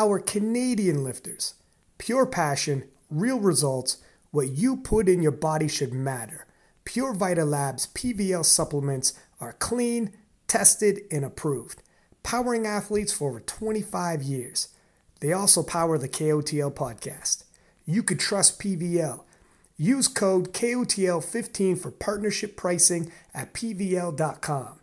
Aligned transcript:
Our 0.00 0.20
Canadian 0.20 1.02
lifters, 1.02 1.54
pure 1.98 2.24
passion, 2.24 2.84
real 3.10 3.40
results, 3.40 3.96
what 4.30 4.50
you 4.50 4.76
put 4.76 5.08
in 5.08 5.20
your 5.22 5.32
body 5.32 5.66
should 5.66 5.92
matter. 5.92 6.46
Pure 6.84 7.14
Vita 7.14 7.44
Labs 7.44 7.88
PVL 7.88 8.44
supplements 8.44 9.14
are 9.40 9.54
clean, 9.54 10.12
tested, 10.46 11.00
and 11.10 11.24
approved, 11.24 11.82
powering 12.22 12.64
athletes 12.64 13.12
for 13.12 13.30
over 13.30 13.40
25 13.40 14.22
years. 14.22 14.68
They 15.18 15.32
also 15.32 15.64
power 15.64 15.98
the 15.98 16.08
KOTL 16.08 16.74
podcast. 16.74 17.42
You 17.84 18.04
could 18.04 18.20
trust 18.20 18.60
PVL. 18.60 19.24
Use 19.76 20.06
code 20.06 20.52
KOTL15 20.52 21.76
for 21.76 21.90
partnership 21.90 22.56
pricing 22.56 23.10
at 23.34 23.52
PVL.com. 23.52 24.77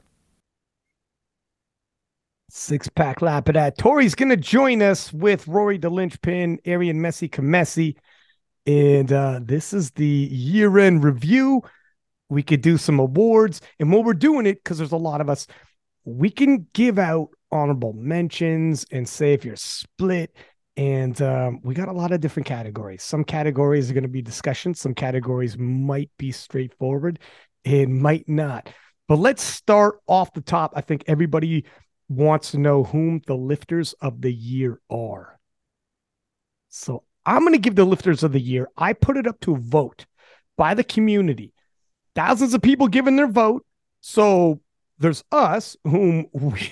Six 2.58 2.88
pack 2.88 3.22
lap 3.22 3.50
of 3.50 3.56
that. 3.56 3.78
Tori's 3.78 4.16
going 4.16 4.30
to 4.30 4.38
join 4.38 4.82
us 4.82 5.12
with 5.12 5.46
Rory 5.46 5.78
the 5.78 5.90
Linchpin, 5.90 6.58
Arian 6.64 7.02
Messi 7.02 7.30
Kamesi. 7.30 7.98
And 8.66 9.12
uh, 9.12 9.42
this 9.44 9.74
is 9.74 9.92
the 9.92 10.08
year 10.08 10.80
end 10.80 11.04
review. 11.04 11.64
We 12.30 12.44
could 12.44 12.62
do 12.62 12.78
some 12.78 12.98
awards. 12.98 13.60
And 13.78 13.92
while 13.92 14.06
we're 14.06 14.14
doing 14.14 14.46
it, 14.46 14.64
because 14.64 14.78
there's 14.78 14.94
a 14.94 14.98
lot 14.98 15.20
of 15.20 15.30
us, 15.30 15.48
we 16.06 16.30
can 16.30 16.66
give 16.72 16.98
out 16.98 17.28
honorable 17.52 17.92
mentions 17.92 18.86
and 18.90 19.08
say 19.08 19.34
if 19.34 19.44
you're 19.44 19.58
split. 19.58 20.34
And 20.78 21.22
um, 21.22 21.60
we 21.62 21.76
got 21.76 21.90
a 21.90 21.94
lot 21.94 22.14
of 22.14 22.22
different 22.22 22.48
categories. 22.48 23.04
Some 23.04 23.26
categories 23.26 23.92
are 23.92 23.94
going 23.94 24.04
to 24.04 24.10
be 24.10 24.22
discussion, 24.22 24.74
some 24.74 24.96
categories 24.96 25.58
might 25.58 26.10
be 26.18 26.32
straightforward, 26.32 27.20
and 27.66 28.02
might 28.02 28.30
not. 28.30 28.70
But 29.10 29.20
let's 29.20 29.44
start 29.44 30.00
off 30.08 30.32
the 30.32 30.42
top. 30.42 30.72
I 30.74 30.82
think 30.82 31.04
everybody 31.06 31.66
wants 32.08 32.52
to 32.52 32.58
know 32.58 32.84
whom 32.84 33.22
the 33.26 33.36
lifters 33.36 33.94
of 33.94 34.22
the 34.22 34.34
year 34.34 34.80
are. 34.90 35.40
So 36.70 37.04
I'm 37.26 37.42
going 37.42 37.54
to 37.54 37.60
give 37.60 37.76
the 37.76 37.86
lifters 37.86 38.24
of 38.24 38.32
the 38.32 38.40
year. 38.40 38.70
I 38.78 38.94
put 38.94 39.18
it 39.18 39.28
up 39.28 39.40
to 39.42 39.56
a 39.56 39.60
vote 39.60 40.06
by 40.58 40.74
the 40.74 40.84
community. 40.84 41.54
Thousands 42.14 42.54
of 42.54 42.62
people 42.62 42.88
giving 42.88 43.16
their 43.16 43.28
vote. 43.28 43.66
So 44.02 44.62
there's 45.00 45.24
us 45.32 45.76
whom 45.84 46.28
we, 46.34 46.72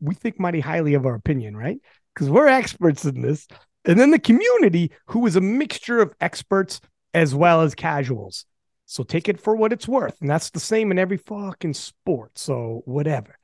we 0.00 0.14
think 0.14 0.40
mighty 0.40 0.60
highly 0.60 0.94
of 0.94 1.06
our 1.06 1.14
opinion, 1.14 1.56
right? 1.56 1.78
Because 2.14 2.28
we're 2.28 2.48
experts 2.48 3.04
in 3.04 3.22
this. 3.22 3.46
And 3.84 4.00
then 4.00 4.10
the 4.10 4.18
community, 4.18 4.90
who 5.06 5.26
is 5.26 5.36
a 5.36 5.40
mixture 5.40 6.00
of 6.00 6.14
experts 6.20 6.80
as 7.14 7.34
well 7.34 7.62
as 7.62 7.74
casuals. 7.74 8.44
So 8.84 9.02
take 9.02 9.28
it 9.28 9.40
for 9.40 9.54
what 9.56 9.72
it's 9.72 9.88
worth. 9.88 10.20
And 10.20 10.28
that's 10.28 10.50
the 10.50 10.60
same 10.60 10.90
in 10.90 10.98
every 10.98 11.16
fucking 11.16 11.74
sport. 11.74 12.38
So 12.38 12.82
whatever. 12.84 13.38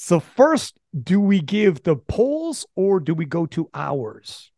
So 0.00 0.20
first, 0.20 0.78
do 1.02 1.20
we 1.20 1.40
give 1.40 1.82
the 1.82 1.96
polls 1.96 2.64
or 2.76 3.00
do 3.00 3.14
we 3.14 3.24
go 3.24 3.46
to 3.46 3.68
ours? 3.74 4.52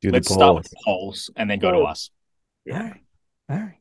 Do 0.00 0.10
Let's 0.10 0.28
the 0.28 0.34
start 0.34 0.54
with 0.54 0.70
the 0.70 0.76
polls 0.82 1.28
and 1.36 1.50
then 1.50 1.58
go 1.58 1.70
to 1.72 1.80
us. 1.80 2.10
All 2.72 2.78
right. 2.78 3.00
All 3.50 3.58
right. 3.58 3.80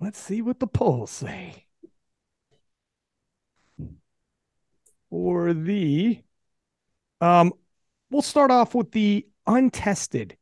Let's 0.00 0.18
see 0.18 0.40
what 0.40 0.60
the 0.60 0.66
polls 0.66 1.10
say. 1.10 1.66
For 5.10 5.52
the 5.52 6.22
um 7.20 7.52
we'll 8.10 8.22
start 8.22 8.50
off 8.50 8.74
with 8.74 8.92
the 8.92 9.26
untested 9.46 10.38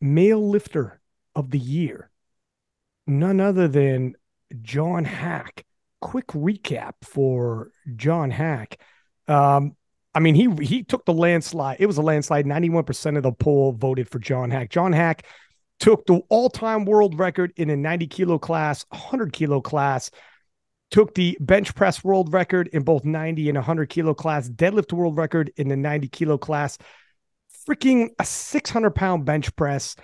male 0.00 0.50
lifter 0.50 1.00
of 1.36 1.52
the 1.52 1.60
year. 1.60 2.10
None 3.06 3.40
other 3.40 3.68
than 3.68 4.16
John 4.62 5.04
Haack. 5.04 5.62
Quick 6.00 6.28
recap 6.28 6.94
for 7.02 7.70
John 7.96 8.30
Haack. 8.30 8.76
Um 9.28 9.76
I 10.12 10.18
mean, 10.18 10.34
he 10.34 10.48
he 10.64 10.82
took 10.82 11.04
the 11.04 11.12
landslide. 11.12 11.76
It 11.78 11.86
was 11.86 11.96
a 11.96 12.02
landslide. 12.02 12.44
91% 12.44 13.16
of 13.16 13.22
the 13.22 13.32
poll 13.32 13.72
voted 13.72 14.08
for 14.08 14.18
John 14.18 14.50
Haack. 14.50 14.70
John 14.70 14.92
Haack 14.92 15.20
took 15.78 16.04
the 16.06 16.20
all-time 16.28 16.84
world 16.84 17.18
record 17.18 17.52
in 17.56 17.70
a 17.70 17.76
90 17.76 18.06
kilo 18.08 18.38
class, 18.38 18.84
100 18.90 19.32
kilo 19.32 19.60
class, 19.60 20.10
took 20.90 21.14
the 21.14 21.36
bench 21.40 21.74
press 21.74 22.04
world 22.04 22.32
record 22.32 22.68
in 22.68 22.82
both 22.82 23.04
90 23.04 23.48
and 23.48 23.56
100 23.56 23.88
kilo 23.88 24.12
class, 24.14 24.48
deadlift 24.48 24.92
world 24.92 25.16
record 25.16 25.50
in 25.56 25.68
the 25.68 25.76
90 25.76 26.08
kilo 26.08 26.36
class, 26.36 26.76
freaking 27.66 28.10
a 28.18 28.24
600 28.24 28.90
pound 28.90 29.24
bench 29.24 29.54
press, 29.56 29.96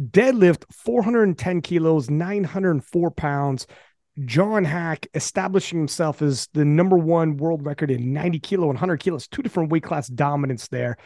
deadlift 0.00 0.64
410 0.72 1.60
kilos, 1.60 2.08
904 2.08 3.10
pounds. 3.10 3.66
John 4.24 4.64
Haack 4.64 5.06
establishing 5.14 5.78
himself 5.78 6.22
as 6.22 6.48
the 6.52 6.64
number 6.64 6.96
one 6.96 7.36
world 7.36 7.64
record 7.64 7.90
in 7.90 8.12
90 8.12 8.40
kilo 8.40 8.64
and 8.64 8.74
100 8.74 8.98
kilos, 8.98 9.28
two 9.28 9.42
different 9.42 9.70
weight 9.70 9.82
class 9.82 10.08
dominance 10.08 10.68
there. 10.68 10.96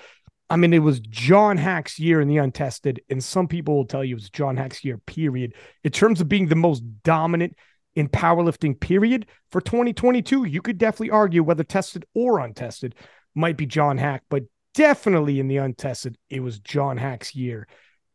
I 0.49 0.57
mean, 0.57 0.73
it 0.75 0.81
was 0.81 1.01
John 1.01 1.57
Haack's 1.57 1.99
year 1.99 2.21
in 2.21 2.29
the 2.29 2.39
untested, 2.39 3.01
and 3.09 3.23
some 3.23 3.49
people 3.49 3.75
will 3.75 3.87
tell 3.87 4.05
you 4.05 4.17
it's 4.17 4.29
John 4.29 4.57
Haack's 4.57 4.85
year, 4.85 4.99
period. 4.99 5.55
In 5.83 5.91
terms 5.93 6.21
of 6.21 6.29
being 6.29 6.49
the 6.49 6.57
most 6.57 6.83
dominant 7.03 7.57
in 7.95 8.09
powerlifting, 8.09 8.79
period, 8.79 9.27
for 9.51 9.61
2022, 9.61 10.45
you 10.45 10.61
could 10.61 10.79
definitely 10.79 11.11
argue 11.11 11.43
whether 11.43 11.65
tested 11.65 12.05
or 12.15 12.39
untested 12.41 12.95
might 13.35 13.57
be 13.57 13.67
John 13.67 13.99
Haack, 13.99 14.21
but 14.29 14.45
definitely 14.75 15.41
in 15.41 15.49
the 15.49 15.59
untested, 15.59 16.19
it 16.29 16.41
was 16.41 16.59
John 16.61 16.99
Haack's 16.99 17.35
year. 17.35 17.67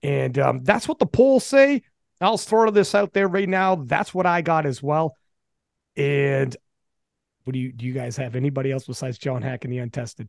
And 0.04 0.38
um, 0.38 0.64
that's 0.64 0.88
what 0.88 1.00
the 1.00 1.06
polls 1.06 1.44
say. 1.44 1.82
I'll 2.20 2.38
throw 2.38 2.70
this 2.72 2.96
out 2.96 3.14
there 3.14 3.28
right 3.28 3.48
now. 3.48 3.76
That's 3.76 4.14
what 4.14 4.26
I 4.26 4.42
got 4.42 4.66
as 4.66 4.82
well. 4.82 5.16
And 5.96 6.56
what 7.44 7.54
do 7.54 7.60
you 7.60 7.72
do? 7.72 7.86
You 7.86 7.94
guys 7.94 8.18
have 8.18 8.36
anybody 8.36 8.72
else 8.72 8.86
besides 8.86 9.18
John 9.18 9.42
Haack 9.42 9.66
in 9.66 9.72
the 9.72 9.80
untested? 9.80 10.28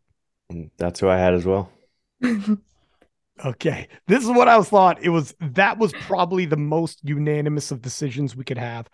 Mm, 0.53 0.71
That's 0.77 1.01
who 1.01 1.09
I 1.09 1.19
had 1.19 1.35
as 1.35 1.45
well. 1.45 1.71
Okay, 3.45 3.87
this 4.09 4.25
is 4.25 4.31
what 4.31 4.49
I 4.49 4.57
was 4.57 4.69
thought. 4.69 5.01
It 5.01 5.11
was 5.11 5.35
that 5.41 5.79
was 5.79 5.93
probably 5.93 6.45
the 6.45 6.57
most 6.57 7.01
unanimous 7.05 7.71
of 7.71 7.81
decisions 7.81 8.35
we 8.35 8.45
could 8.45 8.59
have. 8.59 8.89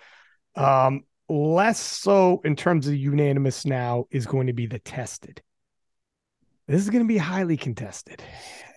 Um, 0.55 1.05
less 1.31 1.81
so 1.81 2.43
in 2.45 2.55
terms 2.55 2.87
of 2.87 2.95
unanimous 2.95 3.65
now 3.65 4.05
is 4.11 4.27
going 4.27 4.49
to 4.49 4.53
be 4.53 4.67
the 4.67 4.79
tested. 4.79 5.41
This 6.67 6.83
is 6.83 6.91
going 6.91 7.05
to 7.05 7.09
be 7.09 7.17
highly 7.17 7.57
contested. 7.57 8.23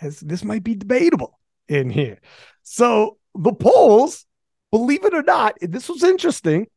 As 0.02 0.20
this 0.22 0.44
might 0.44 0.64
be 0.64 0.76
debatable 0.76 1.38
in 1.68 1.90
here. 1.90 2.20
So 2.64 3.18
the 3.38 3.54
polls, 3.54 4.26
believe 4.72 5.06
it 5.06 5.14
or 5.14 5.24
not, 5.24 5.58
this 5.62 5.90
was 5.90 6.04
interesting 6.04 6.68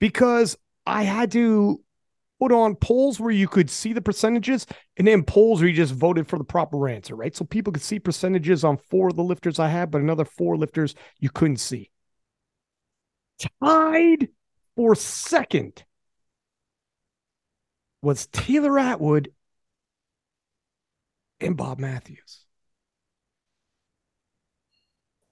because 0.00 0.56
I 0.86 1.04
had 1.04 1.30
to 1.32 1.80
put 2.40 2.50
on 2.50 2.74
polls 2.74 3.20
where 3.20 3.30
you 3.30 3.46
could 3.46 3.70
see 3.70 3.92
the 3.92 4.00
percentages 4.00 4.66
and 4.96 5.06
then 5.06 5.22
polls 5.22 5.60
where 5.60 5.68
you 5.68 5.76
just 5.76 5.94
voted 5.94 6.26
for 6.26 6.38
the 6.38 6.44
proper 6.44 6.88
answer, 6.88 7.14
right? 7.14 7.36
So 7.36 7.44
people 7.44 7.72
could 7.72 7.82
see 7.82 8.00
percentages 8.00 8.64
on 8.64 8.78
four 8.78 9.08
of 9.08 9.16
the 9.16 9.22
lifters 9.22 9.60
I 9.60 9.68
had, 9.68 9.90
but 9.92 10.00
another 10.00 10.24
four 10.24 10.56
lifters 10.56 10.96
you 11.20 11.30
couldn't 11.30 11.58
see. 11.58 11.90
Tied 13.62 14.28
for 14.74 14.94
second 14.94 15.84
was 18.02 18.26
Taylor 18.26 18.78
Atwood 18.78 19.32
and 21.40 21.56
Bob 21.56 21.78
Matthews. 21.78 22.41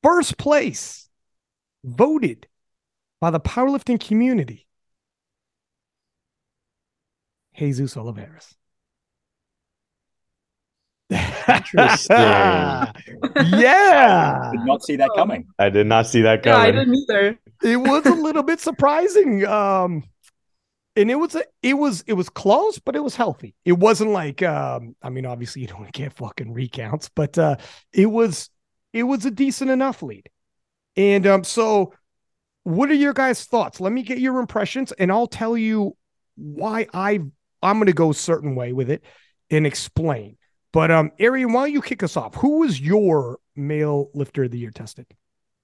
First 0.03 0.39
place 0.39 1.09
voted 1.85 2.47
by 3.21 3.31
the 3.31 3.41
powerlifting 3.41 4.01
community 4.01 4.67
Jesus 7.57 7.97
Olivares. 7.97 8.55
Interesting. 11.11 12.17
yeah. 12.17 12.93
Did 14.53 14.65
not 14.65 14.83
see 14.83 14.97
that 14.97 15.11
coming. 15.15 15.47
I 15.59 15.69
did 15.69 15.87
not 15.87 16.07
see 16.07 16.23
that 16.23 16.47
Yeah, 16.47 16.57
I 16.57 16.71
didn't 16.71 16.95
either. 16.95 17.39
It 17.63 17.77
was 17.77 18.07
a 18.07 18.15
little 18.15 18.43
bit 18.43 18.61
surprising. 18.61 19.45
Um 19.47 20.05
and 20.97 21.11
it 21.11 21.17
was 21.17 21.35
a, 21.35 21.45
it 21.63 21.75
was 21.75 22.05
it 22.07 22.15
was 22.15 22.29
close, 22.29 22.79
but 22.79 22.97
it 22.97 23.01
was 23.01 23.17
healthy. 23.17 23.55
It 23.65 23.73
wasn't 23.73 24.13
like 24.13 24.43
um 24.43 24.97
I 25.03 25.11
mean 25.11 25.27
obviously 25.27 25.63
you 25.63 25.69
don't 25.69 25.93
get 25.93 26.15
fucking 26.15 26.53
recounts, 26.53 27.11
but 27.15 27.37
uh 27.37 27.57
it 27.93 28.07
was 28.07 28.49
it 28.93 29.05
was 29.05 29.25
a 29.25 29.31
decent 29.31 29.71
enough 29.71 30.03
lead. 30.03 30.29
And 30.97 31.27
um 31.27 31.45
so 31.45 31.93
what 32.63 32.91
are 32.91 32.95
your 32.95 33.15
guys' 33.15 33.45
thoughts? 33.45 33.81
Let 33.81 33.93
me 33.93 34.03
get 34.03 34.19
your 34.19 34.39
impressions 34.39 34.93
and 34.93 35.11
I'll 35.11 35.27
tell 35.27 35.57
you 35.57 35.97
why 36.37 36.87
I 36.93 37.21
I'm 37.63 37.77
going 37.77 37.87
to 37.87 37.93
go 37.93 38.11
a 38.11 38.15
certain 38.15 38.55
way 38.55 38.73
with 38.73 38.91
it 38.91 39.03
and 39.51 39.67
explain. 39.67 40.37
But 40.73 40.91
um 40.91 41.11
Arian, 41.19 41.53
why 41.53 41.63
don't 41.63 41.73
you 41.73 41.83
kick 41.83 42.03
us 42.03 42.17
off? 42.17 42.35
Who 42.37 42.59
was 42.61 42.81
your 42.81 43.39
male 43.57 44.11
lifter 44.15 44.45
of 44.45 44.51
the 44.51 44.59
year 44.59 44.71
tested? 44.71 45.07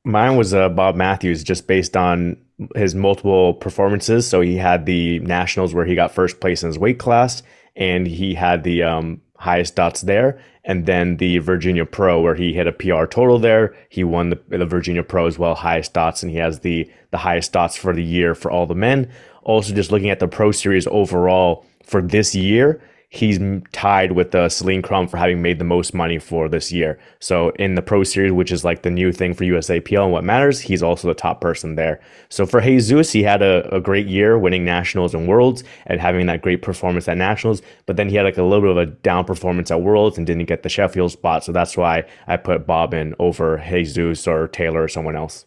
Mine 0.05 0.37
was 0.37 0.55
uh, 0.55 0.69
Bob 0.69 0.95
Matthews, 0.95 1.43
just 1.43 1.67
based 1.67 1.97
on 1.97 2.37
his 2.77 2.95
multiple 2.95 3.55
performances. 3.55 4.27
So 4.27 4.41
he 4.41 4.57
had 4.57 4.87
the 4.87 5.19
nationals 5.19 5.75
where 5.75 5.85
he 5.85 5.97
got 5.97 6.13
first 6.13 6.39
place 6.39 6.63
in 6.63 6.69
his 6.69 6.79
weight 6.79 7.01
class, 7.01 7.43
and 7.75 8.07
he 8.07 8.33
had 8.33 8.63
the 8.63 8.85
um, 8.85 9.21
highest 9.39 9.77
dots 9.77 10.03
there, 10.03 10.39
and 10.65 10.87
then 10.87 11.17
the 11.17 11.39
Virginia 11.39 11.85
Pro 11.85 12.21
where 12.21 12.35
he 12.35 12.53
hit 12.53 12.67
a 12.67 12.73
PR 12.73 13.07
total 13.07 13.39
there. 13.39 13.75
He 13.89 14.05
won 14.05 14.31
the, 14.31 14.41
the 14.49 14.67
Virginia 14.67 15.03
Pro 15.03 15.27
as 15.27 15.39
well, 15.39 15.55
highest 15.55 15.93
dots, 15.93 16.23
and 16.23 16.31
he 16.31 16.39
has 16.39 16.61
the 16.61 16.91
the 17.11 17.19
highest 17.19 17.53
dots 17.53 17.77
for 17.77 17.93
the 17.93 18.05
year 18.05 18.35
for 18.35 18.51
all 18.51 18.67
the 18.67 18.75
men. 18.75 19.11
Also, 19.43 19.75
just 19.75 19.93
looking 19.93 20.11
at 20.11 20.19
the 20.19 20.29
Pro 20.29 20.51
Series 20.51 20.87
overall 20.89 21.65
for 21.85 22.03
this 22.03 22.35
year, 22.35 22.81
he's 23.09 23.39
tied 23.73 24.13
with 24.13 24.35
uh, 24.35 24.49
Celine 24.49 24.83
Crum 24.83 25.07
for 25.07 25.17
having 25.17 25.41
made 25.41 25.59
the 25.59 25.65
most 25.65 25.95
money 25.95 26.19
for 26.19 26.49
this 26.49 26.73
year. 26.73 26.99
So 27.21 27.51
in 27.51 27.75
the 27.75 27.83
Pro 27.83 28.03
Series, 28.03 28.33
which 28.33 28.51
is 28.51 28.65
like 28.65 28.83
the 28.83 28.91
new 28.91 29.13
thing 29.13 29.35
for 29.35 29.45
USAPL 29.45 30.05
and 30.05 30.13
what 30.13 30.25
matters, 30.25 30.61
he's 30.61 30.83
also 30.83 31.09
the 31.09 31.15
top 31.15 31.41
person 31.41 31.77
there. 31.77 32.01
So 32.29 32.47
for 32.47 32.61
Jesus, 32.61 33.13
he 33.13 33.23
had 33.23 33.43
a, 33.43 33.75
a 33.75 33.81
great 33.81 34.07
year 34.07 34.39
winning 34.39 34.65
nationals 34.65 35.15
and 35.15 35.29
worlds 35.29 35.63
and 35.87 36.01
having 36.01 36.27
that 36.27 36.43
great 36.43 36.63
performance 36.63 37.09
at 37.09 37.17
nationals. 37.17 37.63
But 37.87 37.97
then 37.97 38.09
he 38.09 38.17
had 38.17 38.25
like 38.25 38.39
a 38.39 38.43
little 38.43 38.63
bit 38.63 38.71
of 38.71 38.89
a 38.89 38.93
down 39.03 39.25
performance 39.25 39.71
at 39.71 39.83
worlds 39.83 40.19
and 40.19 40.27
didn't 40.27 40.47
get 40.47 40.63
the 40.63 40.69
Sheffield 40.69 41.13
spot. 41.13 41.45
So 41.45 41.53
that's 41.53 41.77
why 41.77 42.05
I 42.27 42.37
put 42.37 42.67
Bob 42.67 42.93
in 42.93 43.15
over 43.19 43.63
Jesus 43.69 44.27
or 44.27 44.49
Taylor 44.49 44.83
or 44.83 44.89
someone 44.89 45.17
else. 45.17 45.47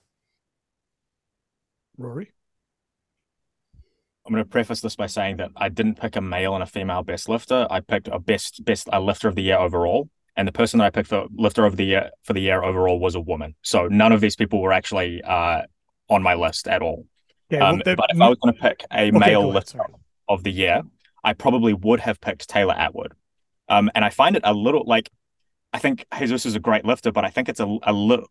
Rory? 1.98 2.32
I'm 4.30 4.36
going 4.36 4.46
to 4.46 4.50
preface 4.50 4.82
this 4.82 4.96
by 4.96 5.08
saying 5.08 5.38
that 5.38 5.50
I 5.56 5.70
didn't 5.70 6.00
pick 6.00 6.16
a 6.16 6.22
male 6.22 6.54
and 6.54 6.62
a 6.62 6.68
female 6.68 7.02
best 7.02 7.28
lifter. 7.28 7.66
I 7.72 7.80
picked 7.80 8.08
a 8.10 8.20
best 8.20 8.64
best 8.64 8.88
a 8.94 9.00
lifter 9.00 9.28
of 9.28 9.34
the 9.34 9.42
year 9.42 9.58
overall, 9.58 10.08
and 10.36 10.48
the 10.48 10.52
person 10.52 10.78
that 10.78 10.86
I 10.86 10.92
picked 10.92 11.10
for 11.10 11.26
lifter 11.36 11.66
of 11.66 11.78
the 11.78 11.86
year 11.86 12.12
for 12.22 12.34
the 12.34 12.40
year 12.42 12.62
overall 12.62 13.00
was 13.00 13.16
a 13.16 13.20
woman. 13.20 13.56
So 13.64 13.88
none 13.88 14.12
of 14.12 14.22
these 14.22 14.36
people 14.36 14.62
were 14.62 14.72
actually 14.72 15.24
uh, 15.24 15.64
on 16.12 16.22
my 16.22 16.36
list 16.36 16.68
at 16.68 16.84
all. 16.84 17.08
Yeah, 17.50 17.68
um, 17.68 17.82
well, 17.84 17.96
but 17.96 18.12
if 18.12 18.22
I 18.22 18.30
was 18.30 18.38
going 18.38 18.54
to 18.54 18.62
pick 18.62 18.86
a 18.92 19.08
okay, 19.08 19.12
male 19.12 19.50
lifter 19.50 19.82
of 20.28 20.44
the 20.44 20.52
year, 20.52 20.84
I 21.24 21.34
probably 21.34 21.74
would 21.74 22.00
have 22.02 22.22
picked 22.22 22.48
Taylor 22.48 22.76
Atwood. 22.76 23.14
Um, 23.68 23.90
and 23.96 24.06
I 24.06 24.12
find 24.12 24.36
it 24.36 24.44
a 24.46 24.54
little 24.54 24.84
like 24.86 25.10
I 25.74 25.80
think 25.80 26.06
Jesus 26.20 26.46
is 26.46 26.56
a 26.56 26.60
great 26.60 26.86
lifter, 26.86 27.12
but 27.12 27.26
I 27.26 27.32
think 27.32 27.50
it's 27.50 27.60
a, 27.60 27.78
a 27.82 27.94
little 27.94 28.28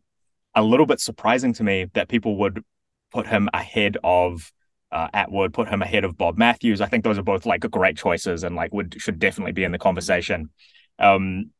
a 0.55 0.63
little 0.63 0.87
bit 0.87 1.01
surprising 1.01 1.53
to 1.55 1.65
me 1.65 1.87
that 1.95 2.09
people 2.09 2.37
would 2.37 2.63
put 3.11 3.27
him 3.27 3.49
ahead 3.53 3.97
of 4.05 4.53
uh, 4.91 5.09
Atwood, 5.13 5.53
put 5.53 5.69
him 5.69 5.83
ahead 5.83 6.05
of 6.05 6.17
Bob 6.17 6.39
Matthews. 6.39 6.81
I 6.81 6.87
think 6.87 7.05
those 7.05 7.19
are 7.19 7.23
both 7.23 7.47
like 7.47 7.61
great 7.71 7.97
choices 7.97 8.45
and 8.45 8.57
like 8.57 8.73
would 8.73 8.97
should 8.99 9.19
definitely 9.19 9.53
be 9.53 9.65
in 9.65 9.73
the 9.73 9.79
conversation. 9.79 10.51
Um, 10.99 11.51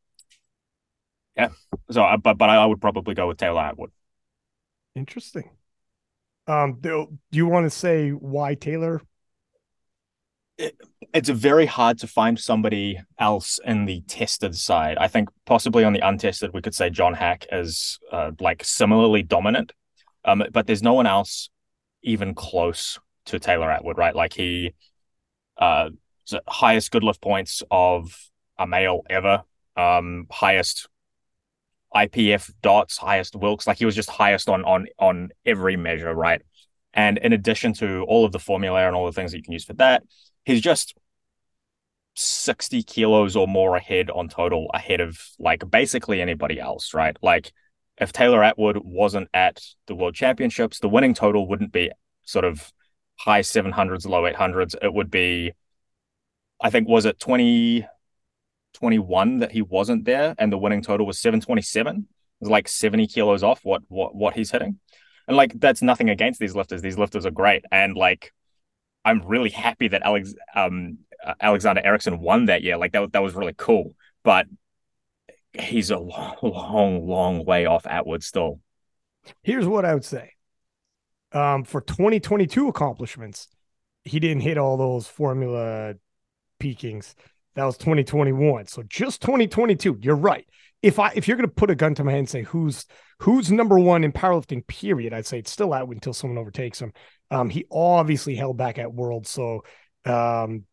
yeah. 1.35 1.49
So, 1.91 2.03
uh, 2.03 2.17
but 2.17 2.37
but 2.37 2.49
I, 2.49 2.65
would 2.65 2.81
probably 2.81 3.13
go 3.13 3.27
with 3.27 3.37
Taylor 3.37 3.61
Atwood. 3.61 3.91
Interesting. 4.95 5.51
Um, 6.47 6.77
do, 6.81 7.07
do 7.31 7.37
you 7.37 7.45
want 7.45 7.65
to 7.65 7.69
say 7.69 8.09
why 8.09 8.55
Taylor? 8.55 9.01
It, 10.57 10.75
it's 11.13 11.29
very 11.29 11.67
hard 11.67 11.99
to 11.99 12.07
find 12.07 12.37
somebody 12.37 12.99
else 13.19 13.59
in 13.63 13.85
the 13.85 14.01
tested 14.01 14.55
side. 14.55 14.97
I 14.99 15.07
think 15.07 15.29
possibly 15.45 15.83
on 15.83 15.93
the 15.93 16.05
untested, 16.05 16.51
we 16.53 16.61
could 16.61 16.75
say 16.75 16.89
John 16.89 17.13
Haack 17.13 17.45
is 17.51 17.99
uh, 18.11 18.31
like 18.39 18.63
similarly 18.65 19.23
dominant, 19.23 19.71
um, 20.25 20.43
but 20.51 20.67
there's 20.67 20.83
no 20.83 20.93
one 20.93 21.07
else 21.07 21.49
even 22.01 22.33
close 22.33 22.99
to 23.29 23.39
Taylor 23.39 23.71
Atwood, 23.71 23.97
right? 23.97 24.15
Like 24.15 24.33
he 24.33 24.73
uh 25.57 25.89
highest 26.47 26.91
good 26.91 27.03
lift 27.03 27.21
points 27.21 27.63
of 27.71 28.15
a 28.57 28.67
male 28.67 29.01
ever, 29.09 29.43
um, 29.75 30.27
highest 30.29 30.87
IPF 31.95 32.51
dots, 32.61 32.97
highest 32.97 33.35
Wilks, 33.35 33.65
like 33.65 33.77
he 33.77 33.85
was 33.85 33.95
just 33.95 34.09
highest 34.09 34.49
on 34.49 34.63
on 34.65 34.87
on 34.99 35.29
every 35.45 35.75
measure, 35.75 36.13
right? 36.13 36.41
And 36.93 37.17
in 37.17 37.33
addition 37.33 37.73
to 37.73 38.03
all 38.03 38.25
of 38.25 38.31
the 38.31 38.39
formula 38.39 38.85
and 38.85 38.95
all 38.95 39.05
the 39.05 39.11
things 39.11 39.31
that 39.31 39.37
you 39.37 39.43
can 39.43 39.53
use 39.53 39.65
for 39.65 39.73
that, 39.73 40.03
he's 40.43 40.61
just 40.61 40.95
60 42.15 42.83
kilos 42.83 43.35
or 43.35 43.47
more 43.47 43.75
ahead 43.75 44.09
on 44.09 44.27
total, 44.27 44.69
ahead 44.73 44.99
of 44.99 45.19
like 45.39 45.69
basically 45.69 46.21
anybody 46.21 46.59
else, 46.59 46.93
right? 46.93 47.15
Like 47.21 47.53
if 47.97 48.11
Taylor 48.11 48.43
Atwood 48.43 48.79
wasn't 48.83 49.29
at 49.33 49.61
the 49.87 49.95
world 49.95 50.15
championships, 50.15 50.79
the 50.79 50.89
winning 50.89 51.13
total 51.13 51.47
wouldn't 51.47 51.71
be 51.71 51.91
sort 52.23 52.45
of 52.45 52.71
high 53.19 53.41
700s, 53.41 54.07
low 54.07 54.23
800s, 54.23 54.75
it 54.81 54.93
would 54.93 55.11
be, 55.11 55.51
I 56.61 56.69
think, 56.69 56.87
was 56.87 57.03
it 57.05 57.19
2021 57.19 59.39
that 59.39 59.51
he 59.51 59.61
wasn't 59.61 60.05
there 60.05 60.33
and 60.37 60.49
the 60.51 60.57
winning 60.57 60.81
total 60.81 61.05
was 61.05 61.19
727? 61.19 61.97
It 61.97 62.05
was 62.39 62.49
like 62.49 62.69
70 62.69 63.07
kilos 63.07 63.43
off 63.43 63.59
what, 63.63 63.81
what, 63.89 64.15
what 64.15 64.35
he's 64.35 64.51
hitting. 64.51 64.79
And 65.27 65.35
like, 65.35 65.59
that's 65.59 65.81
nothing 65.81 66.09
against 66.09 66.39
these 66.39 66.55
lifters. 66.55 66.81
These 66.81 66.97
lifters 66.97 67.25
are 67.25 67.31
great. 67.31 67.65
And 67.71 67.95
like, 67.95 68.33
I'm 69.03 69.27
really 69.27 69.49
happy 69.49 69.89
that 69.89 70.03
Alex, 70.03 70.33
um, 70.55 70.99
Alexander 71.41 71.81
Eriksson 71.83 72.19
won 72.19 72.45
that 72.45 72.63
year. 72.63 72.77
Like, 72.77 72.93
that, 72.93 73.11
that 73.11 73.21
was 73.21 73.35
really 73.35 73.53
cool. 73.55 73.95
But 74.23 74.47
he's 75.53 75.91
a 75.91 75.97
long, 75.97 76.37
long, 76.41 77.05
long 77.07 77.45
way 77.45 77.65
off 77.65 77.85
Atwood 77.85 78.23
still. 78.23 78.61
Here's 79.43 79.67
what 79.67 79.83
I 79.83 79.93
would 79.93 80.05
say 80.05 80.35
um, 81.31 81.63
for 81.63 81.81
2022 81.81 82.67
accomplishments, 82.67 83.47
he 84.03 84.19
didn't 84.19 84.41
hit 84.41 84.57
all 84.57 84.77
those 84.77 85.07
formula 85.07 85.93
peakings. 86.59 87.15
That 87.55 87.65
was 87.65 87.77
2021. 87.77 88.67
So 88.67 88.83
just 88.83 89.21
2022. 89.21 89.99
You're 90.01 90.15
right. 90.15 90.47
If 90.81 90.97
I 90.97 91.11
if 91.15 91.27
you're 91.27 91.35
gonna 91.35 91.49
put 91.49 91.69
a 91.69 91.75
gun 91.75 91.93
to 91.95 92.03
my 92.03 92.11
head 92.11 92.19
and 92.19 92.29
say 92.29 92.43
who's 92.43 92.85
who's 93.19 93.51
number 93.51 93.77
one 93.77 94.03
in 94.03 94.13
powerlifting, 94.13 94.65
period, 94.65 95.13
I'd 95.13 95.25
say 95.25 95.39
it's 95.39 95.51
still 95.51 95.73
out 95.73 95.89
until 95.89 96.13
someone 96.13 96.37
overtakes 96.37 96.79
him. 96.79 96.93
Um, 97.29 97.49
he 97.49 97.65
obviously 97.69 98.35
held 98.35 98.57
back 98.57 98.77
at 98.77 98.93
World, 98.93 99.27
so 99.27 99.63
um, 100.05 100.63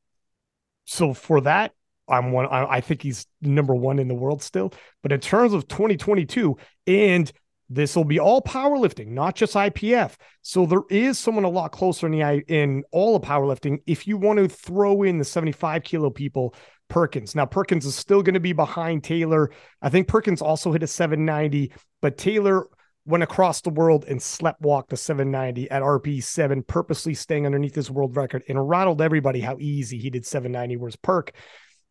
so 0.85 1.13
for 1.13 1.41
that, 1.43 1.73
I'm 2.09 2.33
one. 2.33 2.47
I, 2.47 2.77
I 2.77 2.81
think 2.81 3.03
he's 3.03 3.27
number 3.43 3.75
one 3.75 3.99
in 3.99 4.09
the 4.09 4.15
world 4.15 4.43
still. 4.43 4.73
But 5.03 5.13
in 5.13 5.21
terms 5.21 5.53
of 5.53 5.69
2022 5.69 6.57
and 6.87 7.33
this 7.69 7.97
will 7.97 8.05
be 8.05 8.21
all 8.21 8.41
powerlifting, 8.41 9.09
not 9.09 9.35
just 9.35 9.55
IPF. 9.55 10.15
So 10.43 10.67
there 10.67 10.83
is 10.89 11.19
someone 11.19 11.45
a 11.45 11.49
lot 11.49 11.73
closer 11.73 12.07
in 12.07 12.13
the 12.13 12.45
in 12.47 12.85
all 12.93 13.17
of 13.17 13.23
powerlifting. 13.23 13.79
If 13.87 14.07
you 14.07 14.17
want 14.17 14.39
to 14.39 14.49
throw 14.49 15.03
in 15.03 15.19
the 15.19 15.25
75 15.25 15.83
kilo 15.83 16.11
people, 16.11 16.55
Perkins. 16.89 17.35
Now 17.35 17.47
Perkins 17.47 17.85
is 17.85 17.97
still 17.97 18.23
going 18.23 18.35
to 18.35 18.41
be 18.41 18.53
behind 18.53 19.03
Taylor. 19.03 19.51
I 19.83 19.89
think 19.89 20.07
Perkins 20.07 20.41
also 20.41 20.73
hit 20.73 20.85
a 20.85 20.87
790, 20.87 21.73
but 22.01 22.17
Taylor 22.17 22.69
went 23.05 23.23
across 23.23 23.61
the 23.61 23.71
world 23.71 24.05
and 24.07 24.21
slept 24.23 24.61
walked 24.61 24.91
the 24.91 24.97
790 24.97 25.71
at 25.71 25.83
RP7, 25.83 26.67
purposely 26.67 27.15
staying 27.15 27.47
underneath 27.47 27.75
his 27.75 27.91
world 27.91 28.17
record 28.17 28.43
and 28.49 28.69
rattled 28.69 29.01
everybody 29.01 29.41
how 29.41 29.57
easy 29.59 29.99
he 29.99 30.11
did 30.11 30.27
790. 30.27 30.77
Whereas 30.77 30.97
Perk, 30.97 31.33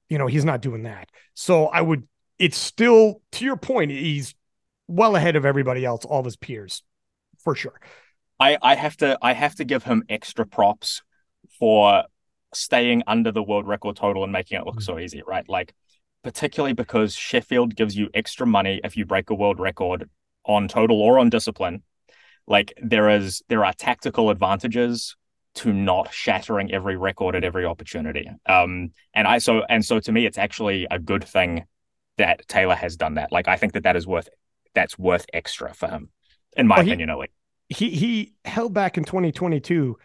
you 0.09 0.17
know, 0.17 0.27
he's 0.27 0.45
not 0.45 0.61
doing 0.61 0.83
that. 0.83 1.09
So 1.33 1.67
I 1.67 1.81
would. 1.81 2.07
It's 2.37 2.57
still 2.57 3.21
to 3.33 3.45
your 3.45 3.55
point. 3.55 3.91
He's 3.91 4.35
well 4.87 5.15
ahead 5.15 5.35
of 5.35 5.45
everybody 5.45 5.85
else, 5.85 6.05
all 6.05 6.19
of 6.19 6.25
his 6.25 6.37
peers, 6.37 6.83
for 7.43 7.55
sure. 7.55 7.79
I, 8.39 8.57
I 8.61 8.75
have 8.75 8.97
to 8.97 9.17
I 9.21 9.33
have 9.33 9.55
to 9.55 9.63
give 9.63 9.83
him 9.83 10.03
extra 10.09 10.45
props 10.45 11.01
for 11.59 12.03
staying 12.53 13.03
under 13.07 13.31
the 13.31 13.43
world 13.43 13.67
record 13.67 13.95
total 13.95 14.23
and 14.23 14.31
making 14.31 14.59
it 14.59 14.65
look 14.65 14.81
so 14.81 14.99
easy, 14.99 15.21
right? 15.25 15.47
Like 15.47 15.73
particularly 16.23 16.73
because 16.73 17.15
Sheffield 17.15 17.75
gives 17.75 17.95
you 17.95 18.09
extra 18.13 18.47
money 18.47 18.81
if 18.83 18.97
you 18.97 19.05
break 19.05 19.29
a 19.29 19.35
world 19.35 19.59
record 19.59 20.09
on 20.45 20.67
total 20.67 21.01
or 21.01 21.19
on 21.19 21.29
discipline. 21.29 21.83
Like 22.47 22.73
there 22.81 23.09
is 23.09 23.41
there 23.47 23.63
are 23.65 23.73
tactical 23.73 24.29
advantages 24.29 25.15
to 25.55 25.71
not 25.71 26.13
shattering 26.13 26.71
every 26.73 26.97
record 26.97 27.35
at 27.35 27.43
every 27.43 27.65
opportunity. 27.65 28.29
Um 28.45 28.91
and 29.13 29.27
I 29.27 29.37
so 29.37 29.63
and 29.69 29.83
so 29.83 29.99
to 29.99 30.11
me 30.11 30.25
it's 30.25 30.37
actually 30.37 30.87
a 30.91 30.99
good 30.99 31.23
thing 31.23 31.65
that 32.17 32.47
Taylor 32.47 32.75
has 32.75 32.97
done 32.97 33.15
that. 33.15 33.31
Like 33.31 33.47
I 33.47 33.55
think 33.55 33.73
that 33.73 33.83
that 33.83 33.95
is 33.95 34.05
worth 34.05 34.29
that's 34.75 34.99
worth 34.99 35.25
extra 35.33 35.73
for 35.73 35.87
him, 35.87 36.09
in 36.55 36.67
my 36.67 36.77
well, 36.77 36.85
opinion. 36.85 37.09
He, 37.69 37.89
he 37.89 37.95
he 37.95 38.33
held 38.45 38.73
back 38.73 38.97
in 38.97 39.03
2022 39.03 39.97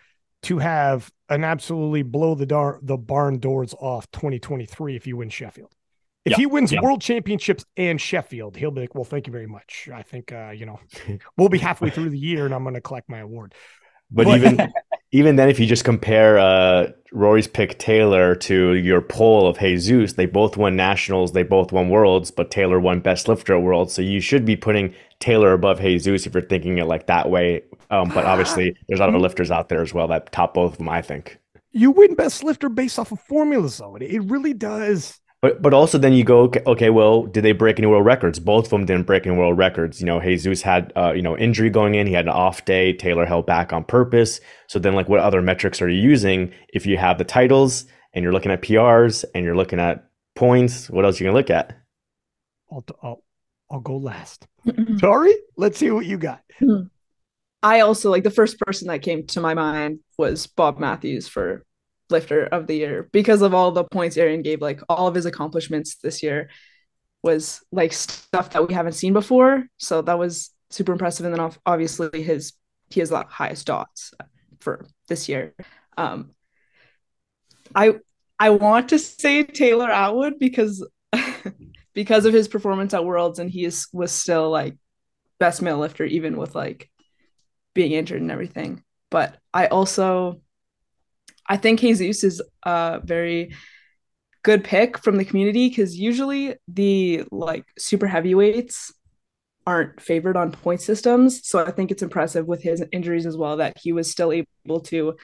to 0.42 0.58
have 0.58 1.12
an 1.28 1.44
absolutely 1.44 2.02
blow 2.02 2.34
the 2.34 2.46
dar- 2.46 2.80
the 2.82 2.96
barn 2.96 3.38
doors 3.38 3.74
off 3.78 4.10
2023 4.12 4.96
if 4.96 5.06
you 5.06 5.18
win 5.18 5.28
Sheffield. 5.28 5.74
If 6.24 6.36
he 6.36 6.46
wins 6.46 6.72
world 6.72 7.00
championships 7.00 7.64
and 7.76 8.00
Sheffield, 8.00 8.56
he'll 8.56 8.70
be 8.70 8.82
like, 8.82 8.94
"Well, 8.94 9.04
thank 9.04 9.26
you 9.26 9.32
very 9.32 9.46
much. 9.46 9.88
I 9.92 10.02
think 10.02 10.32
uh, 10.32 10.50
you 10.50 10.66
know 10.66 10.78
we'll 11.36 11.48
be 11.48 11.58
halfway 11.58 11.90
through 11.90 12.10
the 12.10 12.18
year, 12.18 12.44
and 12.44 12.54
I'm 12.54 12.62
going 12.62 12.74
to 12.74 12.80
collect 12.80 13.08
my 13.08 13.18
award." 13.18 13.54
But, 14.10 14.26
but 14.26 14.36
even 14.36 14.56
even 15.12 15.36
then, 15.36 15.48
if 15.48 15.58
you 15.58 15.66
just 15.66 15.84
compare 15.84 16.38
uh, 16.38 16.92
Rory's 17.12 17.48
pick 17.48 17.78
Taylor 17.78 18.34
to 18.36 18.74
your 18.74 19.00
poll 19.00 19.48
of 19.48 19.58
Jesus, 19.58 20.12
they 20.12 20.26
both 20.26 20.56
won 20.56 20.76
nationals, 20.76 21.32
they 21.32 21.42
both 21.42 21.72
won 21.72 21.88
worlds, 21.88 22.30
but 22.30 22.50
Taylor 22.50 22.78
won 22.78 23.00
best 23.00 23.26
lifter 23.26 23.56
at 23.56 23.62
worlds. 23.62 23.92
So 23.92 24.02
you 24.02 24.20
should 24.20 24.44
be 24.44 24.56
putting 24.56 24.94
Taylor 25.18 25.52
above 25.52 25.80
Jesus 25.80 26.26
if 26.26 26.34
you're 26.34 26.42
thinking 26.42 26.78
it 26.78 26.84
like 26.86 27.06
that 27.06 27.28
way. 27.28 27.62
Um, 27.90 28.10
but 28.10 28.24
obviously, 28.24 28.76
there's 28.88 29.00
other 29.00 29.18
lifters 29.18 29.50
out 29.50 29.68
there 29.68 29.82
as 29.82 29.92
well 29.92 30.06
that 30.08 30.30
top 30.32 30.54
both 30.54 30.72
of 30.72 30.78
them. 30.78 30.88
I 30.88 31.02
think 31.02 31.38
you 31.72 31.90
win 31.90 32.14
best 32.14 32.44
lifter 32.44 32.68
based 32.68 32.98
off 32.98 33.12
of 33.12 33.20
formulas, 33.20 33.78
though. 33.78 33.96
It 33.96 34.22
really 34.24 34.54
does 34.54 35.20
but 35.42 35.62
but 35.62 35.72
also 35.72 35.96
then 35.96 36.12
you 36.12 36.22
go 36.22 36.40
okay, 36.40 36.62
okay, 36.66 36.90
well 36.90 37.24
did 37.24 37.44
they 37.44 37.52
break 37.52 37.78
any 37.78 37.86
world 37.86 38.04
records? 38.04 38.38
Both 38.38 38.66
of 38.66 38.70
them 38.70 38.84
didn't 38.84 39.06
break 39.06 39.26
any 39.26 39.36
world 39.36 39.56
records. 39.56 40.00
You 40.00 40.06
know, 40.06 40.20
Jesus 40.20 40.62
had 40.62 40.92
uh, 40.96 41.12
you 41.12 41.22
know 41.22 41.36
injury 41.36 41.70
going 41.70 41.94
in. 41.94 42.06
He 42.06 42.12
had 42.12 42.26
an 42.26 42.32
off 42.32 42.64
day. 42.64 42.92
Taylor 42.92 43.24
held 43.24 43.46
back 43.46 43.72
on 43.72 43.84
purpose. 43.84 44.40
So 44.66 44.78
then 44.78 44.94
like 44.94 45.08
what 45.08 45.20
other 45.20 45.40
metrics 45.40 45.80
are 45.80 45.88
you 45.88 46.00
using 46.00 46.52
if 46.68 46.84
you 46.86 46.98
have 46.98 47.18
the 47.18 47.24
titles 47.24 47.86
and 48.12 48.22
you're 48.22 48.32
looking 48.32 48.52
at 48.52 48.62
PRs 48.62 49.24
and 49.34 49.44
you're 49.44 49.56
looking 49.56 49.80
at 49.80 50.10
points? 50.34 50.90
What 50.90 51.04
else 51.04 51.20
are 51.20 51.24
you 51.24 51.30
gonna 51.30 51.38
look 51.38 51.50
at? 51.50 51.76
I'll 52.70 52.84
I'll, 53.02 53.22
I'll 53.70 53.80
go 53.80 53.96
last. 53.96 54.46
Sorry, 54.98 55.34
let's 55.56 55.78
see 55.78 55.90
what 55.90 56.04
you 56.04 56.18
got. 56.18 56.42
Hmm. 56.58 56.82
I 57.62 57.80
also 57.80 58.10
like 58.10 58.24
the 58.24 58.30
first 58.30 58.58
person 58.58 58.88
that 58.88 59.02
came 59.02 59.26
to 59.28 59.40
my 59.40 59.54
mind 59.54 60.00
was 60.18 60.46
Bob 60.46 60.78
Matthews 60.78 61.28
for 61.28 61.64
lifter 62.10 62.44
of 62.44 62.66
the 62.66 62.76
year 62.76 63.08
because 63.12 63.42
of 63.42 63.54
all 63.54 63.72
the 63.72 63.84
points 63.84 64.16
Arian 64.16 64.42
gave. 64.42 64.60
Like 64.60 64.80
all 64.88 65.06
of 65.06 65.14
his 65.14 65.26
accomplishments 65.26 65.96
this 65.96 66.22
year 66.22 66.50
was 67.22 67.60
like 67.70 67.92
stuff 67.92 68.50
that 68.50 68.66
we 68.66 68.74
haven't 68.74 68.92
seen 68.92 69.12
before. 69.12 69.66
So 69.78 70.02
that 70.02 70.18
was 70.18 70.50
super 70.70 70.92
impressive. 70.92 71.26
And 71.26 71.34
then 71.34 71.50
obviously 71.66 72.22
his 72.22 72.52
he 72.90 73.00
has 73.00 73.10
the 73.10 73.24
highest 73.28 73.66
dots 73.66 74.12
for 74.60 74.86
this 75.08 75.28
year. 75.28 75.54
Um, 75.96 76.32
I 77.74 77.96
I 78.38 78.50
want 78.50 78.88
to 78.90 78.98
say 78.98 79.44
Taylor 79.44 79.90
Atwood 79.90 80.38
because 80.38 80.86
because 81.94 82.24
of 82.24 82.32
his 82.32 82.48
performance 82.48 82.94
at 82.94 83.04
Worlds 83.04 83.38
and 83.38 83.50
he 83.50 83.64
is 83.64 83.88
was 83.92 84.12
still 84.12 84.50
like 84.50 84.76
best 85.38 85.62
male 85.62 85.78
lifter 85.78 86.04
even 86.04 86.36
with 86.36 86.54
like 86.54 86.90
being 87.74 87.92
injured 87.92 88.20
and 88.20 88.30
everything. 88.30 88.82
But 89.10 89.38
I 89.52 89.66
also 89.66 90.40
I 91.50 91.56
think 91.56 91.80
Jesus 91.80 92.22
is 92.22 92.42
a 92.62 93.00
very 93.02 93.54
good 94.44 94.62
pick 94.62 94.96
from 94.98 95.16
the 95.16 95.24
community 95.24 95.68
because 95.68 95.96
usually 95.96 96.54
the 96.68 97.24
like 97.32 97.64
super 97.76 98.06
heavyweights 98.06 98.92
aren't 99.66 100.00
favored 100.00 100.36
on 100.36 100.52
point 100.52 100.80
systems. 100.80 101.46
So 101.46 101.58
I 101.66 101.72
think 101.72 101.90
it's 101.90 102.02
impressive 102.02 102.46
with 102.46 102.62
his 102.62 102.84
injuries 102.92 103.26
as 103.26 103.36
well 103.36 103.56
that 103.56 103.76
he 103.82 103.92
was 103.92 104.08
still 104.08 104.32
able 104.32 104.80
to 104.84 105.16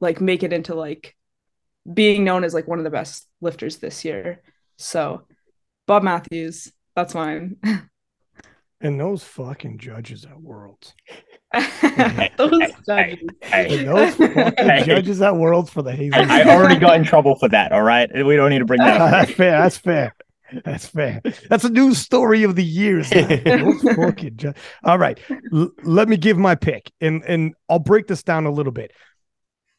like 0.00 0.22
make 0.22 0.42
it 0.42 0.54
into 0.54 0.74
like 0.74 1.14
being 1.92 2.24
known 2.24 2.44
as 2.44 2.54
like 2.54 2.66
one 2.66 2.78
of 2.78 2.84
the 2.84 2.90
best 2.90 3.28
lifters 3.42 3.76
this 3.76 4.06
year. 4.06 4.42
So 4.78 5.26
Bob 5.86 6.02
Matthews, 6.02 6.72
that's 6.96 7.14
mine. 7.14 7.56
and 8.80 8.98
those 8.98 9.22
fucking 9.22 9.78
judges 9.78 10.24
at 10.24 10.40
Worlds. 10.40 10.94
those 12.36 12.60
judges. 12.86 13.18
Hey, 13.40 13.84
those 13.84 14.14
hey. 14.14 14.82
judges 14.84 15.22
at 15.22 15.36
Worlds 15.36 15.70
for 15.70 15.82
the 15.82 15.92
Hazel. 15.92 16.20
I, 16.20 16.42
I 16.42 16.44
already 16.54 16.76
got 16.78 16.96
in 16.96 17.04
trouble 17.04 17.36
for 17.36 17.48
that. 17.48 17.72
All 17.72 17.82
right, 17.82 18.10
we 18.12 18.36
don't 18.36 18.50
need 18.50 18.58
to 18.58 18.64
bring 18.66 18.80
that 18.80 19.00
up. 19.00 19.10
that's 19.10 19.30
fair. 19.32 19.58
That's 19.58 19.78
fair. 19.78 20.14
That's 20.64 20.86
fair. 20.86 21.22
That's 21.48 21.64
a 21.64 21.70
news 21.70 21.98
story 21.98 22.42
of 22.42 22.54
the 22.54 22.64
years. 22.64 23.08
ju- 24.36 24.52
All 24.84 24.98
right, 24.98 25.18
L- 25.52 25.70
let 25.84 26.08
me 26.08 26.16
give 26.16 26.38
my 26.38 26.54
pick, 26.54 26.90
and 27.00 27.22
and 27.24 27.54
I'll 27.68 27.78
break 27.78 28.06
this 28.06 28.22
down 28.22 28.46
a 28.46 28.50
little 28.50 28.72
bit. 28.72 28.92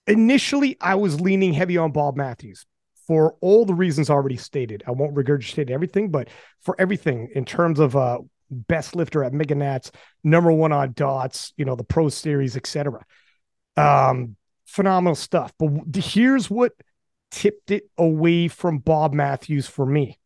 Initially, 0.08 0.78
I 0.82 0.96
was 0.96 1.22
leaning 1.22 1.54
heavy 1.54 1.78
on 1.78 1.92
Bob 1.92 2.18
Matthews 2.18 2.66
for 3.06 3.36
all 3.42 3.66
the 3.66 3.74
reasons 3.74 4.10
already 4.10 4.38
stated. 4.38 4.84
I 4.88 4.92
won't 4.92 5.16
regurgitate 5.16 5.70
everything, 5.70 6.10
but 6.10 6.30
for 6.62 6.76
everything 6.80 7.30
in 7.34 7.46
terms 7.46 7.80
of 7.80 7.96
uh, 7.96 8.20
best 8.50 8.96
lifter 8.96 9.24
at 9.24 9.34
Mega 9.34 9.56
Nats, 9.56 9.92
number 10.24 10.52
one 10.52 10.72
on 10.72 10.94
dots, 10.94 11.54
you 11.58 11.66
know, 11.66 11.76
the 11.76 11.84
pro 11.84 12.10
series, 12.10 12.56
etc. 12.56 13.06
Um, 13.78 14.36
phenomenal 14.66 15.16
stuff. 15.16 15.54
But 15.58 15.96
here's 15.96 16.50
what 16.50 16.74
tipped 17.32 17.72
it 17.72 17.90
away 17.98 18.48
from 18.48 18.80
Bob 18.80 19.14
Matthews 19.14 19.68
for 19.68 19.86
me. 19.86 20.18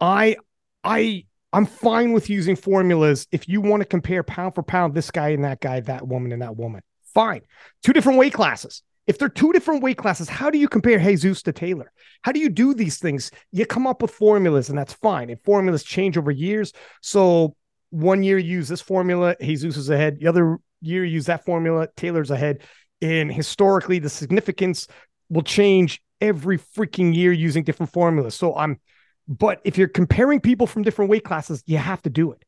I 0.00 0.36
I 0.84 1.24
I'm 1.52 1.66
fine 1.66 2.12
with 2.12 2.30
using 2.30 2.56
formulas 2.56 3.26
if 3.30 3.48
you 3.48 3.60
want 3.60 3.82
to 3.82 3.86
compare 3.86 4.22
pound 4.22 4.54
for 4.54 4.62
pound 4.62 4.94
this 4.94 5.10
guy 5.10 5.30
and 5.30 5.44
that 5.44 5.60
guy, 5.60 5.80
that 5.80 6.06
woman 6.06 6.32
and 6.32 6.42
that 6.42 6.56
woman. 6.56 6.82
Fine. 7.14 7.42
Two 7.82 7.92
different 7.92 8.18
weight 8.18 8.32
classes. 8.32 8.82
If 9.06 9.18
they're 9.18 9.28
two 9.28 9.52
different 9.52 9.82
weight 9.82 9.96
classes, 9.96 10.28
how 10.28 10.50
do 10.50 10.58
you 10.58 10.68
compare 10.68 10.98
Jesus 10.98 11.42
to 11.42 11.52
Taylor? 11.52 11.92
How 12.22 12.32
do 12.32 12.38
you 12.38 12.48
do 12.48 12.72
these 12.72 12.98
things? 12.98 13.30
You 13.50 13.66
come 13.66 13.86
up 13.86 14.00
with 14.00 14.12
formulas, 14.12 14.68
and 14.68 14.78
that's 14.78 14.92
fine. 14.92 15.28
And 15.28 15.40
formulas 15.42 15.82
change 15.82 16.16
over 16.16 16.30
years. 16.30 16.72
So 17.00 17.56
one 17.90 18.22
year 18.22 18.38
use 18.38 18.68
this 18.68 18.80
formula, 18.80 19.36
Jesus 19.40 19.76
is 19.76 19.90
ahead. 19.90 20.20
The 20.20 20.28
other 20.28 20.58
year 20.80 21.04
use 21.04 21.26
that 21.26 21.44
formula, 21.44 21.88
Taylor's 21.96 22.30
ahead. 22.30 22.62
And 23.00 23.32
historically, 23.32 23.98
the 23.98 24.08
significance 24.08 24.86
will 25.28 25.42
change 25.42 26.00
every 26.20 26.58
freaking 26.58 27.14
year 27.14 27.32
using 27.32 27.64
different 27.64 27.92
formulas. 27.92 28.36
So 28.36 28.54
I'm, 28.54 28.78
but 29.26 29.60
if 29.64 29.76
you're 29.76 29.88
comparing 29.88 30.40
people 30.40 30.68
from 30.68 30.82
different 30.82 31.10
weight 31.10 31.24
classes, 31.24 31.62
you 31.66 31.78
have 31.78 32.00
to 32.02 32.10
do 32.10 32.30
it. 32.32 32.44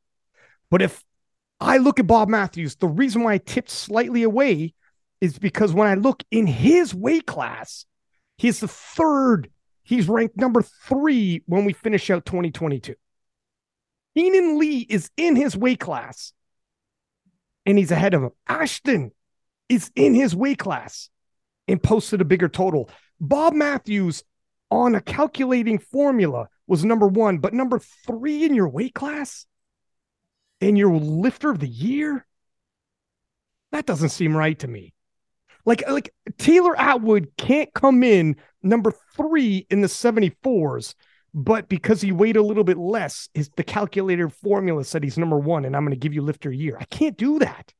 But 0.70 0.82
if 0.82 1.02
I 1.60 1.78
look 1.78 1.98
at 1.98 2.06
Bob 2.06 2.28
Matthews, 2.28 2.76
the 2.76 2.86
reason 2.86 3.22
why 3.22 3.34
I 3.34 3.38
tipped 3.38 3.70
slightly 3.70 4.22
away 4.22 4.74
is 5.24 5.38
because 5.38 5.72
when 5.72 5.88
I 5.88 5.94
look 5.94 6.22
in 6.30 6.46
his 6.46 6.94
weight 6.94 7.26
class, 7.26 7.86
he's 8.36 8.60
the 8.60 8.68
third. 8.68 9.50
He's 9.82 10.06
ranked 10.06 10.36
number 10.36 10.62
three 10.62 11.42
when 11.46 11.64
we 11.64 11.72
finish 11.72 12.10
out 12.10 12.26
2022. 12.26 12.94
Keenan 14.14 14.58
Lee 14.58 14.80
is 14.80 15.10
in 15.16 15.34
his 15.34 15.56
weight 15.56 15.80
class 15.80 16.34
and 17.64 17.78
he's 17.78 17.90
ahead 17.90 18.12
of 18.12 18.22
him. 18.22 18.30
Ashton 18.46 19.12
is 19.70 19.90
in 19.96 20.14
his 20.14 20.36
weight 20.36 20.58
class 20.58 21.08
and 21.66 21.82
posted 21.82 22.20
a 22.20 22.26
bigger 22.26 22.48
total. 22.48 22.90
Bob 23.18 23.54
Matthews 23.54 24.22
on 24.70 24.94
a 24.94 25.00
calculating 25.00 25.78
formula 25.78 26.48
was 26.66 26.84
number 26.84 27.06
one, 27.06 27.38
but 27.38 27.54
number 27.54 27.78
three 27.78 28.44
in 28.44 28.54
your 28.54 28.68
weight 28.68 28.94
class 28.94 29.46
and 30.60 30.76
your 30.76 30.94
lifter 30.94 31.50
of 31.50 31.60
the 31.60 31.68
year? 31.68 32.26
That 33.72 33.86
doesn't 33.86 34.10
seem 34.10 34.36
right 34.36 34.58
to 34.58 34.68
me. 34.68 34.92
Like 35.66 35.88
like 35.88 36.12
Taylor 36.38 36.78
Atwood 36.78 37.32
can't 37.36 37.72
come 37.74 38.02
in 38.02 38.36
number 38.62 38.92
three 39.16 39.66
in 39.70 39.80
the 39.80 39.86
74s, 39.86 40.94
but 41.32 41.68
because 41.68 42.00
he 42.00 42.12
weighed 42.12 42.36
a 42.36 42.42
little 42.42 42.64
bit 42.64 42.78
less, 42.78 43.28
is 43.34 43.50
the 43.56 43.64
calculator 43.64 44.28
formula 44.28 44.84
said 44.84 45.02
he's 45.02 45.18
number 45.18 45.38
one, 45.38 45.64
and 45.64 45.76
I'm 45.76 45.84
going 45.84 45.90
to 45.90 45.96
give 45.96 46.14
you 46.14 46.22
lifter 46.22 46.52
year. 46.52 46.76
I 46.80 46.84
can't 46.84 47.16
do 47.16 47.38
that. 47.40 47.72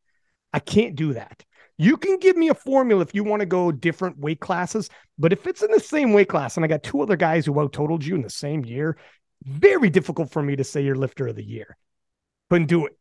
I 0.53 0.61
can't 0.61 0.97
do 0.97 1.15
that. 1.15 1.45
You 1.77 1.97
can 1.97 2.19
give 2.19 2.37
me 2.37 2.49
a 2.49 2.55
formula 2.55 3.03
if 3.03 3.15
you 3.15 3.25
want 3.25 3.41
to 3.41 3.47
go 3.47 3.73
different 3.73 4.19
weight 4.19 4.41
classes, 4.41 4.89
but 5.19 5.33
if 5.33 5.47
it's 5.47 5.63
in 5.63 5.73
the 5.73 5.81
same 5.81 6.13
weight 6.13 6.29
class 6.29 6.57
and 6.57 6.65
I 6.65 6.69
got 6.69 6.85
two 6.85 7.01
other 7.01 7.17
guys 7.17 7.47
who 7.47 7.59
out 7.61 7.73
totaled 7.73 8.05
you 8.05 8.15
in 8.15 8.23
the 8.23 8.31
same 8.31 8.65
year, 8.65 8.97
very 9.43 9.91
difficult 9.91 10.31
for 10.31 10.43
me 10.43 10.55
to 10.57 10.65
say 10.65 10.83
you're 10.83 10.95
lifter 10.95 11.27
of 11.27 11.37
the 11.37 11.45
year. 11.45 11.77
Couldn't 12.49 12.69
do 12.69 12.87
it. 12.87 12.97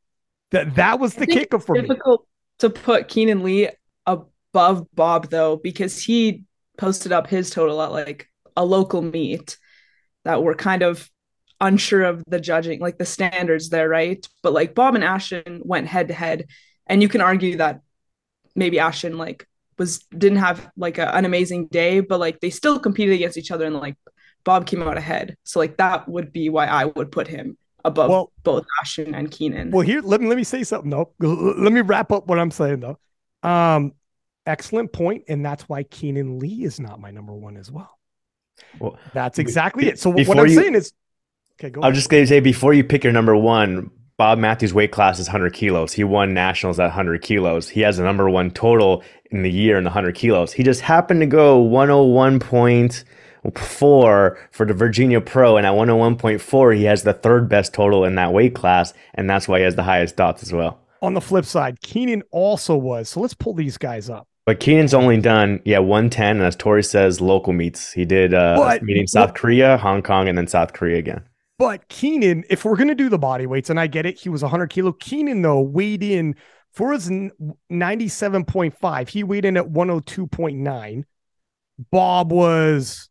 That 0.52 0.76
that 0.76 1.00
was 1.00 1.14
the 1.14 1.28
kicker 1.28 1.60
for 1.60 1.76
difficult 1.76 1.84
me. 1.84 1.94
Difficult 1.94 2.28
to 2.60 2.70
put 2.70 3.08
Keenan 3.08 3.44
Lee 3.44 3.70
up 4.06 4.32
above 4.54 4.88
Bob 4.94 5.30
though 5.30 5.58
because 5.58 6.02
he 6.02 6.44
posted 6.78 7.12
up 7.12 7.28
his 7.28 7.50
total 7.50 7.82
at 7.82 7.92
like 7.92 8.30
a 8.56 8.64
local 8.64 9.02
meet 9.02 9.58
that 10.26 10.44
were 10.44 10.56
kind 10.56 10.84
of 10.84 11.10
unsure 11.60 12.04
of 12.04 12.24
the 12.28 12.40
judging, 12.40 12.80
like 12.80 12.98
the 12.98 13.06
standards 13.06 13.70
there, 13.70 13.90
right? 13.90 14.28
But 14.42 14.54
like 14.54 14.76
Bob 14.76 14.96
and 14.96 15.04
Ashton 15.04 15.62
went 15.64 15.88
head 15.88 16.10
to 16.10 16.14
head, 16.14 16.46
and 16.88 17.02
you 17.02 17.10
can 17.10 17.22
argue 17.22 17.58
that 17.58 17.82
maybe 18.56 18.80
Ashton 18.80 19.18
like 19.18 19.48
was 19.78 20.00
didn't 20.16 20.38
have 20.38 20.70
like 20.78 20.98
a, 21.00 21.14
an 21.16 21.26
amazing 21.26 21.68
day, 21.68 22.00
but 22.00 22.20
like 22.20 22.40
they 22.40 22.50
still 22.50 22.80
competed 22.80 23.16
against 23.16 23.38
each 23.38 23.52
other, 23.52 23.66
and 23.66 23.76
like 23.76 23.96
Bob 24.44 24.68
came 24.68 24.84
out 24.84 24.98
ahead. 24.98 25.36
So 25.44 25.60
like 25.60 25.78
that 25.78 26.08
would 26.08 26.32
be 26.32 26.50
why 26.50 26.68
I 26.68 26.86
would 26.86 27.12
put 27.12 27.28
him 27.28 27.58
above 27.84 28.10
well, 28.10 28.32
both 28.44 28.66
Ashton 28.82 29.16
and 29.16 29.32
Keenan. 29.32 29.72
Well, 29.72 29.82
here 29.82 30.02
let 30.02 30.22
me 30.22 30.28
let 30.28 30.38
me 30.38 30.44
say 30.44 30.64
something 30.64 30.92
though. 30.92 31.14
Let 31.20 31.74
me 31.74 31.82
wrap 31.82 32.12
up 32.12 32.28
what 32.28 32.40
I'm 32.40 32.52
saying 32.52 32.82
though. 32.82 33.00
Um, 33.50 33.94
excellent 34.46 34.92
point, 34.92 35.24
and 35.28 35.46
that's 35.46 35.70
why 35.70 35.84
Keenan 35.84 36.40
Lee 36.40 36.64
is 36.64 36.80
not 36.80 37.00
my 37.00 37.12
number 37.12 37.34
one 37.34 37.58
as 37.58 37.72
well. 37.72 38.00
Well, 38.80 38.98
that's 39.14 39.40
exactly 39.40 39.88
it. 39.88 40.00
So 40.00 40.10
what 40.10 40.38
I'm 40.38 40.48
you, 40.48 40.56
saying 40.56 40.76
is, 40.76 40.94
okay, 41.60 41.70
go. 41.70 41.82
I 41.82 41.90
was 41.90 41.98
just 41.98 42.10
going 42.10 42.24
to 42.24 42.28
say 42.28 42.40
before 42.40 42.74
you 42.74 42.84
pick 42.84 43.04
your 43.04 43.14
number 43.14 43.36
one, 43.36 43.90
Bob 44.18 44.38
Matthews' 44.38 44.74
weight 44.74 44.92
class 44.92 45.20
is 45.20 45.28
100 45.28 45.54
kilos. 45.54 45.94
He 45.94 46.04
won 46.04 46.34
nationals 46.34 46.80
at 46.80 46.86
100 46.86 47.22
kilos. 47.24 47.70
He 47.70 47.82
has 47.82 48.00
a 48.00 48.04
number 48.04 48.30
one 48.30 48.52
total 48.52 49.04
in 49.32 49.42
the 49.42 49.52
year 49.52 49.78
in 49.78 49.84
the 49.84 49.90
100 49.90 50.16
kilos. 50.16 50.54
He 50.54 50.64
just 50.64 50.82
happened 50.82 51.22
to 51.22 51.26
go 51.26 51.64
101.4 51.64 54.38
for 54.52 54.66
the 54.66 54.74
Virginia 54.74 55.20
Pro, 55.20 55.58
and 55.58 55.66
at 55.66 55.74
101.4, 55.74 56.78
he 56.78 56.84
has 56.84 57.04
the 57.04 57.14
third 57.14 57.50
best 57.50 57.74
total 57.74 58.06
in 58.06 58.16
that 58.16 58.34
weight 58.34 58.54
class, 58.54 58.94
and 59.16 59.30
that's 59.30 59.48
why 59.48 59.58
he 59.58 59.64
has 59.64 59.76
the 59.76 59.84
highest 59.84 60.16
dots 60.16 60.44
as 60.44 60.54
well. 60.54 60.80
On 61.02 61.16
the 61.16 61.22
flip 61.22 61.46
side, 61.46 61.82
Keenan 61.82 62.22
also 62.32 62.78
was. 62.78 63.10
So 63.10 63.20
let's 63.20 63.34
pull 63.34 63.56
these 63.56 63.78
guys 63.78 64.10
up. 64.10 64.28
But 64.46 64.60
Keenan's 64.60 64.94
only 64.94 65.20
done, 65.22 65.62
yeah, 65.64 65.80
110. 65.80 66.38
And 66.38 66.46
as 66.46 66.56
Tori 66.56 66.84
says, 66.84 67.22
local 67.22 67.54
meets. 67.54 67.94
He 67.94 68.04
did 68.04 68.34
uh 68.34 68.56
but, 68.58 68.84
meeting 68.84 69.08
South 69.08 69.30
but, 69.30 69.36
Korea, 69.36 69.78
Hong 69.78 70.02
Kong, 70.02 70.28
and 70.28 70.38
then 70.38 70.48
South 70.48 70.74
Korea 70.74 70.98
again. 70.98 71.24
But 71.58 71.88
Keenan, 71.88 72.44
if 72.50 72.66
we're 72.66 72.76
going 72.76 72.90
to 72.90 72.96
do 72.96 73.10
the 73.10 73.20
body 73.20 73.46
weights, 73.46 73.70
and 73.70 73.80
I 73.80 73.88
get 73.88 74.06
it, 74.06 74.20
he 74.20 74.28
was 74.28 74.42
100 74.42 74.70
kilo. 74.70 74.92
Keenan, 74.92 75.44
though, 75.44 75.62
weighed 75.62 76.04
in 76.04 76.36
for 76.74 76.92
his 76.92 77.10
97.5. 77.10 79.08
He 79.08 79.24
weighed 79.24 79.46
in 79.46 79.56
at 79.56 79.66
102.9. 79.66 81.04
Bob 81.92 82.32
was 82.32 83.10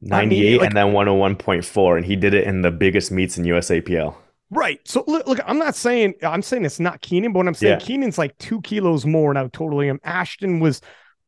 98 0.00 0.58
like, 0.60 0.68
and 0.68 0.76
then 0.76 0.86
101.4. 0.88 1.96
And 1.96 2.06
he 2.06 2.14
did 2.14 2.34
it 2.34 2.46
in 2.46 2.62
the 2.62 2.70
biggest 2.70 3.10
meets 3.10 3.36
in 3.38 3.44
USAPL. 3.44 4.14
Right. 4.54 4.80
So 4.86 5.02
look, 5.06 5.26
look, 5.26 5.40
I'm 5.44 5.58
not 5.58 5.74
saying 5.74 6.14
I'm 6.22 6.42
saying 6.42 6.64
it's 6.64 6.78
not 6.78 7.00
Keenan, 7.00 7.32
but 7.32 7.40
what 7.40 7.48
I'm 7.48 7.54
saying 7.54 7.80
yeah. 7.80 7.86
Keenan's 7.86 8.18
like 8.18 8.38
two 8.38 8.60
kilos 8.60 9.04
more 9.04 9.34
now 9.34 9.48
totally. 9.48 9.88
Him. 9.88 10.00
Ashton 10.04 10.60
was 10.60 10.80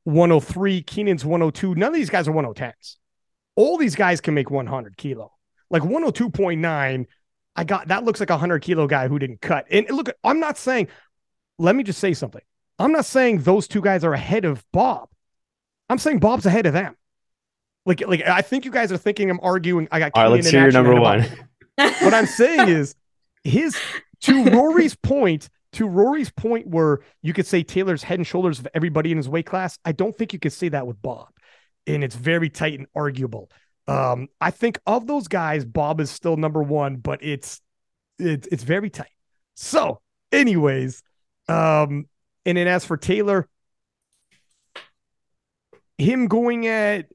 103, 0.04 0.83
Keenan's 0.83 1.25
102. 1.25 1.75
None 1.75 1.88
of 1.88 1.95
these 1.95 2.09
guys 2.09 2.28
are 2.28 2.33
110s. 2.33 2.97
All 3.56 3.78
these 3.78 3.97
guys 3.97 4.21
can 4.21 4.35
make 4.35 4.50
100 4.50 4.97
kilo. 4.97 5.33
Like 5.71 5.83
102.9, 5.83 7.06
I 7.56 7.64
got 7.64 7.88
that 7.88 8.04
looks 8.04 8.21
like 8.21 8.30
a 8.30 8.35
100 8.35 8.61
kilo 8.61 8.87
guy 8.87 9.09
who 9.09 9.18
didn't 9.18 9.40
cut. 9.40 9.66
And 9.71 9.90
look, 9.90 10.11
I'm 10.23 10.38
not 10.38 10.56
saying, 10.56 10.87
let 11.59 11.75
me 11.75 11.83
just 11.83 11.99
say 11.99 12.14
something. 12.14 12.42
I'm 12.78 12.92
not 12.92 13.06
saying 13.06 13.40
those 13.40 13.66
two 13.66 13.80
guys 13.80 14.04
are 14.04 14.12
ahead 14.12 14.45
of 14.45 14.64
Bob. 14.73 15.09
I'm 15.88 15.99
saying 15.99 16.21
Bob's 16.21 16.47
ahead 16.47 16.66
of 16.66 16.75
them. 16.75 16.97
Like, 17.87 18.06
like 18.06 18.23
I 18.23 18.42
think 18.42 18.64
you 18.64 18.71
guys 18.71 18.92
are 18.92 18.97
thinking 18.97 19.30
I'm 19.30 19.40
arguing. 19.42 19.88
I 19.90 19.99
got. 19.99 20.12
All 20.14 20.25
right, 20.25 20.28
let's 20.28 20.49
hear 20.49 20.62
your 20.62 20.73
number 20.73 21.00
one. 21.00 21.23
what 21.76 22.14
I'm 22.14 22.26
saying 22.26 22.68
is 22.68 22.95
his 23.46 23.76
to 24.22 24.44
Rory's 24.50 24.94
point, 24.94 25.48
to 25.72 25.86
Rory's 25.86 26.30
point 26.30 26.66
where 26.66 27.00
you 27.22 27.32
could 27.32 27.46
say 27.46 27.62
Taylor's 27.62 28.02
head 28.02 28.18
and 28.18 28.26
shoulders 28.26 28.58
of 28.58 28.68
everybody 28.74 29.10
in 29.10 29.16
his 29.16 29.28
weight 29.28 29.46
class. 29.46 29.78
I 29.84 29.92
don't 29.92 30.16
think 30.16 30.32
you 30.32 30.38
could 30.38 30.52
say 30.52 30.68
that 30.70 30.86
with 30.86 31.00
Bob. 31.02 31.28
And 31.86 32.02
it's 32.02 32.16
very 32.16 32.50
tight 32.50 32.78
and 32.78 32.88
arguable. 32.96 33.50
Um, 33.86 34.28
I 34.40 34.50
think 34.50 34.80
of 34.86 35.06
those 35.06 35.28
guys, 35.28 35.64
Bob 35.64 36.00
is 36.00 36.10
still 36.10 36.36
number 36.36 36.62
one, 36.62 36.96
but 36.96 37.22
it's 37.22 37.60
it's 38.18 38.48
it's 38.50 38.64
very 38.64 38.90
tight. 38.90 39.12
So, 39.54 40.00
anyways, 40.32 41.02
um, 41.48 42.06
and 42.44 42.58
then 42.58 42.66
as 42.66 42.84
for 42.84 42.96
Taylor, 42.96 43.48
him 45.98 46.26
going 46.26 46.66
at 46.66 47.06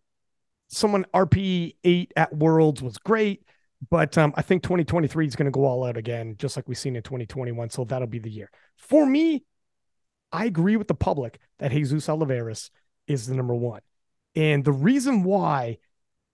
someone 0.69 1.05
RP 1.13 1.75
eight 1.83 2.13
at 2.15 2.33
Worlds 2.33 2.81
was 2.81 2.97
great. 2.97 3.43
But 3.89 4.17
um, 4.17 4.33
I 4.37 4.41
think 4.41 4.63
2023 4.63 5.27
is 5.27 5.35
going 5.35 5.45
to 5.45 5.51
go 5.51 5.65
all 5.65 5.83
out 5.83 5.97
again, 5.97 6.35
just 6.37 6.55
like 6.55 6.67
we've 6.67 6.77
seen 6.77 6.95
in 6.95 7.03
2021. 7.03 7.69
So 7.71 7.83
that'll 7.83 8.07
be 8.07 8.19
the 8.19 8.29
year. 8.29 8.49
For 8.77 9.05
me, 9.05 9.43
I 10.31 10.45
agree 10.45 10.77
with 10.77 10.87
the 10.87 10.95
public 10.95 11.39
that 11.59 11.71
Jesus 11.71 12.07
Olivares 12.07 12.69
is 13.07 13.27
the 13.27 13.35
number 13.35 13.55
one. 13.55 13.81
And 14.35 14.63
the 14.63 14.71
reason 14.71 15.23
why 15.23 15.77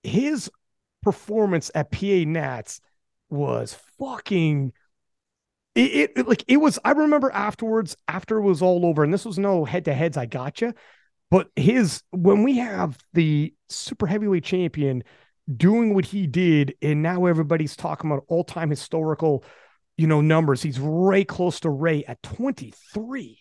his 0.04 0.52
performance 1.02 1.72
at 1.74 1.92
PA 1.92 2.24
Nats 2.26 2.82
was 3.30 3.78
fucking 4.00 4.74
it, 5.76 6.12
it, 6.16 6.28
like 6.28 6.44
it 6.48 6.58
was 6.58 6.80
i 6.84 6.92
remember 6.92 7.30
afterwards 7.32 7.96
after 8.08 8.38
it 8.38 8.42
was 8.42 8.62
all 8.62 8.86
over 8.86 9.04
and 9.04 9.14
this 9.14 9.26
was 9.26 9.38
no 9.38 9.64
head-to-heads 9.64 10.18
i 10.18 10.26
gotcha 10.26 10.74
but 11.30 11.50
his 11.56 12.02
when 12.12 12.44
we 12.44 12.58
have 12.58 12.98
the 13.14 13.54
super 13.70 14.08
heavyweight 14.08 14.44
champion 14.44 15.04
doing 15.56 15.94
what 15.94 16.06
he 16.06 16.28
did, 16.28 16.76
and 16.82 17.02
now 17.02 17.26
everybody's 17.26 17.76
talking 17.76 18.12
about 18.12 18.26
all 18.28 18.44
time 18.44 18.70
historical, 18.70 19.44
you 19.98 20.08
know, 20.08 20.22
numbers. 20.22 20.62
He's 20.62 20.80
right 20.80 21.28
close 21.28 21.60
to 21.62 21.70
Ray 21.70 22.04
at 22.06 22.22
23. 22.24 23.40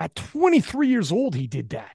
At 0.00 0.14
23 0.14 0.88
years 0.88 1.12
old, 1.12 1.34
he 1.34 1.46
did 1.46 1.70
that. 1.70 1.94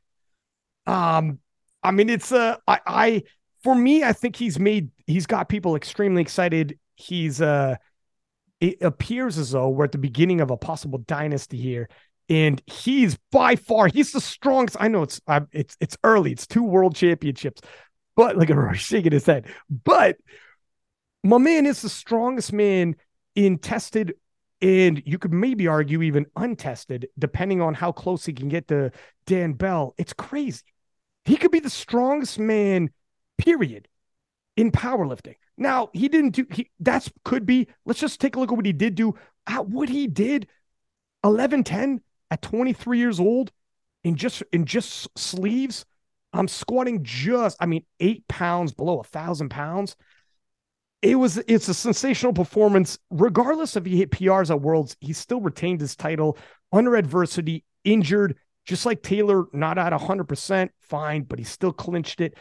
Um, 0.86 1.40
I 1.84 1.92
mean, 1.92 2.10
it's 2.10 2.32
uh 2.32 2.58
I 2.68 2.80
I 2.86 3.24
for 3.64 3.76
me, 3.76 4.04
I 4.04 4.14
think 4.14 4.36
he's 4.36 4.60
made 4.60 4.90
he's 5.06 5.26
got 5.26 5.50
people 5.50 5.76
extremely 5.76 6.22
excited. 6.22 6.80
He's 6.96 7.42
uh 7.42 7.76
it 8.60 8.82
appears 8.82 9.38
as 9.38 9.52
though 9.52 9.70
we're 9.70 9.86
at 9.86 9.92
the 9.92 9.98
beginning 9.98 10.42
of 10.42 10.52
a 10.52 10.58
possible 10.58 11.00
dynasty 11.00 11.58
here. 11.58 11.90
And 12.30 12.62
he's 12.66 13.18
by 13.32 13.56
far 13.56 13.88
he's 13.88 14.12
the 14.12 14.22
strongest. 14.22 14.78
I 14.80 14.88
know 14.88 15.04
it's 15.04 15.22
it's 15.52 15.78
it's 15.80 15.98
early. 16.04 16.32
It's 16.32 16.48
two 16.48 16.64
world 16.64 16.96
championships, 16.96 17.62
but 18.18 18.36
like 18.36 18.50
a 18.50 18.76
shaking 18.76 19.14
his 19.14 19.26
head. 19.26 19.46
But 19.70 20.18
my 21.24 21.38
man 21.38 21.66
is 21.66 21.82
the 21.82 21.90
strongest 21.90 22.52
man 22.52 22.98
in 23.36 23.60
tested 23.60 24.16
and 24.60 25.02
you 25.06 25.20
could 25.20 25.32
maybe 25.32 25.68
argue 25.68 26.02
even 26.02 26.26
untested, 26.36 27.08
depending 27.18 27.62
on 27.62 27.76
how 27.76 27.92
close 27.92 28.26
he 28.26 28.34
can 28.34 28.50
get 28.50 28.68
to 28.70 28.92
Dan 29.28 29.54
Bell. 29.54 29.94
It's 30.00 30.14
crazy. 30.14 30.64
He 31.26 31.38
could 31.38 31.52
be 31.52 31.60
the 31.60 31.70
strongest 31.70 32.40
man, 32.40 32.90
period, 33.38 33.88
in 34.56 34.72
powerlifting. 34.72 35.36
Now 35.58 35.90
he 35.94 36.10
didn't 36.10 36.32
do 36.32 36.46
he 36.52 36.72
that's 36.80 37.12
could 37.24 37.46
be. 37.46 37.68
Let's 37.86 38.00
just 38.00 38.20
take 38.20 38.36
a 38.36 38.40
look 38.40 38.52
at 38.52 38.56
what 38.56 38.66
he 38.66 38.74
did 38.74 38.96
do. 38.96 39.16
At 39.46 39.68
what 39.68 39.90
he 39.90 40.08
did, 40.08 40.48
11 41.24 41.64
10 41.64 42.02
at 42.32 42.42
23 42.42 42.98
years 42.98 43.20
old 43.20 43.52
in 44.04 44.16
just 44.16 44.42
in 44.52 44.66
just 44.66 45.08
sleeves 45.18 45.86
I'm 46.34 46.48
squatting 46.48 47.04
just, 47.04 47.58
I 47.60 47.66
mean, 47.66 47.84
eight 48.00 48.28
pounds 48.28 48.74
below 48.74 49.00
a 49.00 49.04
thousand 49.04 49.50
pounds. 49.50 49.96
It 51.02 51.16
was, 51.16 51.38
it's 51.38 51.68
a 51.68 51.74
sensational 51.74 52.34
performance. 52.34 52.98
Regardless 53.10 53.76
if 53.76 53.86
he 53.86 53.98
hit 53.98 54.12
PRs 54.12 54.50
at 54.50 54.62
Worlds, 54.62 54.98
he 55.00 55.14
still 55.14 55.42
retained 55.42 55.80
his 55.80 55.96
title 55.96 56.38
under 56.72 56.96
adversity, 56.96 57.64
injured, 57.84 58.38
just 58.66 58.86
like 58.86 59.02
Taylor, 59.02 59.46
not 59.54 59.78
at 59.78 59.94
100%, 59.94 60.70
fine, 60.82 61.24
but 61.24 61.40
he 61.40 61.46
still 61.46 61.72
clinched 61.72 62.20
it. 62.20 62.36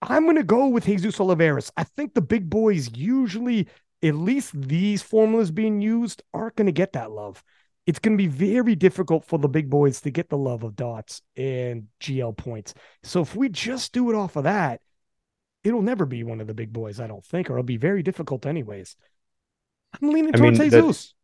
I'm 0.00 0.24
going 0.24 0.36
to 0.36 0.44
go 0.44 0.68
with 0.68 0.86
Jesus 0.86 1.20
Olivares. 1.20 1.72
I 1.76 1.84
think 1.84 2.14
the 2.14 2.22
big 2.22 2.48
boys 2.48 2.96
usually, 2.96 3.68
at 4.02 4.14
least 4.14 4.52
these 4.60 5.02
formulas 5.02 5.50
being 5.50 5.80
used, 5.80 6.22
aren't 6.32 6.56
going 6.56 6.66
to 6.66 6.72
get 6.72 6.92
that 6.92 7.10
love 7.10 7.42
it's 7.88 7.98
going 7.98 8.18
to 8.18 8.22
be 8.22 8.28
very 8.28 8.74
difficult 8.74 9.24
for 9.24 9.38
the 9.38 9.48
big 9.48 9.70
boys 9.70 10.02
to 10.02 10.10
get 10.10 10.28
the 10.28 10.36
love 10.36 10.62
of 10.62 10.76
dots 10.76 11.22
and 11.38 11.86
GL 12.02 12.36
points. 12.36 12.74
So 13.02 13.22
if 13.22 13.34
we 13.34 13.48
just 13.48 13.94
do 13.94 14.10
it 14.10 14.14
off 14.14 14.36
of 14.36 14.44
that, 14.44 14.82
it'll 15.64 15.80
never 15.80 16.04
be 16.04 16.22
one 16.22 16.42
of 16.42 16.46
the 16.46 16.52
big 16.52 16.70
boys, 16.70 17.00
I 17.00 17.06
don't 17.06 17.24
think, 17.24 17.48
or 17.48 17.54
it'll 17.54 17.62
be 17.62 17.78
very 17.78 18.02
difficult 18.02 18.44
anyways. 18.44 18.94
I'm 20.02 20.10
leaning 20.10 20.34
I 20.34 20.38
towards 20.38 20.58
mean, 20.58 20.70
Jesus. 20.70 21.14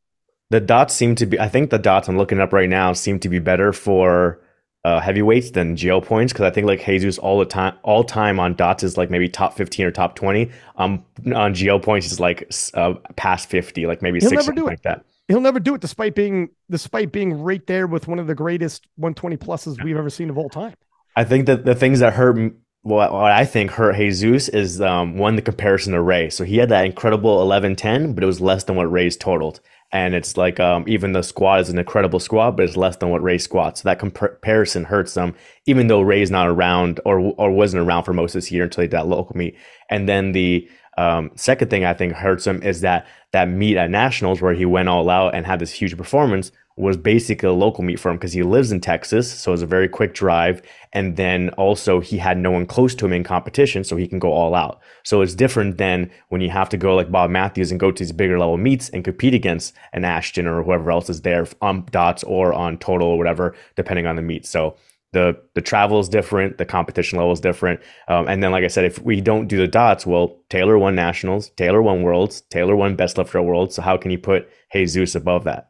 The, 0.48 0.60
the, 0.60 0.64
dots 0.64 0.94
seem 0.94 1.14
to 1.16 1.26
be, 1.26 1.38
I 1.38 1.50
think 1.50 1.68
the 1.68 1.78
dots 1.78 2.08
I'm 2.08 2.16
looking 2.16 2.40
up 2.40 2.54
right 2.54 2.68
now 2.68 2.94
seem 2.94 3.20
to 3.20 3.28
be 3.28 3.40
better 3.40 3.74
for 3.74 4.40
uh, 4.86 5.00
heavyweights 5.00 5.50
than 5.50 5.76
GL 5.76 6.02
points 6.02 6.32
because 6.32 6.46
I 6.46 6.50
think 6.50 6.66
like 6.66 6.82
Jesus 6.82 7.18
all 7.18 7.38
the 7.38 7.44
time, 7.44 7.76
all 7.82 8.04
time 8.04 8.40
on 8.40 8.54
dots 8.54 8.82
is 8.82 8.96
like 8.96 9.10
maybe 9.10 9.28
top 9.28 9.54
15 9.54 9.84
or 9.84 9.90
top 9.90 10.14
20. 10.14 10.50
Um, 10.76 11.04
on 11.26 11.52
GL 11.52 11.82
points 11.82 12.10
is 12.10 12.20
like 12.20 12.50
uh, 12.72 12.94
past 13.16 13.50
50, 13.50 13.84
like 13.84 14.00
maybe 14.00 14.18
He'll 14.18 14.30
six, 14.30 14.46
never 14.46 14.56
do 14.56 14.66
it. 14.66 14.70
like 14.70 14.82
that. 14.84 15.04
He'll 15.28 15.40
never 15.40 15.60
do 15.60 15.74
it 15.74 15.80
despite 15.80 16.14
being 16.14 16.50
despite 16.70 17.12
being 17.12 17.42
right 17.42 17.66
there 17.66 17.86
with 17.86 18.08
one 18.08 18.18
of 18.18 18.26
the 18.26 18.34
greatest 18.34 18.86
120 18.96 19.36
pluses 19.36 19.82
we've 19.82 19.96
ever 19.96 20.10
seen 20.10 20.30
of 20.30 20.36
all 20.36 20.48
time. 20.48 20.74
I 21.16 21.24
think 21.24 21.46
that 21.46 21.64
the 21.64 21.74
things 21.74 22.00
that 22.00 22.12
hurt 22.12 22.36
what, 22.84 23.12
what 23.12 23.32
I 23.32 23.46
think 23.46 23.70
hurt 23.70 23.96
Jesus 23.96 24.48
is 24.50 24.80
um, 24.82 25.16
one 25.16 25.36
the 25.36 25.42
comparison 25.42 25.94
to 25.94 26.02
Ray. 26.02 26.28
So 26.28 26.44
he 26.44 26.58
had 26.58 26.68
that 26.68 26.84
incredible 26.84 27.38
11-10, 27.38 28.14
but 28.14 28.22
it 28.22 28.26
was 28.26 28.42
less 28.42 28.64
than 28.64 28.76
what 28.76 28.92
Ray's 28.92 29.16
totaled. 29.16 29.60
And 29.90 30.14
it's 30.14 30.36
like 30.36 30.60
um, 30.60 30.84
even 30.86 31.12
the 31.12 31.22
squat 31.22 31.60
is 31.60 31.70
an 31.70 31.78
incredible 31.78 32.20
squat, 32.20 32.56
but 32.56 32.64
it's 32.64 32.76
less 32.76 32.96
than 32.96 33.08
what 33.08 33.22
Ray 33.22 33.38
squats. 33.38 33.80
So 33.80 33.88
that 33.88 34.00
comparison 34.00 34.84
hurts 34.84 35.14
them, 35.14 35.34
even 35.66 35.86
though 35.86 36.00
Ray's 36.00 36.32
not 36.32 36.48
around 36.48 37.00
or 37.04 37.20
or 37.38 37.52
wasn't 37.52 37.86
around 37.86 38.02
for 38.02 38.12
most 38.12 38.34
of 38.34 38.42
this 38.42 38.50
year 38.50 38.64
until 38.64 38.82
he 38.82 38.88
did 38.88 38.96
that 38.98 39.06
local 39.06 39.36
meet. 39.36 39.56
And 39.88 40.08
then 40.08 40.32
the 40.32 40.68
um, 40.96 41.30
second 41.34 41.70
thing 41.70 41.84
I 41.84 41.94
think 41.94 42.12
hurts 42.12 42.46
him 42.46 42.62
is 42.62 42.80
that 42.82 43.06
that 43.32 43.48
meet 43.48 43.76
at 43.76 43.90
nationals 43.90 44.40
where 44.40 44.54
he 44.54 44.64
went 44.64 44.88
all 44.88 45.10
out 45.10 45.34
and 45.34 45.44
had 45.44 45.58
this 45.58 45.72
huge 45.72 45.96
performance 45.96 46.52
was 46.76 46.96
basically 46.96 47.48
a 47.48 47.52
local 47.52 47.84
meet 47.84 48.00
for 48.00 48.10
him 48.10 48.16
because 48.16 48.32
he 48.32 48.42
lives 48.42 48.72
in 48.72 48.80
Texas, 48.80 49.32
so 49.32 49.52
it 49.52 49.54
was 49.54 49.62
a 49.62 49.66
very 49.66 49.88
quick 49.88 50.12
drive. 50.12 50.60
And 50.92 51.16
then 51.16 51.50
also 51.50 52.00
he 52.00 52.18
had 52.18 52.36
no 52.36 52.50
one 52.50 52.66
close 52.66 52.96
to 52.96 53.06
him 53.06 53.12
in 53.12 53.22
competition, 53.22 53.84
so 53.84 53.94
he 53.96 54.08
can 54.08 54.18
go 54.18 54.32
all 54.32 54.56
out. 54.56 54.80
So 55.04 55.20
it's 55.20 55.36
different 55.36 55.78
than 55.78 56.10
when 56.30 56.40
you 56.40 56.50
have 56.50 56.68
to 56.70 56.76
go 56.76 56.96
like 56.96 57.12
Bob 57.12 57.30
Matthews 57.30 57.70
and 57.70 57.78
go 57.78 57.92
to 57.92 58.02
these 58.02 58.12
bigger 58.12 58.38
level 58.38 58.56
meets 58.56 58.88
and 58.88 59.04
compete 59.04 59.34
against 59.34 59.74
an 59.92 60.04
Ashton 60.04 60.48
or 60.48 60.64
whoever 60.64 60.90
else 60.90 61.08
is 61.08 61.22
there 61.22 61.46
on 61.60 61.86
dots 61.92 62.24
or 62.24 62.52
on 62.52 62.78
total 62.78 63.08
or 63.08 63.18
whatever, 63.18 63.54
depending 63.76 64.06
on 64.06 64.16
the 64.16 64.22
meet. 64.22 64.44
So 64.44 64.76
the 65.14 65.40
the 65.54 65.62
travel 65.62 65.98
is 65.98 66.08
different, 66.10 66.58
the 66.58 66.66
competition 66.66 67.16
level 67.18 67.32
is 67.32 67.40
different, 67.40 67.80
um, 68.08 68.28
and 68.28 68.42
then 68.42 68.50
like 68.50 68.64
I 68.64 68.68
said, 68.68 68.84
if 68.84 68.98
we 69.00 69.22
don't 69.22 69.48
do 69.48 69.56
the 69.56 69.66
dots, 69.66 70.04
well, 70.04 70.36
Taylor 70.50 70.78
won 70.78 70.94
nationals, 70.94 71.48
Taylor 71.56 71.80
won 71.80 72.02
worlds, 72.02 72.42
Taylor 72.50 72.76
won 72.76 72.96
best 72.96 73.16
lifter 73.16 73.38
at 73.38 73.44
worlds. 73.44 73.76
So 73.76 73.82
how 73.82 73.96
can 73.96 74.10
you 74.10 74.18
put 74.18 74.48
Jesus 74.72 75.14
above 75.14 75.44
that? 75.44 75.68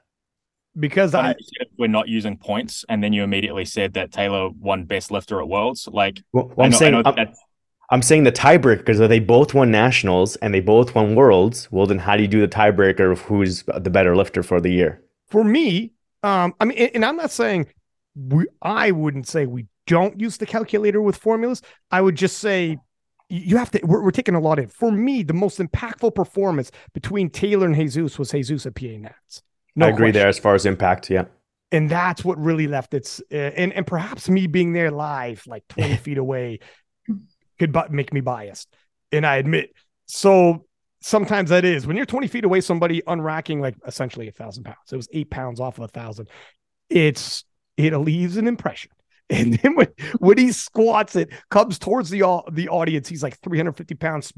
Because 0.77 1.15
I 1.15 1.37
we're 1.79 1.87
not 1.87 2.09
using 2.09 2.37
points, 2.37 2.85
and 2.89 3.05
then 3.05 3.13
you 3.13 3.23
immediately 3.23 3.65
said 3.65 3.95
that 3.95 4.11
Taylor 4.11 4.49
won 4.49 4.85
best 4.85 5.13
lifter 5.13 5.41
at 5.41 5.49
worlds. 5.49 5.87
Like, 5.87 6.21
well, 6.33 6.51
well 6.57 6.65
I'm 6.65 6.73
know, 6.73 6.79
saying. 6.79 7.03
I'm, 7.05 7.35
I'm 7.91 8.03
saying 8.03 8.25
the 8.25 8.33
tiebreaker 8.33 8.79
because 8.79 8.99
they 8.99 9.21
both 9.21 9.55
won 9.55 9.71
nationals 9.71 10.37
and 10.37 10.55
they 10.55 10.61
both 10.61 10.95
won 10.95 11.15
worlds. 11.15 11.71
Well, 11.71 11.87
then 11.87 11.99
how 11.99 12.17
do 12.17 12.23
you 12.23 12.29
do 12.29 12.41
the 12.41 12.49
tiebreaker 12.49 13.13
of 13.13 13.21
who's 13.21 13.63
the 13.63 13.91
better 13.91 14.17
lifter 14.17 14.43
for 14.43 14.61
the 14.61 14.71
year? 14.71 15.03
For 15.29 15.45
me, 15.45 15.93
um, 16.25 16.55
I 16.59 16.65
mean, 16.65 16.79
and 16.79 17.05
I'm 17.05 17.17
not 17.17 17.31
saying 17.31 17.67
we, 18.15 18.47
I 18.63 18.91
wouldn't 18.91 19.27
say 19.27 19.47
we 19.47 19.67
don't 19.87 20.19
use 20.21 20.37
the 20.37 20.47
calculator 20.47 21.01
with 21.01 21.17
formulas. 21.17 21.63
I 21.91 22.01
would 22.01 22.17
just 22.17 22.39
say 22.39 22.79
you 23.29 23.57
have 23.57 23.71
to, 23.73 23.81
we're, 23.85 24.03
we're 24.03 24.11
taking 24.11 24.35
a 24.35 24.41
lot 24.41 24.59
in. 24.59 24.69
For 24.69 24.93
me, 24.93 25.23
the 25.23 25.35
most 25.35 25.59
impactful 25.59 26.15
performance 26.15 26.71
between 26.93 27.31
Taylor 27.31 27.67
and 27.67 27.75
Jesus 27.75 28.19
was 28.19 28.31
Jesus 28.31 28.67
at 28.67 28.75
PA 28.75 28.87
Nats. 28.99 29.43
No 29.77 29.87
I 29.87 29.89
agree 29.89 30.07
question. 30.07 30.13
there 30.15 30.29
as 30.29 30.39
far 30.39 30.55
as 30.55 30.67
impact. 30.67 31.11
Yeah. 31.11 31.25
And 31.73 31.91
that's 31.91 32.25
what 32.25 32.39
really 32.39 32.69
left 32.69 32.95
its, 32.95 33.21
uh, 33.33 33.37
and, 33.37 33.73
and 33.73 33.87
perhaps 33.87 34.29
me 34.29 34.47
being 34.47 34.73
there 34.73 34.91
live, 34.91 35.43
like 35.47 35.67
20 35.69 35.97
feet 36.05 36.19
away, 36.19 36.61
could 37.59 37.73
but 37.73 37.93
make 37.93 38.13
me 38.13 38.21
biased. 38.21 38.69
And 39.11 39.27
I 39.27 39.37
admit, 39.37 39.71
so 40.07 40.67
sometimes 41.01 41.51
that 41.51 41.65
is 41.65 41.87
when 41.87 41.97
you're 41.97 42.07
20 42.07 42.29
feet 42.29 42.45
away, 42.45 42.61
somebody 42.61 43.03
unracking 43.03 43.61
like 43.61 43.77
essentially 43.87 44.29
a 44.29 44.33
thousand 44.33 44.65
pounds. 44.65 44.93
It 44.93 44.97
was 44.97 45.09
eight 45.13 45.31
pounds 45.31 45.61
off 45.61 45.79
of 45.79 45.85
a 45.85 45.89
thousand. 45.89 46.29
It's 46.89 47.45
it 47.77 47.97
leaves 47.97 48.37
an 48.37 48.47
impression. 48.47 48.91
And 49.31 49.55
then 49.55 49.75
when, 49.75 49.89
when 50.19 50.37
he 50.37 50.53
squats 50.53 51.17
it, 51.17 51.31
comes 51.49 51.79
towards 51.79 52.11
the 52.11 52.21
the 52.53 52.69
audience, 52.69 53.09
he's 53.09 53.23
like 53.23 53.39
350 53.41 53.95
pounds, 53.95 54.35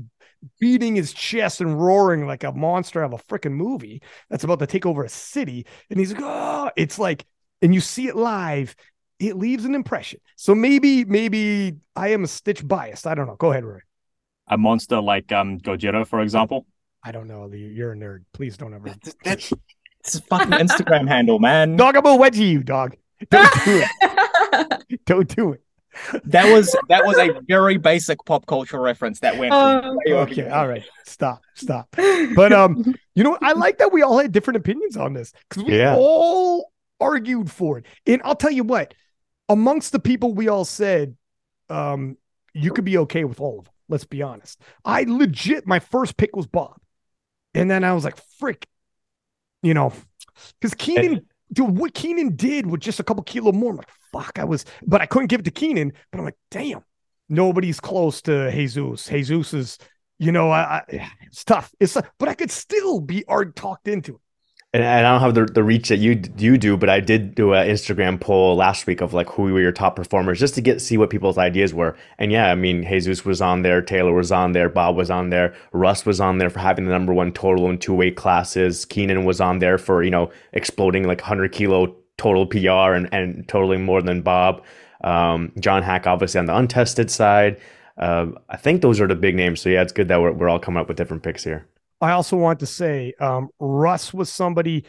beating 0.60 0.94
his 0.94 1.12
chest 1.12 1.60
and 1.60 1.80
roaring 1.80 2.24
like 2.24 2.44
a 2.44 2.52
monster 2.52 3.02
of 3.02 3.12
a 3.12 3.18
freaking 3.18 3.54
movie 3.54 4.00
that's 4.30 4.44
about 4.44 4.60
to 4.60 4.66
take 4.68 4.86
over 4.86 5.02
a 5.02 5.08
city. 5.08 5.66
And 5.90 5.98
he's 5.98 6.12
like, 6.12 6.22
oh, 6.24 6.70
it's 6.76 7.00
like, 7.00 7.26
and 7.62 7.74
you 7.74 7.80
see 7.80 8.06
it 8.06 8.14
live, 8.14 8.76
it 9.18 9.36
leaves 9.36 9.64
an 9.64 9.74
impression. 9.74 10.20
So 10.36 10.54
maybe, 10.54 11.04
maybe 11.04 11.78
I 11.96 12.10
am 12.10 12.22
a 12.22 12.28
stitch 12.28 12.66
biased. 12.66 13.08
I 13.08 13.16
don't 13.16 13.26
know. 13.26 13.36
Go 13.36 13.50
ahead, 13.50 13.64
Roy. 13.64 13.80
A 14.48 14.56
monster 14.56 15.00
like 15.00 15.32
um 15.32 15.58
Gojira, 15.58 16.06
for 16.06 16.20
example. 16.20 16.64
I 17.02 17.12
don't 17.12 17.26
know. 17.26 17.50
You're 17.52 17.92
a 17.92 17.96
nerd. 17.96 18.24
Please 18.32 18.56
don't 18.56 18.74
ever. 18.74 18.94
That's 19.24 19.52
it's 20.00 20.14
a 20.14 20.22
fucking 20.22 20.52
Instagram 20.52 21.08
handle, 21.08 21.38
man. 21.38 21.76
Dog, 21.76 21.96
I'm 21.96 22.02
gonna 22.02 22.22
wedgie 22.22 22.50
you, 22.50 22.62
dog. 22.62 22.96
Don't 23.30 23.64
do 23.64 23.82
it. 23.82 25.00
don't 25.06 25.34
do 25.34 25.52
it. 25.52 25.62
That 26.24 26.48
was 26.48 26.76
that 26.88 27.06
was 27.06 27.16
a 27.16 27.40
very 27.48 27.78
basic 27.78 28.22
pop 28.26 28.44
culture 28.46 28.80
reference 28.80 29.20
that 29.20 29.38
went. 29.38 29.52
Um, 29.52 29.96
Okay, 30.06 30.48
all 30.48 30.68
right. 30.68 30.84
Stop, 31.06 31.40
stop. 31.54 31.88
But 31.96 32.52
um, 32.52 32.94
you 33.14 33.24
know, 33.24 33.38
I 33.40 33.52
like 33.54 33.78
that 33.78 33.92
we 33.92 34.02
all 34.02 34.18
had 34.18 34.32
different 34.32 34.58
opinions 34.58 34.96
on 34.96 35.14
this 35.14 35.32
because 35.48 35.64
we 35.64 35.78
Yeah. 35.78 35.96
all 35.96 36.70
argued 37.00 37.50
for 37.50 37.78
it. 37.78 37.86
And 38.06 38.20
I'll 38.24 38.34
tell 38.36 38.50
you 38.50 38.64
what, 38.64 38.92
amongst 39.48 39.92
the 39.92 39.98
people 39.98 40.34
we 40.34 40.48
all 40.48 40.64
said, 40.66 41.16
um, 41.70 42.16
you 42.52 42.72
could 42.72 42.84
be 42.84 42.98
okay 42.98 43.24
with 43.24 43.40
all 43.40 43.60
of 43.60 43.64
them. 43.64 43.74
Let's 43.88 44.04
be 44.04 44.20
honest. 44.22 44.60
I 44.84 45.04
legit, 45.06 45.66
my 45.66 45.78
first 45.78 46.16
pick 46.16 46.34
was 46.36 46.46
Bob, 46.46 46.76
and 47.54 47.70
then 47.70 47.84
I 47.84 47.92
was 47.94 48.04
like, 48.04 48.16
frick, 48.38 48.66
you 49.62 49.74
know, 49.74 49.92
because 50.60 50.74
Keenan, 50.74 51.26
dude, 51.56 51.76
what 51.76 51.94
Keenan 51.94 52.36
did 52.36 52.66
with 52.66 52.80
just 52.80 53.00
a 53.00 53.02
couple 53.02 53.24
kilo 53.24 53.50
more, 53.50 53.70
I'm 53.70 53.78
like, 53.78 53.88
fuck, 54.12 54.38
I 54.38 54.44
was, 54.44 54.64
but 54.86 55.00
I 55.00 55.06
couldn't 55.06 55.28
give 55.28 55.40
it 55.40 55.44
to 55.44 55.50
Keenan. 55.50 55.92
But 56.12 56.18
I'm 56.18 56.24
like, 56.24 56.36
damn, 56.50 56.84
nobody's 57.28 57.80
close 57.80 58.22
to 58.22 58.52
Jesus. 58.52 59.08
Jesus 59.08 59.54
is, 59.54 59.78
you 60.18 60.30
know, 60.30 60.50
I, 60.50 60.60
I 60.60 61.10
it's 61.22 61.44
tough. 61.44 61.74
It's, 61.80 61.96
but 62.18 62.28
I 62.28 62.34
could 62.34 62.50
still 62.50 63.00
be 63.00 63.24
art 63.26 63.56
talked 63.56 63.88
into 63.88 64.14
it. 64.14 64.20
And, 64.76 64.84
I 64.84 65.00
don't 65.00 65.22
have 65.22 65.34
the, 65.34 65.46
the 65.46 65.64
reach 65.64 65.88
that 65.88 65.96
you 65.96 66.20
you 66.36 66.58
do, 66.58 66.76
but 66.76 66.90
I 66.90 67.00
did 67.00 67.34
do 67.34 67.54
an 67.54 67.66
Instagram 67.66 68.20
poll 68.20 68.56
last 68.56 68.86
week 68.86 69.00
of 69.00 69.14
like 69.14 69.30
who 69.30 69.44
were 69.44 69.60
your 69.60 69.72
top 69.72 69.96
performers 69.96 70.38
just 70.38 70.54
to 70.56 70.60
get 70.60 70.82
see 70.82 70.98
what 70.98 71.08
people's 71.08 71.38
ideas 71.38 71.72
were. 71.72 71.96
And 72.18 72.30
yeah, 72.30 72.52
I 72.52 72.56
mean 72.56 72.82
Jesus 72.82 73.24
was 73.24 73.40
on 73.40 73.62
there, 73.62 73.80
Taylor 73.80 74.12
was 74.12 74.30
on 74.30 74.52
there, 74.52 74.68
Bob 74.68 74.94
was 74.94 75.10
on 75.10 75.30
there, 75.30 75.54
Russ 75.72 76.04
was 76.04 76.20
on 76.20 76.36
there 76.36 76.50
for 76.50 76.58
having 76.58 76.84
the 76.84 76.90
number 76.90 77.14
one 77.14 77.32
total 77.32 77.70
in 77.70 77.78
two 77.78 77.94
weight 77.94 78.16
classes. 78.16 78.84
Keenan 78.84 79.24
was 79.24 79.40
on 79.40 79.60
there 79.60 79.78
for 79.78 80.02
you 80.02 80.10
know 80.10 80.30
exploding 80.52 81.04
like 81.04 81.20
100 81.20 81.52
kilo 81.52 81.94
total 82.18 82.46
PR 82.46 82.92
and 82.92 83.08
and 83.12 83.48
totaling 83.48 83.82
more 83.82 84.02
than 84.02 84.20
Bob. 84.20 84.62
Um, 85.02 85.52
John 85.58 85.82
Haack 85.84 86.06
obviously 86.06 86.38
on 86.38 86.46
the 86.46 86.56
untested 86.56 87.10
side. 87.10 87.58
Uh, 87.96 88.26
I 88.50 88.58
think 88.58 88.82
those 88.82 89.00
are 89.00 89.06
the 89.06 89.14
big 89.14 89.36
names. 89.36 89.62
So 89.62 89.70
yeah, 89.70 89.80
it's 89.80 89.92
good 89.94 90.08
that 90.08 90.20
we're 90.20 90.32
we're 90.32 90.50
all 90.50 90.58
coming 90.58 90.82
up 90.82 90.88
with 90.88 90.98
different 90.98 91.22
picks 91.22 91.44
here. 91.44 91.66
I 92.00 92.12
also 92.12 92.36
want 92.36 92.60
to 92.60 92.66
say 92.66 93.14
um, 93.20 93.48
Russ 93.58 94.12
was 94.12 94.30
somebody 94.30 94.84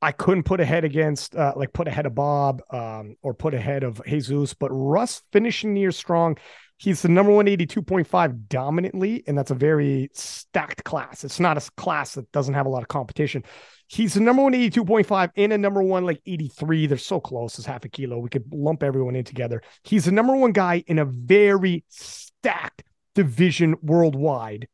I 0.00 0.12
couldn't 0.12 0.44
put 0.44 0.60
ahead 0.60 0.84
against, 0.84 1.34
uh, 1.34 1.54
like 1.56 1.72
put 1.72 1.88
ahead 1.88 2.06
of 2.06 2.14
Bob 2.14 2.62
um, 2.70 3.16
or 3.22 3.34
put 3.34 3.52
ahead 3.52 3.82
of 3.82 4.00
Jesus, 4.06 4.54
but 4.54 4.70
Russ 4.70 5.22
finishing 5.32 5.74
near 5.74 5.90
strong. 5.90 6.38
He's 6.78 7.02
the 7.02 7.08
number 7.08 7.32
182.5 7.32 8.46
dominantly, 8.48 9.24
and 9.26 9.36
that's 9.36 9.50
a 9.50 9.56
very 9.56 10.10
stacked 10.14 10.84
class. 10.84 11.24
It's 11.24 11.40
not 11.40 11.58
a 11.58 11.70
class 11.72 12.14
that 12.14 12.30
doesn't 12.30 12.54
have 12.54 12.66
a 12.66 12.68
lot 12.68 12.82
of 12.82 12.88
competition. 12.88 13.42
He's 13.88 14.14
the 14.14 14.20
number 14.20 14.42
one 14.42 14.52
82.5 14.52 15.30
and 15.36 15.52
a 15.52 15.58
number 15.58 15.82
one 15.82 16.04
like 16.04 16.20
83. 16.24 16.86
They're 16.86 16.98
so 16.98 17.18
close 17.18 17.58
as 17.58 17.66
half 17.66 17.84
a 17.84 17.88
kilo. 17.88 18.18
We 18.18 18.28
could 18.28 18.44
lump 18.52 18.84
everyone 18.84 19.16
in 19.16 19.24
together. 19.24 19.62
He's 19.82 20.04
the 20.04 20.12
number 20.12 20.36
one 20.36 20.52
guy 20.52 20.84
in 20.86 21.00
a 21.00 21.04
very 21.04 21.84
stacked 21.88 22.84
division 23.16 23.74
worldwide 23.82 24.68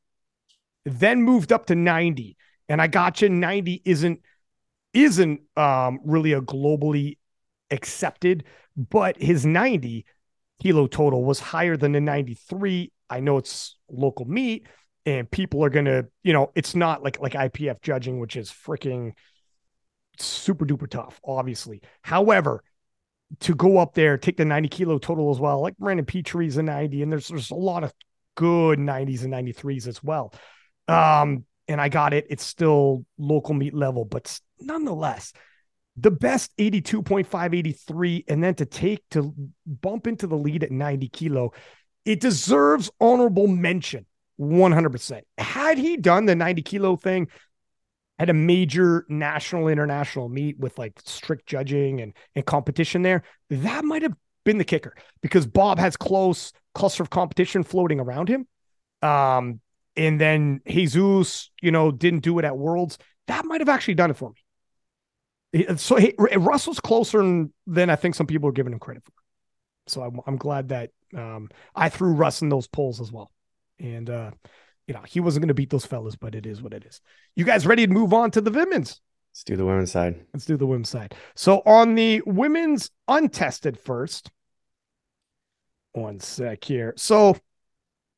then 0.84 1.22
moved 1.22 1.52
up 1.52 1.66
to 1.66 1.74
90 1.74 2.36
and 2.68 2.80
i 2.80 2.86
got 2.86 3.20
you 3.20 3.28
90 3.28 3.82
isn't 3.84 4.20
isn't 4.92 5.40
um 5.56 6.00
really 6.04 6.32
a 6.32 6.40
globally 6.40 7.18
accepted 7.70 8.44
but 8.76 9.20
his 9.20 9.44
90 9.44 10.04
kilo 10.62 10.86
total 10.86 11.24
was 11.24 11.40
higher 11.40 11.76
than 11.76 11.92
the 11.92 12.00
93 12.00 12.92
i 13.10 13.20
know 13.20 13.38
it's 13.38 13.76
local 13.90 14.26
meat 14.26 14.66
and 15.06 15.30
people 15.30 15.64
are 15.64 15.70
gonna 15.70 16.04
you 16.22 16.32
know 16.32 16.50
it's 16.54 16.74
not 16.74 17.02
like 17.02 17.20
like 17.20 17.32
ipf 17.32 17.80
judging 17.82 18.18
which 18.18 18.36
is 18.36 18.50
freaking 18.50 19.12
super 20.18 20.64
duper 20.64 20.88
tough 20.88 21.20
obviously. 21.24 21.82
However 22.02 22.62
to 23.40 23.54
go 23.54 23.78
up 23.78 23.94
there 23.94 24.16
take 24.16 24.36
the 24.36 24.44
90 24.44 24.68
kilo 24.68 24.98
total 24.98 25.30
as 25.30 25.40
well 25.40 25.60
like 25.60 25.76
brandon 25.78 26.06
petrie's 26.06 26.56
a 26.56 26.62
90 26.62 27.02
and 27.02 27.10
there's 27.10 27.28
there's 27.28 27.50
a 27.50 27.54
lot 27.54 27.82
of 27.82 27.92
good 28.36 28.78
90s 28.78 29.24
and 29.24 29.32
93s 29.32 29.88
as 29.88 30.04
well 30.04 30.32
um, 30.88 31.44
and 31.68 31.80
I 31.80 31.88
got 31.88 32.12
it. 32.12 32.26
It's 32.30 32.44
still 32.44 33.04
local 33.18 33.54
meat 33.54 33.74
level, 33.74 34.04
but 34.04 34.38
nonetheless, 34.60 35.32
the 35.96 36.10
best 36.10 36.56
82.5, 36.58 37.54
83, 37.56 38.24
and 38.28 38.42
then 38.42 38.54
to 38.56 38.66
take 38.66 39.08
to 39.10 39.34
bump 39.66 40.06
into 40.06 40.26
the 40.26 40.36
lead 40.36 40.64
at 40.64 40.72
90 40.72 41.08
kilo, 41.08 41.52
it 42.04 42.20
deserves 42.20 42.90
honorable 43.00 43.46
mention 43.46 44.06
100%. 44.40 45.20
Had 45.38 45.78
he 45.78 45.96
done 45.96 46.26
the 46.26 46.34
90 46.34 46.62
kilo 46.62 46.96
thing 46.96 47.28
at 48.18 48.30
a 48.30 48.34
major 48.34 49.06
national, 49.08 49.68
international 49.68 50.28
meet 50.28 50.58
with 50.58 50.78
like 50.78 51.00
strict 51.04 51.46
judging 51.46 52.00
and, 52.00 52.12
and 52.34 52.44
competition 52.44 53.02
there, 53.02 53.22
that 53.50 53.84
might 53.84 54.02
have 54.02 54.14
been 54.44 54.58
the 54.58 54.64
kicker 54.64 54.94
because 55.22 55.46
Bob 55.46 55.78
has 55.78 55.96
close 55.96 56.52
cluster 56.74 57.02
of 57.02 57.10
competition 57.10 57.62
floating 57.62 58.00
around 58.00 58.28
him. 58.28 58.46
Um, 59.00 59.60
and 59.96 60.20
then 60.20 60.60
Jesus, 60.66 61.50
you 61.62 61.70
know, 61.70 61.90
didn't 61.90 62.20
do 62.20 62.38
it 62.38 62.44
at 62.44 62.56
Worlds, 62.56 62.98
that 63.26 63.44
might 63.44 63.60
have 63.60 63.68
actually 63.68 63.94
done 63.94 64.10
it 64.10 64.16
for 64.16 64.30
me. 64.30 65.66
So 65.76 65.96
hey, 65.96 66.14
Russell's 66.18 66.80
closer 66.80 67.46
than 67.66 67.90
I 67.90 67.96
think 67.96 68.16
some 68.16 68.26
people 68.26 68.48
are 68.48 68.52
giving 68.52 68.72
him 68.72 68.80
credit 68.80 69.04
for. 69.04 69.12
So 69.86 70.02
I'm, 70.02 70.20
I'm 70.26 70.36
glad 70.36 70.70
that 70.70 70.90
um, 71.16 71.48
I 71.74 71.88
threw 71.90 72.14
Russ 72.14 72.42
in 72.42 72.48
those 72.48 72.66
polls 72.66 73.00
as 73.00 73.12
well. 73.12 73.30
And, 73.78 74.10
uh, 74.10 74.32
you 74.86 74.94
know, 74.94 75.02
he 75.06 75.20
wasn't 75.20 75.42
going 75.42 75.48
to 75.48 75.54
beat 75.54 75.70
those 75.70 75.86
fellas, 75.86 76.16
but 76.16 76.34
it 76.34 76.46
is 76.46 76.60
what 76.60 76.74
it 76.74 76.84
is. 76.84 77.00
You 77.36 77.44
guys 77.44 77.66
ready 77.66 77.86
to 77.86 77.92
move 77.92 78.12
on 78.12 78.30
to 78.32 78.40
the 78.40 78.50
women's? 78.50 79.00
Let's 79.32 79.44
do 79.44 79.56
the 79.56 79.64
women's 79.64 79.92
side. 79.92 80.24
Let's 80.32 80.44
do 80.44 80.56
the 80.56 80.66
women's 80.66 80.88
side. 80.88 81.14
So 81.34 81.62
on 81.66 81.94
the 81.94 82.22
women's 82.26 82.90
untested 83.08 83.78
first, 83.78 84.30
one 85.92 86.18
sec 86.20 86.64
here. 86.64 86.94
So 86.96 87.36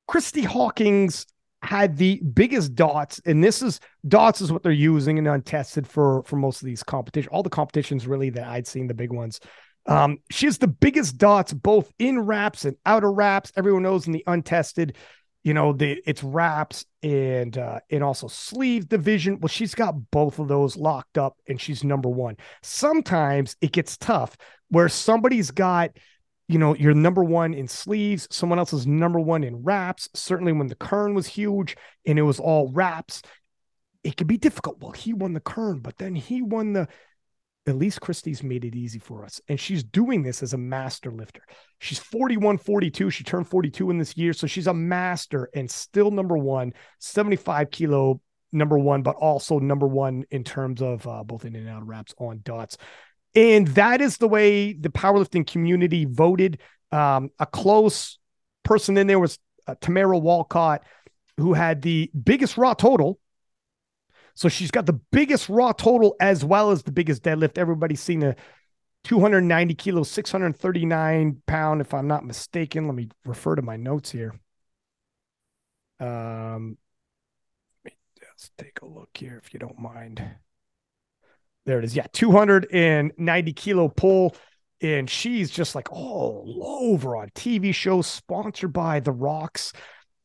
Kristy 0.08 0.44
Hawkins 0.44 1.26
had 1.62 1.96
the 1.96 2.20
biggest 2.34 2.74
dots, 2.74 3.20
and 3.24 3.42
this 3.42 3.62
is 3.62 3.80
dots 4.06 4.40
is 4.40 4.52
what 4.52 4.62
they're 4.62 4.72
using 4.72 5.18
and 5.18 5.26
untested 5.26 5.86
for 5.86 6.22
for 6.24 6.36
most 6.36 6.62
of 6.62 6.66
these 6.66 6.82
competitions. 6.82 7.32
All 7.32 7.42
the 7.42 7.50
competitions 7.50 8.06
really 8.06 8.30
that 8.30 8.46
I'd 8.46 8.66
seen, 8.66 8.86
the 8.86 8.94
big 8.94 9.12
ones. 9.12 9.40
Um, 9.86 10.18
she 10.30 10.46
has 10.46 10.58
the 10.58 10.68
biggest 10.68 11.16
dots 11.16 11.52
both 11.52 11.92
in 11.98 12.20
wraps 12.20 12.64
and 12.64 12.76
outer 12.84 13.10
wraps. 13.10 13.52
Everyone 13.56 13.84
knows 13.84 14.06
in 14.06 14.12
the 14.12 14.24
untested, 14.26 14.96
you 15.44 15.54
know, 15.54 15.72
the 15.72 16.02
it's 16.06 16.22
wraps 16.22 16.84
and 17.02 17.56
uh 17.56 17.80
and 17.90 18.02
also 18.02 18.26
sleeve 18.28 18.88
division. 18.88 19.38
Well, 19.40 19.48
she's 19.48 19.74
got 19.74 19.94
both 20.10 20.38
of 20.38 20.48
those 20.48 20.76
locked 20.76 21.18
up, 21.18 21.36
and 21.48 21.60
she's 21.60 21.84
number 21.84 22.08
one. 22.08 22.36
Sometimes 22.62 23.56
it 23.60 23.72
gets 23.72 23.96
tough 23.96 24.36
where 24.68 24.88
somebody's 24.88 25.50
got 25.52 25.90
you 26.48 26.58
know, 26.58 26.74
you're 26.74 26.94
number 26.94 27.24
one 27.24 27.54
in 27.54 27.66
sleeves. 27.66 28.28
Someone 28.30 28.58
else 28.58 28.72
is 28.72 28.86
number 28.86 29.18
one 29.18 29.42
in 29.42 29.64
wraps. 29.64 30.08
Certainly 30.14 30.52
when 30.52 30.68
the 30.68 30.76
Kern 30.76 31.14
was 31.14 31.26
huge 31.26 31.76
and 32.06 32.18
it 32.18 32.22
was 32.22 32.38
all 32.38 32.70
wraps, 32.72 33.22
it 34.04 34.16
could 34.16 34.28
be 34.28 34.38
difficult. 34.38 34.80
Well, 34.80 34.92
he 34.92 35.12
won 35.12 35.32
the 35.32 35.40
Kern, 35.40 35.80
but 35.80 35.96
then 35.98 36.14
he 36.14 36.42
won 36.42 36.72
the. 36.72 36.88
At 37.68 37.78
least 37.78 38.00
Kristy's 38.00 38.44
made 38.44 38.64
it 38.64 38.76
easy 38.76 39.00
for 39.00 39.24
us. 39.24 39.40
And 39.48 39.58
she's 39.58 39.82
doing 39.82 40.22
this 40.22 40.40
as 40.40 40.52
a 40.52 40.58
master 40.58 41.10
lifter. 41.10 41.42
She's 41.80 41.98
41, 41.98 42.58
42. 42.58 43.10
She 43.10 43.24
turned 43.24 43.48
42 43.48 43.90
in 43.90 43.98
this 43.98 44.16
year. 44.16 44.32
So 44.32 44.46
she's 44.46 44.68
a 44.68 44.72
master 44.72 45.50
and 45.52 45.68
still 45.68 46.12
number 46.12 46.38
one, 46.38 46.74
75 47.00 47.72
kilo 47.72 48.20
number 48.52 48.78
one, 48.78 49.02
but 49.02 49.16
also 49.16 49.58
number 49.58 49.88
one 49.88 50.24
in 50.30 50.44
terms 50.44 50.80
of 50.80 51.08
uh, 51.08 51.24
both 51.24 51.44
in 51.44 51.56
and 51.56 51.68
out 51.68 51.84
wraps 51.84 52.14
on 52.18 52.40
dots. 52.44 52.76
And 53.36 53.68
that 53.68 54.00
is 54.00 54.16
the 54.16 54.26
way 54.26 54.72
the 54.72 54.88
powerlifting 54.88 55.46
community 55.46 56.06
voted. 56.06 56.58
Um, 56.90 57.30
a 57.38 57.44
close 57.44 58.18
person 58.64 58.96
in 58.96 59.06
there 59.06 59.20
was 59.20 59.38
uh, 59.66 59.74
Tamara 59.80 60.18
Walcott, 60.18 60.82
who 61.36 61.52
had 61.52 61.82
the 61.82 62.10
biggest 62.24 62.56
raw 62.56 62.72
total. 62.72 63.20
So 64.34 64.48
she's 64.48 64.70
got 64.70 64.86
the 64.86 64.94
biggest 65.12 65.48
raw 65.50 65.72
total 65.72 66.16
as 66.18 66.44
well 66.44 66.70
as 66.70 66.82
the 66.82 66.92
biggest 66.92 67.22
deadlift. 67.22 67.58
Everybody's 67.58 68.00
seen 68.00 68.22
a 68.22 68.34
290 69.04 69.74
kilo, 69.74 70.02
639 70.02 71.42
pound, 71.46 71.80
if 71.82 71.92
I'm 71.92 72.08
not 72.08 72.24
mistaken. 72.24 72.86
Let 72.86 72.96
me 72.96 73.08
refer 73.24 73.54
to 73.54 73.62
my 73.62 73.76
notes 73.76 74.10
here. 74.10 74.34
Um, 76.00 76.78
let's 77.84 78.50
take 78.58 78.80
a 78.82 78.86
look 78.86 79.10
here 79.14 79.40
if 79.42 79.52
you 79.52 79.60
don't 79.60 79.78
mind. 79.78 80.22
There 81.66 81.80
it 81.80 81.84
is. 81.84 81.94
Yeah, 81.94 82.06
290 82.12 83.52
kilo 83.52 83.88
pull. 83.88 84.34
And 84.80 85.08
she's 85.08 85.50
just 85.50 85.74
like 85.74 85.90
all 85.90 86.60
over 86.62 87.16
on 87.16 87.30
TV 87.34 87.74
shows 87.74 88.06
sponsored 88.06 88.72
by 88.72 89.00
The 89.00 89.12
Rocks. 89.12 89.72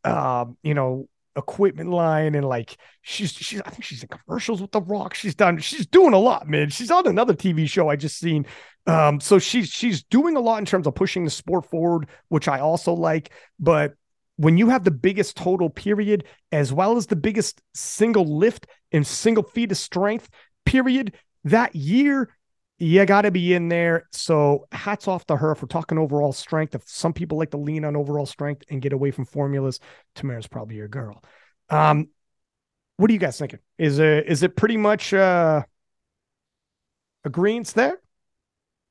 Um, 0.04 0.58
you 0.64 0.74
know, 0.74 1.08
equipment 1.38 1.90
line 1.90 2.36
and 2.36 2.46
like 2.46 2.76
she's 3.02 3.32
she's 3.32 3.62
I 3.62 3.70
think 3.70 3.86
she's 3.86 4.04
in 4.04 4.10
commercials 4.10 4.62
with 4.62 4.72
The 4.72 4.82
Rock. 4.82 5.14
She's 5.14 5.36
done 5.36 5.60
she's 5.60 5.86
doing 5.88 6.14
a 6.14 6.20
lot, 6.20 6.48
man. 6.48 6.70
She's 6.70 6.92
on 6.92 7.08
another 7.08 7.34
TV 7.34 7.68
show 7.70 7.90
I 7.90 7.96
just 7.96 8.20
seen. 8.20 8.46
Um, 8.88 9.20
so 9.20 9.40
she's 9.40 9.70
she's 9.70 10.04
doing 10.04 10.36
a 10.36 10.42
lot 10.42 10.60
in 10.60 10.66
terms 10.66 10.86
of 10.88 10.96
pushing 10.96 11.24
the 11.24 11.30
sport 11.30 11.70
forward, 11.70 12.10
which 12.28 12.48
I 12.48 12.60
also 12.60 12.94
like. 12.94 13.32
But 13.60 13.94
when 14.36 14.58
you 14.58 14.70
have 14.70 14.84
the 14.84 14.92
biggest 14.92 15.38
total 15.38 15.70
period 15.70 16.26
as 16.52 16.74
well 16.74 16.98
as 16.98 17.08
the 17.08 17.16
biggest 17.16 17.62
single 17.74 18.38
lift 18.38 18.68
and 18.92 19.06
single 19.08 19.44
feet 19.44 19.72
of 19.72 19.78
strength 19.78 20.30
period 20.66 21.14
that 21.46 21.76
year 21.76 22.30
you 22.82 23.06
got 23.06 23.22
to 23.22 23.32
be 23.32 23.54
in 23.54 23.70
there. 23.70 24.08
So 24.12 24.68
hats 24.72 25.08
off 25.08 25.26
to 25.28 25.36
her 25.36 25.54
for 25.54 25.68
talking 25.68 26.00
overall 26.00 26.34
strength. 26.34 26.74
If 26.74 26.82
some 26.88 27.14
people 27.14 27.38
like 27.38 27.52
to 27.52 27.58
lean 27.58 27.86
on 27.86 27.96
overall 27.96 28.26
strength 28.26 28.64
and 28.72 28.82
get 28.82 28.92
away 28.92 29.12
from 29.12 29.26
formulas, 29.26 29.80
Tamara's 30.16 30.48
probably 30.48 30.78
your 30.78 30.88
girl. 30.88 31.24
Um, 31.70 32.10
what 32.98 33.10
are 33.10 33.14
you 33.14 33.20
guys 33.20 33.38
thinking? 33.38 33.60
Is 33.78 34.00
it 34.00 34.28
is 34.28 34.42
it 34.44 34.56
pretty 34.56 34.78
much 34.78 35.14
uh 35.14 35.64
agreements 37.24 37.74
there? 37.74 38.00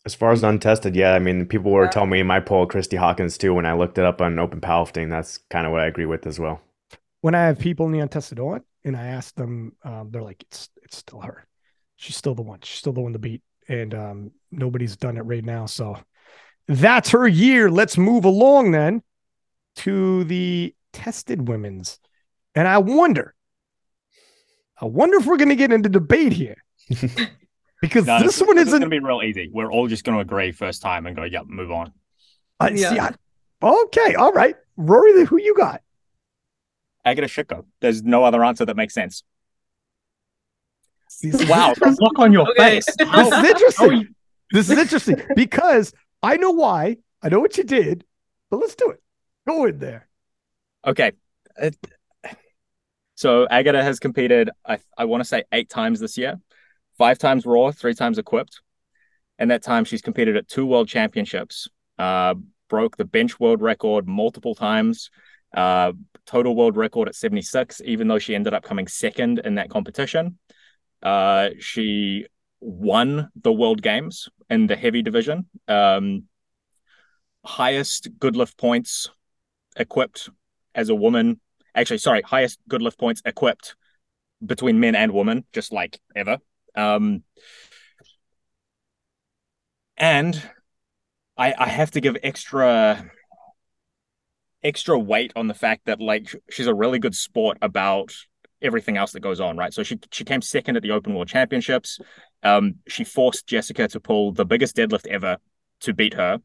As 0.06 0.14
far 0.14 0.32
as 0.32 0.42
untested, 0.42 0.96
yeah. 0.96 1.14
I 1.14 1.18
mean, 1.18 1.44
people 1.46 1.72
were 1.72 1.86
telling 1.88 2.10
me 2.10 2.20
in 2.20 2.26
my 2.26 2.40
poll, 2.40 2.66
Kristy 2.66 2.96
Hawkins 2.96 3.36
too. 3.36 3.52
When 3.52 3.66
I 3.66 3.74
looked 3.74 3.98
it 3.98 4.04
up 4.04 4.20
on 4.20 4.38
Open 4.38 4.60
Powerlifting, 4.60 5.10
that's 5.10 5.38
kind 5.50 5.66
of 5.66 5.72
what 5.72 5.82
I 5.82 5.86
agree 5.86 6.06
with 6.06 6.26
as 6.26 6.38
well. 6.38 6.60
When 7.20 7.34
I 7.34 7.42
have 7.42 7.58
people 7.58 7.86
in 7.86 7.92
the 7.92 7.98
untested 7.98 8.38
on, 8.40 8.62
and 8.84 8.96
I 8.96 9.08
ask 9.08 9.34
them, 9.34 9.76
um, 9.82 10.10
they're 10.10 10.22
like, 10.22 10.42
"It's 10.44 10.70
it's 10.82 10.96
still 10.96 11.20
her. 11.20 11.46
She's 12.00 12.16
still 12.16 12.34
the 12.34 12.42
one. 12.42 12.60
She's 12.62 12.78
still 12.78 12.92
the 12.92 13.00
one 13.00 13.12
to 13.12 13.18
beat." 13.18 13.42
and 13.70 13.94
um, 13.94 14.30
nobody's 14.50 14.96
done 14.96 15.16
it 15.16 15.22
right 15.22 15.44
now. 15.44 15.64
So 15.64 15.96
that's 16.66 17.10
her 17.10 17.26
year. 17.26 17.70
Let's 17.70 17.96
move 17.96 18.24
along 18.24 18.72
then 18.72 19.02
to 19.76 20.24
the 20.24 20.74
tested 20.92 21.46
women's. 21.46 22.00
And 22.56 22.66
I 22.66 22.78
wonder, 22.78 23.34
I 24.80 24.86
wonder 24.86 25.18
if 25.18 25.26
we're 25.26 25.36
going 25.36 25.50
to 25.50 25.56
get 25.56 25.72
into 25.72 25.88
debate 25.88 26.32
here. 26.32 26.56
because 27.80 28.06
no, 28.06 28.18
this, 28.18 28.38
this 28.38 28.46
one 28.46 28.58
isn't 28.58 28.70
going 28.72 28.82
to 28.82 28.88
be 28.88 28.98
real 28.98 29.22
easy. 29.22 29.48
We're 29.52 29.70
all 29.70 29.86
just 29.86 30.02
going 30.02 30.16
to 30.16 30.22
agree 30.22 30.50
first 30.50 30.82
time 30.82 31.06
and 31.06 31.14
go, 31.14 31.22
yep, 31.22 31.46
move 31.46 31.70
on. 31.70 31.92
Uh, 32.58 32.70
yeah. 32.74 32.90
See, 32.90 32.98
I, 32.98 33.14
okay. 33.62 34.16
All 34.16 34.32
right. 34.32 34.56
Rory, 34.76 35.24
who 35.26 35.40
you 35.40 35.54
got? 35.54 35.80
Agata 37.04 37.28
Sitko. 37.28 37.66
There's 37.80 38.02
no 38.02 38.24
other 38.24 38.44
answer 38.44 38.64
that 38.64 38.76
makes 38.76 38.94
sense 38.94 39.22
wow, 41.22 41.74
the 41.74 41.96
look 42.00 42.18
on 42.18 42.32
your 42.32 42.48
okay. 42.50 42.80
face. 42.80 42.86
This 42.98 43.32
is 43.32 43.44
interesting. 43.44 44.14
this 44.50 44.70
is 44.70 44.78
interesting 44.78 45.22
because 45.36 45.92
I 46.22 46.36
know 46.36 46.50
why. 46.50 46.98
I 47.22 47.28
know 47.28 47.40
what 47.40 47.56
you 47.56 47.64
did, 47.64 48.04
but 48.50 48.58
let's 48.58 48.74
do 48.74 48.90
it. 48.90 49.02
Go 49.46 49.66
in 49.66 49.78
there. 49.78 50.08
Okay. 50.86 51.12
so 53.14 53.46
Agata 53.50 53.82
has 53.82 53.98
competed, 53.98 54.50
I, 54.66 54.78
I 54.96 55.04
want 55.04 55.22
to 55.22 55.28
say 55.28 55.44
eight 55.52 55.68
times 55.68 56.00
this 56.00 56.16
year, 56.16 56.40
five 56.96 57.18
times 57.18 57.44
raw, 57.44 57.70
three 57.70 57.94
times 57.94 58.18
equipped. 58.18 58.60
And 59.38 59.50
that 59.50 59.62
time 59.62 59.84
she's 59.84 60.02
competed 60.02 60.36
at 60.36 60.48
two 60.48 60.66
world 60.66 60.88
championships, 60.88 61.68
uh, 61.98 62.34
broke 62.68 62.96
the 62.96 63.04
bench 63.04 63.40
world 63.40 63.62
record 63.62 64.06
multiple 64.06 64.54
times, 64.54 65.10
uh, 65.54 65.92
total 66.26 66.54
world 66.54 66.76
record 66.76 67.08
at 67.08 67.14
76, 67.14 67.80
even 67.84 68.06
though 68.06 68.18
she 68.18 68.34
ended 68.34 68.54
up 68.54 68.62
coming 68.62 68.86
second 68.86 69.40
in 69.40 69.56
that 69.56 69.70
competition. 69.70 70.38
Uh, 71.02 71.50
she 71.58 72.26
won 72.60 73.30
the 73.34 73.52
World 73.52 73.82
Games 73.82 74.28
in 74.48 74.66
the 74.66 74.76
heavy 74.76 75.02
division. 75.02 75.46
Um, 75.68 76.24
highest 77.44 78.08
good 78.18 78.36
lift 78.36 78.58
points 78.58 79.08
equipped 79.76 80.28
as 80.74 80.88
a 80.88 80.94
woman. 80.94 81.40
Actually, 81.74 81.98
sorry, 81.98 82.22
highest 82.22 82.58
good 82.68 82.82
lift 82.82 82.98
points 82.98 83.22
equipped 83.24 83.76
between 84.44 84.80
men 84.80 84.94
and 84.94 85.12
women, 85.12 85.44
just 85.52 85.72
like 85.72 85.98
ever. 86.14 86.38
Um, 86.74 87.22
and 89.96 90.42
I, 91.36 91.54
I 91.56 91.68
have 91.68 91.90
to 91.92 92.00
give 92.00 92.16
extra 92.22 93.10
extra 94.62 94.98
weight 94.98 95.32
on 95.36 95.46
the 95.46 95.54
fact 95.54 95.86
that 95.86 96.00
like 96.00 96.34
she's 96.50 96.66
a 96.66 96.74
really 96.74 96.98
good 96.98 97.14
sport 97.14 97.56
about 97.62 98.14
everything 98.62 98.96
else 98.96 99.12
that 99.12 99.20
goes 99.20 99.40
on, 99.40 99.56
right? 99.56 99.72
So 99.72 99.82
she 99.82 99.98
she 100.10 100.24
came 100.24 100.42
second 100.42 100.76
at 100.76 100.82
the 100.82 100.90
Open 100.92 101.14
World 101.14 101.28
Championships. 101.28 101.98
Um, 102.42 102.76
she 102.88 103.04
forced 103.04 103.46
Jessica 103.46 103.88
to 103.88 104.00
pull 104.00 104.32
the 104.32 104.44
biggest 104.44 104.76
deadlift 104.76 105.06
ever 105.06 105.38
to 105.80 105.94
beat 105.94 106.14
her. 106.14 106.38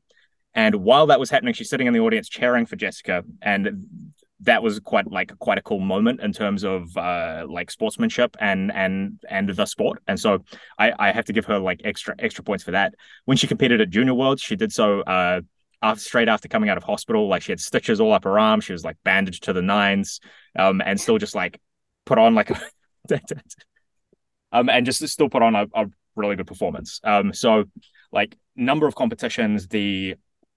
And 0.54 0.76
while 0.76 1.08
that 1.08 1.20
was 1.20 1.30
happening, 1.30 1.54
she's 1.54 1.70
sitting 1.70 1.88
in 1.88 1.94
the 1.94 2.00
audience 2.00 2.30
cheering 2.30 2.66
for 2.66 2.78
Jessica, 2.78 3.24
and 3.42 4.12
that 4.42 4.64
was 4.64 4.80
quite 4.80 5.10
like 5.12 5.38
quite 5.40 5.58
a 5.58 5.62
cool 5.62 5.80
moment 5.80 6.22
in 6.22 6.32
terms 6.32 6.64
of 6.64 6.96
uh, 6.98 7.46
like 7.48 7.70
sportsmanship 7.72 8.36
and 8.40 8.72
and 8.72 9.20
and 9.30 9.50
the 9.50 9.66
sport. 9.66 10.02
And 10.08 10.20
so 10.20 10.44
I, 10.80 10.94
I 10.98 11.12
have 11.12 11.26
to 11.26 11.34
give 11.34 11.46
her 11.46 11.60
like 11.60 11.82
extra 11.84 12.16
extra 12.20 12.44
points 12.44 12.64
for 12.64 12.72
that. 12.72 12.96
When 13.26 13.38
she 13.38 13.48
competed 13.48 13.82
at 13.82 13.90
Junior 13.90 14.14
Worlds, 14.14 14.42
she 14.42 14.56
did 14.56 14.72
so 14.72 15.02
uh, 15.02 15.42
after, 15.82 16.02
straight 16.02 16.30
after 16.30 16.48
coming 16.48 16.70
out 16.70 16.78
of 16.78 16.84
hospital. 16.84 17.28
Like 17.28 17.42
she 17.42 17.52
had 17.52 17.60
stitches 17.60 18.00
all 18.00 18.14
up 18.14 18.24
her 18.24 18.40
arm, 18.40 18.62
she 18.62 18.72
was 18.72 18.86
like 18.86 18.98
bandaged 19.04 19.44
to 19.44 19.54
the 19.54 19.62
nines, 19.62 20.22
um, 20.58 20.82
and 20.86 21.00
still 21.00 21.18
just 21.18 21.36
like 21.36 21.60
put 22.06 22.18
on 22.18 22.36
like 22.36 22.52
um 24.52 24.70
and 24.70 24.86
just 24.86 25.06
still 25.08 25.30
put 25.30 25.42
on 25.42 25.56
a, 25.56 25.68
a 25.74 25.86
really 26.16 26.36
good 26.36 26.48
performance. 26.48 27.00
Um, 27.04 27.34
so 27.34 27.66
like 28.12 28.36
number 28.56 28.88
of 28.88 28.96
competitions, 28.96 29.68
the 29.68 30.16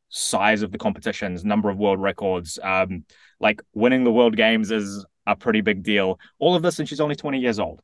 size 0.08 0.62
of 0.62 0.72
the 0.72 0.78
competitions, 0.78 1.44
number 1.44 1.68
of 1.68 1.76
world 1.76 2.00
records, 2.00 2.58
um, 2.62 3.04
like 3.40 3.60
winning 3.74 4.04
the 4.04 4.12
world 4.12 4.36
games 4.36 4.70
is 4.70 5.04
a 5.26 5.36
pretty 5.36 5.60
big 5.60 5.82
deal. 5.82 6.18
All 6.38 6.54
of 6.54 6.62
this, 6.62 6.78
and 6.78 6.88
she's 6.88 7.00
only 7.00 7.16
20 7.16 7.40
years 7.40 7.58
old. 7.58 7.82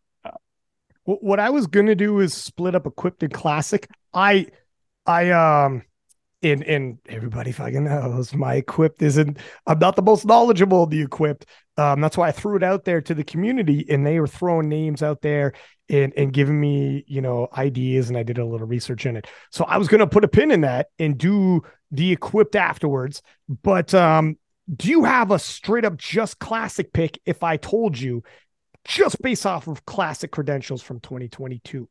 What 1.07 1.39
I 1.39 1.51
was 1.51 1.67
gonna 1.67 1.95
do 1.95 2.21
is 2.21 2.33
split 2.33 2.75
up 2.75 2.87
equipped 2.87 3.23
and 3.23 3.33
classic. 3.33 3.91
I, 4.15 4.47
I, 5.05 5.33
um, 5.33 5.83
and 6.45 6.63
and 6.65 6.99
everybody 7.09 7.51
fucking 7.51 7.85
knows 7.85 8.35
my 8.35 8.55
equipped 8.55 9.03
isn't 9.03 9.39
i'm 9.67 9.79
not 9.79 9.97
the 9.97 10.03
most 10.03 10.25
knowledgeable 10.25 10.85
of 10.85 10.91
the 10.91 11.03
equipped. 11.03 11.47
Um, 11.77 12.01
that's 12.01 12.17
why 12.17 12.29
i 12.29 12.33
threw 12.33 12.57
it 12.57 12.63
out 12.63 12.85
there 12.85 13.01
to 13.01 13.15
the 13.15 13.25
community 13.25 13.85
and 13.89 14.07
they 14.07 14.21
were 14.21 14.29
throwing 14.29 14.69
names 14.69 15.03
out 15.03 15.23
there 15.23 15.55
and 15.89 16.13
and 16.17 16.33
giving 16.33 16.61
me 16.61 17.05
you 17.09 17.21
know 17.21 17.49
ideas 17.57 18.09
and 18.09 18.17
i 18.17 18.23
did 18.23 18.39
a 18.39 18.45
little 18.45 18.67
research 18.67 19.07
in 19.07 19.17
it. 19.17 19.27
So 19.51 19.65
i 19.65 19.77
was 19.77 19.89
to 19.89 20.07
put 20.07 20.25
a 20.25 20.29
pin 20.29 20.51
in 20.51 20.61
that 20.61 20.89
and 20.99 21.19
do 21.19 21.63
the 21.91 22.13
equipped 22.13 22.57
afterwards. 22.57 23.23
But 23.63 23.95
um 23.95 24.37
do 24.75 24.89
you 24.89 25.05
have 25.05 25.31
a 25.31 25.39
straight 25.39 25.85
up 25.85 25.97
just 25.97 26.39
classic 26.39 26.93
pick 26.93 27.21
if 27.27 27.43
i 27.43 27.57
told 27.57 27.99
you 27.99 28.23
just 28.85 29.21
based 29.21 29.47
off 29.47 29.67
of 29.67 29.85
classic 29.85 30.31
credentials 30.31 30.83
from 30.83 31.01
2022 31.01 31.89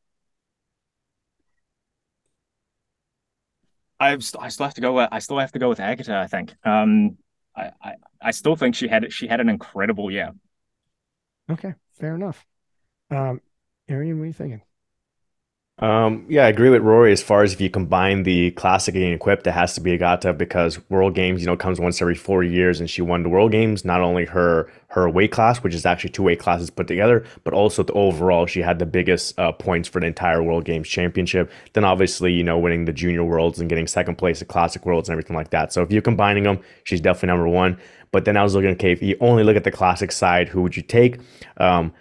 I 4.04 4.18
I 4.38 4.48
still 4.48 4.66
have 4.66 4.74
to 4.74 4.80
go. 4.80 4.92
With, 4.94 5.08
I 5.10 5.18
still 5.18 5.38
have 5.38 5.52
to 5.52 5.58
go 5.58 5.68
with 5.68 5.80
Agata. 5.80 6.16
I 6.16 6.26
think. 6.26 6.54
Um, 6.64 7.16
I, 7.56 7.70
I 7.82 7.94
I 8.20 8.30
still 8.30 8.56
think 8.56 8.74
she 8.74 8.88
had 8.88 9.12
she 9.12 9.26
had 9.26 9.40
an 9.40 9.48
incredible 9.48 10.10
year. 10.10 10.32
Okay, 11.50 11.74
fair 11.92 12.14
enough. 12.14 12.44
Um, 13.10 13.40
Arian, 13.88 14.18
what 14.18 14.24
are 14.24 14.26
you 14.26 14.32
thinking? 14.32 14.62
Um, 15.80 16.26
yeah, 16.28 16.44
I 16.44 16.48
agree 16.48 16.70
with 16.70 16.82
Rory 16.82 17.10
as 17.10 17.20
far 17.20 17.42
as 17.42 17.52
if 17.52 17.60
you 17.60 17.68
combine 17.68 18.22
the 18.22 18.52
classic 18.52 18.94
and 18.94 19.12
equipped, 19.12 19.44
it 19.48 19.50
has 19.50 19.74
to 19.74 19.80
be 19.80 19.92
Agata 19.92 20.32
because 20.32 20.78
World 20.88 21.16
Games, 21.16 21.40
you 21.40 21.46
know, 21.46 21.56
comes 21.56 21.80
once 21.80 22.00
every 22.00 22.14
four 22.14 22.44
years, 22.44 22.78
and 22.78 22.88
she 22.88 23.02
won 23.02 23.24
the 23.24 23.28
World 23.28 23.50
Games. 23.50 23.84
Not 23.84 24.00
only 24.00 24.24
her 24.26 24.70
her 24.88 25.10
weight 25.10 25.32
class, 25.32 25.64
which 25.64 25.74
is 25.74 25.84
actually 25.84 26.10
two 26.10 26.22
weight 26.22 26.38
classes 26.38 26.70
put 26.70 26.86
together, 26.86 27.24
but 27.42 27.52
also 27.52 27.82
the 27.82 27.92
overall, 27.94 28.46
she 28.46 28.60
had 28.60 28.78
the 28.78 28.86
biggest 28.86 29.36
uh, 29.36 29.50
points 29.50 29.88
for 29.88 30.00
the 30.00 30.06
entire 30.06 30.40
World 30.40 30.64
Games 30.64 30.88
championship. 30.88 31.50
Then 31.72 31.84
obviously, 31.84 32.32
you 32.32 32.44
know, 32.44 32.56
winning 32.56 32.84
the 32.84 32.92
Junior 32.92 33.24
Worlds 33.24 33.58
and 33.58 33.68
getting 33.68 33.88
second 33.88 34.14
place 34.14 34.40
at 34.40 34.46
Classic 34.46 34.86
Worlds 34.86 35.08
and 35.08 35.14
everything 35.14 35.34
like 35.34 35.50
that. 35.50 35.72
So 35.72 35.82
if 35.82 35.90
you're 35.90 36.02
combining 36.02 36.44
them, 36.44 36.60
she's 36.84 37.00
definitely 37.00 37.36
number 37.36 37.48
one. 37.48 37.80
But 38.12 38.26
then 38.26 38.36
I 38.36 38.44
was 38.44 38.54
looking 38.54 38.70
at 38.70 38.84
if 38.84 39.02
you 39.02 39.16
only 39.20 39.42
look 39.42 39.56
at 39.56 39.64
the 39.64 39.72
classic 39.72 40.12
side, 40.12 40.46
who 40.46 40.62
would 40.62 40.76
you 40.76 40.84
take? 40.84 41.18
Um, 41.56 41.92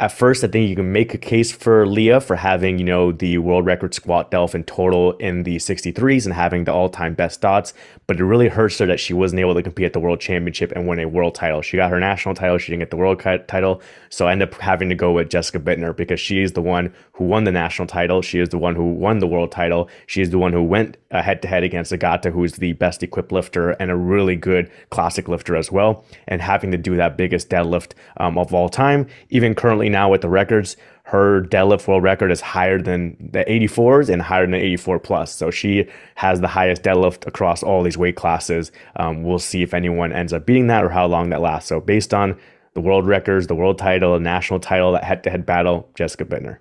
at 0.00 0.10
first, 0.10 0.42
I 0.42 0.48
think 0.48 0.68
you 0.68 0.74
can 0.74 0.90
make 0.90 1.14
a 1.14 1.18
case 1.18 1.52
for 1.52 1.86
Leah 1.86 2.20
for 2.20 2.34
having, 2.34 2.78
you 2.78 2.84
know, 2.84 3.12
the 3.12 3.38
world 3.38 3.64
record 3.64 3.94
squat 3.94 4.28
delf 4.28 4.52
in 4.52 4.64
total 4.64 5.12
in 5.18 5.44
the 5.44 5.56
63s 5.56 6.24
and 6.24 6.34
having 6.34 6.64
the 6.64 6.72
all-time 6.72 7.14
best 7.14 7.40
dots. 7.40 7.72
But 8.08 8.18
it 8.18 8.24
really 8.24 8.48
hurts 8.48 8.76
her 8.78 8.86
that 8.86 8.98
she 8.98 9.14
wasn't 9.14 9.38
able 9.38 9.54
to 9.54 9.62
compete 9.62 9.86
at 9.86 9.92
the 9.92 10.00
world 10.00 10.20
championship 10.20 10.72
and 10.72 10.88
win 10.88 10.98
a 10.98 11.06
world 11.06 11.36
title. 11.36 11.62
She 11.62 11.76
got 11.76 11.92
her 11.92 12.00
national 12.00 12.34
title, 12.34 12.58
she 12.58 12.72
didn't 12.72 12.80
get 12.80 12.90
the 12.90 12.96
world 12.96 13.20
title. 13.20 13.80
So 14.08 14.26
I 14.26 14.32
ended 14.32 14.48
up 14.48 14.60
having 14.60 14.88
to 14.88 14.96
go 14.96 15.12
with 15.12 15.30
Jessica 15.30 15.60
Buettner 15.60 15.96
because 15.96 16.18
she 16.18 16.42
is 16.42 16.54
the 16.54 16.60
one 16.60 16.92
who 17.12 17.24
won 17.24 17.44
the 17.44 17.52
national 17.52 17.86
title. 17.86 18.20
She 18.20 18.40
is 18.40 18.48
the 18.48 18.58
one 18.58 18.74
who 18.74 18.94
won 18.94 19.20
the 19.20 19.28
world 19.28 19.52
title. 19.52 19.88
She 20.06 20.20
is 20.20 20.30
the 20.30 20.38
one 20.38 20.52
who 20.52 20.62
went 20.64 20.96
head 21.12 21.40
to 21.42 21.48
head 21.48 21.62
against 21.62 21.92
Agata, 21.92 22.32
who 22.32 22.42
is 22.42 22.54
the 22.54 22.72
best 22.72 23.04
equipped 23.04 23.30
lifter 23.30 23.70
and 23.70 23.92
a 23.92 23.96
really 23.96 24.34
good 24.34 24.70
classic 24.90 25.28
lifter 25.28 25.54
as 25.54 25.70
well. 25.70 26.04
And 26.26 26.42
having 26.42 26.72
to 26.72 26.78
do 26.78 26.96
that 26.96 27.16
biggest 27.16 27.48
deadlift 27.48 27.92
um, 28.16 28.36
of 28.36 28.52
all 28.52 28.68
time, 28.68 29.06
even 29.30 29.54
currently 29.54 29.83
now 29.88 30.10
with 30.10 30.20
the 30.20 30.28
records, 30.28 30.76
her 31.04 31.42
deadlift 31.42 31.86
world 31.86 32.02
record 32.02 32.30
is 32.30 32.40
higher 32.40 32.80
than 32.80 33.16
the 33.32 33.44
84s 33.44 34.08
and 34.08 34.22
higher 34.22 34.46
than 34.46 34.54
84 34.54 34.98
plus. 35.00 35.34
So 35.34 35.50
she 35.50 35.86
has 36.14 36.40
the 36.40 36.48
highest 36.48 36.82
deadlift 36.82 37.26
across 37.26 37.62
all 37.62 37.82
these 37.82 37.98
weight 37.98 38.16
classes. 38.16 38.72
Um, 38.96 39.22
we'll 39.22 39.38
see 39.38 39.62
if 39.62 39.74
anyone 39.74 40.12
ends 40.12 40.32
up 40.32 40.46
beating 40.46 40.68
that 40.68 40.84
or 40.84 40.88
how 40.88 41.06
long 41.06 41.30
that 41.30 41.40
lasts. 41.42 41.68
So 41.68 41.80
based 41.80 42.14
on 42.14 42.38
the 42.72 42.80
world 42.80 43.06
records, 43.06 43.46
the 43.46 43.54
world 43.54 43.78
title, 43.78 44.14
the 44.14 44.20
national 44.20 44.60
title, 44.60 44.92
that 44.92 45.04
head 45.04 45.22
to 45.24 45.30
head 45.30 45.44
battle, 45.44 45.90
Jessica 45.94 46.24
Buettner. 46.24 46.58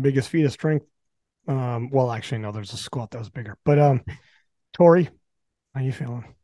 Biggest 0.00 0.30
feat 0.30 0.44
of 0.44 0.52
strength. 0.52 0.86
Um, 1.46 1.90
well, 1.90 2.10
actually, 2.10 2.38
no, 2.38 2.50
there's 2.50 2.72
a 2.72 2.76
squat 2.78 3.10
that 3.10 3.18
was 3.18 3.28
bigger. 3.28 3.58
But 3.64 3.78
um, 3.78 4.02
Tori, 4.72 5.10
how 5.74 5.82
you 5.82 5.92
feeling? 5.92 6.34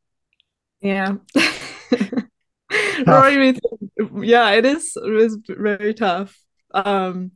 Yeah. 0.80 1.14
Rory, 3.06 3.58
yeah, 4.22 4.50
it 4.52 4.64
is 4.66 4.92
it 4.96 5.12
is 5.14 5.38
very 5.48 5.94
tough. 5.94 6.38
Um 6.72 7.32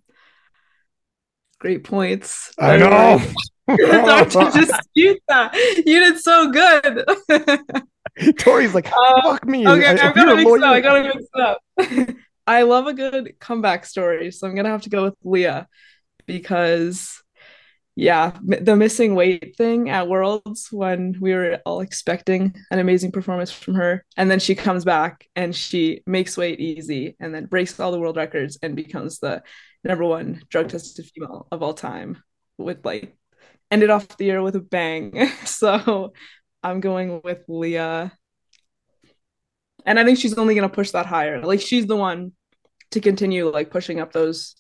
great 1.59 1.85
points. 1.85 2.53
I 2.59 2.77
know. 2.77 3.21
hard 3.69 4.31
to 4.31 4.51
dispute 4.53 5.23
that. 5.29 5.55
You 5.87 6.01
did 6.01 6.19
so 6.19 6.51
good. 6.51 7.05
Tori's 8.39 8.75
like, 8.75 8.91
Uh, 8.93 9.23
fuck 9.23 9.47
me. 9.47 9.67
Okay, 9.67 9.87
I- 9.87 9.91
I've 9.93 9.99
if 10.11 10.15
got 10.15 10.25
to 10.25 10.37
mix 10.37 10.51
it 10.51 10.55
up. 10.55 10.61
lawyer- 10.61 10.75
I 10.75 10.81
gotta 10.81 11.03
mix 11.05 11.25
it 11.35 11.41
up. 12.11 12.17
I 12.47 12.63
love 12.63 12.87
a 12.89 12.93
good 12.93 13.35
comeback 13.39 13.87
story, 13.87 14.33
so 14.33 14.47
I'm 14.49 14.55
gonna 14.57 14.69
have 14.71 14.83
to 14.83 14.91
go 14.91 15.05
with 15.05 15.15
Leah 15.23 15.69
because, 16.27 17.22
yeah, 17.95 18.33
the 18.43 18.75
missing 18.75 19.15
weight 19.15 19.55
thing 19.57 19.91
at 19.91 20.09
Worlds 20.09 20.69
when 20.71 21.15
we 21.21 21.35
were 21.35 21.61
all 21.67 21.81
expecting 21.81 22.55
an 22.71 22.79
amazing 22.79 23.13
performance 23.13 23.53
from 23.53 23.75
her, 23.75 24.05
and 24.17 24.31
then 24.31 24.39
she 24.41 24.55
comes 24.55 24.85
back 24.85 25.29
and 25.37 25.55
she 25.55 26.03
makes 26.07 26.37
weight 26.37 26.59
easy, 26.59 27.17
and 27.21 27.35
then 27.35 27.47
breaks 27.47 27.79
all 27.79 27.93
the 27.93 28.01
world 28.01 28.17
records 28.17 28.59
and 28.63 28.77
becomes 28.77 29.19
the 29.19 29.43
number 29.85 30.05
one 30.05 30.43
drug 30.49 30.69
tested 30.69 31.05
female 31.15 31.47
of 31.51 31.63
all 31.63 31.75
time 31.75 32.23
with 32.57 32.85
like 32.85 33.15
ended 33.71 33.91
off 33.91 34.17
the 34.17 34.25
year 34.25 34.43
with 34.43 34.57
a 34.57 34.61
bang. 34.61 35.31
So 35.45 36.13
I'm 36.63 36.81
going 36.81 37.21
with 37.25 37.45
Leah. 37.49 38.13
And 39.85 39.99
I 39.99 40.05
think 40.05 40.19
she's 40.19 40.35
only 40.35 40.55
going 40.55 40.69
to 40.69 40.75
push 40.75 40.93
that 40.93 41.07
higher. 41.07 41.43
Like 41.43 41.61
she's 41.61 41.87
the 41.87 41.97
one 41.97 42.33
to 42.93 43.01
continue 43.01 43.51
like 43.51 43.71
pushing 43.71 44.01
up 44.01 44.13
those 44.13 44.55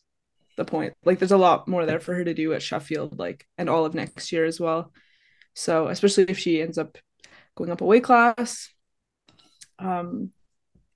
the 0.56 0.64
point. 0.64 0.94
Like 1.04 1.18
there's 1.18 1.32
a 1.32 1.38
lot 1.38 1.68
more 1.68 1.86
there 1.86 2.00
for 2.00 2.14
her 2.14 2.24
to 2.24 2.34
do 2.34 2.52
at 2.52 2.62
Sheffield 2.62 3.18
like 3.18 3.46
and 3.58 3.68
all 3.68 3.84
of 3.84 3.94
next 3.94 4.32
year 4.32 4.44
as 4.44 4.60
well. 4.60 4.92
So 5.54 5.88
especially 5.88 6.24
if 6.24 6.38
she 6.38 6.62
ends 6.62 6.78
up 6.78 6.98
going 7.56 7.70
up 7.70 7.80
a 7.80 7.84
weight 7.84 8.04
class. 8.04 8.68
Um 9.78 10.32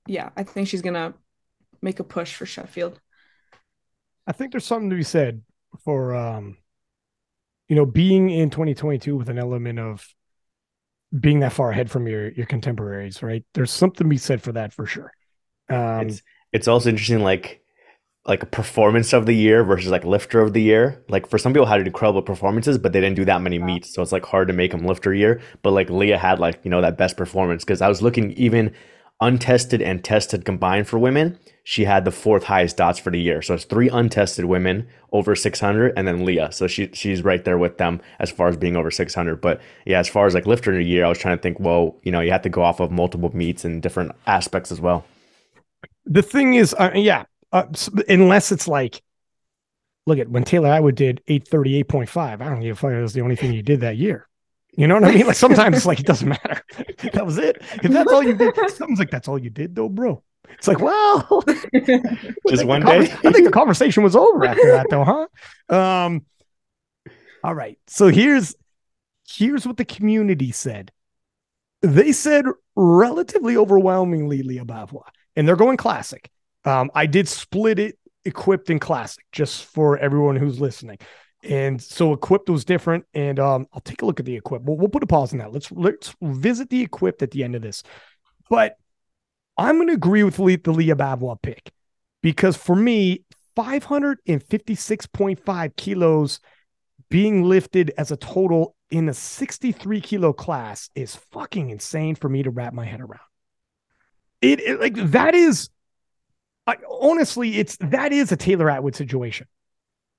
yeah, 0.07 0.31
I 0.37 0.45
think 0.45 0.69
she's 0.69 0.83
going 0.83 0.95
to 0.95 1.15
make 1.83 2.01
a 2.01 2.05
push 2.05 2.35
for 2.35 2.47
Sheffield. 2.47 3.01
I 4.27 4.33
think 4.33 4.53
there's 4.53 4.65
something 4.65 4.91
to 4.91 4.97
be 4.97 5.03
said 5.03 5.43
for 5.85 6.15
um, 6.15 6.57
you 7.69 7.77
know, 7.77 7.87
being 7.87 8.31
in 8.31 8.51
2022 8.51 9.17
with 9.17 9.29
an 9.29 9.39
element 9.39 9.79
of 9.79 10.07
being 11.19 11.41
that 11.41 11.53
far 11.53 11.71
ahead 11.71 11.91
from 11.91 12.07
your 12.07 12.31
your 12.33 12.47
contemporaries, 12.47 13.23
right? 13.23 13.45
There's 13.55 13.71
something 13.71 14.05
to 14.05 14.09
be 14.09 14.19
said 14.19 14.43
for 14.43 14.53
that 14.53 14.73
for 14.73 14.87
sure. 14.87 15.13
Um, 15.69 16.09
it's 16.09 16.23
it's 16.53 16.69
also 16.69 16.89
interesting 16.89 17.23
like 17.23 17.63
like 18.27 18.43
a 18.43 18.47
performance 18.47 19.13
of 19.13 19.27
the 19.27 19.35
year 19.35 19.63
versus 19.63 19.91
like 19.91 20.05
lifter 20.05 20.41
of 20.41 20.53
the 20.53 20.63
year. 20.63 21.03
Like 21.09 21.29
for 21.29 21.39
some 21.39 21.53
people 21.53 21.67
had 21.67 21.81
incredible 21.81 22.23
performances, 22.23 22.77
but 22.77 22.93
they 22.93 23.01
didn't 23.01 23.17
do 23.17 23.25
that 23.25 23.41
many 23.41 23.59
meets, 23.59 23.95
so 23.95 24.03
it's 24.03 24.13
like 24.13 24.27
hard 24.27 24.49
to 24.49 24.55
make 24.55 24.73
them 24.73 24.85
lifter 24.87 25.15
year. 25.15 25.41
But 25.63 25.73
like 25.73 25.91
Leah 25.91 26.19
had 26.19 26.41
like 26.41 26.61
you 26.65 26.71
know 26.71 26.81
that 26.81 26.99
best 26.99 27.17
performance 27.17 27.65
because 27.65 27.81
I 27.81 27.89
was 27.89 28.03
looking 28.03 28.33
even 28.33 28.75
untested 29.21 29.81
and 29.81 30.05
tested 30.05 30.45
combined 30.45 30.89
for 30.89 30.99
women. 30.99 31.39
She 31.65 31.85
had 31.85 32.05
the 32.05 32.11
fourth 32.11 32.45
highest 32.45 32.77
dots 32.77 32.99
for 32.99 33.11
the 33.11 33.21
year. 33.21 33.43
So 33.43 33.55
it's 33.55 33.65
three 33.65 33.89
untested 33.89 34.45
women 34.45 34.87
over 35.13 35.35
600, 35.35 35.95
and 35.97 36.07
then 36.07 36.25
Leah. 36.25 36.53
So 36.53 36.67
she 36.67 36.91
she's 36.93 37.23
right 37.23 37.45
there 37.45 37.59
with 37.59 37.79
them 37.79 38.01
as 38.19 38.31
far 38.31 38.49
as 38.49 38.57
being 38.57 38.77
over 38.77 38.91
600. 38.91 39.41
But 39.41 39.61
yeah, 39.85 40.01
as 40.01 40.09
far 40.09 40.27
as 40.27 40.35
like 40.35 40.47
lifter 40.47 40.73
in 40.75 40.81
a 40.81 40.85
year, 40.85 41.05
I 41.05 41.09
was 41.09 41.19
trying 41.19 41.37
to 41.37 41.43
think, 41.43 41.61
well, 41.61 41.97
you 42.03 42.11
know, 42.11 42.21
you 42.21 42.33
have 42.33 42.43
to 42.43 42.49
go 42.49 42.63
off 42.63 42.81
of 42.81 42.91
multiple 42.91 43.35
meets 43.35 43.65
and 43.65 43.81
different 43.81 44.13
aspects 44.27 44.73
as 44.73 44.81
well. 44.81 45.05
the 46.05 46.23
thing 46.23 46.55
is, 46.55 46.75
uh, 46.79 46.91
yeah, 46.95 47.25
uh, 47.57 48.03
unless 48.09 48.53
it's 48.53 48.69
like, 48.69 49.03
look 50.07 50.19
at 50.19 50.29
when 50.29 50.45
Taylor 50.45 50.69
Atwood 50.69 50.95
did 50.95 51.23
838.5. 51.29 52.19
I 52.19 52.37
don't 52.37 52.61
give 52.61 52.77
a 52.77 52.79
fuck. 52.79 52.93
It 52.93 53.01
was 53.01 53.13
the 53.13 53.23
only 53.23 53.37
thing 53.37 53.53
you 53.53 53.63
did 53.63 53.81
that 53.81 53.97
year. 53.97 54.29
You 54.77 54.87
know 54.87 54.95
what 54.95 55.05
I 55.05 55.13
mean? 55.13 55.27
Like 55.27 55.37
sometimes 55.37 55.77
it's 55.77 55.87
like 55.87 56.01
it 56.01 56.07
doesn't 56.07 56.29
matter. 56.29 56.61
that 57.13 57.25
was 57.25 57.39
it. 57.39 57.57
If 57.83 57.91
that's 57.91 58.13
all 58.13 58.23
you 58.23 58.35
did, 58.35 58.55
something's 58.71 58.99
like 58.99 59.11
that's 59.11 59.27
all 59.27 59.39
you 59.39 59.51
did 59.51 59.75
though, 59.75 59.89
bro. 59.89 60.23
It's 60.51 60.69
like, 60.69 60.81
well, 60.81 61.43
Just 62.49 62.65
one 62.65 62.81
the 62.81 62.87
conver- 62.87 63.07
day? 63.07 63.29
I 63.29 63.33
think 63.33 63.45
the 63.45 63.51
conversation 63.51 64.03
was 64.03 64.15
over 64.15 64.45
after 64.45 64.73
that, 64.73 64.87
though, 64.89 65.05
huh? 65.05 65.75
Um, 65.75 66.25
all 67.43 67.55
right. 67.55 67.79
So 67.89 68.09
here's 68.09 68.55
here's 69.29 69.67
what 69.67 69.77
the 69.77 69.85
community 69.85 70.53
said. 70.53 70.93
They 71.83 72.13
said 72.13 72.45
relatively 72.77 73.57
overwhelmingly 73.57 74.43
Leah 74.43 74.65
Bavois, 74.65 75.09
and 75.35 75.49
they're 75.49 75.57
going 75.57 75.79
classic. 75.79 76.31
Um, 76.67 76.91
I 76.95 77.07
did 77.07 77.29
split 77.29 77.79
it 77.79 77.99
equipped 78.25 78.71
and 78.71 78.81
classic 78.81 79.25
just 79.33 79.65
for 79.65 79.99
everyone 79.99 80.37
who's 80.37 80.61
listening. 80.61 80.99
And 81.45 81.81
so 81.81 82.13
equipped 82.13 82.49
was 82.51 82.65
different. 82.65 83.05
And 83.15 83.39
um, 83.39 83.67
I'll 83.73 83.81
take 83.81 84.03
a 84.03 84.07
look 84.07 84.19
at 84.21 84.27
the 84.27 84.35
equipped. 84.37 84.65
We'll, 84.65 84.77
we'll 84.77 84.89
put 84.89 85.03
a 85.05 85.07
pause 85.07 85.33
on 85.33 85.39
that. 85.39 85.53
Let's 85.53 85.71
let's 85.73 86.15
visit 86.21 86.69
the 86.71 86.83
equipped 86.83 87.23
at 87.23 87.31
the 87.31 87.45
end 87.45 87.55
of 87.55 87.63
this. 87.63 87.83
But 88.51 88.77
I'm 89.57 89.77
going 89.77 89.89
to 89.89 89.95
agree 89.95 90.23
with 90.25 90.39
Le- 90.39 90.59
the 90.59 90.73
Leah 90.73 90.97
Bavois 90.97 91.41
pick 91.41 91.71
because 92.23 92.57
for 92.57 92.77
me, 92.77 93.23
556.5 93.57 95.77
kilos 95.77 96.41
being 97.09 97.45
lifted 97.45 97.93
as 97.97 98.11
a 98.11 98.17
total 98.17 98.75
in 98.91 99.09
a 99.09 99.15
63 99.15 100.01
kilo 100.01 100.33
class 100.33 100.91
is 100.95 101.15
fucking 101.17 101.71
insane 101.71 102.15
for 102.17 102.29
me 102.29 102.43
to 102.43 102.51
wrap 102.51 102.73
my 102.73 102.85
head 102.85 103.01
around. 103.01 103.21
It, 104.43 104.61
it- 104.61 104.81
like 104.81 104.95
that 105.13 105.35
is, 105.35 105.71
I, 106.67 106.77
honestly, 106.89 107.59
it's 107.59 107.77
that 107.81 108.13
is 108.13 108.33
a 108.33 108.37
Taylor 108.37 108.69
Atwood 108.71 108.97
situation. 108.97 109.47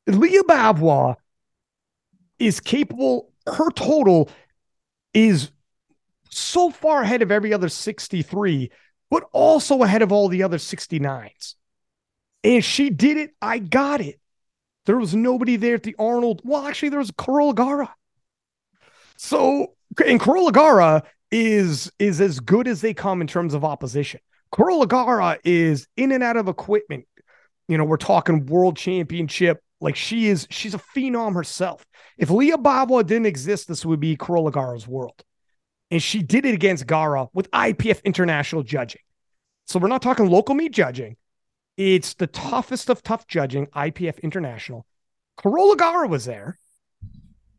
Leah 0.08 0.44
Bavois 0.44 1.16
is 2.40 2.60
capable. 2.60 3.32
Her 3.46 3.70
total 3.72 4.30
is 5.14 5.52
so 6.30 6.70
far 6.70 7.02
ahead 7.02 7.22
of 7.22 7.32
every 7.32 7.54
other 7.54 7.70
63, 7.70 8.72
but 9.10 9.24
also 9.32 9.84
ahead 9.84 10.02
of 10.02 10.12
all 10.12 10.30
the 10.30 10.44
other 10.44 10.58
69s. 10.58 11.56
And 12.44 12.64
she 12.64 12.90
did 12.90 13.18
it. 13.18 13.32
I 13.42 13.60
got 13.60 14.02
it. 14.02 14.20
There 14.86 14.98
was 14.98 15.14
nobody 15.14 15.58
there 15.58 15.76
at 15.76 15.84
the 15.84 15.96
Arnold. 16.00 16.42
Well, 16.46 16.66
actually, 16.66 16.90
there 16.90 17.00
was 17.00 17.12
Carola 17.18 17.54
Garra. 17.54 17.94
So, 19.18 19.74
and 20.06 20.20
Carola 20.20 20.52
Garra 20.52 21.04
is 21.30 21.92
is 22.00 22.22
as 22.22 22.40
good 22.40 22.70
as 22.70 22.80
they 22.80 22.94
come 22.94 23.20
in 23.20 23.28
terms 23.28 23.54
of 23.54 23.66
opposition. 23.66 24.22
Carola 24.52 24.88
Garra 24.88 25.38
is 25.44 25.88
in 25.98 26.12
and 26.12 26.24
out 26.24 26.38
of 26.38 26.48
equipment. 26.48 27.06
You 27.68 27.78
know, 27.78 27.84
we're 27.84 27.98
talking 27.98 28.46
world 28.46 28.78
championship. 28.78 29.62
Like 29.80 29.96
she 29.96 30.28
is, 30.28 30.48
she's 30.50 30.74
a 30.74 30.82
phenom 30.96 31.36
herself. 31.36 31.86
If 32.18 32.30
Leah 32.30 32.58
Bavois 32.58 33.06
didn't 33.06 33.28
exist, 33.28 33.68
this 33.68 33.86
would 33.86 34.00
be 34.00 34.16
Carola 34.16 34.52
Garra's 34.52 34.88
world. 34.88 35.24
And 35.92 36.02
she 36.02 36.24
did 36.24 36.46
it 36.46 36.56
against 36.56 36.88
Garra 36.88 37.28
with 37.34 37.50
IPF 37.52 38.04
international 38.04 38.64
judging. 38.64 39.02
So 39.66 39.80
we're 39.80 39.88
not 39.88 40.02
talking 40.02 40.30
local 40.30 40.56
meet 40.56 40.72
judging. 40.72 41.18
It's 41.78 42.16
the 42.16 42.28
toughest 42.28 42.90
of 42.90 43.04
tough 43.04 43.28
judging, 43.28 43.68
IPF 43.68 44.22
International. 44.24 44.86
Carola 45.38 45.78
Garra 45.78 46.08
was 46.08 46.26
there, 46.26 46.58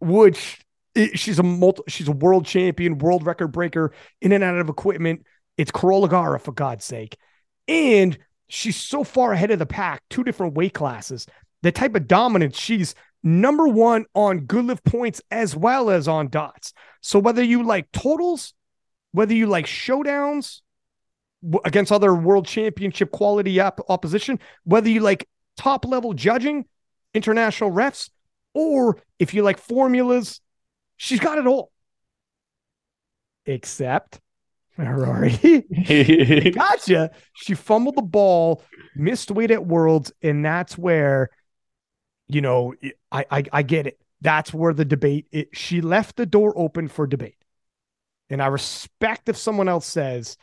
which 0.01 0.61
she's 1.14 1.38
a 1.38 1.44
multi, 1.44 1.83
she's 1.87 2.09
a 2.09 2.12
world 2.12 2.44
champion, 2.44 2.98
world 2.98 3.24
record 3.24 3.48
breaker 3.48 3.92
in 4.20 4.33
and 4.33 4.42
out 4.42 4.59
of 4.59 4.68
equipment. 4.68 5.24
It's 5.58 5.70
Carola 5.70 6.08
Garra 6.08 6.40
for 6.40 6.52
God's 6.52 6.86
sake, 6.86 7.18
and 7.66 8.16
she's 8.48 8.76
so 8.76 9.04
far 9.04 9.32
ahead 9.32 9.50
of 9.50 9.58
the 9.58 9.66
pack, 9.66 10.02
two 10.08 10.24
different 10.24 10.54
weight 10.54 10.72
classes. 10.72 11.26
The 11.62 11.72
type 11.72 11.94
of 11.94 12.06
dominance 12.06 12.56
she's 12.58 12.94
number 13.22 13.68
one 13.68 14.06
on 14.14 14.46
good 14.46 14.64
lift 14.64 14.84
points 14.84 15.20
as 15.30 15.54
well 15.54 15.90
as 15.90 16.09
on 16.09 16.28
dots. 16.28 16.72
So 17.02 17.18
whether 17.18 17.42
you 17.42 17.64
like 17.64 17.90
totals, 17.92 18.54
whether 19.12 19.34
you 19.34 19.46
like 19.46 19.66
showdowns, 19.66 20.61
against 21.64 21.92
other 21.92 22.14
world 22.14 22.46
championship 22.46 23.11
quality 23.11 23.61
op- 23.61 23.80
opposition, 23.88 24.38
whether 24.64 24.88
you 24.88 25.00
like 25.00 25.28
top 25.56 25.84
level 25.84 26.12
judging, 26.12 26.64
international 27.14 27.70
refs, 27.70 28.11
or 28.54 28.98
if 29.18 29.34
you 29.34 29.42
like 29.42 29.59
formulas, 29.59 30.40
she's 30.96 31.20
got 31.20 31.38
it 31.38 31.46
all. 31.46 31.70
Except 33.46 34.20
Ferrari. 34.79 35.62
gotcha. 36.55 37.11
She 37.35 37.55
fumbled 37.55 37.97
the 37.97 38.03
ball, 38.03 38.62
missed 38.95 39.31
weight 39.31 39.51
at 39.51 39.66
Worlds, 39.66 40.12
and 40.22 40.45
that's 40.45 40.79
where, 40.79 41.31
you 42.29 42.41
know, 42.41 42.74
I 43.11 43.24
I, 43.31 43.45
I 43.53 43.62
get 43.62 43.87
it. 43.87 44.01
That's 44.20 44.55
where 44.55 44.72
the 44.72 44.85
debate. 44.85 45.26
It, 45.33 45.49
she 45.53 45.81
left 45.81 46.16
the 46.16 46.26
door 46.26 46.53
open 46.57 46.89
for 46.89 47.07
debate, 47.07 47.43
and 48.31 48.41
I 48.41 48.47
respect 48.47 49.29
if 49.29 49.37
someone 49.37 49.68
else 49.68 49.87
says, 49.87 50.37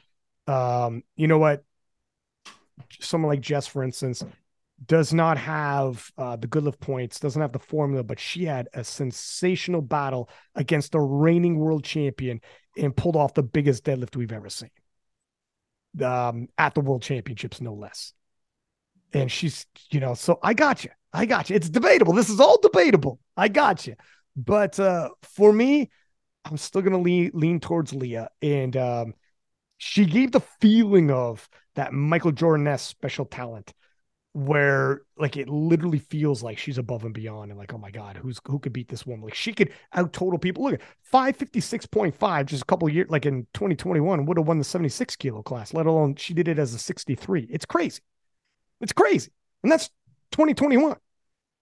um, 0.48 1.04
you 1.16 1.28
know 1.28 1.38
what, 1.38 1.64
someone 3.00 3.30
like 3.30 3.42
Jess, 3.42 3.68
for 3.68 3.84
instance, 3.84 4.24
does 4.86 5.14
not 5.14 5.38
have 5.38 6.12
uh, 6.18 6.36
the 6.36 6.48
good 6.48 6.64
lift 6.64 6.82
points, 6.82 7.22
doesn't 7.22 7.42
have 7.42 7.54
the 7.54 7.60
formula, 7.60 8.04
but 8.04 8.20
she 8.20 8.44
had 8.44 8.68
a 8.74 8.84
sensational 8.84 9.82
battle 9.82 10.30
against 10.56 10.92
the 10.92 11.00
reigning 11.00 11.58
world 11.58 11.86
champion 11.86 12.42
and 12.78 12.96
pulled 12.96 13.16
off 13.16 13.34
the 13.34 13.44
biggest 13.44 13.84
deadlift 13.86 14.16
we've 14.16 14.32
ever 14.32 14.50
seen. 14.50 14.70
um, 16.04 16.48
at 16.58 16.74
the 16.74 16.82
World 16.82 17.02
Championships, 17.02 17.62
no 17.62 17.74
less. 17.74 18.14
And 19.14 19.32
she's, 19.32 19.66
you 19.92 20.00
know, 20.00 20.14
so 20.14 20.40
I 20.44 20.54
got 20.54 20.84
you. 20.84 20.92
I 21.14 21.26
got 21.26 21.50
you. 21.50 21.56
It's 21.56 21.70
debatable. 21.70 22.14
This 22.14 22.30
is 22.30 22.40
all 22.40 22.60
debatable. 22.60 23.20
I 23.38 23.48
got 23.48 23.88
you. 23.88 23.96
But 24.36 24.80
uh, 24.80 25.10
for 25.24 25.54
me, 25.54 25.90
I'm 26.44 26.58
still 26.58 26.82
gonna 26.82 27.00
lean 27.00 27.32
lean 27.34 27.60
towards 27.60 27.94
Leah, 27.94 28.30
and 28.42 28.76
um, 28.78 29.14
she 29.78 30.06
gave 30.06 30.32
the 30.32 30.42
feeling 30.62 31.12
of 31.12 31.48
that 31.76 31.94
Michael 31.94 32.32
Jordan 32.32 32.78
special 32.78 33.26
talent 33.26 33.74
where 34.36 35.04
like 35.18 35.38
it 35.38 35.48
literally 35.48 35.98
feels 35.98 36.44
like 36.44 36.58
she's 36.58 36.78
above 36.78 37.06
and 37.06 37.14
beyond 37.14 37.52
and 37.52 37.58
like 37.58 37.74
oh 37.74 37.78
my 37.78 37.90
god 37.90 38.18
who's 38.18 38.38
who 38.46 38.60
could 38.60 38.74
beat 38.74 38.90
this 38.90 39.06
woman? 39.06 39.24
Like 39.24 39.34
she 39.34 39.54
could 39.54 39.72
out 39.94 40.12
total 40.12 40.38
people. 40.38 40.66
Look 40.66 40.74
at 40.74 40.82
556.5 41.14 42.46
just 42.46 42.64
a 42.64 42.66
couple 42.66 42.90
years 42.90 43.10
like 43.10 43.26
in 43.26 43.48
2021 43.54 44.26
would 44.26 44.38
have 44.38 44.46
won 44.46 44.58
the 44.58 44.66
76 44.66 45.16
kilo 45.16 45.42
class 45.42 45.74
let 45.74 45.86
alone 45.86 46.16
she 46.16 46.34
did 46.34 46.50
it 46.50 46.60
as 46.60 46.74
a 46.74 46.78
63 46.78 47.48
it's 47.50 47.66
crazy. 47.66 48.02
It's 48.82 48.92
crazy. 48.92 49.32
And 49.64 49.72
that's 49.72 49.88
2021 50.32 50.98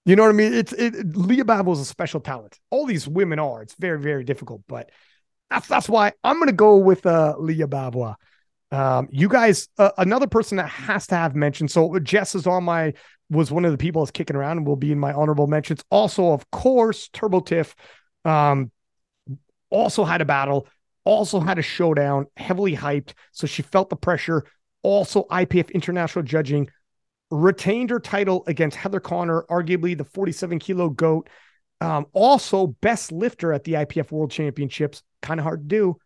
you 0.06 0.16
know 0.16 0.24
what 0.24 0.30
i 0.30 0.34
mean? 0.34 0.52
It's 0.52 0.74
it, 0.74 1.16
leah 1.16 1.46
babel 1.46 1.74
is 1.74 1.80
a 1.80 1.86
special 1.86 2.22
talent. 2.22 2.60
All 2.72 2.88
these 2.88 3.08
women 3.08 3.38
are. 3.38 3.62
It's 3.62 3.76
very 3.76 4.00
very 4.00 4.24
difficult 4.24 4.64
but 4.68 4.90
that's 5.52 5.68
that's 5.68 5.88
why 5.88 6.14
i'm 6.24 6.40
gonna 6.40 6.52
go 6.52 6.78
with 6.78 7.06
uh 7.06 7.36
leah 7.38 7.68
babel 7.68 8.16
um, 8.74 9.08
you 9.12 9.30
guys, 9.30 9.70
uh, 9.78 9.92
another 10.00 10.26
person 10.26 10.58
that 10.58 10.68
has 10.68 11.06
to 11.08 11.16
have 11.16 11.36
mentioned. 11.36 11.70
So 11.70 12.00
Jess 12.00 12.34
is 12.34 12.48
on 12.48 12.64
my 12.64 12.94
was 13.30 13.52
one 13.52 13.66
of 13.66 13.72
the 13.72 13.78
people 13.78 14.02
that's 14.02 14.12
kicking 14.12 14.36
around 14.36 14.58
and 14.58 14.68
will 14.68 14.76
be 14.76 14.92
in 14.92 15.00
my 15.00 15.14
honorable 15.14 15.46
mentions. 15.46 15.84
Also, 15.92 16.32
of 16.32 16.50
course, 16.50 17.08
Turbo 17.14 17.40
Tiff, 17.40 17.76
um, 18.26 18.72
also 19.70 20.04
had 20.04 20.22
a 20.22 20.26
battle, 20.26 20.68
also 21.04 21.40
had 21.40 21.60
a 21.60 21.62
showdown, 21.62 22.26
heavily 22.36 22.76
hyped. 22.76 23.14
So 23.32 23.46
she 23.46 23.62
felt 23.62 23.92
the 23.92 23.96
pressure. 23.96 24.44
Also, 24.82 25.26
IPF 25.30 25.72
international 25.72 26.24
judging 26.24 26.68
retained 27.30 27.92
her 27.92 28.00
title 28.00 28.44
against 28.48 28.76
Heather 28.76 29.00
Connor, 29.00 29.46
arguably 29.52 29.96
the 29.96 30.04
47 30.04 30.58
kilo 30.58 30.90
goat. 30.90 31.30
Um, 31.80 32.08
also, 32.12 32.68
best 32.82 33.12
lifter 33.12 33.54
at 33.54 33.66
the 33.66 33.74
IPF 33.74 34.12
World 34.12 34.32
Championships. 34.32 35.04
Kind 35.22 35.40
of 35.40 35.44
hard 35.44 35.62
to 35.62 35.68
do. 35.68 35.98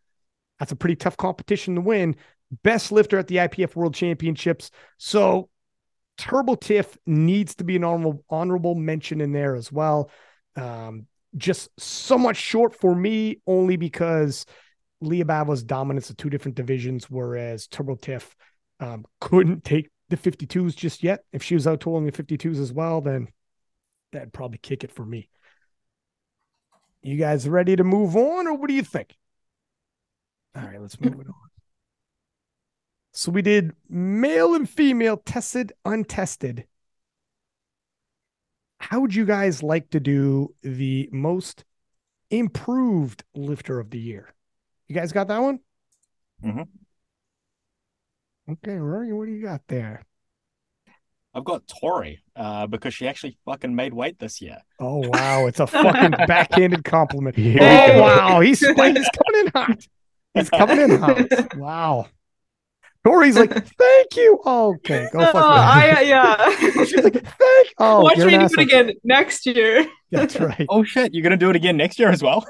That's 0.60 0.74
a 0.74 0.76
pretty 0.76 0.98
tough 0.98 1.16
competition 1.16 1.76
to 1.76 1.82
win 1.82 2.18
best 2.64 2.92
lifter 2.92 3.18
at 3.18 3.28
the 3.28 3.38
IPF 3.38 3.76
World 3.76 3.94
Championships. 3.94 4.72
So 4.98 5.50
Turbo 6.18 6.56
Tiff 6.56 6.98
needs 7.06 7.56
to 7.56 7.64
be 7.64 7.76
an 7.76 7.84
honorable 7.84 8.24
honorable 8.30 8.76
mention 8.76 9.22
in 9.22 9.32
there 9.32 9.56
as 9.56 9.72
well. 9.72 10.10
Um, 10.56 11.08
just 11.36 11.70
so 11.80 12.18
much 12.18 12.38
short 12.38 12.76
for 12.76 12.96
me, 12.96 13.42
only 13.46 13.76
because 13.78 14.46
Leah 15.02 15.26
Babel's 15.26 15.64
dominance 15.64 16.10
of 16.10 16.18
two 16.18 16.30
different 16.30 16.56
divisions, 16.56 17.10
whereas 17.10 17.68
Turbo 17.68 17.96
Tiff 17.96 18.36
um, 18.80 19.06
couldn't 19.22 19.64
take 19.64 19.90
the 20.10 20.18
52s 20.18 20.76
just 20.76 21.04
yet. 21.04 21.24
If 21.32 21.44
she 21.44 21.54
was 21.54 21.68
out 21.68 21.82
tolling 21.82 22.06
the 22.06 22.12
52s 22.12 22.60
as 22.60 22.74
well, 22.74 23.02
then 23.02 23.28
that'd 24.12 24.34
probably 24.34 24.58
kick 24.58 24.84
it 24.84 24.92
for 24.92 25.06
me. 25.06 25.30
You 27.04 27.18
guys 27.18 27.48
ready 27.48 27.76
to 27.76 27.84
move 27.84 28.16
on, 28.16 28.48
or 28.48 28.56
what 28.56 28.68
do 28.68 28.74
you 28.74 28.84
think? 28.84 29.16
All 30.56 30.64
right, 30.64 30.82
let's 30.82 31.00
move 31.00 31.14
it 31.14 31.28
on. 31.28 31.34
So 33.18 33.32
we 33.32 33.42
did 33.42 33.74
male 33.90 34.54
and 34.54 34.70
female 34.70 35.18
tested, 35.18 35.74
untested. 35.84 36.68
How 38.80 39.00
would 39.00 39.16
you 39.16 39.26
guys 39.26 39.64
like 39.64 39.90
to 39.90 40.00
do 40.00 40.54
the 40.62 41.10
most 41.12 41.66
improved 42.30 43.24
lifter 43.34 43.80
of 43.80 43.90
the 43.90 43.98
year? 43.98 44.36
You 44.88 44.94
guys 44.94 45.14
got 45.14 45.30
that 45.30 45.42
one? 45.42 45.62
Mm-hmm. 46.46 46.62
Okay, 48.52 48.76
Rory, 48.76 49.12
what 49.14 49.26
do 49.26 49.32
you 49.32 49.42
got 49.42 49.62
there? 49.68 50.04
I've 51.34 51.44
got 51.44 51.64
Tori 51.68 52.22
uh, 52.36 52.68
because 52.68 52.94
she 52.94 53.08
actually 53.08 53.40
fucking 53.46 53.74
made 53.74 53.96
weight 53.96 54.20
this 54.20 54.42
year. 54.42 54.60
Oh 54.80 54.98
wow, 55.08 55.48
it's 55.48 55.60
a 55.60 55.66
fucking 55.66 56.12
backhanded 56.28 56.84
compliment. 56.84 57.36
oh 57.40 58.00
wow, 58.00 58.42
he's 58.42 58.60
he's 58.60 58.76
coming 58.76 59.40
in 59.40 59.48
hot. 59.56 59.88
He's 60.36 60.52
coming 60.52 60.80
in 60.80 61.00
hot. 61.00 61.26
Wow. 61.58 62.06
Tori's 63.08 63.38
like, 63.38 63.54
thank 63.78 64.18
you. 64.18 64.38
Oh, 64.44 64.76
okay, 64.76 65.08
go 65.14 65.20
fuck 65.20 65.36
oh, 65.36 65.40
I, 65.40 66.02
yeah. 66.02 66.56
She's 66.84 67.02
like, 67.02 67.14
thank. 67.14 67.74
Oh, 67.78 68.02
watch 68.02 68.18
me 68.18 68.32
do 68.32 68.44
it 68.44 68.60
again 68.60 68.92
next 69.06 69.46
year. 69.46 69.88
That's 70.12 70.38
right. 70.38 70.66
oh 70.68 70.84
shit, 70.84 71.14
you're 71.14 71.24
gonna 71.24 71.38
do 71.38 71.50
it 71.50 71.56
again 71.56 71.78
next 71.78 72.00
year 72.00 72.10
as 72.10 72.22
well. 72.22 72.46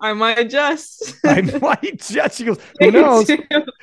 I 0.00 0.14
might 0.14 0.38
adjust. 0.38 1.14
I 1.22 1.42
might 1.42 1.84
adjust. 1.84 2.38
She 2.38 2.44
goes, 2.44 2.58
who 2.80 2.90
knows? 2.90 3.30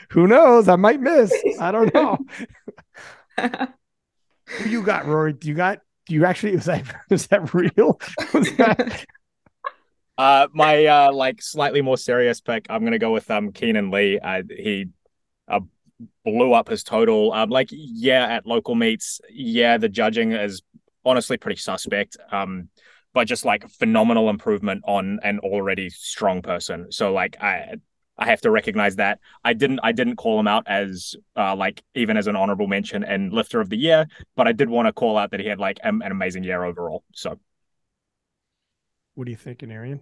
who 0.09 0.27
knows? 0.27 0.67
I 0.67 0.75
might 0.75 0.99
miss. 0.99 1.31
I 1.59 1.71
don't 1.71 1.93
know. 1.93 2.17
who 3.38 4.69
you 4.69 4.81
got, 4.81 5.05
Rory? 5.05 5.33
Do 5.33 5.47
you 5.47 5.53
got? 5.53 5.81
Do 6.07 6.15
you 6.15 6.25
actually? 6.25 6.55
Was 6.55 6.65
that? 6.65 6.83
Is 7.11 7.27
that 7.27 7.53
real? 7.53 7.99
Was 8.33 8.51
that? 8.57 9.05
Uh, 10.17 10.47
my 10.51 10.86
uh, 10.86 11.13
like 11.13 11.43
slightly 11.43 11.81
more 11.81 11.97
serious 11.97 12.41
pick. 12.41 12.65
I'm 12.71 12.83
gonna 12.83 12.97
go 12.97 13.13
with 13.13 13.29
um 13.29 13.51
Keenan 13.51 13.91
Lee. 13.91 14.17
Uh, 14.17 14.41
he 14.49 14.88
uh, 15.47 15.59
blew 16.24 16.54
up 16.54 16.70
his 16.70 16.84
total. 16.84 17.34
Um, 17.34 17.50
like, 17.50 17.70
yeah, 17.72 18.26
at 18.28 18.46
local 18.46 18.76
meets, 18.76 19.22
yeah, 19.30 19.78
the 19.78 19.89
judging 19.89 20.32
is 20.32 20.62
honestly 21.04 21.38
pretty 21.38 21.60
suspect. 21.60 22.18
Um, 22.32 22.70
but 23.14 23.28
just 23.28 23.46
like 23.46 23.68
phenomenal 23.70 24.30
improvement 24.30 24.84
on 24.86 25.20
an 25.24 25.39
already 25.39 25.89
strong 25.89 26.41
person. 26.41 26.91
So 26.91 27.14
like 27.14 27.38
I 27.41 27.76
I 28.18 28.26
have 28.28 28.41
to 28.41 28.52
recognize 28.52 28.98
that. 28.98 29.20
I 29.43 29.54
didn't 29.54 29.80
I 29.84 29.93
didn't 29.93 30.18
call 30.18 30.39
him 30.39 30.48
out 30.48 30.66
as 30.68 31.16
uh, 31.36 31.56
like 31.56 31.82
even 31.96 32.18
as 32.18 32.28
an 32.28 32.36
honorable 32.36 32.68
mention 32.68 33.04
and 33.04 33.32
lifter 33.32 33.62
of 33.62 33.70
the 33.70 33.78
year, 33.78 34.06
but 34.36 34.48
I 34.48 34.52
did 34.52 34.70
want 34.70 34.88
to 34.88 34.93
call 34.93 35.18
out 35.18 35.32
that 35.32 35.39
he 35.39 35.48
had 35.48 35.60
like 35.60 35.80
an, 35.84 36.02
an 36.04 36.12
amazing 36.12 36.43
year 36.43 36.64
overall. 36.64 37.04
So 37.14 37.39
what 39.16 39.28
are 39.28 39.32
you 39.32 39.38
thinking, 39.38 39.72
Arian? 39.72 40.02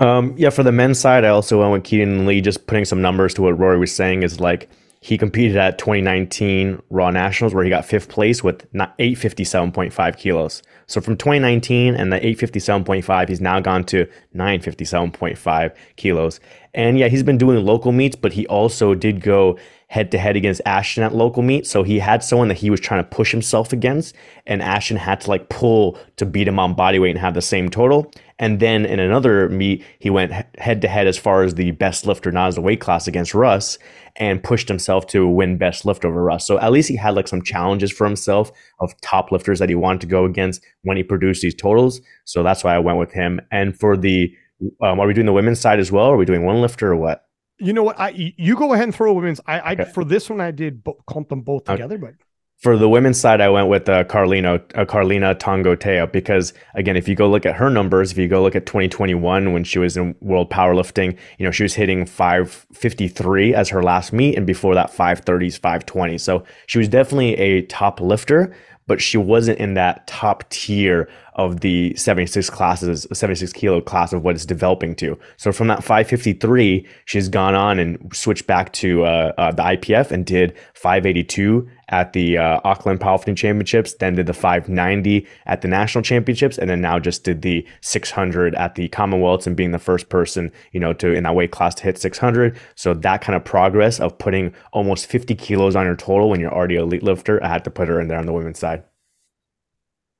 Um, 0.00 0.34
yeah, 0.36 0.50
for 0.50 0.62
the 0.62 0.72
men's 0.72 0.98
side, 0.98 1.24
I 1.24 1.28
also 1.28 1.60
went 1.60 1.72
with 1.72 1.84
Keaton 1.84 2.26
Lee. 2.26 2.40
Just 2.40 2.66
putting 2.66 2.84
some 2.84 3.02
numbers 3.02 3.34
to 3.34 3.42
what 3.42 3.58
Rory 3.58 3.78
was 3.78 3.94
saying 3.94 4.22
is 4.22 4.40
like 4.40 4.68
he 5.02 5.18
competed 5.18 5.56
at 5.56 5.78
2019 5.78 6.80
Raw 6.88 7.10
Nationals 7.10 7.52
where 7.52 7.64
he 7.64 7.70
got 7.70 7.84
fifth 7.84 8.08
place 8.08 8.44
with 8.44 8.72
857.5 8.72 10.16
kilos. 10.16 10.62
So 10.86 11.00
from 11.00 11.16
2019 11.16 11.96
and 11.96 12.12
the 12.12 12.20
857.5, 12.20 13.28
he's 13.28 13.40
now 13.40 13.58
gone 13.58 13.82
to 13.86 14.06
957.5 14.36 15.74
kilos. 15.96 16.38
And 16.72 16.98
yeah, 16.98 17.08
he's 17.08 17.24
been 17.24 17.36
doing 17.36 17.64
local 17.64 17.90
meets, 17.90 18.14
but 18.14 18.32
he 18.32 18.46
also 18.46 18.94
did 18.94 19.20
go 19.20 19.58
head 19.88 20.12
to 20.12 20.18
head 20.18 20.36
against 20.36 20.62
Ashton 20.64 21.02
at 21.02 21.12
local 21.12 21.42
meet. 21.42 21.66
So 21.66 21.82
he 21.82 21.98
had 21.98 22.22
someone 22.22 22.46
that 22.48 22.58
he 22.58 22.70
was 22.70 22.78
trying 22.78 23.02
to 23.02 23.10
push 23.10 23.32
himself 23.32 23.72
against, 23.72 24.14
and 24.46 24.62
Ashton 24.62 24.96
had 24.96 25.20
to 25.22 25.30
like 25.30 25.48
pull 25.48 25.98
to 26.16 26.24
beat 26.24 26.46
him 26.46 26.60
on 26.60 26.74
body 26.74 27.00
weight 27.00 27.10
and 27.10 27.18
have 27.18 27.34
the 27.34 27.42
same 27.42 27.68
total. 27.68 28.12
And 28.42 28.58
then 28.58 28.84
in 28.84 28.98
another 28.98 29.48
meet, 29.48 29.84
he 30.00 30.10
went 30.10 30.32
head 30.58 30.82
to 30.82 30.88
head 30.88 31.06
as 31.06 31.16
far 31.16 31.44
as 31.44 31.54
the 31.54 31.70
best 31.70 32.06
lifter, 32.06 32.32
not 32.32 32.48
as 32.48 32.56
the 32.56 32.60
weight 32.60 32.80
class 32.80 33.06
against 33.06 33.34
Russ, 33.34 33.78
and 34.16 34.42
pushed 34.42 34.66
himself 34.66 35.06
to 35.06 35.28
win 35.28 35.58
best 35.58 35.86
lift 35.86 36.04
over 36.04 36.24
Russ. 36.24 36.44
So 36.44 36.58
at 36.58 36.72
least 36.72 36.88
he 36.88 36.96
had 36.96 37.14
like 37.14 37.28
some 37.28 37.42
challenges 37.42 37.92
for 37.92 38.04
himself 38.04 38.50
of 38.80 39.00
top 39.00 39.30
lifters 39.30 39.60
that 39.60 39.68
he 39.68 39.76
wanted 39.76 40.00
to 40.00 40.08
go 40.08 40.24
against 40.24 40.60
when 40.82 40.96
he 40.96 41.04
produced 41.04 41.40
these 41.40 41.54
totals. 41.54 42.00
So 42.24 42.42
that's 42.42 42.64
why 42.64 42.74
I 42.74 42.80
went 42.80 42.98
with 42.98 43.12
him. 43.12 43.40
And 43.52 43.78
for 43.78 43.96
the, 43.96 44.34
um, 44.82 44.98
are 44.98 45.06
we 45.06 45.14
doing 45.14 45.26
the 45.26 45.32
women's 45.32 45.60
side 45.60 45.78
as 45.78 45.92
well? 45.92 46.06
Are 46.06 46.16
we 46.16 46.24
doing 46.24 46.44
one 46.44 46.60
lifter 46.60 46.90
or 46.90 46.96
what? 46.96 47.24
You 47.60 47.72
know 47.72 47.84
what? 47.84 48.00
I 48.00 48.34
you 48.36 48.56
go 48.56 48.72
ahead 48.72 48.84
and 48.84 48.94
throw 48.94 49.12
women's. 49.12 49.40
I, 49.46 49.60
I 49.60 49.72
okay. 49.74 49.84
for 49.84 50.04
this 50.04 50.28
one 50.28 50.40
I 50.40 50.50
did 50.50 50.82
bo- 50.82 50.98
clump 51.06 51.28
them 51.28 51.42
both 51.42 51.62
together, 51.62 51.94
okay. 51.94 52.06
but 52.06 52.14
for 52.62 52.78
the 52.78 52.88
women's 52.88 53.18
side, 53.18 53.40
I 53.40 53.48
went 53.48 53.66
with 53.66 53.88
uh, 53.88 54.04
Carlino, 54.04 54.54
uh, 54.76 54.84
Karlina 54.84 55.34
Tongotea 55.34 56.10
because 56.12 56.54
again, 56.74 56.96
if 56.96 57.08
you 57.08 57.16
go 57.16 57.28
look 57.28 57.44
at 57.44 57.56
her 57.56 57.68
numbers, 57.68 58.12
if 58.12 58.18
you 58.18 58.28
go 58.28 58.40
look 58.40 58.54
at 58.54 58.66
2021 58.66 59.52
when 59.52 59.64
she 59.64 59.80
was 59.80 59.96
in 59.96 60.14
World 60.20 60.48
Powerlifting, 60.48 61.18
you 61.38 61.44
know 61.44 61.50
she 61.50 61.64
was 61.64 61.74
hitting 61.74 62.06
553 62.06 63.52
as 63.52 63.68
her 63.68 63.82
last 63.82 64.12
meet, 64.12 64.36
and 64.36 64.46
before 64.46 64.76
that 64.76 64.92
530s, 64.92 65.58
520. 65.58 66.18
So 66.18 66.44
she 66.66 66.78
was 66.78 66.88
definitely 66.88 67.34
a 67.34 67.62
top 67.62 68.00
lifter, 68.00 68.54
but 68.86 69.00
she 69.00 69.18
wasn't 69.18 69.58
in 69.58 69.74
that 69.74 70.06
top 70.06 70.48
tier 70.50 71.08
of 71.34 71.60
the 71.60 71.94
76 71.96 72.50
classes, 72.50 73.06
76 73.12 73.52
kilo 73.54 73.80
class 73.80 74.12
of 74.12 74.22
what 74.22 74.34
it's 74.34 74.44
developing 74.44 74.94
to. 74.96 75.18
So 75.36 75.50
from 75.50 75.68
that 75.68 75.82
553, 75.82 76.86
she's 77.06 77.28
gone 77.28 77.54
on 77.54 77.78
and 77.78 78.14
switched 78.14 78.46
back 78.46 78.72
to 78.74 79.04
uh, 79.04 79.32
uh, 79.38 79.50
the 79.52 79.62
IPF 79.62 80.10
and 80.10 80.26
did 80.26 80.56
582 80.74 81.68
at 81.92 82.14
the 82.14 82.38
uh, 82.38 82.58
Auckland 82.64 82.98
Powerlifting 83.00 83.36
Championships, 83.36 83.94
then 83.94 84.14
did 84.14 84.26
the 84.26 84.32
590 84.32 85.26
at 85.46 85.60
the 85.60 85.68
National 85.68 86.02
Championships, 86.02 86.58
and 86.58 86.68
then 86.68 86.80
now 86.80 86.98
just 86.98 87.22
did 87.22 87.42
the 87.42 87.64
600 87.82 88.54
at 88.54 88.74
the 88.74 88.88
Commonwealths 88.88 89.46
and 89.46 89.54
being 89.54 89.70
the 89.70 89.78
first 89.78 90.08
person, 90.08 90.50
you 90.72 90.80
know, 90.80 90.94
to 90.94 91.12
in 91.12 91.22
that 91.24 91.34
weight 91.34 91.52
class 91.52 91.74
to 91.76 91.84
hit 91.84 91.98
600. 91.98 92.58
So 92.74 92.94
that 92.94 93.20
kind 93.20 93.36
of 93.36 93.44
progress 93.44 94.00
of 94.00 94.16
putting 94.18 94.54
almost 94.72 95.06
50 95.06 95.34
kilos 95.34 95.76
on 95.76 95.84
your 95.84 95.94
total 95.94 96.30
when 96.30 96.40
you're 96.40 96.52
already 96.52 96.76
a 96.76 96.82
elite 96.82 97.02
lifter, 97.02 97.42
I 97.44 97.48
had 97.48 97.64
to 97.64 97.70
put 97.70 97.88
her 97.88 98.00
in 98.00 98.08
there 98.08 98.18
on 98.18 98.26
the 98.26 98.32
women's 98.32 98.58
side. 98.58 98.84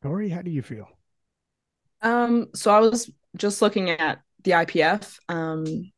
Tori, 0.03 0.29
how 0.29 0.43
do 0.43 0.51
you 0.51 0.62
feel? 0.62 0.89
Um, 2.03 2.49
so 2.55 2.70
I 2.70 2.81
was 2.81 3.11
just 3.37 3.62
looking 3.62 3.91
at 3.91 4.20
the 4.45 4.51
IPF, 4.51 5.18
um, 5.29 5.91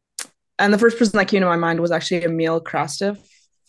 and 0.59 0.73
the 0.73 0.79
first 0.79 0.99
person 0.99 1.19
that 1.19 1.27
came 1.27 1.41
to 1.41 1.47
my 1.47 1.57
mind 1.57 1.81
was 1.81 1.91
actually 1.91 2.23
Emil 2.23 2.61
Krastev 2.61 3.19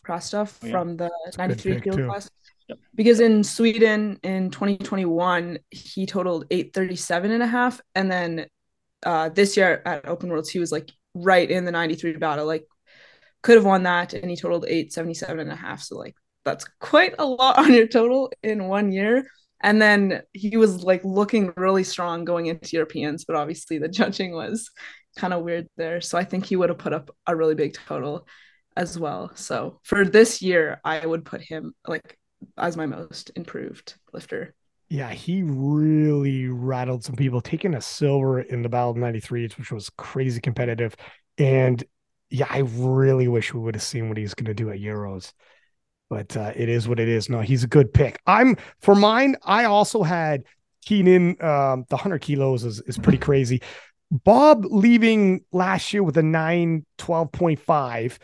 Krastov 0.06 0.58
Oh, 0.64 0.68
yeah. 0.68 0.72
from 0.72 0.98
the 0.98 1.06
a 1.08 1.38
93 1.38 1.74
pick, 1.76 1.84
kilo 1.84 1.98
too. 1.98 2.06
class. 2.06 2.30
Yep. 2.70 2.80
Because 2.96 3.20
in 3.20 3.44
Sweden 3.44 4.20
in 4.24 4.50
2021, 4.52 5.60
he 5.72 6.06
totaled 6.06 6.46
837 6.52 7.32
and 7.32 7.44
a 7.44 7.48
half. 7.48 7.80
And 7.94 8.12
then 8.12 8.48
uh, 9.06 9.30
this 9.30 9.56
year 9.58 9.82
at 9.86 10.08
Open 10.08 10.30
Worlds, 10.30 10.50
he 10.50 10.60
was 10.60 10.72
like 10.72 10.92
right 11.14 11.50
in 11.50 11.66
the 11.66 11.72
93 11.72 12.14
battle, 12.18 12.46
like 12.46 12.66
could 13.44 13.56
have 13.56 13.66
won 13.66 13.84
that. 13.84 14.14
And 14.14 14.30
he 14.30 14.36
totaled 14.36 14.66
877 14.66 15.40
and 15.40 15.52
a 15.52 15.56
half. 15.56 15.82
So, 15.84 15.98
like, 15.98 16.16
that's 16.44 16.66
quite 16.80 17.16
a 17.20 17.26
lot 17.26 17.58
on 17.60 17.74
your 17.74 17.88
total 17.88 18.32
in 18.44 18.66
one 18.68 18.92
year. 18.92 19.28
And 19.62 19.82
then 19.82 20.22
he 20.34 20.58
was 20.58 20.84
like 20.84 21.04
looking 21.04 21.54
really 21.56 21.84
strong 21.84 22.26
going 22.26 22.48
into 22.48 22.76
Europeans, 22.76 23.26
but 23.26 23.36
obviously 23.36 23.78
the 23.80 23.88
judging 23.88 24.34
was 24.34 24.70
kind 25.18 25.34
of 25.34 25.44
weird 25.44 25.68
there. 25.78 26.02
So 26.02 26.18
I 26.18 26.24
think 26.24 26.46
he 26.46 26.56
would 26.56 26.70
have 26.70 26.78
put 26.78 26.94
up 26.94 27.10
a 27.26 27.36
really 27.36 27.56
big 27.56 27.74
total 27.74 28.28
as 28.76 29.00
well. 29.00 29.32
So 29.36 29.80
for 29.84 30.06
this 30.06 30.42
year, 30.42 30.80
I 30.84 31.06
would 31.06 31.26
put 31.26 31.42
him 31.42 31.74
like 31.88 32.18
as 32.58 32.78
my 32.78 32.86
most 32.86 33.32
improved 33.36 33.96
lifter. 34.14 34.54
Yeah, 34.90 35.12
he 35.12 35.42
really 35.44 36.48
rattled 36.48 37.04
some 37.04 37.16
people, 37.16 37.42
taking 37.42 37.74
a 37.74 37.82
silver 37.82 38.42
in 38.42 38.62
the 38.62 38.70
Battle 38.70 38.92
of 38.92 38.98
93, 38.98 39.50
which 39.58 39.72
was 39.72 39.90
crazy 39.98 40.40
competitive. 40.40 40.96
And 41.38 41.84
yeah, 42.30 42.48
I 42.50 42.60
really 42.60 43.28
wish 43.28 43.54
we 43.54 43.62
would 43.62 43.76
have 43.76 43.84
seen 43.84 44.10
what 44.10 44.18
he's 44.18 44.36
going 44.36 44.46
to 44.46 44.54
do 44.54 44.70
at 44.70 44.80
Euros. 44.80 45.34
But 46.10 46.38
uh, 46.38 46.52
it 46.56 46.70
is 46.70 46.88
what 46.88 47.00
it 47.00 47.08
is. 47.08 47.30
No, 47.30 47.42
he's 47.42 47.64
a 47.64 47.68
good 47.68 47.92
pick. 47.92 48.20
I'm 48.28 48.58
for 48.80 48.94
mine. 48.94 49.38
I 49.44 49.66
also 49.66 50.04
had 50.04 50.44
Keenan. 50.86 51.30
Um, 51.42 51.86
the 51.90 51.96
100 51.96 52.20
kilos 52.20 52.64
is, 52.64 52.80
is 52.82 53.00
pretty 53.00 53.18
crazy. 53.18 53.64
Bob 54.12 54.66
leaving 54.66 55.42
last 55.52 55.92
year 55.94 56.04
with 56.04 56.16
a 56.18 56.24
9 56.24 56.86
12.5 57.00 58.18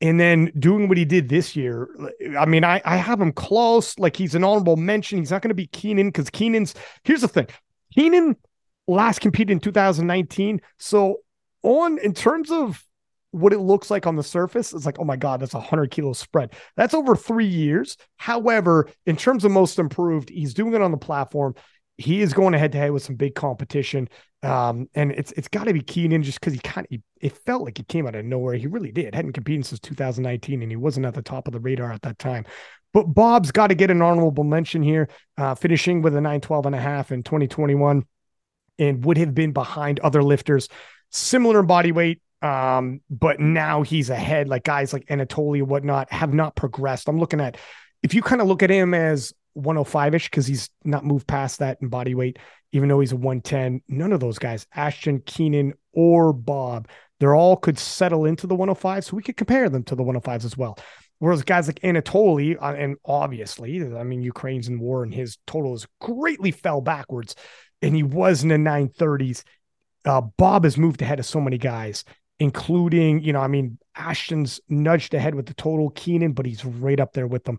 and 0.00 0.18
then 0.18 0.52
doing 0.58 0.88
what 0.88 0.96
he 0.96 1.04
did 1.04 1.28
this 1.28 1.56
year. 1.56 1.88
I 2.38 2.46
mean, 2.46 2.64
I, 2.64 2.80
I 2.84 2.96
have 2.96 3.20
him 3.20 3.32
close. 3.32 3.98
Like 3.98 4.16
he's 4.16 4.34
an 4.34 4.44
honorable 4.44 4.76
mention. 4.76 5.18
He's 5.18 5.30
not 5.30 5.42
going 5.42 5.50
to 5.50 5.54
be 5.54 5.66
Keenan 5.66 6.08
because 6.08 6.30
Keenan's 6.30 6.74
here's 7.04 7.22
the 7.22 7.28
thing. 7.28 7.48
Keenan 7.94 8.36
last 8.86 9.20
competed 9.20 9.50
in 9.50 9.60
2019. 9.60 10.60
So 10.78 11.18
on 11.62 11.98
in 11.98 12.14
terms 12.14 12.50
of 12.50 12.84
what 13.32 13.52
it 13.52 13.58
looks 13.58 13.90
like 13.90 14.06
on 14.06 14.16
the 14.16 14.22
surface, 14.22 14.72
it's 14.72 14.86
like, 14.86 14.98
oh 14.98 15.04
my 15.04 15.16
God, 15.16 15.40
that's 15.40 15.54
a 15.54 15.60
hundred 15.60 15.90
kilo 15.90 16.12
spread. 16.12 16.52
That's 16.76 16.94
over 16.94 17.14
three 17.14 17.46
years. 17.46 17.96
However, 18.16 18.88
in 19.04 19.16
terms 19.16 19.44
of 19.44 19.50
most 19.50 19.78
improved, 19.78 20.30
he's 20.30 20.54
doing 20.54 20.74
it 20.74 20.80
on 20.80 20.92
the 20.92 20.96
platform. 20.96 21.54
He 21.98 22.22
is 22.22 22.32
going 22.32 22.54
head 22.54 22.72
to 22.72 22.78
head 22.78 22.92
with 22.92 23.02
some 23.02 23.16
big 23.16 23.34
competition. 23.34 24.08
Um, 24.42 24.88
and 24.94 25.12
it's 25.12 25.32
it's 25.32 25.48
got 25.48 25.64
to 25.64 25.72
be 25.72 25.80
Keenan 25.80 26.22
just 26.22 26.40
because 26.40 26.52
he 26.52 26.60
kind 26.60 26.86
of 26.90 27.00
it 27.20 27.36
felt 27.44 27.64
like 27.64 27.76
he 27.78 27.84
came 27.84 28.06
out 28.06 28.14
of 28.14 28.24
nowhere. 28.24 28.54
He 28.54 28.68
really 28.68 28.92
did. 28.92 29.14
Hadn't 29.14 29.32
competed 29.32 29.66
since 29.66 29.80
2019, 29.80 30.62
and 30.62 30.70
he 30.70 30.76
wasn't 30.76 31.06
at 31.06 31.14
the 31.14 31.22
top 31.22 31.48
of 31.48 31.52
the 31.52 31.60
radar 31.60 31.92
at 31.92 32.02
that 32.02 32.18
time. 32.18 32.46
But 32.94 33.04
Bob's 33.14 33.50
got 33.50 33.66
to 33.66 33.74
get 33.74 33.90
an 33.90 34.00
honorable 34.00 34.44
mention 34.44 34.82
here, 34.82 35.08
uh, 35.36 35.54
finishing 35.54 36.00
with 36.00 36.14
a 36.14 36.20
912 36.20 36.66
and 36.66 36.74
a 36.74 36.80
half 36.80 37.12
in 37.12 37.22
2021, 37.22 38.04
and 38.78 39.04
would 39.04 39.18
have 39.18 39.34
been 39.34 39.52
behind 39.52 40.00
other 40.00 40.22
lifters 40.22 40.68
similar 41.10 41.60
in 41.60 41.66
body 41.66 41.92
weight. 41.92 42.20
Um, 42.40 43.00
but 43.10 43.40
now 43.40 43.82
he's 43.82 44.10
ahead, 44.10 44.48
like 44.48 44.62
guys 44.62 44.92
like 44.92 45.06
Anatoly 45.06 45.62
whatnot 45.62 46.12
have 46.12 46.32
not 46.32 46.54
progressed. 46.54 47.08
I'm 47.08 47.18
looking 47.18 47.40
at 47.40 47.56
if 48.02 48.14
you 48.14 48.22
kind 48.22 48.40
of 48.40 48.46
look 48.46 48.62
at 48.62 48.70
him 48.70 48.94
as 48.94 49.34
105 49.58 50.14
ish, 50.14 50.30
because 50.30 50.46
he's 50.46 50.70
not 50.84 51.04
moved 51.04 51.26
past 51.26 51.58
that 51.58 51.78
in 51.80 51.88
body 51.88 52.14
weight, 52.14 52.38
even 52.72 52.88
though 52.88 53.00
he's 53.00 53.12
a 53.12 53.16
110. 53.16 53.82
None 53.88 54.12
of 54.12 54.20
those 54.20 54.38
guys, 54.38 54.66
Ashton, 54.74 55.20
Keenan, 55.26 55.74
or 55.92 56.32
Bob, 56.32 56.88
they're 57.20 57.34
all 57.34 57.56
could 57.56 57.78
settle 57.78 58.24
into 58.24 58.46
the 58.46 58.54
105. 58.54 59.04
So 59.04 59.16
we 59.16 59.22
could 59.22 59.36
compare 59.36 59.68
them 59.68 59.82
to 59.84 59.94
the 59.94 60.04
105s 60.04 60.44
as 60.44 60.56
well. 60.56 60.78
Whereas 61.18 61.42
guys 61.42 61.66
like 61.66 61.80
Anatoly, 61.80 62.56
uh, 62.60 62.74
and 62.74 62.96
obviously, 63.04 63.84
I 63.96 64.04
mean, 64.04 64.22
Ukraine's 64.22 64.68
in 64.68 64.78
war 64.78 65.02
and 65.02 65.12
his 65.12 65.36
total 65.46 65.58
totals 65.58 65.86
greatly 66.00 66.52
fell 66.52 66.80
backwards, 66.80 67.34
and 67.82 67.94
he 67.94 68.02
was 68.02 68.42
in 68.42 68.48
the 68.48 68.56
930s. 68.56 69.42
Uh, 70.04 70.20
Bob 70.20 70.64
has 70.64 70.78
moved 70.78 71.02
ahead 71.02 71.18
of 71.18 71.26
so 71.26 71.40
many 71.40 71.58
guys, 71.58 72.04
including, 72.38 73.22
you 73.22 73.32
know, 73.32 73.40
I 73.40 73.48
mean, 73.48 73.78
Ashton's 73.96 74.60
nudged 74.68 75.12
ahead 75.14 75.34
with 75.34 75.46
the 75.46 75.54
total 75.54 75.90
Keenan, 75.90 76.32
but 76.32 76.46
he's 76.46 76.64
right 76.64 77.00
up 77.00 77.12
there 77.12 77.26
with 77.26 77.44
them. 77.44 77.58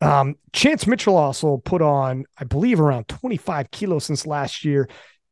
Um, 0.00 0.36
Chance 0.52 0.86
Mitchell 0.86 1.16
also 1.16 1.58
put 1.58 1.82
on, 1.82 2.24
I 2.38 2.44
believe, 2.44 2.80
around 2.80 3.08
25 3.08 3.70
kilos 3.70 4.04
since 4.04 4.26
last 4.26 4.64
year. 4.64 4.88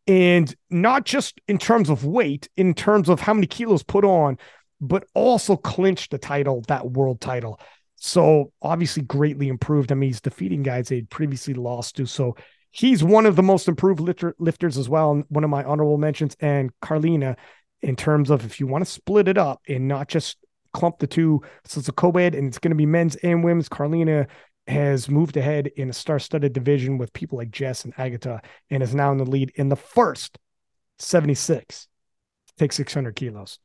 And 0.06 0.52
not 0.70 1.04
just 1.04 1.40
in 1.46 1.58
terms 1.58 1.90
of 1.90 2.04
weight, 2.04 2.48
in 2.56 2.74
terms 2.74 3.08
of 3.08 3.20
how 3.20 3.34
many 3.34 3.46
kilos 3.46 3.82
put 3.82 4.04
on, 4.04 4.38
but 4.80 5.04
also 5.14 5.56
clinched 5.56 6.10
the 6.10 6.18
title, 6.18 6.62
that 6.68 6.90
world 6.90 7.20
title. 7.20 7.60
So 7.96 8.52
obviously 8.60 9.02
greatly 9.02 9.46
improved. 9.46 9.92
I 9.92 9.94
mean, 9.94 10.08
he's 10.08 10.20
defeating 10.20 10.64
guys 10.64 10.88
they'd 10.88 11.08
previously 11.08 11.54
lost 11.54 11.96
to. 11.96 12.06
So 12.06 12.36
he's 12.72 13.04
one 13.04 13.26
of 13.26 13.36
the 13.36 13.44
most 13.44 13.68
improved 13.68 14.00
lifter, 14.00 14.34
lifters 14.40 14.76
as 14.76 14.88
well. 14.88 15.12
And 15.12 15.24
one 15.28 15.44
of 15.44 15.50
my 15.50 15.62
honorable 15.62 15.98
mentions. 15.98 16.36
And 16.40 16.72
Karlina, 16.80 17.36
in 17.80 17.94
terms 17.94 18.28
of 18.28 18.44
if 18.44 18.58
you 18.58 18.66
want 18.66 18.84
to 18.84 18.90
split 18.90 19.28
it 19.28 19.38
up 19.38 19.60
and 19.68 19.86
not 19.86 20.08
just 20.08 20.36
clump 20.72 20.98
the 20.98 21.06
two, 21.06 21.42
so 21.64 21.78
it's 21.78 21.88
a 21.88 21.92
co-ed 21.92 22.34
and 22.34 22.48
it's 22.48 22.58
going 22.58 22.72
to 22.72 22.76
be 22.76 22.86
men's 22.86 23.14
and 23.16 23.44
women's. 23.44 23.68
Karlina 23.68 24.26
has 24.66 25.08
moved 25.08 25.36
ahead 25.36 25.66
in 25.76 25.90
a 25.90 25.92
star-studded 25.92 26.52
division 26.52 26.98
with 26.98 27.12
people 27.12 27.38
like 27.38 27.50
Jess 27.50 27.84
and 27.84 27.94
Agata, 27.98 28.40
and 28.70 28.82
is 28.82 28.94
now 28.94 29.12
in 29.12 29.18
the 29.18 29.24
lead 29.24 29.52
in 29.56 29.68
the 29.68 29.76
first 29.76 30.38
76. 30.98 31.88
Take 32.58 32.72
600 32.72 33.16
kilos, 33.16 33.58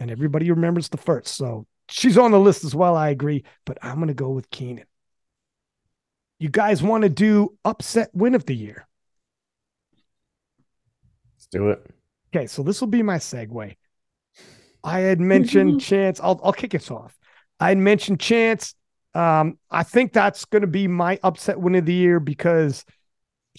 and 0.00 0.10
everybody 0.10 0.50
remembers 0.50 0.88
the 0.88 0.96
first. 0.96 1.34
So 1.36 1.66
she's 1.88 2.18
on 2.18 2.30
the 2.30 2.40
list 2.40 2.64
as 2.64 2.74
well. 2.74 2.96
I 2.96 3.10
agree, 3.10 3.44
but 3.64 3.78
I'm 3.82 3.96
going 3.96 4.08
to 4.08 4.14
go 4.14 4.30
with 4.30 4.50
Keenan. 4.50 4.86
You 6.38 6.48
guys 6.48 6.82
want 6.82 7.02
to 7.02 7.10
do 7.10 7.56
upset 7.64 8.10
win 8.14 8.34
of 8.34 8.46
the 8.46 8.56
year? 8.56 8.88
Let's 11.34 11.46
do 11.46 11.68
it. 11.68 11.86
Okay, 12.34 12.46
so 12.46 12.62
this 12.62 12.80
will 12.80 12.88
be 12.88 13.02
my 13.02 13.16
segue. 13.16 13.76
I 14.82 14.98
had 15.00 15.20
mentioned 15.20 15.80
Chance. 15.82 16.20
I'll 16.20 16.40
I'll 16.42 16.52
kick 16.52 16.74
us 16.74 16.90
off. 16.90 17.16
I 17.58 17.68
had 17.68 17.78
mentioned 17.78 18.20
Chance. 18.20 18.74
Um, 19.14 19.58
I 19.70 19.82
think 19.82 20.12
that's 20.12 20.44
going 20.44 20.62
to 20.62 20.68
be 20.68 20.86
my 20.86 21.18
upset 21.22 21.60
win 21.60 21.74
of 21.74 21.86
the 21.86 21.94
year 21.94 22.20
because 22.20 22.84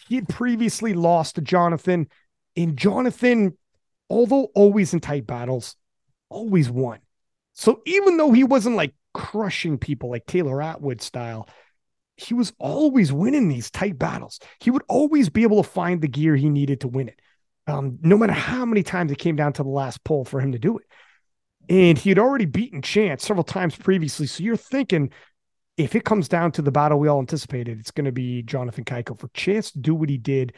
he 0.08 0.16
had 0.16 0.30
previously 0.30 0.94
lost 0.94 1.36
to 1.36 1.42
Jonathan, 1.42 2.08
and 2.56 2.78
Jonathan, 2.78 3.58
although 4.10 4.46
always 4.56 4.94
in 4.94 5.00
tight 5.00 5.28
battles, 5.28 5.76
always 6.30 6.70
won. 6.70 7.00
So 7.54 7.82
even 7.86 8.18
though 8.18 8.32
he 8.32 8.44
wasn't 8.44 8.78
like 8.78 8.94
crushing 9.14 9.78
people 9.78 10.10
like 10.10 10.26
Taylor 10.26 10.62
Atwood 10.62 11.02
style, 11.02 11.50
he 12.16 12.34
was 12.34 12.54
always 12.60 13.12
winning 13.12 13.50
these 13.50 13.70
tight 13.70 14.00
battles. 14.00 14.40
He 14.60 14.72
would 14.72 14.84
always 14.88 15.30
be 15.30 15.44
able 15.44 15.62
to 15.62 15.70
find 15.70 16.02
the 16.02 16.08
gear 16.08 16.36
he 16.36 16.50
needed 16.50 16.82
to 16.82 16.88
win 16.88 17.10
it 17.10 17.20
um, 17.68 18.00
no 18.02 18.18
matter 18.18 18.34
how 18.34 18.66
many 18.66 18.84
times 18.84 19.12
it 19.12 19.18
came 19.18 19.36
down 19.36 19.54
to 19.54 19.64
the 19.64 19.70
last 19.70 20.04
pull 20.04 20.26
for 20.26 20.40
him 20.40 20.52
to 20.52 20.60
do 20.60 20.78
it. 20.78 20.86
And 21.70 21.98
he 21.98 22.10
had 22.10 22.20
already 22.20 22.46
beaten 22.46 22.82
Chance 22.82 23.24
several 23.24 23.44
times 23.44 23.76
previously. 23.76 24.28
So 24.28 24.44
you're 24.44 24.58
thinking 24.58 25.12
if 25.78 25.96
it 25.96 26.04
comes 26.04 26.28
down 26.28 26.52
to 26.54 26.62
the 26.62 26.72
battle 26.72 27.00
we 27.00 27.08
all 27.08 27.20
anticipated, 27.20 27.80
it's 27.80 27.92
going 27.92 28.06
to 28.06 28.12
be 28.12 28.44
Jonathan 28.44 28.84
Cayco 28.84 29.20
for 29.20 29.30
Chance 29.34 29.72
to 29.72 29.80
do 29.80 29.96
what 29.96 30.10
he 30.10 30.18
did 30.18 30.54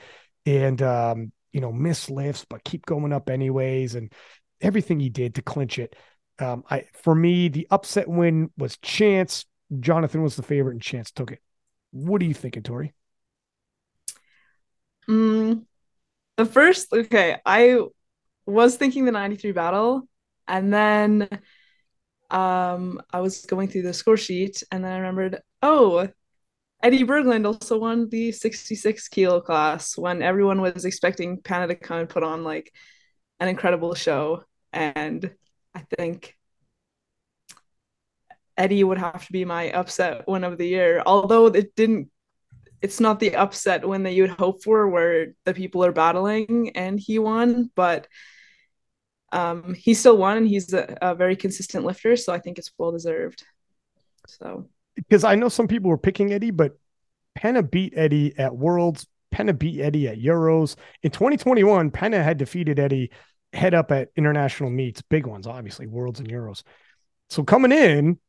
and, 0.45 0.81
um, 0.81 1.31
you 1.51 1.61
know, 1.61 1.71
miss 1.71 2.09
lifts, 2.09 2.45
but 2.49 2.63
keep 2.63 2.85
going 2.85 3.13
up 3.13 3.29
anyways. 3.29 3.95
And 3.95 4.11
everything 4.61 4.99
he 4.99 5.09
did 5.09 5.35
to 5.35 5.41
clinch 5.41 5.77
it. 5.77 5.95
Um, 6.39 6.63
I, 6.69 6.85
for 6.93 7.13
me, 7.13 7.47
the 7.47 7.67
upset 7.69 8.07
win 8.07 8.49
was 8.57 8.77
Chance. 8.77 9.45
Jonathan 9.79 10.23
was 10.23 10.35
the 10.35 10.43
favorite 10.43 10.73
and 10.73 10.81
Chance 10.81 11.11
took 11.11 11.31
it. 11.31 11.39
What 11.91 12.21
are 12.21 12.25
you 12.25 12.33
thinking, 12.33 12.63
Tori? 12.63 12.93
Mm, 15.07 15.65
the 16.37 16.45
first, 16.45 16.91
okay, 16.91 17.37
I 17.45 17.79
was 18.45 18.77
thinking 18.77 19.05
the 19.05 19.11
93 19.11 19.51
battle, 19.51 20.07
and 20.47 20.73
then 20.73 21.29
um 22.33 23.01
I 23.11 23.21
was 23.21 23.45
going 23.45 23.67
through 23.69 23.83
the 23.83 23.93
score 23.93 24.17
sheet, 24.17 24.63
and 24.71 24.83
then 24.83 24.91
I 24.91 24.97
remembered, 24.97 25.41
oh, 25.61 26.09
Eddie 26.81 27.05
Berglund 27.05 27.45
also 27.45 27.77
won 27.79 28.09
the 28.09 28.31
66 28.33 29.07
kilo 29.07 29.39
class 29.41 29.97
when 29.97 30.21
everyone 30.21 30.61
was 30.61 30.85
expecting 30.85 31.41
Pana 31.41 31.67
to 31.67 31.75
come 31.75 31.99
and 31.99 32.09
put 32.09 32.23
on 32.23 32.43
like 32.43 32.73
an 33.39 33.47
incredible 33.47 33.95
show. 33.95 34.43
And 34.73 35.33
I 35.75 35.85
think 35.95 36.35
Eddie 38.57 38.83
would 38.83 38.97
have 38.97 39.25
to 39.25 39.31
be 39.31 39.45
my 39.45 39.71
upset 39.71 40.27
win 40.27 40.43
of 40.43 40.57
the 40.57 40.67
year, 40.67 41.01
although 41.05 41.47
it 41.47 41.75
didn't 41.75 42.09
it's 42.81 42.99
not 42.99 43.19
the 43.19 43.35
upset 43.35 43.87
win 43.87 44.03
that 44.03 44.11
you 44.11 44.23
would 44.23 44.31
hope 44.31 44.61
for 44.61 44.89
where 44.89 45.33
the 45.45 45.53
people 45.53 45.85
are 45.85 45.93
battling 45.93 46.71
and 46.75 46.99
he 46.99 47.17
won, 47.17 47.71
but 47.75 48.07
um, 49.33 49.73
he 49.73 49.93
still 49.93 50.15
won 50.15 50.37
and 50.37 50.47
he's 50.47 50.71
a, 50.73 50.97
a, 51.01 51.15
very 51.15 51.35
consistent 51.35 51.85
lifter. 51.85 52.15
So 52.15 52.31
I 52.31 52.39
think 52.39 52.59
it's 52.59 52.71
well 52.77 52.91
deserved. 52.91 53.43
So, 54.27 54.69
because 54.95 55.23
I 55.23 55.35
know 55.35 55.49
some 55.49 55.67
people 55.67 55.89
were 55.89 55.97
picking 55.97 56.31
Eddie, 56.31 56.51
but 56.51 56.77
Penna 57.35 57.63
beat 57.63 57.93
Eddie 57.95 58.37
at 58.37 58.55
Worlds. 58.55 59.07
Penna 59.31 59.53
beat 59.53 59.81
Eddie 59.81 60.07
at 60.07 60.19
Euros. 60.19 60.75
In 61.01 61.09
2021, 61.09 61.89
Penna 61.89 62.23
had 62.23 62.37
defeated 62.37 62.79
Eddie 62.79 63.09
head 63.51 63.73
up 63.73 63.91
at 63.91 64.09
international 64.15 64.69
meets, 64.69 65.01
big 65.01 65.25
ones, 65.25 65.47
obviously, 65.47 65.87
Worlds 65.87 66.19
and 66.19 66.29
Euros. 66.29 66.61
So 67.29 67.43
coming 67.43 67.71
in, 67.71 68.19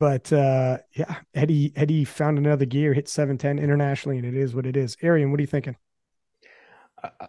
But 0.00 0.32
uh, 0.32 0.78
yeah, 0.94 1.16
Eddie 1.34 1.72
Eddie 1.76 2.04
found 2.04 2.38
another 2.38 2.66
gear, 2.66 2.92
hit 2.92 3.08
710 3.08 3.62
internationally, 3.62 4.18
and 4.18 4.26
it 4.26 4.34
is 4.34 4.54
what 4.54 4.66
it 4.66 4.76
is. 4.76 4.96
Arian, 5.02 5.30
what 5.30 5.38
are 5.38 5.42
you 5.42 5.46
thinking? 5.46 5.76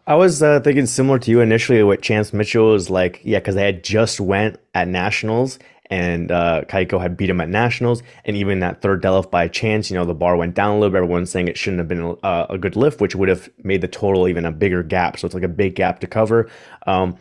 I 0.05 0.15
was 0.15 0.41
uh, 0.41 0.59
thinking 0.61 0.85
similar 0.85 1.19
to 1.19 1.31
you 1.31 1.41
initially 1.41 1.83
What 1.83 2.01
Chance 2.01 2.33
Mitchell 2.33 2.71
was 2.71 2.89
like, 2.89 3.21
yeah, 3.23 3.39
because 3.39 3.55
they 3.55 3.65
had 3.65 3.83
just 3.83 4.19
went 4.19 4.57
at 4.73 4.87
nationals 4.87 5.59
and 5.89 6.31
uh, 6.31 6.63
Cayco 6.67 6.99
had 6.99 7.15
beat 7.17 7.29
him 7.29 7.41
at 7.41 7.49
nationals, 7.49 8.03
and 8.25 8.35
even 8.35 8.59
that 8.59 8.81
third 8.81 9.01
deadlift 9.01 9.31
by 9.31 9.47
chance, 9.47 9.89
you 9.89 9.95
know, 9.95 10.05
the 10.05 10.13
bar 10.13 10.35
went 10.35 10.53
down 10.53 10.71
a 10.71 10.79
little 10.79 10.89
bit. 10.89 10.97
Everyone's 10.97 11.29
saying 11.29 11.47
it 11.47 11.57
shouldn't 11.57 11.79
have 11.79 11.87
been 11.87 12.17
a, 12.23 12.47
a 12.49 12.57
good 12.57 12.75
lift, 12.75 12.99
which 12.99 13.15
would 13.15 13.29
have 13.29 13.49
made 13.63 13.81
the 13.81 13.87
total 13.87 14.27
even 14.27 14.45
a 14.45 14.51
bigger 14.51 14.83
gap. 14.83 15.17
So 15.17 15.25
it's 15.25 15.33
like 15.33 15.43
a 15.43 15.49
big 15.49 15.75
gap 15.75 16.01
to 16.01 16.07
cover. 16.07 16.49
Um, 16.85 17.17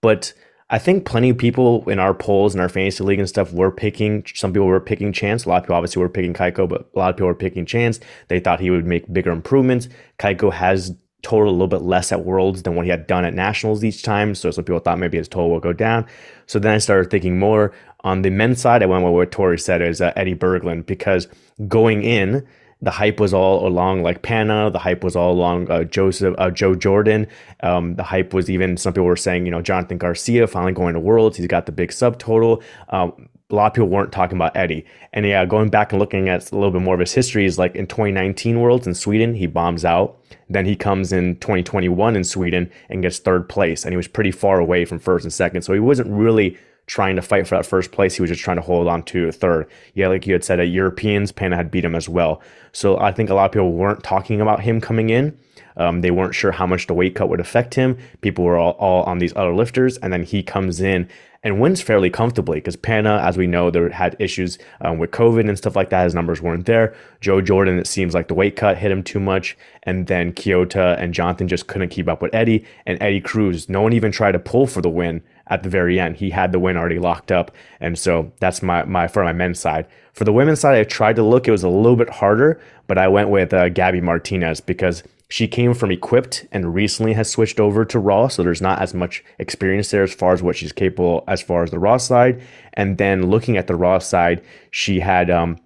but 0.00 0.32
I 0.70 0.78
think 0.78 1.04
plenty 1.04 1.30
of 1.30 1.38
people 1.38 1.88
in 1.88 1.98
our 1.98 2.14
polls 2.14 2.54
and 2.54 2.60
our 2.60 2.68
fantasy 2.68 3.04
league 3.04 3.18
and 3.18 3.28
stuff 3.28 3.52
were 3.52 3.70
picking. 3.70 4.24
Some 4.34 4.52
people 4.52 4.66
were 4.66 4.80
picking 4.80 5.12
Chance. 5.12 5.44
A 5.44 5.48
lot 5.48 5.58
of 5.58 5.64
people 5.64 5.76
obviously 5.76 6.00
were 6.00 6.08
picking 6.08 6.32
Cayco, 6.32 6.68
but 6.68 6.90
a 6.94 6.98
lot 6.98 7.10
of 7.10 7.16
people 7.16 7.28
were 7.28 7.34
picking 7.34 7.66
Chance. 7.66 8.00
They 8.28 8.40
thought 8.40 8.60
he 8.60 8.70
would 8.70 8.86
make 8.86 9.12
bigger 9.12 9.30
improvements. 9.30 9.88
Cayco 10.18 10.52
has 10.52 10.96
total 11.26 11.50
a 11.50 11.52
little 11.52 11.66
bit 11.66 11.82
less 11.82 12.12
at 12.12 12.24
Worlds 12.24 12.62
than 12.62 12.76
what 12.76 12.84
he 12.84 12.90
had 12.90 13.08
done 13.08 13.24
at 13.24 13.34
Nationals 13.34 13.82
each 13.82 14.02
time. 14.04 14.34
So 14.36 14.52
some 14.52 14.64
people 14.64 14.78
thought 14.78 14.98
maybe 14.98 15.18
his 15.18 15.28
total 15.28 15.50
will 15.50 15.60
go 15.60 15.72
down. 15.72 16.06
So 16.46 16.60
then 16.60 16.74
I 16.74 16.78
started 16.78 17.10
thinking 17.10 17.36
more 17.38 17.72
on 18.04 18.22
the 18.22 18.30
men's 18.30 18.60
side. 18.60 18.82
I 18.82 18.86
went 18.86 19.02
with 19.02 19.12
what 19.12 19.32
Tori 19.32 19.58
said 19.58 19.82
is 19.82 20.00
uh, 20.00 20.12
Eddie 20.14 20.36
Berglund 20.36 20.86
because 20.86 21.26
going 21.66 22.04
in, 22.04 22.46
the 22.80 22.92
hype 22.92 23.18
was 23.18 23.34
all 23.34 23.66
along 23.66 24.04
like 24.04 24.22
Panna. 24.22 24.70
The 24.70 24.78
hype 24.78 25.02
was 25.02 25.16
all 25.16 25.32
along 25.32 25.68
uh, 25.68 25.82
Joseph, 25.82 26.36
uh, 26.38 26.50
Joe 26.50 26.76
Jordan. 26.76 27.26
Um, 27.64 27.96
the 27.96 28.04
hype 28.04 28.32
was 28.32 28.48
even 28.48 28.76
some 28.76 28.92
people 28.92 29.06
were 29.06 29.16
saying, 29.16 29.46
you 29.46 29.50
know, 29.50 29.62
Jonathan 29.62 29.98
Garcia 29.98 30.46
finally 30.46 30.72
going 30.72 30.94
to 30.94 31.00
Worlds. 31.00 31.36
He's 31.36 31.48
got 31.48 31.66
the 31.66 31.72
big 31.72 31.90
subtotal. 31.90 32.62
Um, 32.90 33.28
a 33.50 33.54
lot 33.54 33.66
of 33.66 33.74
people 33.74 33.88
weren't 33.88 34.10
talking 34.10 34.36
about 34.36 34.56
Eddie. 34.56 34.84
And 35.12 35.24
yeah, 35.24 35.44
going 35.46 35.68
back 35.68 35.92
and 35.92 36.00
looking 36.00 36.28
at 36.28 36.50
a 36.50 36.54
little 36.56 36.72
bit 36.72 36.82
more 36.82 36.94
of 36.94 37.00
his 37.00 37.12
history 37.12 37.44
is 37.44 37.58
like 37.58 37.76
in 37.76 37.86
2019 37.86 38.60
Worlds 38.60 38.86
in 38.86 38.94
Sweden, 38.94 39.34
he 39.34 39.46
bombs 39.46 39.84
out. 39.84 40.18
Then 40.48 40.66
he 40.66 40.74
comes 40.74 41.12
in 41.12 41.36
2021 41.36 42.16
in 42.16 42.24
Sweden 42.24 42.70
and 42.88 43.02
gets 43.02 43.18
third 43.18 43.48
place. 43.48 43.84
And 43.84 43.92
he 43.92 43.96
was 43.96 44.08
pretty 44.08 44.32
far 44.32 44.58
away 44.58 44.84
from 44.84 44.98
first 44.98 45.24
and 45.24 45.32
second. 45.32 45.62
So 45.62 45.72
he 45.72 45.80
wasn't 45.80 46.10
really 46.10 46.58
trying 46.86 47.16
to 47.16 47.22
fight 47.22 47.46
for 47.46 47.56
that 47.56 47.66
first 47.66 47.92
place. 47.92 48.16
He 48.16 48.22
was 48.22 48.30
just 48.30 48.42
trying 48.42 48.56
to 48.56 48.62
hold 48.62 48.88
on 48.88 49.04
to 49.04 49.30
third. 49.30 49.68
Yeah, 49.94 50.08
like 50.08 50.26
you 50.26 50.32
had 50.32 50.44
said, 50.44 50.58
at 50.58 50.68
Europeans, 50.68 51.30
Panna 51.30 51.56
had 51.56 51.70
beat 51.70 51.84
him 51.84 51.94
as 51.94 52.08
well. 52.08 52.42
So 52.72 52.98
I 52.98 53.12
think 53.12 53.30
a 53.30 53.34
lot 53.34 53.46
of 53.46 53.52
people 53.52 53.72
weren't 53.72 54.02
talking 54.02 54.40
about 54.40 54.60
him 54.60 54.80
coming 54.80 55.10
in. 55.10 55.38
Um, 55.76 56.00
they 56.00 56.10
weren't 56.10 56.34
sure 56.34 56.52
how 56.52 56.66
much 56.66 56.86
the 56.86 56.94
weight 56.94 57.14
cut 57.14 57.28
would 57.28 57.40
affect 57.40 57.74
him. 57.74 57.98
People 58.20 58.44
were 58.44 58.56
all, 58.56 58.72
all 58.72 59.02
on 59.04 59.18
these 59.18 59.34
other 59.36 59.54
lifters. 59.54 59.98
And 59.98 60.12
then 60.12 60.22
he 60.22 60.42
comes 60.42 60.80
in 60.80 61.08
and 61.42 61.60
wins 61.60 61.80
fairly 61.80 62.10
comfortably 62.10 62.58
because 62.58 62.76
Panna, 62.76 63.20
as 63.22 63.36
we 63.36 63.46
know, 63.46 63.70
there 63.70 63.88
had 63.90 64.16
issues 64.18 64.58
um, 64.80 64.98
with 64.98 65.12
COVID 65.12 65.48
and 65.48 65.56
stuff 65.56 65.76
like 65.76 65.90
that. 65.90 66.04
His 66.04 66.14
numbers 66.14 66.42
weren't 66.42 66.66
there. 66.66 66.96
Joe 67.20 67.40
Jordan, 67.40 67.78
it 67.78 67.86
seems 67.86 68.14
like 68.14 68.28
the 68.28 68.34
weight 68.34 68.56
cut 68.56 68.78
hit 68.78 68.90
him 68.90 69.02
too 69.02 69.20
much. 69.20 69.56
And 69.84 70.06
then 70.08 70.32
Kyoto 70.32 70.94
and 70.94 71.14
Jonathan 71.14 71.46
just 71.46 71.68
couldn't 71.68 71.90
keep 71.90 72.08
up 72.08 72.20
with 72.20 72.34
Eddie. 72.34 72.64
And 72.84 73.00
Eddie 73.00 73.20
Cruz, 73.20 73.68
no 73.68 73.80
one 73.80 73.92
even 73.92 74.10
tried 74.10 74.32
to 74.32 74.38
pull 74.40 74.66
for 74.66 74.80
the 74.80 74.90
win 74.90 75.22
at 75.46 75.62
the 75.62 75.68
very 75.68 76.00
end. 76.00 76.16
He 76.16 76.30
had 76.30 76.50
the 76.50 76.58
win 76.58 76.76
already 76.76 76.98
locked 76.98 77.30
up. 77.30 77.52
And 77.80 77.96
so 77.96 78.32
that's 78.40 78.62
my, 78.62 78.84
my 78.84 79.06
for 79.06 79.22
my 79.22 79.32
men's 79.32 79.60
side. 79.60 79.86
For 80.16 80.24
the 80.24 80.32
women's 80.32 80.60
side, 80.60 80.78
I 80.78 80.84
tried 80.84 81.16
to 81.16 81.22
look. 81.22 81.46
It 81.46 81.52
was 81.52 81.62
a 81.62 81.68
little 81.68 81.96
bit 81.96 82.10
harder, 82.10 82.60
but 82.88 82.98
I 82.98 83.06
went 83.06 83.28
with 83.28 83.54
uh, 83.54 83.68
Gabby 83.68 84.00
Martinez 84.00 84.60
because– 84.60 85.02
she 85.28 85.48
came 85.48 85.74
from 85.74 85.90
Equipped 85.90 86.46
and 86.52 86.74
recently 86.74 87.12
has 87.14 87.28
switched 87.28 87.58
over 87.58 87.84
to 87.84 87.98
Raw, 87.98 88.28
so 88.28 88.42
there's 88.42 88.62
not 88.62 88.80
as 88.80 88.94
much 88.94 89.24
experience 89.38 89.90
there 89.90 90.04
as 90.04 90.14
far 90.14 90.32
as 90.32 90.42
what 90.42 90.56
she's 90.56 90.72
capable 90.72 91.24
as 91.26 91.42
far 91.42 91.64
as 91.64 91.70
the 91.70 91.80
Raw 91.80 91.96
side. 91.96 92.40
And 92.74 92.98
then 92.98 93.26
looking 93.26 93.56
at 93.56 93.66
the 93.66 93.74
Raw 93.74 93.98
side, 93.98 94.44
she 94.70 95.00
had 95.00 95.28
um, 95.30 95.58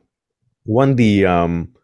won 0.64 0.96
the 0.96 1.26
um, 1.26 1.74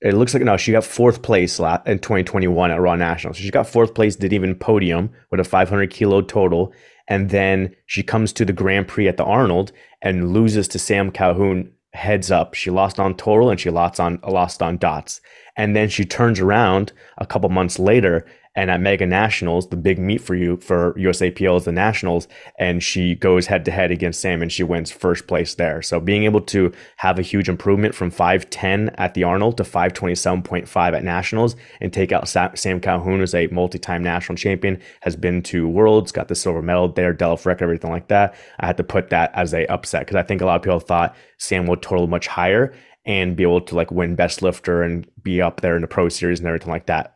it 0.00 0.14
looks 0.14 0.34
like 0.34 0.42
no, 0.42 0.56
she 0.56 0.72
got 0.72 0.84
fourth 0.84 1.22
place 1.22 1.60
in 1.60 2.00
2021 2.00 2.70
at 2.72 2.80
Raw 2.80 2.96
National. 2.96 3.34
So 3.34 3.40
she 3.40 3.50
got 3.50 3.68
fourth 3.68 3.94
place, 3.94 4.16
didn't 4.16 4.34
even 4.34 4.54
podium 4.56 5.10
with 5.30 5.38
a 5.38 5.44
500 5.44 5.90
kilo 5.90 6.22
total, 6.22 6.72
and 7.06 7.30
then 7.30 7.74
she 7.86 8.02
comes 8.02 8.32
to 8.32 8.44
the 8.44 8.52
Grand 8.52 8.88
Prix 8.88 9.06
at 9.06 9.16
the 9.16 9.24
Arnold 9.24 9.70
and 10.02 10.32
loses 10.32 10.66
to 10.68 10.78
Sam 10.80 11.12
Calhoun 11.12 11.72
heads 11.96 12.30
up. 12.30 12.54
She 12.54 12.70
lost 12.70 13.00
on 13.00 13.16
total 13.16 13.50
and 13.50 13.58
she 13.58 13.70
lost 13.70 13.98
on 13.98 14.20
lost 14.22 14.62
on 14.62 14.78
dots. 14.78 15.20
And 15.56 15.74
then 15.74 15.88
she 15.88 16.04
turns 16.04 16.38
around 16.38 16.92
a 17.18 17.26
couple 17.26 17.48
months 17.48 17.78
later 17.78 18.26
and 18.56 18.70
at 18.70 18.80
Mega 18.80 19.06
Nationals, 19.06 19.68
the 19.68 19.76
big 19.76 19.98
meet 19.98 20.20
for 20.20 20.34
you 20.34 20.56
for 20.56 20.94
USAPL 20.94 21.58
is 21.58 21.64
the 21.66 21.72
Nationals, 21.72 22.26
and 22.58 22.82
she 22.82 23.14
goes 23.14 23.46
head 23.46 23.64
to 23.66 23.70
head 23.70 23.90
against 23.90 24.20
Sam 24.20 24.40
and 24.40 24.50
she 24.50 24.62
wins 24.62 24.90
first 24.90 25.26
place 25.26 25.54
there. 25.54 25.82
So 25.82 26.00
being 26.00 26.24
able 26.24 26.40
to 26.40 26.72
have 26.96 27.18
a 27.18 27.22
huge 27.22 27.48
improvement 27.48 27.94
from 27.94 28.10
510 28.10 28.88
at 28.96 29.12
the 29.14 29.24
Arnold 29.24 29.58
to 29.58 29.62
527.5 29.62 30.96
at 30.96 31.04
Nationals 31.04 31.54
and 31.80 31.92
take 31.92 32.12
out 32.12 32.28
Sam 32.28 32.80
Calhoun, 32.80 33.20
who's 33.20 33.34
a 33.34 33.46
multi-time 33.48 34.02
national 34.02 34.36
champion, 34.36 34.80
has 35.02 35.16
been 35.16 35.42
to 35.44 35.68
Worlds, 35.68 36.10
got 36.10 36.28
the 36.28 36.34
silver 36.34 36.62
medal 36.62 36.88
there, 36.88 37.12
Delph 37.12 37.44
record, 37.44 37.64
everything 37.64 37.90
like 37.90 38.08
that. 38.08 38.34
I 38.58 38.66
had 38.66 38.78
to 38.78 38.84
put 38.84 39.10
that 39.10 39.32
as 39.34 39.52
a 39.52 39.66
upset 39.66 40.06
because 40.06 40.16
I 40.16 40.22
think 40.22 40.40
a 40.40 40.46
lot 40.46 40.56
of 40.56 40.62
people 40.62 40.80
thought 40.80 41.14
Sam 41.36 41.66
would 41.66 41.82
total 41.82 42.06
much 42.06 42.26
higher 42.26 42.74
and 43.04 43.36
be 43.36 43.42
able 43.42 43.60
to 43.60 43.74
like 43.74 43.90
win 43.90 44.14
best 44.16 44.40
lifter 44.40 44.82
and 44.82 45.06
be 45.22 45.42
up 45.42 45.60
there 45.60 45.76
in 45.76 45.82
the 45.82 45.88
pro 45.88 46.08
series 46.08 46.40
and 46.40 46.48
everything 46.48 46.70
like 46.70 46.86
that. 46.86 47.15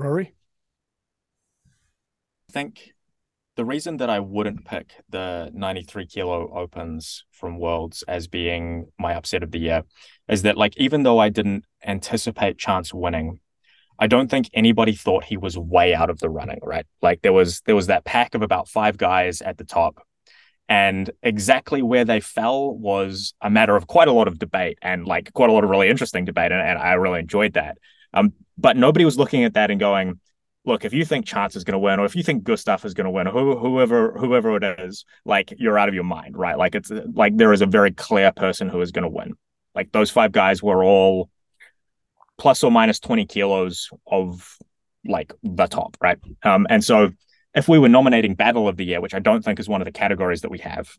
Rory? 0.00 0.34
I 2.48 2.52
think 2.52 2.92
the 3.56 3.64
reason 3.64 3.98
that 3.98 4.08
I 4.10 4.20
wouldn't 4.20 4.64
pick 4.64 4.94
the 5.08 5.50
93 5.52 6.06
kilo 6.06 6.50
opens 6.56 7.24
from 7.30 7.58
Worlds 7.58 8.02
as 8.08 8.26
being 8.26 8.86
my 8.98 9.14
upset 9.14 9.42
of 9.42 9.50
the 9.50 9.58
year 9.58 9.82
is 10.28 10.42
that, 10.42 10.56
like, 10.56 10.76
even 10.78 11.02
though 11.02 11.18
I 11.18 11.28
didn't 11.28 11.64
anticipate 11.84 12.58
Chance 12.58 12.94
winning, 12.94 13.40
I 13.98 14.06
don't 14.06 14.30
think 14.30 14.48
anybody 14.54 14.94
thought 14.94 15.24
he 15.24 15.36
was 15.36 15.58
way 15.58 15.94
out 15.94 16.08
of 16.08 16.20
the 16.20 16.30
running, 16.30 16.60
right? 16.62 16.86
Like 17.02 17.20
there 17.20 17.34
was 17.34 17.60
there 17.66 17.76
was 17.76 17.88
that 17.88 18.06
pack 18.06 18.34
of 18.34 18.40
about 18.40 18.66
five 18.66 18.96
guys 18.96 19.42
at 19.42 19.58
the 19.58 19.64
top. 19.64 20.02
And 20.70 21.10
exactly 21.22 21.82
where 21.82 22.04
they 22.04 22.20
fell 22.20 22.72
was 22.72 23.34
a 23.42 23.50
matter 23.50 23.76
of 23.76 23.88
quite 23.88 24.08
a 24.08 24.12
lot 24.12 24.28
of 24.28 24.38
debate 24.38 24.78
and 24.80 25.04
like 25.04 25.32
quite 25.34 25.50
a 25.50 25.52
lot 25.52 25.64
of 25.64 25.70
really 25.70 25.90
interesting 25.90 26.24
debate. 26.24 26.52
And, 26.52 26.62
and 26.62 26.78
I 26.78 26.94
really 26.94 27.20
enjoyed 27.20 27.54
that. 27.54 27.76
Um, 28.14 28.32
but 28.60 28.76
nobody 28.76 29.04
was 29.04 29.18
looking 29.18 29.44
at 29.44 29.54
that 29.54 29.70
and 29.70 29.80
going, 29.80 30.20
look, 30.64 30.84
if 30.84 30.92
you 30.92 31.04
think 31.04 31.26
Chance 31.26 31.56
is 31.56 31.64
going 31.64 31.72
to 31.72 31.78
win, 31.78 31.98
or 31.98 32.04
if 32.04 32.14
you 32.14 32.22
think 32.22 32.44
Gustav 32.44 32.84
is 32.84 32.94
going 32.94 33.06
to 33.06 33.10
win, 33.10 33.26
whoever 33.26 34.12
whoever 34.12 34.56
it 34.56 34.80
is, 34.80 35.04
like 35.24 35.54
you're 35.56 35.78
out 35.78 35.88
of 35.88 35.94
your 35.94 36.04
mind, 36.04 36.36
right? 36.36 36.58
Like 36.58 36.74
it's 36.74 36.90
like 37.14 37.36
there 37.36 37.52
is 37.52 37.62
a 37.62 37.66
very 37.66 37.90
clear 37.90 38.32
person 38.32 38.68
who 38.68 38.80
is 38.80 38.92
going 38.92 39.04
to 39.04 39.08
win. 39.08 39.34
Like 39.74 39.92
those 39.92 40.10
five 40.10 40.32
guys 40.32 40.62
were 40.62 40.84
all 40.84 41.30
plus 42.38 42.62
or 42.62 42.70
minus 42.70 43.00
20 43.00 43.26
kilos 43.26 43.90
of 44.06 44.56
like 45.06 45.32
the 45.42 45.66
top, 45.66 45.96
right? 46.00 46.18
Um, 46.42 46.66
and 46.68 46.84
so 46.84 47.10
if 47.54 47.68
we 47.68 47.78
were 47.78 47.88
nominating 47.88 48.34
Battle 48.34 48.68
of 48.68 48.76
the 48.76 48.84
Year, 48.84 49.00
which 49.00 49.14
I 49.14 49.18
don't 49.18 49.44
think 49.44 49.58
is 49.58 49.68
one 49.68 49.80
of 49.80 49.86
the 49.86 49.92
categories 49.92 50.42
that 50.42 50.50
we 50.50 50.58
have, 50.58 50.90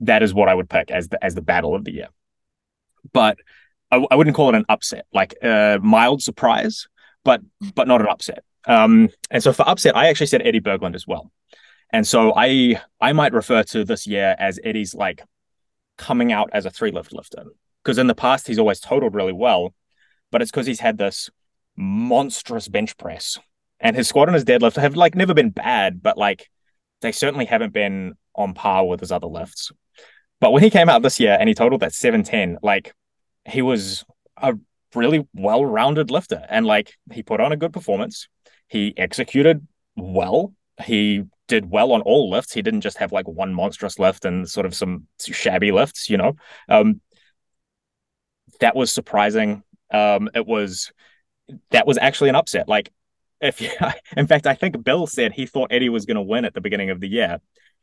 that 0.00 0.22
is 0.22 0.32
what 0.32 0.48
I 0.48 0.54
would 0.54 0.70
pick 0.70 0.90
as 0.90 1.08
the 1.08 1.22
as 1.22 1.34
the 1.34 1.42
Battle 1.42 1.74
of 1.74 1.84
the 1.84 1.92
Year. 1.92 2.08
But 3.12 3.38
I, 3.90 4.06
I 4.10 4.16
wouldn't 4.16 4.36
call 4.36 4.48
it 4.50 4.54
an 4.54 4.64
upset, 4.68 5.06
like 5.12 5.34
a 5.42 5.78
mild 5.82 6.22
surprise, 6.22 6.86
but 7.24 7.40
but 7.74 7.88
not 7.88 8.00
an 8.00 8.08
upset. 8.08 8.44
Um, 8.66 9.08
and 9.30 9.42
so 9.42 9.52
for 9.52 9.68
upset, 9.68 9.96
I 9.96 10.08
actually 10.08 10.26
said 10.26 10.42
Eddie 10.44 10.60
Berglund 10.60 10.94
as 10.94 11.06
well. 11.06 11.30
And 11.92 12.06
so 12.06 12.32
I 12.36 12.80
I 13.00 13.12
might 13.12 13.32
refer 13.32 13.62
to 13.64 13.84
this 13.84 14.06
year 14.06 14.36
as 14.38 14.60
Eddie's 14.62 14.94
like 14.94 15.22
coming 15.98 16.32
out 16.32 16.50
as 16.52 16.66
a 16.66 16.70
three 16.70 16.90
lift 16.90 17.12
lifter 17.12 17.44
because 17.82 17.98
in 17.98 18.06
the 18.06 18.14
past 18.14 18.46
he's 18.46 18.58
always 18.58 18.80
totaled 18.80 19.14
really 19.14 19.32
well, 19.32 19.74
but 20.30 20.42
it's 20.42 20.50
because 20.50 20.66
he's 20.66 20.80
had 20.80 20.98
this 20.98 21.30
monstrous 21.76 22.68
bench 22.68 22.96
press 22.96 23.38
and 23.80 23.96
his 23.96 24.08
squat 24.08 24.28
and 24.28 24.34
his 24.34 24.44
deadlift 24.44 24.76
have 24.76 24.96
like 24.96 25.14
never 25.14 25.34
been 25.34 25.50
bad, 25.50 26.02
but 26.02 26.18
like 26.18 26.48
they 27.00 27.12
certainly 27.12 27.46
haven't 27.46 27.72
been 27.72 28.14
on 28.34 28.54
par 28.54 28.86
with 28.86 29.00
his 29.00 29.12
other 29.12 29.26
lifts. 29.26 29.72
But 30.40 30.52
when 30.52 30.62
he 30.62 30.70
came 30.70 30.88
out 30.88 31.02
this 31.02 31.20
year 31.20 31.36
and 31.38 31.48
he 31.48 31.54
totaled 31.54 31.80
that 31.80 31.92
710, 31.92 32.58
like 32.62 32.94
he 33.46 33.62
was 33.62 34.04
a 34.36 34.54
really 34.94 35.26
well-rounded 35.34 36.10
lifter 36.10 36.44
and 36.48 36.66
like 36.66 36.94
he 37.12 37.22
put 37.22 37.40
on 37.40 37.52
a 37.52 37.56
good 37.56 37.72
performance. 37.72 38.28
He 38.68 38.94
executed 38.96 39.66
well. 39.96 40.54
He 40.84 41.24
did 41.48 41.70
well 41.70 41.92
on 41.92 42.00
all 42.02 42.30
lifts. 42.30 42.52
He 42.52 42.62
didn't 42.62 42.82
just 42.82 42.98
have 42.98 43.12
like 43.12 43.26
one 43.26 43.52
monstrous 43.52 43.98
lift 43.98 44.24
and 44.24 44.48
sort 44.48 44.66
of 44.66 44.74
some 44.74 45.06
shabby 45.20 45.72
lifts, 45.72 46.08
you 46.08 46.16
know. 46.16 46.34
Um, 46.68 47.00
that 48.60 48.76
was 48.76 48.92
surprising. 48.92 49.62
Um, 49.92 50.30
it 50.34 50.46
was 50.46 50.92
that 51.70 51.86
was 51.86 51.98
actually 51.98 52.28
an 52.28 52.36
upset. 52.36 52.68
Like 52.68 52.92
if 53.40 53.60
you, 53.60 53.70
in 54.16 54.26
fact, 54.26 54.46
I 54.46 54.54
think 54.54 54.82
Bill 54.84 55.06
said 55.06 55.32
he 55.32 55.46
thought 55.46 55.72
Eddie 55.72 55.88
was 55.88 56.06
going 56.06 56.16
to 56.16 56.22
win 56.22 56.44
at 56.44 56.54
the 56.54 56.60
beginning 56.60 56.90
of 56.90 57.00
the 57.00 57.08
year, 57.08 57.40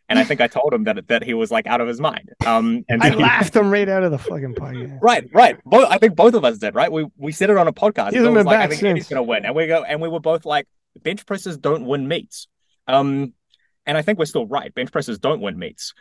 and 0.09 0.17
I 0.17 0.23
think 0.23 0.41
I 0.41 0.47
told 0.47 0.73
him 0.73 0.85
that 0.85 1.07
that 1.07 1.23
he 1.23 1.33
was 1.33 1.51
like 1.51 1.67
out 1.67 1.81
of 1.81 1.87
his 1.87 1.99
mind. 1.99 2.29
Um, 2.45 2.85
and 2.89 3.01
I 3.03 3.09
laughed 3.13 3.55
him 3.55 3.69
right 3.69 3.87
out 3.87 4.03
of 4.03 4.11
the 4.11 4.17
fucking 4.17 4.55
podcast. 4.55 4.99
Right, 5.01 5.29
right. 5.33 5.57
Both, 5.65 5.87
I 5.89 5.97
think 5.97 6.15
both 6.15 6.33
of 6.33 6.45
us 6.45 6.57
did. 6.57 6.75
Right, 6.75 6.91
we 6.91 7.07
we 7.17 7.31
said 7.31 7.49
it 7.49 7.57
on 7.57 7.67
a 7.67 7.73
podcast. 7.73 8.13
He 8.13 8.19
been 8.19 8.33
like, 8.33 8.45
back 8.45 8.65
I 8.65 8.67
think 8.67 8.79
since. 8.79 8.91
Eddie's 8.91 9.07
going 9.09 9.17
to 9.17 9.23
win, 9.23 9.45
and 9.45 9.55
we 9.55 9.67
go, 9.67 9.83
and 9.83 10.01
we 10.01 10.07
were 10.07 10.19
both 10.19 10.45
like, 10.45 10.67
bench 11.03 11.25
presses 11.25 11.57
don't 11.57 11.85
win 11.85 12.07
meets. 12.07 12.47
Um, 12.87 13.33
and 13.85 13.97
I 13.97 14.01
think 14.01 14.19
we're 14.19 14.25
still 14.25 14.45
right. 14.45 14.73
Bench 14.73 14.91
presses 14.91 15.19
don't 15.19 15.41
win 15.41 15.57
meets. 15.57 15.93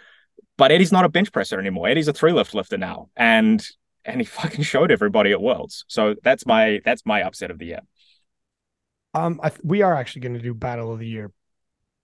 but 0.57 0.73
Eddie's 0.73 0.93
not 0.93 1.05
a 1.05 1.09
bench 1.09 1.33
presser 1.33 1.59
anymore. 1.59 1.89
Eddie's 1.89 2.09
a 2.09 2.13
three 2.13 2.33
lift 2.33 2.55
lifter 2.55 2.79
now, 2.79 3.09
and 3.17 3.67
and 4.05 4.21
he 4.21 4.25
fucking 4.25 4.63
showed 4.65 4.91
everybody 4.91 5.33
at 5.33 5.41
Worlds. 5.41 5.85
So 5.89 6.15
that's 6.23 6.47
my 6.47 6.81
that's 6.85 7.05
my 7.05 7.23
upset 7.23 7.51
of 7.51 7.59
the 7.59 7.67
year. 7.67 7.81
Um, 9.15 9.41
I, 9.43 9.51
we 9.63 9.83
are 9.83 9.95
actually 9.95 10.23
going 10.23 10.35
to 10.35 10.43
do 10.43 10.53
battle 10.53 10.93
of 10.93 10.99
the 10.99 11.09
year. 11.09 11.33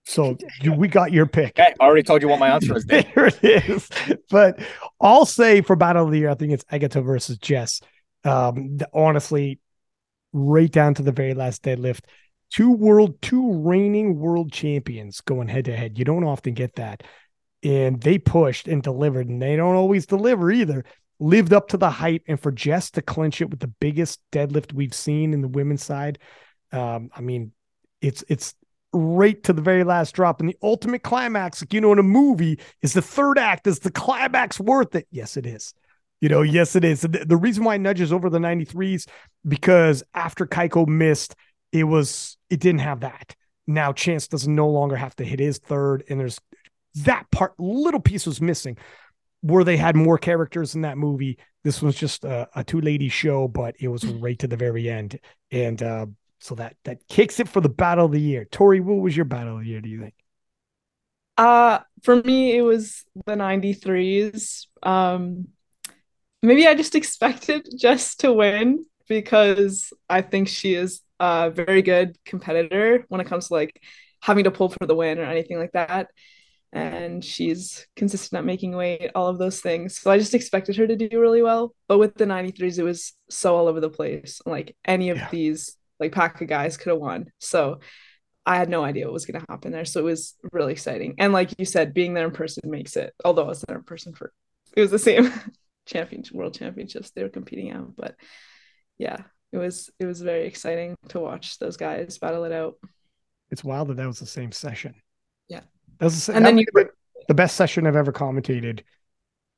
So 0.05 0.37
you, 0.61 0.73
we 0.73 0.87
got 0.87 1.11
your 1.11 1.25
pick. 1.25 1.57
Okay, 1.57 1.73
I 1.79 1.83
already 1.83 2.03
told 2.03 2.21
you 2.21 2.27
what 2.27 2.39
my 2.39 2.49
answer 2.49 2.75
is. 2.75 2.85
there 2.87 3.07
it 3.15 3.43
is. 3.43 3.89
But 4.29 4.59
I'll 4.99 5.25
say 5.25 5.61
for 5.61 5.75
battle 5.75 6.05
of 6.05 6.11
the 6.11 6.19
year, 6.19 6.29
I 6.29 6.35
think 6.35 6.51
it's 6.51 6.65
Agata 6.71 7.01
versus 7.01 7.37
Jess. 7.37 7.81
Um, 8.25 8.77
honestly, 8.93 9.59
right 10.33 10.71
down 10.71 10.95
to 10.95 11.03
the 11.03 11.11
very 11.11 11.33
last 11.33 11.63
deadlift. 11.63 12.01
Two 12.51 12.71
world, 12.71 13.21
two 13.21 13.53
reigning 13.61 14.19
world 14.19 14.51
champions 14.51 15.21
going 15.21 15.47
head 15.47 15.65
to 15.65 15.75
head. 15.75 15.97
You 15.97 16.05
don't 16.05 16.23
often 16.23 16.53
get 16.53 16.75
that. 16.75 17.03
And 17.63 18.01
they 18.01 18.17
pushed 18.17 18.67
and 18.67 18.83
delivered, 18.83 19.29
and 19.29 19.41
they 19.41 19.55
don't 19.55 19.75
always 19.75 20.05
deliver 20.05 20.51
either. 20.51 20.83
Lived 21.19 21.53
up 21.53 21.69
to 21.69 21.77
the 21.77 21.89
hype, 21.89 22.23
and 22.27 22.39
for 22.39 22.51
Jess 22.51 22.91
to 22.91 23.01
clinch 23.01 23.41
it 23.41 23.49
with 23.49 23.59
the 23.59 23.67
biggest 23.67 24.19
deadlift 24.31 24.73
we've 24.73 24.93
seen 24.93 25.33
in 25.33 25.41
the 25.41 25.47
women's 25.47 25.83
side, 25.83 26.19
um, 26.73 27.09
I 27.15 27.21
mean, 27.21 27.53
it's 28.01 28.23
it's 28.27 28.53
right 28.93 29.41
to 29.43 29.53
the 29.53 29.61
very 29.61 29.83
last 29.83 30.13
drop. 30.13 30.39
And 30.39 30.49
the 30.49 30.57
ultimate 30.61 31.03
climax, 31.03 31.61
like 31.61 31.73
you 31.73 31.81
know, 31.81 31.91
in 31.91 31.99
a 31.99 32.03
movie, 32.03 32.59
is 32.81 32.93
the 32.93 33.01
third 33.01 33.37
act. 33.37 33.67
Is 33.67 33.79
the 33.79 33.91
climax 33.91 34.59
worth 34.59 34.95
it? 34.95 35.07
Yes, 35.11 35.37
it 35.37 35.45
is. 35.45 35.73
You 36.21 36.29
know, 36.29 36.41
yes, 36.41 36.75
it 36.77 36.85
is. 36.85 37.01
The, 37.01 37.35
reason 37.35 37.65
why 37.65 37.75
nudges 37.75 38.13
over 38.13 38.29
the 38.29 38.39
93s 38.39 39.07
because 39.45 40.03
after 40.13 40.45
Cayco 40.45 40.87
missed, 40.87 41.35
it 41.73 41.83
was 41.83 42.37
it 42.49 42.61
didn't 42.61 42.79
have 42.79 43.01
that. 43.01 43.35
Now 43.67 43.91
Chance 43.91 44.29
doesn't 44.29 44.55
no 44.55 44.69
longer 44.69 44.95
have 44.95 45.15
to 45.17 45.25
hit 45.25 45.39
his 45.39 45.57
third, 45.57 46.03
and 46.09 46.19
there's 46.19 46.39
that 46.95 47.29
part 47.31 47.53
little 47.59 47.99
piece 47.99 48.25
was 48.25 48.39
missing 48.39 48.77
where 49.41 49.65
they 49.65 49.75
had 49.75 49.97
more 49.97 50.17
characters 50.17 50.75
in 50.75 50.81
that 50.81 50.97
movie. 50.97 51.37
This 51.65 51.81
was 51.81 51.95
just 51.95 52.23
a, 52.23 52.47
a 52.55 52.63
two 52.63 52.79
lady 52.79 53.09
show, 53.09 53.49
but 53.49 53.75
it 53.79 53.89
was 53.89 54.05
right 54.05 54.39
to 54.39 54.47
the 54.47 54.55
very 54.55 54.89
end. 54.89 55.19
And 55.51 55.83
uh, 55.83 56.05
so 56.43 56.55
that 56.55 56.75
that 56.83 57.07
kicks 57.07 57.39
it 57.39 57.47
for 57.47 57.61
the 57.61 57.69
battle 57.69 58.05
of 58.05 58.11
the 58.11 58.19
year. 58.19 58.43
Tori, 58.43 58.81
what 58.81 58.95
was 58.95 59.15
your 59.15 59.23
battle 59.23 59.55
of 59.55 59.63
the 59.63 59.69
year, 59.69 59.79
do 59.79 59.87
you 59.87 60.01
think? 60.01 60.13
Uh 61.37 61.79
for 62.03 62.17
me 62.17 62.57
it 62.57 62.61
was 62.61 63.05
the 63.25 63.35
93s. 63.35 64.67
Um 64.83 65.47
maybe 66.41 66.67
I 66.67 66.75
just 66.75 66.95
expected 67.01 67.65
Jess 67.79 68.15
to 68.17 68.33
win 68.33 68.85
because 69.07 69.93
I 70.09 70.21
think 70.21 70.49
she 70.49 70.73
is 70.75 70.99
a 71.17 71.49
very 71.49 71.81
good 71.81 72.17
competitor 72.25 73.05
when 73.07 73.21
it 73.21 73.27
comes 73.27 73.47
to 73.47 73.53
like 73.53 73.81
having 74.21 74.43
to 74.43 74.51
pull 74.51 74.67
for 74.67 74.85
the 74.85 74.95
win 74.95 75.19
or 75.19 75.23
anything 75.23 75.57
like 75.57 75.71
that 75.71 76.09
and 76.73 77.23
she's 77.23 77.87
consistent 77.95 78.39
at 78.39 78.45
making 78.45 78.75
weight, 78.75 79.11
all 79.13 79.27
of 79.27 79.37
those 79.37 79.61
things. 79.61 79.97
So 79.97 80.09
I 80.11 80.17
just 80.17 80.33
expected 80.33 80.75
her 80.75 80.87
to 80.87 80.95
do 80.95 81.21
really 81.21 81.43
well. 81.43 81.75
But 81.87 81.99
with 81.99 82.15
the 82.15 82.25
93s, 82.25 82.79
it 82.79 82.83
was 82.83 83.13
so 83.29 83.55
all 83.55 83.67
over 83.67 83.79
the 83.79 83.91
place. 83.91 84.41
Like 84.43 84.75
any 84.83 85.11
of 85.11 85.17
yeah. 85.17 85.29
these 85.29 85.77
like 86.03 86.11
pack 86.11 86.41
of 86.41 86.47
guys 86.47 86.77
could 86.77 86.91
have 86.91 86.99
won. 86.99 87.31
So 87.39 87.79
I 88.45 88.57
had 88.57 88.69
no 88.69 88.83
idea 88.83 89.05
what 89.05 89.13
was 89.13 89.25
gonna 89.25 89.45
happen 89.49 89.71
there. 89.71 89.85
So 89.85 90.01
it 90.01 90.03
was 90.03 90.35
really 90.51 90.73
exciting. 90.73 91.15
And 91.17 91.33
like 91.33 91.57
you 91.57 91.65
said, 91.65 91.93
being 91.93 92.13
there 92.13 92.25
in 92.25 92.31
person 92.31 92.69
makes 92.69 92.95
it, 92.97 93.13
although 93.23 93.45
I 93.45 93.49
was 93.49 93.61
there 93.61 93.77
in 93.77 93.83
person 93.83 94.13
for 94.13 94.33
it 94.75 94.81
was 94.81 94.91
the 94.91 94.99
same 94.99 95.31
champion 95.85 96.23
world 96.33 96.55
championships 96.55 97.11
they 97.11 97.23
were 97.23 97.29
competing 97.29 97.71
at. 97.71 97.95
But 97.95 98.15
yeah, 98.97 99.17
it 99.51 99.57
was 99.57 99.89
it 99.99 100.05
was 100.05 100.21
very 100.21 100.45
exciting 100.45 100.95
to 101.09 101.19
watch 101.19 101.59
those 101.59 101.77
guys 101.77 102.17
battle 102.17 102.43
it 102.43 102.51
out. 102.51 102.75
It's 103.49 103.63
wild 103.63 103.89
that 103.89 103.97
that 103.97 104.07
was 104.07 104.19
the 104.19 104.25
same 104.25 104.51
session. 104.51 104.95
Yeah. 105.47 105.61
That 105.99 106.05
was 106.05 106.25
the, 106.25 106.33
and 106.33 106.45
then 106.45 106.57
you 106.57 106.65
the 107.27 107.33
best 107.33 107.55
session 107.55 107.87
I've 107.87 107.95
ever 107.95 108.11
commentated 108.11 108.81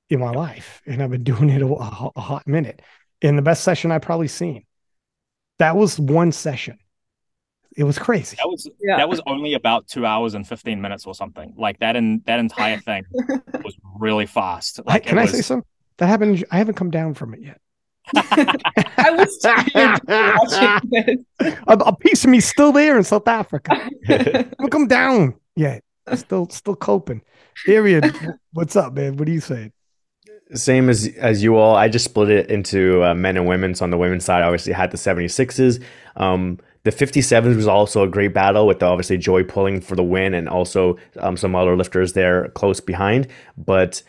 in 0.10 0.20
my 0.20 0.32
life, 0.32 0.82
and 0.86 1.02
I've 1.02 1.12
been 1.12 1.24
doing 1.32 1.50
it 1.50 1.62
a, 1.62 1.68
a 1.68 2.22
hot 2.22 2.48
minute. 2.48 2.82
And 3.22 3.38
the 3.38 3.41
best 3.41 3.64
session 3.64 3.91
I've 3.91 4.02
probably 4.02 4.28
seen. 4.28 4.64
That 5.60 5.76
was 5.76 5.99
one 5.99 6.32
session. 6.32 6.80
It 7.78 7.84
was 7.84 7.99
crazy. 7.99 8.38
That 8.38 8.47
was 8.47 8.70
yeah. 8.82 8.97
that 8.97 9.10
was 9.10 9.22
only 9.28 9.53
about 9.53 9.88
two 9.88 10.06
hours 10.06 10.34
and 10.34 10.47
fifteen 10.47 10.82
minutes 10.82 11.06
or 11.06 11.14
something. 11.14 11.53
Like 11.58 11.80
that, 11.80 11.95
and 11.95 12.24
that 12.26 12.39
entire 12.39 12.78
thing 12.78 13.03
was 13.64 13.76
really 13.99 14.26
fast. 14.26 14.80
Like, 14.86 15.06
can 15.06 15.18
I 15.18 15.24
was... 15.24 15.32
say 15.32 15.41
something? 15.41 15.68
That 15.97 16.08
happened. 16.08 16.45
I 16.51 16.58
haven't 16.58 16.76
come 16.76 16.89
down 16.89 17.14
from 17.14 17.34
it 17.34 17.41
yet. 17.41 17.60
I 18.16 19.12
was 19.12 19.39
watching 19.43 20.89
this. 21.39 21.58
A, 21.68 21.74
a, 21.74 21.95
piece 21.95 22.24
of 22.24 22.30
me 22.30 22.39
still 22.39 22.72
there 22.72 22.97
in 22.97 23.03
South 23.03 23.28
Africa. 23.28 23.89
Haven't 24.06 24.70
come 24.70 24.88
down 24.88 25.36
yet 25.56 25.84
still 26.14 26.47
still 26.49 26.76
coping. 26.76 27.22
Arian, 27.68 28.14
what's 28.53 28.76
up, 28.76 28.93
man? 28.93 29.18
What 29.18 29.28
are 29.28 29.32
you 29.32 29.39
saying? 29.39 29.72
Same 30.54 30.89
as 30.89 31.08
as 31.18 31.41
you 31.41 31.56
all. 31.56 31.76
I 31.76 31.88
just 31.88 32.06
split 32.06 32.30
it 32.30 32.52
into 32.52 33.04
uh, 33.04 33.16
men 33.16 33.36
and 33.36 33.48
women. 33.48 33.74
So 33.74 33.84
on 33.84 33.89
the 33.89 33.98
women's 33.98 34.26
side, 34.26 34.43
obviously 34.43 34.74
had 34.74 34.91
the 34.91 34.98
76s. 34.98 35.82
Um, 36.16 36.60
the 36.84 36.91
57s 36.91 37.56
was 37.56 37.68
also 37.68 38.04
a 38.04 38.08
great 38.08 38.32
battle 38.32 38.68
with 38.68 38.84
obviously 38.84 39.18
Joy 39.18 39.43
pulling 39.43 39.82
for 39.82 39.96
the 39.96 40.04
win 40.04 40.36
and 40.36 40.48
also 40.48 40.98
um, 41.18 41.36
some 41.36 41.56
other 41.56 41.76
lifters 41.76 42.14
there 42.14 42.50
close 42.50 42.80
behind. 42.80 43.28
But 43.58 44.04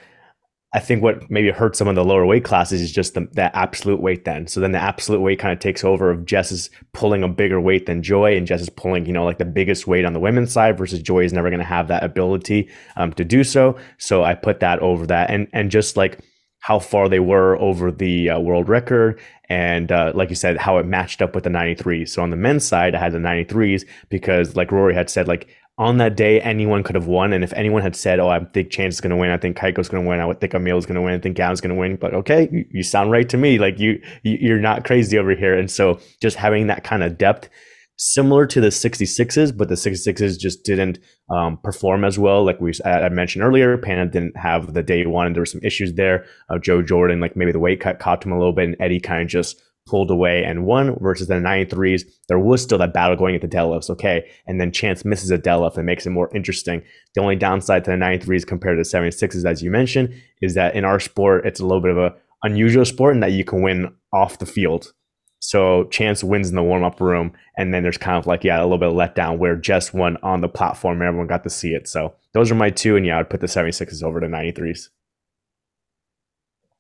I 0.73 0.81
think 0.81 1.03
what 1.03 1.31
maybe 1.31 1.51
hurts 1.51 1.79
some 1.79 1.89
of 1.89 1.95
the 1.95 2.05
lower 2.05 2.27
weight 2.27 2.45
classes 2.45 2.81
is 2.81 2.93
just 2.93 3.15
the, 3.15 3.29
the 3.33 3.57
absolute 3.57 4.01
weight 4.01 4.25
then. 4.25 4.47
So 4.47 4.61
then 4.61 4.73
the 4.73 4.83
absolute 4.83 5.21
weight 5.21 5.39
kind 5.39 5.53
of 5.53 5.59
takes 5.59 5.85
over 5.85 6.11
of 6.11 6.27
Jess 6.27 6.51
is 6.53 6.71
pulling 6.93 7.23
a 7.23 7.29
bigger 7.29 7.61
weight 7.61 7.87
than 7.87 8.03
Joy 8.03 8.37
and 8.37 8.47
Jess 8.47 8.61
is 8.61 8.69
pulling, 8.69 9.07
you 9.07 9.13
know, 9.13 9.25
like 9.25 9.39
the 9.39 9.45
biggest 9.45 9.87
weight 9.87 10.05
on 10.05 10.13
the 10.13 10.21
women's 10.21 10.53
side 10.53 10.77
versus 10.77 11.01
Joy 11.01 11.25
is 11.25 11.33
never 11.33 11.51
going 11.51 11.61
to 11.61 11.65
have 11.65 11.89
that 11.89 12.05
ability 12.05 12.69
um, 12.97 13.13
to 13.15 13.25
do 13.25 13.45
so. 13.45 13.77
So 13.99 14.25
I 14.25 14.35
put 14.35 14.61
that 14.61 14.81
over 14.81 15.07
that 15.07 15.31
and, 15.31 15.49
and 15.53 15.71
just 15.71 15.97
like 15.97 16.21
how 16.67 16.81
far 16.81 17.09
they 17.09 17.21
were 17.21 17.57
over 17.59 17.93
the 17.93 18.31
uh, 18.31 18.41
world 18.41 18.69
record 18.69 19.21
and 19.49 19.93
uh, 19.93 20.11
like 20.17 20.31
you 20.31 20.35
said 20.35 20.57
how 20.57 20.79
it 20.79 20.85
matched 20.85 21.23
up 21.23 21.33
with 21.33 21.45
the 21.45 21.51
93s 21.51 22.09
so 22.09 22.23
on 22.23 22.31
the 22.31 22.37
men's 22.37 22.65
side 22.65 22.93
i 22.95 22.99
had 22.99 23.13
the 23.13 23.19
93s 23.19 23.87
because 24.09 24.57
like 24.57 24.73
rory 24.73 24.93
had 24.93 25.09
said 25.09 25.29
like 25.29 25.47
on 25.79 25.99
that 25.99 26.17
day, 26.17 26.41
anyone 26.41 26.83
could 26.83 26.95
have 26.95 27.07
won. 27.07 27.33
And 27.33 27.45
if 27.45 27.53
anyone 27.53 27.83
had 27.83 27.95
said, 27.95 28.19
"Oh, 28.19 28.29
I 28.29 28.41
think 28.41 28.71
Chance 28.71 28.95
is 28.95 29.01
going 29.01 29.11
to 29.11 29.17
win. 29.17 29.31
I 29.31 29.37
think 29.37 29.57
Cayco's 29.57 29.89
going 29.89 30.03
to 30.03 30.09
win. 30.09 30.21
I 30.21 30.27
would 30.27 30.41
think 30.41 30.55
Emil 30.55 30.79
is 30.79 30.87
going 30.87 30.97
to 30.97 31.03
win. 31.03 31.15
I 31.15 31.19
think 31.19 31.37
Gav's 31.37 31.61
going 31.61 31.75
to 31.75 31.81
win," 31.81 31.97
but 31.97 32.15
okay, 32.15 32.49
you, 32.51 32.65
you, 32.71 32.83
sound 32.83 33.11
right 33.11 33.29
to 33.29 33.37
me. 33.37 33.59
Like 33.59 33.79
you, 33.79 34.01
you're 34.23 34.59
not 34.59 34.85
crazy 34.85 35.19
over 35.19 35.35
here. 35.35 35.57
And 35.57 35.71
so, 35.71 36.01
just 36.21 36.37
having 36.37 36.69
that 36.69 36.83
kind 36.83 37.03
of 37.03 37.19
depth, 37.19 37.51
similar 37.97 38.47
to 38.47 38.61
the 38.61 38.69
66s, 38.69 39.57
but 39.57 39.69
the 39.69 39.75
66s 39.75 40.39
just 40.39 40.65
didn't 40.65 40.99
um, 41.31 41.59
perform 41.63 42.05
as 42.05 42.19
well. 42.19 42.45
Like 42.45 42.59
we 42.59 42.73
I 42.85 43.11
mentioned 43.11 43.45
earlier, 43.45 43.77
Pana 43.77 44.07
didn't 44.07 44.37
have 44.37 44.73
the 44.73 44.83
day 44.83 45.05
one, 45.05 45.27
and 45.27 45.37
there 45.37 45.43
were 45.43 45.47
some 45.47 45.63
issues 45.63 45.93
there. 45.93 46.25
Uh, 46.49 46.59
Joe 46.59 46.81
Jordan, 46.81 47.21
like 47.21 47.37
maybe 47.37 47.53
the 47.53 47.59
weight 47.59 47.81
cut 47.81 47.99
caught 47.99 48.25
him 48.25 48.33
a 48.33 48.39
little 48.39 48.55
bit, 48.55 48.65
and 48.65 48.77
Eddie 48.81 49.01
kind 49.01 49.23
of 49.23 49.29
just 49.29 49.61
pulled 49.87 50.11
away 50.11 50.45
and 50.45 50.67
won 50.67 50.97
versus 51.01 51.29
the 51.29 51.35
93s. 51.35 52.03
There 52.29 52.39
was 52.39 52.63
still 52.63 52.79
that 52.79 52.93
battle 52.93 53.17
going 53.17 53.35
at 53.35 53.41
the 53.41 53.49
deadlifts. 53.49 53.89
Okay. 53.91 54.29
And 54.47 54.61
then 54.61 54.73
Chance 54.73 55.05
misses 55.05 55.31
a 55.31 55.39
deadlift 55.39 55.77
and 55.77 55.87
makes 55.87 56.07
it 56.07 56.11
more 56.11 56.31
interesting. 56.35 56.83
The 57.15 57.23
only 57.23 57.37
downside 57.37 57.85
to 57.85 57.93
the 57.93 57.97
93s 57.97 58.47
compared 58.47 58.77
to 58.77 58.89
the 58.89 59.11
76s, 59.11 59.45
as 59.45 59.63
you 59.63 59.71
mentioned, 59.71 60.15
is 60.43 60.55
that 60.55 60.75
in 60.75 60.85
our 60.85 61.01
sport, 61.01 61.47
it's 61.47 61.61
a 61.61 61.67
little 61.67 61.81
bit 61.81 61.93
of 61.93 61.99
a 61.99 62.15
unusual 62.43 62.85
sport 62.85 63.15
in 63.15 63.21
that 63.21 63.33
you 63.33 63.45
can 63.45 63.63
win 63.63 63.95
off 64.13 64.39
the 64.39 64.47
field. 64.47 64.93
So 65.39 65.85
Chance 65.85 66.25
wins 66.25 66.49
in 66.49 66.57
the 66.57 66.63
warm 66.63 66.83
up 66.83 67.01
room. 67.01 67.33
And 67.57 67.73
then 67.73 67.83
there's 67.83 67.99
kind 67.99 68.17
of 68.17 68.27
like, 68.27 68.43
yeah, 68.43 68.61
a 68.61 68.65
little 68.65 68.79
bit 68.79 68.89
of 68.89 68.95
letdown 68.95 69.39
where 69.39 69.57
Jess 69.57 69.95
won 69.95 70.17
on 70.23 70.41
the 70.41 70.49
platform 70.49 71.01
and 71.01 71.07
everyone 71.07 71.29
got 71.29 71.45
to 71.45 71.51
see 71.51 71.75
it. 71.75 71.89
So 71.89 72.15
those 72.33 72.51
are 72.51 72.57
my 72.57 72.71
two. 72.71 72.97
And 72.97 73.07
yeah, 73.07 73.19
I'd 73.19 73.31
put 73.31 73.41
the 73.41 73.47
76s 73.47 74.03
over 74.03 74.21
the 74.21 74.27
93s. 74.27 74.89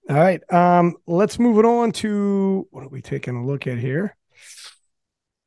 All 0.08 0.16
right. 0.16 0.40
Um, 0.52 0.96
let's 1.06 1.38
move 1.38 1.58
it 1.58 1.64
on 1.64 1.92
to 1.92 2.66
what 2.70 2.84
are 2.84 2.88
we 2.88 3.02
taking 3.02 3.36
a 3.36 3.44
look 3.44 3.66
at 3.66 3.78
here? 3.78 4.16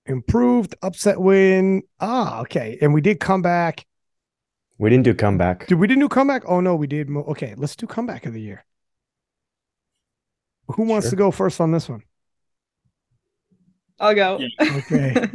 Improved 0.06 0.76
upset 0.82 1.20
win. 1.20 1.84
Ah, 2.00 2.42
okay. 2.42 2.78
And 2.82 2.94
we 2.94 3.02
did 3.02 3.20
come 3.20 3.42
back. 3.42 3.86
We 4.80 4.90
didn't 4.90 5.04
do 5.04 5.14
comeback. 5.14 5.68
Did 5.68 5.76
we 5.76 5.88
didn't 5.88 6.02
do 6.02 6.10
comeback? 6.10 6.44
Oh 6.48 6.62
no, 6.62 6.76
we 6.76 6.88
did. 6.88 7.10
Okay, 7.10 7.54
let's 7.58 7.76
do 7.76 7.86
comeback 7.86 8.26
of 8.26 8.34
the 8.34 8.42
year. 8.42 8.66
Who 10.68 10.84
wants 10.84 11.08
sure. 11.08 11.12
to 11.12 11.16
go 11.18 11.32
first 11.32 11.60
on 11.60 11.72
this 11.72 11.90
one? 11.90 12.04
I'll 14.00 14.16
go. 14.16 14.40
Okay. 14.62 15.14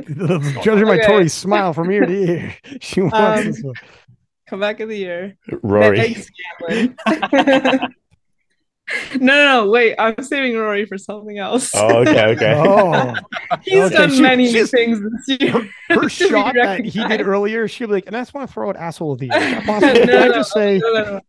Judging 0.62 0.87
my 0.87 0.99
Tori 0.99 1.29
smile 1.29 1.75
from 1.75 1.91
ear 1.91 2.07
to 2.07 2.12
ear, 2.31 2.57
she 2.81 3.03
wants 3.03 3.16
um, 3.16 3.45
this 3.45 3.62
one. 3.62 3.75
Comeback 4.47 4.81
of 4.81 4.89
the 4.89 4.97
year. 4.97 5.37
Rory. 5.62 6.16
No, 9.14 9.35
no, 9.35 9.64
no, 9.64 9.70
wait. 9.70 9.97
I'm 9.99 10.22
saving 10.22 10.57
Rory 10.57 10.85
for 10.85 10.99
something 10.99 11.39
else. 11.39 11.72
Oh, 11.74 12.03
okay, 12.03 12.26
okay. 12.32 12.55
oh, 12.57 13.14
he's 13.62 13.85
okay. 13.85 13.95
done 13.95 14.11
she, 14.11 14.20
many 14.20 14.53
things 14.53 15.01
this 15.01 15.41
year. 15.41 15.70
Her 15.89 16.09
shot 16.11 16.55
that 16.55 16.85
he 16.85 17.03
did 17.07 17.22
earlier, 17.22 17.66
she'd 17.66 17.87
be 17.87 17.93
like, 17.93 18.07
and 18.07 18.16
I 18.16 18.20
just 18.20 18.35
want 18.35 18.47
to 18.49 18.53
throw 18.53 18.68
out 18.68 18.76
asshole 18.76 19.12
of 19.12 19.20
the 19.20 19.26
year. 19.26 19.62
no, 19.66 19.80
Can 19.80 20.07
no, 20.07 20.22
I 20.22 20.28
just 20.28 20.53
say? 20.53 20.80
No, 20.82 21.20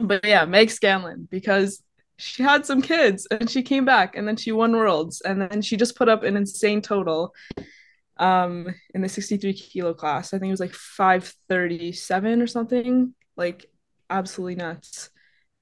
but 0.00 0.24
yeah, 0.24 0.44
Meg 0.46 0.70
Scanlon, 0.70 1.28
because 1.30 1.82
she 2.16 2.42
had 2.42 2.66
some 2.66 2.82
kids 2.82 3.26
and 3.30 3.48
she 3.48 3.62
came 3.62 3.84
back 3.84 4.16
and 4.16 4.26
then 4.26 4.36
she 4.36 4.52
won 4.52 4.76
worlds 4.76 5.20
and 5.20 5.40
then 5.40 5.62
she 5.62 5.76
just 5.76 5.96
put 5.96 6.08
up 6.08 6.22
an 6.22 6.36
insane 6.36 6.82
total 6.82 7.34
um 8.18 8.66
in 8.94 9.00
the 9.00 9.08
63 9.08 9.52
kilo 9.54 9.94
class. 9.94 10.34
I 10.34 10.38
think 10.38 10.48
it 10.48 10.52
was 10.52 10.60
like 10.60 10.74
537 10.74 12.42
or 12.42 12.46
something 12.46 13.14
like 13.36 13.66
absolutely 14.10 14.56
nuts. 14.56 15.10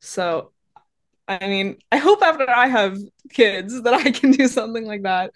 So, 0.00 0.52
I 1.26 1.46
mean, 1.46 1.78
I 1.92 1.98
hope 1.98 2.22
after 2.22 2.48
I 2.48 2.68
have 2.68 2.98
kids 3.30 3.82
that 3.82 3.94
I 3.94 4.10
can 4.10 4.32
do 4.32 4.48
something 4.48 4.86
like 4.86 5.02
that. 5.02 5.32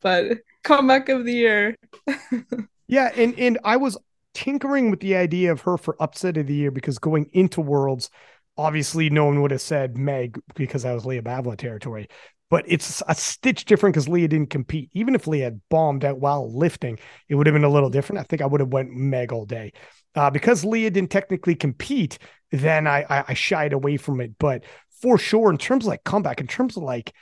But 0.00 0.38
comeback 0.62 1.08
of 1.08 1.24
the 1.24 1.32
year. 1.32 1.76
yeah, 2.88 3.10
and 3.16 3.38
and 3.38 3.58
I 3.64 3.76
was 3.76 3.96
tinkering 4.34 4.90
with 4.90 5.00
the 5.00 5.16
idea 5.16 5.52
of 5.52 5.60
her 5.62 5.76
for 5.76 5.96
upset 6.00 6.36
of 6.36 6.46
the 6.46 6.54
year 6.54 6.70
because 6.70 6.98
going 6.98 7.28
into 7.32 7.60
Worlds, 7.60 8.10
obviously 8.56 9.10
no 9.10 9.26
one 9.26 9.42
would 9.42 9.50
have 9.50 9.60
said 9.60 9.96
Meg 9.96 10.40
because 10.54 10.82
that 10.82 10.92
was 10.92 11.04
Leah 11.04 11.22
Bavoil 11.22 11.56
territory. 11.56 12.08
But 12.50 12.64
it's 12.68 13.02
a 13.08 13.14
stitch 13.14 13.64
different 13.64 13.94
because 13.94 14.08
Leah 14.08 14.28
didn't 14.28 14.50
compete. 14.50 14.90
Even 14.92 15.14
if 15.14 15.26
Leah 15.26 15.44
had 15.44 15.60
bombed 15.70 16.04
out 16.04 16.20
while 16.20 16.54
lifting, 16.54 16.98
it 17.28 17.34
would 17.34 17.46
have 17.46 17.54
been 17.54 17.64
a 17.64 17.68
little 17.70 17.88
different. 17.88 18.20
I 18.20 18.24
think 18.24 18.42
I 18.42 18.46
would 18.46 18.60
have 18.60 18.72
went 18.72 18.90
Meg 18.92 19.32
all 19.32 19.46
day. 19.46 19.72
Uh, 20.14 20.28
because 20.28 20.62
Leah 20.62 20.90
didn't 20.90 21.10
technically 21.10 21.54
compete, 21.54 22.18
then 22.52 22.86
I, 22.86 23.04
I 23.08 23.24
I 23.28 23.34
shied 23.34 23.72
away 23.72 23.96
from 23.96 24.20
it. 24.20 24.38
But 24.38 24.64
for 25.00 25.18
sure, 25.18 25.50
in 25.50 25.58
terms 25.58 25.84
of 25.84 25.88
like 25.88 26.04
comeback, 26.04 26.40
in 26.40 26.46
terms 26.46 26.76
of 26.76 26.82
like 26.82 27.12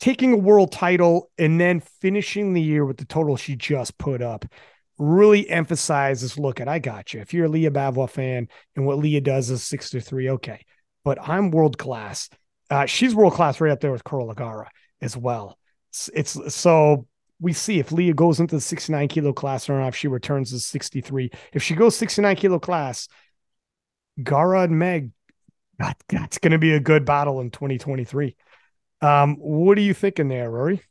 taking 0.00 0.32
a 0.32 0.36
world 0.36 0.72
title 0.72 1.30
and 1.38 1.60
then 1.60 1.80
finishing 2.00 2.52
the 2.52 2.62
year 2.62 2.84
with 2.84 2.96
the 2.96 3.04
total 3.04 3.36
she 3.36 3.54
just 3.54 3.96
put 3.98 4.20
up 4.20 4.44
really 4.98 5.48
emphasizes 5.48 6.38
look 6.38 6.60
at 6.60 6.68
I 6.68 6.78
got 6.78 7.14
you. 7.14 7.20
If 7.20 7.34
you're 7.34 7.46
a 7.46 7.48
Leah 7.48 7.70
Bavoil 7.70 8.06
fan 8.06 8.48
and 8.76 8.86
what 8.86 8.98
Leah 8.98 9.20
does 9.20 9.50
is 9.50 9.62
six 9.62 9.90
to 9.90 10.00
three, 10.00 10.30
okay. 10.30 10.64
But 11.04 11.18
I'm 11.20 11.50
world 11.50 11.78
class. 11.78 12.28
Uh, 12.70 12.86
she's 12.86 13.14
world 13.14 13.34
class 13.34 13.60
right 13.60 13.72
up 13.72 13.80
there 13.80 13.92
with 13.92 14.04
Carola 14.04 14.34
Garra 14.34 14.70
as 15.00 15.16
well. 15.16 15.58
It's, 15.90 16.10
it's, 16.14 16.54
so 16.54 17.06
we 17.40 17.52
see 17.52 17.78
if 17.78 17.92
Leah 17.92 18.14
goes 18.14 18.40
into 18.40 18.54
the 18.54 18.60
69 18.60 19.08
kilo 19.08 19.32
class 19.32 19.68
or 19.68 19.78
not, 19.78 19.88
if 19.88 19.96
she 19.96 20.08
returns 20.08 20.50
to 20.50 20.60
63. 20.60 21.30
If 21.52 21.62
she 21.62 21.74
goes 21.74 21.96
69 21.96 22.36
kilo 22.36 22.58
class, 22.58 23.08
Garra 24.22 24.62
and 24.62 24.78
Meg, 24.78 25.10
that, 25.78 25.96
that's 26.08 26.38
going 26.38 26.52
to 26.52 26.58
be 26.58 26.72
a 26.72 26.80
good 26.80 27.04
battle 27.04 27.40
in 27.40 27.50
2023. 27.50 28.36
Um, 29.00 29.36
what 29.36 29.78
are 29.78 29.82
you 29.82 29.94
thinking 29.94 30.28
there, 30.28 30.50
Rory? 30.50 30.82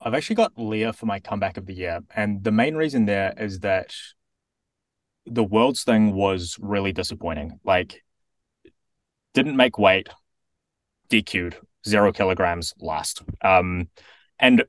I've 0.00 0.14
actually 0.14 0.36
got 0.36 0.52
Leah 0.56 0.92
for 0.92 1.06
my 1.06 1.20
comeback 1.20 1.56
of 1.56 1.66
the 1.66 1.74
year. 1.74 2.00
And 2.14 2.44
the 2.44 2.52
main 2.52 2.74
reason 2.74 3.06
there 3.06 3.32
is 3.38 3.60
that 3.60 3.94
the 5.26 5.44
world's 5.44 5.84
thing 5.84 6.12
was 6.12 6.56
really 6.60 6.92
disappointing. 6.92 7.58
Like, 7.64 8.02
didn't 9.32 9.56
make 9.56 9.78
weight, 9.78 10.08
DQ'd, 11.10 11.56
zero 11.86 12.12
kilograms 12.12 12.74
last. 12.78 13.22
Um, 13.42 13.88
and 14.38 14.64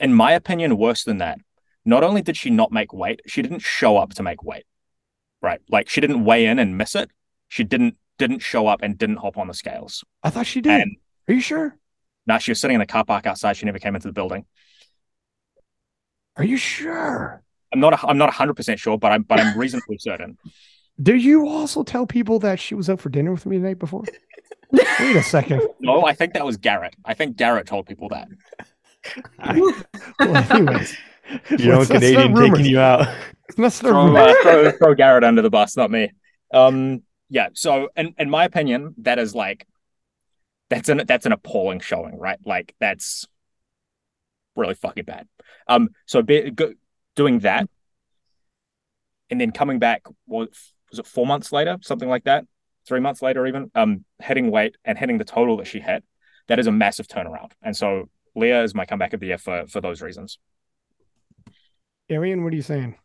in 0.00 0.12
my 0.12 0.32
opinion, 0.32 0.76
worse 0.76 1.04
than 1.04 1.18
that, 1.18 1.38
not 1.84 2.02
only 2.02 2.22
did 2.22 2.36
she 2.36 2.50
not 2.50 2.72
make 2.72 2.92
weight, 2.92 3.20
she 3.26 3.42
didn't 3.42 3.60
show 3.60 3.96
up 3.96 4.14
to 4.14 4.22
make 4.22 4.42
weight. 4.42 4.64
Right. 5.42 5.60
Like 5.68 5.88
she 5.88 6.00
didn't 6.00 6.24
weigh 6.24 6.46
in 6.46 6.58
and 6.58 6.76
miss 6.76 6.94
it. 6.94 7.10
She 7.48 7.64
didn't 7.64 7.96
didn't 8.18 8.40
show 8.40 8.66
up 8.66 8.82
and 8.82 8.98
didn't 8.98 9.16
hop 9.16 9.38
on 9.38 9.48
the 9.48 9.54
scales. 9.54 10.04
I 10.22 10.30
thought 10.30 10.46
she 10.46 10.60
did. 10.60 10.82
And, 10.82 10.96
Are 11.28 11.34
you 11.34 11.40
sure? 11.40 11.76
No, 12.26 12.38
she 12.38 12.50
was 12.50 12.60
sitting 12.60 12.74
in 12.74 12.80
the 12.80 12.86
car 12.86 13.04
park 13.04 13.26
outside. 13.26 13.56
She 13.56 13.66
never 13.66 13.78
came 13.78 13.94
into 13.94 14.08
the 14.08 14.12
building. 14.12 14.44
Are 16.36 16.44
you 16.44 16.56
sure? 16.56 17.42
I'm 17.72 17.80
not. 17.80 18.04
I'm 18.04 18.18
not 18.18 18.26
100 18.26 18.54
percent 18.54 18.78
sure, 18.78 18.98
but 18.98 19.12
I'm. 19.12 19.22
But 19.22 19.40
I'm 19.40 19.58
reasonably 19.58 19.98
certain. 20.00 20.38
Did 21.02 21.22
you 21.22 21.48
also 21.48 21.82
tell 21.82 22.06
people 22.06 22.38
that 22.40 22.60
she 22.60 22.74
was 22.74 22.90
out 22.90 23.00
for 23.00 23.08
dinner 23.08 23.32
with 23.32 23.46
me 23.46 23.56
the 23.58 23.68
night 23.68 23.78
before? 23.78 24.04
Wait 24.72 25.16
a 25.16 25.22
second. 25.22 25.62
No, 25.80 26.04
I 26.04 26.12
think 26.12 26.34
that 26.34 26.44
was 26.44 26.56
Garrett. 26.56 26.94
I 27.04 27.14
think 27.14 27.36
Garrett 27.36 27.66
told 27.66 27.86
people 27.86 28.08
that. 28.10 28.28
well, 30.20 30.46
anyways, 30.50 30.96
your 31.58 31.76
own 31.76 31.86
Canadian 31.86 32.34
taking 32.34 32.66
you 32.66 32.80
out. 32.80 33.08
Let's 33.56 33.80
throw, 33.80 34.16
uh, 34.16 34.34
throw, 34.42 34.70
throw 34.72 34.94
Garrett 34.94 35.24
under 35.24 35.42
the 35.42 35.50
bus, 35.50 35.76
not 35.76 35.90
me. 35.90 36.10
Um, 36.52 37.02
yeah. 37.28 37.48
So, 37.54 37.88
in 37.96 38.14
in 38.18 38.30
my 38.30 38.44
opinion, 38.44 38.94
that 38.98 39.18
is 39.18 39.34
like 39.34 39.66
that's 40.70 40.88
an 40.88 41.02
that's 41.06 41.26
an 41.26 41.32
appalling 41.32 41.80
showing, 41.80 42.18
right? 42.18 42.38
Like 42.44 42.74
that's 42.80 43.26
really 44.56 44.74
fucking 44.74 45.04
bad. 45.04 45.28
Um, 45.68 45.90
so 46.06 46.22
be, 46.22 46.50
go, 46.50 46.72
doing 47.16 47.40
that, 47.40 47.68
and 49.30 49.40
then 49.40 49.52
coming 49.52 49.78
back 49.78 50.02
was 50.26 50.48
was 50.90 50.98
it 50.98 51.06
four 51.06 51.26
months 51.26 51.52
later, 51.52 51.76
something 51.82 52.08
like 52.08 52.24
that, 52.24 52.44
three 52.86 53.00
months 53.00 53.22
later, 53.22 53.46
even 53.46 53.70
um, 53.74 54.04
hitting 54.20 54.50
weight 54.50 54.76
and 54.84 54.98
hitting 54.98 55.18
the 55.18 55.24
total 55.24 55.56
that 55.58 55.66
she 55.66 55.80
hit. 55.80 56.04
That 56.48 56.58
is 56.58 56.66
a 56.66 56.72
massive 56.72 57.06
turnaround, 57.06 57.52
and 57.62 57.76
so 57.76 58.08
Leah 58.34 58.64
is 58.64 58.74
my 58.74 58.84
comeback 58.84 59.12
of 59.12 59.20
the 59.20 59.26
year 59.26 59.38
for 59.38 59.66
for 59.68 59.80
those 59.80 60.02
reasons. 60.02 60.38
Arian, 62.08 62.42
what 62.42 62.52
are 62.52 62.56
you 62.56 62.62
saying? 62.62 62.96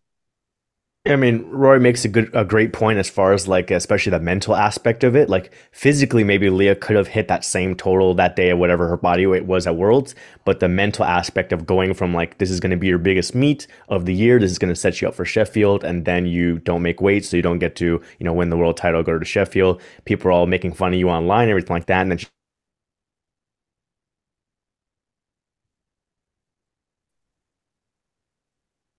I 1.08 1.16
mean, 1.18 1.48
Roy 1.52 1.78
makes 1.78 2.04
a 2.04 2.08
good, 2.08 2.32
a 2.34 2.44
great 2.44 2.74
point 2.74 2.98
as 2.98 3.12
far 3.12 3.32
as 3.32 3.48
like, 3.48 3.70
especially 3.70 4.10
the 4.10 4.20
mental 4.20 4.56
aspect 4.56 5.04
of 5.04 5.16
it. 5.16 5.30
Like 5.30 5.54
physically, 5.72 6.24
maybe 6.24 6.50
Leah 6.50 6.76
could 6.76 6.96
have 6.96 7.10
hit 7.10 7.28
that 7.28 7.46
same 7.46 7.76
total 7.76 8.16
that 8.16 8.36
day 8.36 8.50
or 8.50 8.58
whatever 8.58 8.88
her 8.88 8.98
body 8.98 9.28
weight 9.28 9.46
was 9.46 9.68
at 9.68 9.76
Worlds, 9.76 10.16
but 10.46 10.60
the 10.60 10.68
mental 10.68 11.06
aspect 11.06 11.54
of 11.54 11.68
going 11.68 11.94
from 11.94 12.12
like, 12.12 12.40
this 12.40 12.50
is 12.50 12.60
going 12.60 12.72
to 12.72 12.78
be 12.78 12.88
your 12.88 12.98
biggest 12.98 13.36
meet 13.36 13.68
of 13.88 14.06
the 14.06 14.16
year, 14.16 14.40
this 14.40 14.50
is 14.50 14.58
going 14.58 14.74
to 14.74 14.80
set 14.80 15.00
you 15.00 15.08
up 15.08 15.14
for 15.14 15.26
Sheffield, 15.26 15.84
and 15.84 16.06
then 16.06 16.26
you 16.26 16.58
don't 16.60 16.82
make 16.82 17.02
weight, 17.02 17.24
so 17.24 17.38
you 17.38 17.44
don't 17.44 17.60
get 17.60 17.76
to, 17.76 17.86
you 17.86 18.24
know, 18.24 18.34
win 18.34 18.50
the 18.50 18.58
world 18.58 18.78
title, 18.78 19.04
go 19.04 19.20
to 19.20 19.26
Sheffield. 19.26 19.80
People 20.06 20.30
are 20.30 20.32
all 20.32 20.48
making 20.48 20.74
fun 20.74 20.92
of 20.92 21.00
you 21.00 21.10
online, 21.10 21.50
everything 21.50 21.76
like 21.76 21.86
that, 21.86 22.02
and 22.02 22.10
then 22.10 22.18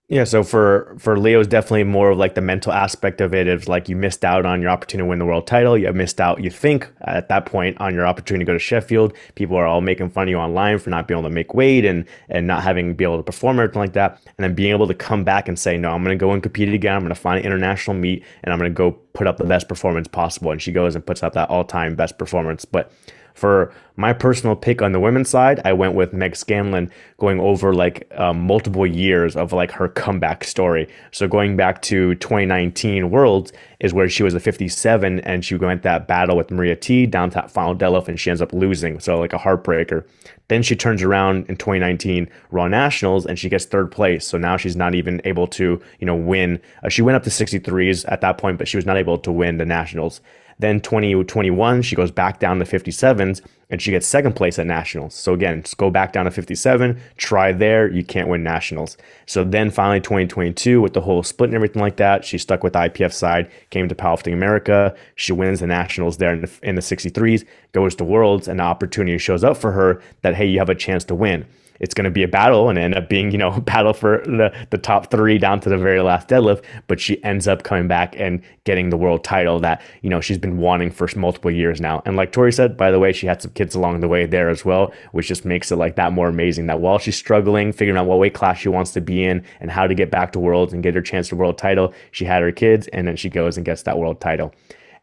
Yeah, 0.09 0.23
so 0.23 0.45
for 0.45 0.95
for 1.01 1.19
Leo, 1.19 1.41
it's 1.41 1.49
definitely 1.49 1.83
more 1.83 2.11
of 2.11 2.19
like 2.19 2.37
the 2.37 2.41
mental 2.41 2.73
aspect 2.73 3.21
of 3.21 3.35
it. 3.35 3.49
Of 3.49 3.67
like 3.67 3.89
you 3.89 3.97
missed 3.97 4.25
out 4.25 4.47
on 4.47 4.63
your 4.63 4.71
opportunity 4.71 5.05
to 5.05 5.09
win 5.09 5.19
the 5.19 5.25
world 5.25 5.49
title. 5.49 5.77
You 5.77 5.93
missed 5.93 6.21
out, 6.21 6.45
you 6.45 6.49
think 6.49 6.89
at 7.01 7.29
that 7.29 7.45
point 7.45 7.81
on 7.81 7.93
your 7.93 8.07
opportunity 8.07 8.45
to 8.45 8.47
go 8.47 8.53
to 8.53 8.59
Sheffield. 8.61 9.15
People 9.35 9.57
are 9.57 9.67
all 9.67 9.81
making 9.81 10.11
fun 10.11 10.25
of 10.25 10.29
you 10.29 10.37
online 10.37 10.79
for 10.79 10.91
not 10.91 11.09
being 11.09 11.19
able 11.19 11.29
to 11.29 11.35
make 11.35 11.55
weight 11.55 11.85
and 11.85 12.05
and 12.29 12.47
not 12.47 12.63
having 12.63 12.95
be 12.95 13.03
able 13.03 13.17
to 13.17 13.25
perform 13.25 13.59
or 13.59 13.65
anything 13.65 13.81
like 13.81 13.95
that. 13.95 14.21
And 14.39 14.45
then 14.45 14.55
being 14.55 14.71
able 14.71 14.87
to 14.87 14.95
come 14.95 15.25
back 15.25 15.49
and 15.49 15.59
say, 15.59 15.77
no, 15.77 15.91
I'm 15.91 16.05
going 16.05 16.17
to 16.17 16.23
go 16.23 16.31
and 16.31 16.41
compete 16.41 16.73
again. 16.73 16.95
I'm 16.95 17.03
going 17.03 17.09
to 17.09 17.21
find 17.21 17.41
an 17.41 17.45
international 17.45 17.97
meet 17.97 18.23
and 18.45 18.53
I'm 18.53 18.61
going 18.61 18.71
to 18.71 18.77
go 18.77 18.93
put 19.13 19.27
up 19.27 19.39
the 19.39 19.45
best 19.45 19.67
performance 19.67 20.07
possible. 20.07 20.53
And 20.53 20.63
she 20.63 20.71
goes 20.71 20.95
and 20.95 21.05
puts 21.05 21.25
up 21.25 21.33
that 21.33 21.51
all 21.51 21.65
time 21.65 21.97
best 21.97 22.17
performance. 22.17 22.65
But 22.65 22.93
for 23.37 23.71
my 23.97 24.15
personal 24.15 24.57
pick 24.57 24.81
on 24.81 24.93
the 24.93 25.01
women's 25.01 25.29
side, 25.29 25.61
I 25.65 25.75
went 25.75 25.95
with 25.95 26.15
Meg 26.15 26.35
Scanlon 26.35 26.91
going 27.19 27.39
over 27.39 27.75
like 27.75 28.11
um, 28.17 28.41
multiple 28.41 28.87
years 28.87 29.37
of 29.37 29.53
like 29.53 29.71
her 29.73 29.89
comeback 29.89 30.43
story. 30.45 30.89
So 31.13 31.29
going 31.29 31.55
back 31.55 31.83
to 31.83 32.15
2019 32.15 33.11
Worlds 33.11 33.53
is 33.81 33.93
where 33.93 34.09
she 34.09 34.23
was 34.23 34.33
a 34.33 34.41
57 34.41 35.21
and 35.21 35.45
she 35.45 35.55
went 35.55 35.83
that 35.83 36.09
battle 36.09 36.37
with 36.37 36.51
Maria 36.51 36.77
Htee 36.77 37.11
down 37.11 37.29
to 37.31 37.35
that 37.35 37.51
final 37.51 37.77
deadlift 37.77 38.09
and 38.09 38.19
she 38.19 38.31
ends 38.31 38.41
up 38.41 38.55
losing. 38.55 39.01
So 39.01 39.19
like 39.19 39.35
a 39.35 39.39
heartbreaker. 39.39 40.07
Then 40.49 40.63
she 40.63 40.75
turns 40.75 41.03
around 41.03 41.47
in 41.49 41.57
2019 41.57 42.31
Raw 42.51 42.69
Nationals 42.69 43.27
and 43.27 43.39
she 43.39 43.51
gets 43.51 43.67
third 43.67 43.93
place. 43.93 44.27
So 44.27 44.39
now 44.39 44.57
she's 44.57 44.77
not 44.77 44.95
even 44.95 45.21
able 45.25 45.47
to, 45.49 45.81
you 45.99 46.07
know, 46.07 46.17
win. 46.17 46.61
Uh, 46.83 46.89
she 46.89 47.03
went 47.03 47.17
up 47.17 47.25
to 47.25 47.31
63s 47.31 48.07
at 48.09 48.23
that 48.23 48.39
point, 48.39 48.57
but 48.57 48.67
she 48.67 48.79
was 48.79 48.87
not 48.87 48.97
able 48.97 49.19
to 49.19 49.31
win 49.31 49.59
the 49.59 49.67
Nationals. 49.67 50.23
Then 50.59 50.81
2021, 50.81 51.83
she 51.83 51.97
goes 51.97 52.11
back 52.11 52.41
down 52.41 52.59
to 52.59 52.65
57s 52.65 53.43
and 53.69 53.83
she 53.83 53.91
gets 53.91 54.07
second 54.07 54.35
place 54.35 54.59
at 54.59 54.67
nationals. 54.67 55.15
So 55.15 55.35
again, 55.35 55.63
just 55.63 55.77
go 55.77 55.91
back 55.91 56.13
down 56.13 56.25
to 56.25 56.31
57, 56.31 57.01
try 57.17 57.53
there, 57.53 57.91
you 57.91 58.05
can't 58.05 58.29
win 58.29 58.43
nationals. 58.43 58.97
So 59.27 59.45
then 59.45 59.71
finally 59.71 60.01
2022 60.01 60.81
with 60.81 60.95
the 60.95 61.01
whole 61.01 61.23
split 61.23 61.51
and 61.51 61.57
everything 61.57 61.83
like 61.83 61.97
that, 61.97 62.25
she 62.25 62.39
stuck 62.39 62.63
with 62.63 62.73
the 62.73 62.79
IPF 62.81 63.13
side, 63.13 63.51
came 63.71 63.89
to 63.89 63.95
Powerlifting 63.95 64.33
America, 64.33 64.95
she 65.17 65.33
wins 65.33 65.61
the 65.61 65.67
nationals 65.67 66.17
there 66.17 66.33
in 66.33 66.43
the, 66.43 66.51
in 66.63 66.75
the 66.77 66.81
63s, 66.81 67.45
goes 67.73 67.95
to 67.97 68.05
worlds 68.05 68.49
and 68.49 68.61
the 68.61 68.65
opportunity 68.65 69.19
shows 69.19 69.45
up 69.45 69.57
for 69.57 69.73
her 69.73 70.01
that 70.23 70.37
hey, 70.37 70.47
you 70.47 70.59
have 70.59 70.71
a 70.71 70.75
chance 70.75 71.05
to 71.05 71.15
win 71.15 71.45
it's 71.81 71.95
going 71.95 72.05
to 72.05 72.11
be 72.11 72.23
a 72.23 72.29
battle 72.29 72.69
and 72.69 72.79
end 72.79 72.95
up 72.95 73.09
being, 73.09 73.31
you 73.31 73.39
know, 73.39 73.53
a 73.57 73.61
battle 73.61 73.93
for 73.93 74.23
the, 74.25 74.53
the 74.71 74.79
top 74.79 75.11
three 75.11 75.39
down 75.39 75.61
to 75.61 75.69
the 75.69 75.79
very 75.79 76.01
last 76.01 76.29
deadlift. 76.29 76.65
But 76.87 77.01
she 77.01 77.23
ends 77.25 77.49
up 77.49 77.63
coming 77.63 77.89
back 77.89 78.15
and 78.19 78.43
getting 78.65 78.91
the 78.91 78.97
world 78.97 79.25
title 79.25 79.61
that, 79.61 79.81
you 80.03 80.11
know, 80.11 80.21
she's 80.21 80.39
been 80.39 80.59
wanting 80.59 80.91
for 80.91 81.09
multiple 81.17 81.51
years 81.51 81.81
now. 81.81 82.03
And 82.05 82.17
like 82.17 82.33
Tori 82.33 82.53
said, 82.53 82.77
by 82.77 82.91
the 82.91 82.99
way, 82.99 83.13
she 83.13 83.27
had 83.27 83.41
some 83.41 83.53
kids 83.53 83.75
along 83.75 84.01
the 84.01 84.09
way 84.09 84.27
there 84.27 84.49
as 84.49 84.65
well, 84.65 84.93
which 85.13 85.29
just 85.29 85.45
makes 85.45 85.71
it 85.71 85.77
like 85.77 85.97
that 85.97 86.13
more 86.13 86.29
amazing 86.29 86.67
that 86.67 86.81
while 86.81 86.99
she's 86.99 87.17
struggling, 87.17 87.73
figuring 87.73 87.99
out 87.99 88.07
what 88.07 88.19
weight 88.19 88.35
class 88.35 88.59
she 88.59 88.69
wants 88.69 88.93
to 88.93 89.01
be 89.01 89.25
in 89.25 89.45
and 89.61 89.71
how 89.71 89.87
to 89.87 89.95
get 89.95 90.11
back 90.11 90.33
to 90.33 90.41
worlds 90.41 90.73
and 90.73 90.83
get 90.83 90.95
her 90.95 91.03
chance 91.03 91.29
to 91.29 91.37
world 91.37 91.59
title, 91.59 91.93
she 92.11 92.25
had 92.25 92.43
her 92.43 92.53
kids 92.53 92.89
and 92.89 93.07
then 93.07 93.17
she 93.17 93.29
goes 93.29 93.57
and 93.57 93.65
gets 93.65 93.83
that 93.83 93.99
world 93.99 94.21
title. 94.21 94.53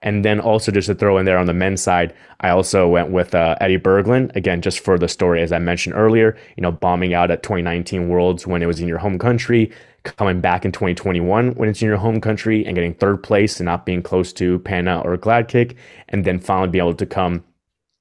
And 0.04 0.24
then 0.24 0.40
also 0.40 0.72
just 0.72 0.88
to 0.88 0.96
throw 0.96 1.18
in 1.18 1.26
there 1.26 1.38
on 1.38 1.48
the 1.48 1.54
men's 1.54 1.82
side, 1.82 2.14
I 2.42 2.50
also 2.50 2.88
went 2.88 3.10
with 3.10 3.34
uh, 3.34 3.56
Eddie 3.62 3.80
Berglund 3.80 4.36
again, 4.36 4.62
just 4.62 4.82
for 4.82 5.00
the 5.00 5.08
story 5.08 5.42
as 5.42 5.52
I 5.52 5.60
mentioned 5.60 5.96
earlier. 5.96 6.38
You 6.58 6.62
know, 6.62 6.72
bombing 6.72 7.14
out 7.14 7.32
at 7.32 7.42
2019 7.42 8.10
Worlds 8.10 8.46
when 8.46 8.62
it 8.62 8.68
was 8.68 8.80
in 8.80 8.88
your 8.88 9.00
home 9.00 9.18
country, 9.18 9.72
coming 10.04 10.42
back 10.42 10.66
in 10.66 10.72
2021 10.72 11.56
when 11.56 11.70
it's 11.70 11.82
in 11.82 11.88
your 11.88 11.98
home 11.98 12.20
country, 12.22 12.66
and 12.66 12.76
getting 12.76 12.94
third 12.94 13.24
place 13.24 13.60
and 13.60 13.66
not 13.66 13.86
being 13.86 14.04
close 14.04 14.34
to 14.34 14.60
Panna 14.60 15.02
or 15.02 15.18
Gladkikh, 15.18 15.76
and 16.10 16.26
then 16.26 16.40
finally 16.40 16.70
be 16.70 16.80
able 16.80 16.94
to 16.94 17.06
come 17.06 17.44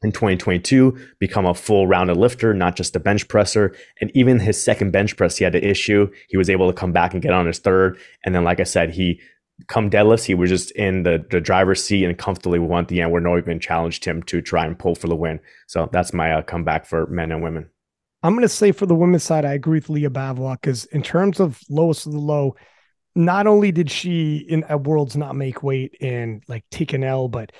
in 0.02 0.10
2022 0.10 0.98
become 1.20 1.46
a 1.46 1.54
full 1.54 1.86
rounded 1.86 2.16
lifter, 2.16 2.52
not 2.52 2.76
just 2.76 2.96
a 2.96 3.00
bench 3.00 3.28
presser. 3.28 3.74
And 4.00 4.10
even 4.14 4.40
his 4.40 4.62
second 4.62 4.90
bench 4.90 5.16
press, 5.16 5.36
he 5.36 5.44
had 5.44 5.54
an 5.54 5.62
issue. 5.62 6.10
He 6.28 6.36
was 6.36 6.50
able 6.50 6.66
to 6.66 6.74
come 6.76 6.92
back 6.92 7.12
and 7.12 7.22
get 7.22 7.32
on 7.32 7.46
his 7.46 7.60
third. 7.60 7.98
And 8.24 8.34
then, 8.34 8.42
like 8.42 8.58
I 8.58 8.64
said, 8.64 8.90
he 8.90 9.20
come 9.68 9.90
deadlifts, 9.90 10.24
he 10.24 10.34
was 10.34 10.50
just 10.50 10.70
in 10.72 11.02
the, 11.02 11.24
the 11.30 11.40
driver's 11.40 11.82
seat 11.82 12.04
and 12.04 12.16
comfortably 12.16 12.58
won 12.58 12.84
at 12.84 12.88
the 12.88 13.00
end 13.00 13.12
where 13.12 13.20
no 13.20 13.38
even 13.38 13.60
challenged 13.60 14.04
him 14.04 14.22
to 14.24 14.40
try 14.40 14.66
and 14.66 14.78
pull 14.78 14.94
for 14.94 15.08
the 15.08 15.16
win. 15.16 15.40
So 15.66 15.88
that's 15.92 16.12
my 16.12 16.32
uh, 16.32 16.42
comeback 16.42 16.86
for 16.86 17.06
men 17.06 17.32
and 17.32 17.42
women. 17.42 17.70
I'm 18.22 18.34
going 18.34 18.42
to 18.42 18.48
say 18.48 18.72
for 18.72 18.86
the 18.86 18.94
women's 18.94 19.24
side, 19.24 19.44
I 19.44 19.54
agree 19.54 19.78
with 19.78 19.90
Leah 19.90 20.10
Bavlock 20.10 20.60
because 20.60 20.84
in 20.86 21.02
terms 21.02 21.40
of 21.40 21.60
lowest 21.68 22.06
of 22.06 22.12
the 22.12 22.18
low, 22.18 22.54
not 23.14 23.46
only 23.46 23.72
did 23.72 23.90
she 23.90 24.36
in 24.36 24.64
at 24.64 24.84
Worlds 24.84 25.16
not 25.16 25.36
make 25.36 25.62
weight 25.62 25.96
and 26.00 26.42
like 26.48 26.64
take 26.70 26.92
an 26.92 27.04
L, 27.04 27.28
but 27.28 27.52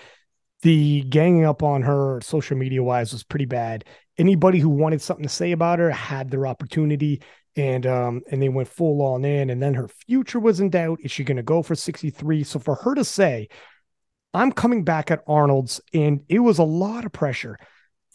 the 0.62 1.02
ganging 1.02 1.44
up 1.44 1.62
on 1.62 1.82
her 1.82 2.20
social 2.22 2.56
media 2.56 2.82
wise 2.82 3.12
was 3.12 3.24
pretty 3.24 3.44
bad. 3.44 3.84
Anybody 4.16 4.60
who 4.60 4.68
wanted 4.68 5.02
something 5.02 5.24
to 5.24 5.28
say 5.28 5.52
about 5.52 5.80
her 5.80 5.90
had 5.90 6.30
their 6.30 6.46
opportunity 6.46 7.22
and 7.56 7.86
um 7.86 8.22
and 8.30 8.40
they 8.40 8.48
went 8.48 8.68
full 8.68 9.02
on 9.02 9.24
in 9.24 9.50
and 9.50 9.62
then 9.62 9.74
her 9.74 9.88
future 9.88 10.40
was 10.40 10.60
in 10.60 10.70
doubt. 10.70 10.98
Is 11.02 11.10
she 11.10 11.24
going 11.24 11.36
to 11.36 11.42
go 11.42 11.62
for 11.62 11.74
63 11.74 12.44
so 12.44 12.58
for 12.58 12.76
her 12.76 12.94
to 12.94 13.04
say 13.04 13.48
i'm 14.34 14.52
coming 14.52 14.84
back 14.84 15.10
at 15.10 15.22
arnold's 15.26 15.80
and 15.92 16.22
it 16.28 16.38
was 16.38 16.58
a 16.58 16.64
lot 16.64 17.04
of 17.04 17.12
pressure 17.12 17.58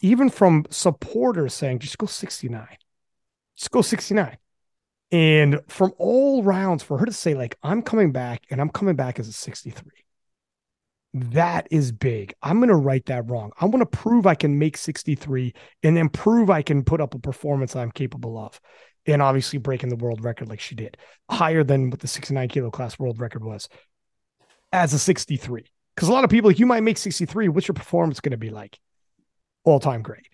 even 0.00 0.28
from 0.30 0.64
supporters 0.70 1.54
saying 1.54 1.78
just 1.78 1.98
go 1.98 2.06
69 2.06 2.66
just 3.56 3.70
go 3.70 3.82
69 3.82 4.36
and 5.10 5.60
from 5.68 5.92
all 5.98 6.42
rounds 6.42 6.82
for 6.82 6.98
her 6.98 7.06
to 7.06 7.12
say 7.12 7.34
like 7.34 7.56
i'm 7.62 7.82
coming 7.82 8.12
back 8.12 8.42
and 8.50 8.60
i'm 8.60 8.70
coming 8.70 8.96
back 8.96 9.18
as 9.18 9.28
a 9.28 9.32
63 9.32 9.92
that 11.14 11.68
is 11.70 11.90
big. 11.90 12.34
I'm 12.42 12.58
going 12.58 12.68
to 12.68 12.76
write 12.76 13.06
that 13.06 13.30
wrong. 13.30 13.52
I 13.58 13.64
want 13.64 13.80
to 13.80 13.98
prove 13.98 14.26
I 14.26 14.34
can 14.34 14.58
make 14.58 14.76
63 14.76 15.54
and 15.82 15.96
then 15.96 16.08
prove 16.08 16.50
I 16.50 16.62
can 16.62 16.84
put 16.84 17.00
up 17.00 17.14
a 17.14 17.18
performance 17.18 17.74
I'm 17.74 17.90
capable 17.90 18.38
of 18.38 18.60
and 19.12 19.22
obviously 19.22 19.58
breaking 19.58 19.88
the 19.88 19.96
world 19.96 20.22
record 20.24 20.48
like 20.48 20.60
she 20.60 20.74
did, 20.74 20.96
higher 21.30 21.64
than 21.64 21.90
what 21.90 22.00
the 22.00 22.08
69 22.08 22.48
kilo 22.48 22.70
class 22.70 22.98
world 22.98 23.18
record 23.20 23.44
was 23.44 23.68
as 24.72 24.92
a 24.92 24.98
63. 24.98 25.64
Because 25.94 26.08
a 26.08 26.12
lot 26.12 26.24
of 26.24 26.30
people, 26.30 26.50
you 26.50 26.66
might 26.66 26.82
make 26.82 26.98
63. 26.98 27.48
What's 27.48 27.66
your 27.66 27.74
performance 27.74 28.20
going 28.20 28.32
to 28.32 28.36
be 28.36 28.50
like? 28.50 28.78
All 29.64 29.80
time 29.80 30.02
great. 30.02 30.28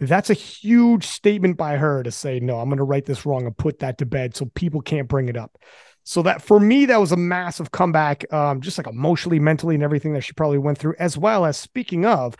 That's 0.00 0.30
a 0.30 0.34
huge 0.34 1.06
statement 1.06 1.56
by 1.56 1.76
her 1.76 2.02
to 2.02 2.10
say, 2.10 2.40
no, 2.40 2.58
I'm 2.58 2.68
going 2.68 2.78
to 2.78 2.84
write 2.84 3.04
this 3.04 3.26
wrong 3.26 3.46
and 3.46 3.56
put 3.56 3.80
that 3.80 3.98
to 3.98 4.06
bed 4.06 4.36
so 4.36 4.46
people 4.54 4.80
can't 4.80 5.08
bring 5.08 5.28
it 5.28 5.36
up. 5.36 5.56
So 6.04 6.22
that 6.22 6.40
for 6.40 6.58
me, 6.58 6.86
that 6.86 7.00
was 7.00 7.12
a 7.12 7.16
massive 7.16 7.70
comeback, 7.70 8.32
um, 8.32 8.60
just 8.60 8.78
like 8.78 8.86
emotionally, 8.86 9.38
mentally, 9.38 9.74
and 9.74 9.84
everything 9.84 10.14
that 10.14 10.22
she 10.22 10.32
probably 10.32 10.58
went 10.58 10.78
through, 10.78 10.94
as 10.98 11.18
well 11.18 11.44
as 11.44 11.56
speaking 11.56 12.06
of, 12.06 12.36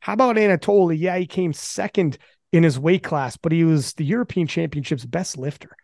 how 0.00 0.14
about 0.14 0.36
Anatoly? 0.36 0.98
Yeah, 0.98 1.16
he 1.16 1.26
came 1.26 1.52
second 1.52 2.18
in 2.52 2.62
his 2.62 2.78
weight 2.78 3.02
class, 3.02 3.36
but 3.36 3.50
he 3.50 3.64
was 3.64 3.94
the 3.94 4.04
European 4.04 4.46
Championship's 4.46 5.06
best 5.06 5.38
lifter. 5.38 5.74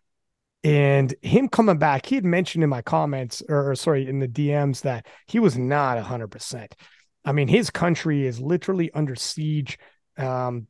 And 0.62 1.14
him 1.22 1.48
coming 1.48 1.78
back, 1.78 2.06
he 2.06 2.16
had 2.16 2.24
mentioned 2.24 2.62
in 2.62 2.70
my 2.70 2.82
comments, 2.82 3.42
or, 3.48 3.70
or 3.70 3.74
sorry, 3.74 4.06
in 4.06 4.18
the 4.18 4.28
DMs, 4.28 4.82
that 4.82 5.06
he 5.26 5.38
was 5.38 5.56
not 5.56 5.96
100%. 6.02 6.72
I 7.24 7.32
mean, 7.32 7.48
his 7.48 7.70
country 7.70 8.26
is 8.26 8.40
literally 8.40 8.90
under 8.92 9.14
siege. 9.14 9.78
Um, 10.16 10.66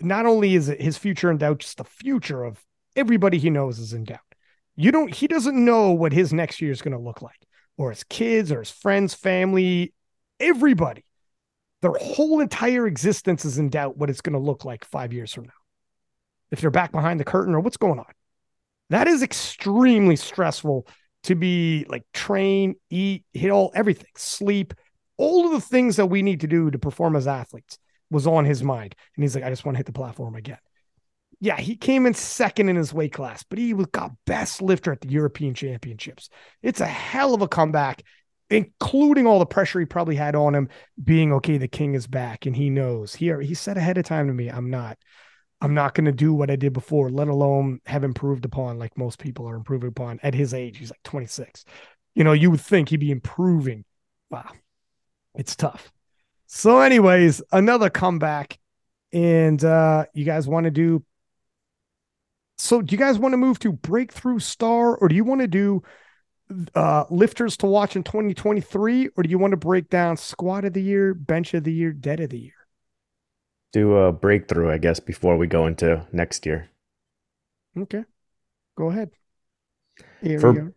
not 0.00 0.26
only 0.26 0.54
is 0.54 0.66
his 0.66 0.98
future 0.98 1.30
in 1.30 1.38
doubt, 1.38 1.60
just 1.60 1.78
the 1.78 1.84
future 1.84 2.44
of 2.44 2.62
everybody 2.96 3.38
he 3.38 3.50
knows 3.50 3.78
is 3.78 3.92
in 3.92 4.04
doubt. 4.04 4.18
You 4.76 4.92
don't, 4.92 5.14
he 5.14 5.26
doesn't 5.26 5.64
know 5.64 5.92
what 5.92 6.12
his 6.12 6.32
next 6.32 6.60
year 6.60 6.72
is 6.72 6.82
going 6.82 6.96
to 6.96 7.02
look 7.02 7.22
like, 7.22 7.46
or 7.76 7.90
his 7.90 8.04
kids, 8.04 8.50
or 8.50 8.60
his 8.60 8.70
friends, 8.70 9.14
family, 9.14 9.94
everybody 10.38 11.04
their 11.82 11.92
whole 12.00 12.40
entire 12.40 12.86
existence 12.86 13.44
is 13.44 13.58
in 13.58 13.70
doubt 13.70 13.96
what 13.96 14.10
it's 14.10 14.20
going 14.20 14.34
to 14.34 14.38
look 14.38 14.64
like 14.64 14.84
five 14.84 15.12
years 15.12 15.32
from 15.32 15.44
now. 15.44 15.52
If 16.50 16.60
they're 16.60 16.70
back 16.70 16.92
behind 16.92 17.20
the 17.20 17.24
curtain 17.24 17.54
or 17.54 17.60
what's 17.60 17.76
going 17.76 17.98
on. 17.98 18.12
That 18.90 19.06
is 19.06 19.22
extremely 19.22 20.16
stressful 20.16 20.86
to 21.24 21.34
be 21.34 21.86
like 21.88 22.04
train, 22.12 22.74
eat, 22.90 23.24
hit 23.32 23.50
all 23.50 23.70
everything, 23.74 24.10
sleep, 24.16 24.74
all 25.16 25.46
of 25.46 25.52
the 25.52 25.60
things 25.60 25.96
that 25.96 26.06
we 26.06 26.22
need 26.22 26.40
to 26.40 26.46
do 26.46 26.70
to 26.70 26.78
perform 26.78 27.14
as 27.14 27.28
athletes 27.28 27.78
was 28.10 28.26
on 28.26 28.44
his 28.44 28.62
mind. 28.62 28.94
And 29.14 29.22
he's 29.22 29.34
like, 29.34 29.44
I 29.44 29.50
just 29.50 29.64
want 29.64 29.74
to 29.74 29.78
hit 29.78 29.86
the 29.86 29.92
platform 29.92 30.34
again. 30.34 30.58
Yeah, 31.40 31.56
he 31.56 31.76
came 31.76 32.04
in 32.04 32.14
second 32.14 32.68
in 32.68 32.76
his 32.76 32.92
weight 32.92 33.12
class, 33.12 33.44
but 33.44 33.58
he 33.58 33.72
was 33.72 33.86
got 33.86 34.10
best 34.26 34.60
lifter 34.60 34.92
at 34.92 35.00
the 35.00 35.08
European 35.08 35.54
Championships. 35.54 36.28
It's 36.62 36.80
a 36.80 36.86
hell 36.86 37.32
of 37.32 37.42
a 37.42 37.48
comeback 37.48 38.02
including 38.50 39.26
all 39.26 39.38
the 39.38 39.46
pressure 39.46 39.78
he 39.78 39.86
probably 39.86 40.16
had 40.16 40.34
on 40.34 40.54
him 40.54 40.68
being 41.02 41.32
okay 41.32 41.56
the 41.56 41.68
king 41.68 41.94
is 41.94 42.06
back 42.06 42.46
and 42.46 42.56
he 42.56 42.68
knows. 42.68 43.14
He 43.14 43.32
he 43.42 43.54
said 43.54 43.76
ahead 43.76 43.98
of 43.98 44.04
time 44.04 44.26
to 44.26 44.34
me 44.34 44.48
i'm 44.48 44.70
not 44.70 44.98
i'm 45.60 45.74
not 45.74 45.94
going 45.94 46.06
to 46.06 46.12
do 46.12 46.34
what 46.34 46.50
i 46.50 46.56
did 46.56 46.72
before 46.72 47.10
let 47.10 47.28
alone 47.28 47.80
have 47.86 48.02
improved 48.02 48.44
upon 48.44 48.78
like 48.78 48.96
most 48.98 49.18
people 49.18 49.48
are 49.48 49.56
improving 49.56 49.88
upon 49.88 50.18
at 50.22 50.34
his 50.34 50.52
age. 50.52 50.78
He's 50.78 50.90
like 50.90 51.02
26 51.04 51.64
you 52.14 52.24
know 52.24 52.32
you 52.32 52.50
would 52.50 52.60
think 52.60 52.88
he'd 52.88 53.00
be 53.00 53.10
improving. 53.10 53.84
Wow. 54.30 54.50
It's 55.34 55.56
tough. 55.56 55.92
So 56.46 56.80
anyways 56.80 57.42
another 57.52 57.88
comeback 57.88 58.58
and 59.12 59.62
uh 59.64 60.06
you 60.12 60.24
guys 60.24 60.48
want 60.48 60.64
to 60.64 60.70
do 60.70 61.04
so 62.58 62.82
do 62.82 62.92
you 62.92 62.98
guys 62.98 63.18
want 63.18 63.32
to 63.32 63.38
move 63.38 63.58
to 63.60 63.72
breakthrough 63.72 64.38
star 64.38 64.96
or 64.96 65.08
do 65.08 65.14
you 65.14 65.24
want 65.24 65.40
to 65.40 65.48
do 65.48 65.82
uh, 66.74 67.04
lifters 67.10 67.56
to 67.58 67.66
watch 67.66 67.96
in 67.96 68.02
2023, 68.02 69.10
or 69.16 69.22
do 69.22 69.30
you 69.30 69.38
want 69.38 69.52
to 69.52 69.56
break 69.56 69.88
down 69.88 70.16
squat 70.16 70.64
of 70.64 70.72
the 70.72 70.82
year, 70.82 71.14
bench 71.14 71.54
of 71.54 71.64
the 71.64 71.72
year, 71.72 71.92
dead 71.92 72.20
of 72.20 72.30
the 72.30 72.38
year? 72.38 72.52
Do 73.72 73.96
a 73.96 74.12
breakthrough, 74.12 74.70
I 74.70 74.78
guess, 74.78 74.98
before 75.00 75.36
we 75.36 75.46
go 75.46 75.66
into 75.66 76.06
next 76.12 76.44
year. 76.44 76.68
Okay, 77.78 78.04
go 78.76 78.90
ahead. 78.90 79.10
Here 80.22 80.40
for, 80.40 80.74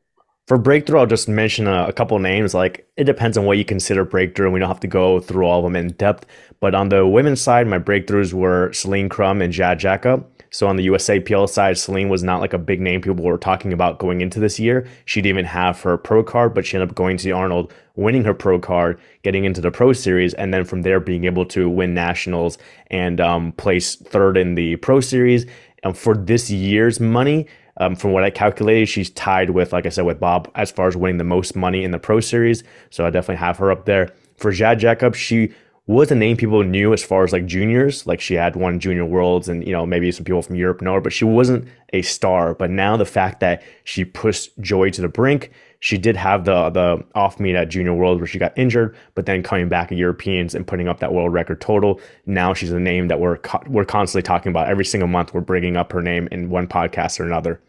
for 0.47 0.57
breakthrough, 0.57 0.99
I'll 0.99 1.07
just 1.07 1.27
mention 1.27 1.67
a, 1.67 1.87
a 1.87 1.93
couple 1.93 2.19
names. 2.19 2.53
Like 2.53 2.87
it 2.97 3.05
depends 3.05 3.37
on 3.37 3.45
what 3.45 3.57
you 3.57 3.65
consider 3.65 4.05
breakthrough, 4.05 4.47
and 4.47 4.53
we 4.53 4.59
don't 4.59 4.69
have 4.69 4.79
to 4.81 4.87
go 4.87 5.19
through 5.19 5.45
all 5.45 5.59
of 5.59 5.63
them 5.63 5.75
in 5.75 5.93
depth. 5.93 6.25
But 6.59 6.75
on 6.75 6.89
the 6.89 7.07
women's 7.07 7.41
side, 7.41 7.67
my 7.67 7.79
breakthroughs 7.79 8.33
were 8.33 8.71
Celine 8.73 9.09
Crum 9.09 9.41
and 9.41 9.51
Jad 9.51 9.79
Jacob. 9.79 10.27
So 10.53 10.67
on 10.67 10.75
the 10.75 10.85
USAPL 10.85 11.49
side, 11.49 11.79
Celine 11.79 12.09
was 12.09 12.21
not 12.21 12.39
like 12.39 12.53
a 12.53 12.59
big 12.59 12.79
name 12.79 13.01
people 13.01 13.25
were 13.25 13.39
talking 13.39 13.73
about 13.73 13.97
going 13.97 14.21
into 14.21 14.39
this 14.39 14.59
year. 14.59 14.87
She 15.05 15.19
didn't 15.19 15.39
even 15.39 15.45
have 15.45 15.81
her 15.81 15.97
pro 15.97 16.23
card, 16.23 16.53
but 16.53 16.63
she 16.63 16.77
ended 16.77 16.89
up 16.89 16.95
going 16.95 17.17
to 17.17 17.23
the 17.23 17.31
Arnold, 17.31 17.73
winning 17.95 18.23
her 18.23 18.35
pro 18.35 18.59
card, 18.59 18.99
getting 19.23 19.45
into 19.45 19.61
the 19.61 19.71
pro 19.71 19.93
series, 19.93 20.35
and 20.35 20.53
then 20.53 20.63
from 20.63 20.83
there 20.83 20.99
being 20.99 21.25
able 21.25 21.43
to 21.47 21.67
win 21.67 21.95
nationals 21.95 22.59
and 22.91 23.19
um, 23.19 23.51
place 23.53 23.95
third 23.95 24.37
in 24.37 24.53
the 24.53 24.75
pro 24.75 25.01
series. 25.01 25.47
Um, 25.83 25.95
for 25.95 26.15
this 26.15 26.51
year's 26.51 26.99
money, 26.99 27.47
um, 27.77 27.95
from 27.95 28.11
what 28.11 28.23
I 28.23 28.29
calculated, 28.29 28.85
she's 28.85 29.09
tied 29.09 29.49
with, 29.49 29.73
like 29.73 29.87
I 29.87 29.89
said, 29.89 30.05
with 30.05 30.19
Bob 30.19 30.51
as 30.53 30.69
far 30.69 30.87
as 30.87 30.95
winning 30.95 31.17
the 31.17 31.23
most 31.23 31.55
money 31.55 31.83
in 31.83 31.89
the 31.89 31.97
pro 31.97 32.19
series. 32.19 32.63
So 32.91 33.07
I 33.07 33.09
definitely 33.09 33.37
have 33.37 33.57
her 33.57 33.71
up 33.71 33.85
there. 33.85 34.13
For 34.37 34.51
Jad 34.51 34.79
Jacob, 34.79 35.15
she 35.15 35.51
was 35.85 36.11
a 36.11 36.15
name 36.15 36.37
people 36.37 36.63
knew 36.63 36.93
as 36.93 37.03
far 37.03 37.23
as 37.25 37.33
like 37.33 37.45
juniors. 37.45 38.07
Like 38.07 38.21
she 38.21 38.35
had 38.35 38.55
won 38.55 38.79
junior 38.79 39.05
worlds 39.05 39.49
and, 39.49 39.65
you 39.65 39.73
know, 39.73 39.85
maybe 39.85 40.11
some 40.11 40.23
people 40.23 40.41
from 40.41 40.55
Europe 40.55 40.81
know 40.81 40.93
her, 40.93 41.01
but 41.01 41.11
she 41.11 41.25
wasn't 41.25 41.67
a 41.91 42.01
star. 42.03 42.53
But 42.53 42.69
now 42.69 42.95
the 42.95 43.05
fact 43.05 43.41
that 43.41 43.63
she 43.83 44.05
pushed 44.05 44.57
Joy 44.61 44.91
to 44.91 45.01
the 45.01 45.09
brink, 45.09 45.51
she 45.81 45.97
did 45.97 46.15
have 46.15 46.45
the 46.45 46.69
the 46.69 47.03
off 47.13 47.41
meet 47.41 47.55
at 47.55 47.67
junior 47.67 47.93
world 47.93 48.19
where 48.19 48.27
she 48.27 48.39
got 48.39 48.57
injured, 48.57 48.95
but 49.15 49.25
then 49.25 49.43
coming 49.43 49.67
back 49.67 49.91
at 49.91 49.97
Europeans 49.97 50.55
and 50.55 50.65
putting 50.65 50.87
up 50.87 51.01
that 51.01 51.13
world 51.13 51.33
record 51.33 51.59
total. 51.59 51.99
Now 52.25 52.53
she's 52.53 52.71
a 52.71 52.79
name 52.79 53.09
that 53.09 53.19
we're 53.19 53.37
co- 53.39 53.63
we're 53.67 53.83
constantly 53.83 54.23
talking 54.23 54.51
about 54.51 54.69
every 54.69 54.85
single 54.85 55.09
month. 55.09 55.33
We're 55.33 55.41
bringing 55.41 55.75
up 55.75 55.91
her 55.91 56.01
name 56.01 56.29
in 56.31 56.49
one 56.49 56.67
podcast 56.67 57.19
or 57.19 57.25
another. 57.25 57.59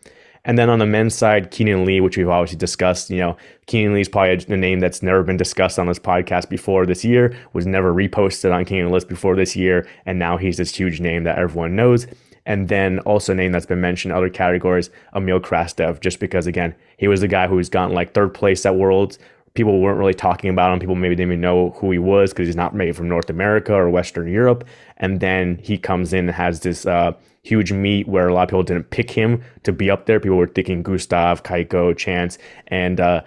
And 0.45 0.59
then 0.59 0.69
on 0.69 0.79
the 0.79 0.87
men's 0.87 1.15
side, 1.15 1.51
Keenan 1.51 1.85
Lee, 1.85 2.01
which 2.01 2.19
we've 2.19 2.29
obviously 2.29 2.59
discussed, 2.59 3.09
you 3.09 3.19
know, 3.19 3.37
Keenan 3.67 3.95
Lee's 3.95 4.09
probably 4.09 4.45
a 4.47 4.57
name 4.57 4.81
that's 4.81 5.03
never 5.03 5.23
been 5.23 5.39
discussed 5.39 5.79
on 5.79 5.87
this 5.87 5.99
podcast 5.99 6.51
before 6.51 6.85
this 6.85 7.05
year, 7.05 7.35
was 7.55 7.67
never 7.67 7.95
reposted 7.95 8.53
on 8.53 8.65
Keenan 8.65 8.91
list 8.91 9.09
before 9.09 9.37
this 9.37 9.57
year, 9.57 9.89
and 10.05 10.19
now 10.19 10.37
he's 10.37 10.59
this 10.59 10.75
huge 10.75 11.01
name 11.01 11.25
that 11.25 11.39
everyone 11.39 11.75
knows. 11.75 12.07
And 12.47 12.69
then 12.69 12.99
also 13.01 13.33
a 13.33 13.35
name 13.35 13.53
that's 13.53 13.65
been 13.65 13.81
mentioned 13.81 14.13
in 14.13 14.19
other 14.19 14.29
categories, 14.29 14.91
Emil 15.17 15.41
Krastev, 15.41 16.01
just 16.01 16.21
because 16.21 16.47
again, 16.47 16.75
he 16.99 17.09
was 17.09 17.23
the 17.23 17.29
guy 17.29 17.47
who's 17.47 17.71
gotten 17.71 17.95
like 17.95 18.13
third 18.13 18.35
place 18.35 18.67
at 18.67 18.77
Worlds. 18.77 19.19
People 19.55 19.81
weren't 19.81 19.99
really 19.99 20.13
talking 20.15 20.51
about 20.51 20.73
him. 20.73 20.79
People 20.79 20.97
maybe 20.97 21.15
didn't 21.15 21.31
even 21.31 21.41
know 21.41 21.71
who 21.79 21.91
he 21.91 21.99
was 21.99 22.33
because 22.33 22.49
he's 22.49 22.57
not 22.57 22.75
maybe 22.75 22.93
from 22.93 23.09
North 23.09 23.31
America 23.31 23.73
or 23.73 23.89
Western 23.89 24.29
Europe. 24.29 24.65
And 24.99 25.21
then 25.21 25.59
he 25.63 25.79
comes 25.79 26.13
in 26.13 26.29
and 26.29 26.33
has 26.33 26.61
this 26.61 26.85
uh, 26.85 27.13
huge 27.45 27.73
meet 27.73 28.09
where 28.09 28.27
a 28.27 28.35
lot 28.35 28.43
of 28.43 28.49
people 28.49 28.63
didn't 28.63 28.91
pick 28.91 29.11
him 29.11 29.45
to 29.63 29.73
be 29.73 29.91
up 29.91 30.07
there. 30.07 30.19
People 30.19 30.39
were 30.39 30.49
thinking 30.49 30.83
Gustav, 30.83 31.45
Cayco, 31.45 31.97
Chance, 31.97 32.39
and 32.67 32.99
uh, 32.99 33.23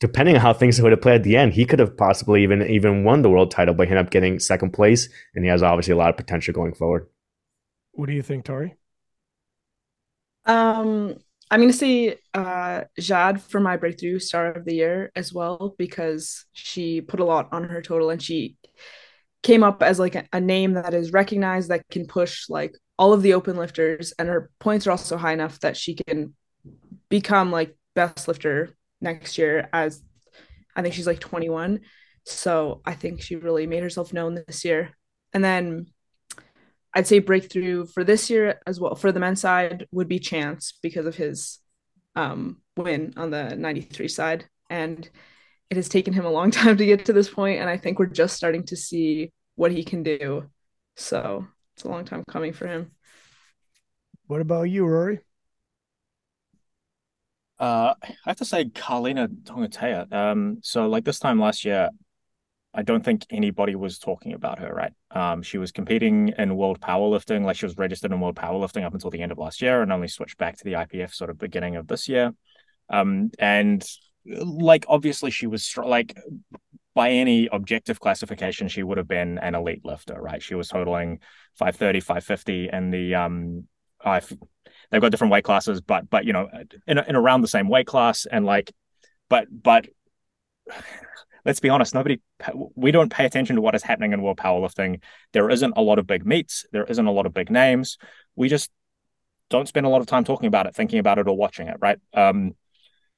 depending 0.00 0.36
on 0.36 0.40
how 0.40 0.52
things 0.52 0.80
would 0.80 0.92
have 0.92 1.02
played 1.02 1.16
at 1.16 1.22
the 1.24 1.36
end, 1.36 1.52
he 1.52 1.66
could 1.66 1.80
have 1.80 1.96
possibly 1.96 2.42
even 2.42 2.62
even 2.62 3.04
won 3.04 3.22
the 3.22 3.30
world 3.30 3.50
title, 3.50 3.74
but 3.74 3.88
he 3.88 3.92
ended 3.92 4.06
up 4.06 4.10
getting 4.10 4.38
second 4.38 4.70
place, 4.72 5.08
and 5.34 5.44
he 5.44 5.50
has 5.50 5.62
obviously 5.62 5.92
a 5.92 5.96
lot 5.96 6.08
of 6.08 6.16
potential 6.16 6.54
going 6.54 6.72
forward. 6.72 7.08
What 7.92 8.06
do 8.06 8.12
you 8.12 8.22
think, 8.22 8.44
Tori? 8.44 8.76
Um, 10.46 11.16
I'm 11.50 11.60
going 11.60 11.72
to 11.72 11.76
say 11.76 12.18
uh, 12.34 12.84
Jad 12.98 13.42
for 13.42 13.60
my 13.60 13.76
breakthrough 13.76 14.18
star 14.18 14.52
of 14.52 14.64
the 14.64 14.74
year 14.74 15.10
as 15.16 15.32
well 15.32 15.74
because 15.78 16.44
she 16.52 17.00
put 17.00 17.20
a 17.20 17.24
lot 17.24 17.48
on 17.52 17.64
her 17.64 17.82
total 17.82 18.10
and 18.10 18.22
she 18.22 18.56
came 19.42 19.62
up 19.62 19.82
as 19.82 19.98
like 19.98 20.14
a, 20.14 20.26
a 20.32 20.40
name 20.40 20.74
that 20.74 20.94
is 20.94 21.12
recognized 21.12 21.70
that 21.70 21.88
can 21.90 22.06
push 22.06 22.48
like 22.48 22.74
all 22.98 23.12
of 23.12 23.22
the 23.22 23.34
open 23.34 23.56
lifters, 23.56 24.12
and 24.18 24.28
her 24.28 24.50
points 24.58 24.86
are 24.86 24.90
also 24.90 25.16
high 25.16 25.32
enough 25.32 25.60
that 25.60 25.76
she 25.76 25.94
can 25.94 26.34
become 27.08 27.50
like 27.50 27.76
best 27.94 28.28
lifter 28.28 28.74
next 29.00 29.38
year 29.38 29.68
as 29.72 30.02
I 30.74 30.82
think 30.82 30.94
she's 30.94 31.06
like 31.06 31.20
21. 31.20 31.80
So 32.24 32.82
I 32.84 32.94
think 32.94 33.22
she 33.22 33.36
really 33.36 33.66
made 33.66 33.82
herself 33.82 34.12
known 34.12 34.34
this 34.34 34.64
year. 34.64 34.90
And 35.32 35.42
then 35.42 35.86
I'd 36.94 37.06
say 37.06 37.20
breakthrough 37.20 37.86
for 37.86 38.04
this 38.04 38.30
year 38.30 38.60
as 38.66 38.80
well 38.80 38.94
for 38.94 39.12
the 39.12 39.20
men's 39.20 39.40
side 39.40 39.86
would 39.92 40.08
be 40.08 40.18
Chance 40.18 40.78
because 40.82 41.06
of 41.06 41.16
his 41.16 41.58
um, 42.16 42.60
win 42.76 43.14
on 43.16 43.30
the 43.30 43.56
93 43.56 44.08
side. 44.08 44.46
And 44.70 45.08
it 45.70 45.76
has 45.76 45.88
taken 45.88 46.12
him 46.12 46.24
a 46.24 46.30
long 46.30 46.50
time 46.52 46.76
to 46.76 46.86
get 46.86 47.06
to 47.06 47.12
this 47.12 47.28
point, 47.28 47.60
and 47.60 47.68
I 47.68 47.76
think 47.76 47.98
we're 47.98 48.06
just 48.06 48.36
starting 48.36 48.64
to 48.66 48.76
see 48.76 49.32
what 49.54 49.72
he 49.72 49.84
can 49.84 50.02
do. 50.02 50.48
So 50.96 51.46
it's 51.78 51.84
a 51.84 51.88
long 51.88 52.04
time 52.04 52.24
coming 52.28 52.52
for 52.52 52.66
him. 52.66 52.90
What 54.26 54.40
about 54.40 54.64
you, 54.64 54.84
Rory? 54.84 55.20
Uh, 57.60 57.94
I 58.02 58.14
have 58.24 58.38
to 58.38 58.44
say 58.44 58.64
Karlina 58.64 59.28
Tongotea. 59.44 60.12
Um, 60.12 60.58
so 60.60 60.88
like 60.88 61.04
this 61.04 61.20
time 61.20 61.38
last 61.38 61.64
year, 61.64 61.90
I 62.74 62.82
don't 62.82 63.04
think 63.04 63.24
anybody 63.30 63.76
was 63.76 64.00
talking 64.00 64.32
about 64.32 64.58
her, 64.58 64.74
right? 64.74 64.92
Um, 65.12 65.40
she 65.40 65.56
was 65.56 65.70
competing 65.70 66.34
in 66.36 66.56
world 66.56 66.80
powerlifting, 66.80 67.44
like 67.44 67.54
she 67.54 67.66
was 67.66 67.78
registered 67.78 68.10
in 68.10 68.18
world 68.18 68.34
powerlifting 68.34 68.84
up 68.84 68.92
until 68.92 69.10
the 69.10 69.22
end 69.22 69.30
of 69.30 69.38
last 69.38 69.62
year 69.62 69.80
and 69.80 69.92
only 69.92 70.08
switched 70.08 70.36
back 70.36 70.56
to 70.56 70.64
the 70.64 70.72
IPF 70.72 71.14
sort 71.14 71.30
of 71.30 71.38
beginning 71.38 71.76
of 71.76 71.86
this 71.86 72.08
year. 72.08 72.34
Um, 72.90 73.30
and 73.38 73.86
like 74.26 74.84
obviously 74.88 75.30
she 75.30 75.46
was 75.46 75.72
like 75.76 76.16
by 76.98 77.10
any 77.10 77.48
objective 77.52 78.00
classification, 78.00 78.66
she 78.66 78.82
would 78.82 78.98
have 78.98 79.06
been 79.06 79.38
an 79.38 79.54
elite 79.54 79.84
lifter, 79.84 80.20
right? 80.20 80.42
She 80.42 80.56
was 80.56 80.66
totaling 80.66 81.20
530, 81.54 82.00
550 82.00 82.70
and 82.70 82.92
the 82.92 83.14
um 83.14 83.68
I 84.04 84.20
they've 84.90 85.00
got 85.00 85.12
different 85.12 85.32
weight 85.32 85.44
classes, 85.44 85.80
but 85.80 86.10
but 86.10 86.24
you 86.24 86.32
know, 86.32 86.48
in, 86.88 86.98
in 86.98 87.14
around 87.14 87.42
the 87.42 87.46
same 87.46 87.68
weight 87.68 87.86
class 87.86 88.26
and 88.26 88.44
like 88.44 88.72
but 89.28 89.46
but 89.48 89.86
let's 91.44 91.60
be 91.60 91.68
honest, 91.68 91.94
nobody 91.94 92.20
we 92.74 92.90
don't 92.90 93.12
pay 93.12 93.26
attention 93.26 93.54
to 93.54 93.62
what 93.62 93.76
is 93.76 93.84
happening 93.84 94.12
in 94.12 94.20
world 94.20 94.38
powerlifting. 94.38 95.00
There 95.32 95.50
isn't 95.50 95.74
a 95.76 95.82
lot 95.82 96.00
of 96.00 96.06
big 96.08 96.26
meets, 96.26 96.66
there 96.72 96.82
isn't 96.82 97.06
a 97.06 97.12
lot 97.12 97.26
of 97.26 97.32
big 97.32 97.48
names. 97.48 97.96
We 98.34 98.48
just 98.48 98.72
don't 99.50 99.68
spend 99.68 99.86
a 99.86 99.88
lot 99.88 100.00
of 100.00 100.08
time 100.08 100.24
talking 100.24 100.48
about 100.48 100.66
it, 100.66 100.74
thinking 100.74 100.98
about 100.98 101.18
it, 101.20 101.28
or 101.28 101.36
watching 101.36 101.68
it, 101.68 101.76
right? 101.78 102.00
Um, 102.12 102.56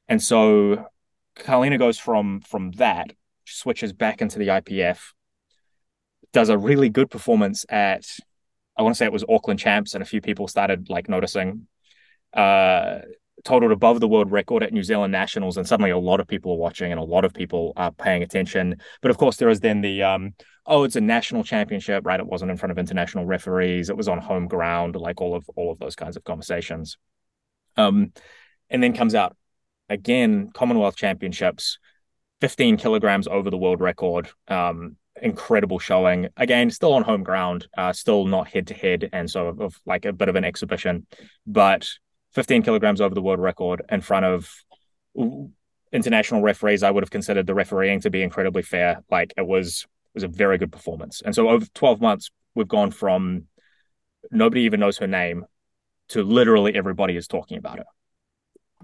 and 0.06 0.22
so 0.22 0.84
Karlina 1.34 1.78
goes 1.78 1.98
from 1.98 2.42
from 2.42 2.72
that, 2.72 3.12
switches 3.54 3.92
back 3.92 4.22
into 4.22 4.38
the 4.38 4.48
IPF, 4.48 5.12
does 6.32 6.48
a 6.48 6.58
really 6.58 6.88
good 6.88 7.10
performance 7.10 7.66
at 7.68 8.04
I 8.76 8.82
want 8.82 8.94
to 8.94 8.98
say 8.98 9.04
it 9.04 9.12
was 9.12 9.24
Auckland 9.28 9.60
champs, 9.60 9.94
and 9.94 10.02
a 10.02 10.06
few 10.06 10.20
people 10.20 10.48
started 10.48 10.88
like 10.88 11.08
noticing. 11.08 11.66
Uh, 12.32 13.00
totaled 13.44 13.72
above 13.72 14.00
the 14.00 14.08
world 14.08 14.30
record 14.30 14.62
at 14.62 14.72
New 14.72 14.82
Zealand 14.82 15.12
Nationals, 15.12 15.56
and 15.56 15.66
suddenly 15.66 15.90
a 15.90 15.98
lot 15.98 16.20
of 16.20 16.26
people 16.26 16.52
are 16.52 16.58
watching 16.58 16.92
and 16.92 17.00
a 17.00 17.04
lot 17.04 17.24
of 17.24 17.32
people 17.32 17.72
are 17.76 17.90
paying 17.90 18.22
attention. 18.22 18.76
But 19.02 19.10
of 19.10 19.18
course, 19.18 19.36
there 19.36 19.48
is 19.48 19.60
then 19.60 19.80
the 19.80 20.02
um, 20.02 20.34
oh, 20.66 20.84
it's 20.84 20.96
a 20.96 21.00
national 21.00 21.44
championship, 21.44 22.06
right? 22.06 22.20
It 22.20 22.26
wasn't 22.26 22.50
in 22.50 22.56
front 22.56 22.72
of 22.72 22.78
international 22.78 23.24
referees; 23.24 23.90
it 23.90 23.96
was 23.96 24.08
on 24.08 24.18
home 24.18 24.46
ground, 24.48 24.96
like 24.96 25.20
all 25.20 25.34
of 25.34 25.48
all 25.56 25.72
of 25.72 25.78
those 25.78 25.96
kinds 25.96 26.16
of 26.16 26.24
conversations. 26.24 26.96
Um, 27.76 28.12
and 28.68 28.82
then 28.82 28.94
comes 28.94 29.14
out 29.14 29.36
again 29.88 30.50
Commonwealth 30.52 30.96
Championships, 30.96 31.78
15 32.40 32.76
kilograms 32.76 33.28
over 33.28 33.50
the 33.50 33.58
world 33.58 33.80
record. 33.80 34.28
Um, 34.48 34.96
incredible 35.20 35.78
showing. 35.78 36.28
Again, 36.36 36.70
still 36.70 36.94
on 36.94 37.02
home 37.02 37.22
ground, 37.22 37.66
uh, 37.76 37.92
still 37.92 38.24
not 38.26 38.48
head 38.48 38.68
to 38.68 38.74
head, 38.74 39.08
and 39.12 39.30
so 39.30 39.48
of, 39.48 39.60
of 39.60 39.80
like 39.84 40.04
a 40.04 40.12
bit 40.12 40.28
of 40.28 40.36
an 40.36 40.44
exhibition, 40.44 41.06
but 41.46 41.88
15 42.32 42.62
kilograms 42.62 43.00
over 43.00 43.14
the 43.14 43.22
world 43.22 43.40
record 43.40 43.82
in 43.90 44.00
front 44.00 44.24
of 44.24 44.50
international 45.92 46.42
referees. 46.42 46.82
I 46.82 46.90
would 46.90 47.02
have 47.02 47.10
considered 47.10 47.46
the 47.46 47.54
refereeing 47.54 48.00
to 48.00 48.10
be 48.10 48.22
incredibly 48.22 48.62
fair. 48.62 49.02
Like 49.10 49.34
it 49.36 49.46
was 49.46 49.82
it 49.82 50.14
was 50.14 50.22
a 50.24 50.28
very 50.28 50.58
good 50.58 50.72
performance. 50.72 51.22
And 51.24 51.34
so 51.34 51.48
over 51.48 51.66
12 51.74 52.00
months, 52.00 52.30
we've 52.54 52.68
gone 52.68 52.90
from 52.90 53.44
nobody 54.30 54.62
even 54.62 54.80
knows 54.80 54.98
her 54.98 55.06
name 55.06 55.44
to 56.08 56.22
literally 56.22 56.74
everybody 56.74 57.16
is 57.16 57.28
talking 57.28 57.58
about 57.58 57.78
her 57.78 57.84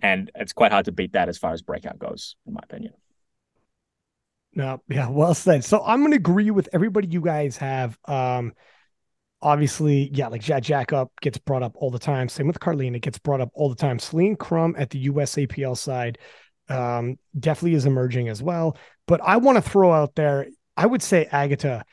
and 0.03 0.31
it's 0.35 0.53
quite 0.53 0.73
hard 0.73 0.85
to 0.87 0.93
beat 0.93 1.13
that 1.13 1.29
as 1.29 1.39
far 1.39 1.53
as 1.53 1.63
breakout 1.63 1.99
goes, 1.99 2.37
in 2.47 2.53
my 2.53 2.61
opinion. 2.63 2.93
No, 4.57 4.83
yeah, 4.89 5.11
well 5.11 5.35
said. 5.35 5.65
So 5.65 5.85
I'm 5.85 6.03
to 6.11 6.17
agree 6.17 6.51
with 6.51 6.71
everybody 6.73 7.09
you 7.09 7.21
guys 7.21 7.59
have. 7.59 7.99
Um, 8.07 8.55
obviously, 9.43 10.11
yeah, 10.15 10.29
like 10.29 10.41
Jack 10.41 10.95
up 10.95 11.13
gets 11.21 11.37
brought 11.37 11.63
up 11.63 11.75
all 11.77 11.91
the 11.91 11.99
time. 11.99 12.31
Same 12.31 12.47
with 12.47 12.59
Karlina 12.59 13.01
gets 13.01 13.19
brought 13.19 13.43
up 13.43 13.51
all 13.53 13.69
the 13.69 13.77
time. 13.77 13.99
Celine 13.99 14.35
Crum 14.35 14.75
at 14.79 14.89
the 14.89 15.09
USAPL 15.09 15.77
side 15.77 16.17
um, 16.71 17.19
definitely 17.39 17.75
is 17.75 17.85
emerging 17.85 18.29
as 18.29 18.43
well. 18.43 18.79
But 19.07 19.21
I 19.23 19.37
want 19.37 19.57
to 19.57 19.71
throw 19.71 19.93
out 19.93 20.15
there, 20.15 20.47
I 20.75 20.87
would 20.87 21.03
say 21.03 21.29
Agata, 21.31 21.85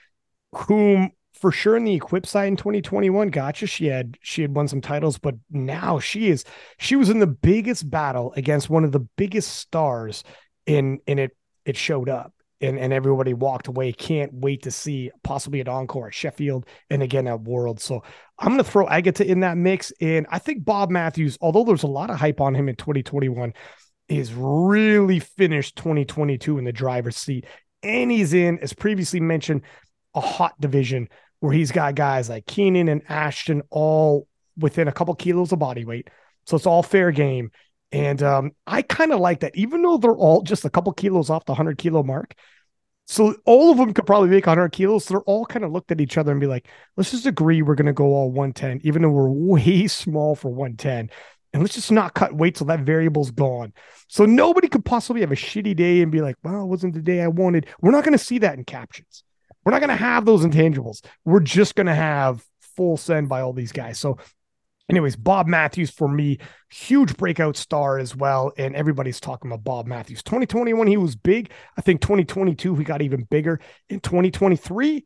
whom 0.53 1.11
for 1.33 1.51
sure 1.51 1.75
in 1.75 1.83
the 1.83 1.95
equip 1.95 2.25
side 2.25 2.47
in 2.47 2.55
2021 2.55 3.27
gotcha 3.29 3.67
she 3.67 3.87
had 3.87 4.17
she 4.21 4.43
had 4.43 4.55
won 4.55 4.67
some 4.67 4.79
titles 4.79 5.17
but 5.17 5.35
now 5.49 5.99
she 5.99 6.29
is 6.29 6.45
she 6.77 6.95
was 6.95 7.09
in 7.09 7.19
the 7.19 7.27
biggest 7.27 7.89
battle 7.89 8.31
against 8.37 8.69
one 8.69 8.83
of 8.85 8.91
the 8.93 8.99
biggest 9.17 9.49
stars 9.57 10.23
in 10.67 10.99
and 11.07 11.19
it 11.19 11.35
it 11.65 11.75
showed 11.75 12.07
up 12.07 12.32
and, 12.63 12.79
and 12.79 12.93
everybody 12.93 13.33
walked 13.33 13.67
away 13.67 13.91
can't 13.91 14.33
wait 14.33 14.63
to 14.63 14.71
see 14.71 15.11
possibly 15.23 15.61
an 15.61 15.67
encore 15.67 16.07
at 16.07 16.13
sheffield 16.13 16.65
and 16.89 17.03
again 17.03 17.27
at 17.27 17.41
world 17.41 17.79
so 17.79 18.01
i'm 18.39 18.49
going 18.49 18.57
to 18.57 18.63
throw 18.63 18.87
agata 18.87 19.25
in 19.25 19.41
that 19.41 19.57
mix 19.57 19.91
and 20.01 20.25
i 20.29 20.39
think 20.39 20.63
bob 20.63 20.89
matthews 20.89 21.37
although 21.41 21.63
there's 21.63 21.83
a 21.83 21.87
lot 21.87 22.09
of 22.09 22.17
hype 22.19 22.41
on 22.41 22.55
him 22.55 22.69
in 22.69 22.75
2021 22.75 23.53
is 24.09 24.33
really 24.33 25.19
finished 25.19 25.75
2022 25.75 26.57
in 26.57 26.63
the 26.63 26.71
driver's 26.71 27.17
seat 27.17 27.45
and 27.83 28.11
he's 28.11 28.33
in 28.33 28.57
as 28.59 28.73
previously 28.73 29.19
mentioned 29.19 29.61
a 30.15 30.21
hot 30.21 30.59
division 30.59 31.07
where 31.43 31.51
he's 31.51 31.73
got 31.73 31.95
guys 31.95 32.29
like 32.29 32.45
Keenan 32.45 32.87
and 32.87 33.01
Ashton 33.09 33.63
all 33.69 34.29
within 34.57 34.87
a 34.87 34.93
couple 34.93 35.13
kilos 35.15 35.51
of 35.51 35.59
body 35.59 35.83
weight. 35.83 36.09
So 36.45 36.55
it's 36.55 36.65
all 36.65 36.83
fair 36.83 37.11
game. 37.11 37.51
And 37.93 38.23
um, 38.23 38.51
I 38.65 38.81
kind 38.81 39.13
of 39.13 39.19
like 39.19 39.41
that, 39.41 39.55
even 39.55 39.83
though 39.83 39.97
they're 39.97 40.11
all 40.11 40.41
just 40.41 40.65
a 40.65 40.69
couple 40.69 40.91
kilos 40.93 41.29
off 41.29 41.45
the 41.45 41.51
100 41.51 41.77
kilo 41.77 42.01
mark. 42.01 42.33
So 43.05 43.35
all 43.45 43.71
of 43.71 43.77
them 43.77 43.93
could 43.93 44.07
probably 44.07 44.29
make 44.29 44.47
100 44.47 44.69
kilos. 44.69 45.05
They're 45.05 45.21
all 45.21 45.45
kind 45.45 45.63
of 45.63 45.71
looked 45.71 45.91
at 45.91 46.01
each 46.01 46.17
other 46.17 46.31
and 46.31 46.41
be 46.41 46.47
like, 46.47 46.67
let's 46.97 47.11
just 47.11 47.27
agree 47.27 47.61
we're 47.61 47.75
going 47.75 47.85
to 47.85 47.93
go 47.93 48.05
all 48.05 48.31
110, 48.31 48.81
even 48.83 49.03
though 49.03 49.11
we're 49.11 49.29
way 49.29 49.85
small 49.87 50.35
for 50.35 50.49
110. 50.49 51.11
And 51.53 51.61
let's 51.61 51.75
just 51.75 51.91
not 51.91 52.15
cut 52.15 52.33
weight 52.33 52.55
till 52.55 52.65
that 52.67 52.79
variable's 52.79 53.29
gone. 53.29 53.73
So 54.07 54.25
nobody 54.25 54.67
could 54.67 54.83
possibly 54.83 55.21
have 55.21 55.31
a 55.31 55.35
shitty 55.35 55.75
day 55.75 56.01
and 56.01 56.11
be 56.11 56.21
like, 56.21 56.35
well, 56.43 56.63
it 56.63 56.67
wasn't 56.67 56.95
the 56.95 57.01
day 57.01 57.21
I 57.21 57.27
wanted. 57.27 57.67
We're 57.79 57.91
not 57.91 58.03
going 58.03 58.17
to 58.17 58.23
see 58.23 58.39
that 58.39 58.57
in 58.57 58.63
captions. 58.63 59.23
We're 59.63 59.71
not 59.71 59.81
going 59.81 59.89
to 59.89 59.95
have 59.95 60.25
those 60.25 60.43
intangibles. 60.43 61.05
We're 61.25 61.41
just 61.41 61.75
going 61.75 61.87
to 61.87 61.93
have 61.93 62.43
full 62.75 62.97
send 62.97 63.29
by 63.29 63.41
all 63.41 63.53
these 63.53 63.71
guys. 63.71 63.99
So, 63.99 64.17
anyways, 64.89 65.15
Bob 65.15 65.47
Matthews 65.47 65.89
for 65.89 66.07
me, 66.07 66.39
huge 66.69 67.15
breakout 67.17 67.55
star 67.57 67.97
as 67.97 68.15
well. 68.15 68.51
And 68.57 68.75
everybody's 68.75 69.19
talking 69.19 69.51
about 69.51 69.63
Bob 69.63 69.87
Matthews. 69.87 70.23
2021, 70.23 70.87
he 70.87 70.97
was 70.97 71.15
big. 71.15 71.51
I 71.77 71.81
think 71.81 72.01
2022, 72.01 72.75
he 72.75 72.83
got 72.83 73.01
even 73.01 73.23
bigger. 73.23 73.59
In 73.89 73.99
2023, 73.99 75.05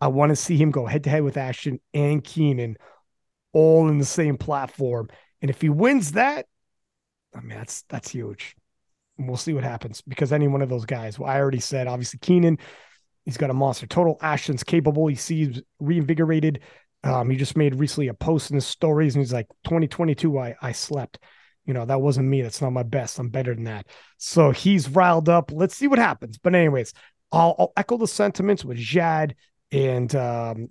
I 0.00 0.08
want 0.08 0.30
to 0.30 0.36
see 0.36 0.56
him 0.56 0.70
go 0.70 0.86
head 0.86 1.04
to 1.04 1.10
head 1.10 1.22
with 1.22 1.36
Ashton 1.36 1.80
and 1.94 2.22
Keenan 2.22 2.76
all 3.52 3.88
in 3.88 3.98
the 3.98 4.04
same 4.04 4.36
platform. 4.36 5.08
And 5.40 5.50
if 5.50 5.60
he 5.60 5.68
wins 5.68 6.12
that, 6.12 6.46
I 7.34 7.40
mean, 7.40 7.58
that's 7.58 7.82
that's 7.88 8.10
huge. 8.10 8.54
And 9.18 9.26
we'll 9.26 9.38
see 9.38 9.54
what 9.54 9.64
happens 9.64 10.02
because 10.02 10.32
any 10.32 10.48
one 10.48 10.60
of 10.60 10.68
those 10.68 10.84
guys, 10.84 11.18
well, 11.18 11.30
I 11.30 11.38
already 11.38 11.60
said, 11.60 11.86
obviously, 11.86 12.18
Keenan 12.18 12.58
He's 13.26 13.36
got 13.36 13.50
a 13.50 13.54
monster 13.54 13.88
total. 13.88 14.16
Ashton's 14.22 14.62
capable. 14.62 15.08
He 15.08 15.16
seems 15.16 15.60
reinvigorated. 15.80 16.60
Um, 17.06 17.30
he 17.30 17.36
just 17.36 17.56
made 17.56 17.74
recently 17.74 18.08
a 18.08 18.14
post 18.14 18.50
in 18.50 18.56
his 18.56 18.66
stories 18.66 19.14
and 19.14 19.22
he's 19.22 19.32
like, 19.32 19.48
2022, 19.64 20.38
I, 20.38 20.56
I 20.60 20.72
slept. 20.72 21.18
You 21.64 21.74
know, 21.74 21.84
that 21.84 22.00
wasn't 22.00 22.28
me. 22.28 22.42
That's 22.42 22.62
not 22.62 22.72
my 22.72 22.82
best. 22.84 23.18
I'm 23.18 23.28
better 23.28 23.54
than 23.54 23.64
that. 23.64 23.86
So 24.18 24.50
he's 24.50 24.88
riled 24.88 25.28
up. 25.28 25.50
Let's 25.52 25.76
see 25.76 25.88
what 25.88 25.98
happens. 25.98 26.38
But, 26.38 26.54
anyways, 26.54 26.92
I'll, 27.32 27.54
I'll 27.58 27.72
echo 27.76 27.96
the 27.96 28.06
sentiments 28.06 28.64
with 28.64 28.78
Jad 28.78 29.34
and 29.72 30.14
um, 30.14 30.68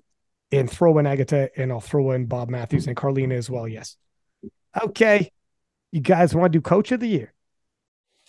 and 0.51 0.71
throw 0.71 0.97
in 0.97 1.07
Agata 1.07 1.51
and 1.57 1.71
I'll 1.71 1.81
throw 1.81 2.11
in 2.11 2.27
Bob 2.27 2.49
Matthews 2.49 2.87
and 2.87 2.95
Karlina 2.95 3.33
as 3.33 3.49
well. 3.49 3.67
Yes. 3.67 3.97
Okay. 4.81 5.31
You 5.91 6.01
guys 6.01 6.33
want 6.33 6.51
to 6.51 6.57
do 6.57 6.61
coach 6.61 6.91
of 6.91 6.99
the 7.01 7.07
year? 7.07 7.34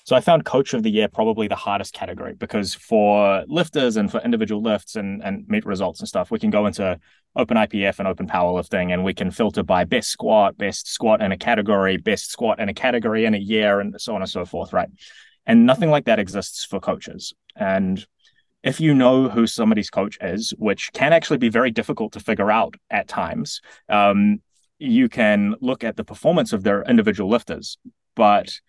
So 0.06 0.14
I 0.14 0.20
found 0.20 0.44
coach 0.44 0.72
of 0.72 0.84
the 0.84 0.90
year 0.90 1.08
probably 1.08 1.48
the 1.48 1.56
hardest 1.56 1.92
category 1.92 2.34
because 2.34 2.74
for 2.74 3.44
lifters 3.48 3.96
and 3.96 4.08
for 4.08 4.20
individual 4.20 4.62
lifts 4.62 4.94
and, 4.94 5.20
and 5.24 5.44
meet 5.48 5.66
results 5.66 5.98
and 5.98 6.08
stuff, 6.08 6.30
we 6.30 6.38
can 6.38 6.50
go 6.50 6.66
into 6.66 6.96
open 7.34 7.56
IPF 7.56 7.98
and 7.98 8.06
open 8.06 8.28
powerlifting 8.28 8.92
and 8.92 9.02
we 9.02 9.12
can 9.12 9.32
filter 9.32 9.64
by 9.64 9.82
best 9.82 10.10
squat, 10.10 10.56
best 10.56 10.86
squat 10.86 11.20
in 11.20 11.32
a 11.32 11.36
category, 11.36 11.96
best 11.96 12.30
squat 12.30 12.60
in 12.60 12.68
a 12.68 12.74
category 12.74 13.24
in 13.24 13.34
a 13.34 13.38
year, 13.38 13.80
and 13.80 14.00
so 14.00 14.14
on 14.14 14.22
and 14.22 14.30
so 14.30 14.44
forth, 14.44 14.72
right? 14.72 14.88
And 15.44 15.66
nothing 15.66 15.90
like 15.90 16.04
that 16.04 16.20
exists 16.20 16.64
for 16.64 16.78
coaches. 16.78 17.34
And 17.56 18.06
if 18.62 18.80
you 18.80 18.94
know 18.94 19.28
who 19.28 19.48
somebody's 19.48 19.90
coach 19.90 20.18
is, 20.20 20.54
which 20.56 20.92
can 20.92 21.12
actually 21.12 21.38
be 21.38 21.48
very 21.48 21.72
difficult 21.72 22.12
to 22.12 22.20
figure 22.20 22.52
out 22.52 22.76
at 22.90 23.08
times, 23.08 23.60
um, 23.88 24.40
you 24.78 25.08
can 25.08 25.56
look 25.60 25.82
at 25.82 25.96
the 25.96 26.04
performance 26.04 26.52
of 26.52 26.62
their 26.62 26.82
individual 26.82 27.28
lifters. 27.28 27.76
But 28.14 28.60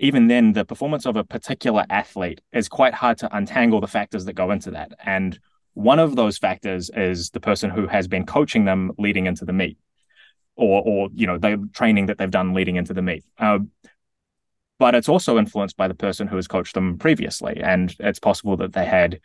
even 0.00 0.28
then, 0.28 0.54
the 0.54 0.64
performance 0.64 1.04
of 1.04 1.16
a 1.16 1.24
particular 1.24 1.84
athlete 1.90 2.40
is 2.52 2.68
quite 2.70 2.94
hard 2.94 3.18
to 3.18 3.36
untangle 3.36 3.80
the 3.80 3.86
factors 3.86 4.24
that 4.24 4.32
go 4.32 4.50
into 4.50 4.70
that. 4.70 4.92
And 5.04 5.38
one 5.74 5.98
of 5.98 6.16
those 6.16 6.38
factors 6.38 6.90
is 6.96 7.30
the 7.30 7.40
person 7.40 7.68
who 7.68 7.86
has 7.86 8.08
been 8.08 8.24
coaching 8.24 8.64
them 8.64 8.92
leading 8.98 9.26
into 9.26 9.44
the 9.44 9.52
meet, 9.52 9.76
or 10.56 10.82
or 10.84 11.08
you 11.14 11.26
know 11.26 11.36
the 11.36 11.68
training 11.74 12.06
that 12.06 12.16
they've 12.16 12.30
done 12.30 12.54
leading 12.54 12.76
into 12.76 12.94
the 12.94 13.02
meet. 13.02 13.24
Uh, 13.38 13.58
but 14.78 14.94
it's 14.94 15.08
also 15.08 15.36
influenced 15.36 15.76
by 15.76 15.86
the 15.86 15.94
person 15.94 16.26
who 16.26 16.36
has 16.36 16.48
coached 16.48 16.74
them 16.74 16.96
previously, 16.96 17.60
and 17.62 17.94
it's 18.00 18.18
possible 18.18 18.56
that 18.56 18.72
they 18.72 18.86
had 18.86 19.20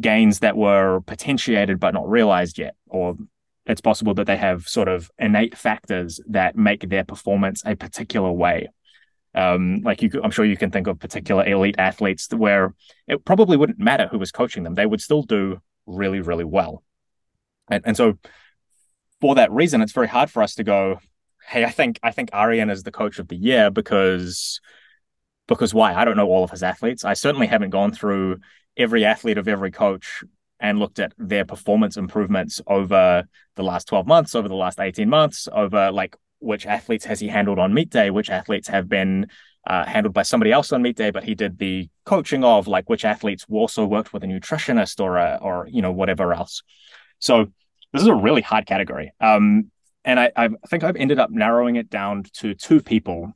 gains 0.00 0.38
that 0.40 0.56
were 0.56 1.00
potentiated 1.02 1.78
but 1.78 1.92
not 1.92 2.08
realized 2.08 2.58
yet, 2.58 2.76
or 2.86 3.14
it's 3.66 3.82
possible 3.82 4.14
that 4.14 4.26
they 4.26 4.38
have 4.38 4.66
sort 4.66 4.88
of 4.88 5.10
innate 5.18 5.56
factors 5.56 6.18
that 6.28 6.56
make 6.56 6.88
their 6.88 7.04
performance 7.04 7.62
a 7.66 7.76
particular 7.76 8.32
way. 8.32 8.68
Um, 9.34 9.80
like 9.82 10.02
you, 10.02 10.10
I'm 10.22 10.30
sure 10.30 10.44
you 10.44 10.56
can 10.56 10.70
think 10.70 10.86
of 10.86 10.98
particular 10.98 11.44
elite 11.44 11.74
athletes 11.78 12.28
where 12.32 12.74
it 13.08 13.24
probably 13.24 13.56
wouldn't 13.56 13.78
matter 13.78 14.06
who 14.06 14.18
was 14.18 14.30
coaching 14.30 14.62
them; 14.62 14.74
they 14.74 14.86
would 14.86 15.00
still 15.00 15.22
do 15.22 15.60
really, 15.86 16.20
really 16.20 16.44
well. 16.44 16.82
And, 17.68 17.82
and 17.86 17.96
so, 17.96 18.18
for 19.20 19.34
that 19.34 19.50
reason, 19.50 19.80
it's 19.82 19.92
very 19.92 20.08
hard 20.08 20.30
for 20.30 20.42
us 20.42 20.54
to 20.56 20.64
go, 20.64 21.00
"Hey, 21.48 21.64
I 21.64 21.70
think 21.70 21.98
I 22.02 22.12
think 22.12 22.30
Arian 22.32 22.70
is 22.70 22.82
the 22.82 22.92
coach 22.92 23.18
of 23.18 23.28
the 23.28 23.36
year," 23.36 23.70
because 23.70 24.60
because 25.46 25.74
why? 25.74 25.94
I 25.94 26.04
don't 26.04 26.16
know 26.16 26.28
all 26.28 26.44
of 26.44 26.50
his 26.50 26.62
athletes. 26.62 27.04
I 27.04 27.14
certainly 27.14 27.46
haven't 27.46 27.70
gone 27.70 27.92
through 27.92 28.38
every 28.76 29.04
athlete 29.04 29.38
of 29.38 29.48
every 29.48 29.70
coach 29.70 30.24
and 30.60 30.78
looked 30.78 30.98
at 30.98 31.12
their 31.18 31.44
performance 31.44 31.96
improvements 31.96 32.60
over 32.66 33.24
the 33.56 33.62
last 33.62 33.86
12 33.88 34.06
months, 34.06 34.34
over 34.34 34.48
the 34.48 34.54
last 34.54 34.80
18 34.80 35.08
months, 35.08 35.48
over 35.52 35.90
like 35.92 36.16
which 36.44 36.66
athletes 36.66 37.04
has 37.04 37.20
he 37.20 37.28
handled 37.28 37.58
on 37.58 37.74
meet 37.74 37.90
day, 37.90 38.10
which 38.10 38.30
athletes 38.30 38.68
have 38.68 38.88
been 38.88 39.26
uh, 39.66 39.84
handled 39.84 40.14
by 40.14 40.22
somebody 40.22 40.52
else 40.52 40.72
on 40.72 40.82
meet 40.82 40.96
day, 40.96 41.10
but 41.10 41.24
he 41.24 41.34
did 41.34 41.58
the 41.58 41.88
coaching 42.04 42.44
of 42.44 42.68
like 42.68 42.88
which 42.88 43.04
athletes 43.04 43.46
also 43.50 43.84
worked 43.84 44.12
with 44.12 44.22
a 44.22 44.26
nutritionist 44.26 45.00
or 45.00 45.16
a, 45.16 45.38
or 45.40 45.66
you 45.70 45.80
know 45.82 45.92
whatever 45.92 46.32
else. 46.32 46.62
So 47.18 47.46
this 47.92 48.02
is 48.02 48.08
a 48.08 48.14
really 48.14 48.42
hard 48.42 48.66
category, 48.66 49.12
um, 49.20 49.70
and 50.04 50.20
I, 50.20 50.32
I 50.36 50.48
think 50.68 50.84
I've 50.84 50.96
ended 50.96 51.18
up 51.18 51.30
narrowing 51.30 51.76
it 51.76 51.88
down 51.88 52.24
to 52.34 52.54
two 52.54 52.80
people, 52.80 53.32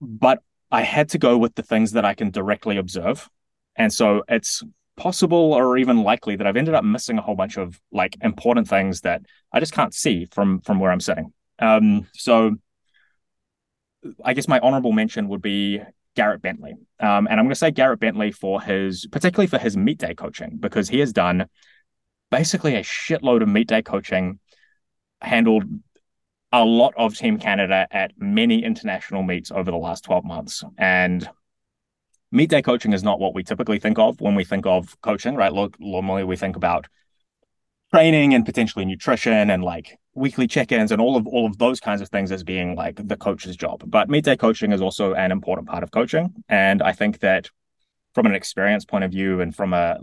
but 0.00 0.40
I 0.70 0.82
had 0.82 1.10
to 1.10 1.18
go 1.18 1.38
with 1.38 1.54
the 1.54 1.62
things 1.62 1.92
that 1.92 2.04
I 2.04 2.14
can 2.14 2.30
directly 2.30 2.76
observe, 2.76 3.28
and 3.76 3.92
so 3.92 4.24
it's 4.28 4.62
possible 4.96 5.52
or 5.52 5.76
even 5.76 6.02
likely 6.02 6.36
that 6.36 6.46
I've 6.46 6.56
ended 6.56 6.74
up 6.74 6.84
missing 6.84 7.18
a 7.18 7.22
whole 7.22 7.34
bunch 7.34 7.56
of 7.56 7.80
like 7.90 8.16
important 8.22 8.68
things 8.68 9.00
that 9.00 9.22
I 9.52 9.60
just 9.60 9.72
can't 9.72 9.94
see 9.94 10.26
from 10.26 10.60
from 10.60 10.78
where 10.78 10.90
I'm 10.90 11.00
sitting. 11.00 11.32
Um, 11.58 12.06
so 12.14 12.56
I 14.24 14.34
guess 14.34 14.48
my 14.48 14.58
honorable 14.60 14.92
mention 14.92 15.28
would 15.28 15.42
be 15.42 15.80
Garrett 16.14 16.42
Bentley. 16.42 16.74
Um, 17.00 17.26
and 17.26 17.40
I'm 17.40 17.46
going 17.46 17.50
to 17.50 17.54
say 17.54 17.70
Garrett 17.70 18.00
Bentley 18.00 18.30
for 18.30 18.60
his, 18.60 19.06
particularly 19.10 19.46
for 19.46 19.58
his 19.58 19.76
meet 19.76 19.98
day 19.98 20.14
coaching, 20.14 20.56
because 20.58 20.88
he 20.88 21.00
has 21.00 21.12
done 21.12 21.46
basically 22.30 22.74
a 22.76 22.82
shitload 22.82 23.42
of 23.42 23.48
meet 23.48 23.68
day 23.68 23.82
coaching, 23.82 24.38
handled 25.20 25.64
a 26.52 26.64
lot 26.64 26.94
of 26.96 27.16
Team 27.16 27.38
Canada 27.38 27.88
at 27.90 28.12
many 28.16 28.62
international 28.64 29.22
meets 29.22 29.50
over 29.50 29.70
the 29.70 29.76
last 29.76 30.04
12 30.04 30.24
months. 30.24 30.62
And 30.78 31.28
meet 32.34 32.50
day 32.50 32.60
coaching 32.60 32.92
is 32.92 33.02
not 33.02 33.20
what 33.20 33.34
we 33.34 33.44
typically 33.44 33.78
think 33.78 33.98
of 33.98 34.20
when 34.20 34.34
we 34.34 34.44
think 34.44 34.66
of 34.66 35.00
coaching, 35.02 35.36
right? 35.36 35.52
Look, 35.52 35.78
normally 35.78 36.24
we 36.24 36.36
think 36.36 36.56
about 36.56 36.88
training 37.92 38.34
and 38.34 38.44
potentially 38.44 38.84
nutrition 38.84 39.50
and 39.50 39.62
like 39.62 39.96
weekly 40.14 40.48
check-ins 40.48 40.90
and 40.90 41.00
all 41.00 41.16
of 41.16 41.26
all 41.28 41.46
of 41.46 41.58
those 41.58 41.78
kinds 41.78 42.00
of 42.00 42.08
things 42.08 42.32
as 42.32 42.42
being 42.42 42.74
like 42.74 42.96
the 43.06 43.16
coach's 43.16 43.56
job. 43.56 43.84
But 43.86 44.08
midday 44.08 44.36
coaching 44.36 44.72
is 44.72 44.80
also 44.80 45.14
an 45.14 45.30
important 45.30 45.68
part 45.68 45.84
of 45.84 45.92
coaching, 45.92 46.34
and 46.48 46.82
I 46.82 46.92
think 46.92 47.20
that 47.20 47.50
from 48.14 48.26
an 48.26 48.34
experience 48.34 48.84
point 48.84 49.04
of 49.04 49.12
view 49.12 49.40
and 49.40 49.54
from 49.54 49.72
a 49.72 49.98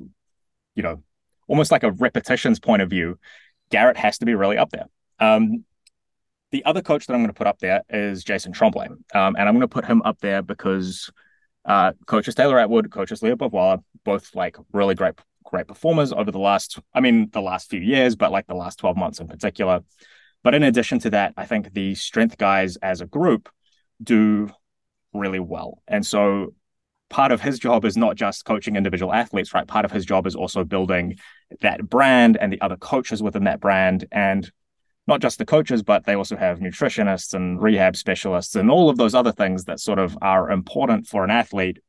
you 0.75 0.83
know 0.83 1.03
almost 1.47 1.71
like 1.71 1.83
a 1.83 1.91
repetitions 1.91 2.61
point 2.61 2.81
of 2.81 2.89
view, 2.89 3.19
Garrett 3.71 3.97
has 3.97 4.17
to 4.19 4.25
be 4.25 4.35
really 4.35 4.57
up 4.57 4.69
there. 4.69 4.85
Um, 5.19 5.65
the 6.51 6.63
other 6.63 6.81
coach 6.81 7.07
that 7.07 7.13
I'm 7.13 7.19
going 7.19 7.27
to 7.27 7.33
put 7.33 7.47
up 7.47 7.59
there 7.59 7.81
is 7.89 8.23
Jason 8.23 8.53
Tremblay, 8.53 8.87
um, 9.13 9.35
and 9.37 9.49
I'm 9.49 9.53
going 9.53 9.61
to 9.61 9.67
put 9.67 9.85
him 9.85 10.01
up 10.03 10.19
there 10.21 10.41
because 10.41 11.09
uh, 11.65 11.93
coaches 12.05 12.35
Taylor 12.35 12.59
Atwood, 12.59 12.91
coaches 12.91 13.21
Lya 13.21 13.35
Bavoil, 13.35 13.83
both 14.03 14.35
like 14.35 14.57
really 14.71 14.95
great 14.95 15.15
great 15.43 15.67
performers 15.67 16.13
over 16.13 16.31
the 16.31 16.39
last, 16.39 16.79
I 16.93 17.01
mean, 17.01 17.29
the 17.31 17.41
last 17.41 17.69
few 17.69 17.79
years, 17.79 18.15
but 18.15 18.31
like 18.31 18.47
the 18.47 18.53
last 18.55 18.79
12 18.79 18.95
months 18.95 19.19
in 19.19 19.27
particular. 19.27 19.81
But 20.43 20.55
in 20.55 20.63
addition 20.63 20.99
to 20.99 21.09
that, 21.11 21.33
I 21.37 21.45
think 21.45 21.73
the 21.73 21.93
strength 21.95 22.37
guys 22.37 22.77
as 22.77 23.01
a 23.01 23.05
group 23.05 23.49
do 24.01 24.49
really 25.13 25.39
well. 25.39 25.81
And 25.87 26.05
so 26.05 26.53
part 27.09 27.31
of 27.31 27.41
his 27.41 27.59
job 27.59 27.85
is 27.85 27.97
not 27.97 28.15
just 28.15 28.45
coaching 28.45 28.75
individual 28.75 29.13
athletes, 29.13 29.53
right? 29.53 29.67
Part 29.67 29.85
of 29.85 29.91
his 29.91 30.05
job 30.05 30.25
is 30.25 30.35
also 30.35 30.63
building 30.63 31.19
that 31.59 31.87
brand 31.87 32.37
and 32.37 32.51
the 32.51 32.61
other 32.61 32.77
coaches 32.77 33.21
within 33.21 33.43
that 33.43 33.59
brand. 33.59 34.05
And 34.11 34.49
not 35.11 35.21
just 35.21 35.37
the 35.37 35.45
coaches, 35.45 35.83
but 35.83 36.05
they 36.05 36.15
also 36.15 36.35
have 36.35 36.59
nutritionists 36.59 37.33
and 37.33 37.61
rehab 37.61 37.95
specialists 37.95 38.55
and 38.55 38.71
all 38.71 38.89
of 38.89 38.97
those 38.97 39.13
other 39.13 39.31
things 39.31 39.65
that 39.65 39.79
sort 39.79 39.99
of 39.99 40.17
are 40.21 40.49
important 40.49 41.05
for 41.05 41.23
an 41.23 41.29
athlete 41.29 41.79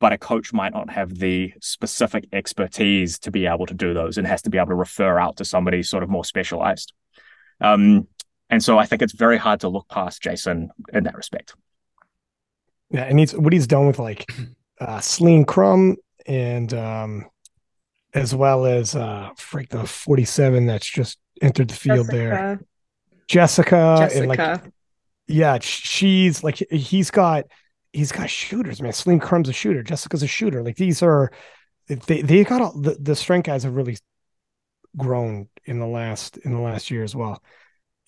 but 0.00 0.14
a 0.14 0.18
coach 0.18 0.52
might 0.52 0.72
not 0.72 0.90
have 0.90 1.18
the 1.18 1.52
specific 1.60 2.26
expertise 2.32 3.18
to 3.18 3.30
be 3.30 3.46
able 3.46 3.66
to 3.66 3.74
do 3.74 3.92
those 3.92 4.16
and 4.16 4.26
has 4.26 4.42
to 4.42 4.50
be 4.50 4.56
able 4.56 4.68
to 4.68 4.74
refer 4.74 5.18
out 5.18 5.36
to 5.36 5.44
somebody 5.44 5.82
sort 5.82 6.02
of 6.02 6.08
more 6.08 6.24
specialized. 6.24 6.94
Um, 7.60 8.08
and 8.48 8.64
so 8.64 8.78
I 8.78 8.86
think 8.86 9.02
it's 9.02 9.12
very 9.12 9.36
hard 9.36 9.60
to 9.60 9.68
look 9.68 9.86
past 9.88 10.22
Jason 10.22 10.70
in 10.92 11.04
that 11.04 11.14
respect. 11.14 11.54
Yeah, 12.88 13.02
and 13.02 13.18
he's 13.18 13.32
what 13.32 13.52
he's 13.52 13.66
done 13.66 13.86
with 13.86 13.98
like 13.98 14.28
uh 14.80 15.00
Celine 15.00 15.44
Crum 15.44 15.96
and 16.26 16.72
um 16.74 17.26
as 18.14 18.34
well 18.34 18.66
as 18.66 18.96
uh 18.96 19.30
freak 19.36 19.68
the 19.68 19.86
47 19.86 20.66
that's 20.66 20.90
just 20.90 21.18
entered 21.40 21.68
the 21.68 21.74
field 21.74 22.06
Jessica. 22.06 22.16
there. 22.16 22.60
Jessica, 23.28 23.96
Jessica. 23.98 24.18
and 24.18 24.28
like 24.28 24.72
yeah, 25.26 25.58
she's 25.60 26.42
like 26.42 26.56
he's 26.70 27.10
got 27.10 27.44
he's 27.92 28.12
got 28.12 28.28
shooters, 28.28 28.82
man. 28.82 28.92
Celine 28.92 29.20
Crum's 29.20 29.48
a 29.48 29.52
shooter. 29.52 29.82
Jessica's 29.82 30.22
a 30.22 30.26
shooter. 30.26 30.62
Like 30.62 30.76
these 30.76 31.02
are 31.02 31.30
they 31.86 32.22
they 32.22 32.44
got 32.44 32.60
all 32.60 32.78
the, 32.78 32.96
the 33.00 33.14
strength 33.14 33.46
guys 33.46 33.62
have 33.62 33.76
really 33.76 33.96
grown 34.96 35.48
in 35.64 35.78
the 35.78 35.86
last 35.86 36.36
in 36.38 36.52
the 36.52 36.60
last 36.60 36.90
year 36.90 37.04
as 37.04 37.14
well. 37.14 37.42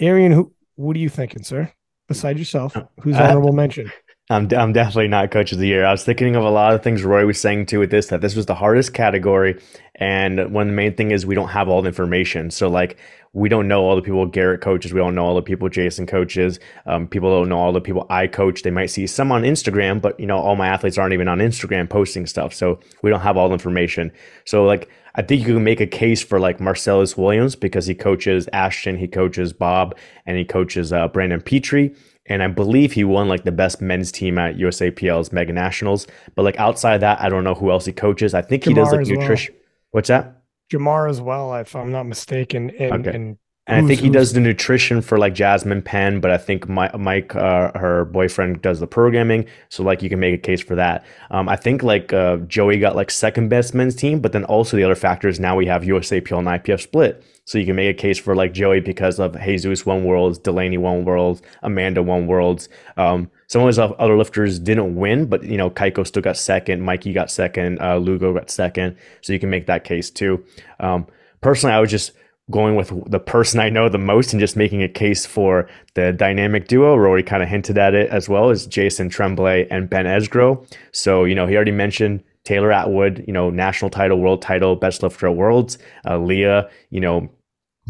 Arian, 0.01 0.33
who 0.33 0.53
what 0.75 0.97
are 0.97 1.01
you 1.01 1.09
thinking, 1.09 1.43
sir? 1.43 1.73
Beside 2.09 2.39
yourself, 2.39 2.77
who's 3.01 3.17
uh, 3.17 3.23
honorable 3.23 3.51
uh, 3.51 3.55
mention? 3.55 3.91
I'm 4.33 4.49
I'm 4.57 4.73
definitely 4.73 5.09
not 5.09 5.31
coach 5.31 5.53
of 5.53 5.59
the 5.59 5.67
year. 5.67 5.85
I 5.85 5.93
was 5.93 6.05
thinking 6.05 6.37
of 6.37 6.43
a 6.43 6.51
lot 6.51 6.75
of 6.75 6.83
things 6.83 7.05
Roy 7.05 7.27
was 7.27 7.41
saying 7.41 7.67
too 7.67 7.81
with 7.81 7.91
this 7.91 8.07
that 8.07 8.21
this 8.23 8.35
was 8.35 8.47
the 8.47 8.55
hardest 8.55 8.95
category, 8.95 9.61
and 9.97 10.53
one 10.53 10.75
main 10.75 10.95
thing 10.95 11.11
is 11.11 11.27
we 11.27 11.35
don't 11.35 11.49
have 11.49 11.69
all 11.69 11.83
the 11.83 11.89
information. 11.89 12.51
So 12.51 12.69
like 12.69 12.97
we 13.35 13.49
don't 13.49 13.69
know 13.69 13.83
all 13.83 13.95
the 13.95 14.03
people 14.03 14.25
Garrett 14.27 14.63
coaches. 14.63 14.93
We 14.93 15.01
don't 15.01 15.15
know 15.15 15.25
all 15.25 15.35
the 15.35 15.43
people 15.43 15.69
Jason 15.69 16.07
coaches. 16.07 16.59
Um, 16.87 17.09
people 17.09 17.31
don't 17.31 17.49
know 17.49 17.59
all 17.59 17.73
the 17.73 17.81
people 17.81 18.07
I 18.09 18.27
coach. 18.27 18.63
They 18.63 18.71
might 18.71 18.87
see 18.87 19.07
some 19.07 19.31
on 19.33 19.43
Instagram, 19.43 20.01
but 20.01 20.19
you 20.19 20.27
know 20.27 20.39
all 20.39 20.57
my 20.57 20.69
athletes 20.69 20.97
aren't 20.97 21.13
even 21.13 21.29
on 21.29 21.39
Instagram 21.39 21.89
posting 21.89 22.27
stuff. 22.27 22.55
So 22.55 22.81
we 23.03 23.11
don't 23.11 23.21
have 23.21 23.37
all 23.37 23.49
the 23.49 23.55
information. 23.55 24.13
So 24.47 24.65
like 24.65 24.89
I 25.15 25.21
think 25.21 25.47
you 25.47 25.55
can 25.55 25.65
make 25.65 25.81
a 25.81 25.87
case 25.87 26.23
for 26.23 26.41
like 26.41 26.59
Marcellus 26.59 27.19
Williams 27.19 27.55
because 27.55 27.87
he 27.87 27.95
coaches 27.95 28.49
Ashton, 28.55 28.97
he 28.97 29.09
coaches 29.09 29.53
Bob, 29.53 29.95
and 30.25 30.39
he 30.39 30.45
coaches 30.45 30.91
uh, 30.91 31.09
Brandon 31.09 31.43
Petrie 31.43 31.95
and 32.33 32.43
I 32.43 32.49
believe 32.49 32.93
he 32.93 33.05
won 33.05 33.29
like 33.29 33.45
the 33.45 33.53
best 33.53 33.83
men's 33.83 34.11
team 34.11 34.39
at 34.39 34.57
USAPL's 34.57 35.33
Mega 35.33 35.53
Nationals. 35.53 36.07
But 36.35 36.45
like 36.45 36.59
outside 36.59 36.99
that, 36.99 37.21
I 37.21 37.29
don't 37.29 37.45
know 37.45 37.55
who 37.55 37.71
else 37.71 37.85
he 37.85 37.93
coaches. 37.93 38.33
I 38.33 38.41
think 38.41 38.63
Jamar 38.63 38.69
he 38.69 38.75
does 38.75 38.93
like 38.93 39.07
nutrition. 39.07 39.55
Well. 39.55 39.63
What's 39.91 40.09
that? 40.09 40.43
Jamar 40.73 41.11
as 41.11 41.21
well, 41.21 41.55
if 41.57 41.77
I'm 41.77 41.93
not 41.93 42.05
mistaken. 42.05 42.71
And, 42.71 43.07
okay. 43.07 43.37
And 43.69 43.85
I 43.85 43.89
think 43.89 44.01
he 44.01 44.11
does 44.11 44.33
the 44.33 44.41
nutrition 44.41 45.01
for 45.03 45.19
like 45.19 45.35
Jasmine 45.35 45.83
Penn, 45.83 46.21
but 46.21 46.33
I 46.33 46.37
think 46.37 46.69
Mike, 46.69 47.37
uh, 47.37 47.71
her 47.79 48.07
boyfriend, 48.07 48.61
does 48.61 48.81
the 48.81 48.89
programming. 48.89 49.47
So 49.69 49.85
like 49.85 50.03
you 50.03 50.09
can 50.09 50.19
make 50.19 50.35
a 50.35 50.39
case 50.39 50.61
for 50.61 50.75
that. 50.75 51.05
Um, 51.31 51.49
I 51.49 51.55
think 51.55 51.85
like 51.85 52.13
uh, 52.13 52.39
Joey 52.39 52.81
got 52.81 52.97
like 52.97 53.09
second 53.13 53.51
best 53.51 53.73
men's 53.73 53.95
team, 53.95 54.19
but 54.19 54.33
then 54.33 54.45
also 54.45 54.77
the 54.77 54.83
other 54.83 54.97
factor 54.97 55.29
is 55.29 55.39
now 55.39 55.55
we 55.55 55.67
have 55.67 55.83
USAPL 55.83 56.39
and 56.41 56.49
IPF 56.49 56.81
split. 56.81 57.25
So 57.45 57.57
you 57.57 57.65
can 57.65 57.77
make 57.77 57.97
a 57.97 58.01
case 58.01 58.19
for 58.19 58.35
like 58.35 58.53
Joey 58.53 58.81
because 58.81 59.21
of 59.21 59.41
Jesus 59.41 59.87
won 59.87 60.05
worlds, 60.05 60.39
Delaney 60.39 60.79
won 60.79 61.05
worlds, 61.05 61.41
Amanda 61.63 62.03
won 62.03 62.27
worlds. 62.27 62.69
Um, 62.97 63.31
some 63.47 63.63
of 63.63 63.69
his 63.69 63.79
other 63.79 64.17
lifters 64.17 64.59
didn't 64.59 64.97
win, 64.97 65.27
but 65.27 65.45
you 65.45 65.57
know 65.57 65.71
Cayco 65.71 66.05
still 66.05 66.23
got 66.23 66.37
second, 66.37 66.83
Mikey 66.83 67.13
got 67.13 67.31
second, 67.31 67.81
uh, 67.81 67.97
Lugo 67.97 68.33
got 68.33 68.51
second. 68.51 68.97
So 69.21 69.33
you 69.33 69.39
can 69.39 69.51
make 69.51 69.67
that 69.67 69.85
case 69.85 70.11
too. 70.11 70.45
Um, 70.81 71.07
personally, 71.41 71.75
I 71.75 71.81
was 71.81 71.91
just 71.91 72.13
going 72.51 72.77
with 72.77 72.93
the 73.11 73.21
person 73.21 73.61
I 73.61 73.71
know 73.71 73.89
the 73.89 73.99
most 73.99 74.33
and 74.33 74.41
just 74.41 74.57
making 74.57 74.83
a 74.83 74.89
case 74.89 75.25
for 75.25 75.69
the 75.95 76.13
dynamic 76.13 76.69
duo. 76.69 76.97
Rory 76.97 77.23
kind 77.23 77.43
of 77.43 77.49
hinted 77.49 77.79
at 77.79 77.95
it 77.95 78.11
as 78.11 78.29
well 78.29 78.51
as 78.51 78.67
Jason 78.67 79.09
Tremblay 79.09 79.69
and 79.71 79.89
Ben 79.89 80.07
Esgro. 80.07 80.67
So, 80.93 81.25
you 81.25 81.35
know, 81.35 81.47
he 81.47 81.55
already 81.55 81.73
mentioned 81.73 82.23
Taylor 82.45 82.73
Atwood, 82.73 83.25
you 83.27 83.33
know, 83.33 83.51
national 83.51 83.91
title, 83.91 84.19
world 84.19 84.43
title, 84.43 84.75
best 84.77 85.03
lifter 85.03 85.29
at 85.29 85.37
worlds. 85.37 85.79
Uh, 86.05 86.19
Leah, 86.19 86.69
you 86.91 87.01
know, 87.01 87.31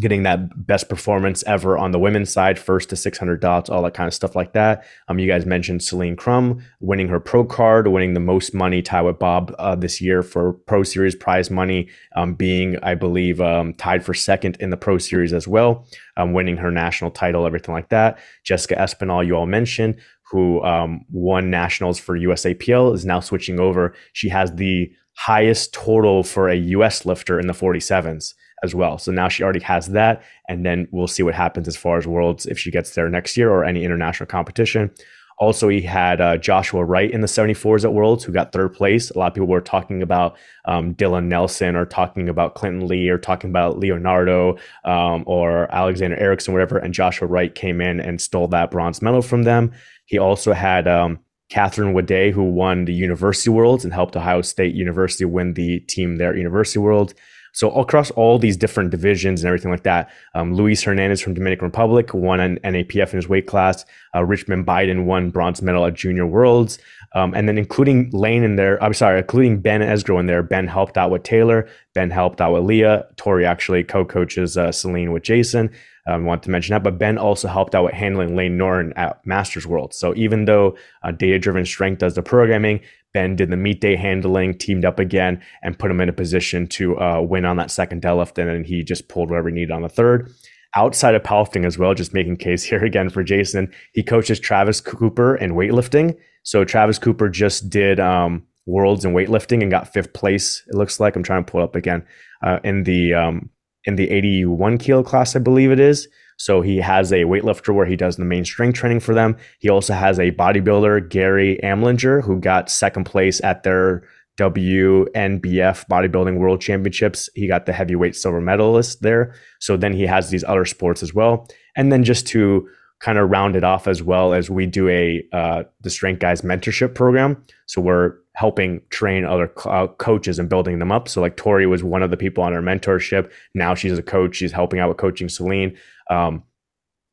getting 0.01 0.23
that 0.23 0.67
best 0.67 0.89
performance 0.89 1.45
ever 1.47 1.77
on 1.77 1.91
the 1.91 1.99
women's 1.99 2.33
side, 2.33 2.59
first 2.59 2.89
to 2.89 2.97
600 2.97 3.41
dots, 3.41 3.69
all 3.69 3.83
that 3.83 3.93
kind 3.93 4.09
of 4.09 4.15
stuff 4.15 4.35
like 4.35 4.55
that. 4.55 4.85
Um, 5.09 5.19
you 5.19 5.29
guys 5.29 5.45
mentioned 5.45 5.83
Celine 5.83 6.17
Crum 6.17 6.65
winning 6.81 7.09
her 7.09 7.21
pro 7.21 7.45
card, 7.45 7.87
winning 7.89 8.15
the 8.15 8.21
most 8.21 8.55
money 8.55 8.81
tied 8.81 9.03
with 9.03 9.19
Bob 9.19 9.55
uh, 9.59 9.75
this 9.75 10.01
year 10.01 10.23
for 10.23 10.55
Pro 10.55 10.83
Series 10.83 11.15
prize 11.15 11.51
money, 11.51 11.89
um, 12.17 12.35
being, 12.35 12.79
I 12.83 12.95
believe, 12.95 13.41
um, 13.41 13.75
tied 13.75 14.03
for 14.03 14.15
second 14.15 14.57
in 14.61 14.71
the 14.71 14.79
Pro 14.79 14.97
Series 14.97 15.35
as 15.35 15.47
well, 15.47 15.87
um, 16.17 16.33
winning 16.33 16.57
her 16.57 16.71
national 16.71 17.11
title, 17.11 17.47
everything 17.47 17.75
like 17.75 17.91
that. 17.91 18.19
Jessica 18.45 18.77
Espinal, 18.77 19.27
you 19.27 19.37
all 19.37 19.47
mentioned, 19.47 20.01
who 20.31 20.63
um, 20.65 21.05
won 21.11 21.51
nationals 21.51 21.99
for 21.99 22.19
USAPL, 22.19 22.95
is 22.95 23.05
now 23.05 23.21
switching 23.21 23.61
over. 23.61 23.95
She 24.15 24.31
has 24.31 24.55
the 24.55 24.91
highest 25.17 25.75
total 25.75 26.23
for 26.23 26.49
a 26.49 26.57
US 26.57 27.05
lifter 27.05 27.39
in 27.39 27.47
the 27.47 27.53
47s 27.53 28.33
as 28.63 28.75
well. 28.75 28.99
So 28.99 29.13
now 29.13 29.29
she 29.29 29.43
already 29.43 29.61
has 29.61 29.89
that. 29.89 30.23
And 30.49 30.65
then 30.65 30.89
we'll 30.91 31.09
see 31.09 31.23
what 31.23 31.35
happens 31.35 31.69
as 31.69 31.77
far 31.77 31.99
as 31.99 32.07
worlds 32.07 32.47
if 32.47 32.59
she 32.59 32.71
gets 32.71 32.95
there 32.95 33.09
next 33.09 33.37
year 33.37 33.51
or 33.51 33.65
any 33.65 33.85
international 33.85 34.27
competition. 34.27 34.91
Also, 35.39 35.69
he 35.69 35.81
had 35.81 36.21
uh, 36.21 36.37
Joshua 36.37 36.85
Wright 36.85 37.11
in 37.11 37.21
the 37.21 37.27
74s 37.27 37.83
at 37.83 37.93
Worlds, 37.93 38.23
who 38.23 38.33
got 38.33 38.53
third 38.53 38.75
place. 38.75 39.11
A 39.11 39.19
lot 39.19 39.29
of 39.29 39.35
people 39.35 39.49
were 39.49 39.61
talking 39.61 40.01
about 40.01 40.37
um, 40.67 40.95
Dylan 40.95 41.25
Nelson 41.25 41.75
or 41.75 41.85
talking 41.85 42.29
about 42.29 42.55
Clinton 42.55 42.87
Lee 42.87 43.09
or 43.09 43.19
talking 43.19 43.51
about 43.51 43.79
Leonardo 43.79 44.57
um, 44.85 45.25
or 45.27 45.73
Alexander 45.75 46.17
Eriksson, 46.17 46.55
whatever. 46.55 46.79
And 46.79 46.95
Joshua 46.95 47.27
Wright 47.27 47.53
came 47.53 47.81
in 47.81 47.99
and 47.99 48.21
stole 48.21 48.47
that 48.49 48.71
bronze 48.71 49.03
medal 49.03 49.23
from 49.23 49.43
them. 49.43 49.73
He 50.07 50.19
also 50.19 50.53
had 50.53 50.87
um, 50.87 51.19
Catherine 51.49 51.93
Wade, 51.93 52.33
who 52.33 52.45
won 52.45 52.85
the 52.85 52.95
University 52.95 53.51
Worlds 53.51 53.85
and 53.85 53.93
helped 53.93 54.17
Ohio 54.17 54.43
State 54.43 54.75
University 54.75 55.25
win 55.25 55.55
the 55.55 55.81
team 55.81 56.17
there, 56.17 56.37
University 56.37 56.79
World. 56.79 57.15
So 57.53 57.71
across 57.73 58.11
all 58.13 58.39
these 58.39 58.57
different 58.57 58.91
divisions 58.91 59.43
and 59.43 59.49
everything 59.49 59.71
like 59.71 59.83
that, 59.83 60.11
um, 60.35 60.55
Luis 60.55 60.83
Hernandez 60.83 61.21
from 61.21 61.35
Dominican 61.35 61.67
Republic 61.67 62.13
won 62.15 62.41
an 62.41 62.59
NAPF 62.65 63.11
in 63.13 63.17
his 63.17 63.29
weight 63.29 63.47
class. 63.47 63.85
Uh, 64.15 64.25
Richmond 64.25 64.67
Biden 64.67 65.05
won 65.05 65.31
bronze 65.31 65.63
medal 65.63 65.85
at 65.87 65.95
Junior 65.95 66.27
Worlds. 66.27 66.79
Um, 67.15 67.35
and 67.35 67.47
then 67.47 67.59
including 67.59 68.11
Lane 68.11 68.43
in 68.43 68.57
there, 68.57 68.83
I'm 68.83 68.95
sorry, 68.95 69.19
including 69.19 69.61
Ben 69.61 69.83
Esgro 69.83 70.19
in 70.19 70.27
there. 70.27 70.43
Ben 70.43 70.67
helped 70.67 70.97
out 70.97 71.11
with 71.11 71.23
Taylor. 71.23 71.69
Ben 71.95 72.11
helped 72.11 72.41
out 72.41 72.55
with 72.55 72.65
Leah. 72.65 73.07
Tori 73.17 73.45
actually 73.45 73.85
co-coaches 73.85 74.57
uh, 74.57 74.73
Celine 74.73 75.13
with 75.13 75.23
Jason. 75.23 75.71
Um, 76.07 76.23
I 76.23 76.27
want 76.27 76.43
to 76.45 76.51
mention 76.51 76.73
that, 76.73 76.83
but 76.83 76.99
Ben 76.99 77.17
also 77.17 77.49
helped 77.49 77.75
out 77.75 77.85
with 77.85 77.93
handling 77.93 78.35
Lane 78.35 78.57
Norton 78.57 78.93
at 78.97 79.25
Masters 79.25 79.67
World. 79.67 79.95
So 79.95 80.15
even 80.17 80.47
though 80.47 80.77
uh, 81.03 81.13
Data 81.13 81.39
Driven 81.39 81.65
Strength 81.65 81.99
does 81.99 82.15
the 82.15 82.23
programming, 82.23 82.81
Ben 83.13 83.37
did 83.37 83.51
the 83.51 83.57
meet 83.57 83.81
day 83.81 83.97
handling, 83.97 84.57
teamed 84.57 84.85
up 84.85 84.99
again, 84.99 85.43
and 85.63 85.79
put 85.79 85.91
him 85.91 86.01
in 86.01 86.09
a 86.09 86.13
position 86.13 86.67
to 86.69 86.99
uh, 86.99 87.21
win 87.21 87.45
on 87.45 87.57
that 87.57 87.71
second 87.71 88.03
deadlift. 88.03 88.39
And 88.39 88.49
then 88.49 88.65
he 88.65 88.83
just 88.83 89.09
pulled 89.09 89.31
whatever 89.31 89.49
he 89.49 89.55
needed 89.55 89.71
on 89.71 89.83
the 89.83 89.89
third. 89.89 90.31
Outside 90.75 91.15
of 91.15 91.23
powerlifting 91.23 91.67
as 91.67 91.77
well, 91.77 91.95
just 91.95 92.15
making 92.15 92.37
case 92.37 92.63
here 92.71 92.85
again 92.85 93.11
for 93.11 93.23
Jason, 93.23 93.73
he 93.93 94.03
coaches 94.03 94.41
Travis 94.41 94.81
Cooper 94.81 95.37
in 95.37 95.53
weightlifting. 95.53 96.17
So 96.43 96.65
Travis 96.65 96.99
Cooper 96.99 97.29
just 97.29 97.71
did 97.71 98.01
um, 98.01 98.47
worlds 98.67 99.05
in 99.05 99.13
weightlifting 99.13 99.63
and 99.63 99.71
got 99.71 99.93
fifth 99.93 100.13
place. 100.13 100.63
It 100.69 100.75
looks 100.75 100.99
like 100.99 101.15
I'm 101.15 101.23
trying 101.23 101.45
to 101.45 101.51
pull 101.51 101.63
up 101.63 101.77
again 101.77 102.05
uh, 102.43 102.59
in 102.65 102.85
the 102.85 103.15
um, 103.15 103.51
in 103.85 103.97
the 103.97 104.11
81 104.11 104.79
kilo 104.79 105.03
class, 105.03 105.35
I 105.35 105.41
believe 105.41 105.71
it 105.73 105.81
is. 105.81 106.09
So 106.43 106.61
he 106.61 106.79
has 106.79 107.13
a 107.13 107.19
weightlifter 107.19 107.73
where 107.73 107.87
he 107.87 107.95
does 107.95 108.17
the 108.17 108.25
main 108.25 108.45
strength 108.45 108.77
training 108.77 108.99
for 108.99 109.15
them. 109.15 109.37
He 109.61 109.69
also 109.69 109.95
has 109.95 110.19
a 110.19 110.33
bodybuilder, 110.33 111.09
Gary 111.09 111.61
Amlinger, 111.63 112.21
who 112.21 112.41
got 112.41 112.69
second 112.69 113.05
place 113.05 113.41
at 113.45 113.63
their 113.63 114.03
WNBF 114.41 115.87
bodybuilding 115.89 116.39
world 116.39 116.61
championships. 116.61 117.31
He 117.37 117.47
got 117.47 117.67
the 117.67 117.73
heavyweight 117.73 118.17
silver 118.17 118.41
medalist 118.41 119.03
there. 119.03 119.37
So 119.61 119.77
then 119.77 119.93
he 119.93 120.03
has 120.03 120.31
these 120.31 120.43
other 120.43 120.65
sports 120.65 121.01
as 121.01 121.15
well. 121.15 121.47
And 121.77 121.93
then 121.93 122.03
just 122.03 122.27
to 122.29 122.69
kind 122.99 123.19
of 123.19 123.31
round 123.31 123.55
it 123.55 123.63
off 123.63 123.87
as 123.87 124.03
well 124.03 124.35
as 124.35 124.51
we 124.51 124.67
do 124.67 124.89
a 124.89 125.25
uh, 125.33 125.63
the 125.81 125.91
strength 125.91 126.21
guys 126.21 126.43
mentorship 126.43 126.95
program 126.95 127.45
so 127.67 127.81
we're 127.81 128.15
helping 128.35 128.81
train 128.91 129.25
other 129.25 129.53
uh, 129.67 129.89
coaches 129.99 130.39
and 130.39 130.49
building 130.49 130.79
them 130.79 130.93
up 130.93 131.09
so 131.09 131.21
like 131.21 131.37
tori 131.37 131.67
was 131.67 131.83
one 131.83 132.01
of 132.01 132.13
the 132.13 132.17
people 132.17 132.45
on 132.45 132.55
our 132.55 132.63
mentorship 132.63 133.29
now 133.55 133.75
she's 133.75 133.99
a 133.99 134.03
coach 134.03 134.37
she's 134.37 134.53
helping 134.53 134.79
out 134.79 134.89
with 134.89 134.99
coaching 134.99 135.29
celine 135.29 135.77
um, 136.13 136.43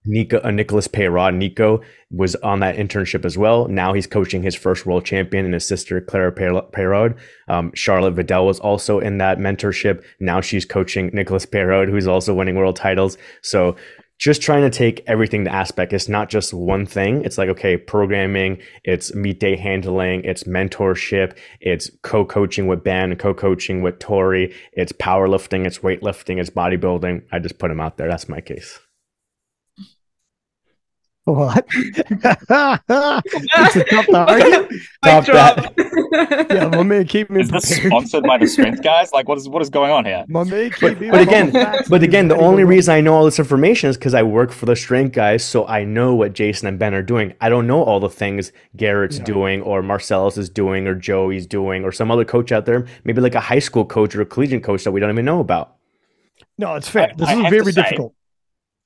Nico, 0.05 0.41
uh, 0.43 0.51
Nicholas 0.51 0.87
Payrod, 0.87 1.35
Nico 1.35 1.81
was 2.09 2.35
on 2.35 2.61
that 2.61 2.77
internship 2.77 3.25
as 3.25 3.37
well. 3.37 3.67
Now 3.67 3.93
he's 3.93 4.07
coaching 4.07 4.41
his 4.41 4.55
first 4.55 4.85
world 4.85 5.05
champion 5.05 5.45
and 5.45 5.53
his 5.53 5.67
sister 5.67 5.99
Clara 6.01 6.31
Payrod. 6.31 7.17
Um, 7.47 7.71
Charlotte 7.75 8.13
Vidal 8.13 8.45
was 8.45 8.59
also 8.59 8.99
in 8.99 9.17
that 9.17 9.37
mentorship. 9.37 10.03
Now 10.19 10.41
she's 10.41 10.65
coaching 10.65 11.11
Nicholas 11.13 11.45
Payrod, 11.45 11.89
who's 11.89 12.07
also 12.07 12.33
winning 12.33 12.55
world 12.55 12.77
titles. 12.77 13.17
So 13.41 13.75
just 14.17 14.41
trying 14.41 14.63
to 14.63 14.69
take 14.69 15.03
everything 15.07 15.45
to 15.45 15.51
aspect. 15.51 15.93
It's 15.93 16.09
not 16.09 16.29
just 16.29 16.53
one 16.53 16.85
thing. 16.85 17.23
It's 17.23 17.37
like, 17.37 17.49
okay, 17.49 17.77
programming, 17.77 18.61
it's 18.83 19.13
meet 19.13 19.39
day 19.39 19.55
handling, 19.55 20.23
it's 20.25 20.43
mentorship, 20.43 21.37
it's 21.61 21.89
co-coaching 22.03 22.67
with 22.67 22.83
Ben, 22.83 23.15
co-coaching 23.15 23.81
with 23.81 23.99
Tori, 23.99 24.53
it's 24.73 24.91
powerlifting, 24.91 25.65
it's 25.65 25.79
weightlifting, 25.79 26.39
it's 26.39 26.49
bodybuilding. 26.49 27.23
I 27.31 27.39
just 27.39 27.59
put 27.59 27.69
them 27.69 27.79
out 27.79 27.97
there. 27.97 28.09
That's 28.09 28.27
my 28.27 28.41
case. 28.41 28.79
What? 31.33 31.65
it's 31.73 32.49
a 32.49 33.83
tough 33.83 34.05
to 34.07 34.17
argue. 34.17 34.79
Top 35.03 35.25
that. 35.27 36.47
Yeah, 36.49 36.67
my 36.69 36.83
man 36.83 37.05
keep 37.05 37.29
me 37.29 37.41
Is 37.41 37.49
this 37.51 37.75
sponsored 37.77 38.23
by 38.23 38.37
the 38.39 38.47
strength 38.47 38.81
guys? 38.83 39.11
Like, 39.13 39.27
what 39.27 39.37
is 39.37 39.47
what 39.47 39.61
is 39.61 39.69
going 39.69 39.91
on 39.91 40.05
here? 40.05 40.25
My 40.27 40.43
man 40.43 40.71
keep 40.71 40.81
But, 40.81 40.99
me 40.99 41.11
but 41.11 41.21
again, 41.21 41.51
but 41.89 42.01
again, 42.03 42.27
the 42.29 42.37
only 42.37 42.63
reason 42.63 42.93
I 42.95 43.01
know 43.01 43.13
all 43.13 43.25
this 43.25 43.37
information 43.39 43.89
is 43.91 43.97
because 43.97 44.13
I 44.13 44.23
work 44.23 44.51
for 44.51 44.65
the 44.65 44.75
strength 44.75 45.13
guys, 45.13 45.43
so 45.43 45.67
I 45.67 45.83
know 45.83 46.15
what 46.15 46.33
Jason 46.33 46.67
and 46.67 46.79
Ben 46.79 46.93
are 46.95 47.03
doing. 47.03 47.33
I 47.41 47.49
don't 47.49 47.67
know 47.67 47.83
all 47.83 47.99
the 47.99 48.09
things 48.09 48.51
Garrett's 48.75 49.19
Yeah. 49.19 49.25
doing, 49.25 49.61
or 49.61 49.83
Marcellus 49.83 50.37
is 50.37 50.49
doing, 50.49 50.87
or 50.87 50.95
Joey's 50.95 51.45
doing, 51.45 51.83
or 51.83 51.91
some 51.91 52.09
other 52.09 52.25
coach 52.25 52.51
out 52.51 52.65
there, 52.65 52.87
maybe 53.03 53.21
like 53.21 53.35
a 53.35 53.39
high 53.39 53.59
school 53.59 53.85
coach 53.85 54.15
or 54.15 54.21
a 54.21 54.25
collegiate 54.25 54.63
coach 54.63 54.83
that 54.83 54.91
we 54.91 54.99
don't 54.99 55.11
even 55.11 55.25
know 55.25 55.39
about. 55.41 55.75
No, 56.57 56.75
it's 56.75 56.89
fair. 56.89 57.09
I- 57.11 57.13
This 57.15 57.27
I 57.29 57.33
is 57.35 57.41
have 57.43 57.51
very 57.51 57.71
say- 57.71 57.81
difficult. 57.83 58.13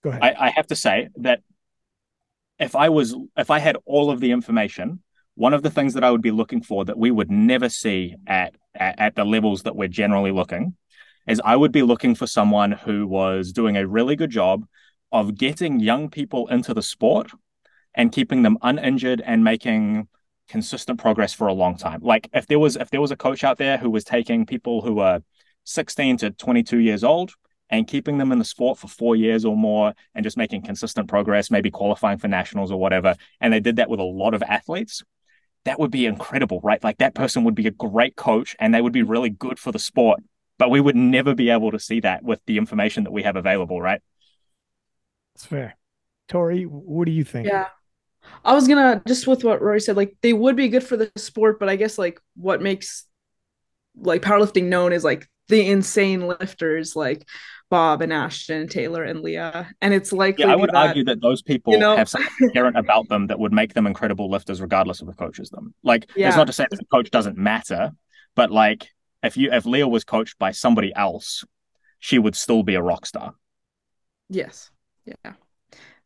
Go 0.03 0.09
ahead. 0.09 0.21
I, 0.21 0.47
I 0.47 0.49
have 0.49 0.67
to 0.67 0.75
say 0.75 1.07
that 1.17 1.39
if 2.63 2.75
I 2.75 2.89
was 2.89 3.15
if 3.37 3.51
I 3.51 3.59
had 3.59 3.77
all 3.85 4.09
of 4.09 4.19
the 4.19 4.31
information, 4.31 5.01
one 5.35 5.53
of 5.53 5.63
the 5.63 5.69
things 5.69 5.93
that 5.93 6.03
I 6.03 6.11
would 6.11 6.21
be 6.21 6.31
looking 6.31 6.61
for 6.61 6.85
that 6.85 6.97
we 6.97 7.11
would 7.11 7.29
never 7.29 7.69
see 7.69 8.15
at 8.25 8.55
at, 8.73 8.99
at 8.99 9.15
the 9.15 9.25
levels 9.25 9.63
that 9.63 9.75
we're 9.75 9.87
generally 9.87 10.31
looking 10.31 10.75
is 11.27 11.41
I 11.43 11.55
would 11.55 11.71
be 11.71 11.83
looking 11.83 12.15
for 12.15 12.27
someone 12.27 12.71
who 12.71 13.07
was 13.07 13.51
doing 13.51 13.77
a 13.77 13.87
really 13.87 14.15
good 14.15 14.29
job 14.29 14.65
of 15.11 15.35
getting 15.35 15.79
young 15.79 16.09
people 16.09 16.47
into 16.47 16.73
the 16.73 16.81
sport 16.81 17.31
and 17.93 18.11
keeping 18.11 18.41
them 18.41 18.57
uninjured 18.61 19.21
and 19.21 19.43
making 19.43 20.07
consistent 20.49 20.99
progress 20.99 21.33
for 21.33 21.47
a 21.47 21.53
long 21.53 21.77
time. 21.77 22.01
Like 22.01 22.29
if 22.33 22.47
there 22.47 22.59
was 22.59 22.75
if 22.75 22.89
there 22.89 23.01
was 23.01 23.11
a 23.11 23.15
coach 23.15 23.43
out 23.43 23.57
there 23.57 23.77
who 23.77 23.89
was 23.89 24.03
taking 24.03 24.45
people 24.45 24.81
who 24.81 24.95
were 24.95 25.21
16 25.65 26.17
to 26.17 26.31
22 26.31 26.79
years 26.79 27.03
old 27.03 27.31
and 27.69 27.87
keeping 27.87 28.17
them 28.17 28.31
in 28.31 28.39
the 28.39 28.45
sport 28.45 28.77
for 28.77 28.87
four 28.87 29.15
years 29.15 29.45
or 29.45 29.55
more 29.55 29.93
and 30.13 30.23
just 30.23 30.37
making 30.37 30.61
consistent 30.61 31.07
progress, 31.07 31.49
maybe 31.49 31.71
qualifying 31.71 32.17
for 32.17 32.27
nationals 32.27 32.71
or 32.71 32.79
whatever. 32.79 33.15
And 33.41 33.53
they 33.53 33.59
did 33.59 33.77
that 33.77 33.89
with 33.89 33.99
a 33.99 34.03
lot 34.03 34.33
of 34.33 34.43
athletes. 34.43 35.03
That 35.65 35.79
would 35.79 35.91
be 35.91 36.05
incredible, 36.05 36.59
right? 36.61 36.83
Like 36.83 36.97
that 36.97 37.15
person 37.15 37.45
would 37.45 37.55
be 37.55 37.67
a 37.67 37.71
great 37.71 38.15
coach 38.15 38.55
and 38.59 38.73
they 38.73 38.81
would 38.81 38.93
be 38.93 39.01
really 39.01 39.29
good 39.29 39.57
for 39.57 39.71
the 39.71 39.79
sport. 39.79 40.19
But 40.57 40.69
we 40.69 40.81
would 40.81 40.95
never 40.95 41.33
be 41.33 41.49
able 41.49 41.71
to 41.71 41.79
see 41.79 42.01
that 42.01 42.23
with 42.23 42.41
the 42.45 42.57
information 42.57 43.05
that 43.05 43.11
we 43.11 43.23
have 43.23 43.35
available, 43.35 43.81
right? 43.81 44.01
It's 45.35 45.45
fair. 45.45 45.75
Tori, 46.27 46.63
what 46.63 47.05
do 47.05 47.11
you 47.11 47.23
think? 47.23 47.47
Yeah. 47.47 47.67
I 48.45 48.53
was 48.53 48.67
gonna 48.67 49.01
just 49.07 49.27
with 49.27 49.43
what 49.43 49.61
Rory 49.61 49.81
said, 49.81 49.97
like 49.97 50.15
they 50.21 50.33
would 50.33 50.55
be 50.55 50.69
good 50.69 50.83
for 50.83 50.95
the 50.95 51.11
sport, 51.17 51.59
but 51.59 51.69
I 51.69 51.75
guess 51.75 51.97
like 51.97 52.19
what 52.35 52.61
makes 52.61 53.05
like 53.95 54.21
powerlifting 54.21 54.65
known 54.65 54.93
is 54.93 55.03
like 55.03 55.27
the 55.49 55.69
insane 55.69 56.27
lifters 56.27 56.95
like 56.95 57.27
Bob 57.69 58.01
and 58.01 58.13
Ashton 58.13 58.61
and 58.61 58.71
Taylor 58.71 59.03
and 59.03 59.21
Leah. 59.21 59.69
And 59.81 59.93
it's 59.93 60.11
likely 60.13 60.45
Yeah, 60.45 60.53
I 60.53 60.55
would 60.55 60.69
that, 60.69 60.87
argue 60.89 61.03
that 61.05 61.21
those 61.21 61.41
people 61.41 61.73
you 61.73 61.79
know- 61.79 61.97
have 61.97 62.09
something 62.09 62.31
inherent 62.41 62.77
about 62.77 63.09
them 63.09 63.27
that 63.27 63.39
would 63.39 63.51
make 63.51 63.73
them 63.73 63.87
incredible 63.87 64.29
lifters, 64.29 64.61
regardless 64.61 65.01
of 65.01 65.07
the 65.07 65.13
coaches 65.13 65.49
them. 65.49 65.73
Like, 65.83 66.09
Yeah. 66.15 66.27
it's 66.27 66.37
not 66.37 66.47
to 66.47 66.53
say 66.53 66.65
that 66.69 66.77
the 66.77 66.85
coach 66.85 67.09
doesn't 67.11 67.37
matter, 67.37 67.91
but 68.35 68.51
like 68.51 68.89
if 69.23 69.37
you 69.37 69.51
if 69.51 69.65
Leah 69.65 69.87
was 69.87 70.03
coached 70.03 70.37
by 70.37 70.51
somebody 70.51 70.93
else, 70.95 71.43
she 71.99 72.19
would 72.19 72.35
still 72.35 72.61
be 72.63 72.75
a 72.75 72.81
rock 72.81 73.05
star. 73.05 73.33
Yes. 74.29 74.69
Yeah. 75.05 75.33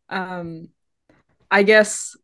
Um 0.09 0.69
I 1.51 1.63
guess 1.63 2.15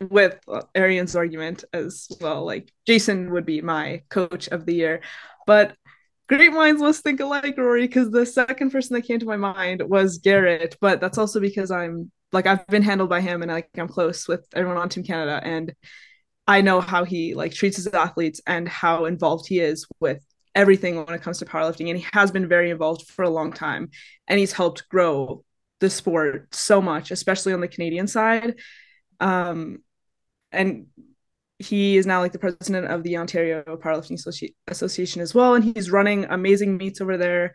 with 0.00 0.38
Arian's 0.74 1.16
argument 1.16 1.64
as 1.72 2.08
well, 2.20 2.44
like 2.44 2.72
Jason 2.86 3.32
would 3.32 3.44
be 3.46 3.62
my 3.62 4.02
coach 4.10 4.48
of 4.48 4.64
the 4.64 4.74
year. 4.74 5.00
But 5.46 5.74
great 6.28 6.52
minds 6.52 6.80
must 6.80 7.02
think 7.02 7.20
alike, 7.20 7.56
Rory, 7.56 7.86
because 7.86 8.10
the 8.10 8.26
second 8.26 8.70
person 8.70 8.94
that 8.94 9.02
came 9.02 9.18
to 9.18 9.26
my 9.26 9.36
mind 9.36 9.82
was 9.82 10.18
Garrett. 10.18 10.76
But 10.80 11.00
that's 11.00 11.18
also 11.18 11.40
because 11.40 11.70
I'm 11.70 12.10
like 12.32 12.46
I've 12.46 12.66
been 12.66 12.82
handled 12.82 13.10
by 13.10 13.20
him 13.20 13.42
and 13.42 13.50
like 13.50 13.70
I'm 13.76 13.88
close 13.88 14.28
with 14.28 14.46
everyone 14.54 14.76
on 14.76 14.88
Team 14.88 15.04
Canada 15.04 15.40
and 15.42 15.74
I 16.46 16.62
know 16.62 16.80
how 16.80 17.04
he 17.04 17.34
like 17.34 17.52
treats 17.52 17.76
his 17.76 17.86
athletes 17.88 18.40
and 18.46 18.68
how 18.68 19.04
involved 19.04 19.46
he 19.48 19.60
is 19.60 19.86
with 20.00 20.24
everything 20.54 20.96
when 20.96 21.14
it 21.14 21.22
comes 21.22 21.38
to 21.38 21.44
powerlifting, 21.44 21.88
and 21.88 21.98
he 21.98 22.06
has 22.12 22.30
been 22.30 22.48
very 22.48 22.70
involved 22.70 23.08
for 23.08 23.22
a 23.22 23.30
long 23.30 23.52
time, 23.52 23.90
and 24.26 24.40
he's 24.40 24.52
helped 24.52 24.88
grow 24.88 25.44
the 25.80 25.90
sport 25.90 26.52
so 26.54 26.80
much, 26.80 27.10
especially 27.10 27.52
on 27.52 27.60
the 27.60 27.68
Canadian 27.68 28.08
side. 28.08 28.54
Um, 29.20 29.78
and 30.50 30.86
he 31.58 31.96
is 31.96 32.06
now 32.06 32.20
like 32.20 32.32
the 32.32 32.38
president 32.38 32.86
of 32.86 33.02
the 33.02 33.16
Ontario 33.16 33.62
Powerlifting 33.66 34.12
Associ- 34.12 34.54
Association 34.68 35.20
as 35.20 35.34
well, 35.34 35.54
and 35.54 35.64
he's 35.64 35.90
running 35.90 36.24
amazing 36.26 36.76
meets 36.76 37.00
over 37.00 37.16
there. 37.16 37.54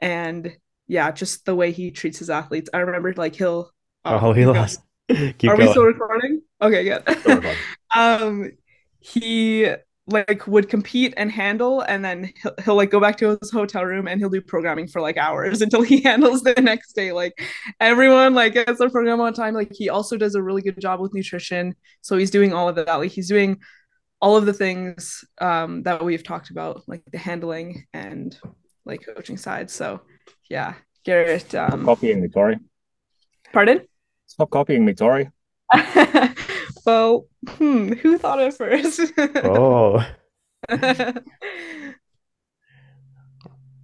And 0.00 0.56
yeah, 0.86 1.10
just 1.12 1.44
the 1.44 1.54
way 1.54 1.70
he 1.70 1.90
treats 1.90 2.18
his 2.18 2.30
athletes. 2.30 2.70
I 2.72 2.78
remember 2.78 3.12
like 3.14 3.36
he'll. 3.36 3.70
Oh, 4.04 4.18
oh 4.22 4.32
he 4.32 4.46
lost. 4.46 4.80
Keep 5.08 5.44
Are 5.44 5.56
going. 5.56 5.68
we 5.68 5.72
still 5.72 5.84
recording? 5.84 6.42
Okay, 6.60 6.84
good. 6.84 7.46
um, 7.96 8.52
he 9.00 9.68
like 10.12 10.46
would 10.46 10.68
compete 10.68 11.14
and 11.16 11.30
handle 11.30 11.80
and 11.80 12.04
then 12.04 12.32
he'll, 12.42 12.54
he'll 12.64 12.74
like 12.74 12.90
go 12.90 13.00
back 13.00 13.16
to 13.18 13.38
his 13.40 13.50
hotel 13.50 13.84
room 13.84 14.06
and 14.06 14.20
he'll 14.20 14.30
do 14.30 14.40
programming 14.40 14.86
for 14.86 15.00
like 15.00 15.16
hours 15.16 15.62
until 15.62 15.82
he 15.82 16.02
handles 16.02 16.42
the 16.42 16.54
next 16.54 16.92
day. 16.92 17.12
Like 17.12 17.32
everyone 17.80 18.34
like 18.34 18.54
gets 18.54 18.78
their 18.78 18.90
program 18.90 19.20
on 19.20 19.32
time. 19.34 19.54
Like 19.54 19.72
he 19.72 19.88
also 19.88 20.16
does 20.16 20.34
a 20.34 20.42
really 20.42 20.62
good 20.62 20.80
job 20.80 21.00
with 21.00 21.14
nutrition. 21.14 21.74
So 22.02 22.16
he's 22.16 22.30
doing 22.30 22.52
all 22.52 22.68
of 22.68 22.76
that. 22.76 22.86
Like 22.86 23.10
he's 23.10 23.28
doing 23.28 23.58
all 24.20 24.36
of 24.36 24.46
the 24.46 24.52
things 24.52 25.24
um, 25.40 25.82
that 25.82 26.04
we've 26.04 26.22
talked 26.22 26.50
about 26.50 26.82
like 26.86 27.02
the 27.10 27.18
handling 27.18 27.86
and 27.92 28.38
like 28.84 29.04
coaching 29.04 29.36
side. 29.36 29.70
So 29.70 30.02
yeah 30.50 30.74
garrett 31.04 31.54
um 31.54 31.82
Stop 31.82 31.84
copying 31.84 32.20
me 32.20 32.28
tori. 32.28 32.58
Pardon? 33.52 33.80
Stop 34.26 34.50
copying 34.50 34.84
me 34.84 34.94
tori 34.94 35.30
well, 36.86 37.26
hmm, 37.48 37.92
who 37.92 38.18
thought 38.18 38.40
it 38.40 38.54
first? 38.54 39.00
oh. 39.44 40.06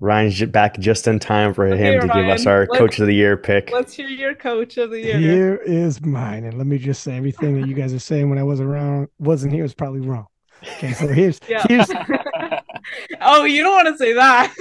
Ryan's 0.00 0.40
back 0.44 0.78
just 0.78 1.08
in 1.08 1.18
time 1.18 1.52
for 1.52 1.66
okay, 1.66 1.94
him 1.94 2.00
to 2.00 2.06
Ryan, 2.06 2.26
give 2.26 2.34
us 2.34 2.46
our 2.46 2.68
coach 2.68 3.00
of 3.00 3.06
the 3.06 3.14
year 3.14 3.36
pick. 3.36 3.72
Let's 3.72 3.94
hear 3.94 4.08
your 4.08 4.34
coach 4.34 4.76
of 4.76 4.90
the 4.90 5.00
year. 5.00 5.18
Here 5.18 5.56
is 5.56 6.00
mine, 6.00 6.44
and 6.44 6.56
let 6.56 6.68
me 6.68 6.78
just 6.78 7.02
say 7.02 7.16
everything 7.16 7.60
that 7.60 7.66
you 7.66 7.74
guys 7.74 7.92
are 7.92 7.98
saying 7.98 8.30
when 8.30 8.38
I 8.38 8.44
wasn't 8.44 8.68
around, 8.68 9.08
wasn't 9.18 9.52
here, 9.52 9.64
was 9.64 9.74
probably 9.74 10.00
wrong. 10.00 10.26
Okay, 10.62 10.92
so 10.92 11.08
here's 11.08 11.40
yeah. 11.48 11.64
here's. 11.68 11.90
oh, 13.20 13.44
you 13.44 13.62
don't 13.62 13.72
want 13.72 13.88
to 13.88 13.98
say 13.98 14.12
that. 14.12 14.54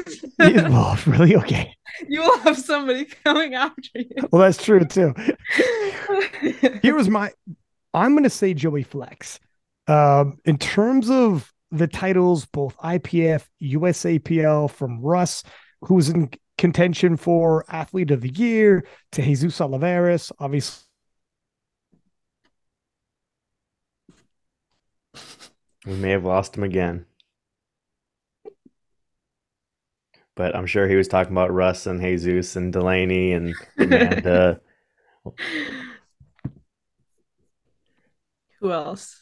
well, 0.69 0.97
really? 1.05 1.35
Okay. 1.35 1.76
You 2.07 2.21
will 2.21 2.37
have 2.39 2.57
somebody 2.57 3.05
coming 3.23 3.55
after 3.55 3.89
you. 3.95 4.27
Well, 4.31 4.41
that's 4.41 4.63
true 4.63 4.83
too. 4.85 5.13
Here 6.81 6.95
was 6.95 7.09
my 7.09 7.31
I'm 7.93 8.13
going 8.13 8.23
to 8.23 8.29
say 8.29 8.53
Joey 8.53 8.83
Flex. 8.83 9.39
Um, 9.87 10.37
in 10.45 10.57
terms 10.57 11.09
of 11.09 11.51
the 11.71 11.87
titles, 11.87 12.45
both 12.45 12.77
IPF, 12.77 13.45
USAPL 13.61 14.69
from 14.71 15.01
Russ, 15.01 15.43
who's 15.81 16.09
in 16.09 16.29
contention 16.57 17.17
for 17.17 17.65
Athlete 17.69 18.11
of 18.11 18.21
the 18.21 18.29
Year, 18.29 18.85
to 19.13 19.21
Jesus 19.21 19.59
Olivares, 19.61 20.31
obviously. 20.39 20.83
We 25.85 25.93
may 25.95 26.11
have 26.11 26.25
lost 26.25 26.57
him 26.57 26.63
again. 26.63 27.05
But 30.37 30.55
I'm 30.55 30.67
sure 30.67 30.87
he 30.87 30.95
was 30.95 31.09
talking 31.09 31.33
about 31.33 31.51
Russ 31.51 31.87
and 31.87 31.99
Jesus 31.99 32.55
and 32.55 32.71
Delaney 32.71 33.33
and 33.33 33.53
Amanda. 33.77 34.61
Who 38.61 38.71
else? 38.71 39.19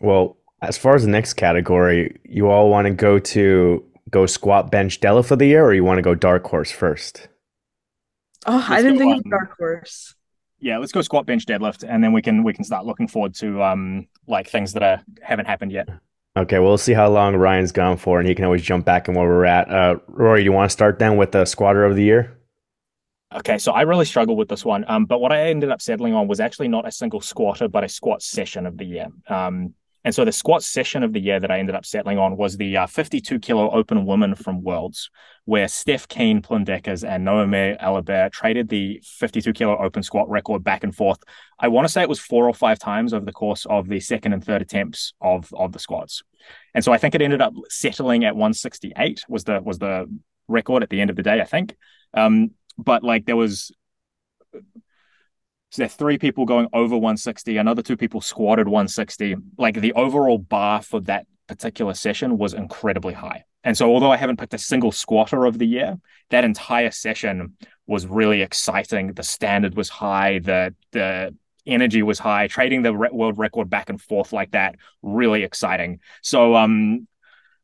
Well, 0.00 0.36
as 0.62 0.78
far 0.78 0.94
as 0.94 1.04
the 1.04 1.10
next 1.10 1.32
category, 1.34 2.20
you 2.24 2.48
all 2.48 2.70
want 2.70 2.86
to 2.86 2.92
go 2.92 3.18
to 3.18 3.84
go 4.10 4.26
squat 4.26 4.70
bench 4.70 5.00
Della 5.00 5.22
for 5.22 5.36
the 5.36 5.46
year, 5.46 5.64
or 5.64 5.72
you 5.72 5.84
want 5.84 5.98
to 5.98 6.02
go 6.02 6.14
dark 6.14 6.46
horse 6.46 6.70
first? 6.70 7.28
Oh, 8.46 8.56
let's 8.56 8.70
I 8.70 8.82
didn't 8.82 8.98
think 8.98 9.16
of 9.24 9.30
dark 9.30 9.56
horse. 9.58 10.14
Yeah, 10.58 10.78
let's 10.78 10.92
go 10.92 11.00
squat 11.00 11.26
bench 11.26 11.46
deadlift, 11.46 11.84
and 11.88 12.04
then 12.04 12.12
we 12.12 12.20
can 12.20 12.44
we 12.44 12.52
can 12.52 12.64
start 12.64 12.84
looking 12.84 13.08
forward 13.08 13.34
to 13.36 13.62
um 13.62 14.08
like 14.26 14.48
things 14.48 14.74
that 14.74 14.82
are 14.82 15.02
haven't 15.22 15.46
happened 15.46 15.72
yet. 15.72 15.88
Okay, 16.36 16.58
well, 16.58 16.68
we'll 16.68 16.78
see 16.78 16.92
how 16.92 17.10
long 17.10 17.34
Ryan's 17.34 17.72
gone 17.72 17.96
for, 17.96 18.20
and 18.20 18.28
he 18.28 18.34
can 18.34 18.44
always 18.44 18.62
jump 18.62 18.84
back 18.84 19.08
in 19.08 19.14
where 19.14 19.26
we're 19.26 19.44
at. 19.44 19.68
Uh, 19.68 19.96
Rory, 20.06 20.40
do 20.40 20.44
you 20.44 20.52
want 20.52 20.70
to 20.70 20.72
start 20.72 20.98
then 20.98 21.16
with 21.16 21.32
the 21.32 21.44
squatter 21.44 21.84
of 21.84 21.96
the 21.96 22.04
year? 22.04 22.38
Okay, 23.34 23.58
so 23.58 23.72
I 23.72 23.82
really 23.82 24.04
struggled 24.04 24.38
with 24.38 24.48
this 24.48 24.64
one, 24.64 24.84
um, 24.88 25.06
but 25.06 25.20
what 25.20 25.32
I 25.32 25.50
ended 25.50 25.70
up 25.70 25.80
settling 25.80 26.14
on 26.14 26.28
was 26.28 26.40
actually 26.40 26.68
not 26.68 26.86
a 26.86 26.92
single 26.92 27.20
squatter, 27.20 27.68
but 27.68 27.84
a 27.84 27.88
squat 27.88 28.22
session 28.22 28.66
of 28.66 28.76
the 28.76 28.84
year. 28.84 29.08
Um, 29.28 29.74
and 30.04 30.14
so 30.14 30.24
the 30.24 30.32
squat 30.32 30.62
session 30.62 31.02
of 31.02 31.12
the 31.12 31.20
year 31.20 31.38
that 31.38 31.50
I 31.50 31.58
ended 31.58 31.74
up 31.74 31.84
settling 31.84 32.18
on 32.18 32.36
was 32.36 32.56
the 32.56 32.76
uh, 32.76 32.86
52 32.86 33.38
kilo 33.38 33.70
open 33.70 34.06
woman 34.06 34.34
from 34.34 34.62
Worlds, 34.62 35.10
where 35.44 35.68
Steph 35.68 36.08
Keen 36.08 36.40
Plundekas 36.40 37.06
and 37.06 37.26
Noemie 37.26 37.78
Allabert 37.80 38.32
traded 38.32 38.68
the 38.68 39.02
52 39.04 39.52
kilo 39.52 39.76
open 39.76 40.02
squat 40.02 40.28
record 40.30 40.64
back 40.64 40.84
and 40.84 40.94
forth. 40.94 41.18
I 41.58 41.68
want 41.68 41.86
to 41.86 41.92
say 41.92 42.02
it 42.02 42.08
was 42.08 42.20
four 42.20 42.48
or 42.48 42.54
five 42.54 42.78
times 42.78 43.12
over 43.12 43.24
the 43.24 43.32
course 43.32 43.66
of 43.66 43.88
the 43.88 44.00
second 44.00 44.32
and 44.32 44.44
third 44.44 44.62
attempts 44.62 45.12
of 45.20 45.52
of 45.54 45.72
the 45.72 45.78
squats. 45.78 46.22
And 46.74 46.82
so 46.82 46.92
I 46.92 46.98
think 46.98 47.14
it 47.14 47.22
ended 47.22 47.42
up 47.42 47.52
settling 47.68 48.24
at 48.24 48.34
168 48.34 49.24
was 49.28 49.44
the 49.44 49.60
was 49.62 49.78
the 49.78 50.06
record 50.48 50.82
at 50.82 50.90
the 50.90 51.00
end 51.00 51.10
of 51.10 51.16
the 51.16 51.22
day, 51.22 51.40
I 51.40 51.44
think. 51.44 51.76
Um, 52.14 52.52
but 52.78 53.04
like 53.04 53.26
there 53.26 53.36
was 53.36 53.70
so 55.70 55.82
there 55.82 55.86
are 55.86 55.88
three 55.88 56.18
people 56.18 56.44
going 56.44 56.66
over 56.72 56.96
160, 56.96 57.56
another 57.56 57.82
two 57.82 57.96
people 57.96 58.20
squatted 58.20 58.66
160. 58.66 59.36
Like 59.56 59.80
the 59.80 59.92
overall 59.92 60.38
bar 60.38 60.82
for 60.82 61.00
that 61.02 61.26
particular 61.46 61.94
session 61.94 62.38
was 62.38 62.54
incredibly 62.54 63.14
high. 63.14 63.44
And 63.62 63.76
so 63.76 63.92
although 63.92 64.10
I 64.10 64.16
haven't 64.16 64.38
picked 64.38 64.54
a 64.54 64.58
single 64.58 64.90
squatter 64.90 65.44
of 65.44 65.58
the 65.58 65.66
year, 65.66 65.98
that 66.30 66.44
entire 66.44 66.90
session 66.90 67.56
was 67.86 68.06
really 68.06 68.42
exciting. 68.42 69.12
The 69.12 69.22
standard 69.22 69.76
was 69.76 69.88
high, 69.88 70.40
the 70.40 70.74
the 70.92 71.34
energy 71.66 72.02
was 72.02 72.18
high, 72.18 72.48
trading 72.48 72.82
the 72.82 72.92
world 72.92 73.38
record 73.38 73.70
back 73.70 73.90
and 73.90 74.00
forth 74.00 74.32
like 74.32 74.52
that, 74.52 74.76
really 75.02 75.44
exciting. 75.44 76.00
So 76.22 76.56
um 76.56 77.06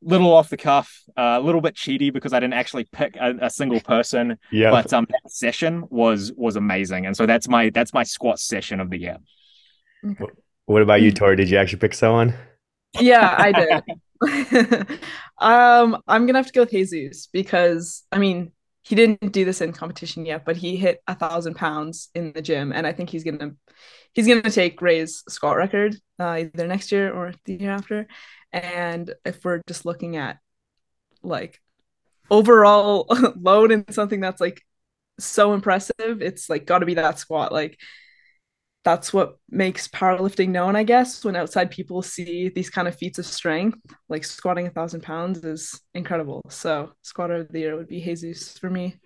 little 0.03 0.33
off 0.33 0.49
the 0.49 0.57
cuff, 0.57 1.03
uh, 1.17 1.39
a 1.39 1.41
little 1.41 1.61
bit 1.61 1.75
cheaty 1.75 2.13
because 2.13 2.33
I 2.33 2.41
didn't 2.41 2.55
actually 2.55 2.85
pick 2.85 3.17
a, 3.17 3.37
a 3.43 3.51
single 3.51 3.81
person. 3.81 4.39
Yeah. 4.51 4.71
But 4.71 4.93
um, 4.93 5.07
that 5.11 5.31
session 5.31 5.85
was 5.91 6.33
was 6.37 6.57
amazing, 6.57 7.07
and 7.07 7.17
so 7.17 7.27
that's 7.27 7.49
my 7.49 7.71
that's 7.71 7.93
my 7.93 8.03
squat 8.03 8.39
session 8.39 8.81
of 8.81 8.91
the 8.91 8.99
year. 8.99 9.19
What 10.67 10.83
about 10.83 11.03
you, 11.03 11.13
Tori? 11.13 11.37
Did 11.37 11.51
you 11.51 11.59
actually 11.59 11.79
pick 11.79 11.95
someone? 11.95 12.35
Yeah, 12.99 13.35
I 13.39 13.53
did. 13.53 14.89
um, 15.39 16.03
I'm 16.07 16.27
gonna 16.27 16.39
have 16.39 16.47
to 16.47 16.53
go 16.53 16.63
with 16.63 16.71
Jesus 16.71 17.29
because 17.33 18.05
I 18.11 18.19
mean 18.19 18.53
he 18.83 18.95
didn't 18.95 19.33
do 19.33 19.45
this 19.45 19.61
in 19.61 19.73
competition 19.73 20.25
yet, 20.25 20.45
but 20.45 20.57
he 20.57 20.77
hit 20.77 21.03
a 21.09 21.15
thousand 21.15 21.55
pounds 21.55 22.09
in 22.15 22.33
the 22.33 22.43
gym, 22.43 22.73
and 22.73 22.87
I 22.87 22.93
think 22.93 23.11
he's 23.11 23.25
gonna 23.25 23.53
he's 24.13 24.29
gonna 24.29 24.51
take 24.51 24.81
Ray's 24.81 25.25
squat 25.29 25.57
record 25.57 25.97
uh, 26.21 26.39
either 26.39 26.67
next 26.67 26.93
year 26.93 27.13
or 27.13 27.33
the 27.45 27.55
year 27.55 27.73
after. 27.73 28.07
And 28.57 29.13
if 29.27 29.45
we're 29.45 29.61
just 29.67 29.85
looking 29.85 30.17
at 30.17 30.39
like 31.23 31.61
overall 32.31 33.07
load 33.41 33.71
and 33.71 33.85
something 33.93 34.21
that's 34.21 34.41
like 34.41 34.63
so 35.19 35.53
impressive, 35.53 36.23
it's 36.23 36.49
like 36.49 36.67
got 36.67 36.79
to 36.79 36.87
be 36.87 36.95
that 36.95 37.19
squat. 37.19 37.53
Like 37.53 37.79
that's 38.83 39.13
what 39.13 39.37
makes 39.51 39.89
powerlifting 39.89 40.49
known, 40.49 40.75
I 40.75 40.85
guess. 40.85 41.23
When 41.23 41.37
outside 41.37 41.71
people 41.71 42.01
see 42.01 42.49
these 42.49 42.71
kind 42.71 42.89
of 42.89 42.97
feats 42.97 43.19
of 43.19 43.27
strength, 43.27 43.79
like 44.09 44.25
squatting 44.25 44.67
a 44.67 44.71
thousand 44.71 45.03
pounds 45.03 45.45
is 45.45 45.79
incredible. 45.93 46.43
So, 46.49 46.93
squatter 47.03 47.35
of 47.35 47.49
the 47.49 47.59
year 47.59 47.77
would 47.77 47.89
be 47.89 48.01
Jesus 48.01 48.57
for 48.57 48.71
me. 48.71 48.97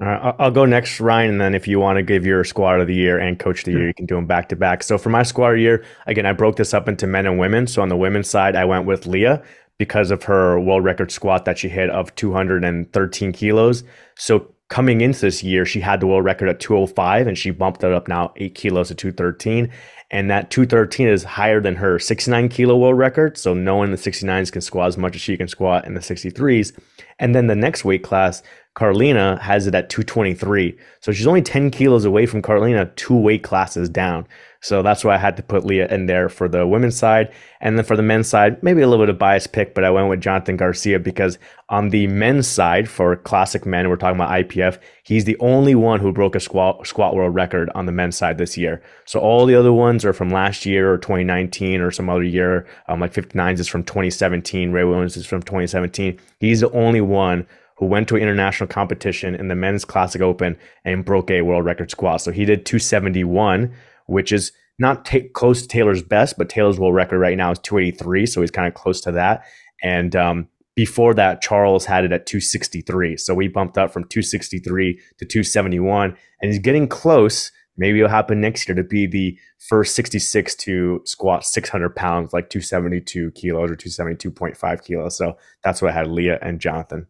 All 0.00 0.08
right, 0.08 0.34
I'll 0.40 0.50
go 0.50 0.64
next, 0.64 0.98
Ryan, 0.98 1.30
and 1.30 1.40
then 1.40 1.54
if 1.54 1.68
you 1.68 1.78
want 1.78 1.98
to 1.98 2.02
give 2.02 2.26
your 2.26 2.42
squad 2.42 2.80
of 2.80 2.88
the 2.88 2.94
year 2.94 3.16
and 3.16 3.38
coach 3.38 3.60
of 3.60 3.66
the 3.66 3.72
year, 3.72 3.86
you 3.86 3.94
can 3.94 4.06
do 4.06 4.16
them 4.16 4.26
back 4.26 4.48
to 4.48 4.56
back. 4.56 4.82
So 4.82 4.98
for 4.98 5.08
my 5.08 5.22
squad 5.22 5.50
of 5.50 5.56
the 5.56 5.62
year, 5.62 5.84
again, 6.08 6.26
I 6.26 6.32
broke 6.32 6.56
this 6.56 6.74
up 6.74 6.88
into 6.88 7.06
men 7.06 7.26
and 7.26 7.38
women. 7.38 7.68
So 7.68 7.80
on 7.80 7.90
the 7.90 7.96
women's 7.96 8.28
side, 8.28 8.56
I 8.56 8.64
went 8.64 8.86
with 8.86 9.06
Leah 9.06 9.40
because 9.78 10.10
of 10.10 10.24
her 10.24 10.58
world 10.58 10.82
record 10.82 11.12
squat 11.12 11.44
that 11.44 11.58
she 11.58 11.68
hit 11.68 11.90
of 11.90 12.12
213 12.16 13.32
kilos. 13.32 13.84
So 14.16 14.52
coming 14.68 15.00
into 15.00 15.20
this 15.20 15.44
year, 15.44 15.64
she 15.64 15.80
had 15.80 16.00
the 16.00 16.08
world 16.08 16.24
record 16.24 16.48
at 16.48 16.58
205 16.58 17.28
and 17.28 17.38
she 17.38 17.50
bumped 17.52 17.84
it 17.84 17.92
up 17.92 18.08
now 18.08 18.32
eight 18.34 18.56
kilos 18.56 18.88
to 18.88 18.96
213. 18.96 19.70
And 20.10 20.28
that 20.30 20.50
213 20.50 21.08
is 21.08 21.22
higher 21.24 21.60
than 21.60 21.76
her 21.76 22.00
69 22.00 22.48
kilo 22.48 22.76
world 22.76 22.98
record. 22.98 23.38
So 23.38 23.54
no 23.54 23.76
one 23.76 23.86
in 23.86 23.90
the 23.92 23.96
69s 23.96 24.50
can 24.50 24.60
squat 24.60 24.88
as 24.88 24.98
much 24.98 25.14
as 25.14 25.20
she 25.20 25.36
can 25.36 25.46
squat 25.48 25.86
in 25.86 25.94
the 25.94 26.00
63s. 26.00 26.76
And 27.18 27.34
then 27.34 27.46
the 27.46 27.54
next 27.54 27.84
weight 27.84 28.02
class, 28.02 28.42
Karlina 28.76 29.40
has 29.40 29.66
it 29.68 29.74
at 29.74 29.88
223. 29.88 30.76
So 31.00 31.12
she's 31.12 31.26
only 31.26 31.42
10 31.42 31.70
kilos 31.70 32.04
away 32.04 32.26
from 32.26 32.42
Karlina, 32.42 32.94
two 32.96 33.16
weight 33.16 33.44
classes 33.44 33.88
down. 33.88 34.26
So 34.64 34.82
that's 34.82 35.04
why 35.04 35.14
I 35.14 35.18
had 35.18 35.36
to 35.36 35.42
put 35.42 35.66
Leah 35.66 35.88
in 35.88 36.06
there 36.06 36.30
for 36.30 36.48
the 36.48 36.66
women's 36.66 36.96
side. 36.96 37.30
And 37.60 37.76
then 37.76 37.84
for 37.84 37.96
the 37.96 38.02
men's 38.02 38.28
side, 38.28 38.62
maybe 38.62 38.80
a 38.80 38.88
little 38.88 39.04
bit 39.04 39.10
of 39.10 39.18
bias 39.18 39.46
pick, 39.46 39.74
but 39.74 39.84
I 39.84 39.90
went 39.90 40.08
with 40.08 40.22
Jonathan 40.22 40.56
Garcia 40.56 40.98
because 40.98 41.38
on 41.68 41.90
the 41.90 42.06
men's 42.06 42.48
side 42.48 42.88
for 42.88 43.14
classic 43.14 43.66
men, 43.66 43.90
we're 43.90 43.96
talking 43.96 44.16
about 44.16 44.30
IPF, 44.30 44.78
he's 45.02 45.26
the 45.26 45.36
only 45.38 45.74
one 45.74 46.00
who 46.00 46.12
broke 46.12 46.34
a 46.34 46.40
squat, 46.40 46.86
squat 46.86 47.14
world 47.14 47.34
record 47.34 47.70
on 47.74 47.84
the 47.84 47.92
men's 47.92 48.16
side 48.16 48.38
this 48.38 48.56
year. 48.56 48.82
So 49.04 49.20
all 49.20 49.44
the 49.44 49.54
other 49.54 49.72
ones 49.72 50.02
are 50.04 50.14
from 50.14 50.30
last 50.30 50.64
year 50.64 50.90
or 50.90 50.96
2019 50.96 51.82
or 51.82 51.90
some 51.90 52.08
other 52.08 52.22
year. 52.22 52.66
Um, 52.88 53.00
like 53.00 53.12
59s 53.12 53.58
is 53.58 53.68
from 53.68 53.84
2017. 53.84 54.72
Ray 54.72 54.84
Williams 54.84 55.18
is 55.18 55.26
from 55.26 55.42
2017. 55.42 56.18
He's 56.40 56.60
the 56.60 56.70
only 56.70 57.02
one 57.02 57.46
who 57.76 57.86
went 57.86 58.08
to 58.08 58.16
an 58.16 58.22
international 58.22 58.68
competition 58.68 59.34
in 59.34 59.48
the 59.48 59.54
men's 59.54 59.84
classic 59.84 60.22
open 60.22 60.56
and 60.84 61.04
broke 61.04 61.30
a 61.30 61.42
world 61.42 61.64
record 61.64 61.90
squat. 61.90 62.20
So 62.20 62.30
he 62.30 62.44
did 62.44 62.66
271 62.66 63.74
which 64.06 64.32
is 64.32 64.52
not 64.78 65.04
t- 65.04 65.28
close 65.28 65.62
to 65.62 65.68
Taylor's 65.68 66.02
best, 66.02 66.36
but 66.36 66.48
Taylor's 66.48 66.78
world 66.78 66.94
record 66.94 67.18
right 67.18 67.36
now 67.36 67.50
is 67.50 67.58
283, 67.60 68.26
so 68.26 68.40
he's 68.40 68.50
kind 68.50 68.66
of 68.66 68.74
close 68.74 69.00
to 69.02 69.12
that. 69.12 69.44
And 69.82 70.16
um, 70.16 70.48
before 70.74 71.14
that, 71.14 71.40
Charles 71.42 71.84
had 71.84 72.04
it 72.04 72.12
at 72.12 72.26
263, 72.26 73.16
so 73.16 73.34
we 73.34 73.48
bumped 73.48 73.78
up 73.78 73.92
from 73.92 74.04
263 74.04 75.00
to 75.18 75.24
271, 75.24 76.16
and 76.40 76.50
he's 76.50 76.60
getting 76.60 76.88
close. 76.88 77.52
Maybe 77.76 77.98
it'll 77.98 78.10
happen 78.10 78.40
next 78.40 78.68
year 78.68 78.74
to 78.74 78.84
be 78.84 79.06
the 79.06 79.38
first 79.58 79.94
66 79.94 80.54
to 80.56 81.00
squat 81.04 81.44
600 81.44 81.94
pounds, 81.94 82.32
like 82.32 82.50
272 82.50 83.32
kilos 83.32 83.70
or 83.70 83.76
272.5 83.76 84.84
kilos. 84.84 85.16
So 85.16 85.36
that's 85.62 85.82
what 85.82 85.90
I 85.90 85.94
had 85.94 86.08
Leah 86.08 86.38
and 86.40 86.60
Jonathan. 86.60 87.06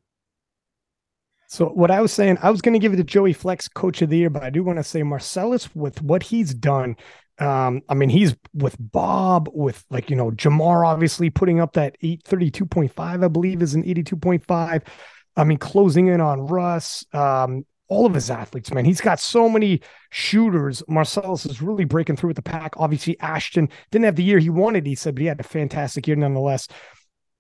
So 1.48 1.66
what 1.66 1.90
I 1.90 2.00
was 2.00 2.12
saying, 2.12 2.38
I 2.42 2.50
was 2.50 2.62
going 2.62 2.72
to 2.72 2.78
give 2.78 2.92
it 2.92 2.96
to 2.96 3.04
Joey 3.04 3.32
Flex 3.32 3.68
Coach 3.68 4.02
of 4.02 4.10
the 4.10 4.18
Year, 4.18 4.30
but 4.30 4.42
I 4.42 4.50
do 4.50 4.64
want 4.64 4.78
to 4.78 4.84
say 4.84 5.02
Marcellus 5.02 5.74
with 5.74 6.02
what 6.02 6.22
he's 6.22 6.54
done. 6.54 6.96
Um, 7.38 7.82
I 7.88 7.94
mean, 7.94 8.10
he's 8.10 8.36
with 8.52 8.76
Bob, 8.78 9.48
with 9.52 9.84
like 9.90 10.10
you 10.10 10.16
know 10.16 10.30
Jamar, 10.30 10.86
obviously 10.86 11.30
putting 11.30 11.60
up 11.60 11.74
that 11.74 11.96
eight 12.02 12.22
thirty 12.24 12.50
two 12.50 12.66
point 12.66 12.92
five, 12.92 13.22
I 13.22 13.28
believe, 13.28 13.62
is 13.62 13.74
an 13.74 13.84
eighty 13.84 14.02
two 14.02 14.16
point 14.16 14.44
five. 14.46 14.82
I 15.36 15.44
mean, 15.44 15.58
closing 15.58 16.06
in 16.08 16.20
on 16.20 16.46
Russ. 16.46 17.04
Um, 17.12 17.64
all 17.88 18.06
of 18.06 18.14
his 18.14 18.30
athletes, 18.30 18.72
man. 18.72 18.84
He's 18.84 19.00
got 19.00 19.20
so 19.20 19.48
many 19.48 19.80
shooters. 20.10 20.82
Marcellus 20.88 21.44
is 21.44 21.60
really 21.60 21.84
breaking 21.84 22.16
through 22.16 22.28
with 22.28 22.36
the 22.36 22.42
pack. 22.42 22.74
Obviously, 22.78 23.18
Ashton 23.20 23.68
didn't 23.90 24.06
have 24.06 24.16
the 24.16 24.24
year 24.24 24.38
he 24.38 24.48
wanted, 24.48 24.86
he 24.86 24.94
said, 24.94 25.14
but 25.14 25.20
he 25.20 25.26
had 25.26 25.38
a 25.38 25.44
fantastic 25.44 26.06
year 26.06 26.16
nonetheless. 26.16 26.66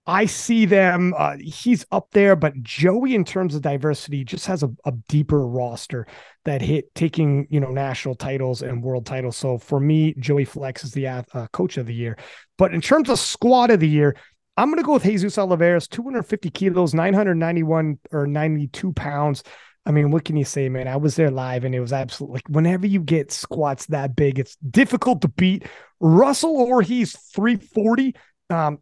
I 0.06 0.26
see 0.26 0.66
them. 0.66 1.14
Uh, 1.16 1.36
he's 1.40 1.86
up 1.90 2.08
there, 2.10 2.36
but 2.36 2.62
Joey, 2.62 3.14
in 3.14 3.24
terms 3.24 3.54
of 3.54 3.62
diversity, 3.62 4.22
just 4.22 4.46
has 4.46 4.62
a, 4.62 4.70
a, 4.84 4.92
deeper 5.08 5.46
roster 5.46 6.06
that 6.44 6.60
hit 6.60 6.94
taking 6.94 7.46
you 7.48 7.58
know 7.58 7.70
national 7.70 8.14
titles 8.14 8.60
and 8.60 8.82
world 8.82 9.06
titles. 9.06 9.36
So 9.36 9.56
for 9.56 9.80
me, 9.80 10.14
Joey 10.18 10.44
Flex 10.44 10.84
is 10.84 10.92
the 10.92 11.06
uh, 11.06 11.22
coach 11.52 11.78
of 11.78 11.86
the 11.86 11.94
year. 11.94 12.18
But 12.58 12.74
in 12.74 12.82
terms 12.82 13.08
of 13.08 13.18
squad 13.18 13.70
of 13.70 13.80
the 13.80 13.88
year, 13.88 14.14
I'm 14.56 14.68
going 14.68 14.78
to 14.78 14.86
go 14.86 14.94
with 14.94 15.04
Jesus 15.04 15.38
Olivares, 15.38 15.88
250 15.88 16.50
kilos, 16.50 16.94
991 16.94 17.98
or 18.12 18.26
92 18.26 18.92
pounds. 18.92 19.42
I 19.86 19.90
mean, 19.90 20.10
what 20.10 20.24
can 20.24 20.36
you 20.36 20.44
say, 20.44 20.68
man? 20.68 20.86
I 20.86 20.96
was 20.96 21.16
there 21.16 21.30
live 21.30 21.64
and 21.64 21.74
it 21.74 21.80
was 21.80 21.92
absolutely 21.92 22.36
like 22.36 22.48
whenever 22.48 22.86
you 22.86 23.00
get 23.00 23.32
squats 23.32 23.86
that 23.86 24.16
big, 24.16 24.38
it's 24.38 24.56
difficult 24.56 25.22
to 25.22 25.28
beat. 25.28 25.66
Russell 26.00 26.56
or 26.56 26.82
he's 26.82 27.18
340. 27.34 28.14
Um, 28.50 28.78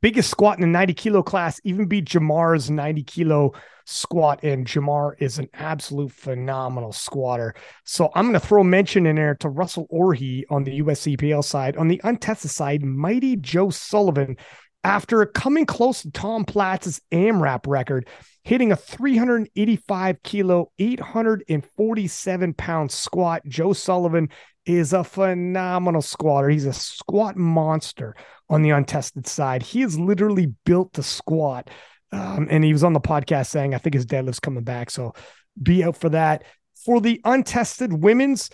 biggest 0.00 0.30
squat 0.30 0.58
in 0.58 0.62
the 0.62 0.66
90 0.66 0.94
kilo 0.94 1.22
class, 1.22 1.60
even 1.64 1.86
beat 1.86 2.06
Jamar's 2.06 2.70
90 2.70 3.02
kilo 3.04 3.52
squat. 3.86 4.42
And 4.42 4.66
Jamar 4.66 5.14
is 5.18 5.38
an 5.38 5.48
absolute 5.54 6.12
phenomenal 6.12 6.92
squatter. 6.92 7.54
So 7.84 8.10
I'm 8.14 8.24
going 8.24 8.40
to 8.40 8.46
throw 8.46 8.62
mention 8.62 9.06
in 9.06 9.16
there 9.16 9.34
to 9.36 9.48
Russell 9.48 9.86
Orhii 9.92 10.44
on 10.50 10.64
the 10.64 10.80
USCPL 10.80 11.44
side. 11.44 11.76
On 11.76 11.88
the 11.88 12.00
untested 12.04 12.50
side, 12.50 12.84
Mighty 12.84 13.36
Joe 13.36 13.70
Sullivan, 13.70 14.36
after 14.84 15.24
coming 15.26 15.66
close 15.66 16.02
to 16.02 16.10
Tom 16.10 16.44
Platz's 16.44 17.00
AMRAP 17.12 17.66
record, 17.66 18.08
hitting 18.44 18.72
a 18.72 18.76
385 18.76 20.22
kilo, 20.22 20.70
847 20.78 22.54
pound 22.54 22.90
squat. 22.90 23.42
Joe 23.46 23.72
Sullivan 23.72 24.28
is 24.68 24.92
a 24.92 25.02
phenomenal 25.02 26.02
squatter. 26.02 26.50
He's 26.50 26.66
a 26.66 26.72
squat 26.72 27.36
monster 27.36 28.14
on 28.50 28.62
the 28.62 28.70
untested 28.70 29.26
side. 29.26 29.62
He 29.62 29.82
is 29.82 29.98
literally 29.98 30.52
built 30.64 30.92
to 30.94 31.02
squat. 31.02 31.70
Um, 32.12 32.48
and 32.50 32.62
he 32.62 32.72
was 32.72 32.84
on 32.84 32.92
the 32.92 33.00
podcast 33.00 33.46
saying, 33.46 33.74
I 33.74 33.78
think 33.78 33.94
his 33.94 34.06
deadlift's 34.06 34.40
coming 34.40 34.64
back. 34.64 34.90
So 34.90 35.14
be 35.60 35.82
out 35.82 35.96
for 35.96 36.10
that. 36.10 36.44
For 36.84 37.00
the 37.00 37.20
untested 37.24 37.92
women's, 37.92 38.50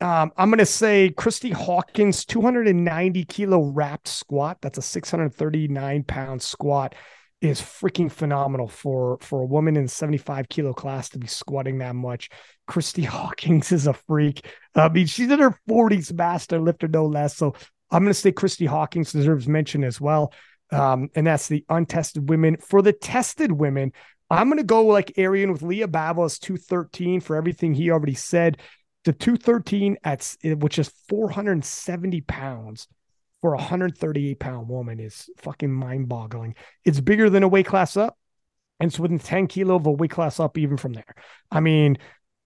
um, 0.00 0.32
I'm 0.36 0.48
going 0.48 0.58
to 0.58 0.66
say 0.66 1.12
Kristy 1.16 1.52
Hawkins, 1.52 2.24
290 2.24 3.24
kilo 3.26 3.60
wrapped 3.60 4.08
squat. 4.08 4.58
That's 4.62 4.78
a 4.78 4.82
639 4.82 6.04
pound 6.04 6.40
squat 6.40 6.94
is 7.40 7.60
freaking 7.60 8.10
phenomenal 8.10 8.66
for 8.66 9.16
for 9.20 9.42
a 9.42 9.46
woman 9.46 9.76
in 9.76 9.86
75 9.86 10.48
kilo 10.48 10.72
class 10.72 11.08
to 11.10 11.18
be 11.18 11.28
squatting 11.28 11.78
that 11.78 11.94
much. 11.94 12.30
Kristy 12.68 13.04
Hawkins 13.06 13.72
is 13.72 13.86
a 13.86 13.92
freak. 13.92 14.46
I 14.74 14.88
mean, 14.88 15.06
she's 15.06 15.30
in 15.30 15.38
her 15.38 15.58
40s 15.68 16.12
master 16.12 16.60
lifter, 16.60 16.88
no 16.88 17.06
less. 17.06 17.36
So 17.36 17.54
I'm 17.90 18.02
going 18.02 18.12
to 18.12 18.18
say 18.18 18.32
Kristy 18.32 18.66
Hawkins 18.66 19.12
deserves 19.12 19.48
mention 19.48 19.82
as 19.82 20.00
well. 20.00 20.32
Um, 20.70 21.08
and 21.14 21.26
that's 21.26 21.48
the 21.48 21.64
untested 21.68 22.28
women. 22.28 22.58
For 22.58 22.82
the 22.82 22.92
tested 22.92 23.50
women, 23.50 23.92
I'm 24.30 24.48
going 24.48 24.58
to 24.58 24.64
go 24.64 24.84
like 24.84 25.18
Arian 25.18 25.50
with 25.52 25.62
Lya 25.62 25.88
Bavoil 25.88 26.28
213 26.28 27.20
for 27.20 27.36
everything 27.36 27.72
he 27.72 27.90
already 27.90 28.14
said. 28.14 28.58
The 29.04 29.12
213 29.14 29.96
at 30.04 30.36
which 30.58 30.78
is 30.78 30.92
470 31.08 32.20
pounds 32.22 32.88
for 33.40 33.54
a 33.54 33.56
138 33.56 34.38
pound 34.38 34.68
woman 34.68 35.00
is 35.00 35.30
fucking 35.38 35.72
mind 35.72 36.08
boggling. 36.08 36.54
It's 36.84 37.00
bigger 37.00 37.30
than 37.30 37.42
a 37.42 37.48
weight 37.48 37.66
class 37.66 37.96
up, 37.96 38.18
and 38.80 38.90
it's 38.90 38.98
within 38.98 39.18
10 39.18 39.46
kilo 39.46 39.76
of 39.76 39.86
a 39.86 39.92
weight 39.92 40.10
class 40.10 40.40
up 40.40 40.58
even 40.58 40.76
from 40.76 40.92
there. 40.92 41.14
I 41.50 41.60
mean, 41.60 41.96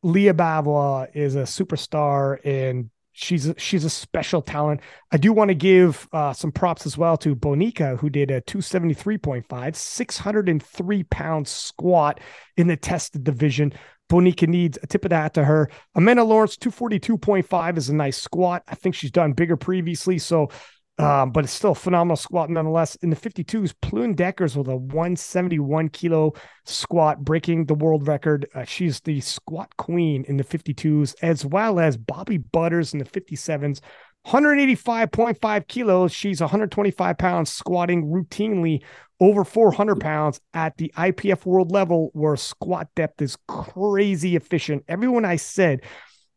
Lya 0.03 0.35
Bavoil 0.35 1.07
is 1.15 1.37
a 1.37 1.43
superstar 1.43 2.39
and 2.45 2.91
she's 3.13 3.53
she's 3.57 3.85
a 3.85 3.91
special 3.91 4.43
talent. 4.43 4.81
I 5.11 5.17
do 5.17 5.33
want 5.33 5.49
to 5.49 5.55
give 5.55 6.09
uh, 6.13 6.33
some 6.33 6.51
props 6.51 6.87
as 6.87 6.99
well 6.99 7.17
to 7.19 7.37
Bonica, 7.37 7.99
who 7.99 8.11
did 8.11 8.31
a 8.31 8.41
273.5, 8.41 9.77
603 9.77 11.03
pound 11.05 11.49
squat 11.49 12.21
in 12.57 12.67
the 12.67 12.77
tested 12.77 13.25
division. 13.25 13.73
Bonica 14.11 14.47
needs 14.47 14.79
a 14.83 14.87
tip 14.87 15.05
of 15.05 15.11
that 15.11 15.35
to 15.35 15.45
her. 15.45 15.71
Amanda 15.95 16.25
Lawrence, 16.25 16.57
242.5 16.57 17.77
is 17.79 17.89
a 17.89 17.95
nice 17.95 18.19
squat. 18.19 18.63
I 18.69 18.75
think 18.75 18.95
she's 18.95 19.11
done 19.11 19.33
bigger 19.33 19.57
previously. 19.57 20.19
So 20.19 20.51
um, 20.99 21.31
but 21.31 21.45
it's 21.45 21.53
still 21.53 21.73
a 21.73 21.75
phenomenal 21.75 22.17
squat 22.17 22.51
nonetheless. 22.51 22.97
In 22.97 23.11
the 23.11 23.17
52s, 23.17 23.75
Plune 23.81 24.15
Deckers 24.15 24.57
with 24.57 24.69
a 24.69 24.77
171 24.77 25.89
kilo 25.89 26.33
squat, 26.65 27.25
breaking 27.25 27.67
the 27.67 27.75
world 27.75 28.07
record. 28.07 28.47
Uh, 28.55 28.65
she's 28.65 29.01
the 29.01 29.21
squat 29.21 29.75
queen 29.79 30.25
in 30.29 30.37
the 30.37 30.45
52s, 30.45 31.15
as 31.23 31.47
well 31.47 31.81
as 31.81 31.97
Bobby 31.97 32.39
Butters 32.39 32.93
in 32.93 32.99
the 32.99 33.05
57s. 33.07 33.81
185.5 34.27 35.67
kilos. 35.67 36.13
She's 36.13 36.41
125 36.41 37.19
pounds, 37.19 37.51
squatting 37.51 38.07
routinely 38.07 38.83
over 39.19 39.45
400 39.45 39.99
pounds 40.01 40.41
at 40.53 40.77
the 40.77 40.93
IPF 40.97 41.47
world 41.47 41.73
level, 41.73 42.11
where 42.13 42.37
squat 42.37 42.89
depth 42.95 43.23
is 43.23 43.37
crazy 43.49 44.37
efficient. 44.37 44.85
Everyone 44.89 45.25
I 45.25 45.37
said 45.37 45.81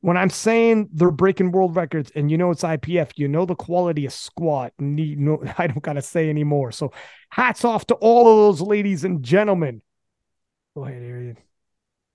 when 0.06 0.18
I'm 0.18 0.30
saying 0.30 0.90
they're 0.94 1.10
breaking 1.10 1.52
world 1.52 1.76
records 1.76 2.12
and 2.14 2.30
you 2.30 2.38
know 2.38 2.52
it's 2.52 2.62
IPF, 2.62 3.14
you 3.16 3.28
know 3.28 3.44
the 3.48 3.56
quality 3.56 4.06
of 4.06 4.14
squat. 4.14 4.72
Need 4.78 5.20
no, 5.20 5.44
I 5.58 5.66
don't 5.66 5.82
gotta 5.82 6.04
say 6.04 6.30
anymore. 6.30 6.72
So 6.72 6.92
hats 7.32 7.66
off 7.66 7.88
to 7.88 7.96
all 7.96 8.28
of 8.28 8.38
those 8.38 8.62
ladies 8.62 9.04
and 9.04 9.24
gentlemen. 9.24 9.82
Go 10.76 10.86
ahead, 10.86 11.02
Arian. 11.02 11.38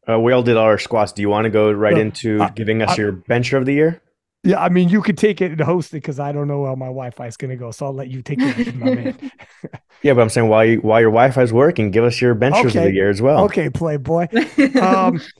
Uh, 0.08 0.20
we 0.20 0.32
all 0.32 0.44
did 0.44 0.56
our 0.56 0.78
squats. 0.78 1.10
Do 1.10 1.20
you 1.20 1.28
want 1.28 1.46
to 1.46 1.50
go 1.50 1.72
right 1.72 1.94
uh, 1.94 2.00
into 2.00 2.48
giving 2.54 2.80
us 2.80 2.96
your 2.96 3.10
bencher 3.10 3.56
of 3.56 3.66
the 3.66 3.74
year? 3.74 4.00
Yeah, 4.44 4.62
I 4.62 4.68
mean 4.68 4.88
you 4.88 5.02
could 5.02 5.18
take 5.18 5.40
it 5.40 5.50
and 5.50 5.60
host 5.60 5.90
it 5.90 5.96
because 5.96 6.20
I 6.20 6.30
don't 6.30 6.46
know 6.46 6.66
how 6.66 6.76
my 6.76 6.86
Wi-Fi 6.86 7.26
is 7.26 7.36
going 7.36 7.50
to 7.50 7.56
go, 7.56 7.72
so 7.72 7.86
I'll 7.86 7.92
let 7.92 8.06
you 8.06 8.22
take 8.22 8.38
it, 8.40 8.72
my 8.76 8.94
man. 8.94 9.32
yeah, 10.02 10.14
but 10.14 10.20
I'm 10.20 10.28
saying 10.28 10.48
while 10.48 10.64
you, 10.64 10.78
while 10.78 11.00
your 11.00 11.10
Wi-Fi 11.10 11.42
is 11.42 11.52
working, 11.52 11.90
give 11.90 12.04
us 12.04 12.20
your 12.20 12.34
benchers 12.34 12.76
okay. 12.76 12.78
of 12.78 12.84
the 12.84 12.92
year 12.92 13.10
as 13.10 13.20
well. 13.20 13.46
Okay, 13.46 13.68
Playboy. 13.68 14.28
Um, 14.80 15.20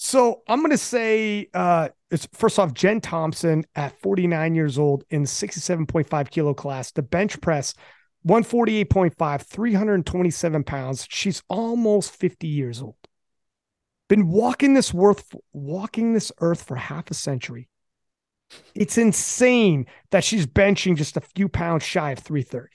so 0.00 0.42
I'm 0.46 0.60
going 0.60 0.70
to 0.70 0.78
say 0.78 1.48
uh, 1.52 1.88
it's 2.12 2.28
first 2.32 2.60
off 2.60 2.72
Jen 2.72 3.00
Thompson 3.00 3.64
at 3.74 4.00
49 4.00 4.54
years 4.54 4.78
old 4.78 5.02
in 5.10 5.24
67.5 5.24 6.30
kilo 6.30 6.54
class, 6.54 6.92
the 6.92 7.02
bench 7.02 7.40
press 7.40 7.74
148.5, 8.24 9.42
327 9.42 10.62
pounds. 10.62 11.04
She's 11.10 11.42
almost 11.48 12.12
50 12.12 12.46
years 12.46 12.80
old. 12.80 12.94
Been 14.08 14.28
walking 14.28 14.74
this 14.74 14.94
worth 14.94 15.34
walking 15.52 16.14
this 16.14 16.30
earth 16.40 16.62
for 16.62 16.76
half 16.76 17.10
a 17.10 17.14
century. 17.14 17.68
It's 18.76 18.98
insane 18.98 19.86
that 20.12 20.22
she's 20.22 20.46
benching 20.46 20.96
just 20.96 21.16
a 21.16 21.22
few 21.22 21.48
pounds 21.48 21.82
shy 21.82 22.12
of 22.12 22.20
330. 22.20 22.68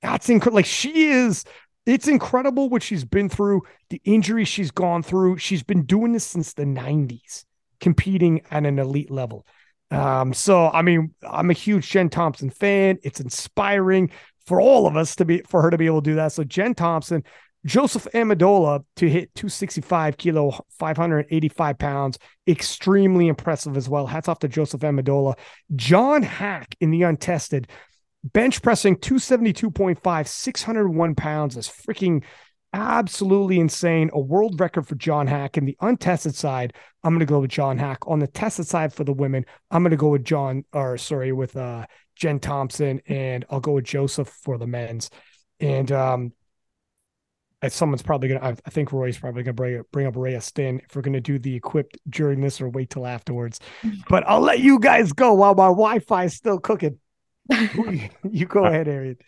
That's 0.00 0.30
incredible. 0.30 0.56
Like 0.56 0.64
she 0.64 1.08
is 1.08 1.44
it's 1.88 2.06
incredible 2.06 2.68
what 2.68 2.82
she's 2.82 3.04
been 3.04 3.28
through, 3.28 3.62
the 3.88 4.00
injuries 4.04 4.48
she's 4.48 4.70
gone 4.70 5.02
through. 5.02 5.38
She's 5.38 5.62
been 5.62 5.84
doing 5.84 6.12
this 6.12 6.24
since 6.24 6.52
the 6.52 6.64
90s, 6.64 7.44
competing 7.80 8.42
at 8.50 8.66
an 8.66 8.78
elite 8.78 9.10
level. 9.10 9.46
Um, 9.90 10.34
so 10.34 10.68
I 10.68 10.82
mean, 10.82 11.14
I'm 11.22 11.50
a 11.50 11.54
huge 11.54 11.88
Jen 11.88 12.10
Thompson 12.10 12.50
fan. 12.50 12.98
It's 13.02 13.20
inspiring 13.20 14.10
for 14.46 14.60
all 14.60 14.86
of 14.86 14.96
us 14.96 15.16
to 15.16 15.24
be 15.24 15.42
for 15.48 15.62
her 15.62 15.70
to 15.70 15.78
be 15.78 15.86
able 15.86 16.02
to 16.02 16.10
do 16.10 16.16
that. 16.16 16.32
So 16.32 16.44
Jen 16.44 16.74
Thompson, 16.74 17.24
Joseph 17.64 18.06
Amendola 18.14 18.84
to 18.96 19.08
hit 19.08 19.34
265 19.34 20.16
kilo, 20.18 20.60
585 20.78 21.78
pounds, 21.78 22.18
extremely 22.46 23.28
impressive 23.28 23.76
as 23.76 23.88
well. 23.88 24.06
Hats 24.06 24.28
off 24.28 24.40
to 24.40 24.48
Joseph 24.48 24.82
Amendola. 24.82 25.38
John 25.74 26.22
Haack 26.22 26.74
in 26.80 26.90
the 26.90 27.02
untested, 27.04 27.68
bench 28.24 28.62
pressing 28.62 28.96
272.5, 28.96 30.26
601 30.26 31.14
pounds 31.14 31.56
is 31.56 31.68
freaking 31.68 32.22
absolutely 32.72 33.58
insane. 33.58 34.10
A 34.12 34.20
world 34.20 34.60
record 34.60 34.86
for 34.86 34.94
John 34.94 35.26
Haack. 35.26 35.56
In 35.56 35.64
the 35.64 35.76
untested 35.80 36.34
side, 36.34 36.74
I'm 37.02 37.12
going 37.12 37.20
to 37.20 37.26
go 37.26 37.40
with 37.40 37.50
John 37.50 37.78
Haack. 37.78 37.98
On 38.06 38.18
the 38.18 38.26
tested 38.26 38.66
side 38.66 38.92
for 38.92 39.04
the 39.04 39.12
women, 39.12 39.44
I'm 39.70 39.82
going 39.82 39.90
to 39.90 39.96
go 39.96 40.08
with 40.08 40.24
John, 40.24 40.64
or 40.72 40.98
sorry, 40.98 41.32
with 41.32 41.56
uh, 41.56 41.86
Jen 42.16 42.40
Thompson, 42.40 43.00
and 43.06 43.44
I'll 43.50 43.60
go 43.60 43.72
with 43.72 43.84
Joseph 43.84 44.28
for 44.28 44.58
the 44.58 44.66
men's. 44.66 45.10
And 45.60 45.90
um, 45.92 46.32
someone's 47.68 48.02
probably 48.02 48.28
gonna. 48.28 48.56
I 48.64 48.70
think 48.70 48.92
Roy's 48.92 49.18
probably 49.18 49.42
gonna 49.42 49.54
bring 49.54 49.82
bring 49.90 50.06
up 50.06 50.14
Rhaea 50.14 50.40
Stinn 50.40 50.80
if 50.84 50.94
we're 50.94 51.02
gonna 51.02 51.20
do 51.20 51.38
the 51.38 51.56
equipped 51.56 51.98
during 52.08 52.40
this 52.40 52.60
or 52.60 52.68
wait 52.68 52.90
till 52.90 53.06
afterwards. 53.06 53.58
But 54.08 54.26
I'll 54.28 54.40
let 54.40 54.60
you 54.60 54.78
guys 54.78 55.12
go 55.12 55.34
while 55.34 55.54
my 55.54 55.66
Wi-Fi 55.66 56.24
is 56.24 56.34
still 56.34 56.60
cooking. 56.60 56.98
you 58.30 58.46
go 58.46 58.64
ahead, 58.64 58.88
Arian. 58.88 59.18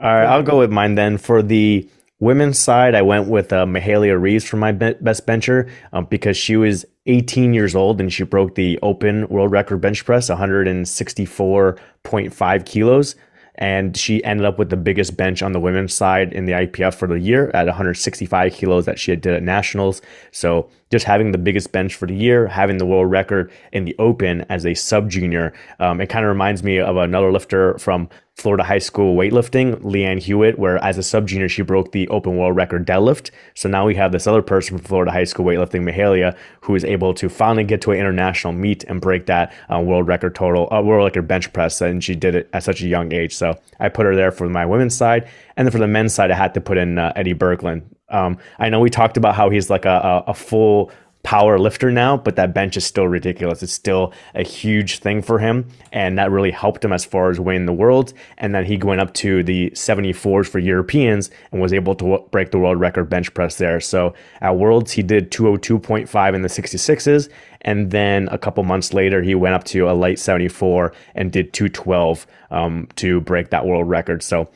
All 0.00 0.14
right, 0.14 0.26
I'll 0.26 0.42
go 0.42 0.58
with 0.58 0.72
mine 0.72 0.96
then. 0.96 1.18
For 1.18 1.42
the 1.42 1.88
women's 2.20 2.58
side, 2.58 2.94
I 2.94 3.02
went 3.02 3.28
with 3.28 3.52
uh, 3.52 3.66
Mahalia 3.66 4.18
Reeves 4.20 4.44
for 4.44 4.56
my 4.56 4.72
be- 4.72 4.96
best 5.00 5.26
bencher 5.26 5.68
um, 5.92 6.06
because 6.06 6.36
she 6.36 6.56
was 6.56 6.84
18 7.06 7.54
years 7.54 7.76
old 7.76 8.00
and 8.00 8.12
she 8.12 8.24
broke 8.24 8.56
the 8.56 8.80
open 8.82 9.28
world 9.28 9.52
record 9.52 9.80
bench 9.80 10.04
press, 10.04 10.28
164.5 10.28 12.66
kilos 12.66 13.14
and 13.58 13.96
she 13.96 14.22
ended 14.24 14.46
up 14.46 14.58
with 14.58 14.70
the 14.70 14.76
biggest 14.76 15.16
bench 15.16 15.42
on 15.42 15.52
the 15.52 15.60
women's 15.60 15.92
side 15.92 16.32
in 16.32 16.46
the 16.46 16.52
IPF 16.52 16.94
for 16.94 17.08
the 17.08 17.18
year 17.18 17.50
at 17.54 17.66
165 17.66 18.52
kilos 18.52 18.86
that 18.86 18.98
she 18.98 19.10
had 19.10 19.20
did 19.20 19.34
at 19.34 19.42
nationals. 19.42 20.00
So 20.30 20.70
just 20.90 21.04
having 21.04 21.32
the 21.32 21.38
biggest 21.38 21.72
bench 21.72 21.94
for 21.94 22.06
the 22.06 22.14
year, 22.14 22.46
having 22.46 22.78
the 22.78 22.86
world 22.86 23.10
record 23.10 23.50
in 23.72 23.84
the 23.84 23.94
open 23.98 24.42
as 24.48 24.64
a 24.64 24.74
sub 24.74 25.10
junior, 25.10 25.52
um, 25.80 26.00
it 26.00 26.08
kind 26.08 26.24
of 26.24 26.28
reminds 26.28 26.62
me 26.62 26.78
of 26.78 26.96
another 26.96 27.30
lifter 27.30 27.76
from 27.78 28.08
Florida 28.38 28.62
high 28.62 28.78
school 28.78 29.16
weightlifting, 29.16 29.74
Leanne 29.82 30.22
Hewitt, 30.22 30.60
where 30.60 30.78
as 30.78 30.96
a 30.96 31.02
sub 31.02 31.26
junior, 31.26 31.48
she 31.48 31.62
broke 31.62 31.90
the 31.90 32.06
open 32.08 32.36
world 32.36 32.54
record 32.54 32.86
deadlift. 32.86 33.32
So 33.54 33.68
now 33.68 33.84
we 33.84 33.96
have 33.96 34.12
this 34.12 34.28
other 34.28 34.42
person 34.42 34.78
from 34.78 34.86
Florida 34.86 35.10
high 35.10 35.24
school 35.24 35.44
weightlifting, 35.44 35.82
Mahalia, 35.82 36.36
who 36.60 36.76
is 36.76 36.84
able 36.84 37.12
to 37.14 37.28
finally 37.28 37.64
get 37.64 37.80
to 37.82 37.90
an 37.90 37.98
international 37.98 38.52
meet 38.52 38.84
and 38.84 39.00
break 39.00 39.26
that 39.26 39.52
uh, 39.74 39.80
world 39.80 40.06
record 40.06 40.36
total, 40.36 40.72
uh, 40.72 40.80
world 40.80 41.06
record 41.06 41.26
bench 41.26 41.52
press. 41.52 41.80
And 41.80 42.02
she 42.02 42.14
did 42.14 42.36
it 42.36 42.48
at 42.52 42.62
such 42.62 42.80
a 42.80 42.86
young 42.86 43.12
age. 43.12 43.34
So 43.34 43.58
I 43.80 43.88
put 43.88 44.06
her 44.06 44.14
there 44.14 44.30
for 44.30 44.48
my 44.48 44.64
women's 44.64 44.94
side. 44.94 45.28
And 45.56 45.66
then 45.66 45.72
for 45.72 45.78
the 45.78 45.88
men's 45.88 46.14
side, 46.14 46.30
I 46.30 46.36
had 46.36 46.54
to 46.54 46.60
put 46.60 46.78
in 46.78 46.96
uh, 46.96 47.12
Eddie 47.16 47.34
Berglund. 47.34 47.82
Um, 48.10 48.38
I 48.58 48.68
know 48.68 48.80
we 48.80 48.90
talked 48.90 49.16
about 49.16 49.34
how 49.34 49.50
he's 49.50 49.70
like 49.70 49.84
a, 49.84 50.24
a, 50.26 50.30
a 50.30 50.34
full 50.34 50.90
power 51.28 51.58
lifter 51.58 51.90
now, 51.90 52.16
but 52.16 52.36
that 52.36 52.54
bench 52.54 52.76
is 52.76 52.86
still 52.86 53.06
ridiculous. 53.06 53.62
It's 53.62 53.72
still 53.72 54.14
a 54.34 54.42
huge 54.42 55.00
thing 55.00 55.20
for 55.20 55.38
him. 55.38 55.68
And 55.92 56.16
that 56.16 56.30
really 56.30 56.50
helped 56.50 56.84
him 56.84 56.92
as 56.92 57.04
far 57.04 57.30
as 57.30 57.38
winning 57.38 57.66
the 57.66 57.72
world. 57.72 58.14
And 58.38 58.54
then 58.54 58.64
he 58.64 58.78
went 58.78 59.00
up 59.00 59.12
to 59.14 59.42
the 59.42 59.70
74s 59.72 60.48
for 60.48 60.58
Europeans 60.58 61.30
and 61.52 61.60
was 61.60 61.72
able 61.72 61.94
to 61.96 62.24
break 62.30 62.50
the 62.50 62.58
world 62.58 62.80
record 62.80 63.10
bench 63.10 63.34
press 63.34 63.58
there. 63.58 63.80
So 63.80 64.14
at 64.40 64.56
Worlds, 64.56 64.92
he 64.92 65.02
did 65.02 65.30
202.5 65.30 66.34
in 66.34 66.42
the 66.42 66.48
66s. 66.48 67.28
And 67.62 67.90
then 67.90 68.28
a 68.30 68.38
couple 68.38 68.62
months 68.62 68.94
later, 68.94 69.20
he 69.20 69.34
went 69.34 69.54
up 69.54 69.64
to 69.64 69.90
a 69.90 69.92
light 69.92 70.18
74 70.18 70.94
and 71.14 71.32
did 71.32 71.52
212 71.52 72.26
um, 72.50 72.88
to 72.96 73.20
break 73.20 73.50
that 73.50 73.66
world 73.66 73.88
record. 73.88 74.22
So 74.22 74.48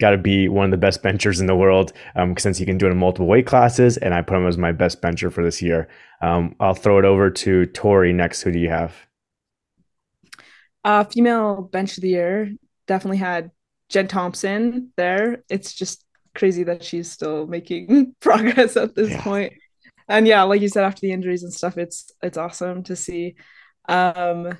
got 0.00 0.10
to 0.10 0.18
be 0.18 0.48
one 0.48 0.64
of 0.64 0.70
the 0.70 0.76
best 0.76 1.02
benchers 1.02 1.40
in 1.40 1.46
the 1.46 1.54
world 1.54 1.92
um, 2.16 2.36
since 2.36 2.58
he 2.58 2.64
can 2.64 2.78
do 2.78 2.86
it 2.86 2.90
in 2.90 2.98
multiple 2.98 3.26
weight 3.26 3.46
classes. 3.46 3.96
And 3.96 4.12
I 4.12 4.22
put 4.22 4.36
him 4.36 4.46
as 4.46 4.58
my 4.58 4.72
best 4.72 5.00
bencher 5.00 5.30
for 5.30 5.44
this 5.44 5.62
year. 5.62 5.88
Um, 6.20 6.56
I'll 6.58 6.74
throw 6.74 6.98
it 6.98 7.04
over 7.04 7.30
to 7.30 7.66
Tori 7.66 8.12
next. 8.12 8.42
Who 8.42 8.52
do 8.52 8.58
you 8.58 8.70
have? 8.70 8.94
Uh, 10.82 11.04
female 11.04 11.62
bench 11.62 11.96
of 11.96 12.02
the 12.02 12.08
year 12.08 12.52
definitely 12.86 13.18
had 13.18 13.50
Jen 13.88 14.08
Thompson 14.08 14.90
there. 14.96 15.44
It's 15.48 15.72
just 15.72 16.04
crazy 16.34 16.64
that 16.64 16.82
she's 16.82 17.10
still 17.10 17.46
making 17.46 18.14
progress 18.20 18.76
at 18.76 18.94
this 18.94 19.10
yeah. 19.10 19.22
point. 19.22 19.52
And 20.08 20.26
yeah, 20.26 20.42
like 20.42 20.60
you 20.60 20.68
said, 20.68 20.84
after 20.84 21.00
the 21.00 21.12
injuries 21.12 21.42
and 21.42 21.52
stuff, 21.52 21.78
it's 21.78 22.10
it's 22.22 22.36
awesome 22.36 22.82
to 22.84 22.96
see. 22.96 23.36
Um, 23.88 24.58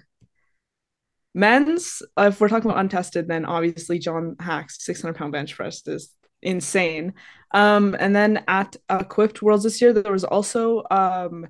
Men's, 1.35 2.03
if 2.17 2.41
we're 2.41 2.49
talking 2.49 2.71
about 2.71 2.81
untested, 2.81 3.27
then 3.29 3.45
obviously 3.45 3.99
John 3.99 4.37
Haack's 4.39 4.85
600 4.85 5.15
pound 5.15 5.33
bench 5.33 5.55
press 5.55 5.87
is 5.87 6.15
insane. 6.43 7.15
Um, 7.53 7.97
and 7.99 8.15
then 8.15 8.45
at 8.47 8.77
Equipped 8.89 9.43
Worlds 9.43 9.65
this 9.65 9.81
year, 9.83 9.93
there 9.93 10.13
was 10.13 10.25
also, 10.25 10.85
um, 10.91 11.49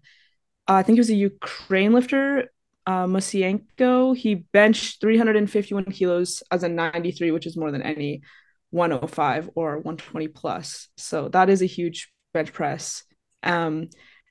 I 0.67 0.83
think 0.83 0.97
it 0.97 1.01
was 1.01 1.11
a 1.11 1.15
Ukraine 1.15 1.93
lifter, 1.93 2.51
uh, 2.87 3.07
Mosienko. 3.07 4.17
He 4.17 4.35
benched 4.35 5.01
351 5.01 5.85
kilos 5.87 6.43
as 6.51 6.63
a 6.63 6.69
93, 6.69 7.31
which 7.31 7.47
is 7.47 7.57
more 7.57 7.71
than 7.71 7.83
any 7.83 8.23
105 8.71 9.51
or 9.55 9.77
120 9.77 10.29
plus. 10.29 10.89
So 10.97 11.29
that 11.29 11.51
is 11.51 11.63
a 11.63 11.67
huge 11.67 12.11
bench 12.33 12.53
press. 12.53 13.05
Um, 13.43 13.89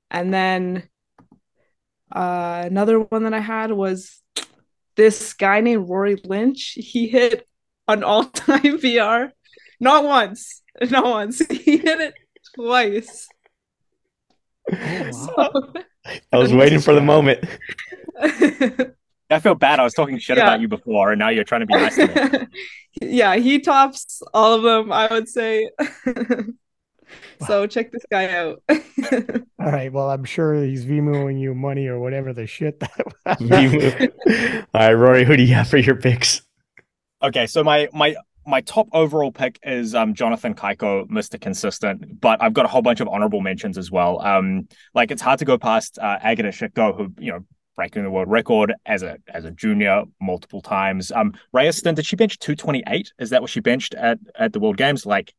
and 0.10 0.34
then 0.34 0.90
uh, 2.12 2.64
another 2.66 3.00
one 3.00 3.24
that 3.24 3.34
I 3.34 3.40
had 3.40 3.72
was 3.72 4.23
this 4.96 5.34
guy 5.34 5.62
named 5.62 5.90
Rory 5.90 6.16
Lynch, 6.24 6.74
he 6.76 7.08
hit 7.08 7.48
an 7.88 8.04
all-time 8.04 8.62
VR. 8.80 9.32
Not 9.80 10.04
once. 10.04 10.62
Not 10.90 11.06
once. 11.06 11.42
He 11.50 11.78
hit 11.78 12.00
it 12.00 12.14
twice. 12.56 13.28
Oh, 14.72 14.78
wow. 14.78 15.52
so, 15.52 15.74
I 16.32 16.38
was 16.38 16.54
waiting 16.54 16.80
for 16.80 16.94
the 16.94 17.02
moment. 17.02 17.44
I 19.30 19.40
feel 19.40 19.56
bad. 19.56 19.80
I 19.80 19.84
was 19.84 19.94
talking 19.94 20.20
shit 20.20 20.38
yeah. 20.38 20.44
about 20.44 20.62
you 20.62 20.68
before, 20.68 21.12
and 21.12 21.20
now 21.20 21.30
you're 21.30 21.44
trying 21.44 21.62
to 21.62 21.68
be 21.68 21.74
nice 21.74 21.96
to 21.96 22.08
me. 22.08 22.48
yeah, 23.02 23.36
he 23.36 23.60
tops 23.60 24.22
all 24.34 24.54
of 24.54 24.64
them, 24.64 24.92
I 24.92 25.08
would 25.08 25.28
say. 25.28 25.70
So 27.48 27.68
check 27.68 27.92
this 27.92 28.06
guy 28.10 28.34
out. 28.34 28.62
All 28.70 29.72
right. 29.72 29.92
Well, 29.92 30.10
I'm 30.10 30.24
sure 30.24 30.64
he's 30.64 30.86
Venmoing 30.86 31.40
you 31.40 31.54
money 31.54 31.88
or 31.88 32.00
whatever 32.00 32.34
the 32.34 32.48
shit 32.48 32.80
that. 32.80 33.14
Was. 33.26 34.66
All 34.74 34.82
right, 34.82 34.94
Rory, 34.94 35.26
who 35.26 35.36
do 35.36 35.44
you 35.44 35.54
have 35.54 35.68
for 35.68 35.78
your 35.78 35.96
picks? 35.96 36.42
Okay, 37.22 37.48
so 37.48 37.64
my 37.64 37.88
my 37.94 38.16
my 38.46 38.62
top 38.62 38.88
overall 38.92 39.32
pick 39.32 39.60
is 39.64 39.96
um, 39.96 40.14
Jonathan 40.14 40.54
Cayco, 40.54 41.08
Mr. 41.08 41.40
Consistent, 41.40 42.20
but 42.20 42.42
I've 42.42 42.54
got 42.54 42.66
a 42.66 42.68
whole 42.68 42.82
bunch 42.82 43.00
of 43.00 43.08
honorable 43.08 43.42
mentions 43.42 43.78
as 43.78 43.92
well. 43.92 44.22
Um, 44.22 44.68
like 44.94 45.12
it's 45.12 45.22
hard 45.22 45.40
to 45.40 45.46
go 45.46 45.58
past 45.58 45.98
uh, 46.00 46.20
Agata 46.22 46.50
Sitko, 46.50 46.96
who 46.96 47.14
you 47.20 47.32
know 47.32 47.46
breaking 47.76 48.04
the 48.04 48.12
world 48.12 48.30
record 48.30 48.74
as 48.86 49.04
a 49.04 49.18
as 49.28 49.46
a 49.46 49.52
junior 49.52 50.04
multiple 50.22 50.62
times. 50.62 51.12
Um, 51.12 51.34
Rhaea 51.56 51.74
Stinn, 51.74 51.96
did 51.96 52.06
she 52.06 52.16
bench 52.16 52.40
228? 52.40 53.14
Is 53.20 53.30
that 53.32 53.42
what 53.42 53.50
she 53.50 53.60
benched 53.60 53.96
at 53.96 54.20
at 54.36 54.54
the 54.54 54.60
World 54.60 54.78
Games? 54.78 55.06
Like 55.06 55.34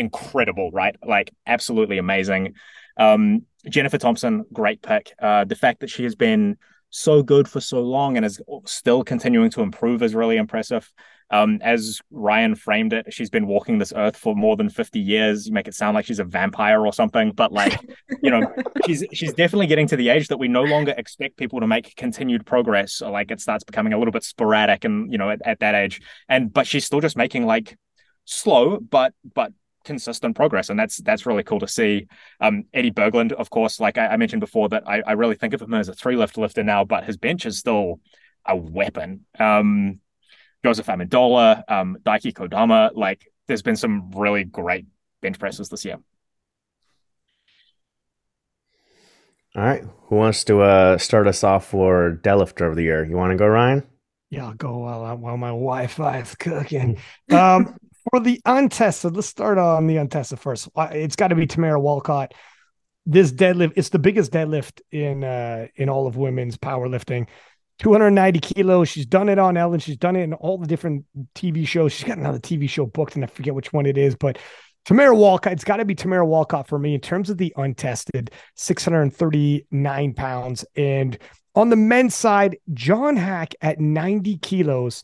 incredible, 0.00 0.70
right? 0.72 0.96
Like 1.06 1.30
absolutely 1.46 1.98
amazing. 1.98 2.54
Um, 2.96 3.46
Jennifer 3.68 3.98
Thompson, 3.98 4.44
great 4.52 4.82
pick. 4.82 5.12
Uh, 5.20 5.44
the 5.44 5.54
fact 5.54 5.80
that 5.80 5.90
she 5.90 6.04
has 6.04 6.14
been 6.14 6.56
so 6.88 7.22
good 7.22 7.46
for 7.46 7.60
so 7.60 7.82
long 7.82 8.16
and 8.16 8.26
is 8.26 8.40
still 8.66 9.04
continuing 9.04 9.50
to 9.50 9.62
improve 9.62 10.02
is 10.02 10.14
really 10.14 10.36
impressive. 10.36 10.90
Um, 11.32 11.60
as 11.62 12.00
Ryan 12.10 12.56
framed 12.56 12.92
it, 12.92 13.12
she's 13.12 13.30
been 13.30 13.46
walking 13.46 13.78
this 13.78 13.92
earth 13.94 14.16
for 14.16 14.34
more 14.34 14.56
than 14.56 14.68
50 14.68 14.98
years. 14.98 15.46
You 15.46 15.52
make 15.52 15.68
it 15.68 15.74
sound 15.74 15.94
like 15.94 16.04
she's 16.04 16.18
a 16.18 16.24
vampire 16.24 16.84
or 16.84 16.92
something, 16.92 17.30
but 17.30 17.52
like, 17.52 17.78
you 18.20 18.32
know, 18.32 18.52
she's 18.86 19.04
she's 19.12 19.32
definitely 19.32 19.68
getting 19.68 19.86
to 19.88 19.96
the 19.96 20.08
age 20.08 20.26
that 20.28 20.38
we 20.38 20.48
no 20.48 20.64
longer 20.64 20.92
expect 20.98 21.36
people 21.36 21.60
to 21.60 21.68
make 21.68 21.94
continued 21.94 22.44
progress. 22.44 23.00
Or 23.00 23.12
like 23.12 23.30
it 23.30 23.40
starts 23.40 23.62
becoming 23.62 23.92
a 23.92 23.98
little 23.98 24.10
bit 24.10 24.24
sporadic 24.24 24.84
and 24.84 25.12
you 25.12 25.18
know, 25.18 25.30
at, 25.30 25.40
at 25.44 25.60
that 25.60 25.76
age. 25.76 26.00
And 26.28 26.52
but 26.52 26.66
she's 26.66 26.84
still 26.84 27.00
just 27.00 27.16
making 27.16 27.46
like 27.46 27.78
slow 28.24 28.78
but 28.78 29.12
but 29.34 29.52
consistent 29.84 30.36
progress, 30.36 30.70
and 30.70 30.78
that's 30.78 30.98
that's 30.98 31.26
really 31.26 31.42
cool 31.42 31.60
to 31.60 31.68
see. 31.68 32.06
Um, 32.40 32.64
Eddie 32.72 32.90
Berglund, 32.90 33.32
of 33.32 33.50
course, 33.50 33.80
like 33.80 33.98
I, 33.98 34.08
I 34.08 34.16
mentioned 34.16 34.40
before, 34.40 34.68
that 34.70 34.88
I, 34.88 35.02
I, 35.06 35.12
really 35.12 35.34
think 35.34 35.54
of 35.54 35.62
him 35.62 35.74
as 35.74 35.88
a 35.88 35.94
three 35.94 36.16
lift 36.16 36.36
lifter 36.36 36.62
now, 36.62 36.84
but 36.84 37.04
his 37.04 37.16
bench 37.16 37.46
is 37.46 37.58
still 37.58 38.00
a 38.46 38.56
weapon. 38.56 39.24
Um, 39.38 40.00
Joseph 40.64 40.86
Amendola, 40.86 41.62
um, 41.68 41.98
Daiki 42.02 42.32
Kodama, 42.32 42.90
like 42.94 43.26
there's 43.46 43.62
been 43.62 43.76
some 43.76 44.10
really 44.12 44.44
great 44.44 44.86
bench 45.22 45.38
presses 45.38 45.68
this 45.68 45.84
year. 45.84 45.98
All 49.56 49.64
right, 49.64 49.82
who 50.04 50.16
wants 50.16 50.44
to 50.44 50.60
uh, 50.60 50.98
start 50.98 51.26
us 51.26 51.42
off 51.42 51.66
for 51.66 52.20
deadlifter 52.22 52.68
of 52.68 52.76
the 52.76 52.82
year? 52.82 53.04
You 53.04 53.16
want 53.16 53.32
to 53.32 53.36
go, 53.36 53.46
Ryan? 53.46 53.84
Yeah, 54.30 54.46
I'll 54.46 54.54
go 54.54 54.78
while, 54.78 55.16
while 55.16 55.36
my 55.36 55.48
Wi-Fi 55.48 56.20
is 56.20 56.34
cooking. 56.36 56.98
Um, 57.30 57.76
For 58.08 58.20
the 58.20 58.40
untested, 58.46 59.14
let's 59.14 59.28
start 59.28 59.58
on 59.58 59.86
the 59.86 59.98
untested 59.98 60.40
first. 60.40 60.68
It's 60.76 61.16
got 61.16 61.28
to 61.28 61.34
be 61.34 61.46
Tamara 61.46 61.78
Walcott. 61.78 62.32
This 63.04 63.32
deadlift, 63.32 63.74
it's 63.76 63.90
the 63.90 63.98
biggest 63.98 64.32
deadlift 64.32 64.80
in 64.90 65.24
uh 65.24 65.66
in 65.76 65.88
all 65.88 66.06
of 66.06 66.16
women's 66.16 66.56
powerlifting. 66.56 67.26
290 67.80 68.40
kilos. 68.40 68.88
She's 68.88 69.06
done 69.06 69.28
it 69.28 69.38
on 69.38 69.56
Ellen. 69.56 69.80
She's 69.80 69.96
done 69.96 70.16
it 70.16 70.22
in 70.22 70.34
all 70.34 70.58
the 70.58 70.66
different 70.66 71.06
TV 71.34 71.66
shows. 71.66 71.92
She's 71.92 72.06
got 72.06 72.18
another 72.18 72.38
TV 72.38 72.68
show 72.68 72.86
booked, 72.86 73.14
and 73.14 73.24
I 73.24 73.26
forget 73.26 73.54
which 73.54 73.72
one 73.72 73.86
it 73.86 73.96
is, 73.96 74.14
but 74.14 74.38
Tamara 74.84 75.14
Walcott, 75.14 75.52
it's 75.52 75.64
got 75.64 75.76
to 75.76 75.84
be 75.84 75.94
Tamara 75.94 76.26
Walcott 76.26 76.66
for 76.66 76.78
me 76.78 76.94
in 76.94 77.00
terms 77.00 77.30
of 77.30 77.38
the 77.38 77.52
untested 77.56 78.30
639 78.56 80.14
pounds. 80.14 80.64
And 80.76 81.18
on 81.54 81.68
the 81.68 81.76
men's 81.76 82.14
side, 82.14 82.56
John 82.72 83.16
Haack 83.16 83.54
at 83.60 83.80
90 83.80 84.38
kilos 84.38 85.02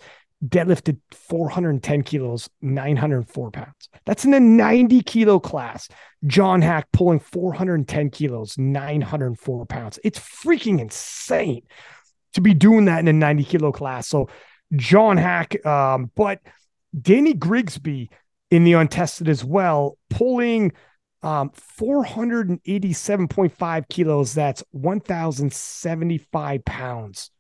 deadlifted 0.49 0.99
410 1.13 2.03
kilos, 2.03 2.49
904 2.63 3.51
pounds. 3.51 3.89
That's 4.05 4.25
in 4.25 4.31
the 4.31 4.41
90 4.41 5.03
kilo 5.03 5.39
class. 5.39 5.89
John 6.27 6.63
Haack 6.63 6.85
pulling 6.93 7.21
410 7.21 8.11
kilos, 8.11 8.59
904 8.59 9.67
pounds. 9.67 9.99
It's 10.05 10.19
freaking 10.19 10.81
insane 10.81 11.63
to 12.35 12.41
be 12.41 12.55
doing 12.55 12.87
that 12.87 13.01
in 13.01 13.09
a 13.09 13.13
90 13.13 13.45
kilo 13.45 13.73
class. 13.73 14.09
So, 14.09 14.29
John 14.75 15.17
Haack, 15.17 15.65
um, 15.65 16.11
but 16.17 16.41
Danny 17.01 17.35
Grigsby 17.35 18.11
in 18.51 18.65
the 18.65 18.73
untested 18.75 19.29
as 19.29 19.45
well, 19.45 19.97
pulling 20.11 20.73
um, 21.23 21.51
487.5 21.81 23.89
kilos. 23.89 24.35
That's 24.35 24.65
1,075 24.71 26.65
pounds. 26.65 27.31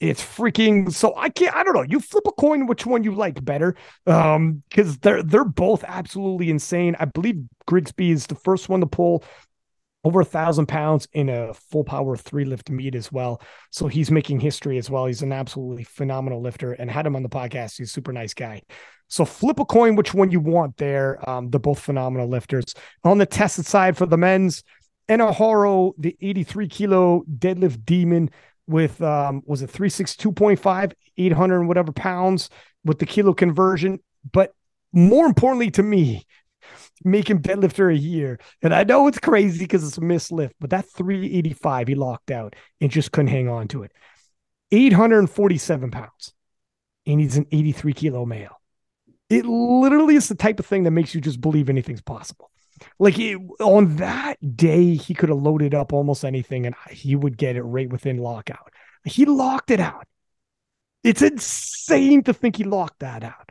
It's 0.00 0.22
freaking 0.22 0.92
so 0.92 1.14
I 1.16 1.28
can't 1.28 1.54
I 1.54 1.64
don't 1.64 1.74
know. 1.74 1.82
You 1.82 1.98
flip 2.00 2.24
a 2.26 2.32
coin 2.32 2.66
which 2.66 2.86
one 2.86 3.02
you 3.02 3.14
like 3.14 3.44
better. 3.44 3.74
Um, 4.06 4.62
because 4.68 4.98
they're 4.98 5.22
they're 5.22 5.44
both 5.44 5.84
absolutely 5.84 6.50
insane. 6.50 6.96
I 7.00 7.06
believe 7.06 7.42
Grigsby 7.66 8.10
is 8.12 8.26
the 8.26 8.36
first 8.36 8.68
one 8.68 8.80
to 8.80 8.86
pull 8.86 9.24
over 10.04 10.20
a 10.20 10.24
thousand 10.24 10.66
pounds 10.66 11.08
in 11.12 11.28
a 11.28 11.52
full 11.52 11.84
power 11.84 12.16
three 12.16 12.44
lift 12.44 12.70
meet 12.70 12.94
as 12.94 13.10
well. 13.10 13.42
So 13.70 13.88
he's 13.88 14.10
making 14.10 14.40
history 14.40 14.78
as 14.78 14.88
well. 14.88 15.06
He's 15.06 15.22
an 15.22 15.32
absolutely 15.32 15.84
phenomenal 15.84 16.40
lifter 16.40 16.72
and 16.72 16.90
had 16.90 17.06
him 17.06 17.16
on 17.16 17.22
the 17.22 17.28
podcast. 17.28 17.78
He's 17.78 17.90
a 17.90 17.92
super 17.92 18.12
nice 18.12 18.34
guy. 18.34 18.62
So 19.08 19.24
flip 19.24 19.58
a 19.58 19.64
coin 19.64 19.96
which 19.96 20.14
one 20.14 20.30
you 20.30 20.40
want 20.40 20.76
there. 20.76 21.28
Um, 21.28 21.50
they're 21.50 21.58
both 21.58 21.80
phenomenal 21.80 22.28
lifters. 22.28 22.74
On 23.04 23.18
the 23.18 23.26
tested 23.26 23.66
side 23.66 23.96
for 23.96 24.06
the 24.06 24.16
men's, 24.16 24.62
Enahoro, 25.08 25.94
the 25.98 26.16
83 26.20 26.68
kilo 26.68 27.24
deadlift 27.38 27.84
demon 27.84 28.30
with 28.68 29.00
um 29.02 29.42
was 29.46 29.62
it 29.62 29.72
362.5, 29.72 30.92
800 31.16 31.58
and 31.58 31.68
whatever 31.68 31.92
pounds 31.92 32.50
with 32.84 32.98
the 32.98 33.06
kilo 33.06 33.34
conversion. 33.34 34.00
But 34.30 34.52
more 34.92 35.26
importantly 35.26 35.70
to 35.72 35.82
me, 35.82 36.26
him 37.04 37.40
deadlifter 37.42 37.92
a 37.92 37.98
year. 37.98 38.38
And 38.62 38.74
I 38.74 38.84
know 38.84 39.06
it's 39.06 39.18
crazy 39.18 39.64
because 39.64 39.86
it's 39.86 39.98
a 39.98 40.02
missed 40.02 40.32
lift, 40.32 40.54
but 40.60 40.70
that 40.70 40.86
385 40.90 41.88
he 41.88 41.94
locked 41.94 42.30
out 42.30 42.54
and 42.80 42.90
just 42.90 43.12
couldn't 43.12 43.28
hang 43.28 43.48
on 43.48 43.68
to 43.68 43.82
it. 43.82 43.92
847 44.70 45.90
pounds. 45.90 46.34
And 47.06 47.20
he's 47.20 47.36
an 47.36 47.46
83 47.50 47.92
kilo 47.94 48.26
male. 48.26 48.60
It 49.30 49.46
literally 49.46 50.16
is 50.16 50.28
the 50.28 50.34
type 50.34 50.58
of 50.58 50.66
thing 50.66 50.84
that 50.84 50.90
makes 50.90 51.14
you 51.14 51.20
just 51.20 51.40
believe 51.40 51.68
anything's 51.68 52.02
possible. 52.02 52.50
Like 52.98 53.18
it, 53.18 53.38
on 53.60 53.96
that 53.96 54.56
day, 54.56 54.94
he 54.94 55.14
could 55.14 55.28
have 55.28 55.38
loaded 55.38 55.74
up 55.74 55.92
almost 55.92 56.24
anything 56.24 56.66
and 56.66 56.74
he 56.90 57.16
would 57.16 57.36
get 57.36 57.56
it 57.56 57.62
right 57.62 57.90
within 57.90 58.18
lockout. 58.18 58.72
He 59.04 59.24
locked 59.24 59.70
it 59.70 59.80
out. 59.80 60.06
It's 61.04 61.22
insane 61.22 62.22
to 62.24 62.34
think 62.34 62.56
he 62.56 62.64
locked 62.64 63.00
that 63.00 63.24
out. 63.24 63.50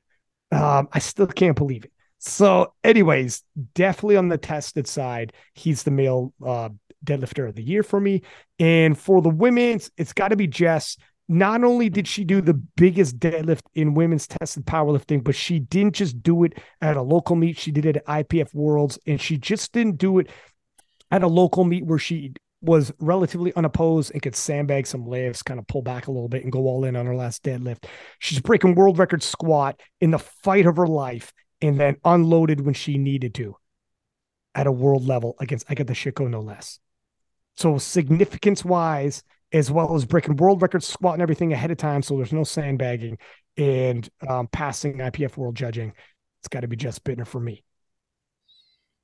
Um, 0.51 0.89
I 0.91 0.99
still 0.99 1.27
can't 1.27 1.55
believe 1.55 1.85
it. 1.85 1.91
So, 2.19 2.73
anyways, 2.83 3.43
definitely 3.73 4.17
on 4.17 4.27
the 4.27 4.37
tested 4.37 4.87
side, 4.87 5.33
he's 5.53 5.83
the 5.83 5.91
male 5.91 6.33
uh, 6.45 6.69
deadlifter 7.05 7.47
of 7.47 7.55
the 7.55 7.63
year 7.63 7.83
for 7.83 7.99
me. 7.99 8.23
And 8.59 8.97
for 8.97 9.21
the 9.21 9.29
women's, 9.29 9.91
it's 9.97 10.13
got 10.13 10.29
to 10.29 10.35
be 10.35 10.47
Jess. 10.47 10.97
Not 11.29 11.63
only 11.63 11.89
did 11.89 12.07
she 12.07 12.23
do 12.23 12.39
the 12.39 12.53
biggest 12.53 13.19
deadlift 13.19 13.63
in 13.75 13.93
women's 13.93 14.27
tested 14.27 14.65
powerlifting, 14.65 15.23
but 15.23 15.35
she 15.35 15.59
didn't 15.59 15.95
just 15.95 16.23
do 16.23 16.43
it 16.43 16.53
at 16.81 16.95
a 16.95 17.01
local 17.01 17.35
meet. 17.35 17.57
She 17.57 17.71
did 17.71 17.85
it 17.85 17.97
at 17.97 18.05
IPF 18.05 18.53
Worlds, 18.53 18.97
and 19.05 19.19
she 19.19 19.37
just 19.37 19.73
didn't 19.73 19.97
do 19.97 20.19
it 20.19 20.29
at 21.11 21.23
a 21.23 21.27
local 21.27 21.65
meet 21.65 21.85
where 21.85 21.99
she 21.99 22.33
was 22.61 22.91
relatively 22.99 23.53
unopposed 23.55 24.11
and 24.11 24.21
could 24.21 24.35
sandbag 24.35 24.87
some 24.87 25.05
lifts, 25.05 25.43
kind 25.43 25.59
of 25.59 25.67
pull 25.67 25.81
back 25.81 26.07
a 26.07 26.11
little 26.11 26.29
bit 26.29 26.43
and 26.43 26.51
go 26.51 26.61
all 26.61 26.85
in 26.85 26.95
on 26.95 27.05
her 27.05 27.15
last 27.15 27.43
deadlift. 27.43 27.85
She's 28.19 28.39
breaking 28.39 28.75
world 28.75 28.97
record 28.97 29.21
squat 29.21 29.79
in 30.01 30.11
the 30.11 30.19
fight 30.19 30.65
of 30.65 30.77
her 30.77 30.87
life 30.87 31.33
and 31.61 31.79
then 31.79 31.97
unloaded 32.03 32.61
when 32.61 32.73
she 32.73 32.97
needed 32.97 33.35
to 33.35 33.55
at 34.55 34.67
a 34.67 34.71
world 34.71 35.05
level 35.05 35.35
against 35.39 35.69
Agata 35.69 35.93
Sitko, 35.93 36.29
no 36.29 36.41
less. 36.41 36.79
So 37.57 37.77
significance 37.77 38.65
wise, 38.65 39.23
as 39.51 39.71
well 39.71 39.95
as 39.95 40.05
breaking 40.05 40.35
world 40.37 40.61
record 40.61 40.83
squat 40.83 41.13
and 41.13 41.21
everything 41.21 41.53
ahead 41.53 41.71
of 41.71 41.77
time. 41.77 42.01
So 42.01 42.17
there's 42.17 42.33
no 42.33 42.43
sandbagging 42.43 43.17
and 43.55 44.07
um, 44.27 44.47
passing 44.47 44.97
IPF 44.97 45.37
world 45.37 45.55
judging. 45.55 45.93
It's 46.41 46.47
got 46.47 46.61
to 46.61 46.67
be 46.67 46.75
Jess 46.75 46.99
Buettner 46.99 47.27
for 47.27 47.39
me. 47.39 47.63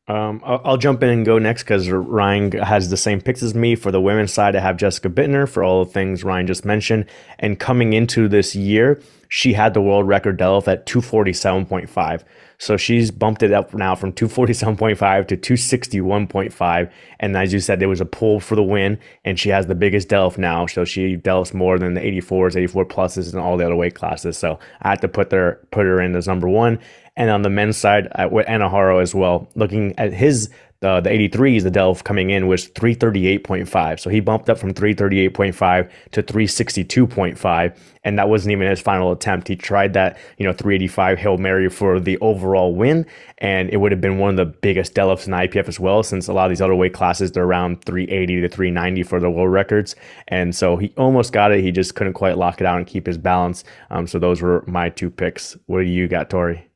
Um, 0.06 0.42
I'll, 0.44 0.62
I'll, 0.66 0.78
jump 0.78 1.02
in 1.02 1.10
and 1.10 1.26
go 1.26 1.40
next 1.40 1.64
because 1.64 1.90
Ryan 1.90 2.52
has 2.52 2.90
the 2.90 2.98
same 2.98 3.22
picks 3.22 3.42
as 3.42 3.56
me. 3.56 3.76
For 3.76 3.90
the 3.90 4.02
women's 4.02 4.34
side, 4.34 4.54
I 4.54 4.60
have 4.60 4.76
Jessica 4.76 5.10
Buettner 5.10 5.48
for 5.48 5.64
all 5.64 5.86
the 5.86 5.92
things 5.92 6.26
Ryan 6.26 6.46
just 6.46 6.66
mentioned. 6.66 7.06
And 7.40 7.58
coming 7.58 7.94
into 7.94 8.28
this 8.28 8.54
year, 8.54 9.02
she 9.30 9.54
had 9.54 9.74
the 9.74 9.82
world 9.82 10.06
record 10.06 10.36
delve 10.36 10.68
at 10.68 10.86
247.5. 10.86 12.24
So 12.64 12.78
she's 12.78 13.12
bumped 13.12 13.44
it 13.44 13.52
up 13.52 13.74
now 13.74 13.94
from 13.94 14.14
247.5 14.14 15.28
to 15.28 15.36
261.5. 15.36 16.92
And 17.20 17.36
as 17.36 17.52
you 17.52 17.60
said, 17.60 17.82
there 17.82 17.90
was 17.90 18.00
a 18.00 18.06
pull 18.06 18.40
for 18.40 18.56
the 18.56 18.64
win, 18.64 19.00
and 19.26 19.38
she 19.38 19.50
has 19.50 19.68
the 19.68 19.76
biggest 19.76 20.08
delve 20.08 20.38
now. 20.38 20.66
So 20.68 20.86
she 20.86 21.18
delves 21.18 21.54
more 21.54 21.78
than 21.78 21.94
the 21.94 22.00
84s, 22.00 22.56
84 22.56 22.86
pluses, 22.86 23.34
and 23.34 23.42
all 23.42 23.58
the 23.58 23.66
other 23.66 23.76
weight 23.76 23.96
classes. 23.96 24.38
So 24.38 24.60
I 24.82 24.92
had 24.92 25.02
to 25.02 25.10
put 25.10 25.30
her 25.34 25.60
put 25.72 25.86
her 25.86 26.00
in 26.00 26.16
as 26.16 26.26
number 26.26 26.48
one. 26.48 26.80
And 27.18 27.30
on 27.30 27.42
the 27.42 27.50
men's 27.50 27.76
side, 27.76 28.08
with 28.32 28.48
Enahoro 28.48 29.02
as 29.02 29.14
well, 29.14 29.50
looking 29.56 29.94
at 30.00 30.14
his 30.14 30.50
the 30.84 31.00
the 31.00 31.10
83s, 31.10 31.64
the 31.64 31.72
Delve 31.72 32.04
coming 32.04 32.30
in 32.30 32.48
was 32.48 32.68
338.5. 32.68 34.00
So 34.02 34.10
he 34.10 34.20
bumped 34.20 34.50
up 34.50 34.58
from 34.58 34.74
338.5 34.74 35.90
to 36.12 36.22
362.5. 36.22 37.78
And 38.04 38.20
that 38.20 38.28
wasn't 38.28 38.52
even 38.52 38.68
his 38.70 38.82
final 38.82 39.14
attempt. 39.14 39.48
He 39.48 39.56
tried 39.56 39.94
that, 39.94 40.18
you 40.38 40.46
know, 40.46 40.52
385 40.52 41.18
Hail 41.18 41.38
Mary 41.38 41.70
for 41.70 42.02
the 42.02 42.18
overall 42.18 42.76
win. 42.76 43.06
And 43.38 43.70
it 43.70 43.78
would 43.78 43.94
have 43.94 44.02
been 44.02 44.18
one 44.18 44.32
of 44.32 44.36
the 44.36 44.46
biggest 44.46 44.94
deadlifts 44.94 45.26
in 45.26 45.32
IPF 45.32 45.70
as 45.70 45.80
well, 45.80 46.04
since 46.04 46.28
a 46.28 46.34
lot 46.34 46.48
of 46.48 46.50
these 46.50 46.62
other 46.62 46.76
weight 46.76 46.94
classes, 46.94 47.32
they're 47.32 47.46
around 47.46 47.82
380 47.86 48.42
to 48.42 48.50
390 48.50 49.04
for 49.04 49.22
the 49.22 49.30
world 49.30 49.54
records. 49.54 49.96
And 50.28 50.54
so 50.54 50.76
he 50.76 50.94
almost 50.98 51.32
got 51.32 51.54
it. 51.54 51.62
He 51.62 51.72
just 51.72 51.96
couldn't 51.96 52.14
quite 52.14 52.38
lock 52.38 52.60
it 52.60 52.68
out 52.68 52.78
and 52.78 52.86
keep 52.86 53.06
his 53.06 53.18
balance. 53.18 53.64
Um, 53.90 54.06
so 54.06 54.20
those 54.20 54.42
were 54.42 54.66
my 54.68 54.90
two 54.90 55.10
picks. 55.10 55.56
What 55.68 55.80
do 55.80 55.86
you 55.86 56.10
got, 56.10 56.30
Tori? 56.30 56.68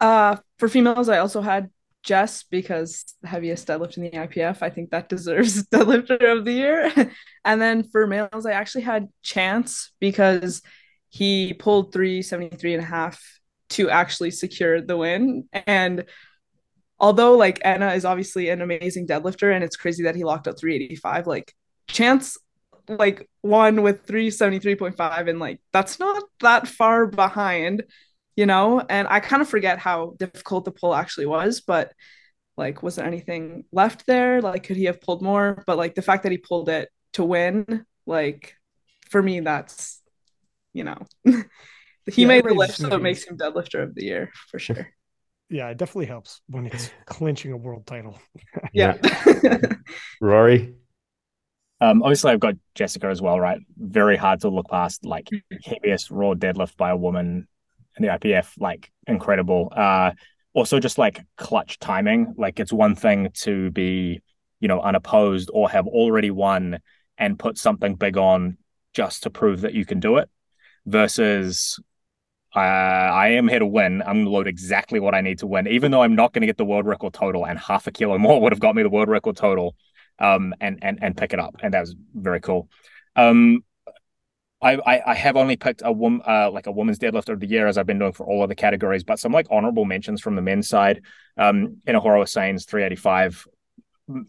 Uh, 0.00 0.36
for 0.58 0.68
females, 0.68 1.08
I 1.08 1.16
also 1.16 1.40
had 1.40 1.70
Jess 2.02 2.44
because 2.44 3.14
heaviest 3.24 3.66
deadlift 3.66 3.96
in 3.96 4.04
the 4.04 4.10
IPF. 4.10 4.62
I 4.62 4.70
think 4.70 4.90
that 4.90 5.08
deserves 5.08 5.64
deadlifter 5.72 6.36
of 6.36 6.44
the 6.44 6.52
year. 6.52 7.12
and 7.44 7.60
then 7.60 7.82
for 7.82 8.06
males, 8.06 8.46
I 8.46 8.52
actually 8.52 8.82
had 8.82 9.08
Chance 9.22 9.92
because 10.00 10.62
he 11.08 11.54
pulled 11.54 11.92
373 11.92 12.74
and 12.74 12.82
a 12.82 12.86
half 12.86 13.22
to 13.70 13.90
actually 13.90 14.30
secure 14.30 14.80
the 14.80 14.96
win. 14.96 15.48
And 15.66 16.04
although 16.98 17.36
like 17.36 17.60
Anna 17.64 17.92
is 17.92 18.04
obviously 18.04 18.48
an 18.48 18.62
amazing 18.62 19.06
deadlifter 19.06 19.54
and 19.54 19.62
it's 19.62 19.76
crazy 19.76 20.04
that 20.04 20.16
he 20.16 20.24
locked 20.24 20.48
up 20.48 20.58
385, 20.58 21.26
like 21.26 21.54
Chance 21.88 22.38
like 22.88 23.28
won 23.42 23.82
with 23.82 24.06
373.5 24.06 25.28
and 25.28 25.38
like 25.38 25.60
that's 25.72 25.98
not 25.98 26.22
that 26.40 26.66
far 26.66 27.06
behind 27.06 27.84
you 28.38 28.46
know? 28.46 28.80
And 28.88 29.08
i 29.08 29.18
kind 29.18 29.42
of 29.42 29.48
forget 29.48 29.78
how 29.80 30.14
difficult 30.16 30.64
the 30.64 30.70
pull 30.70 30.94
actually 30.94 31.26
was 31.26 31.60
but 31.60 31.92
like 32.56 32.82
was 32.84 32.96
there 32.96 33.06
anything 33.06 33.64
left 33.72 34.06
there? 34.06 34.40
Like 34.40 34.62
could 34.64 34.76
he 34.76 34.84
have 34.84 35.00
pulled 35.00 35.22
more? 35.22 35.62
But 35.66 35.76
like 35.76 35.94
the 35.96 36.02
fact 36.02 36.22
that 36.22 36.32
he 36.32 36.38
pulled 36.38 36.68
it 36.68 36.88
to 37.14 37.24
win 37.24 37.84
like 38.06 38.54
for 39.10 39.22
me 39.22 39.40
that's 39.40 40.00
you 40.72 40.84
know 40.84 40.98
he 41.24 42.22
yeah, 42.22 42.28
made 42.28 42.44
the 42.44 42.54
list 42.54 42.78
so 42.78 42.94
it 42.94 43.02
makes 43.02 43.24
him 43.24 43.36
deadlifter 43.36 43.82
of 43.82 43.94
the 43.94 44.04
year 44.04 44.30
for 44.50 44.58
sure. 44.58 44.88
Yeah 45.50 45.70
it 45.70 45.78
definitely 45.78 46.06
helps 46.06 46.42
when 46.48 46.66
it's 46.66 46.90
clinching 47.06 47.52
a 47.52 47.56
world 47.56 47.86
title. 47.86 48.18
Yeah. 48.72 48.98
Rory? 50.20 50.74
Um, 51.80 52.02
obviously, 52.02 52.32
I've 52.32 52.40
got 52.40 52.56
Jessica 52.74 53.06
as 53.06 53.22
well, 53.22 53.40
right? 53.40 53.60
Very 53.78 54.16
hard 54.16 54.40
to 54.42 54.50
look 54.50 54.68
past 54.68 55.06
like 55.06 55.30
heaviest 55.64 56.10
raw 56.10 56.34
deadlift 56.34 56.76
by 56.76 56.90
a 56.90 56.96
woman 56.96 57.48
in 57.98 58.06
the 58.06 58.12
IPF, 58.12 58.52
like 58.58 58.90
incredible. 59.06 59.72
Uh, 59.74 60.12
also 60.54 60.80
just 60.80 60.98
like 60.98 61.24
clutch 61.36 61.78
timing. 61.78 62.34
Like 62.36 62.58
it's 62.60 62.72
one 62.72 62.94
thing 62.94 63.30
to 63.40 63.70
be, 63.70 64.20
you 64.60 64.68
know, 64.68 64.80
unopposed 64.80 65.50
or 65.52 65.68
have 65.70 65.86
already 65.86 66.30
won 66.30 66.78
and 67.16 67.38
put 67.38 67.58
something 67.58 67.94
big 67.94 68.16
on 68.16 68.58
just 68.94 69.24
to 69.24 69.30
prove 69.30 69.62
that 69.62 69.74
you 69.74 69.84
can 69.84 70.00
do 70.00 70.16
it 70.16 70.28
versus 70.86 71.78
uh, 72.56 72.58
I 72.58 73.28
am 73.30 73.46
here 73.46 73.58
to 73.58 73.66
win. 73.66 74.02
I'm 74.02 74.16
going 74.16 74.24
to 74.24 74.30
load 74.30 74.48
exactly 74.48 75.00
what 75.00 75.14
I 75.14 75.20
need 75.20 75.38
to 75.40 75.46
win, 75.46 75.68
even 75.68 75.90
though 75.90 76.02
I'm 76.02 76.16
not 76.16 76.32
going 76.32 76.40
to 76.40 76.46
get 76.46 76.56
the 76.56 76.64
world 76.64 76.86
record 76.86 77.12
total, 77.12 77.46
and 77.46 77.58
half 77.58 77.86
a 77.86 77.92
kilo 77.92 78.16
more 78.18 78.40
would 78.42 78.52
have 78.52 78.60
got 78.60 78.74
me 78.74 78.82
the 78.82 78.88
world 78.88 79.08
record 79.08 79.36
total, 79.36 79.76
um, 80.18 80.54
and 80.60 80.78
and 80.82 80.98
and 81.02 81.16
pick 81.16 81.32
it 81.32 81.38
up, 81.38 81.56
and 81.62 81.74
that 81.74 81.80
was 81.80 81.94
very 82.14 82.40
cool. 82.40 82.68
Um, 83.16 83.62
I, 84.60 84.74
I, 84.74 85.02
I 85.06 85.14
have 85.14 85.36
only 85.36 85.56
picked 85.56 85.82
a 85.84 85.92
woman 85.92 86.20
uh, 86.26 86.50
like 86.50 86.66
a 86.66 86.72
woman's 86.72 86.98
deadlift 86.98 87.28
of 87.28 87.40
the 87.40 87.46
year 87.46 87.66
as 87.66 87.78
I've 87.78 87.86
been 87.86 87.98
doing 87.98 88.12
for 88.12 88.26
all 88.26 88.42
of 88.42 88.48
the 88.48 88.56
categories, 88.56 89.04
but 89.04 89.20
some 89.20 89.32
like 89.32 89.46
honorable 89.50 89.84
mentions 89.84 90.20
from 90.20 90.34
the 90.34 90.42
men's 90.42 90.68
side. 90.68 91.02
Um, 91.36 91.76
Enahoro 91.86 92.22
Asein's 92.22 92.64
385. 92.64 93.46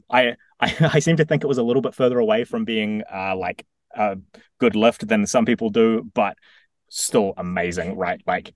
I, 0.10 0.36
I 0.60 0.76
I 0.94 1.00
seem 1.00 1.18
to 1.18 1.26
think 1.26 1.44
it 1.44 1.48
was 1.48 1.58
a 1.58 1.64
little 1.64 1.82
bit 1.82 1.96
further 1.96 2.20
away 2.20 2.44
from 2.44 2.64
being 2.66 3.04
uh, 3.12 3.36
like 3.36 3.66
a 3.96 4.18
good 4.60 4.76
lift 4.76 5.08
than 5.08 5.26
some 5.26 5.46
people 5.46 5.70
do, 5.70 6.10
but 6.14 6.38
still 6.90 7.34
amazing, 7.38 7.98
right? 7.98 8.22
Like 8.28 8.54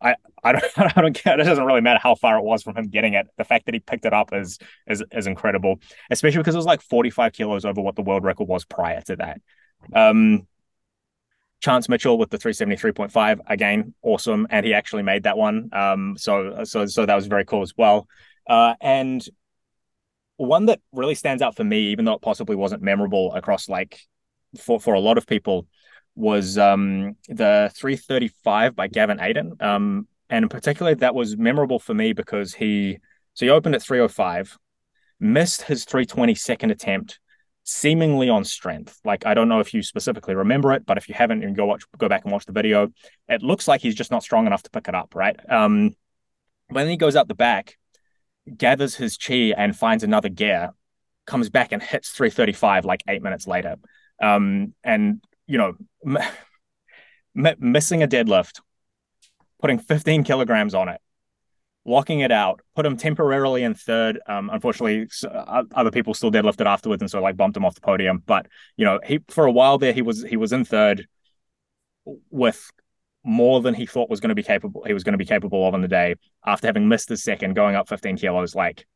I, 0.00 0.16
I 0.42 0.52
don't 0.52 0.64
I 0.96 1.00
don't 1.00 1.14
care. 1.14 1.38
It 1.38 1.44
doesn't 1.44 1.64
really 1.64 1.80
matter 1.82 2.00
how 2.02 2.14
far 2.14 2.38
it 2.38 2.44
was 2.44 2.62
from 2.62 2.76
him 2.76 2.88
getting 2.88 3.14
it. 3.14 3.26
The 3.36 3.44
fact 3.44 3.66
that 3.66 3.74
he 3.74 3.80
picked 3.80 4.06
it 4.06 4.12
up 4.12 4.30
is 4.32 4.58
is 4.86 5.04
is 5.12 5.26
incredible, 5.26 5.80
especially 6.10 6.38
because 6.38 6.54
it 6.54 6.58
was 6.58 6.66
like 6.66 6.80
45 6.82 7.32
kilos 7.32 7.64
over 7.64 7.80
what 7.80 7.96
the 7.96 8.02
world 8.02 8.24
record 8.24 8.48
was 8.48 8.64
prior 8.64 9.00
to 9.02 9.16
that. 9.16 9.40
Um, 9.92 10.46
Chance 11.62 11.88
Mitchell 11.88 12.18
with 12.18 12.30
the 12.30 12.38
373.5 12.38 13.40
again, 13.46 13.94
awesome, 14.02 14.48
and 14.50 14.66
he 14.66 14.74
actually 14.74 15.04
made 15.04 15.22
that 15.22 15.38
one. 15.38 15.70
Um, 15.72 16.16
so 16.18 16.64
so 16.64 16.86
so 16.86 17.06
that 17.06 17.14
was 17.14 17.28
very 17.28 17.44
cool 17.44 17.62
as 17.62 17.72
well. 17.76 18.08
Uh, 18.48 18.74
and 18.80 19.24
one 20.36 20.66
that 20.66 20.80
really 20.92 21.14
stands 21.14 21.40
out 21.40 21.56
for 21.56 21.62
me, 21.62 21.92
even 21.92 22.04
though 22.04 22.14
it 22.14 22.20
possibly 22.20 22.56
wasn't 22.56 22.82
memorable 22.82 23.32
across 23.34 23.68
like 23.68 24.00
for 24.58 24.80
for 24.80 24.94
a 24.94 25.00
lot 25.00 25.18
of 25.18 25.26
people, 25.26 25.68
was 26.16 26.58
um, 26.58 27.16
the 27.28 27.70
335 27.76 28.74
by 28.74 28.88
Gavin 28.88 29.18
Aiden. 29.18 29.62
Um, 29.62 30.08
and 30.28 30.44
in 30.44 30.48
particular, 30.48 30.96
that 30.96 31.14
was 31.14 31.36
memorable 31.36 31.78
for 31.78 31.94
me 31.94 32.12
because 32.12 32.54
he 32.54 32.98
so 33.34 33.46
he 33.46 33.50
opened 33.50 33.76
at 33.76 33.82
305, 33.82 34.58
missed 35.20 35.62
his 35.62 35.84
320 35.84 36.34
second 36.34 36.72
attempt 36.72 37.20
seemingly 37.64 38.28
on 38.28 38.44
strength. 38.44 38.98
Like 39.04 39.26
I 39.26 39.34
don't 39.34 39.48
know 39.48 39.60
if 39.60 39.74
you 39.74 39.82
specifically 39.82 40.34
remember 40.34 40.72
it, 40.72 40.84
but 40.86 40.98
if 40.98 41.08
you 41.08 41.14
haven't, 41.14 41.44
and 41.44 41.56
go 41.56 41.66
watch, 41.66 41.84
go 41.98 42.08
back 42.08 42.24
and 42.24 42.32
watch 42.32 42.46
the 42.46 42.52
video. 42.52 42.88
It 43.28 43.42
looks 43.42 43.68
like 43.68 43.80
he's 43.80 43.94
just 43.94 44.10
not 44.10 44.22
strong 44.22 44.46
enough 44.46 44.62
to 44.64 44.70
pick 44.70 44.88
it 44.88 44.94
up, 44.94 45.14
right? 45.14 45.36
Um, 45.50 45.94
when 46.68 46.88
he 46.88 46.96
goes 46.96 47.16
out 47.16 47.28
the 47.28 47.34
back, 47.34 47.76
gathers 48.56 48.94
his 48.94 49.16
chi 49.16 49.52
and 49.56 49.76
finds 49.76 50.02
another 50.02 50.28
gear, 50.28 50.70
comes 51.26 51.50
back 51.50 51.72
and 51.72 51.82
hits 51.82 52.10
335 52.10 52.84
like 52.84 53.02
eight 53.08 53.22
minutes 53.22 53.46
later. 53.46 53.76
Um, 54.20 54.74
and 54.82 55.22
you 55.46 55.58
know, 55.58 55.74
m- 56.06 56.18
missing 57.60 58.02
a 58.02 58.08
deadlift, 58.08 58.60
putting 59.60 59.78
15 59.78 60.24
kilograms 60.24 60.74
on 60.74 60.88
it, 60.88 61.00
locking 61.84 62.20
it 62.20 62.30
out, 62.30 62.60
put 62.74 62.86
him 62.86 62.96
temporarily 62.96 63.62
in 63.62 63.74
third. 63.74 64.20
Um, 64.26 64.50
unfortunately, 64.50 65.08
other 65.74 65.90
people 65.90 66.14
still 66.14 66.30
deadlifted 66.30 66.66
afterwards, 66.66 67.02
and 67.02 67.10
so 67.10 67.20
like 67.20 67.36
bumped 67.36 67.56
him 67.56 67.64
off 67.64 67.74
the 67.74 67.80
podium. 67.80 68.22
But 68.24 68.46
you 68.76 68.84
know, 68.84 69.00
he 69.04 69.20
for 69.28 69.46
a 69.46 69.52
while 69.52 69.78
there 69.78 69.92
he 69.92 70.02
was 70.02 70.22
he 70.22 70.36
was 70.36 70.52
in 70.52 70.64
third 70.64 71.06
with 72.30 72.70
more 73.24 73.60
than 73.60 73.74
he 73.74 73.86
thought 73.86 74.10
was 74.10 74.20
going 74.20 74.30
to 74.30 74.34
be 74.34 74.42
capable. 74.42 74.84
He 74.84 74.94
was 74.94 75.04
going 75.04 75.12
to 75.12 75.18
be 75.18 75.24
capable 75.24 75.66
of 75.66 75.74
in 75.74 75.80
the 75.80 75.88
day 75.88 76.16
after 76.44 76.66
having 76.66 76.88
missed 76.88 77.08
the 77.08 77.16
second, 77.16 77.54
going 77.54 77.76
up 77.76 77.88
15 77.88 78.16
kilos. 78.16 78.54
Like 78.54 78.86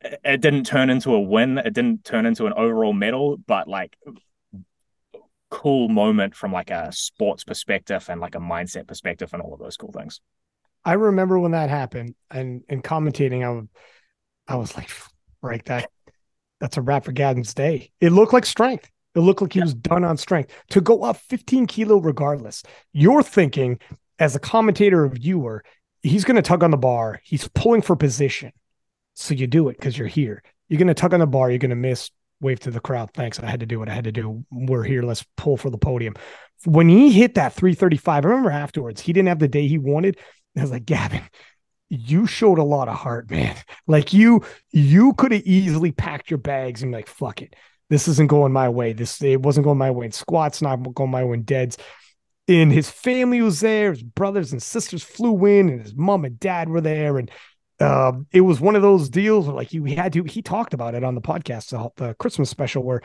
it 0.00 0.40
didn't 0.40 0.64
turn 0.64 0.90
into 0.90 1.14
a 1.14 1.20
win. 1.20 1.58
It 1.58 1.74
didn't 1.74 2.04
turn 2.04 2.26
into 2.26 2.46
an 2.46 2.52
overall 2.52 2.92
medal, 2.92 3.36
but 3.36 3.66
like 3.68 3.96
cool 5.50 5.88
moment 5.88 6.34
from 6.34 6.52
like 6.52 6.70
a 6.70 6.92
sports 6.92 7.42
perspective 7.42 8.06
and 8.08 8.20
like 8.20 8.34
a 8.34 8.40
mindset 8.40 8.86
perspective 8.86 9.30
and 9.32 9.42
all 9.42 9.54
of 9.54 9.60
those 9.60 9.76
cool 9.76 9.92
things. 9.92 10.20
I 10.84 10.94
remember 10.94 11.38
when 11.38 11.52
that 11.52 11.70
happened 11.70 12.14
and 12.30 12.62
and 12.68 12.82
commentating, 12.82 13.44
I 13.44 13.50
would, 13.50 13.68
I 14.46 14.56
was 14.56 14.76
like, 14.76 14.90
right, 15.42 15.64
that 15.66 15.90
that's 16.60 16.76
a 16.76 16.82
wrap 16.82 17.04
for 17.04 17.12
Gavin's 17.12 17.54
day. 17.54 17.90
It 18.00 18.10
looked 18.10 18.32
like 18.32 18.46
strength. 18.46 18.90
It 19.14 19.20
looked 19.20 19.42
like 19.42 19.52
he 19.52 19.58
yeah. 19.58 19.64
was 19.64 19.74
done 19.74 20.04
on 20.04 20.16
strength 20.16 20.52
to 20.70 20.80
go 20.80 21.02
up 21.02 21.16
15 21.16 21.66
kilo 21.66 21.98
regardless. 21.98 22.62
You're 22.92 23.22
thinking 23.22 23.78
as 24.18 24.36
a 24.36 24.40
commentator 24.40 25.04
or 25.04 25.08
viewer, 25.08 25.64
he's 26.02 26.24
going 26.24 26.36
to 26.36 26.42
tug 26.42 26.62
on 26.62 26.70
the 26.70 26.76
bar. 26.76 27.20
He's 27.24 27.48
pulling 27.48 27.82
for 27.82 27.96
position. 27.96 28.52
So 29.14 29.34
you 29.34 29.46
do 29.46 29.68
it 29.68 29.76
because 29.76 29.96
you're 29.96 30.08
here. 30.08 30.42
You're 30.68 30.78
going 30.78 30.88
to 30.88 30.94
tug 30.94 31.14
on 31.14 31.20
the 31.20 31.26
bar. 31.26 31.50
You're 31.50 31.58
going 31.58 31.70
to 31.70 31.76
miss. 31.76 32.10
Wave 32.40 32.60
to 32.60 32.70
the 32.70 32.78
crowd. 32.78 33.10
Thanks. 33.14 33.40
I 33.40 33.46
had 33.46 33.60
to 33.60 33.66
do 33.66 33.80
what 33.80 33.88
I 33.88 33.94
had 33.94 34.04
to 34.04 34.12
do. 34.12 34.44
We're 34.52 34.84
here. 34.84 35.02
Let's 35.02 35.24
pull 35.36 35.56
for 35.56 35.70
the 35.70 35.78
podium. 35.78 36.14
When 36.64 36.88
he 36.88 37.10
hit 37.10 37.34
that 37.34 37.52
335, 37.52 38.24
I 38.24 38.28
remember 38.28 38.52
afterwards, 38.52 39.00
he 39.00 39.12
didn't 39.12 39.28
have 39.28 39.40
the 39.40 39.48
day 39.48 39.66
he 39.66 39.78
wanted. 39.78 40.18
I 40.58 40.62
was 40.62 40.70
like, 40.70 40.86
Gavin, 40.86 41.22
you 41.90 42.26
showed 42.26 42.58
a 42.58 42.64
lot 42.64 42.88
of 42.88 42.96
heart, 42.96 43.30
man. 43.30 43.56
Like 43.86 44.12
you, 44.12 44.42
you 44.70 45.14
could 45.14 45.32
have 45.32 45.42
easily 45.42 45.92
packed 45.92 46.30
your 46.30 46.38
bags 46.38 46.82
and 46.82 46.92
be 46.92 46.96
like, 46.96 47.08
fuck 47.08 47.42
it. 47.42 47.56
This 47.90 48.08
isn't 48.08 48.28
going 48.28 48.52
my 48.52 48.68
way. 48.68 48.92
This 48.92 49.22
it 49.22 49.40
wasn't 49.40 49.64
going 49.64 49.78
my 49.78 49.90
way 49.90 50.06
in 50.06 50.12
squats, 50.12 50.60
not 50.60 50.76
going 50.94 51.10
my 51.10 51.24
way 51.24 51.34
in 51.34 51.42
deads. 51.44 51.78
And 52.46 52.72
his 52.72 52.90
family 52.90 53.42
was 53.42 53.60
there, 53.60 53.92
his 53.92 54.02
brothers 54.02 54.52
and 54.52 54.62
sisters 54.62 55.02
flew 55.02 55.44
in, 55.46 55.68
and 55.68 55.82
his 55.82 55.94
mom 55.94 56.24
and 56.24 56.38
dad 56.40 56.68
were 56.68 56.80
there. 56.80 57.18
And 57.18 57.30
uh, 57.80 58.12
it 58.32 58.40
was 58.40 58.60
one 58.60 58.76
of 58.76 58.82
those 58.82 59.08
deals 59.08 59.46
where 59.46 59.56
like 59.56 59.68
he 59.68 59.94
had 59.94 60.12
to, 60.14 60.24
he 60.24 60.42
talked 60.42 60.74
about 60.74 60.94
it 60.94 61.04
on 61.04 61.14
the 61.14 61.20
podcast, 61.20 61.70
the, 61.70 61.90
the 62.02 62.14
Christmas 62.14 62.50
special, 62.50 62.82
where 62.82 63.02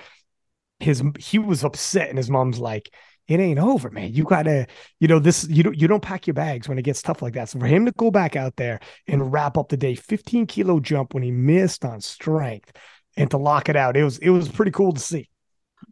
his 0.80 1.04
he 1.20 1.40
was 1.40 1.64
upset 1.64 2.10
and 2.10 2.18
his 2.18 2.30
mom's 2.30 2.60
like, 2.60 2.94
it 3.28 3.40
ain't 3.40 3.60
over, 3.60 3.90
man. 3.90 4.14
You 4.14 4.24
gotta, 4.24 4.68
you 5.00 5.08
know, 5.08 5.20
this 5.20 5.48
you 5.48 5.64
don't 5.64 5.80
you 5.80 5.88
don't 5.88 6.02
pack 6.02 6.28
your 6.28 6.34
bags 6.34 6.68
when 6.68 6.78
it 6.78 6.84
gets 6.84 7.02
tough 7.02 7.22
like 7.22 7.34
that. 7.34 7.50
So 7.50 7.60
for 7.60 7.68
him 7.68 7.86
to 7.86 7.92
go 7.94 8.12
back 8.12 8.36
out 8.36 8.56
there 8.58 8.80
and 9.08 9.32
wrap 9.32 9.58
up 9.58 9.70
the 9.70 9.78
day, 9.78 9.96
15 9.96 10.46
kilo 10.46 10.80
jump 10.80 11.14
when 11.14 11.24
he 11.24 11.32
missed 11.32 11.86
on 11.86 12.02
strength 12.02 12.72
and 13.16 13.30
to 13.32 13.38
lock 13.38 13.70
it 13.70 13.76
out, 13.76 13.96
it 13.96 14.04
was 14.04 14.18
it 14.18 14.30
was 14.30 14.50
pretty 14.50 14.72
cool 14.72 14.92
to 14.92 15.00
see. 15.00 15.30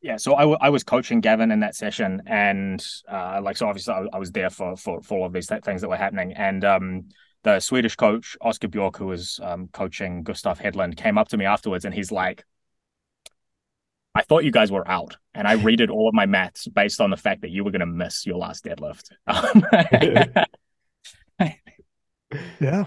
Yeah, 0.02 0.18
so 0.18 0.36
I, 0.36 0.42
w- 0.42 0.58
I 0.62 0.70
was 0.70 0.84
coaching 0.84 1.20
Gavin 1.20 1.52
in 1.52 1.60
that 1.60 1.76
session, 1.76 2.22
and 2.26 2.84
uh, 3.10 3.42
like 3.44 3.58
so 3.58 3.68
obviously 3.68 3.94
I, 4.12 4.18
was 4.18 4.32
there 4.32 4.50
for, 4.50 4.76
for 4.76 5.02
for 5.02 5.20
all 5.20 5.26
of 5.26 5.34
these 5.34 5.48
th- 5.48 5.64
things 5.64 5.82
that 5.82 5.90
were 5.90 5.98
happening, 5.98 6.34
and 6.34 6.64
um, 6.64 7.10
the 7.44 7.60
Swedish 7.60 7.96
coach 7.96 8.38
Oscar 8.42 8.68
Bjork, 8.68 8.98
who 8.98 9.08
was 9.08 9.40
um, 9.44 9.68
coaching 9.74 10.24
Gustav 10.24 10.60
Hedlund, 10.60 10.98
came 10.98 11.18
up 11.18 11.28
to 11.30 11.38
me 11.38 11.46
afterwards, 11.46 11.86
and 11.86 11.94
he's 11.94 12.12
like, 12.12 12.46
I 14.14 14.24
thought 14.24 14.44
you 14.44 14.52
guys 14.52 14.72
were 14.72 14.88
out, 14.88 15.18
and 15.34 15.48
I 15.48 15.56
redid 15.56 15.90
all 15.90 16.10
of 16.10 16.14
my 16.14 16.26
maths 16.26 16.68
based 16.68 17.00
on 17.00 17.12
the 17.12 17.18
fact 17.18 17.42
that 17.42 17.50
you 17.50 17.64
were 17.64 17.72
going 17.72 17.80
to 17.80 17.86
miss 17.86 18.26
your 18.26 18.38
last 18.38 18.66
deadlift. 18.66 19.12
yeah. 22.60 22.86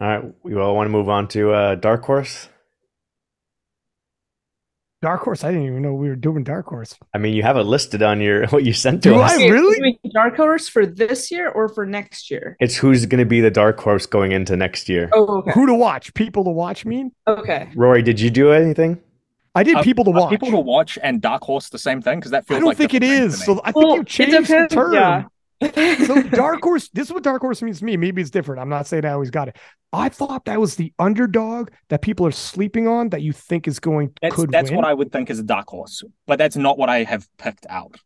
All 0.00 0.08
right, 0.08 0.24
we 0.42 0.56
all 0.56 0.74
want 0.74 0.86
to 0.86 0.90
move 0.90 1.08
on 1.08 1.28
to 1.28 1.52
uh, 1.52 1.74
Dark 1.76 2.04
Horse. 2.04 2.48
Dark 5.02 5.22
Horse. 5.22 5.44
I 5.44 5.50
didn't 5.50 5.66
even 5.66 5.82
know 5.82 5.94
we 5.94 6.08
were 6.08 6.16
doing 6.16 6.44
Dark 6.44 6.66
Horse. 6.66 6.94
I 7.14 7.18
mean, 7.18 7.34
you 7.34 7.42
have 7.42 7.56
it 7.56 7.62
listed 7.62 8.02
on 8.02 8.20
your 8.20 8.46
what 8.48 8.64
you 8.64 8.72
sent 8.72 9.02
to 9.04 9.10
Do 9.10 9.20
us. 9.20 9.32
I 9.32 9.46
really? 9.46 9.98
Dark 10.12 10.36
Horse 10.36 10.68
for 10.68 10.84
this 10.84 11.30
year 11.30 11.48
or 11.48 11.68
for 11.68 11.86
next 11.86 12.30
year? 12.30 12.56
It's 12.60 12.76
who's 12.76 13.06
going 13.06 13.20
to 13.20 13.24
be 13.24 13.40
the 13.40 13.50
Dark 13.50 13.80
Horse 13.80 14.06
going 14.06 14.32
into 14.32 14.56
next 14.56 14.88
year. 14.88 15.08
Oh, 15.12 15.38
okay. 15.38 15.52
Who 15.52 15.66
to 15.66 15.74
watch? 15.74 16.12
People 16.14 16.44
to 16.44 16.50
watch. 16.50 16.84
Mean? 16.84 17.12
Okay. 17.26 17.70
Rory, 17.74 18.02
did 18.02 18.20
you 18.20 18.30
do 18.30 18.52
anything? 18.52 19.00
I 19.54 19.62
did 19.62 19.76
uh, 19.76 19.82
people 19.82 20.04
to 20.04 20.10
watch. 20.10 20.30
People 20.30 20.50
to 20.50 20.60
watch 20.60 20.98
and 21.02 21.20
Dark 21.20 21.42
Horse 21.42 21.68
the 21.68 21.78
same 21.78 22.00
thing 22.00 22.18
because 22.18 22.30
that 22.30 22.46
feels. 22.46 22.58
I 22.58 22.60
don't 22.60 22.68
like 22.68 22.76
think 22.76 22.94
it 22.94 23.02
is. 23.02 23.44
So 23.44 23.60
I 23.64 23.72
think 23.72 23.76
well, 23.76 23.96
you 23.96 24.04
changed 24.04 24.48
the 24.48 24.68
term. 24.68 24.94
Yeah. 24.94 25.24
so 26.06 26.22
Dark 26.30 26.62
Horse. 26.62 26.88
This 26.90 27.08
is 27.08 27.12
what 27.12 27.22
Dark 27.22 27.42
Horse 27.42 27.60
means 27.60 27.80
to 27.80 27.84
me. 27.84 27.96
Maybe 27.96 28.22
it's 28.22 28.30
different. 28.30 28.60
I'm 28.60 28.68
not 28.68 28.86
saying 28.86 29.04
I 29.04 29.12
always 29.12 29.30
got 29.30 29.48
it. 29.48 29.56
I 29.92 30.08
thought 30.08 30.44
that 30.44 30.60
was 30.60 30.76
the 30.76 30.92
underdog 30.98 31.70
that 31.88 32.00
people 32.00 32.26
are 32.26 32.32
sleeping 32.32 32.86
on 32.86 33.08
that 33.08 33.22
you 33.22 33.32
think 33.32 33.66
is 33.66 33.80
going 33.80 34.12
that's, 34.22 34.36
could 34.36 34.50
That's 34.50 34.70
win. 34.70 34.76
what 34.76 34.86
I 34.86 34.94
would 34.94 35.10
think 35.10 35.30
is 35.30 35.40
a 35.40 35.42
Dark 35.42 35.68
Horse, 35.68 36.04
but 36.26 36.38
that's 36.38 36.56
not 36.56 36.78
what 36.78 36.88
I 36.88 37.02
have 37.02 37.26
picked 37.38 37.66
out. 37.68 37.96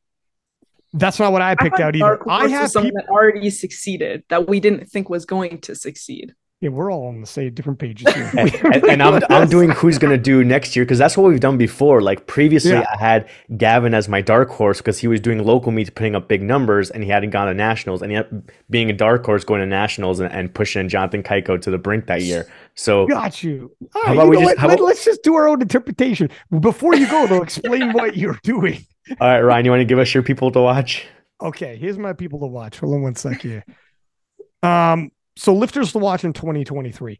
That's 0.94 1.18
not 1.18 1.32
what 1.32 1.42
I 1.42 1.56
picked 1.56 1.80
I 1.80 1.82
out 1.82 1.96
either. 1.96 2.30
I 2.30 2.48
have 2.48 2.70
someone 2.70 2.92
people... 2.92 3.06
that 3.06 3.12
already 3.12 3.50
succeeded 3.50 4.24
that 4.28 4.48
we 4.48 4.60
didn't 4.60 4.86
think 4.86 5.10
was 5.10 5.26
going 5.26 5.60
to 5.62 5.74
succeed. 5.74 6.34
Yeah, 6.60 6.70
we're 6.70 6.90
all 6.90 7.09
on 7.09 7.20
the 7.20 7.26
same 7.26 7.52
different 7.52 7.78
pages 7.78 8.10
here. 8.14 8.31
and, 8.39 8.55
and, 8.89 9.02
I'm 9.02 9.22
I'm 9.28 9.48
doing 9.48 9.70
who's 9.70 9.98
gonna 9.98 10.16
do 10.16 10.43
next 10.44 10.74
year 10.74 10.85
because 10.85 10.98
that's 10.98 11.16
what 11.16 11.28
we've 11.28 11.40
done 11.40 11.59
before. 11.59 12.01
Like 12.01 12.26
previously, 12.26 12.70
yeah. 12.70 12.86
I 12.90 12.97
had 12.98 13.28
Gavin 13.59 13.93
as 13.93 14.09
my 14.09 14.22
dark 14.22 14.48
horse 14.48 14.78
because 14.78 14.98
he 14.98 15.06
was 15.06 15.20
doing 15.20 15.44
local 15.44 15.72
meets, 15.72 15.90
putting 15.90 16.14
up 16.14 16.26
big 16.26 16.43
numbers, 16.43 16.90
and 16.90 17.05
he 17.05 17.10
hadn't 17.10 17.31
gone 17.31 17.48
to 17.48 17.55
nationals, 17.55 18.01
and 18.01 18.10
he 18.10 18.16
had 18.16 18.51
being 18.70 18.89
a 18.89 18.94
dark 18.94 19.26
horse 19.26 19.44
going 19.44 19.60
to 19.60 19.66
nationals 19.66 20.20
and, 20.20 20.32
and 20.32 20.55
pushing 20.55 20.89
Jonathan 20.89 21.22
Cayco 21.22 21.60
to 21.60 21.70
the 21.70 21.76
brink 21.76 22.06
that 22.06 22.22
year. 22.22 22.51
So 22.76 23.06
got 23.09 23.43
you. 23.43 23.76
how 23.93 24.14
about 24.14 24.24
you 24.24 24.31
we 24.31 24.36
just, 24.36 24.47
Let, 24.47 24.64
about... 24.64 24.81
let's 24.81 25.05
just 25.05 25.22
do 25.22 25.35
our 25.35 25.47
own 25.48 25.60
interpretation 25.60 26.31
before 26.60 26.94
you 26.94 27.06
go. 27.10 27.26
Though, 27.26 27.43
explain 27.43 27.93
what 27.93 28.16
you're 28.16 28.39
doing. 28.43 28.86
All 29.20 29.28
right, 29.28 29.40
Ryan, 29.40 29.64
you 29.66 29.70
want 29.70 29.81
to 29.82 29.86
give 29.86 29.98
us 29.98 30.14
your 30.14 30.22
people 30.22 30.51
to 30.52 30.60
watch? 30.60 31.06
Okay, 31.43 31.76
here's 31.76 31.98
my 31.98 32.14
people 32.14 32.40
to 32.40 32.47
watch. 32.47 32.78
Hold 32.78 32.94
on 32.94 33.02
one 33.02 33.14
sec 33.16 33.43
here. 33.43 33.64
Um, 34.62 35.10
so 35.36 35.55
lifters 35.55 35.93
to 35.93 35.98
watch 35.98 36.24
in 36.24 36.32
2023. 36.32 37.19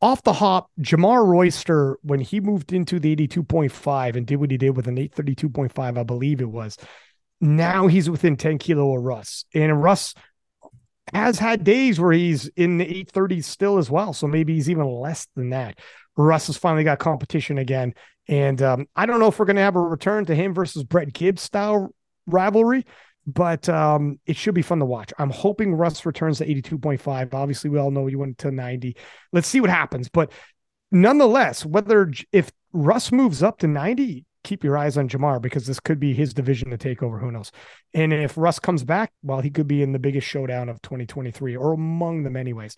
Off 0.00 0.22
the 0.22 0.32
hop, 0.32 0.70
Jamar 0.80 1.26
Royster, 1.26 1.98
when 2.02 2.20
he 2.20 2.38
moved 2.38 2.72
into 2.72 3.00
the 3.00 3.16
82.5 3.16 4.16
and 4.16 4.26
did 4.26 4.36
what 4.36 4.50
he 4.50 4.56
did 4.56 4.76
with 4.76 4.86
an 4.86 4.96
832.5, 4.96 5.98
I 5.98 6.02
believe 6.04 6.40
it 6.40 6.48
was, 6.48 6.76
Now 7.40 7.88
he's 7.88 8.08
within 8.08 8.36
10 8.36 8.58
kilo 8.58 8.96
of 8.96 9.02
Russ. 9.02 9.44
And 9.54 9.82
Russ 9.82 10.14
has 11.12 11.38
had 11.38 11.64
days 11.64 11.98
where 11.98 12.12
he's 12.12 12.46
in 12.48 12.78
the 12.78 13.04
830s 13.04 13.44
still 13.44 13.78
as 13.78 13.90
well. 13.90 14.12
So 14.12 14.28
maybe 14.28 14.54
he's 14.54 14.70
even 14.70 14.86
less 14.86 15.26
than 15.34 15.50
that. 15.50 15.78
Russ 16.16 16.46
has 16.48 16.56
finally 16.56 16.84
got 16.84 16.98
competition 16.98 17.58
again. 17.58 17.94
And 18.28 18.60
um, 18.62 18.86
I 18.94 19.06
don't 19.06 19.20
know 19.20 19.28
if 19.28 19.38
we're 19.38 19.46
going 19.46 19.56
to 19.56 19.62
have 19.62 19.76
a 19.76 19.80
return 19.80 20.26
to 20.26 20.34
him 20.34 20.54
versus 20.54 20.84
Brett 20.84 21.12
Gibbs 21.12 21.42
style 21.42 21.94
rivalry, 22.26 22.84
but 23.28 23.68
um, 23.68 24.18
it 24.24 24.36
should 24.36 24.54
be 24.54 24.62
fun 24.62 24.78
to 24.78 24.86
watch. 24.86 25.12
I'm 25.18 25.28
hoping 25.28 25.74
Russ 25.74 26.06
returns 26.06 26.38
to 26.38 26.46
82.5. 26.46 27.34
Obviously, 27.34 27.68
we 27.68 27.78
all 27.78 27.90
know 27.90 28.06
he 28.06 28.16
went 28.16 28.38
to 28.38 28.50
90. 28.50 28.96
Let's 29.34 29.46
see 29.46 29.60
what 29.60 29.68
happens. 29.68 30.08
But 30.08 30.32
nonetheless, 30.90 31.66
whether 31.66 32.10
if 32.32 32.50
Russ 32.72 33.12
moves 33.12 33.42
up 33.42 33.58
to 33.58 33.66
90, 33.66 34.24
keep 34.44 34.64
your 34.64 34.78
eyes 34.78 34.96
on 34.96 35.10
Jamar 35.10 35.42
because 35.42 35.66
this 35.66 35.78
could 35.78 36.00
be 36.00 36.14
his 36.14 36.32
division 36.32 36.70
to 36.70 36.78
take 36.78 37.02
over. 37.02 37.18
Who 37.18 37.30
knows? 37.30 37.52
And 37.92 38.14
if 38.14 38.38
Russ 38.38 38.58
comes 38.58 38.82
back, 38.82 39.12
well, 39.22 39.40
he 39.40 39.50
could 39.50 39.68
be 39.68 39.82
in 39.82 39.92
the 39.92 39.98
biggest 39.98 40.26
showdown 40.26 40.70
of 40.70 40.80
2023 40.80 41.54
or 41.54 41.74
among 41.74 42.22
them, 42.22 42.34
anyways. 42.34 42.76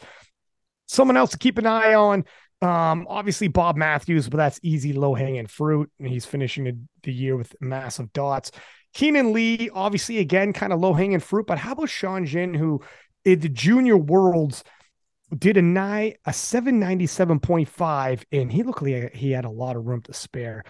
Someone 0.89 1.17
else 1.17 1.31
to 1.31 1.39
keep 1.39 1.59
an 1.59 1.67
eye 1.67 1.95
on. 1.95 2.25
Um, 2.61 3.07
obviously 3.09 3.49
Bob 3.49 3.77
Matthews, 3.77 4.29
but 4.29 4.39
that's 4.39 4.59
easy, 4.65 4.93
low 4.93 5.15
hanging 5.15 5.47
fruit. 5.47 5.93
And 6.01 6.09
he's 6.09 6.27
finishing 6.27 6.65
the, 6.65 6.77
the 7.05 7.13
year 7.13 7.37
with 7.37 7.55
massive 7.61 8.13
dots. 8.13 8.51
Keenan 8.93 9.33
Lee, 9.33 9.71
obviously, 9.73 10.19
again, 10.19 10.53
kind 10.53 10.73
of 10.73 10.81
low 10.81 10.93
hanging 10.93 11.21
fruit. 11.21 11.47
But 11.47 11.59
how 11.59 11.73
about 11.73 11.89
Sean 11.89 12.27
Jin, 12.27 12.55
who 12.55 12.83
in 13.25 13.41
the 13.41 13.49
junior 13.49 13.97
worlds 13.97 14.65
did 15.37 15.57
a 15.57 15.63
nine 15.63 16.15
a 16.27 16.31
797.5, 16.31 18.25
and 18.33 18.51
he 18.51 18.63
looked 18.63 18.83
like 18.83 19.15
he 19.15 19.31
had 19.31 19.45
a 19.45 19.51
lot 19.51 19.77
of 19.77 19.87
room 19.87 20.03
to 20.03 20.13
spare. 20.13 20.65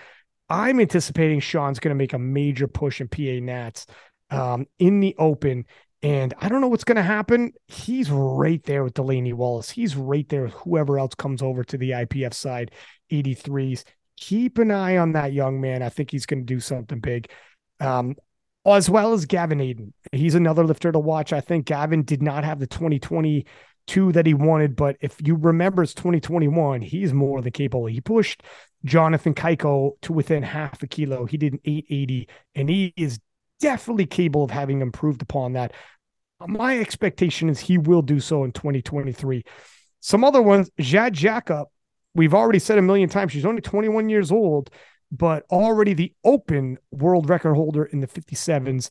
I'm 0.48 0.80
anticipating 0.80 1.40
Sean's 1.40 1.78
going 1.78 1.90
to 1.90 1.98
make 1.98 2.12
a 2.12 2.18
major 2.18 2.66
push 2.66 3.00
in 3.00 3.08
PA 3.08 3.44
Nats 3.44 3.86
um, 4.30 4.66
in 4.78 5.00
the 5.00 5.14
open. 5.16 5.64
And 6.02 6.34
I 6.38 6.48
don't 6.48 6.60
know 6.60 6.68
what's 6.68 6.84
going 6.84 6.96
to 6.96 7.02
happen. 7.02 7.52
He's 7.68 8.10
right 8.10 8.62
there 8.64 8.82
with 8.82 8.94
Delaney 8.94 9.32
Wallace. 9.32 9.70
He's 9.70 9.96
right 9.96 10.28
there 10.28 10.44
with 10.44 10.54
whoever 10.54 10.98
else 10.98 11.14
comes 11.14 11.42
over 11.42 11.62
to 11.64 11.78
the 11.78 11.90
IPF 11.90 12.34
side, 12.34 12.72
83s. 13.12 13.84
Keep 14.16 14.58
an 14.58 14.70
eye 14.70 14.96
on 14.96 15.12
that 15.12 15.32
young 15.32 15.60
man. 15.60 15.82
I 15.82 15.88
think 15.88 16.10
he's 16.10 16.26
going 16.26 16.40
to 16.40 16.54
do 16.54 16.58
something 16.58 17.00
big. 17.00 17.30
Um, 17.80 18.16
as 18.66 18.90
well 18.90 19.12
as 19.12 19.24
Gavin 19.24 19.58
Aiden. 19.58 19.92
He's 20.12 20.34
another 20.34 20.64
lifter 20.64 20.92
to 20.92 20.98
watch. 20.98 21.32
I 21.32 21.40
think 21.40 21.66
Gavin 21.66 22.02
did 22.02 22.22
not 22.22 22.44
have 22.44 22.58
the 22.58 22.66
2022 22.66 24.12
that 24.12 24.26
he 24.26 24.34
wanted, 24.34 24.76
but 24.76 24.96
if 25.00 25.16
you 25.26 25.34
remember 25.34 25.82
it's 25.82 25.94
2021, 25.94 26.82
he's 26.82 27.12
more 27.12 27.40
than 27.40 27.52
capable. 27.52 27.86
He 27.86 28.00
pushed 28.00 28.42
Jonathan 28.84 29.34
Cayco 29.34 29.92
to 30.02 30.12
within 30.12 30.42
half 30.42 30.82
a 30.82 30.86
kilo. 30.86 31.24
He 31.24 31.36
did 31.36 31.54
an 31.54 31.60
880, 31.64 32.28
and 32.54 32.68
he 32.68 32.92
is 32.96 33.18
definitely 33.60 34.06
capable 34.06 34.44
of 34.44 34.50
having 34.50 34.80
improved 34.80 35.22
upon 35.22 35.54
that. 35.54 35.72
My 36.46 36.78
expectation 36.78 37.48
is 37.48 37.60
he 37.60 37.78
will 37.78 38.02
do 38.02 38.20
so 38.20 38.44
in 38.44 38.52
2023. 38.52 39.44
Some 40.00 40.24
other 40.24 40.40
ones, 40.40 40.70
Jade 40.78 41.12
Jacob, 41.12 41.68
we've 42.14 42.34
already 42.34 42.58
said 42.58 42.78
a 42.78 42.82
million 42.82 43.08
times, 43.10 43.32
she's 43.32 43.44
only 43.44 43.60
21 43.60 44.08
years 44.08 44.32
old, 44.32 44.70
but 45.10 45.44
already 45.50 45.94
the 45.94 46.12
open 46.24 46.78
world 46.90 47.28
record 47.28 47.54
holder 47.54 47.84
in 47.84 48.00
the 48.00 48.06
57s. 48.06 48.90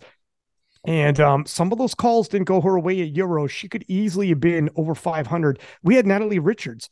And 0.86 1.20
um, 1.20 1.46
some 1.46 1.72
of 1.72 1.78
those 1.78 1.94
calls 1.94 2.28
didn't 2.28 2.48
go 2.48 2.62
her 2.62 2.80
way 2.80 3.02
at 3.02 3.16
Euro. 3.16 3.48
She 3.48 3.68
could 3.68 3.84
easily 3.88 4.30
have 4.30 4.40
been 4.40 4.70
over 4.76 4.96
500. 4.96 5.60
We 5.84 5.96
had 5.96 6.08
Natalie 6.08 6.40
Richards 6.40 6.90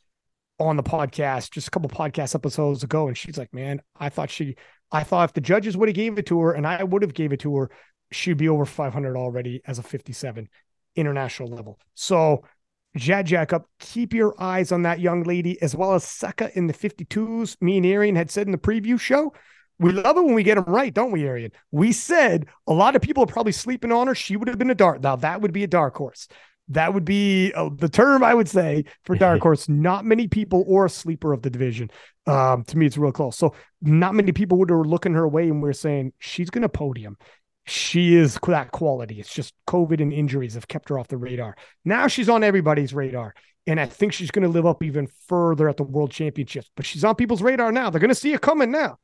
on 0.60 0.76
the 0.76 0.84
podcast 0.84 1.52
just 1.52 1.68
a 1.68 1.72
couple 1.72 1.90
podcast 1.90 2.36
episodes 2.36 2.84
ago, 2.84 3.08
and 3.08 3.18
she's 3.18 3.38
like, 3.38 3.54
"Man, 3.54 3.82
I 3.96 4.10
thought 4.10 4.30
she, 4.30 4.56
I 4.92 5.04
thought 5.04 5.30
if 5.30 5.34
the 5.34 5.42
judges 5.42 5.78
would 5.78 5.88
have 5.88 5.96
gave 5.96 6.18
it 6.18 6.26
to 6.28 6.42
her, 6.42 6.54
and 6.54 6.68
I 6.68 6.84
would 6.84 7.02
have 7.02 7.14
gave 7.14 7.32
it 7.32 7.40
to 7.42 7.56
her, 7.58 7.70
she'd 8.12 8.38
be 8.38 8.50
over 8.50 8.66
500 8.66 9.16
already 9.16 9.62
as 9.66 9.80
a 9.80 9.84
57 9.84 10.50
international 10.96 11.50
level." 11.50 11.80
So, 11.94 12.44
Jade 12.98 13.28
Jacob, 13.28 13.66
keep 13.80 14.14
your 14.14 14.34
eyes 14.42 14.72
on 14.72 14.82
that 14.84 15.00
young 15.00 15.24
lady 15.24 15.62
as 15.62 15.76
well 15.76 15.94
as 15.94 16.04
Seka 16.04 16.52
in 16.54 16.68
the 16.68 16.74
52s. 16.74 17.56
Me 17.62 17.78
and 17.78 17.86
Arian 17.86 18.16
had 18.16 18.32
said 18.32 18.48
in 18.48 18.52
the 18.52 18.58
preview 18.58 19.00
show. 19.00 19.34
We 19.80 19.92
love 19.92 20.18
it 20.18 20.24
when 20.24 20.34
we 20.34 20.44
get 20.44 20.56
them 20.56 20.66
right, 20.66 20.94
don't 20.94 21.12
we, 21.12 21.26
Arian? 21.26 21.52
We 21.72 21.92
said 21.92 22.48
a 22.66 22.74
lot 22.74 22.96
of 22.96 23.02
people 23.02 23.24
are 23.24 23.28
probably 23.28 23.52
sleeping 23.52 23.92
on 23.92 24.08
her. 24.08 24.16
She 24.16 24.36
would 24.36 24.48
have 24.48 24.58
been 24.58 24.72
a 24.72 24.76
dark. 24.76 25.02
Now 25.02 25.16
that 25.18 25.42
would 25.42 25.54
be 25.54 25.64
a 25.64 25.68
dark 25.68 25.96
horse. 25.96 26.28
That 26.70 26.94
would 26.94 27.06
be 27.06 27.54
uh, 27.54 27.70
the 27.74 27.88
term 27.88 28.24
I 28.24 28.34
would 28.34 28.50
say 28.50 28.86
for 29.06 29.16
dark 29.16 29.42
horse. 29.44 29.70
Not 29.70 30.04
many 30.04 30.28
people 30.28 30.66
or 30.68 30.86
a 30.86 30.90
sleeper 30.90 31.32
of 31.32 31.44
the 31.44 31.50
division. 31.50 31.92
Um, 32.26 32.64
to 32.66 32.78
me, 32.78 32.88
it's 32.88 32.98
real 32.98 33.12
close. 33.12 33.38
So 33.38 33.54
not 33.82 34.16
many 34.16 34.32
people 34.32 34.58
would 34.58 34.72
are 34.72 34.84
looking 34.84 35.14
her 35.14 35.28
way 35.28 35.44
and 35.44 35.62
we're 35.62 35.74
saying 35.74 36.14
she's 36.20 36.50
going 36.50 36.64
to 36.64 36.70
podium. 36.70 37.18
She 37.68 38.16
is 38.16 38.40
that 38.48 38.72
quality. 38.72 39.20
It's 39.20 39.34
just 39.34 39.54
COVID 39.68 40.02
and 40.02 40.14
injuries 40.14 40.54
have 40.54 40.68
kept 40.68 40.90
her 40.90 40.98
off 40.98 41.10
the 41.10 41.18
radar. 41.18 41.56
Now 41.86 42.08
she's 42.08 42.30
on 42.30 42.44
everybody's 42.44 42.94
radar. 42.94 43.34
And 43.68 43.80
I 43.80 43.86
think 43.86 44.14
she's 44.14 44.32
going 44.32 44.44
to 44.44 44.50
live 44.50 44.66
up 44.66 44.82
even 44.82 45.10
further 45.28 45.68
at 45.68 45.76
the 45.76 45.84
world 45.84 46.12
championships. 46.12 46.72
But 46.76 46.86
she's 46.86 47.04
on 47.04 47.16
people's 47.16 47.42
radar 47.42 47.72
now. 47.74 47.90
They're 47.90 48.00
going 48.00 48.10
to 48.10 48.16
see 48.16 48.32
it 48.32 48.40
coming 48.40 48.72
now. 48.72 48.98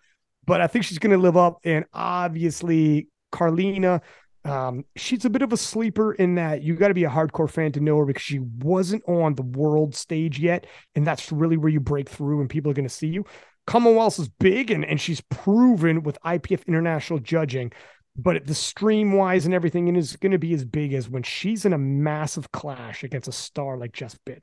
But 0.46 0.62
I 0.62 0.68
think 0.68 0.86
she's 0.86 1.00
going 1.00 1.12
to 1.12 1.22
live 1.22 1.36
up. 1.36 1.60
And 1.66 1.84
obviously, 1.94 3.10
Karlina, 3.34 4.02
um, 4.46 4.86
she's 4.96 5.26
a 5.26 5.30
bit 5.30 5.42
of 5.42 5.54
a 5.54 5.58
sleeper 5.58 6.14
in 6.14 6.36
that 6.36 6.64
you 6.64 6.76
got 6.76 6.90
to 6.90 6.94
be 6.94 7.06
a 7.06 7.10
hardcore 7.10 7.50
fan 7.50 7.72
to 7.74 7.80
know 7.80 7.98
her 7.98 8.06
because 8.06 8.24
she 8.24 8.40
wasn't 8.40 9.04
on 9.08 9.36
the 9.36 9.44
world 9.44 9.96
stage 9.96 10.40
yet, 10.40 10.68
and 10.96 11.08
that's 11.08 11.32
really 11.32 11.56
where 11.56 11.72
you 11.72 11.80
break 11.80 12.10
through 12.10 12.42
and 12.42 12.50
people 12.50 12.70
are 12.70 12.74
going 12.76 12.88
to 12.88 12.94
see 12.94 13.08
you. 13.08 13.26
Commonwealth 13.66 14.20
is 14.20 14.28
big, 14.28 14.70
and 14.72 14.84
and 14.84 15.00
she's 15.00 15.22
proven 15.22 16.04
with 16.04 16.18
IPF 16.26 16.68
international 16.68 17.20
judging, 17.20 17.72
but 18.16 18.46
the 18.46 18.56
stream 18.56 19.14
wise 19.14 19.46
and 19.46 19.54
everything 19.54 19.96
is 19.96 20.16
going 20.16 20.32
to 20.32 20.38
be 20.38 20.54
as 20.54 20.66
big 20.66 20.94
as 20.94 21.10
when 21.10 21.24
she's 21.24 21.66
in 21.66 21.74
a 21.74 21.78
massive 21.78 22.52
clash 22.52 23.04
against 23.04 23.28
a 23.28 23.32
star 23.32 23.78
like 23.78 23.92
Jess 23.92 24.18
Buettner. 24.26 24.42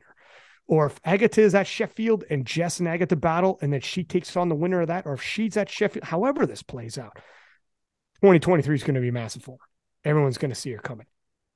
Or 0.67 0.87
if 0.87 1.01
Agata 1.05 1.41
is 1.41 1.55
at 1.55 1.67
Sheffield 1.67 2.25
and 2.31 2.47
Jess 2.47 2.79
and 2.79 2.89
Agata 2.89 3.17
battle, 3.17 3.59
and 3.61 3.73
then 3.73 3.81
she 3.81 4.05
takes 4.05 4.37
on 4.37 4.49
the 4.49 4.55
winner 4.55 4.81
of 4.83 4.89
that, 4.89 5.05
or 5.07 5.15
if 5.15 5.23
she's 5.23 5.57
at 5.57 5.69
Sheffield, 5.69 6.05
however 6.05 6.47
this 6.47 6.63
plays 6.63 6.97
out, 6.97 7.17
2023 8.23 8.75
is 8.75 8.83
going 8.83 8.95
to 8.95 9.01
be 9.01 9.11
massive 9.11 9.43
for 9.43 9.57
her 9.61 9.71
everyone's 10.05 10.39
going 10.39 10.51
to 10.51 10.55
see 10.55 10.73
her 10.73 10.79
coming. 10.79 11.07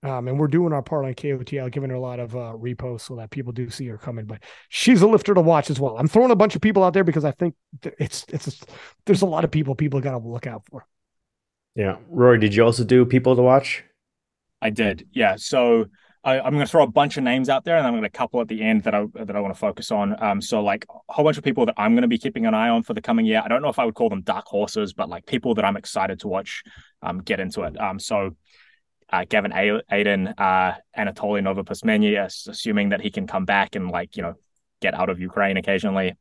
Um, 0.03 0.29
and 0.29 0.39
we're 0.39 0.49
doing 0.49 0.75
our 0.75 0.83
part 0.83 1.07
on 1.07 1.15
KOTL, 1.15 1.73
giving 1.73 1.89
her 1.89 1.97
a 1.97 2.01
lot 2.01 2.21
of 2.21 2.37
uh, 2.37 2.53
reposts 2.55 3.03
so 3.03 3.17
that 3.17 3.31
people 3.31 3.53
do 3.53 3.71
see 3.71 3.87
her 3.87 3.97
coming. 3.97 4.27
But 4.27 4.43
she's 4.69 5.01
a 5.01 5.07
lifter 5.07 5.33
to 5.33 5.41
watch 5.41 5.71
as 5.71 5.81
well. 5.81 5.97
I'm 5.97 6.09
throwing 6.09 6.31
a 6.31 6.37
bunch 6.37 6.55
of 6.55 6.61
people 6.61 6.85
out 6.85 6.93
there 6.93 7.05
because 7.05 7.25
I 7.25 7.31
think 7.31 7.55
it's 7.99 8.27
it's 8.29 8.61
there's 9.07 9.23
a 9.23 9.27
lot 9.27 9.45
of 9.45 9.51
people 9.51 9.75
people 9.75 10.01
got 10.01 10.11
to 10.11 10.19
look 10.19 10.47
out 10.47 10.63
for. 10.71 10.87
Yeah, 11.75 11.97
Rory, 12.09 12.39
did 12.39 12.55
you 12.55 12.65
also 12.65 12.85
do 12.85 13.05
people 13.05 13.35
to 13.37 13.43
watch? 13.43 13.85
I 14.63 14.71
did. 14.71 15.07
Yeah. 15.13 15.37
So 15.37 15.87
I, 16.25 16.39
am 16.39 16.55
going 16.55 16.65
to 16.65 16.71
throw 16.71 16.85
a 16.85 16.91
bunch 16.91 17.17
of 17.19 17.25
names 17.25 17.49
out 17.49 17.65
there, 17.65 17.77
and 17.77 17.87
I'm 17.87 17.93
going 17.93 18.05
to 18.05 18.09
couple 18.09 18.41
at 18.41 18.49
the 18.49 18.63
end 18.63 18.85
that 18.85 18.95
I 18.95 19.05
that 19.15 19.37
I 19.37 19.41
want 19.41 19.53
to 19.53 19.59
focus 19.59 19.91
on. 19.91 20.21
Um, 20.23 20.41
so 20.41 20.63
like 20.63 20.87
a 21.09 21.13
whole 21.13 21.25
bunch 21.25 21.37
of 21.37 21.45
people 21.45 21.67
that 21.67 21.75
I'm 21.77 21.93
going 21.93 22.03
to 22.03 22.09
be 22.09 22.19
keeping 22.19 22.47
an 22.47 22.55
eye 22.55 22.71
on 22.71 22.83
for 22.83 22.95
the 22.95 23.03
coming 23.03 23.27
year. 23.27 23.43
I 23.45 23.49
don't 23.49 23.61
know 23.61 23.69
if 23.69 23.79
I 23.79 23.85
would 23.85 23.95
call 23.95 24.09
them 24.09 24.23
dark 24.23 24.47
horses, 24.47 24.95
but 24.95 25.09
like 25.09 25.27
people 25.27 25.55
that 25.57 25.65
I'm 25.65 25.77
excited 25.77 26.21
to 26.21 26.29
watch 26.29 26.63
um, 27.03 27.19
get 27.19 27.41
into 27.41 27.63
it. 27.63 27.79
Um, 27.79 27.99
so 27.99 28.37
uh, 29.11 29.25
Gavin 29.29 29.53
Aiden, 29.53 30.33
uh, 30.39 30.75
Anatoly 30.97 31.43
Novopasmeny, 31.43 32.25
assuming 32.25 32.89
that 32.91 33.03
he 33.03 33.11
can 33.11 33.27
come 33.27 33.45
back 33.45 33.77
and 33.77 33.91
like 33.91 34.17
you 34.17 34.23
know 34.23 34.35
get 34.81 34.95
out 34.95 35.11
of 35.11 35.21
Ukraine 35.21 35.57
occasionally. 35.57 36.15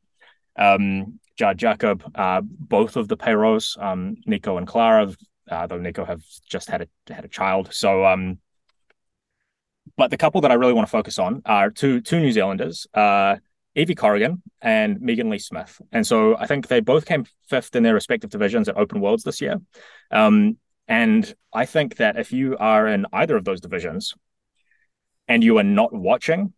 Um, 0.56 1.18
Jade 1.36 1.58
Jacob, 1.58 2.04
uh, 2.14 2.42
both 2.44 2.96
of 2.96 3.08
the 3.08 3.16
payros, 3.16 3.82
um, 3.82 4.16
Nico 4.26 4.56
and 4.56 4.66
Clara, 4.66 5.12
uh, 5.50 5.66
though 5.66 5.78
Nico 5.78 6.04
have 6.04 6.22
just 6.48 6.68
had 6.68 6.82
a 6.82 7.12
had 7.12 7.24
a 7.24 7.28
child. 7.28 7.72
So, 7.72 8.04
um, 8.04 8.38
but 9.96 10.10
the 10.10 10.16
couple 10.16 10.40
that 10.42 10.50
I 10.50 10.54
really 10.54 10.72
want 10.72 10.86
to 10.86 10.90
focus 10.90 11.18
on 11.18 11.42
are 11.44 11.70
two 11.70 12.00
two 12.00 12.20
New 12.20 12.32
Zealanders, 12.32 12.86
uh, 12.94 13.36
Evie 13.74 13.94
Corrigan 13.94 14.42
and 14.60 15.00
Megan 15.00 15.30
Lee 15.30 15.38
Smith. 15.38 15.80
And 15.92 16.06
so 16.06 16.36
I 16.36 16.46
think 16.46 16.68
they 16.68 16.80
both 16.80 17.06
came 17.06 17.26
fifth 17.48 17.74
in 17.74 17.82
their 17.82 17.94
respective 17.94 18.30
divisions 18.30 18.68
at 18.68 18.76
Open 18.76 19.00
Worlds 19.00 19.24
this 19.24 19.40
year. 19.40 19.60
Um, 20.10 20.58
and 20.86 21.34
I 21.52 21.66
think 21.66 21.96
that 21.96 22.18
if 22.18 22.32
you 22.32 22.56
are 22.58 22.86
in 22.86 23.06
either 23.12 23.36
of 23.36 23.44
those 23.44 23.60
divisions 23.60 24.14
and 25.26 25.42
you 25.42 25.58
are 25.58 25.64
not 25.64 25.92
watching, 25.92 26.52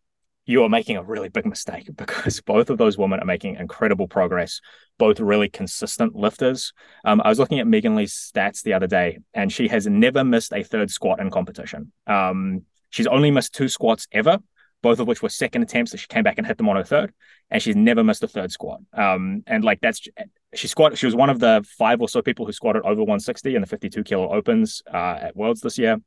you 0.46 0.62
are 0.62 0.68
making 0.68 0.96
a 0.96 1.02
really 1.02 1.28
big 1.28 1.44
mistake 1.44 1.88
because 1.96 2.40
both 2.40 2.70
of 2.70 2.78
those 2.78 2.96
women 2.96 3.20
are 3.20 3.26
making 3.26 3.56
incredible 3.56 4.08
progress, 4.08 4.60
both 4.96 5.20
really 5.20 5.48
consistent 5.48 6.14
lifters. 6.14 6.72
Um, 7.04 7.20
I 7.24 7.28
was 7.28 7.38
looking 7.38 7.58
at 7.58 7.66
Megan 7.66 7.96
Lee's 7.96 8.14
stats 8.14 8.62
the 8.62 8.72
other 8.72 8.86
day, 8.86 9.18
and 9.34 9.52
she 9.52 9.68
has 9.68 9.86
never 9.86 10.24
missed 10.24 10.52
a 10.52 10.62
third 10.62 10.90
squat 10.90 11.20
in 11.20 11.30
competition. 11.30 11.92
Um, 12.06 12.62
she's 12.90 13.08
only 13.08 13.30
missed 13.30 13.54
two 13.54 13.68
squats 13.68 14.06
ever, 14.12 14.38
both 14.82 15.00
of 15.00 15.08
which 15.08 15.20
were 15.20 15.28
second 15.28 15.62
attempts 15.62 15.90
that 15.90 15.98
she 15.98 16.06
came 16.06 16.22
back 16.22 16.38
and 16.38 16.46
hit 16.46 16.58
them 16.58 16.68
on 16.68 16.76
her 16.76 16.84
third, 16.84 17.12
and 17.50 17.60
she's 17.60 17.76
never 17.76 18.04
missed 18.04 18.22
a 18.22 18.28
third 18.28 18.52
squat. 18.52 18.80
Um, 18.92 19.42
and 19.46 19.64
like 19.64 19.80
that's 19.80 20.06
she 20.54 20.68
squat. 20.68 20.96
She 20.96 21.06
was 21.06 21.16
one 21.16 21.28
of 21.28 21.40
the 21.40 21.66
five 21.76 22.00
or 22.00 22.08
so 22.08 22.22
people 22.22 22.46
who 22.46 22.52
squatted 22.52 22.82
over 22.82 23.00
160 23.00 23.56
in 23.56 23.60
the 23.62 23.66
52 23.66 24.04
kilo 24.04 24.32
opens 24.32 24.82
uh, 24.92 25.18
at 25.20 25.36
Worlds 25.36 25.60
this 25.60 25.76
year. 25.76 25.98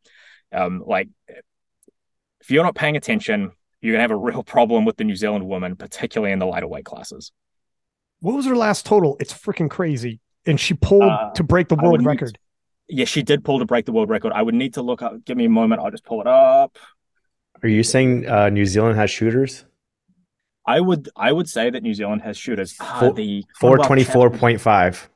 Um, 0.51 0.81
like 0.85 1.09
if 2.39 2.49
you're 2.49 2.63
not 2.63 2.75
paying 2.75 2.95
attention, 2.95 3.51
you're 3.81 3.93
gonna 3.93 4.01
have 4.01 4.11
a 4.11 4.15
real 4.15 4.43
problem 4.43 4.85
with 4.85 4.97
the 4.97 5.03
New 5.03 5.15
Zealand 5.15 5.47
woman, 5.47 5.75
particularly 5.75 6.31
in 6.33 6.39
the 6.39 6.45
lighter 6.45 6.67
weight 6.67 6.85
classes. 6.85 7.31
What 8.19 8.35
was 8.35 8.45
her 8.45 8.55
last 8.55 8.85
total? 8.85 9.15
It's 9.19 9.33
freaking 9.33 9.69
crazy, 9.69 10.19
and 10.45 10.59
she 10.59 10.73
pulled 10.73 11.03
uh, 11.03 11.31
to 11.35 11.43
break 11.43 11.69
the 11.69 11.75
world 11.75 12.03
record. 12.05 12.37
yeah, 12.89 13.05
she 13.05 13.23
did 13.23 13.43
pull 13.45 13.59
to 13.59 13.65
break 13.65 13.85
the 13.85 13.91
world 13.93 14.09
record. 14.09 14.33
I 14.33 14.41
would 14.41 14.55
need 14.55 14.73
to 14.73 14.81
look 14.81 15.01
up. 15.01 15.23
Give 15.25 15.37
me 15.37 15.45
a 15.45 15.49
moment. 15.49 15.81
I'll 15.81 15.91
just 15.91 16.03
pull 16.05 16.19
it 16.21 16.27
up. 16.27 16.77
Are 17.63 17.69
you 17.69 17.83
saying 17.83 18.27
uh, 18.27 18.49
New 18.49 18.65
Zealand 18.65 18.97
has 18.97 19.09
shooters? 19.11 19.65
I 20.65 20.79
would 20.81 21.09
I 21.15 21.31
would 21.31 21.49
say 21.49 21.69
that 21.69 21.81
New 21.81 21.93
Zealand 21.93 22.21
has 22.21 22.37
shooters. 22.37 22.75
Ah, 22.79 22.99
Four- 22.99 23.13
the 23.13 23.45
Four 23.59 23.69
Commonwealth 23.77 23.87
twenty 23.87 24.03
four 24.03 24.29
point 24.29 24.61
five. 24.61 25.09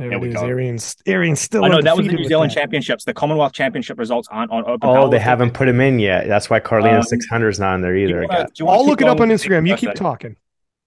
There 0.00 0.08
There 0.08 0.18
it 0.18 0.20
we 0.22 0.28
is. 0.28 0.34
go. 0.34 0.46
Arian's, 0.46 0.96
Arian's 1.06 1.40
still 1.40 1.64
I 1.64 1.68
know 1.68 1.80
that 1.82 1.96
was 1.96 2.06
the 2.06 2.12
New 2.14 2.24
Zealand 2.24 2.50
that. 2.50 2.54
Championships. 2.56 3.04
The 3.04 3.12
Commonwealth 3.14 3.52
Championship 3.52 3.98
results 3.98 4.28
aren't 4.30 4.50
on 4.50 4.64
open. 4.64 4.88
Oh, 4.88 5.08
they 5.08 5.18
haven't 5.18 5.52
put 5.52 5.68
him 5.68 5.80
in 5.80 5.98
yet. 5.98 6.26
That's 6.26 6.48
why 6.50 6.58
Karlina 6.60 6.96
Um, 6.96 7.02
six 7.02 7.26
hundred 7.26 7.50
is 7.50 7.60
not 7.60 7.74
in 7.74 7.82
there 7.82 7.94
either. 7.96 8.22
I 8.22 8.26
wanna- 8.26 8.42
guess. 8.44 8.50
do 8.52 8.62
you 8.62 8.66
wanna 8.66 8.78
I'll 8.80 8.86
look 8.86 9.00
it 9.02 9.08
up 9.08 9.20
on 9.20 9.28
Instagram. 9.28 9.68
You 9.68 9.76
keep 9.76 9.90
birthday? 9.90 10.02
talking. 10.02 10.36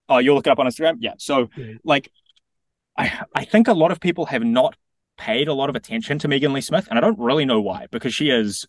Oh, 0.10 0.18
you'll 0.18 0.35
look 0.35 0.48
it 0.48 0.49
up 0.49 0.60
on 0.60 0.65
Instagram. 0.65 0.98
Yeah. 0.99 1.14
So, 1.18 1.49
Yeah. 1.56 1.73
like, 1.84 2.11
I 2.98 3.22
I 3.35 3.45
think 3.45 3.68
a 3.68 3.73
lot 3.73 3.91
of 3.91 3.99
people 3.99 4.26
have 4.27 4.44
not 4.44 4.76
paid 5.18 5.48
a 5.48 5.53
lot 5.53 5.69
of 5.69 5.76
attention 5.76 6.18
to 6.19 6.27
Megan 6.27 6.52
Lee 6.53 6.61
Smith, 6.61 6.88
and 6.90 6.98
I 6.98 7.02
don't 7.02 7.19
really 7.19 7.45
know 7.45 7.61
why 7.61 7.85
because 7.91 8.14
she 8.15 8.30
is 8.31 8.65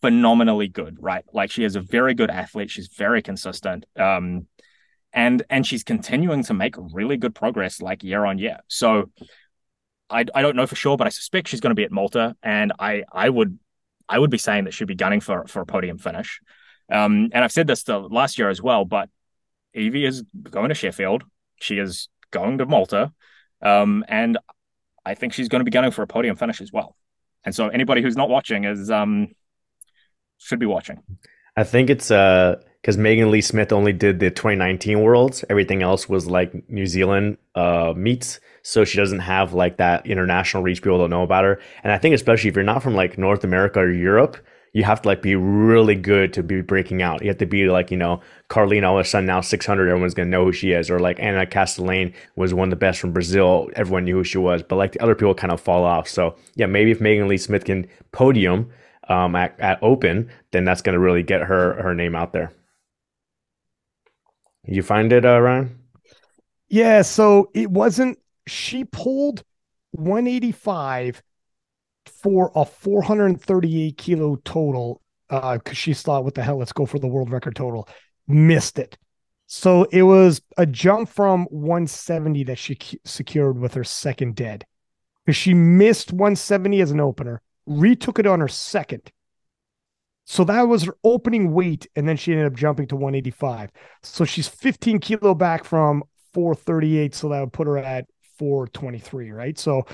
phenomenally 0.00 0.68
good, 0.68 0.96
right? 1.00 1.24
Like, 1.32 1.50
she 1.50 1.64
is 1.64 1.76
a 1.76 1.80
very 1.80 2.14
good 2.14 2.30
athlete. 2.30 2.70
She's 2.70 2.88
very 2.88 3.22
consistent. 3.22 3.84
Um, 3.98 4.46
and 5.12 5.42
and 5.48 5.66
she's 5.66 5.82
continuing 5.84 6.42
to 6.44 6.54
make 6.54 6.74
really 6.92 7.16
good 7.16 7.34
progress, 7.34 7.80
like 7.80 8.02
year 8.04 8.24
on 8.26 8.38
year. 8.38 8.58
So, 8.68 9.10
I 10.10 10.24
I 10.34 10.42
don't 10.42 10.56
know 10.56 10.66
for 10.66 10.76
sure, 10.76 10.96
but 10.96 11.06
I 11.06 11.10
suspect 11.10 11.48
she's 11.48 11.60
going 11.60 11.70
to 11.70 11.74
be 11.74 11.84
at 11.84 11.92
Malta, 11.92 12.36
and 12.42 12.72
I 12.78 13.04
I 13.12 13.28
would 13.28 13.58
I 14.08 14.18
would 14.18 14.30
be 14.30 14.38
saying 14.38 14.64
that 14.64 14.74
she'd 14.74 14.86
be 14.86 14.94
gunning 14.94 15.20
for 15.20 15.46
for 15.46 15.62
a 15.62 15.66
podium 15.66 15.98
finish. 15.98 16.40
Um, 16.90 17.30
and 17.32 17.42
I've 17.42 17.52
said 17.52 17.66
this 17.66 17.84
to 17.84 17.98
last 17.98 18.38
year 18.38 18.48
as 18.48 18.62
well, 18.62 18.84
but 18.84 19.08
Evie 19.74 20.06
is 20.06 20.22
going 20.50 20.68
to 20.68 20.74
Sheffield. 20.74 21.24
She 21.60 21.78
is 21.78 22.08
going 22.30 22.58
to 22.58 22.66
Malta. 22.66 23.12
Um, 23.60 24.04
and 24.08 24.38
I 25.04 25.14
think 25.14 25.32
she's 25.32 25.48
going 25.48 25.60
to 25.60 25.64
be 25.64 25.70
gunning 25.70 25.90
for 25.90 26.02
a 26.02 26.06
podium 26.06 26.36
finish 26.36 26.60
as 26.60 26.72
well. 26.72 26.96
And 27.44 27.54
so 27.54 27.68
anybody 27.68 28.02
who's 28.02 28.16
not 28.16 28.28
watching 28.28 28.64
is 28.64 28.90
um 28.90 29.28
should 30.38 30.58
be 30.58 30.66
watching. 30.66 31.02
I 31.56 31.64
think 31.64 31.90
it's 31.90 32.10
uh 32.10 32.60
because 32.86 32.98
Megan 32.98 33.32
Lee 33.32 33.40
Smith 33.40 33.72
only 33.72 33.92
did 33.92 34.20
the 34.20 34.30
2019 34.30 35.00
Worlds. 35.02 35.44
Everything 35.50 35.82
else 35.82 36.08
was 36.08 36.28
like 36.28 36.70
New 36.70 36.86
Zealand 36.86 37.36
uh 37.56 37.92
meets, 37.96 38.38
so 38.62 38.84
she 38.84 38.96
doesn't 38.96 39.18
have 39.18 39.52
like 39.52 39.78
that 39.78 40.06
international 40.06 40.62
reach. 40.62 40.82
People 40.82 40.98
don't 40.98 41.10
know 41.10 41.24
about 41.24 41.42
her, 41.42 41.60
and 41.82 41.92
I 41.92 41.98
think 41.98 42.14
especially 42.14 42.48
if 42.48 42.54
you're 42.54 42.62
not 42.62 42.84
from 42.84 42.94
like 42.94 43.18
North 43.18 43.42
America 43.42 43.80
or 43.80 43.90
Europe, 43.90 44.36
you 44.72 44.84
have 44.84 45.02
to 45.02 45.08
like 45.08 45.20
be 45.20 45.34
really 45.34 45.96
good 45.96 46.32
to 46.34 46.44
be 46.44 46.60
breaking 46.60 47.02
out. 47.02 47.22
You 47.22 47.28
have 47.28 47.38
to 47.38 47.46
be 47.46 47.68
like 47.68 47.90
you 47.90 47.96
know 47.96 48.20
Karlina 48.48 48.86
all 48.86 49.00
of 49.00 49.04
a 49.04 49.08
sudden 49.08 49.26
now 49.26 49.40
600, 49.40 49.88
everyone's 49.88 50.14
gonna 50.14 50.30
know 50.30 50.44
who 50.44 50.52
she 50.52 50.70
is, 50.70 50.88
or 50.88 51.00
like 51.00 51.18
Ana 51.18 51.44
Castellain 51.44 52.14
was 52.36 52.54
one 52.54 52.68
of 52.68 52.70
the 52.70 52.76
best 52.76 53.00
from 53.00 53.10
Brazil, 53.10 53.68
everyone 53.74 54.04
knew 54.04 54.18
who 54.18 54.22
she 54.22 54.38
was, 54.38 54.62
but 54.62 54.76
like 54.76 54.92
the 54.92 55.02
other 55.02 55.16
people 55.16 55.34
kind 55.34 55.52
of 55.52 55.60
fall 55.60 55.82
off. 55.82 56.06
So 56.06 56.36
yeah, 56.54 56.66
maybe 56.66 56.92
if 56.92 57.00
Megan 57.00 57.26
Lee 57.26 57.36
Smith 57.36 57.64
can 57.64 57.88
podium 58.12 58.70
um, 59.08 59.34
at, 59.34 59.58
at 59.58 59.82
Open, 59.82 60.30
then 60.52 60.64
that's 60.64 60.82
going 60.82 60.94
to 60.94 61.00
really 61.00 61.24
get 61.24 61.42
her 61.42 61.82
her 61.82 61.92
name 61.92 62.14
out 62.14 62.32
there. 62.32 62.52
You 64.66 64.82
find 64.82 65.12
it, 65.12 65.24
uh, 65.24 65.40
Ryan? 65.40 65.78
Yeah, 66.68 67.02
so 67.02 67.50
it 67.54 67.70
wasn't 67.70 68.18
she 68.46 68.84
pulled 68.84 69.42
185 69.92 71.22
for 72.22 72.52
a 72.54 72.64
438 72.64 73.96
kilo 73.96 74.36
total 74.44 75.00
uh 75.30 75.54
because 75.54 75.76
she 75.76 75.94
thought 75.94 76.22
what 76.22 76.34
the 76.34 76.42
hell 76.42 76.58
let's 76.58 76.72
go 76.72 76.86
for 76.86 76.98
the 76.98 77.06
world 77.06 77.30
record 77.30 77.56
total. 77.56 77.88
Missed 78.26 78.78
it. 78.78 78.98
So 79.46 79.84
it 79.92 80.02
was 80.02 80.40
a 80.56 80.66
jump 80.66 81.08
from 81.08 81.44
170 81.50 82.44
that 82.44 82.58
she 82.58 82.76
secured 83.04 83.58
with 83.58 83.74
her 83.74 83.84
second 83.84 84.34
dead. 84.34 84.66
Because 85.24 85.36
she 85.36 85.54
missed 85.54 86.12
170 86.12 86.80
as 86.80 86.90
an 86.90 87.00
opener 87.00 87.42
retook 87.66 88.18
it 88.18 88.26
on 88.26 88.40
her 88.40 88.48
second 88.48 89.10
so 90.26 90.44
that 90.44 90.62
was 90.62 90.84
her 90.84 90.96
opening 91.04 91.52
weight 91.52 91.86
and 91.96 92.06
then 92.08 92.16
she 92.16 92.32
ended 92.32 92.46
up 92.46 92.54
jumping 92.54 92.86
to 92.86 92.96
185 92.96 93.70
so 94.02 94.24
she's 94.24 94.48
15 94.48 94.98
kilo 94.98 95.34
back 95.34 95.64
from 95.64 96.02
438 96.34 97.14
so 97.14 97.30
that 97.30 97.40
would 97.40 97.52
put 97.52 97.66
her 97.66 97.78
at 97.78 98.04
423 98.38 99.30
right? 99.30 99.58
So 99.58 99.86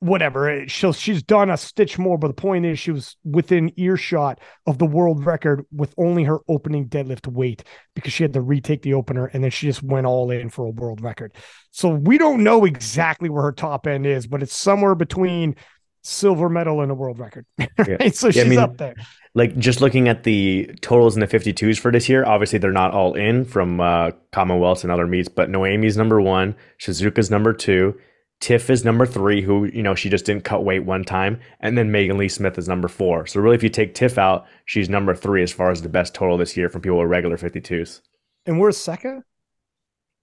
whatever 0.00 0.50
eh, 0.50 0.64
she'll 0.66 0.92
she's 0.92 1.22
done 1.22 1.48
a 1.48 1.56
stitch 1.56 1.98
more 1.98 2.18
but 2.18 2.28
the 2.28 2.34
point 2.34 2.66
is 2.66 2.78
she 2.78 2.90
was 2.90 3.16
within 3.24 3.72
earshot 3.78 4.38
of 4.66 4.76
the 4.76 4.84
world 4.84 5.24
record 5.24 5.64
with 5.72 5.94
only 5.96 6.24
her 6.24 6.40
opening 6.46 6.86
deadlift 6.88 7.26
weight 7.26 7.64
because 7.94 8.12
she 8.12 8.22
had 8.22 8.34
to 8.34 8.42
retake 8.42 8.82
the 8.82 8.92
opener 8.92 9.26
and 9.26 9.42
then 9.42 9.50
she 9.50 9.66
just 9.66 9.82
went 9.82 10.06
all 10.06 10.30
in 10.30 10.50
for 10.50 10.66
a 10.66 10.70
world 10.70 11.00
record. 11.00 11.32
So 11.70 11.88
we 11.88 12.18
don't 12.18 12.44
know 12.44 12.66
exactly 12.66 13.30
where 13.30 13.44
her 13.44 13.52
top 13.52 13.86
end 13.86 14.04
is 14.04 14.26
but 14.26 14.42
it's 14.42 14.56
somewhere 14.56 14.94
between 14.94 15.56
silver 16.04 16.48
medal 16.48 16.80
and 16.82 16.92
a 16.92 16.94
world 16.94 17.18
record 17.18 17.44
right 17.78 18.14
so 18.14 18.28
Yeah, 18.28 18.42
I 18.42 18.44
she's 18.44 18.46
mean, 18.46 18.58
up 18.58 18.76
there 18.76 18.94
Like 19.34 19.56
just 19.58 19.80
looking 19.80 20.06
at 20.06 20.22
the 20.22 20.70
totals 20.80 21.16
in 21.16 21.20
the 21.20 21.26
52s 21.26 21.78
for 21.78 21.90
this 21.90 22.08
year, 22.08 22.24
obviously 22.24 22.58
they're 22.60 22.70
not 22.70 22.92
all 22.92 23.14
in 23.14 23.44
from 23.44 23.80
uh, 23.80 24.10
Commonwealths 24.32 24.84
and 24.84 24.92
other 24.92 25.06
meets, 25.08 25.28
but 25.28 25.50
Noemie's 25.50 25.96
number 25.96 26.20
one, 26.20 26.54
Shizuka's 26.78 27.30
number 27.30 27.52
two, 27.52 27.98
Tiff 28.40 28.68
is 28.68 28.84
number 28.84 29.06
three, 29.06 29.40
who, 29.42 29.64
you 29.64 29.82
know, 29.82 29.94
she 29.94 30.10
just 30.10 30.26
didn't 30.26 30.44
cut 30.44 30.64
weight 30.64 30.84
one 30.84 31.02
time, 31.02 31.40
and 31.60 31.78
then 31.78 31.90
Megan 31.90 32.18
Lee 32.18 32.28
Smith 32.28 32.58
is 32.58 32.68
number 32.68 32.88
four. 32.88 33.26
So 33.26 33.40
really, 33.40 33.56
if 33.56 33.62
you 33.62 33.70
take 33.70 33.94
Tiff 33.94 34.18
out, 34.18 34.44
she's 34.66 34.88
number 34.90 35.14
three 35.14 35.42
as 35.42 35.50
far 35.50 35.70
as 35.70 35.82
the 35.82 35.88
best 35.88 36.14
total 36.14 36.36
this 36.36 36.56
year 36.56 36.68
from 36.68 36.82
people 36.82 36.98
with 36.98 37.08
regular 37.08 37.36
52s. 37.38 38.02
and 38.46 38.60
where's 38.60 38.76
Seka 38.76 39.22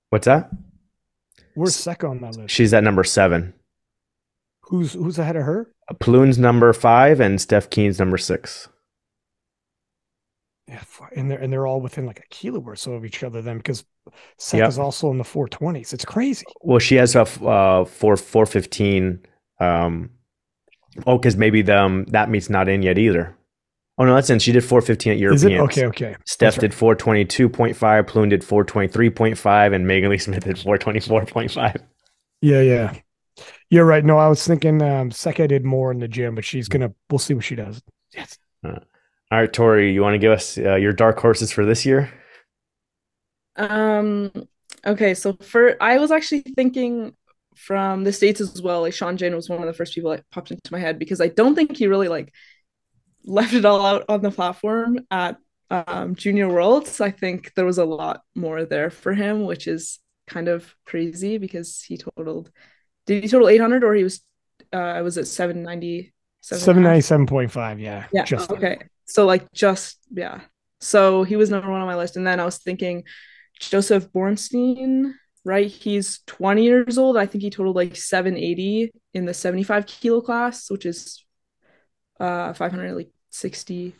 What's 0.10 0.26
that? 0.26 0.52
where's 1.56 1.76
Seka 1.76 2.10
on 2.10 2.22
that 2.22 2.38
list 2.38 2.54
She's 2.54 2.74
at 2.74 2.84
number 2.84 3.04
seven. 3.04 3.54
Who's 4.72 4.94
who's 4.94 5.20
ahead 5.20 5.36
of 5.36 5.44
her 5.44 5.72
Ploon's 6.00 6.40
number 6.40 6.74
five 6.74 7.20
and 7.20 7.40
Steph 7.40 7.70
Keen's 7.70 8.00
number 8.00 8.18
six. 8.18 8.70
Yeah, 10.68 10.82
and 11.16 11.30
they're 11.30 11.40
and 11.40 11.52
they're 11.52 11.68
all 11.68 11.82
within 11.82 12.06
like 12.06 12.20
a 12.20 12.28
kilo 12.30 12.62
or 12.62 12.76
so 12.76 12.94
of 12.94 13.04
each 13.06 13.24
other. 13.24 13.42
Then 13.42 13.58
because 13.58 13.84
Yep. 14.54 14.70
is 14.70 14.80
also 14.80 15.12
in 15.12 15.18
the 15.18 15.24
four 15.24 15.48
twenties. 15.50 15.94
It's 15.94 16.06
crazy. 16.06 16.46
Well, 16.62 16.80
she 16.80 16.96
has 16.96 17.16
a 17.16 17.22
uh, 17.46 17.86
four 17.86 18.16
four 18.16 18.46
fifteen. 18.46 19.20
Um, 19.60 20.12
oh, 21.06 21.18
because 21.18 21.36
maybe 21.36 21.62
the 21.62 21.78
um, 21.78 22.06
that 22.06 22.30
meet's 22.30 22.50
not 22.50 22.70
in 22.70 22.82
yet 22.82 22.98
either. 22.98 23.36
Oh 23.98 24.06
no, 24.06 24.16
that's 24.16 24.30
in. 24.30 24.40
She 24.40 24.52
did 24.54 24.64
four 24.64 24.82
fifteen 24.82 25.12
at 25.14 25.34
Is 25.34 25.44
it 25.44 25.52
Europeans. 25.52 25.78
okay? 25.90 26.08
Okay. 26.08 26.16
Steph 26.26 26.54
right. 26.54 26.62
did 26.62 26.74
four 26.74 26.96
twenty 26.96 27.26
two 27.26 27.50
point 27.50 27.76
five. 27.76 28.08
Ploon 28.08 28.30
did 28.30 28.44
four 28.44 28.64
twenty 28.64 28.88
three 28.88 29.10
point 29.10 29.38
five, 29.38 29.74
and 29.74 29.86
Megan 29.86 30.10
Lee 30.10 30.18
Smith 30.18 30.44
did 30.46 30.58
four 30.58 30.78
twenty 30.78 31.02
four 31.02 31.26
point 31.26 31.52
five. 31.52 31.84
Yeah, 32.42 32.62
yeah. 32.62 32.94
You're 33.70 33.86
right. 33.86 34.04
No, 34.04 34.18
I 34.18 34.28
was 34.28 34.46
thinking 34.46 34.82
um 34.82 35.10
Seka 35.10 35.48
did 35.48 35.66
more 35.66 35.92
in 35.92 36.00
the 36.00 36.08
gym, 36.08 36.36
but 36.36 36.46
she's 36.46 36.68
gonna. 36.68 36.94
We'll 37.10 37.20
see 37.20 37.34
what 37.34 37.44
she 37.46 37.56
does. 37.56 37.82
Yes. 38.14 38.38
All 39.32 39.40
right, 39.40 39.52
Tori, 39.52 39.94
you 39.94 40.02
want 40.02 40.14
to 40.14 40.20
give 40.20 40.34
us 40.34 40.58
uh, 40.58 40.76
your 40.76 40.92
dark 40.92 41.18
horses 41.20 41.54
for 41.54 41.66
this 41.66 41.86
year? 41.86 42.12
Um, 43.56 44.32
okay, 44.86 45.14
so 45.14 45.34
for 45.42 45.82
I 45.82 46.00
was 46.00 46.12
actually 46.12 46.42
thinking 46.42 47.16
from 47.56 48.04
the 48.04 48.12
States 48.12 48.42
as 48.42 48.62
well, 48.62 48.82
like 48.82 48.94
Sean 48.94 49.16
Jane 49.16 49.36
was 49.36 49.50
one 49.50 49.62
of 49.62 49.68
the 49.68 49.74
first 49.74 49.96
people 49.96 50.12
that 50.12 50.30
popped 50.32 50.52
into 50.52 50.72
my 50.74 50.80
head 50.80 51.00
because 51.00 51.22
I 51.22 51.28
don't 51.28 51.56
think 51.56 51.78
he 51.78 51.88
really 51.88 52.10
like 52.10 52.34
left 53.24 53.54
it 53.54 53.66
all 53.66 53.86
out 53.86 54.06
on 54.10 54.22
the 54.22 54.32
platform 54.32 55.00
at 55.10 55.38
um 55.70 56.16
Junior 56.16 56.50
Worlds. 56.50 57.00
I 57.00 57.12
think 57.12 57.54
there 57.56 57.66
was 57.66 57.78
a 57.78 57.86
lot 57.86 58.24
more 58.36 58.66
there 58.66 58.90
for 58.90 59.14
him, 59.14 59.46
which 59.46 59.66
is 59.66 60.00
kind 60.28 60.50
of 60.50 60.76
crazy 60.86 61.38
because 61.38 61.82
he 61.82 61.98
totaled 61.98 62.52
did 63.06 63.24
he 63.24 63.30
total 63.30 63.50
800 63.50 63.84
or 63.84 63.94
he 63.94 64.04
was 64.04 64.22
uh 64.74 65.02
was 65.04 65.18
it 65.18 65.26
790 65.26 66.14
Seven 66.44 66.82
ninety 66.82 67.02
seven 67.02 67.28
point 67.28 67.52
five. 67.52 67.80
Yeah. 67.80 68.08
yeah. 68.12 68.24
Just 68.26 68.52
okay. 68.52 68.80
So 69.06 69.26
like 69.28 69.52
just 69.54 70.00
yeah. 70.12 70.42
So 70.80 71.24
he 71.24 71.36
was 71.36 71.52
number 71.52 71.70
one 71.70 71.82
on 71.82 71.86
my 71.88 71.96
list, 71.96 72.18
and 72.18 72.26
then 72.26 72.40
I 72.40 72.46
was 72.46 72.58
thinking 72.58 73.04
Joseph 73.60 74.12
Bornstein. 74.12 75.14
Right, 75.44 75.68
he's 75.68 76.20
20 76.28 76.64
years 76.64 76.98
old. 77.00 77.18
I 77.18 77.26
think 77.26 77.44
he 77.44 77.50
totaled 77.50 77.76
like 77.76 77.96
780 77.96 78.92
in 79.16 79.26
the 79.26 79.34
75 79.34 79.88
kilo 79.88 80.22
class, 80.22 80.70
which 80.70 80.86
is 80.86 81.24
uh 82.20 82.54
560 82.54 83.96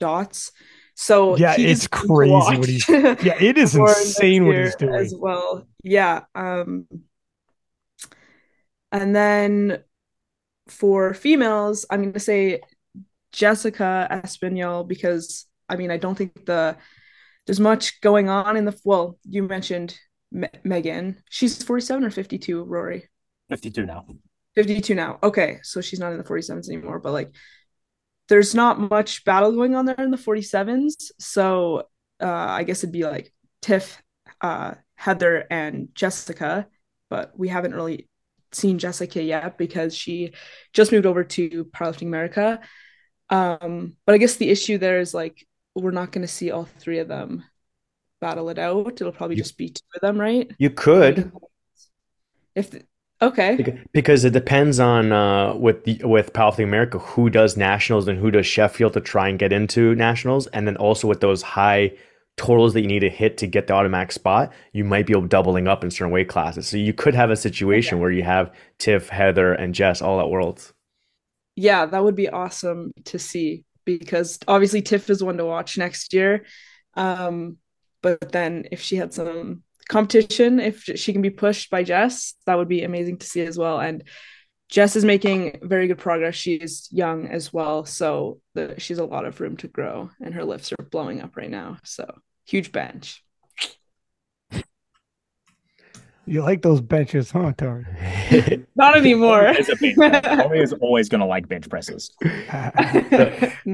dots. 0.00 0.52
So 0.94 1.36
Yeah, 1.36 1.54
it's 1.58 1.86
crazy 1.86 2.32
what 2.32 2.68
he's- 2.68 2.88
Yeah, 3.24 3.40
it 3.40 3.56
is 3.58 3.74
insane 3.76 4.46
what 4.46 4.56
he's 4.56 4.74
doing. 4.76 4.94
as 4.94 5.14
well. 5.16 5.66
Yeah. 5.84 6.22
Um, 6.34 6.86
and 8.92 9.14
then 9.14 9.82
for 10.68 11.14
females, 11.14 11.86
I'm 11.90 12.02
going 12.02 12.12
to 12.12 12.20
say 12.20 12.60
Jessica 13.32 14.08
Espinal 14.10 14.86
because 14.86 15.46
I 15.68 15.76
mean 15.76 15.90
I 15.90 15.96
don't 15.96 16.16
think 16.16 16.46
the 16.46 16.76
there's 17.46 17.60
much 17.60 18.00
going 18.00 18.28
on 18.28 18.56
in 18.56 18.64
the 18.64 18.78
well. 18.84 19.18
You 19.24 19.42
mentioned 19.42 19.98
Me- 20.30 20.48
Megan. 20.64 21.22
She's 21.30 21.62
47 21.62 22.04
or 22.04 22.10
52, 22.10 22.62
Rory. 22.64 23.08
52 23.48 23.86
now. 23.86 24.06
52 24.54 24.94
now. 24.94 25.18
Okay, 25.22 25.58
so 25.62 25.80
she's 25.80 26.00
not 26.00 26.12
in 26.12 26.18
the 26.18 26.24
47s 26.24 26.68
anymore, 26.68 26.98
but 26.98 27.12
like 27.12 27.32
there's 28.28 28.54
not 28.54 28.78
much 28.78 29.24
battle 29.24 29.52
going 29.52 29.74
on 29.74 29.86
there 29.86 29.96
in 29.98 30.10
the 30.10 30.18
47s. 30.18 31.12
So 31.18 31.84
uh 32.20 32.26
I 32.26 32.64
guess 32.64 32.82
it'd 32.82 32.92
be 32.92 33.04
like 33.04 33.32
Tiff, 33.62 34.02
uh, 34.40 34.74
Heather, 34.94 35.46
and 35.50 35.88
Jessica, 35.94 36.66
but 37.10 37.32
we 37.38 37.48
haven't 37.48 37.74
really 37.74 38.07
seen 38.52 38.78
Jessica 38.78 39.22
yet 39.22 39.58
because 39.58 39.94
she 39.96 40.32
just 40.72 40.92
moved 40.92 41.06
over 41.06 41.24
to 41.24 41.64
Powerlifting 41.66 42.02
America. 42.06 42.60
Um, 43.30 43.96
but 44.06 44.14
I 44.14 44.18
guess 44.18 44.36
the 44.36 44.50
issue 44.50 44.78
there 44.78 45.00
is 45.00 45.14
like 45.14 45.46
we're 45.74 45.90
not 45.90 46.12
going 46.12 46.22
to 46.22 46.28
see 46.32 46.50
all 46.50 46.64
three 46.64 46.98
of 46.98 47.08
them 47.08 47.44
battle 48.20 48.48
it 48.48 48.58
out. 48.58 49.00
It'll 49.00 49.12
probably 49.12 49.36
You- 49.36 49.42
just 49.42 49.58
be 49.58 49.70
two 49.70 49.82
of 49.94 50.00
them, 50.00 50.18
right? 50.20 50.50
You 50.58 50.70
could 50.70 51.30
If 52.54 52.70
the, 52.70 52.82
okay, 53.22 53.84
because 53.92 54.24
it 54.24 54.32
depends 54.32 54.80
on 54.80 55.12
uh, 55.12 55.54
with 55.54 55.84
the, 55.84 56.00
with 56.04 56.32
Powerlifting 56.32 56.64
America 56.64 56.98
who 56.98 57.30
does 57.30 57.56
nationals 57.56 58.08
and 58.08 58.18
who 58.18 58.30
does 58.30 58.46
Sheffield 58.46 58.94
to 58.94 59.00
try 59.00 59.28
and 59.28 59.38
get 59.38 59.52
into 59.52 59.94
nationals, 59.94 60.46
and 60.48 60.66
then 60.66 60.76
also 60.76 61.06
with 61.06 61.20
those 61.20 61.42
high 61.42 61.92
totals 62.38 62.72
that 62.74 62.80
you 62.82 62.86
need 62.88 63.00
to 63.00 63.10
hit 63.10 63.36
to 63.38 63.46
get 63.46 63.66
the 63.66 63.74
automatic 63.74 64.12
spot, 64.12 64.52
you 64.72 64.84
might 64.84 65.06
be 65.06 65.12
able 65.12 65.26
doubling 65.28 65.68
up 65.68 65.84
in 65.84 65.90
certain 65.90 66.12
weight 66.12 66.28
classes. 66.28 66.66
So 66.68 66.76
you 66.78 66.94
could 66.94 67.14
have 67.14 67.30
a 67.30 67.36
situation 67.36 67.96
Okay. 67.96 68.02
where 68.02 68.10
you 68.12 68.22
have 68.22 68.54
Tiff, 68.78 69.08
Heather, 69.10 69.52
and 69.54 69.74
Jess 69.74 70.00
all 70.02 70.20
at 70.20 70.30
Worlds. 70.30 70.72
yeah, 71.56 71.86
that 71.86 72.04
would 72.04 72.14
be 72.16 72.28
awesome 72.28 72.92
to 73.06 73.18
see 73.18 73.64
because 73.84 74.38
obviously 74.46 74.82
Tiff 74.82 75.10
is 75.10 75.22
one 75.24 75.38
to 75.38 75.44
watch 75.44 75.76
next 75.78 76.12
year. 76.14 76.44
Um, 76.94 77.56
but 78.02 78.32
then 78.32 78.66
if 78.70 78.80
she 78.80 78.96
had 78.96 79.12
some 79.12 79.62
competition, 79.88 80.60
if 80.60 80.84
she 80.84 81.12
can 81.12 81.22
be 81.22 81.30
pushed 81.30 81.70
by 81.70 81.82
Jess, 81.82 82.34
that 82.46 82.56
would 82.56 82.68
be 82.68 82.84
amazing 82.84 83.18
to 83.18 83.26
see 83.26 83.40
as 83.40 83.58
well. 83.58 83.80
And 83.80 84.04
Jess 84.68 84.94
is 84.96 85.04
making 85.04 85.60
very 85.62 85.86
good 85.88 85.98
progress. 85.98 86.34
She's 86.34 86.88
young 86.92 87.26
as 87.28 87.52
well, 87.52 87.86
so 87.86 88.40
the, 88.54 88.74
she's 88.78 88.98
a 88.98 89.04
lot 89.06 89.24
of 89.24 89.40
room 89.40 89.56
to 89.58 89.68
grow, 89.68 90.10
and 90.20 90.34
her 90.34 90.44
lifts 90.44 90.72
are 90.72 90.84
blowing 90.90 91.22
up 91.22 91.36
right 91.36 91.50
now. 91.50 91.78
So 91.84 92.04
huge 92.48 92.72
bench. 92.72 93.22
You 96.26 96.42
like 96.42 96.60
those 96.60 96.82
benches, 96.82 97.30
huh, 97.30 97.52
Tori? 97.56 97.86
Not 98.76 98.98
anymore. 98.98 99.46
Is 99.48 99.70
a 99.70 99.76
bench 99.76 99.96
press. 99.96 100.42
Tori 100.42 100.60
is 100.60 100.74
always 100.74 101.08
going 101.08 101.20
to 101.20 101.26
like 101.26 101.48
bench 101.48 101.68
presses. 101.68 102.10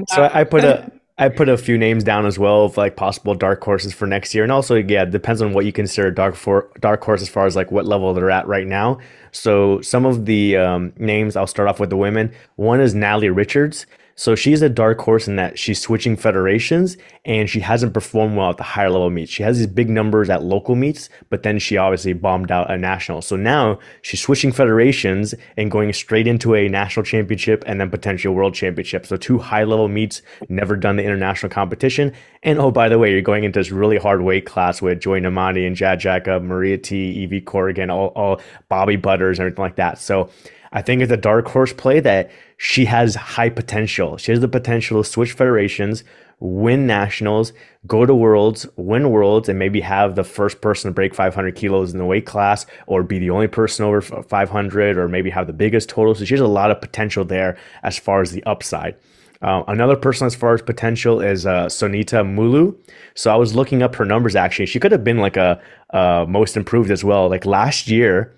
So 0.09 0.23
I, 0.23 0.41
I 0.41 0.43
put 0.43 0.63
a 0.63 0.91
I 1.17 1.29
put 1.29 1.47
a 1.47 1.57
few 1.57 1.77
names 1.77 2.03
down 2.03 2.25
as 2.25 2.37
well 2.37 2.65
of 2.65 2.75
like 2.75 2.97
possible 2.97 3.33
dark 3.35 3.63
horses 3.63 3.93
for 3.93 4.05
next 4.05 4.35
year, 4.35 4.43
and 4.43 4.51
also 4.51 4.75
yeah, 4.75 5.03
it 5.03 5.11
depends 5.11 5.41
on 5.41 5.53
what 5.53 5.65
you 5.65 5.71
consider 5.71 6.11
dark 6.11 6.35
for 6.35 6.69
dark 6.81 7.03
horse 7.03 7.21
as 7.21 7.29
far 7.29 7.45
as 7.45 7.55
like 7.55 7.71
what 7.71 7.85
level 7.85 8.13
they're 8.13 8.31
at 8.31 8.47
right 8.47 8.67
now. 8.67 8.99
So 9.31 9.79
some 9.81 10.05
of 10.05 10.25
the 10.25 10.57
um, 10.57 10.93
names 10.97 11.35
I'll 11.35 11.47
start 11.47 11.69
off 11.69 11.79
with 11.79 11.89
the 11.89 11.97
women. 11.97 12.33
One 12.55 12.81
is 12.81 12.93
Natalie 12.93 13.29
Richards. 13.29 13.85
So 14.17 14.33
she's 14.33 14.61
a 14.61 14.69
dark 14.69 15.01
horse 15.01 15.27
in 15.27 15.35
that 15.35 15.59
she's 15.59 15.81
switching 15.81 16.15
federations 16.15 16.95
and 17.25 17.49
she 17.49 17.59
hasn't 17.59 17.93
performed 17.93 18.37
well 18.37 18.51
at 18.51 18.57
the 18.57 18.63
higher 18.63 18.89
level 18.89 19.09
meets. 19.09 19.29
She 19.29 19.43
has 19.43 19.57
these 19.57 19.67
big 19.67 19.89
numbers 19.89 20.29
at 20.29 20.41
local 20.41 20.75
meets, 20.75 21.09
but 21.29 21.43
then 21.43 21.59
she 21.59 21.75
obviously 21.75 22.13
bombed 22.13 22.49
out 22.49 22.71
at 22.71 22.79
national. 22.79 23.21
So 23.21 23.35
now 23.35 23.77
she's 24.03 24.21
switching 24.21 24.53
federations 24.53 25.35
and 25.57 25.69
going 25.69 25.91
straight 25.91 26.27
into 26.27 26.55
a 26.55 26.69
national 26.69 27.03
championship 27.03 27.65
and 27.67 27.81
then 27.81 27.89
potentially 27.89 28.33
a 28.33 28.35
world 28.35 28.53
championship. 28.53 29.05
So 29.05 29.17
two 29.17 29.37
high 29.37 29.65
level 29.65 29.89
meets, 29.89 30.21
never 30.47 30.77
done 30.77 30.95
the 30.95 31.03
international 31.03 31.49
competition. 31.49 32.13
And 32.41 32.57
oh, 32.57 32.71
by 32.71 32.87
the 32.87 32.97
way, 32.97 33.11
you're 33.11 33.21
going 33.21 33.43
into 33.43 33.59
this 33.59 33.71
really 33.71 33.97
hard 33.97 34.21
weight 34.21 34.45
class 34.45 34.81
with 34.81 35.01
Joy 35.01 35.19
Nnamani 35.19 35.67
and 35.67 35.75
Jade 35.75 35.99
Jacob, 35.99 36.41
Maria 36.41 36.77
Htee, 36.77 37.13
Evie 37.15 37.41
Corrigan, 37.41 37.89
all, 37.89 38.13
all 38.15 38.39
Bobby 38.69 38.95
Butters, 38.95 39.39
and 39.39 39.47
everything 39.47 39.63
like 39.63 39.75
that. 39.75 39.97
So 39.97 40.29
I 40.75 40.81
think 40.81 41.01
it's 41.01 41.11
a 41.11 41.17
dark 41.17 41.47
horse 41.47 41.71
play 41.71 42.01
that 42.01 42.29
she 42.57 42.83
has 42.83 43.15
high 43.15 43.49
potential. 43.49 44.17
She 44.17 44.33
has 44.33 44.41
the 44.41 44.49
potential 44.49 45.01
to 45.01 45.09
switch 45.09 45.31
federations, 45.31 46.03
win 46.41 46.85
nationals, 46.85 47.53
go 47.87 48.05
to 48.05 48.13
worlds, 48.13 48.67
win 48.75 49.09
worlds, 49.09 49.47
and 49.47 49.57
maybe 49.57 49.79
have 49.79 50.15
the 50.15 50.25
first 50.25 50.59
person 50.59 50.89
to 50.89 50.93
break 50.93 51.15
500 51.15 51.55
kilos 51.55 51.93
in 51.93 51.97
the 51.97 52.05
weight 52.05 52.25
class, 52.25 52.65
or 52.87 53.03
be 53.03 53.19
the 53.19 53.29
only 53.29 53.47
person 53.47 53.85
over 53.85 54.01
500, 54.01 54.97
or 54.97 55.07
maybe 55.07 55.29
have 55.29 55.47
the 55.47 55.53
biggest 55.53 55.87
total. 55.87 56.13
So 56.13 56.25
she 56.25 56.33
has 56.33 56.41
a 56.41 56.47
lot 56.47 56.71
of 56.71 56.81
potential 56.81 57.23
there 57.23 57.57
as 57.83 57.97
far 57.97 58.21
as 58.21 58.31
the 58.31 58.43
upside. 58.43 58.97
Uh, 59.41 59.63
another 59.69 59.95
person 59.95 60.27
as 60.27 60.35
far 60.35 60.55
as 60.55 60.61
potential 60.61 61.21
is 61.21 61.45
uh, 61.45 61.67
Sonita 61.67 62.25
Muluh. 62.25 62.75
So 63.13 63.31
I 63.31 63.37
was 63.37 63.55
looking 63.55 63.81
up 63.81 63.95
her 63.95 64.03
numbers. 64.05 64.35
Actually, 64.35 64.65
she 64.65 64.81
could 64.81 64.91
have 64.91 65.05
been 65.05 65.19
like 65.19 65.37
a 65.37 65.61
uh, 65.91 66.25
most 66.27 66.57
improved 66.57 66.91
as 66.91 67.01
well. 67.01 67.29
Like 67.29 67.45
last 67.45 67.87
year, 67.87 68.35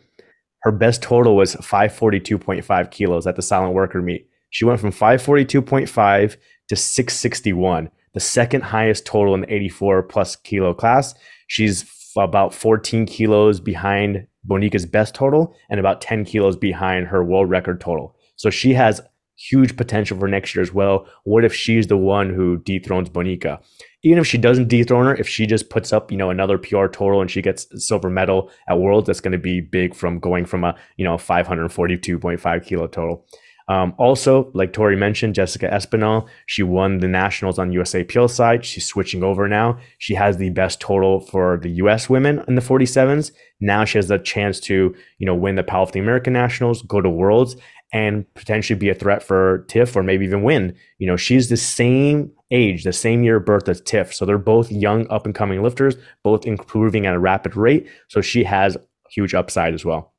her 0.64 0.72
best 0.72 1.02
total 1.02 1.36
was 1.36 1.56
542.5 1.56 2.92
kilos 2.92 3.28
at 3.28 3.36
the 3.36 3.42
silent 3.42 3.74
worker 3.74 4.02
meet. 4.02 4.28
She 4.50 4.66
went 4.66 4.80
from 4.80 4.92
542.5 4.92 6.38
to 6.70 6.76
661, 6.76 7.90
the 8.14 8.20
second 8.20 8.62
highest 8.62 9.06
total 9.06 9.34
in 9.34 9.42
the 9.42 9.54
84 9.54 10.04
plus 10.04 10.36
kilo 10.36 10.74
class. 10.74 11.14
She's 11.48 11.86
about 12.18 12.54
14 12.54 13.06
kilos 13.06 13.60
behind 13.60 14.28
Bonica's 14.48 14.86
best 14.86 15.14
total 15.14 15.56
and 15.70 15.80
about 15.80 16.02
10 16.02 16.26
kilos 16.26 16.56
behind 16.56 17.08
her 17.08 17.24
world 17.24 17.50
record 17.50 17.80
total. 17.80 18.16
So 18.36 18.50
she 18.50 18.74
has 18.74 19.02
huge 19.38 19.78
potential 19.78 20.18
for 20.18 20.28
next 20.28 20.56
year 20.56 20.64
as 20.64 20.74
well. 20.74 21.08
What 21.24 21.46
if 21.46 21.54
she's 21.54 21.88
the 21.88 21.98
one 21.98 22.34
who 22.34 22.58
dethrones 22.58 23.10
Bonica? 23.10 23.60
Even 24.04 24.20
if 24.20 24.28
she 24.28 24.38
doesn't 24.38 24.68
dethrone 24.68 25.06
her, 25.06 25.16
if 25.16 25.28
she 25.28 25.46
just 25.46 25.70
puts 25.70 25.92
up, 25.92 26.12
you 26.12 26.18
know, 26.18 26.30
another 26.30 26.58
PR 26.58 26.88
total 26.88 27.22
and 27.22 27.32
she 27.32 27.42
gets 27.42 27.68
silver 27.86 28.10
medal 28.10 28.52
at 28.70 28.80
Worlds, 28.80 29.08
that's 29.08 29.22
going 29.22 29.32
to 29.32 29.38
be 29.38 29.60
big 29.60 29.96
from 29.96 30.20
going 30.20 30.46
from 30.46 30.64
a, 30.64 30.76
you 30.98 31.04
know, 31.04 31.16
542.5 31.16 32.66
kilo 32.66 32.88
total. 32.88 33.26
Um, 33.70 33.94
also, 33.98 34.50
like 34.54 34.72
Tori 34.72 34.96
mentioned, 34.96 35.36
Jessica 35.36 35.70
Espinal, 35.70 36.28
she 36.46 36.64
won 36.64 37.00
the 37.00 37.08
nationals 37.08 37.60
on 37.60 37.74
USA 37.74 38.04
PL 38.04 38.30
side. 38.30 38.64
She's 38.64 38.86
switching 38.86 39.24
over 39.24 39.48
now. 39.48 39.78
She 39.98 40.14
has 40.14 40.38
the 40.38 40.50
best 40.52 40.80
total 40.80 41.20
for 41.20 41.60
the 41.62 41.72
US 41.72 42.10
women 42.10 42.44
in 42.48 42.56
the 42.56 42.62
47s. 42.62 43.32
Now 43.60 43.84
she 43.84 43.98
has 43.98 44.08
the 44.08 44.20
chance 44.20 44.60
to, 44.62 44.96
you 45.18 45.26
know, 45.26 45.36
win 45.36 45.56
the 45.56 45.64
Powerlifting 45.64 46.02
American 46.02 46.34
Nationals, 46.34 46.82
go 46.84 47.02
to 47.02 47.10
Worlds, 47.10 47.58
and 47.94 48.32
potentially 48.34 48.78
be 48.78 48.90
a 48.90 48.94
threat 48.94 49.24
for 49.24 49.66
Tiff 49.68 49.96
or 49.96 50.04
maybe 50.04 50.26
even 50.26 50.44
win. 50.44 50.76
You 50.98 51.08
know, 51.08 51.16
she's 51.16 51.50
the 51.50 51.58
same 51.58 52.32
age, 52.52 52.84
the 52.84 52.94
same 52.94 53.24
year 53.24 53.38
of 53.38 53.46
birth 53.46 53.70
as 53.70 53.82
Tiff. 53.82 54.14
So 54.14 54.26
they're 54.26 54.38
both 54.38 54.72
young, 54.72 55.08
up 55.10 55.26
and 55.26 55.34
coming 55.34 55.64
lifters, 55.64 55.96
both 56.24 56.46
improving 56.46 57.06
at 57.06 57.16
a 57.16 57.20
rapid 57.20 57.56
rate. 57.56 57.88
So 58.10 58.22
she 58.22 58.44
has 58.44 58.78
huge 59.10 59.34
upside 59.34 59.74
as 59.74 59.86
well. 59.86 60.14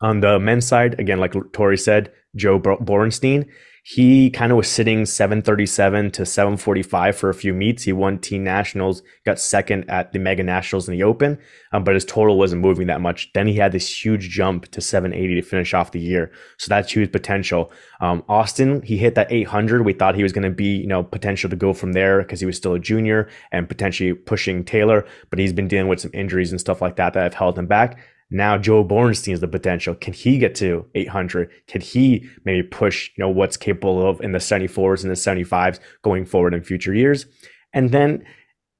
On 0.00 0.20
the 0.20 0.38
men's 0.38 0.66
side, 0.66 0.98
again, 0.98 1.18
like 1.18 1.34
Tori 1.52 1.78
said, 1.78 2.12
Joe 2.34 2.58
Borenstein, 2.58 3.48
he 3.84 4.30
kind 4.30 4.52
of 4.52 4.58
was 4.58 4.68
sitting 4.68 5.04
737 5.04 6.12
to 6.12 6.24
745 6.24 7.16
for 7.16 7.30
a 7.30 7.34
few 7.34 7.52
meets. 7.52 7.82
He 7.82 7.92
won 7.92 8.20
teen 8.20 8.44
nationals, 8.44 9.02
got 9.26 9.40
second 9.40 9.90
at 9.90 10.12
the 10.12 10.20
mega 10.20 10.44
nationals 10.44 10.88
in 10.88 10.92
the 10.92 11.02
open, 11.02 11.36
um, 11.72 11.82
but 11.82 11.94
his 11.94 12.04
total 12.04 12.38
wasn't 12.38 12.62
moving 12.62 12.86
that 12.86 13.00
much. 13.00 13.32
Then 13.32 13.48
he 13.48 13.54
had 13.54 13.72
this 13.72 14.04
huge 14.04 14.30
jump 14.30 14.68
to 14.68 14.80
780 14.80 15.34
to 15.34 15.42
finish 15.42 15.74
off 15.74 15.90
the 15.90 15.98
year. 15.98 16.30
So 16.58 16.68
that's 16.68 16.92
huge 16.92 17.10
potential. 17.10 17.72
Um, 18.00 18.22
Austin, 18.28 18.82
he 18.82 18.96
hit 18.96 19.16
that 19.16 19.32
800. 19.32 19.84
We 19.84 19.94
thought 19.94 20.14
he 20.14 20.22
was 20.22 20.32
going 20.32 20.44
to 20.44 20.50
be, 20.50 20.76
you 20.76 20.86
know, 20.86 21.02
potential 21.02 21.50
to 21.50 21.56
go 21.56 21.72
from 21.72 21.92
there 21.92 22.22
because 22.22 22.38
he 22.38 22.46
was 22.46 22.56
still 22.56 22.74
a 22.74 22.78
junior 22.78 23.28
and 23.50 23.68
potentially 23.68 24.14
pushing 24.14 24.64
Taylor, 24.64 25.04
but 25.30 25.40
he's 25.40 25.52
been 25.52 25.66
dealing 25.66 25.88
with 25.88 26.00
some 26.00 26.12
injuries 26.14 26.52
and 26.52 26.60
stuff 26.60 26.80
like 26.80 26.94
that 26.96 27.14
that 27.14 27.24
have 27.24 27.34
held 27.34 27.58
him 27.58 27.66
back. 27.66 27.98
Now 28.32 28.56
Joe 28.58 28.84
Borenstein 28.84 29.34
is 29.34 29.40
the 29.40 29.48
potential. 29.48 29.94
Can 29.94 30.14
he 30.14 30.38
get 30.38 30.54
to 30.56 30.86
800? 30.94 31.50
Can 31.66 31.80
he 31.80 32.28
maybe 32.44 32.66
push, 32.66 33.10
you 33.16 33.22
know, 33.22 33.28
what's 33.28 33.56
capable 33.56 34.08
of 34.08 34.20
in 34.20 34.32
the 34.32 34.38
74s 34.38 35.02
and 35.02 35.10
the 35.10 35.14
75s 35.14 35.78
going 36.02 36.24
forward 36.24 36.54
in 36.54 36.62
future 36.62 36.94
years? 36.94 37.26
And 37.74 37.90
then 37.90 38.24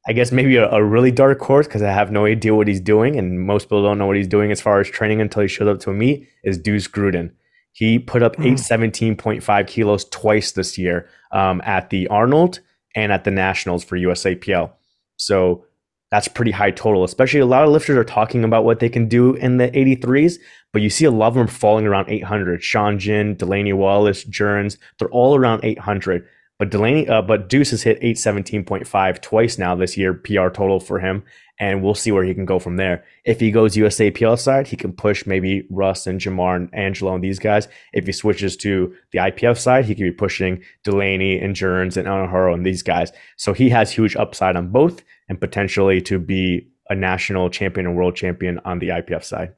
I 0.09 0.12
guess 0.15 0.33
maybe 0.33 0.57
a, 0.57 0.69
a 0.70 0.83
really 0.83 1.12
dark 1.12 1.41
horse 1.41 1.66
because 1.66 1.83
I 1.83 1.93
have 1.93 2.11
no 2.11 2.24
idea 2.24 2.55
what 2.55 2.66
he's 2.66 2.81
doing, 2.81 3.16
and 3.19 3.41
most 3.41 3.66
people 3.66 3.83
don't 3.85 3.99
know 3.99 4.07
what 4.07 4.16
he's 4.16 4.27
doing 4.27 4.51
as 4.51 4.61
far 4.61 4.81
as 4.81 4.89
training 4.89 5.20
until 5.20 5.43
he 5.43 5.49
shows 5.49 5.69
up 5.69 5.79
to 5.81 5.91
a 5.91 5.95
meet. 5.95 6.27
Is 6.43 6.59
Deuce 6.59 6.89
Gruden? 6.89 7.31
He 7.73 7.99
put 7.99 8.23
up 8.23 8.37
Mm. 8.37 8.53
817.5 8.55 9.66
kilos 9.66 10.05
twice 10.07 10.53
this 10.53 10.77
year 10.77 11.09
um, 11.33 11.62
at 11.65 11.91
the 11.91 12.09
Arnold 12.09 12.61
and 12.97 13.12
at 13.12 13.24
the 13.24 13.31
Nationals 13.31 13.85
for 13.85 13.97
USAPL. 13.97 14.73
So 15.16 15.65
that's 16.12 16.28
pretty 16.28 16.51
high 16.51 16.70
total, 16.70 17.05
especially 17.05 17.40
a 17.40 17.47
lot 17.47 17.64
of 17.64 17.70
lifters 17.70 17.97
are 17.97 18.05
talking 18.05 18.44
about 18.44 18.66
what 18.66 18.80
they 18.80 18.90
can 18.90 19.09
do 19.09 19.32
in 19.32 19.56
the 19.56 19.68
83s, 19.68 20.34
but 20.70 20.82
you 20.82 20.90
see 20.90 21.06
a 21.06 21.10
lot 21.10 21.28
of 21.28 21.34
them 21.34 21.47
falling 21.47 21.86
around 21.86 22.10
800. 22.10 22.62
Sean 22.62 22.98
Jin, 22.98 23.34
Delaney 23.34 23.72
Wallace, 23.72 24.22
Jurns, 24.22 24.76
they're 24.98 25.09
all 25.09 25.34
around 25.34 25.64
800. 25.64 26.28
But 26.59 26.68
Delaney, 26.68 27.09
uh, 27.09 27.22
but 27.22 27.48
Deuce 27.48 27.70
has 27.70 27.82
hit 27.82 27.98
817.5 28.02 29.22
twice 29.22 29.56
now 29.56 29.74
this 29.74 29.97
year, 29.97 30.12
PR 30.12 30.51
total 30.51 30.80
for 30.80 31.01
him, 31.01 31.24
and 31.59 31.83
we'll 31.83 31.95
see 31.95 32.11
where 32.11 32.24
he 32.24 32.35
can 32.35 32.45
go 32.45 32.59
from 32.59 32.77
there. 32.77 33.05
If 33.24 33.41
he 33.41 33.51
goes 33.51 33.77
USAPL 33.77 34.39
side, 34.39 34.66
he 34.66 34.77
can 34.77 34.93
push 34.93 35.27
maybe 35.27 35.66
Russ 35.70 36.07
and 36.07 36.20
Jamar 36.20 36.57
and 36.57 36.74
Angelo 36.74 37.15
and 37.15 37.23
these 37.23 37.39
guys. 37.39 37.69
If 37.93 38.07
he 38.07 38.12
switches 38.12 38.57
to 38.59 38.95
the 39.12 39.19
IPF 39.19 39.59
side, 39.59 39.85
he 39.85 39.95
could 39.95 40.03
be 40.03 40.12
pushing 40.12 40.62
Delaney 40.83 41.39
and 41.39 41.55
Jurns 41.55 41.97
and 41.97 42.09
Enahoro 42.09 42.55
and 42.55 42.66
these 42.66 42.83
guys. 42.83 43.12
So 43.37 43.53
he 43.53 43.69
has 43.70 43.93
huge 43.93 44.16
upside 44.16 44.57
on 44.57 44.69
both 44.69 45.03
and 45.29 45.41
potentially 45.41 46.01
to 46.03 46.19
be 46.19 46.69
a 46.89 46.95
national 46.95 47.51
champion 47.51 47.87
and 47.87 47.97
world 47.97 48.16
champion 48.16 48.59
on 48.65 48.79
the 48.79 48.89
IPF 48.89 49.24
side. 49.24 49.55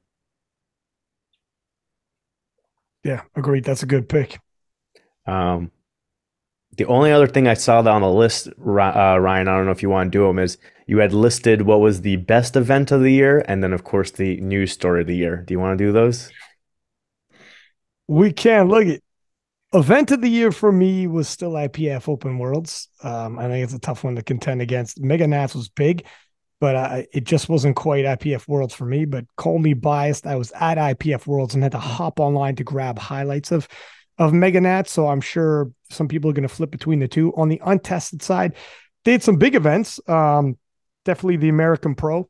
Yeah, 3.02 3.22
agreed. 3.34 3.64
That's 3.64 3.82
a 3.82 3.86
good 3.86 4.08
pick. 4.08 4.38
Um, 5.26 5.70
the 6.76 6.86
only 6.86 7.12
other 7.12 7.26
thing 7.26 7.46
I 7.46 7.54
saw 7.54 7.78
on 7.78 8.02
the 8.02 8.10
list, 8.10 8.48
uh, 8.48 8.52
Ryan, 8.58 9.48
I 9.48 9.56
don't 9.56 9.66
know 9.66 9.72
if 9.72 9.82
you 9.82 9.90
want 9.90 10.10
to 10.10 10.18
do 10.18 10.26
them, 10.26 10.38
is 10.38 10.58
you 10.86 10.98
had 10.98 11.12
listed 11.12 11.62
what 11.62 11.80
was 11.80 12.02
the 12.02 12.16
best 12.16 12.56
event 12.56 12.92
of 12.92 13.00
the 13.00 13.12
year, 13.12 13.44
and 13.48 13.62
then 13.62 13.72
of 13.72 13.84
course 13.84 14.10
the 14.10 14.40
news 14.40 14.72
story 14.72 15.00
of 15.00 15.06
the 15.06 15.16
year. 15.16 15.36
Do 15.36 15.54
you 15.54 15.60
want 15.60 15.78
to 15.78 15.84
do 15.84 15.92
those? 15.92 16.30
We 18.06 18.32
can 18.32 18.68
look 18.68 18.86
it. 18.86 19.02
event 19.72 20.10
of 20.10 20.20
the 20.20 20.28
year 20.28 20.52
for 20.52 20.70
me 20.70 21.06
was 21.06 21.28
still 21.28 21.52
IPF 21.52 22.08
Open 22.08 22.38
Worlds. 22.38 22.88
Um, 23.02 23.38
I 23.38 23.48
think 23.48 23.64
it's 23.64 23.74
a 23.74 23.78
tough 23.78 24.04
one 24.04 24.16
to 24.16 24.22
contend 24.22 24.60
against. 24.60 25.00
Mega 25.00 25.26
Nats 25.26 25.54
was 25.54 25.70
big, 25.70 26.06
but 26.60 26.76
uh, 26.76 27.02
it 27.12 27.24
just 27.24 27.48
wasn't 27.48 27.76
quite 27.76 28.04
IPF 28.04 28.46
Worlds 28.46 28.74
for 28.74 28.84
me. 28.84 29.06
But 29.06 29.24
call 29.36 29.58
me 29.58 29.72
biased. 29.72 30.26
I 30.26 30.36
was 30.36 30.52
at 30.52 30.76
IPF 30.76 31.26
Worlds 31.26 31.54
and 31.54 31.62
had 31.62 31.72
to 31.72 31.78
hop 31.78 32.20
online 32.20 32.56
to 32.56 32.64
grab 32.64 32.98
highlights 32.98 33.52
of 33.52 33.68
of 34.18 34.32
Mega 34.32 34.60
Nats. 34.60 34.92
So 34.92 35.08
I'm 35.08 35.20
sure 35.20 35.72
some 35.90 36.08
people 36.08 36.30
are 36.30 36.34
going 36.34 36.46
to 36.46 36.54
flip 36.54 36.70
between 36.70 37.00
the 37.00 37.08
two. 37.08 37.32
On 37.36 37.48
the 37.48 37.60
untested 37.64 38.22
side, 38.22 38.54
they 39.04 39.12
had 39.12 39.22
some 39.22 39.36
big 39.36 39.54
events. 39.54 39.98
Um, 40.08 40.56
definitely 41.04 41.36
the 41.36 41.48
American 41.48 41.94
Pro 41.94 42.28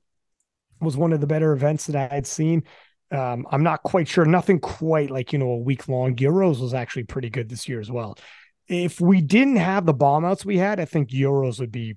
was 0.80 0.96
one 0.96 1.12
of 1.12 1.20
the 1.20 1.26
better 1.26 1.52
events 1.52 1.86
that 1.86 1.96
I 2.10 2.14
had 2.14 2.26
seen. 2.26 2.64
Um, 3.10 3.46
I'm 3.51 3.62
not 3.62 3.82
quite 3.82 4.09
sure. 4.09 4.24
Nothing 4.24 4.60
quite 4.60 5.10
like 5.10 5.32
you 5.32 5.38
know 5.38 5.51
a 5.51 5.59
week 5.59 5.88
long. 5.88 6.16
Euros 6.16 6.60
was 6.60 6.74
actually 6.74 7.05
pretty 7.05 7.30
good 7.30 7.48
this 7.48 7.68
year 7.68 7.80
as 7.80 7.90
well. 7.90 8.18
If 8.66 9.01
we 9.01 9.20
didn't 9.20 9.56
have 9.56 9.86
the 9.86 9.92
bomb 9.92 10.24
outs 10.24 10.44
we 10.44 10.59
had, 10.59 10.80
I 10.80 10.84
think 10.84 11.10
Euros 11.10 11.60
would 11.60 11.72
be 11.72 11.96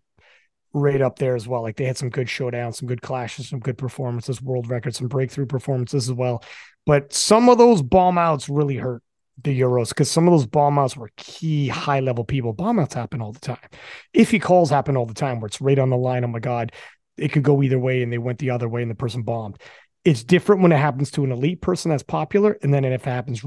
right 0.74 1.02
up 1.02 1.18
there 1.18 1.36
as 1.36 1.48
well. 1.48 1.62
Like 1.62 1.78
they 1.78 1.86
had 1.86 1.98
some 1.98 2.10
good 2.10 2.28
showdowns, 2.28 2.76
some 2.76 2.88
good 2.88 3.02
clashes, 3.02 3.50
some 3.50 3.60
good 3.60 3.78
performances, 3.78 4.42
world 4.42 4.70
records, 4.70 4.98
some 4.98 5.08
breakthrough 5.08 5.46
performances 5.46 6.10
as 6.10 6.14
well. 6.14 6.44
But 6.86 7.14
some 7.14 7.50
of 7.50 7.58
those 7.58 7.82
bomb 7.82 8.18
outs 8.18 8.50
really 8.50 8.78
hurt 8.78 9.02
the 9.44 9.60
Euros 9.60 9.90
because 9.90 10.10
some 10.10 10.28
of 10.28 10.34
those 10.34 10.48
bomb 10.48 10.80
outs 10.80 10.98
were 10.98 11.12
key 11.18 11.68
high 11.68 12.00
level 12.00 12.24
people. 12.24 12.54
Bomb 12.54 12.80
outs 12.80 12.94
happen 12.94 13.22
all 13.22 13.32
the 13.32 13.40
time. 13.40 13.58
Iffy 14.14 14.42
calls 14.42 14.70
happen 14.70 14.98
all 14.98 15.06
the 15.06 15.14
time 15.14 15.40
where 15.40 15.48
it's 15.48 15.62
right 15.62 15.78
on 15.78 15.90
the 15.90 15.98
line. 15.98 16.24
Oh 16.24 16.28
my 16.28 16.40
God, 16.40 16.72
it 17.18 17.32
could 17.32 17.44
go 17.44 17.62
either 17.62 17.80
way 17.80 18.02
and 18.02 18.12
they 18.12 18.18
went 18.18 18.40
the 18.40 18.50
other 18.50 18.68
way 18.68 18.82
and 18.82 18.90
the 18.90 18.96
person 18.96 19.22
bombed. 19.22 19.62
It's 20.04 20.24
different 20.24 20.62
when 20.62 20.72
it 20.72 20.78
happens 20.78 21.12
to 21.12 21.24
an 21.24 21.32
elite 21.32 21.62
person 21.62 21.92
that's 21.92 22.04
popular. 22.04 22.58
And 22.62 22.74
then 22.74 22.86
if 22.86 23.06
it 23.06 23.10
happens 23.10 23.44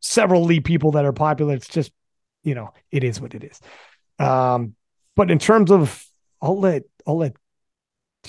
several 0.00 0.42
elite 0.42 0.64
people 0.64 0.92
that 0.92 1.04
are 1.04 1.12
popular, 1.12 1.54
it's 1.54 1.68
just, 1.68 1.92
you 2.42 2.54
know, 2.54 2.72
it 2.90 3.02
is 3.02 3.20
what 3.20 3.34
it 3.34 3.42
is. 3.44 3.60
Um, 4.18 4.74
but 5.16 5.30
in 5.30 5.38
terms 5.38 5.70
of, 5.70 6.04
I'll 6.42 6.60
let, 6.60 6.82
I'll 7.06 7.16
let 7.16 7.34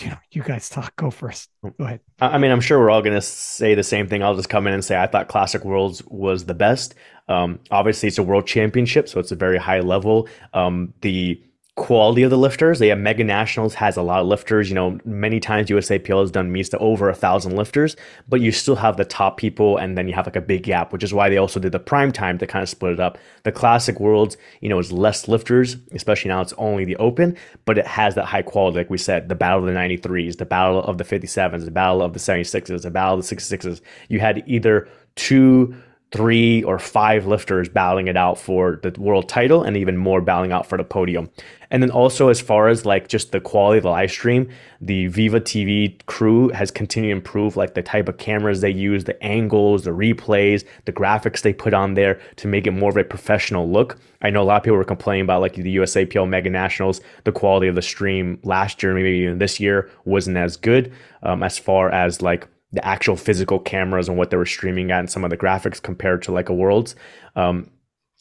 you 0.02 0.10
know, 0.10 0.18
you 0.32 0.44
guys 0.44 0.70
talk. 0.70 0.96
Go 0.96 1.12
first. 1.12 1.50
Go 1.64 1.74
ahead. 1.80 2.02
I 2.20 2.38
mean, 2.38 2.52
I'm 2.52 2.62
sure 2.62 2.80
we're 2.80 2.90
all 2.90 3.02
going 3.02 3.16
to 3.16 3.22
say 3.22 3.76
the 3.76 3.84
same 3.84 4.08
thing. 4.08 4.24
I'll 4.24 4.36
just 4.36 4.50
come 4.50 4.68
in 4.68 4.74
and 4.74 4.84
say 4.84 4.98
I 4.98 5.08
thought 5.08 5.28
Classic 5.28 5.64
Worlds 5.64 6.04
was 6.08 6.46
the 6.46 6.54
best. 6.54 6.96
Um, 7.28 7.60
obviously, 7.72 8.08
it's 8.08 8.18
a 8.18 8.24
world 8.24 8.48
championship, 8.48 9.10
so 9.10 9.20
it's 9.20 9.32
a 9.32 9.36
very 9.36 9.58
high 9.58 9.80
level. 9.80 10.28
Um, 10.54 10.94
the 11.02 11.42
quality 11.76 12.24
of 12.24 12.30
the 12.30 12.38
lifters. 12.38 12.80
They 12.80 12.88
have 12.88 13.00
Mega 13.00 13.24
Nationals 13.24 13.74
has 13.76 13.98
a 13.98 14.02
lot 14.02 14.22
of 14.22 14.28
lifters. 14.28 14.70
You 14.70 14.76
know, 14.76 14.98
many 15.04 15.42
times 15.42 15.70
USAPL 15.70 16.22
has 16.22 16.32
done 16.32 16.52
meets 16.52 16.70
to 16.70 16.78
over 16.78 17.10
a 17.10 17.16
thousand 17.16 17.56
lifters, 17.58 17.98
but 18.30 18.40
you 18.40 18.54
still 18.54 18.78
have 18.78 18.96
the 18.96 19.04
top 19.04 19.38
people, 19.38 19.78
and 19.78 19.98
then 19.98 20.08
you 20.08 20.14
have 20.14 20.26
like 20.26 20.38
a 20.38 20.42
big 20.42 20.64
gap, 20.64 20.94
which 20.94 21.04
is 21.04 21.14
why 21.14 21.28
they 21.30 21.38
also 21.38 21.60
did 21.60 21.74
the 21.74 21.80
prime 21.80 22.14
time 22.14 22.38
to 22.38 22.48
kind 22.48 22.64
of 22.64 22.70
split 22.70 22.94
it 22.94 23.00
up. 23.02 23.18
The 23.44 23.52
Classic 23.52 24.00
Worlds, 24.00 24.38
you 24.62 24.70
know, 24.70 24.80
is 24.80 24.92
less 24.92 25.28
lifters, 25.28 25.76
especially 25.92 26.30
now 26.30 26.42
it's 26.42 26.54
only 26.58 26.86
the 26.86 26.96
Open, 26.96 27.36
but 27.66 27.78
it 27.78 27.86
has 27.86 28.16
that 28.16 28.26
high 28.26 28.42
quality, 28.42 28.78
like 28.78 28.90
we 28.90 28.98
said, 28.98 29.28
the 29.28 29.36
Battle 29.36 29.60
of 29.60 29.66
the 29.66 29.78
93s, 29.78 30.38
the 30.38 30.46
Battle 30.46 30.82
of 30.82 30.98
the 30.98 31.04
57s, 31.04 31.66
the 31.66 31.72
Battle 31.72 32.02
of 32.02 32.14
the 32.14 32.20
76s, 32.20 32.82
the 32.82 32.90
Battle 32.90 33.20
of 33.20 33.28
the 33.28 33.36
66s. 33.36 33.82
You 34.08 34.22
had 34.22 34.44
either 34.48 34.88
two 35.16 35.76
three 36.12 36.64
or 36.64 36.80
five 36.80 37.26
lifters 37.26 37.68
battling 37.68 38.08
it 38.08 38.16
out 38.16 38.38
for 38.38 38.80
the 38.84 38.92
world 39.00 39.28
title 39.28 39.64
and 39.64 39.76
even 39.76 39.98
more 39.98 40.22
battling 40.22 40.52
out 40.52 40.66
for 40.66 40.78
the 40.78 40.84
podium. 40.84 41.30
And 41.72 41.84
then 41.84 41.92
also 41.92 42.30
as 42.30 42.40
far 42.40 42.70
as 42.70 42.86
like 42.86 43.10
just 43.10 43.32
the 43.32 43.42
quality 43.42 43.80
of 43.80 43.84
the 43.84 43.90
live 43.90 44.12
stream, 44.12 44.50
the 44.80 45.08
Viva 45.08 45.42
TV 45.42 46.00
crew 46.06 46.50
has 46.50 46.72
continued 46.72 47.10
to 47.10 47.18
improve 47.18 47.58
like 47.58 47.74
the 47.74 47.82
type 47.82 48.08
of 48.08 48.18
cameras 48.18 48.62
they 48.62 48.70
use, 48.70 49.04
the 49.04 49.22
angles, 49.22 49.84
the 49.84 49.92
replays, 49.92 50.64
the 50.86 50.94
graphics 50.94 51.42
they 51.42 51.54
put 51.54 51.74
on 51.74 51.96
there 51.96 52.20
to 52.38 52.48
make 52.48 52.68
it 52.68 52.72
more 52.72 52.92
of 52.92 52.98
a 52.98 53.04
professional 53.04 53.70
look. 53.70 53.98
I 54.22 54.30
know 54.30 54.42
a 54.42 54.46
lot 54.46 54.58
of 54.58 54.64
people 54.64 54.78
were 54.78 54.86
complaining 54.86 55.24
about 55.24 55.42
like 55.42 55.56
the 55.56 55.76
USAPL 55.76 56.30
Mega 56.30 56.50
Nationals, 56.50 57.02
the 57.26 57.32
quality 57.32 57.68
of 57.68 57.76
the 57.76 57.82
stream 57.82 58.40
last 58.44 58.82
year, 58.82 58.94
maybe 58.94 59.10
even 59.10 59.40
this 59.40 59.60
year 59.60 59.90
wasn't 60.06 60.38
as 60.38 60.56
good 60.56 60.94
um, 61.24 61.44
as 61.44 61.58
far 61.58 61.90
as 61.90 62.22
like 62.22 62.48
the 62.76 62.86
actual 62.86 63.16
physical 63.16 63.60
cameras 63.60 64.08
and 64.08 64.18
what 64.18 64.30
they 64.30 64.38
were 64.38 64.46
streaming 64.46 64.92
at 64.92 65.00
and 65.00 65.10
some 65.10 65.24
of 65.24 65.30
the 65.30 65.38
graphics 65.38 65.82
compared 65.82 66.22
to 66.24 66.32
like 66.32 66.50
a 66.50 66.54
world's. 66.54 66.96
Um, 67.36 67.70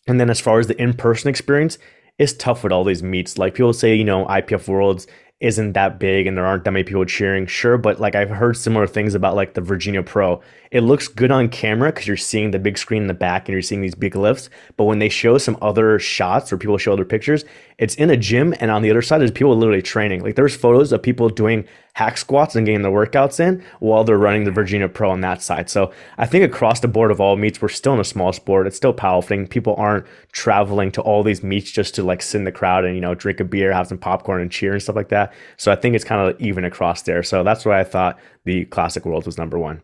and 0.06 0.20
then 0.20 0.30
as 0.30 0.40
far 0.40 0.58
as 0.58 0.66
the 0.66 0.80
in-person 0.80 1.28
experience, 1.28 1.78
it's 2.18 2.32
tough 2.32 2.62
with 2.62 2.72
all 2.72 2.84
these 2.84 3.02
meets. 3.02 3.38
Like 3.38 3.54
people 3.54 3.72
say, 3.72 3.94
you 3.94 4.04
know, 4.04 4.26
IPF 4.26 4.68
Worlds 4.68 5.06
isn't 5.40 5.72
that 5.72 5.98
big 5.98 6.26
and 6.26 6.36
there 6.36 6.46
aren't 6.46 6.64
that 6.64 6.70
many 6.70 6.84
people 6.84 7.04
cheering. 7.04 7.46
Sure, 7.46 7.76
but 7.76 8.00
like 8.00 8.14
I've 8.14 8.30
heard 8.30 8.56
similar 8.56 8.86
things 8.86 9.14
about 9.14 9.34
like 9.34 9.54
the 9.54 9.60
Virginia 9.60 10.02
Pro. 10.02 10.40
It 10.70 10.82
looks 10.82 11.08
good 11.08 11.30
on 11.30 11.48
camera 11.48 11.92
because 11.92 12.06
you're 12.06 12.16
seeing 12.16 12.50
the 12.50 12.58
big 12.58 12.78
screen 12.78 13.02
in 13.02 13.08
the 13.08 13.14
back 13.14 13.48
and 13.48 13.52
you're 13.52 13.62
seeing 13.62 13.82
these 13.82 13.94
big 13.94 14.14
lifts. 14.14 14.48
But 14.76 14.84
when 14.84 15.00
they 15.00 15.08
show 15.08 15.36
some 15.38 15.58
other 15.60 15.98
shots 15.98 16.52
or 16.52 16.56
people 16.56 16.78
show 16.78 16.92
other 16.92 17.04
pictures, 17.04 17.44
it's 17.78 17.94
in 17.96 18.10
a 18.10 18.16
gym 18.16 18.54
and 18.60 18.70
on 18.70 18.82
the 18.82 18.90
other 18.90 19.02
side 19.02 19.18
there's 19.18 19.30
people 19.30 19.56
literally 19.56 19.82
training. 19.82 20.22
Like 20.22 20.36
there's 20.36 20.54
photos 20.54 20.92
of 20.92 21.02
people 21.02 21.28
doing 21.28 21.66
hack 21.94 22.16
squats 22.16 22.56
and 22.56 22.66
getting 22.66 22.82
the 22.82 22.90
workouts 22.90 23.40
in 23.40 23.64
while 23.78 24.04
they're 24.04 24.18
running 24.18 24.44
the 24.44 24.50
Virginia 24.50 24.88
Pro 24.88 25.10
on 25.10 25.20
that 25.20 25.42
side. 25.42 25.70
So 25.70 25.92
I 26.18 26.26
think 26.26 26.44
across 26.44 26.80
the 26.80 26.88
board 26.88 27.10
of 27.10 27.20
all 27.20 27.36
meets, 27.36 27.62
we're 27.62 27.68
still 27.68 27.94
in 27.94 28.00
a 28.00 28.04
small 28.04 28.32
sport. 28.32 28.66
It's 28.66 28.76
still 28.76 28.92
powerlifting. 28.92 29.48
People 29.48 29.74
aren't 29.76 30.06
traveling 30.32 30.90
to 30.92 31.02
all 31.02 31.22
these 31.22 31.42
meets 31.42 31.70
just 31.70 31.94
to 31.96 32.02
like 32.02 32.22
sit 32.22 32.38
in 32.38 32.44
the 32.44 32.52
crowd 32.52 32.84
and, 32.84 32.94
you 32.94 33.00
know, 33.00 33.14
drink 33.14 33.40
a 33.40 33.44
beer, 33.44 33.72
have 33.72 33.86
some 33.86 33.98
popcorn 33.98 34.40
and 34.40 34.50
cheer 34.50 34.72
and 34.72 34.82
stuff 34.82 34.96
like 34.96 35.08
that. 35.10 35.32
So 35.56 35.70
I 35.70 35.76
think 35.76 35.94
it's 35.94 36.04
kind 36.04 36.28
of 36.28 36.40
even 36.40 36.64
across 36.64 37.02
there. 37.02 37.22
So 37.22 37.44
that's 37.44 37.64
why 37.64 37.80
I 37.80 37.84
thought 37.84 38.18
the 38.44 38.64
Classic 38.66 39.04
World 39.04 39.26
was 39.26 39.38
number 39.38 39.58
one. 39.58 39.82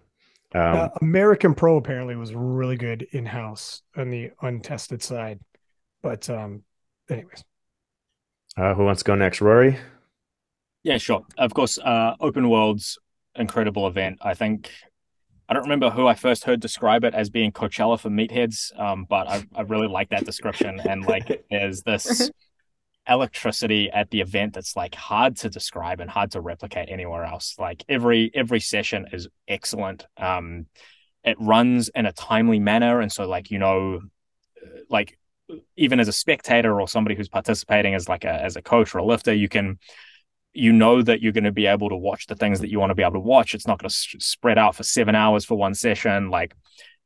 Um, 0.52 0.76
uh, 0.76 0.88
American 1.00 1.54
Pro 1.54 1.76
apparently 1.76 2.16
was 2.16 2.34
really 2.34 2.76
good 2.76 3.06
in 3.12 3.26
house 3.26 3.82
on 3.96 4.10
the 4.10 4.30
untested 4.42 5.00
side. 5.00 5.38
But, 6.02 6.28
um, 6.28 6.62
anyways. 7.08 7.44
Uh, 8.60 8.74
who 8.74 8.84
wants 8.84 9.02
to 9.02 9.06
go 9.06 9.14
next? 9.14 9.40
Rory? 9.40 9.78
Yeah, 10.82 10.98
sure. 10.98 11.24
Of 11.38 11.54
course, 11.54 11.78
uh, 11.78 12.16
Open 12.20 12.50
World's 12.50 12.98
incredible 13.34 13.86
event. 13.86 14.18
I 14.20 14.34
think 14.34 14.70
I 15.48 15.54
don't 15.54 15.62
remember 15.62 15.88
who 15.88 16.06
I 16.06 16.14
first 16.14 16.44
heard 16.44 16.60
describe 16.60 17.02
it 17.04 17.14
as 17.14 17.30
being 17.30 17.52
Coachella 17.52 17.98
for 17.98 18.10
meatheads, 18.10 18.78
um, 18.78 19.06
but 19.08 19.28
I, 19.28 19.44
I 19.56 19.62
really 19.62 19.88
like 19.88 20.10
that 20.10 20.26
description. 20.26 20.78
And 20.78 21.06
like, 21.06 21.46
there's 21.50 21.82
this 21.82 22.30
electricity 23.08 23.90
at 23.90 24.10
the 24.10 24.20
event 24.20 24.52
that's 24.52 24.76
like 24.76 24.94
hard 24.94 25.36
to 25.36 25.48
describe 25.48 26.00
and 26.00 26.10
hard 26.10 26.32
to 26.32 26.42
replicate 26.42 26.90
anywhere 26.90 27.24
else. 27.24 27.56
Like 27.58 27.82
every 27.88 28.30
every 28.34 28.60
session 28.60 29.06
is 29.10 29.26
excellent. 29.48 30.06
Um, 30.18 30.66
it 31.24 31.38
runs 31.40 31.88
in 31.94 32.04
a 32.04 32.12
timely 32.12 32.58
manner, 32.58 33.00
and 33.00 33.10
so 33.10 33.26
like 33.26 33.50
you 33.50 33.58
know, 33.58 34.00
like 34.90 35.18
even 35.76 36.00
as 36.00 36.08
a 36.08 36.12
spectator 36.12 36.80
or 36.80 36.88
somebody 36.88 37.14
who's 37.14 37.28
participating 37.28 37.94
as 37.94 38.08
like 38.08 38.24
a 38.24 38.32
as 38.32 38.56
a 38.56 38.62
coach 38.62 38.94
or 38.94 38.98
a 38.98 39.04
lifter, 39.04 39.32
you 39.32 39.48
can 39.48 39.78
you 40.52 40.72
know 40.72 41.00
that 41.00 41.22
you're 41.22 41.32
going 41.32 41.44
to 41.44 41.52
be 41.52 41.66
able 41.66 41.88
to 41.88 41.96
watch 41.96 42.26
the 42.26 42.34
things 42.34 42.60
that 42.60 42.70
you 42.70 42.80
want 42.80 42.90
to 42.90 42.94
be 42.94 43.02
able 43.02 43.12
to 43.12 43.20
watch. 43.20 43.54
It's 43.54 43.66
not 43.66 43.78
going 43.78 43.88
to 43.88 43.94
s- 43.94 44.16
spread 44.18 44.58
out 44.58 44.74
for 44.74 44.82
seven 44.82 45.14
hours 45.14 45.44
for 45.44 45.56
one 45.56 45.74
session. 45.74 46.30
Like 46.30 46.54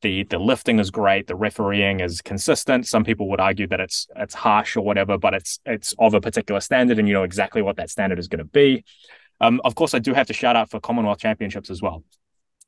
the 0.03 0.25
the 0.25 0.39
lifting 0.39 0.79
is 0.79 0.91
great, 0.91 1.27
the 1.27 1.37
refereeing 1.37 2.01
is 2.01 2.21
consistent. 2.23 2.87
Some 2.87 3.05
people 3.05 3.29
would 3.31 3.41
argue 3.41 3.67
that 3.69 3.81
it's 3.81 4.07
it's 4.17 4.35
harsh 4.35 4.77
or 4.77 4.83
whatever, 4.83 5.19
but 5.19 5.35
it's 5.35 5.61
it's 5.67 5.95
of 5.99 6.15
a 6.15 6.21
particular 6.21 6.61
standard, 6.61 6.99
and 6.99 7.09
you 7.09 7.15
know 7.15 7.25
exactly 7.25 7.63
what 7.63 7.77
that 7.77 7.91
standard 7.91 8.19
is 8.19 8.29
going 8.29 8.39
to 8.39 8.45
be. 8.45 8.85
Um, 9.41 9.61
of 9.65 9.75
course, 9.75 9.95
I 9.95 9.99
do 9.99 10.15
have 10.15 10.29
to 10.29 10.33
shout 10.33 10.57
out 10.57 10.71
for 10.71 10.81
Commonwealth 10.81 11.19
Championships 11.19 11.71
as 11.71 11.83
well. 11.83 12.05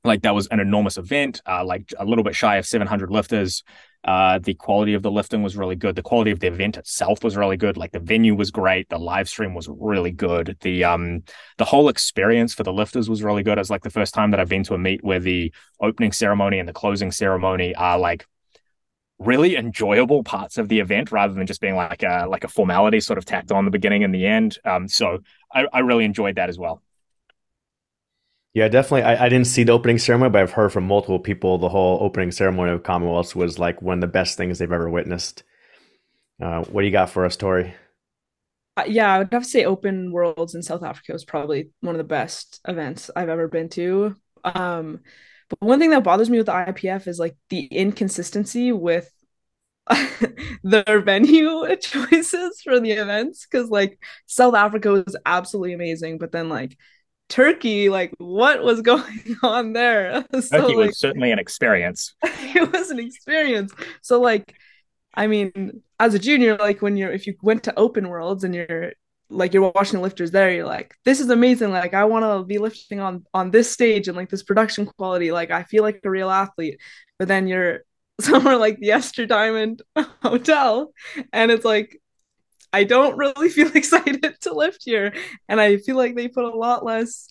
Like 0.04 0.22
that 0.22 0.34
was 0.34 0.46
an 0.48 0.60
enormous 0.60 0.98
event, 0.98 1.40
uh, 1.46 1.64
like 1.64 1.92
a 1.98 2.04
little 2.04 2.24
bit 2.24 2.36
shy 2.36 2.56
of 2.56 2.66
700 2.66 3.10
lifters. 3.10 3.64
Uh, 4.06 4.38
the 4.38 4.54
quality 4.54 4.94
of 4.94 5.02
the 5.02 5.10
lifting 5.10 5.42
was 5.42 5.56
really 5.56 5.74
good. 5.74 5.96
The 5.96 6.02
quality 6.02 6.30
of 6.30 6.38
the 6.38 6.46
event 6.46 6.76
itself 6.76 7.24
was 7.24 7.36
really 7.36 7.56
good. 7.56 7.76
Like 7.76 7.90
the 7.90 7.98
venue 7.98 8.36
was 8.36 8.52
great. 8.52 8.88
The 8.88 8.98
live 8.98 9.28
stream 9.28 9.52
was 9.52 9.68
really 9.68 10.12
good. 10.12 10.56
The 10.60 10.84
um 10.84 11.24
the 11.58 11.64
whole 11.64 11.88
experience 11.88 12.54
for 12.54 12.62
the 12.62 12.72
lifters 12.72 13.10
was 13.10 13.24
really 13.24 13.42
good. 13.42 13.58
It 13.58 13.62
was 13.62 13.70
like 13.70 13.82
the 13.82 13.90
first 13.90 14.14
time 14.14 14.30
that 14.30 14.38
I've 14.38 14.48
been 14.48 14.62
to 14.64 14.74
a 14.74 14.78
meet 14.78 15.02
where 15.02 15.18
the 15.18 15.52
opening 15.80 16.12
ceremony 16.12 16.60
and 16.60 16.68
the 16.68 16.72
closing 16.72 17.10
ceremony 17.10 17.74
are 17.74 17.98
like 17.98 18.26
really 19.18 19.56
enjoyable 19.56 20.22
parts 20.22 20.58
of 20.58 20.68
the 20.68 20.78
event 20.78 21.10
rather 21.10 21.34
than 21.34 21.46
just 21.46 21.60
being 21.60 21.74
like 21.74 22.04
a 22.04 22.26
like 22.28 22.44
a 22.44 22.48
formality 22.48 23.00
sort 23.00 23.18
of 23.18 23.24
tacked 23.24 23.50
on 23.50 23.64
the 23.64 23.70
beginning 23.72 24.04
and 24.04 24.14
the 24.14 24.24
end. 24.24 24.58
Um, 24.64 24.86
so 24.86 25.18
I, 25.52 25.66
I 25.72 25.80
really 25.80 26.04
enjoyed 26.04 26.36
that 26.36 26.48
as 26.48 26.58
well. 26.58 26.82
Yeah, 28.56 28.68
definitely. 28.68 29.02
I, 29.02 29.26
I 29.26 29.28
didn't 29.28 29.48
see 29.48 29.64
the 29.64 29.72
opening 29.72 29.98
ceremony, 29.98 30.30
but 30.30 30.40
I've 30.40 30.52
heard 30.52 30.72
from 30.72 30.86
multiple 30.86 31.18
people 31.18 31.58
the 31.58 31.68
whole 31.68 31.98
opening 32.00 32.32
ceremony 32.32 32.72
of 32.72 32.82
Commonwealths 32.82 33.36
was 33.36 33.58
like 33.58 33.82
one 33.82 33.98
of 33.98 34.00
the 34.00 34.06
best 34.06 34.38
things 34.38 34.58
they've 34.58 34.72
ever 34.72 34.88
witnessed. 34.88 35.42
Uh, 36.40 36.64
what 36.64 36.80
do 36.80 36.86
you 36.86 36.90
got 36.90 37.10
for 37.10 37.26
us, 37.26 37.36
Tori? 37.36 37.74
Uh, 38.78 38.84
yeah, 38.88 39.12
I 39.12 39.18
would 39.18 39.28
have 39.30 39.42
to 39.42 39.48
say 39.48 39.66
Open 39.66 40.10
Worlds 40.10 40.54
in 40.54 40.62
South 40.62 40.82
Africa 40.82 41.12
was 41.12 41.26
probably 41.26 41.68
one 41.82 41.94
of 41.94 41.98
the 41.98 42.04
best 42.04 42.62
events 42.66 43.10
I've 43.14 43.28
ever 43.28 43.46
been 43.46 43.68
to. 43.70 44.16
Um, 44.42 45.00
but 45.50 45.60
one 45.60 45.78
thing 45.78 45.90
that 45.90 46.02
bothers 46.02 46.30
me 46.30 46.38
with 46.38 46.46
the 46.46 46.52
IPF 46.52 47.08
is 47.08 47.18
like 47.18 47.36
the 47.50 47.66
inconsistency 47.66 48.72
with 48.72 49.12
their 50.64 51.02
venue 51.02 51.76
choices 51.82 52.62
for 52.62 52.80
the 52.80 52.92
events 52.92 53.46
because 53.46 53.68
like 53.68 53.98
South 54.24 54.54
Africa 54.54 54.92
was 54.92 55.14
absolutely 55.26 55.74
amazing, 55.74 56.16
but 56.16 56.32
then 56.32 56.48
like 56.48 56.78
Turkey, 57.28 57.88
like 57.88 58.14
what 58.18 58.62
was 58.62 58.82
going 58.82 59.36
on 59.42 59.72
there? 59.72 60.24
So, 60.40 60.60
Turkey 60.60 60.76
like, 60.76 60.86
was 60.88 60.98
certainly 60.98 61.32
an 61.32 61.38
experience. 61.38 62.14
it 62.22 62.72
was 62.72 62.90
an 62.90 62.98
experience. 62.98 63.72
So 64.02 64.20
like, 64.20 64.54
I 65.14 65.26
mean, 65.26 65.82
as 65.98 66.14
a 66.14 66.18
junior, 66.18 66.56
like 66.56 66.82
when 66.82 66.96
you're 66.96 67.12
if 67.12 67.26
you 67.26 67.34
went 67.42 67.64
to 67.64 67.78
open 67.78 68.08
worlds 68.08 68.44
and 68.44 68.54
you're 68.54 68.92
like 69.28 69.54
you're 69.54 69.70
watching 69.74 70.00
lifters 70.00 70.30
there, 70.30 70.52
you're 70.52 70.66
like, 70.66 70.94
this 71.04 71.20
is 71.20 71.30
amazing. 71.30 71.70
Like 71.70 71.94
I 71.94 72.04
want 72.04 72.24
to 72.24 72.44
be 72.44 72.58
lifting 72.58 73.00
on 73.00 73.24
on 73.34 73.50
this 73.50 73.70
stage 73.70 74.08
and 74.08 74.16
like 74.16 74.28
this 74.28 74.42
production 74.42 74.86
quality. 74.86 75.32
Like 75.32 75.50
I 75.50 75.64
feel 75.64 75.82
like 75.82 76.00
a 76.04 76.10
real 76.10 76.30
athlete. 76.30 76.80
But 77.18 77.28
then 77.28 77.48
you're 77.48 77.80
somewhere 78.20 78.56
like 78.56 78.78
the 78.78 78.92
Esther 78.92 79.26
Diamond 79.26 79.82
Hotel, 80.22 80.92
and 81.32 81.50
it's 81.50 81.64
like 81.64 82.00
I 82.72 82.84
don't 82.84 83.16
really 83.16 83.48
feel 83.50 83.70
excited 83.74 84.36
to 84.42 84.54
lift 84.54 84.82
here. 84.84 85.14
And 85.48 85.60
I 85.60 85.78
feel 85.78 85.96
like 85.96 86.14
they 86.16 86.28
put 86.28 86.44
a 86.44 86.56
lot 86.56 86.84
less 86.84 87.28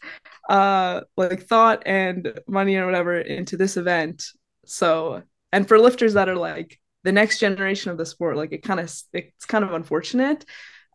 uh 0.49 1.01
like 1.17 1.47
thought 1.47 1.83
and 1.85 2.39
money 2.47 2.75
or 2.75 2.85
whatever 2.85 3.19
into 3.19 3.57
this 3.57 3.77
event. 3.77 4.25
So 4.65 5.23
and 5.51 5.67
for 5.67 5.79
lifters 5.79 6.13
that 6.13 6.29
are 6.29 6.35
like 6.35 6.79
the 7.03 7.11
next 7.11 7.39
generation 7.39 7.91
of 7.91 7.97
the 7.97 8.05
sport, 8.05 8.37
like 8.37 8.51
it 8.51 8.63
kind 8.63 8.79
of 8.79 8.91
it's 9.13 9.45
kind 9.45 9.63
of 9.63 9.73
unfortunate. 9.73 10.45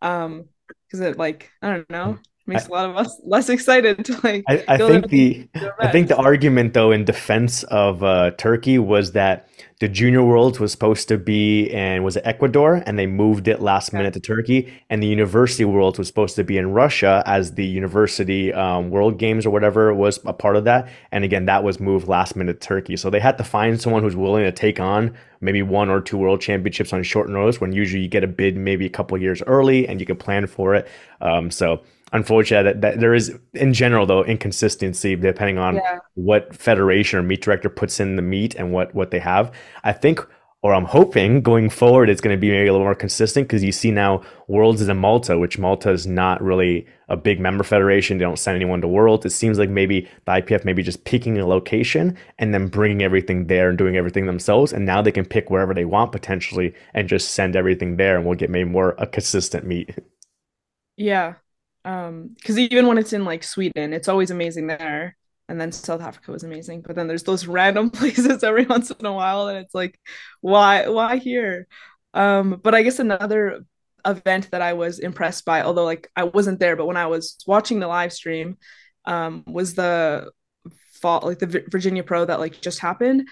Um 0.01 0.45
because 0.87 1.01
it 1.01 1.17
like 1.17 1.49
I 1.61 1.69
don't 1.69 1.89
know 1.89 2.19
makes 2.51 2.65
I, 2.65 2.67
a 2.67 2.71
lot 2.71 2.89
of 2.89 2.97
us 2.97 3.19
less 3.23 3.49
excited 3.49 4.05
to 4.05 4.19
like. 4.23 4.43
I, 4.47 4.63
I 4.67 4.77
think 4.77 5.09
the 5.09 5.47
I 5.79 5.91
think 5.91 6.07
the 6.07 6.17
argument 6.17 6.73
though 6.73 6.91
in 6.91 7.05
defense 7.05 7.63
of 7.63 8.03
uh, 8.03 8.31
Turkey 8.31 8.77
was 8.77 9.13
that 9.13 9.47
the 9.79 9.87
Junior 9.87 10.23
Worlds 10.23 10.59
was 10.59 10.71
supposed 10.71 11.07
to 11.07 11.17
be 11.17 11.71
in 11.71 12.03
was 12.03 12.15
it 12.15 12.23
Ecuador, 12.25 12.83
and 12.85 12.99
they 12.99 13.07
moved 13.07 13.47
it 13.47 13.61
last 13.61 13.93
minute 13.93 14.13
to 14.13 14.19
Turkey, 14.19 14.71
and 14.89 15.01
the 15.01 15.07
University 15.07 15.65
Worlds 15.65 15.97
was 15.97 16.07
supposed 16.07 16.35
to 16.35 16.43
be 16.43 16.57
in 16.57 16.71
Russia 16.71 17.23
as 17.25 17.53
the 17.55 17.65
University 17.65 18.53
um, 18.53 18.91
World 18.91 19.17
Games 19.17 19.45
or 19.45 19.49
whatever 19.49 19.93
was 19.93 20.19
a 20.25 20.33
part 20.33 20.55
of 20.55 20.65
that, 20.65 20.89
and 21.11 21.23
again 21.23 21.45
that 21.45 21.63
was 21.63 21.79
moved 21.79 22.07
last 22.07 22.35
minute 22.35 22.61
to 22.61 22.67
Turkey. 22.67 22.95
So 22.95 23.09
they 23.09 23.19
had 23.19 23.37
to 23.37 23.43
find 23.43 23.81
someone 23.81 24.03
who's 24.03 24.15
willing 24.15 24.43
to 24.43 24.51
take 24.51 24.79
on 24.79 25.15
maybe 25.41 25.63
one 25.63 25.89
or 25.89 25.99
two 25.99 26.17
World 26.17 26.39
Championships 26.39 26.93
on 26.93 27.01
short 27.03 27.29
notice, 27.29 27.59
when 27.59 27.73
usually 27.73 28.03
you 28.03 28.07
get 28.07 28.23
a 28.23 28.27
bid 28.27 28.55
maybe 28.55 28.85
a 28.85 28.89
couple 28.89 29.17
years 29.17 29.41
early 29.47 29.87
and 29.87 29.99
you 29.99 30.05
can 30.05 30.15
plan 30.15 30.45
for 30.47 30.75
it. 30.75 30.87
Um, 31.19 31.49
so 31.49 31.81
unfortunate 32.11 32.63
that, 32.63 32.81
that, 32.81 32.99
there 32.99 33.13
is 33.13 33.37
in 33.53 33.73
general 33.73 34.05
though 34.05 34.23
inconsistency 34.23 35.15
depending 35.15 35.57
on 35.57 35.75
yeah. 35.75 35.99
what 36.15 36.55
federation 36.55 37.19
or 37.19 37.23
meet 37.23 37.41
director 37.41 37.69
puts 37.69 37.99
in 37.99 38.15
the 38.15 38.21
meet 38.21 38.55
and 38.55 38.71
what 38.71 38.93
what 38.93 39.11
they 39.11 39.19
have. 39.19 39.51
I 39.83 39.93
think 39.93 40.25
or 40.63 40.75
i'm 40.75 40.85
hoping 40.85 41.41
going 41.41 41.69
forward 41.69 42.07
it's 42.07 42.21
going 42.21 42.35
to 42.35 42.39
be 42.39 42.51
maybe 42.51 42.67
a 42.67 42.71
little 42.71 42.85
more 42.85 42.93
consistent 42.93 43.47
because 43.47 43.63
you 43.63 43.71
see 43.71 43.89
now 43.89 44.21
worlds 44.47 44.79
is 44.79 44.89
in 44.89 44.97
malta 44.97 45.37
which 45.37 45.57
malta 45.57 45.89
is 45.89 46.05
not 46.05 46.41
really 46.41 46.85
a 47.11 47.17
big 47.17 47.41
member 47.41 47.63
federation. 47.63 48.17
They 48.17 48.23
don't 48.23 48.39
send 48.39 48.55
anyone 48.55 48.79
to 48.81 48.87
worlds. 48.87 49.25
It 49.25 49.31
seems 49.31 49.59
like 49.59 49.69
maybe 49.69 50.07
the 50.25 50.31
ipf 50.31 50.63
maybe 50.63 50.81
just 50.81 51.03
picking 51.03 51.37
a 51.37 51.45
location 51.45 52.17
and 52.39 52.53
then 52.53 52.67
bringing 52.67 53.03
everything 53.03 53.47
there 53.47 53.67
and 53.69 53.77
doing 53.77 53.97
everything 53.97 54.25
themselves 54.25 54.71
and 54.71 54.85
now 54.85 55.01
they 55.01 55.11
can 55.11 55.25
pick 55.25 55.49
wherever 55.49 55.73
they 55.73 55.85
want 55.85 56.13
potentially 56.13 56.73
and 56.93 57.09
just 57.09 57.31
send 57.31 57.55
everything 57.55 57.97
there 57.97 58.15
and 58.15 58.25
we'll 58.25 58.35
get 58.35 58.49
maybe 58.49 58.69
more 58.69 58.95
a 58.97 59.05
consistent 59.05 59.65
meet 59.65 59.93
yeah 60.95 61.33
um 61.85 62.29
because 62.35 62.59
even 62.59 62.87
when 62.87 62.97
it's 62.97 63.13
in 63.13 63.25
like 63.25 63.43
sweden 63.43 63.93
it's 63.93 64.07
always 64.07 64.31
amazing 64.31 64.67
there. 64.67 65.15
And 65.49 65.59
then 65.59 65.71
south 65.71 66.01
africa 66.01 66.31
was 66.31 66.43
amazing. 66.43 66.81
But 66.81 66.95
then 66.95 67.07
there's 67.07 67.23
those 67.23 67.47
random 67.59 67.89
places 67.89 68.43
every 68.43 68.65
once 68.65 68.91
in 68.91 69.05
a 69.05 69.13
while 69.13 69.47
and 69.47 69.57
it's 69.57 69.75
like 69.75 69.99
why 70.41 70.87
why 70.87 71.17
here? 71.17 71.67
Um 72.13 72.59
but 72.63 72.75
i 72.75 72.83
guess 72.83 72.99
another 72.99 73.65
event 74.05 74.49
that 74.51 74.61
i 74.61 74.73
was 74.73 74.99
impressed 74.99 75.45
by 75.45 75.61
although 75.61 75.85
like 75.85 76.09
i 76.15 76.23
wasn't 76.23 76.59
there 76.59 76.75
but 76.75 76.87
when 76.87 76.97
i 76.97 77.05
was 77.07 77.37
watching 77.45 77.79
the 77.79 77.87
live 77.87 78.11
stream 78.11 78.57
um 79.05 79.43
was 79.45 79.75
the 79.75 80.31
fall 81.01 81.21
like 81.23 81.39
the 81.39 81.63
virginia 81.69 82.03
pro 82.03 82.25
that 82.25 82.39
like 82.39 82.61
just 82.61 82.79
happened 82.79 83.27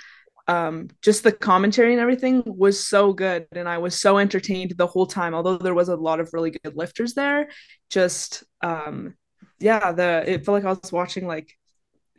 um, 0.49 0.89
just 1.03 1.23
the 1.23 1.31
commentary 1.31 1.91
and 1.93 2.01
everything 2.01 2.41
was 2.43 2.83
so 2.83 3.13
good 3.13 3.45
and 3.51 3.69
i 3.69 3.77
was 3.77 4.01
so 4.01 4.17
entertained 4.17 4.73
the 4.77 4.87
whole 4.87 5.05
time 5.05 5.35
although 5.35 5.57
there 5.57 5.75
was 5.75 5.89
a 5.89 5.95
lot 5.95 6.19
of 6.19 6.33
really 6.33 6.49
good 6.49 6.75
lifters 6.75 7.13
there. 7.13 7.49
Just 7.91 8.43
um, 8.61 9.13
yeah 9.59 9.91
the 9.91 10.23
it 10.25 10.43
felt 10.43 10.55
like 10.55 10.65
i 10.65 10.79
was 10.81 10.91
watching 10.91 11.27
like 11.27 11.55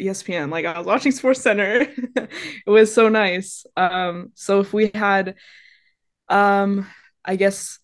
espn 0.01 0.51
like 0.51 0.65
i 0.65 0.78
was 0.78 0.86
watching 0.86 1.12
SportsCenter. 1.19 1.90
It 2.66 2.70
was 2.70 2.94
so 2.94 3.09
nice. 3.09 3.65
Um, 3.77 4.31
so 4.35 4.61
if 4.61 4.73
we 4.73 4.93
had 4.94 5.35
um, 6.28 6.86
i 7.24 7.35
guess 7.35 7.81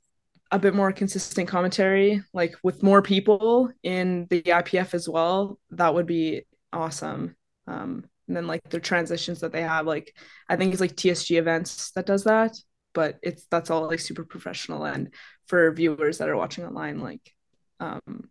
a 0.53 0.61
bit 0.61 0.75
more 0.77 0.93
consistent 0.93 1.49
commentary 1.49 2.23
like 2.33 2.55
with 2.63 2.85
more 2.85 3.03
people 3.03 3.73
in 3.83 4.29
the 4.31 4.43
ipf 4.43 4.95
as 4.95 5.09
well 5.09 5.59
that 5.71 5.93
would 5.93 6.07
be 6.07 6.43
awesome. 6.73 7.35
Um, 7.67 8.05
and 8.29 8.37
then 8.37 8.47
like 8.47 8.63
the 8.71 8.81
transitions 8.81 9.41
that 9.41 9.53
they 9.53 9.63
have 9.63 9.87
like 9.87 10.15
i 10.49 10.57
think 10.57 10.73
it's 10.73 10.81
like 10.81 10.95
tsg 10.97 11.37
events 11.37 11.91
that 11.93 12.07
does 12.07 12.25
that 12.25 12.57
but 12.97 13.19
it's 13.23 13.47
that's 13.51 13.71
all 13.71 13.87
like 13.87 14.01
super 14.01 14.25
professional. 14.25 14.85
And 14.85 15.13
for 15.47 15.71
viewers 15.71 16.19
that 16.19 16.31
are 16.31 16.37
watching 16.37 16.65
online 16.65 16.99
like 16.99 17.33
um 17.79 18.31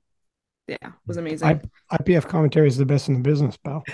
yeah 0.67 0.75
it 0.81 0.91
was 1.05 1.17
amazing. 1.17 1.47
I, 1.91 1.97
ipf 1.97 2.27
commentary 2.27 2.67
is 2.67 2.75
the 2.75 2.85
best 2.85 3.07
in 3.07 3.13
the 3.13 3.21
business 3.21 3.55
pal. 3.57 3.83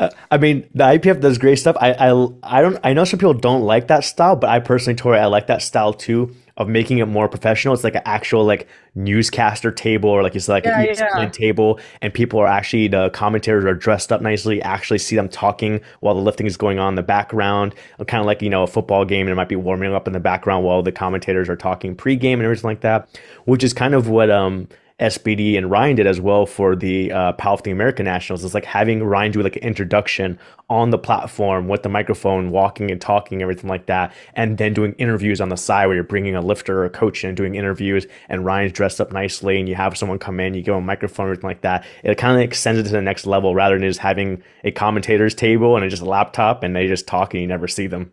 Uh, 0.00 0.10
i 0.30 0.38
mean 0.38 0.68
the 0.74 0.84
ipf 0.84 1.20
does 1.20 1.36
great 1.36 1.56
stuff. 1.56 1.76
I, 1.80 1.92
I 1.92 2.28
i 2.42 2.62
don't 2.62 2.78
i 2.84 2.92
know 2.92 3.04
some 3.04 3.18
people 3.18 3.34
don't 3.34 3.62
like 3.62 3.88
that 3.88 4.04
style 4.04 4.36
but 4.36 4.50
i 4.50 4.60
personally 4.60 4.96
tori 4.96 5.18
i 5.18 5.26
like 5.26 5.48
that 5.48 5.62
style 5.62 5.92
too 5.92 6.34
of 6.56 6.68
making 6.68 6.98
it 6.98 7.06
more 7.06 7.28
professional. 7.28 7.74
It's 7.74 7.82
like 7.82 7.96
an 7.96 8.02
actual 8.04 8.44
like 8.44 8.68
newscaster 8.94 9.72
table 9.72 10.08
or 10.08 10.22
like 10.22 10.36
it's 10.36 10.48
like 10.48 10.64
yeah, 10.64 10.80
an 10.80 10.86
ESPN 10.86 11.22
yeah. 11.22 11.28
table, 11.28 11.80
and 12.00 12.14
people 12.14 12.38
are 12.38 12.46
actually 12.46 12.88
the 12.88 13.10
commentators 13.10 13.64
are 13.64 13.74
dressed 13.74 14.12
up 14.12 14.20
nicely. 14.20 14.62
Actually, 14.62 14.98
see 14.98 15.16
them 15.16 15.28
talking 15.28 15.80
while 16.00 16.14
the 16.14 16.20
lifting 16.20 16.46
is 16.46 16.56
going 16.56 16.78
on 16.78 16.90
in 16.90 16.94
the 16.94 17.02
background. 17.02 17.74
Kind 18.06 18.20
of 18.20 18.26
like 18.26 18.42
you 18.42 18.50
know 18.50 18.62
a 18.62 18.68
football 18.68 19.04
game, 19.04 19.26
and 19.26 19.32
it 19.32 19.36
might 19.36 19.48
be 19.48 19.56
warming 19.56 19.92
up 19.92 20.06
in 20.06 20.12
the 20.12 20.20
background 20.20 20.64
while 20.64 20.82
the 20.82 20.92
commentators 20.92 21.48
are 21.48 21.56
talking 21.56 21.96
pregame 21.96 22.34
and 22.34 22.42
everything 22.42 22.68
like 22.68 22.82
that, 22.82 23.08
which 23.46 23.64
is 23.64 23.72
kind 23.72 23.94
of 23.94 24.08
what 24.08 24.30
um 24.30 24.68
SBD 25.00 25.58
and 25.58 25.70
Ryan 25.70 25.96
did 25.96 26.06
as 26.06 26.20
well 26.20 26.46
for 26.46 26.76
the 26.76 27.10
uh, 27.10 27.32
Powerlifting 27.32 27.72
American 27.72 28.04
Nationals. 28.04 28.44
It's 28.44 28.54
like 28.54 28.64
having 28.64 29.02
Ryan 29.02 29.32
do 29.32 29.42
like 29.42 29.56
an 29.56 29.62
introduction 29.62 30.38
on 30.70 30.90
the 30.90 30.98
platform 30.98 31.66
with 31.66 31.82
the 31.82 31.88
microphone, 31.88 32.50
walking 32.50 32.92
and 32.92 33.00
talking, 33.00 33.42
everything 33.42 33.68
like 33.68 33.86
that, 33.86 34.14
and 34.34 34.56
then 34.56 34.72
doing 34.72 34.92
interviews 34.94 35.40
on 35.40 35.48
the 35.48 35.56
side 35.56 35.86
where 35.86 35.96
you're 35.96 36.04
bringing 36.04 36.36
a 36.36 36.40
lifter 36.40 36.78
or 36.78 36.84
a 36.84 36.90
coach 36.90 37.24
in 37.24 37.28
and 37.28 37.36
doing 37.36 37.56
interviews, 37.56 38.06
and 38.28 38.44
Ryan's 38.44 38.72
dressed 38.72 39.00
up 39.00 39.12
nicely, 39.12 39.58
and 39.58 39.68
you 39.68 39.74
have 39.74 39.98
someone 39.98 40.18
come 40.20 40.38
in, 40.38 40.54
you 40.54 40.62
give 40.62 40.76
a 40.76 40.80
microphone, 40.80 41.26
everything 41.26 41.48
like 41.48 41.62
that. 41.62 41.84
It 42.04 42.16
kind 42.16 42.36
of 42.36 42.42
extends 42.42 42.78
it 42.78 42.84
to 42.84 42.90
the 42.90 43.02
next 43.02 43.26
level 43.26 43.54
rather 43.54 43.76
than 43.76 43.88
just 43.88 44.00
having 44.00 44.42
a 44.62 44.70
commentator's 44.70 45.34
table 45.34 45.76
and 45.76 45.90
just 45.90 46.02
a 46.02 46.06
laptop 46.06 46.62
and 46.62 46.74
they 46.74 46.86
just 46.86 47.08
talk 47.08 47.34
and 47.34 47.40
you 47.40 47.48
never 47.48 47.66
see 47.66 47.88
them. 47.88 48.12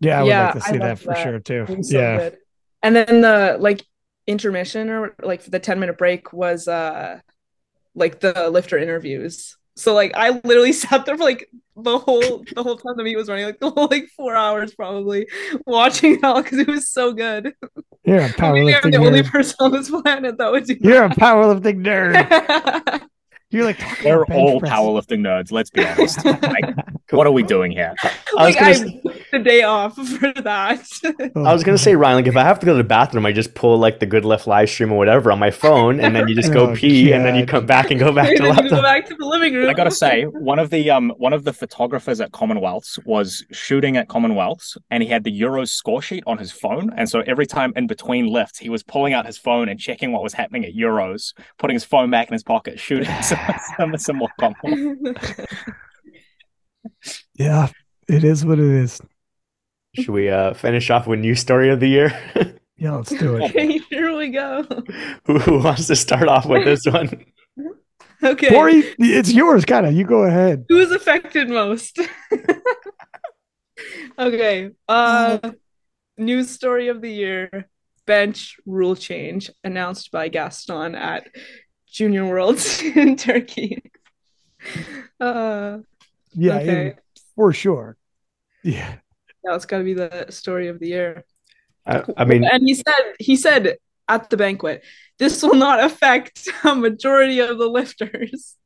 Yeah, 0.00 0.20
I 0.20 0.22
would 0.22 0.28
yeah, 0.28 0.44
like 0.44 0.54
to 0.54 0.60
see 0.60 0.78
that 0.78 0.98
for 0.98 1.14
sure 1.14 1.38
too. 1.40 1.82
So 1.82 1.98
yeah. 1.98 2.16
Good. 2.18 2.38
And 2.82 2.96
then 2.96 3.20
the 3.22 3.56
like 3.58 3.84
intermission 4.26 4.90
or 4.90 5.14
like 5.22 5.44
the 5.44 5.58
10 5.58 5.78
minute 5.80 5.98
break 5.98 6.32
was 6.32 6.68
uh 6.68 7.20
like 7.94 8.20
the 8.20 8.50
lifter 8.50 8.78
interviews 8.78 9.56
so 9.76 9.94
like 9.94 10.12
i 10.16 10.40
literally 10.44 10.72
sat 10.82 11.06
there 11.06 11.16
for 11.16 11.24
like 11.24 11.48
the 11.76 11.98
whole 11.98 12.46
the 12.54 12.62
whole 12.62 12.76
time 12.76 12.94
the 12.96 13.04
meet 13.04 13.16
was 13.16 13.28
running 13.28 13.44
like 13.46 13.60
the 13.60 13.70
whole 13.70 13.88
like 13.90 14.08
four 14.16 14.34
hours 14.34 14.74
probably 14.74 15.26
watching 15.66 16.14
it 16.16 16.24
all 16.24 16.42
because 16.42 16.58
it 16.58 16.68
was 16.68 16.90
so 16.90 17.12
good 17.12 17.52
you're 18.04 18.26
a 18.26 18.30
powerlifting 18.34 18.80
I'm 18.84 18.90
the 18.90 18.98
nerd. 18.98 19.06
only 19.06 19.22
person 19.22 19.56
on 19.60 19.72
this 19.72 19.90
planet 19.90 20.38
that 20.38 20.50
would 20.52 20.64
do 20.66 20.76
you're 20.80 21.08
that. 21.08 21.08
a 21.08 21.10
powerlifting 21.10 21.84
nerd 21.84 23.02
You're 23.50 23.64
like 23.64 23.78
they're 24.02 24.24
all 24.32 24.58
press. 24.58 24.72
powerlifting 24.72 25.20
nerds. 25.20 25.52
Let's 25.52 25.70
be 25.70 25.86
honest. 25.86 26.24
like, 26.42 26.74
what 27.10 27.28
are 27.28 27.32
we 27.32 27.44
doing 27.44 27.70
here? 27.70 27.94
like 28.34 28.60
I, 28.60 28.72
say, 28.72 29.00
the 29.30 29.38
day 29.38 29.62
off 29.62 29.94
for 30.18 30.32
that. 30.42 30.84
I 31.36 31.52
was 31.52 31.62
gonna 31.62 31.78
say, 31.78 31.94
Ryan, 31.94 32.16
like 32.16 32.26
if 32.26 32.36
I 32.36 32.42
have 32.42 32.58
to 32.58 32.66
go 32.66 32.72
to 32.72 32.78
the 32.78 32.84
bathroom, 32.84 33.24
I 33.24 33.30
just 33.30 33.54
pull 33.54 33.78
like 33.78 34.00
the 34.00 34.06
Good 34.06 34.24
Lift 34.24 34.48
live 34.48 34.68
stream 34.68 34.90
or 34.90 34.98
whatever 34.98 35.30
on 35.30 35.38
my 35.38 35.52
phone, 35.52 36.00
and 36.00 36.16
then 36.16 36.26
you 36.26 36.34
just 36.34 36.52
go 36.52 36.70
oh, 36.70 36.74
pee, 36.74 37.10
God. 37.10 37.16
and 37.16 37.24
then 37.24 37.36
you 37.36 37.46
come 37.46 37.66
back 37.66 37.92
and 37.92 38.00
go 38.00 38.12
back 38.12 38.28
to 38.36 38.42
the 38.42 38.66
Go 38.68 38.82
back 38.82 39.06
to 39.06 39.14
the 39.14 39.24
living 39.24 39.54
room. 39.54 39.68
I 39.68 39.74
gotta 39.74 39.92
say, 39.92 40.24
one 40.24 40.58
of 40.58 40.70
the 40.70 40.90
um 40.90 41.12
one 41.16 41.32
of 41.32 41.44
the 41.44 41.52
photographers 41.52 42.20
at 42.20 42.32
Commonwealths 42.32 42.98
was 43.04 43.44
shooting 43.52 43.96
at 43.96 44.08
Commonwealths, 44.08 44.76
and 44.90 45.04
he 45.04 45.08
had 45.08 45.22
the 45.22 45.40
Euros 45.40 45.68
score 45.68 46.02
sheet 46.02 46.24
on 46.26 46.38
his 46.38 46.50
phone, 46.50 46.92
and 46.96 47.08
so 47.08 47.20
every 47.28 47.46
time 47.46 47.72
in 47.76 47.86
between 47.86 48.26
lifts, 48.26 48.58
he 48.58 48.68
was 48.68 48.82
pulling 48.82 49.12
out 49.12 49.24
his 49.24 49.38
phone 49.38 49.68
and 49.68 49.78
checking 49.78 50.10
what 50.10 50.24
was 50.24 50.32
happening 50.32 50.64
at 50.64 50.74
Euros, 50.74 51.32
putting 51.58 51.74
his 51.76 51.84
phone 51.84 52.10
back 52.10 52.26
in 52.26 52.32
his 52.32 52.42
pocket, 52.42 52.80
shooting. 52.80 53.06
Some, 53.76 53.96
some 53.98 54.16
more 54.16 54.30
compliment. 54.38 55.18
yeah, 57.34 57.68
it 58.08 58.24
is 58.24 58.44
what 58.44 58.58
it 58.58 58.64
is. 58.64 59.00
Should 59.94 60.10
we 60.10 60.28
uh, 60.28 60.54
finish 60.54 60.90
off 60.90 61.06
with 61.06 61.20
new 61.20 61.34
story 61.34 61.70
of 61.70 61.80
the 61.80 61.88
year? 61.88 62.12
yeah, 62.76 62.96
let's 62.96 63.10
do 63.10 63.36
it. 63.36 63.50
Okay, 63.50 63.78
here 63.90 64.14
we 64.16 64.30
go. 64.30 64.66
Who, 65.24 65.38
who 65.38 65.62
wants 65.62 65.86
to 65.86 65.96
start 65.96 66.28
off 66.28 66.46
with 66.46 66.64
this 66.64 66.84
one? 66.86 67.24
Okay. 68.22 68.48
Corey, 68.48 68.94
it's 68.98 69.32
yours, 69.32 69.64
kind 69.64 69.86
of. 69.86 69.92
You 69.92 70.04
go 70.04 70.24
ahead. 70.24 70.64
Who's 70.68 70.90
affected 70.90 71.48
most? 71.48 71.98
okay. 74.18 74.70
Uh 74.88 75.38
news 76.18 76.50
story 76.50 76.88
of 76.88 77.02
the 77.02 77.10
year 77.10 77.68
bench 78.06 78.56
rule 78.64 78.96
change 78.96 79.50
announced 79.64 80.10
by 80.10 80.28
Gaston 80.28 80.94
at 80.94 81.26
Junior 81.96 82.26
Worlds 82.26 82.82
in 83.02 83.16
Turkey. 83.16 83.82
Uh, 85.18 85.78
Yeah, 86.34 86.56
okay. 86.58 86.86
it- 86.88 86.98
for 87.34 87.52
sure. 87.52 87.96
Yeah. 88.62 88.96
Yeah, 89.44 89.54
it's 89.54 89.64
got 89.66 89.78
to 89.78 89.84
be 89.84 89.94
the 89.94 90.26
story 90.30 90.68
of 90.68 90.78
the 90.80 90.88
year. 90.88 91.24
I, 91.86 92.02
I 92.16 92.24
mean, 92.24 92.44
and 92.44 92.62
he 92.66 92.74
said 92.74 93.02
he 93.20 93.36
said 93.36 93.76
at 94.08 94.28
the 94.28 94.36
banquet, 94.36 94.82
this 95.18 95.42
will 95.42 95.54
not 95.54 95.78
affect 95.84 96.48
a 96.64 96.74
majority 96.74 97.38
of 97.40 97.56
the 97.58 97.68
lifters. 97.68 98.56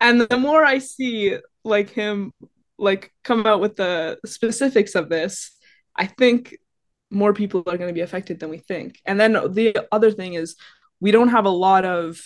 And 0.00 0.20
the 0.20 0.36
more 0.38 0.64
I 0.64 0.78
see 0.78 1.36
like 1.64 1.90
him 1.90 2.32
like 2.78 3.12
come 3.24 3.46
out 3.46 3.60
with 3.60 3.76
the 3.76 4.18
specifics 4.24 4.94
of 4.94 5.08
this, 5.08 5.50
I 5.96 6.06
think 6.06 6.56
more 7.10 7.32
people 7.34 7.60
are 7.66 7.76
going 7.76 7.88
to 7.92 7.94
be 8.00 8.00
affected 8.08 8.38
than 8.40 8.48
we 8.50 8.58
think. 8.58 9.00
And 9.04 9.18
then 9.20 9.32
the 9.32 9.86
other 9.90 10.10
thing 10.12 10.34
is 10.34 10.56
we 11.00 11.10
don't 11.10 11.28
have 11.36 11.46
a 11.46 11.50
lot 11.66 11.84
of 11.84 12.20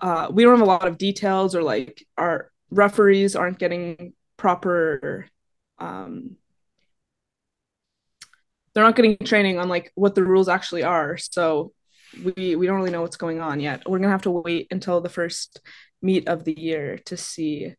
uh 0.00 0.28
we 0.30 0.42
don't 0.42 0.58
have 0.58 0.66
a 0.66 0.70
lot 0.70 0.86
of 0.86 0.98
details 0.98 1.54
or 1.54 1.62
like 1.62 2.06
our 2.16 2.50
referees 2.70 3.36
aren't 3.36 3.58
getting 3.58 4.12
proper 4.36 5.26
um 5.78 6.36
they're 8.74 8.84
not 8.84 8.96
getting 8.96 9.16
training 9.18 9.58
on 9.58 9.68
like 9.68 9.92
what 9.94 10.14
the 10.14 10.24
rules 10.24 10.48
actually 10.48 10.82
are. 10.82 11.16
So 11.16 11.72
we 12.22 12.56
we 12.56 12.66
don't 12.66 12.76
really 12.76 12.90
know 12.90 13.02
what's 13.02 13.16
going 13.16 13.40
on 13.40 13.60
yet. 13.60 13.82
We're 13.88 13.98
gonna 13.98 14.12
have 14.12 14.22
to 14.22 14.30
wait 14.30 14.68
until 14.70 15.00
the 15.00 15.08
first 15.08 15.60
meet 16.02 16.28
of 16.28 16.44
the 16.44 16.58
year 16.58 16.98
to 17.06 17.16
see 17.16 17.74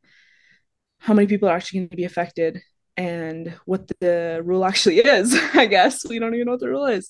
how 0.99 1.13
many 1.13 1.27
people 1.27 1.49
are 1.49 1.55
actually 1.55 1.79
going 1.79 1.89
to 1.89 1.97
be 1.97 2.03
affected 2.03 2.61
and 2.95 3.55
what 3.65 3.87
the 3.99 4.41
rule 4.43 4.63
actually 4.63 4.99
is. 5.17 5.35
I 5.53 5.65
guess 5.65 6.07
we 6.07 6.19
don't 6.19 6.35
even 6.35 6.45
know 6.45 6.51
what 6.51 6.59
the 6.59 6.69
rule 6.69 6.85
is 6.85 7.09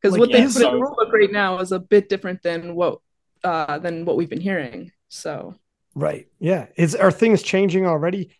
because 0.00 0.12
Like, 0.12 0.20
what 0.20 0.32
they 0.32 0.46
put 0.46 0.56
in 0.56 0.62
the 0.62 0.72
rule 0.72 0.94
book 0.96 1.12
right 1.12 1.32
now 1.32 1.58
is 1.58 1.72
a 1.72 1.80
bit 1.80 2.08
different 2.08 2.42
than 2.42 2.74
what 2.76 2.98
uh 3.44 3.78
than 3.78 4.04
what 4.04 4.16
we've 4.16 4.30
been 4.30 4.40
hearing. 4.40 4.90
So 5.08 5.54
Right. 5.94 6.26
Yeah. 6.40 6.66
Is 6.76 6.94
are 6.94 7.10
things 7.12 7.42
changing 7.42 7.86
already? 7.86 8.30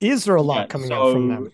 Is 0.00 0.24
there 0.24 0.36
a 0.36 0.42
lot 0.42 0.56
Yeah, 0.56 0.66
coming 0.66 0.92
out 0.92 1.12
from 1.12 1.28
them? 1.28 1.52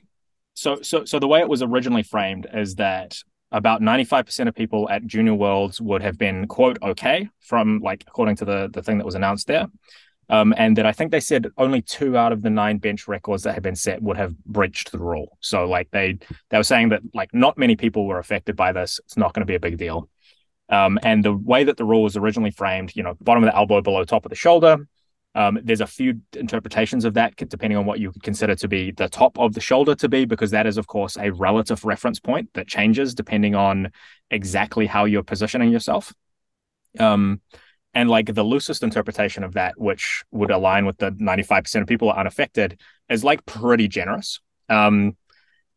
So, 0.55 0.83
so, 0.83 1.05
so 1.05 1.19
the 1.19 1.27
way 1.27 1.41
it 1.41 1.49
was 1.49 1.63
originally 1.63 2.03
framed 2.03 2.47
is 2.53 2.77
that 2.77 3.19
about 3.51 3.81
95% 3.81 4.49
of 4.49 4.55
people 4.55 4.89
at 4.89 5.07
Junior 5.07 5.35
Worlds 5.35 5.81
would 5.81 6.03
have 6.03 6.19
been 6.19 6.47
quote 6.47 6.79
okay 6.83 7.29
from 7.41 7.81
like 7.81 8.05
according 8.07 8.37
to 8.37 8.45
the 8.45 8.69
the 8.73 8.83
thing 8.83 8.99
that 8.99 9.05
was 9.05 9.15
announced 9.15 9.47
there. 9.47 9.67
Um, 10.31 10.55
and 10.57 10.77
that 10.79 10.87
I 10.87 10.93
think 10.93 11.11
they 11.11 11.21
said 11.21 11.49
only 11.59 11.83
two 11.83 12.17
out 12.17 12.33
of 12.33 12.41
the 12.41 12.49
nine 12.49 12.79
bench 12.79 13.07
records 13.07 13.43
that 13.43 13.53
had 13.53 13.63
been 13.63 13.77
set 13.77 14.03
would 14.03 14.17
have 14.17 14.37
breached 14.45 14.91
the 14.91 14.99
rule. 14.99 15.37
So 15.41 15.67
like 15.67 15.91
they 15.91 16.19
they 16.51 16.57
were 16.57 16.65
saying 16.65 16.89
that 16.89 17.03
like 17.13 17.33
not 17.35 17.59
many 17.59 17.77
people 17.77 18.07
were 18.07 18.19
affected 18.19 18.57
by 18.57 18.73
this. 18.73 19.01
It's 19.05 19.17
not 19.17 19.35
going 19.35 19.43
to 19.43 19.47
be 19.47 19.55
a 19.55 19.61
big 19.61 19.77
deal. 19.77 20.09
Um, 20.69 20.99
and 21.03 21.25
the 21.25 21.33
way 21.33 21.65
that 21.65 21.77
the 21.77 21.85
rule 21.85 22.03
was 22.03 22.17
originally 22.17 22.51
framed, 22.51 22.97
you 22.97 23.03
know, 23.03 23.15
bottom 23.21 23.45
of 23.45 23.51
the 23.51 23.57
elbow 23.57 23.81
below 23.83 24.05
top 24.05 24.25
of 24.25 24.31
the 24.31 24.37
shoulder. 24.37 24.89
Um, 25.37 25.59
there's 25.63 25.81
a 25.81 25.87
few 25.87 26.21
interpretations 26.35 27.05
of 27.05 27.15
that 27.15 27.35
depending 27.37 27.77
on 27.77 27.87
what 27.87 27.99
you 27.99 28.13
consider 28.23 28.55
to 28.55 28.69
be 28.69 28.93
the 28.93 29.09
top 29.09 29.37
of 29.39 29.53
the 29.53 29.61
shoulder 29.61 29.95
to 29.97 30.09
be, 30.09 30.25
because 30.25 30.53
that 30.53 30.67
is, 30.67 30.79
of 30.79 30.87
course, 30.87 31.17
a 31.17 31.31
relative 31.33 31.85
reference 31.85 32.21
point 32.21 32.51
that 32.55 32.69
changes 32.69 33.15
depending 33.15 33.55
on 33.55 33.91
exactly 34.31 34.87
how 34.87 35.05
you're 35.05 35.25
positioning 35.25 35.73
yourself. 35.73 36.15
Um, 37.01 37.41
and 37.95 38.09
like 38.09 38.33
the 38.33 38.43
loosest 38.43 38.83
interpretation 38.83 39.45
of 39.45 39.55
that, 39.55 39.79
which 39.79 40.25
would 40.31 40.51
align 40.51 40.87
with 40.87 40.99
the 40.99 41.11
95% 41.13 41.81
of 41.81 41.87
people 41.87 42.11
are 42.11 42.19
unaffected, 42.19 42.81
is 43.09 43.25
like 43.25 43.45
pretty 43.45 43.89
generous. 43.89 44.41
Um, 44.69 45.17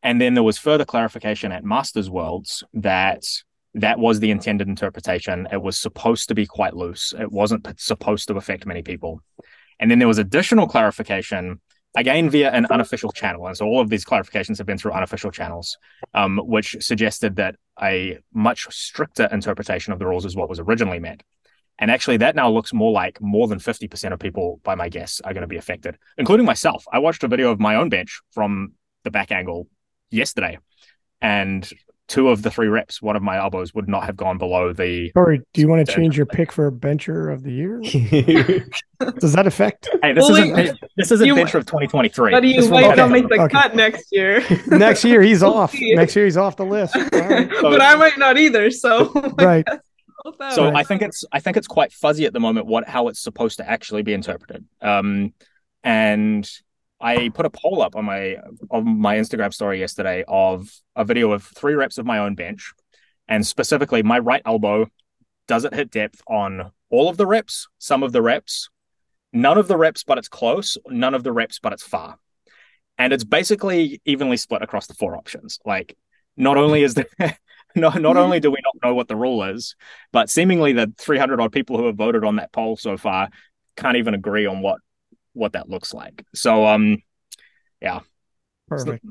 and 0.03 0.21
then 0.21 0.33
there 0.33 0.43
was 0.43 0.57
further 0.57 0.85
clarification 0.85 1.51
at 1.51 1.63
Masters 1.63 2.09
Worlds 2.09 2.63
that 2.73 3.23
that 3.77 3.99
was 3.99 4.19
the 4.19 4.31
intended 4.31 4.67
interpretation. 4.67 5.47
It 5.51 5.61
was 5.61 5.77
supposed 5.77 6.27
to 6.29 6.35
be 6.35 6.45
quite 6.45 6.75
loose. 6.75 7.13
It 7.17 7.31
wasn't 7.31 7.67
supposed 7.79 8.27
to 8.27 8.35
affect 8.35 8.65
many 8.65 8.81
people. 8.81 9.21
And 9.79 9.89
then 9.89 9.99
there 9.99 10.07
was 10.07 10.17
additional 10.17 10.67
clarification, 10.67 11.61
again 11.95 12.29
via 12.29 12.51
an 12.51 12.65
unofficial 12.71 13.11
channel. 13.11 13.47
And 13.47 13.55
so 13.55 13.65
all 13.65 13.79
of 13.79 13.89
these 13.89 14.03
clarifications 14.03 14.57
have 14.57 14.67
been 14.67 14.77
through 14.77 14.93
unofficial 14.93 15.31
channels, 15.31 15.77
um, 16.13 16.39
which 16.43 16.75
suggested 16.79 17.35
that 17.35 17.55
a 17.81 18.17
much 18.33 18.67
stricter 18.71 19.29
interpretation 19.31 19.93
of 19.93 19.99
the 19.99 20.07
rules 20.07 20.25
is 20.25 20.35
what 20.35 20.49
was 20.49 20.59
originally 20.59 20.99
meant. 20.99 21.23
And 21.79 21.91
actually, 21.91 22.17
that 22.17 22.35
now 22.35 22.49
looks 22.49 22.73
more 22.73 22.91
like 22.91 23.21
more 23.21 23.47
than 23.47 23.59
50% 23.59 24.11
of 24.11 24.19
people, 24.19 24.59
by 24.63 24.73
my 24.73 24.89
guess, 24.89 25.21
are 25.23 25.33
going 25.33 25.41
to 25.41 25.47
be 25.47 25.57
affected, 25.57 25.95
including 26.17 26.47
myself. 26.47 26.85
I 26.91 26.97
watched 26.97 27.23
a 27.23 27.27
video 27.27 27.51
of 27.51 27.59
my 27.59 27.75
own 27.75 27.89
bench 27.89 28.19
from 28.31 28.73
the 29.03 29.11
back 29.11 29.31
angle 29.31 29.67
yesterday, 30.09 30.57
and 31.21 31.69
two 32.07 32.29
of 32.29 32.41
the 32.41 32.49
three 32.49 32.67
reps, 32.67 33.01
one 33.01 33.15
of 33.15 33.21
my 33.21 33.37
elbows 33.37 33.73
would 33.73 33.87
not 33.89 34.03
have 34.05 34.15
gone 34.15 34.37
below 34.37 34.71
the. 34.73 35.11
Sorry, 35.13 35.41
do 35.53 35.61
you 35.61 35.67
want 35.67 35.85
to 35.85 35.93
change 35.93 36.15
your 36.15 36.25
pick 36.25 36.51
for 36.51 36.71
bencher 36.71 37.29
of 37.29 37.43
the 37.43 37.51
year? 37.51 37.79
Does 39.19 39.33
that 39.33 39.45
affect? 39.45 39.89
Hey, 40.01 40.13
this 40.13 40.23
Well, 40.23 40.35
isn't 40.37 40.53
wait. 40.55 40.73
this 40.95 41.11
isn't 41.11 41.35
bencher 41.35 41.57
of 41.59 41.65
2023. 41.65 42.31
but 42.31 42.43
you 42.43 42.59
This 42.61 42.69
might 42.69 42.87
was- 42.87 42.97
not 42.97 43.11
make 43.11 43.27
the 43.27 43.35
Okay. 43.41 43.51
cut 43.51 43.75
next 43.75 44.07
year. 44.11 44.43
Next 44.67 45.03
year 45.03 45.21
he's 45.21 45.43
off. 45.43 45.71
see. 45.71 45.93
Next 45.95 46.15
year 46.15 46.25
he's 46.25 46.37
off 46.37 46.55
the 46.55 46.65
list. 46.65 46.95
All 46.95 47.03
right. 47.03 47.49
but 47.61 47.81
I 47.81 47.95
might 47.95 48.17
not 48.17 48.37
either. 48.37 48.71
So 48.71 49.11
Right. 49.37 49.67
So 50.51 50.65
Right. 50.65 50.75
I 50.75 50.83
think 50.83 51.01
it's 51.03 51.23
I 51.31 51.39
think 51.39 51.57
it's 51.57 51.67
quite 51.67 51.93
fuzzy 51.93 52.25
at 52.25 52.33
the 52.33 52.39
moment 52.39 52.65
what 52.65 52.87
how 52.87 53.07
it's 53.07 53.19
supposed 53.21 53.57
to 53.57 53.69
actually 53.69 54.01
be 54.01 54.13
interpreted. 54.13 54.65
Um, 54.81 55.33
and 55.83 56.49
I 56.99 57.29
put 57.29 57.45
a 57.45 57.49
poll 57.49 57.81
up 57.81 57.95
on 57.95 58.05
my 58.05 58.37
on 58.71 58.99
my 58.99 59.17
Instagram 59.17 59.53
story 59.53 59.79
yesterday 59.79 60.23
of 60.27 60.71
a 60.95 61.05
video 61.05 61.31
of 61.31 61.43
three 61.43 61.75
reps 61.75 61.97
of 61.97 62.05
my 62.05 62.19
own 62.19 62.35
bench, 62.35 62.73
and 63.27 63.45
specifically 63.45 64.03
my 64.03 64.19
right 64.19 64.41
elbow 64.45 64.87
does 65.47 65.63
it 65.63 65.73
hit 65.73 65.91
depth 65.91 66.21
on 66.27 66.71
all 66.89 67.09
of 67.09 67.17
the 67.17 67.27
reps, 67.27 67.67
some 67.77 68.03
of 68.03 68.11
the 68.11 68.21
reps, 68.21 68.69
none 69.31 69.57
of 69.57 69.67
the 69.67 69.77
reps, 69.77 70.03
but 70.03 70.17
it's 70.17 70.27
close, 70.27 70.77
none 70.87 71.13
of 71.13 71.23
the 71.23 71.31
reps, 71.31 71.59
but 71.59 71.73
it's 71.73 71.83
far, 71.83 72.17
and 72.97 73.13
it's 73.13 73.23
basically 73.23 74.01
evenly 74.05 74.37
split 74.37 74.63
across 74.63 74.87
the 74.87 74.95
four 74.95 75.15
options. 75.15 75.59
Like 75.65 75.95
not 76.35 76.57
only 76.57 76.83
is 76.83 76.95
there 76.95 77.07
not 77.19 77.37
not 77.75 77.95
mm-hmm. 77.95 78.17
only 78.17 78.39
do 78.39 78.49
we 78.49 78.57
not 78.63 78.87
know 78.87 78.95
what 78.95 79.07
the 79.07 79.15
rule 79.15 79.43
is, 79.43 79.75
but 80.11 80.29
seemingly 80.31 80.73
the 80.73 80.91
300 80.97 81.39
odd 81.39 81.51
people 81.51 81.77
who 81.77 81.85
have 81.85 81.95
voted 81.95 82.23
on 82.23 82.37
that 82.37 82.51
poll 82.51 82.75
so 82.75 82.97
far 82.97 83.29
can't 83.75 83.97
even 83.97 84.15
agree 84.15 84.47
on 84.47 84.61
what 84.61 84.79
what 85.37 85.53
that 85.53 85.69
looks 85.69 85.93
like. 85.93 86.25
So 86.33 86.65
um 86.65 87.01
Perfect. 88.67 89.05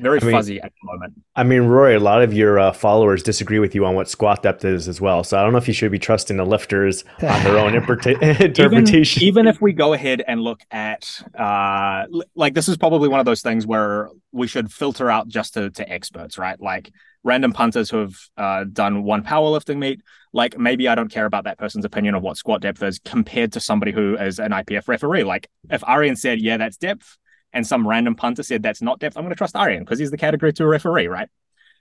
very 0.00 0.20
I 0.20 0.24
mean- 0.24 0.32
fuzzy 0.34 0.60
at 0.60 0.72
the 0.72 0.86
moment. 0.92 1.14
I 1.36 1.44
mean, 1.44 1.62
Rory, 1.62 1.94
a 1.94 2.00
lot 2.00 2.22
of 2.22 2.34
your 2.34 2.58
uh, 2.58 2.72
followers 2.72 3.22
disagree 3.22 3.58
with 3.60 3.74
you 3.74 3.86
on 3.86 3.94
what 3.94 4.08
squat 4.08 4.42
depth 4.42 4.64
is 4.64 4.88
as 4.88 5.00
well. 5.00 5.22
So 5.22 5.38
I 5.38 5.42
don't 5.42 5.52
know 5.52 5.58
if 5.58 5.68
you 5.68 5.74
should 5.74 5.92
be 5.92 5.98
trusting 5.98 6.36
the 6.36 6.44
lifters 6.44 7.04
on 7.22 7.44
their 7.44 7.56
own 7.58 7.72
interpreta- 7.80 8.40
interpretation. 8.40 9.22
Even, 9.22 9.42
even 9.42 9.46
if 9.46 9.60
we 9.60 9.72
go 9.72 9.92
ahead 9.92 10.22
and 10.26 10.40
look 10.40 10.60
at 10.72 11.08
uh 11.38 12.04
like 12.34 12.54
this 12.54 12.68
is 12.68 12.76
probably 12.76 13.08
one 13.08 13.20
of 13.20 13.26
those 13.26 13.42
things 13.42 13.64
where 13.66 14.08
we 14.32 14.46
should 14.48 14.72
filter 14.72 15.08
out 15.10 15.28
just 15.28 15.54
to, 15.54 15.70
to 15.70 15.88
experts, 15.88 16.36
right? 16.36 16.60
Like 16.60 16.90
random 17.24 17.52
punters 17.52 17.90
who 17.90 17.98
have 17.98 18.16
uh, 18.36 18.64
done 18.64 19.04
one 19.04 19.22
powerlifting 19.22 19.78
meet. 19.78 20.00
Like 20.32 20.58
maybe 20.58 20.88
I 20.88 20.94
don't 20.94 21.10
care 21.10 21.26
about 21.26 21.44
that 21.44 21.58
person's 21.58 21.84
opinion 21.84 22.14
of 22.14 22.22
what 22.22 22.36
squat 22.36 22.62
depth 22.62 22.82
is 22.82 22.98
compared 22.98 23.52
to 23.52 23.60
somebody 23.60 23.92
who 23.92 24.16
is 24.16 24.38
an 24.38 24.50
IPF 24.50 24.88
referee. 24.88 25.24
Like 25.24 25.48
if 25.70 25.82
Arian 25.86 26.16
said, 26.16 26.40
yeah, 26.40 26.56
that's 26.56 26.76
depth, 26.76 27.18
and 27.52 27.66
some 27.66 27.86
random 27.86 28.14
punter 28.14 28.42
said 28.42 28.62
that's 28.62 28.80
not 28.80 28.98
depth, 28.98 29.16
I'm 29.16 29.24
going 29.24 29.34
to 29.34 29.36
trust 29.36 29.56
Arian 29.56 29.84
because 29.84 29.98
he's 29.98 30.10
the 30.10 30.16
category 30.16 30.52
two 30.52 30.66
referee, 30.66 31.06
right? 31.06 31.28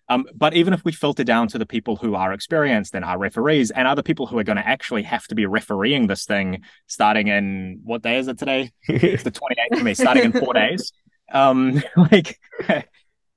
Um, 0.09 0.26
but 0.35 0.53
even 0.53 0.73
if 0.73 0.84
we 0.84 0.91
filter 0.91 1.23
down 1.23 1.47
to 1.49 1.57
the 1.57 1.65
people 1.65 1.95
who 1.95 2.15
are 2.15 2.34
experienced 2.34 2.93
and 2.95 3.05
are 3.05 3.18
referees 3.18 3.72
and 3.72 3.88
other 3.88 4.03
people 4.03 4.26
who 4.27 4.38
are 4.38 4.43
going 4.43 4.57
to 4.57 4.68
actually 4.68 5.03
have 5.03 5.26
to 5.27 5.35
be 5.35 5.45
refereeing 5.45 6.07
this 6.07 6.26
thing 6.26 6.63
starting 6.88 7.30
in 7.30 7.80
what 7.84 8.01
day 8.01 8.18
is 8.18 8.27
it 8.27 8.38
today? 8.38 8.72
It's 8.89 9.23
the 9.23 9.31
28th 9.31 9.77
for 9.77 9.84
me, 9.85 9.93
starting 9.93 10.26
in 10.26 10.31
four 10.34 10.53
days. 10.53 10.91
Um, 11.31 11.81
like, 11.95 12.38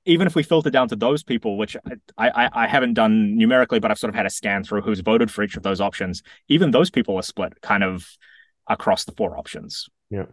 even 0.05 0.27
if 0.27 0.35
we 0.35 0.43
filter 0.43 0.69
down 0.69 0.87
to 0.89 0.95
those 0.95 1.23
people, 1.23 1.57
which 1.57 1.75
I, 2.17 2.29
I, 2.29 2.49
I 2.53 2.67
haven't 2.67 2.93
done 2.93 3.35
numerically, 3.35 3.79
but 3.79 3.91
I've 3.91 3.99
sort 3.99 4.09
of 4.09 4.15
had 4.15 4.25
a 4.25 4.29
scan 4.29 4.63
through 4.63 4.81
who's 4.81 4.99
voted 4.99 5.31
for 5.31 5.43
each 5.43 5.57
of 5.57 5.63
those 5.63 5.81
options, 5.81 6.23
even 6.47 6.71
those 6.71 6.89
people 6.89 7.15
are 7.17 7.23
split 7.23 7.61
kind 7.61 7.83
of 7.83 8.07
across 8.67 9.05
the 9.05 9.11
four 9.11 9.37
options. 9.37 9.87
Yeah, 10.09 10.25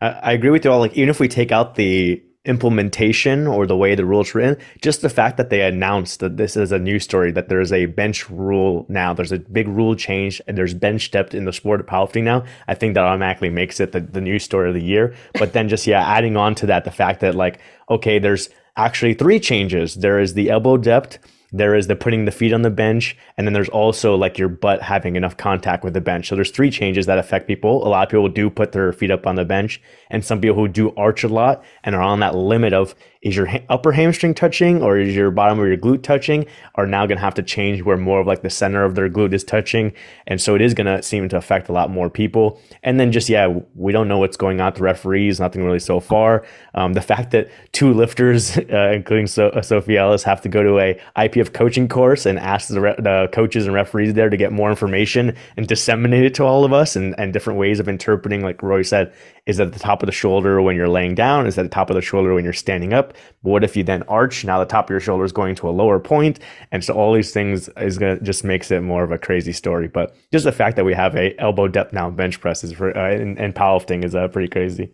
I, 0.00 0.08
I 0.08 0.32
agree 0.32 0.50
with 0.50 0.64
you 0.64 0.72
all. 0.72 0.78
Like, 0.78 0.96
even 0.96 1.08
if 1.08 1.20
we 1.20 1.28
take 1.28 1.52
out 1.52 1.74
the 1.74 2.22
implementation 2.48 3.46
or 3.46 3.66
the 3.66 3.76
way 3.76 3.94
the 3.94 4.04
rules 4.04 4.34
written, 4.34 4.56
just 4.80 5.02
the 5.02 5.10
fact 5.10 5.36
that 5.36 5.50
they 5.50 5.60
announced 5.62 6.20
that 6.20 6.38
this 6.38 6.56
is 6.56 6.72
a 6.72 6.78
news 6.78 7.04
story, 7.04 7.30
that 7.30 7.48
there's 7.48 7.72
a 7.72 7.86
bench 7.86 8.28
rule 8.30 8.86
now, 8.88 9.12
there's 9.12 9.32
a 9.32 9.38
big 9.38 9.68
rule 9.68 9.94
change, 9.94 10.40
and 10.48 10.56
there's 10.56 10.74
bench 10.74 11.10
depth 11.10 11.34
in 11.34 11.44
the 11.44 11.52
sport 11.52 11.78
of 11.78 11.86
powerlifting 11.86 12.24
now. 12.24 12.44
I 12.66 12.74
think 12.74 12.94
that 12.94 13.04
automatically 13.04 13.50
makes 13.50 13.78
it 13.78 13.92
the, 13.92 14.00
the 14.00 14.20
news 14.20 14.42
story 14.42 14.68
of 14.68 14.74
the 14.74 14.82
year. 14.82 15.14
But 15.34 15.52
then 15.52 15.68
just 15.68 15.86
yeah, 15.86 16.00
adding 16.00 16.36
on 16.36 16.54
to 16.56 16.66
that, 16.66 16.84
the 16.84 16.90
fact 16.90 17.20
that 17.20 17.34
like 17.34 17.60
okay, 17.90 18.18
there's 18.18 18.48
actually 18.76 19.14
three 19.14 19.40
changes. 19.40 19.94
There 19.94 20.18
is 20.18 20.34
the 20.34 20.50
elbow 20.50 20.76
depth 20.76 21.18
there 21.50 21.74
is 21.74 21.86
the 21.86 21.96
putting 21.96 22.24
the 22.24 22.30
feet 22.30 22.52
on 22.52 22.62
the 22.62 22.70
bench, 22.70 23.16
and 23.36 23.46
then 23.46 23.54
there's 23.54 23.68
also 23.70 24.14
like 24.14 24.38
your 24.38 24.48
butt 24.48 24.82
having 24.82 25.16
enough 25.16 25.36
contact 25.36 25.82
with 25.82 25.94
the 25.94 26.00
bench. 26.00 26.28
So 26.28 26.34
there's 26.34 26.50
three 26.50 26.70
changes 26.70 27.06
that 27.06 27.18
affect 27.18 27.46
people. 27.46 27.86
A 27.86 27.88
lot 27.88 28.06
of 28.06 28.10
people 28.10 28.28
do 28.28 28.50
put 28.50 28.72
their 28.72 28.92
feet 28.92 29.10
up 29.10 29.26
on 29.26 29.36
the 29.36 29.44
bench, 29.44 29.80
and 30.10 30.24
some 30.24 30.40
people 30.40 30.56
who 30.56 30.68
do 30.68 30.94
arch 30.96 31.24
a 31.24 31.28
lot 31.28 31.64
and 31.84 31.94
are 31.94 32.02
on 32.02 32.20
that 32.20 32.34
limit 32.34 32.72
of 32.72 32.94
is 33.22 33.36
your 33.36 33.48
upper 33.68 33.90
hamstring 33.90 34.32
touching 34.32 34.82
or 34.82 34.98
is 34.98 35.14
your 35.14 35.30
bottom 35.30 35.58
of 35.58 35.66
your 35.66 35.76
glute 35.76 36.02
touching 36.02 36.46
are 36.76 36.86
now 36.86 37.04
going 37.04 37.16
to 37.16 37.24
have 37.24 37.34
to 37.34 37.42
change 37.42 37.82
where 37.82 37.96
more 37.96 38.20
of 38.20 38.26
like 38.26 38.42
the 38.42 38.50
center 38.50 38.84
of 38.84 38.94
their 38.94 39.10
glute 39.10 39.32
is 39.32 39.42
touching. 39.42 39.92
And 40.26 40.40
so 40.40 40.54
it 40.54 40.60
is 40.60 40.72
going 40.72 40.86
to 40.86 41.02
seem 41.02 41.28
to 41.30 41.36
affect 41.36 41.68
a 41.68 41.72
lot 41.72 41.90
more 41.90 42.08
people. 42.08 42.60
And 42.82 43.00
then 43.00 43.10
just 43.10 43.28
yeah 43.28 43.58
we 43.74 43.92
don't 43.92 44.06
know 44.06 44.18
what's 44.18 44.36
going 44.36 44.60
on 44.60 44.72
the 44.74 44.82
referees 44.82 45.40
nothing 45.40 45.64
really 45.64 45.78
so 45.78 45.98
far. 45.98 46.44
Um, 46.74 46.92
the 46.92 47.00
fact 47.00 47.32
that 47.32 47.50
two 47.72 47.92
lifters 47.92 48.56
uh, 48.72 48.92
including 48.94 49.26
so- 49.26 49.48
uh, 49.48 49.62
sophie 49.62 49.96
ellis 49.96 50.22
have 50.22 50.40
to 50.42 50.48
go 50.48 50.62
to 50.62 50.78
a 50.78 51.00
ipf 51.16 51.52
coaching 51.52 51.88
course 51.88 52.26
and 52.26 52.38
ask 52.38 52.68
the, 52.68 52.80
re- 52.80 52.94
the 52.98 53.28
coaches 53.32 53.66
and 53.66 53.74
referees 53.74 54.14
there 54.14 54.28
to 54.28 54.36
get 54.36 54.52
more 54.52 54.70
information 54.70 55.34
and 55.56 55.66
disseminate 55.66 56.24
it 56.24 56.34
to 56.34 56.44
all 56.44 56.64
of 56.64 56.72
us 56.72 56.96
and, 56.96 57.14
and 57.18 57.32
different 57.32 57.58
ways 57.58 57.80
of 57.80 57.88
interpreting 57.88 58.42
like 58.42 58.62
rory 58.62 58.84
said 58.84 59.12
is 59.48 59.58
at 59.58 59.72
the 59.72 59.78
top 59.78 60.02
of 60.02 60.06
the 60.06 60.12
shoulder 60.12 60.60
when 60.60 60.76
you're 60.76 60.88
laying 60.88 61.14
down? 61.14 61.46
Is 61.46 61.58
at 61.58 61.62
the 61.62 61.68
top 61.70 61.88
of 61.90 61.96
the 61.96 62.02
shoulder 62.02 62.34
when 62.34 62.44
you're 62.44 62.52
standing 62.52 62.92
up 62.92 63.07
but 63.42 63.50
what 63.50 63.64
if 63.64 63.76
you 63.76 63.84
then 63.84 64.02
arch? 64.04 64.44
Now 64.44 64.58
the 64.58 64.64
top 64.64 64.86
of 64.86 64.90
your 64.90 65.00
shoulder 65.00 65.24
is 65.24 65.32
going 65.32 65.54
to 65.56 65.68
a 65.68 65.70
lower 65.70 65.98
point, 65.98 66.40
and 66.72 66.84
so 66.84 66.94
all 66.94 67.12
these 67.12 67.32
things 67.32 67.68
is 67.76 67.98
gonna 67.98 68.20
just 68.20 68.44
makes 68.44 68.70
it 68.70 68.80
more 68.80 69.04
of 69.04 69.12
a 69.12 69.18
crazy 69.18 69.52
story. 69.52 69.88
But 69.88 70.16
just 70.32 70.44
the 70.44 70.52
fact 70.52 70.76
that 70.76 70.84
we 70.84 70.94
have 70.94 71.14
a 71.16 71.38
elbow 71.40 71.68
depth 71.68 71.92
now 71.92 72.10
bench 72.10 72.40
press 72.40 72.64
is 72.64 72.72
for, 72.72 72.96
uh, 72.96 73.14
and, 73.14 73.38
and 73.38 73.54
powerlifting 73.54 74.04
is 74.04 74.14
uh, 74.14 74.28
pretty 74.28 74.48
crazy. 74.48 74.92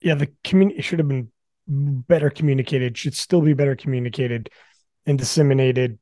Yeah, 0.00 0.14
the 0.14 0.28
community 0.44 0.82
should 0.82 0.98
have 0.98 1.08
been 1.08 1.30
better 1.68 2.30
communicated. 2.30 2.98
Should 2.98 3.14
still 3.14 3.40
be 3.40 3.54
better 3.54 3.76
communicated 3.76 4.50
and 5.06 5.18
disseminated. 5.18 5.98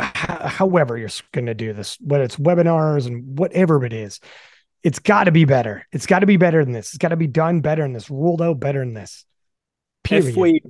However, 0.00 0.96
you're 0.96 1.10
going 1.32 1.46
to 1.46 1.54
do 1.54 1.72
this, 1.72 1.98
whether 2.00 2.24
it's 2.24 2.36
webinars 2.36 3.06
and 3.06 3.38
whatever 3.38 3.84
it 3.84 3.92
is, 3.92 4.18
it's 4.82 4.98
got 4.98 5.24
to 5.24 5.32
be 5.32 5.44
better. 5.44 5.86
It's 5.92 6.06
got 6.06 6.20
to 6.20 6.26
be 6.26 6.36
better 6.36 6.64
than 6.64 6.72
this. 6.72 6.88
It's 6.88 6.98
got 6.98 7.08
to 7.08 7.16
be 7.16 7.26
done 7.26 7.60
better 7.60 7.82
than 7.82 7.92
this, 7.92 8.10
ruled 8.10 8.40
out 8.40 8.60
better 8.60 8.80
than 8.80 8.94
this. 8.94 9.24
Period. 10.08 10.28
If 10.28 10.36
we 10.36 10.62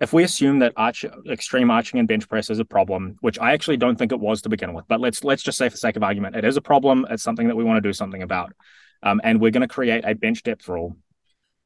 if 0.00 0.12
we 0.12 0.24
assume 0.24 0.58
that 0.58 0.72
arch, 0.76 1.04
extreme 1.30 1.70
arching 1.70 1.98
and 1.98 2.08
bench 2.08 2.28
press 2.28 2.50
is 2.50 2.58
a 2.58 2.64
problem, 2.64 3.16
which 3.20 3.38
I 3.38 3.52
actually 3.52 3.76
don't 3.76 3.96
think 3.96 4.12
it 4.12 4.20
was 4.20 4.42
to 4.42 4.48
begin 4.48 4.74
with, 4.74 4.86
but 4.88 5.00
let's 5.00 5.24
let's 5.24 5.42
just 5.42 5.56
say 5.56 5.68
for 5.68 5.76
sake 5.76 5.96
of 5.96 6.02
argument, 6.02 6.36
it 6.36 6.44
is 6.44 6.56
a 6.56 6.60
problem. 6.60 7.06
It's 7.10 7.22
something 7.22 7.48
that 7.48 7.56
we 7.56 7.64
want 7.64 7.82
to 7.82 7.88
do 7.88 7.92
something 7.92 8.22
about, 8.22 8.52
um, 9.02 9.20
and 9.24 9.40
we're 9.40 9.50
going 9.50 9.66
to 9.66 9.74
create 9.74 10.04
a 10.06 10.14
bench 10.14 10.42
depth 10.42 10.68
rule. 10.68 10.96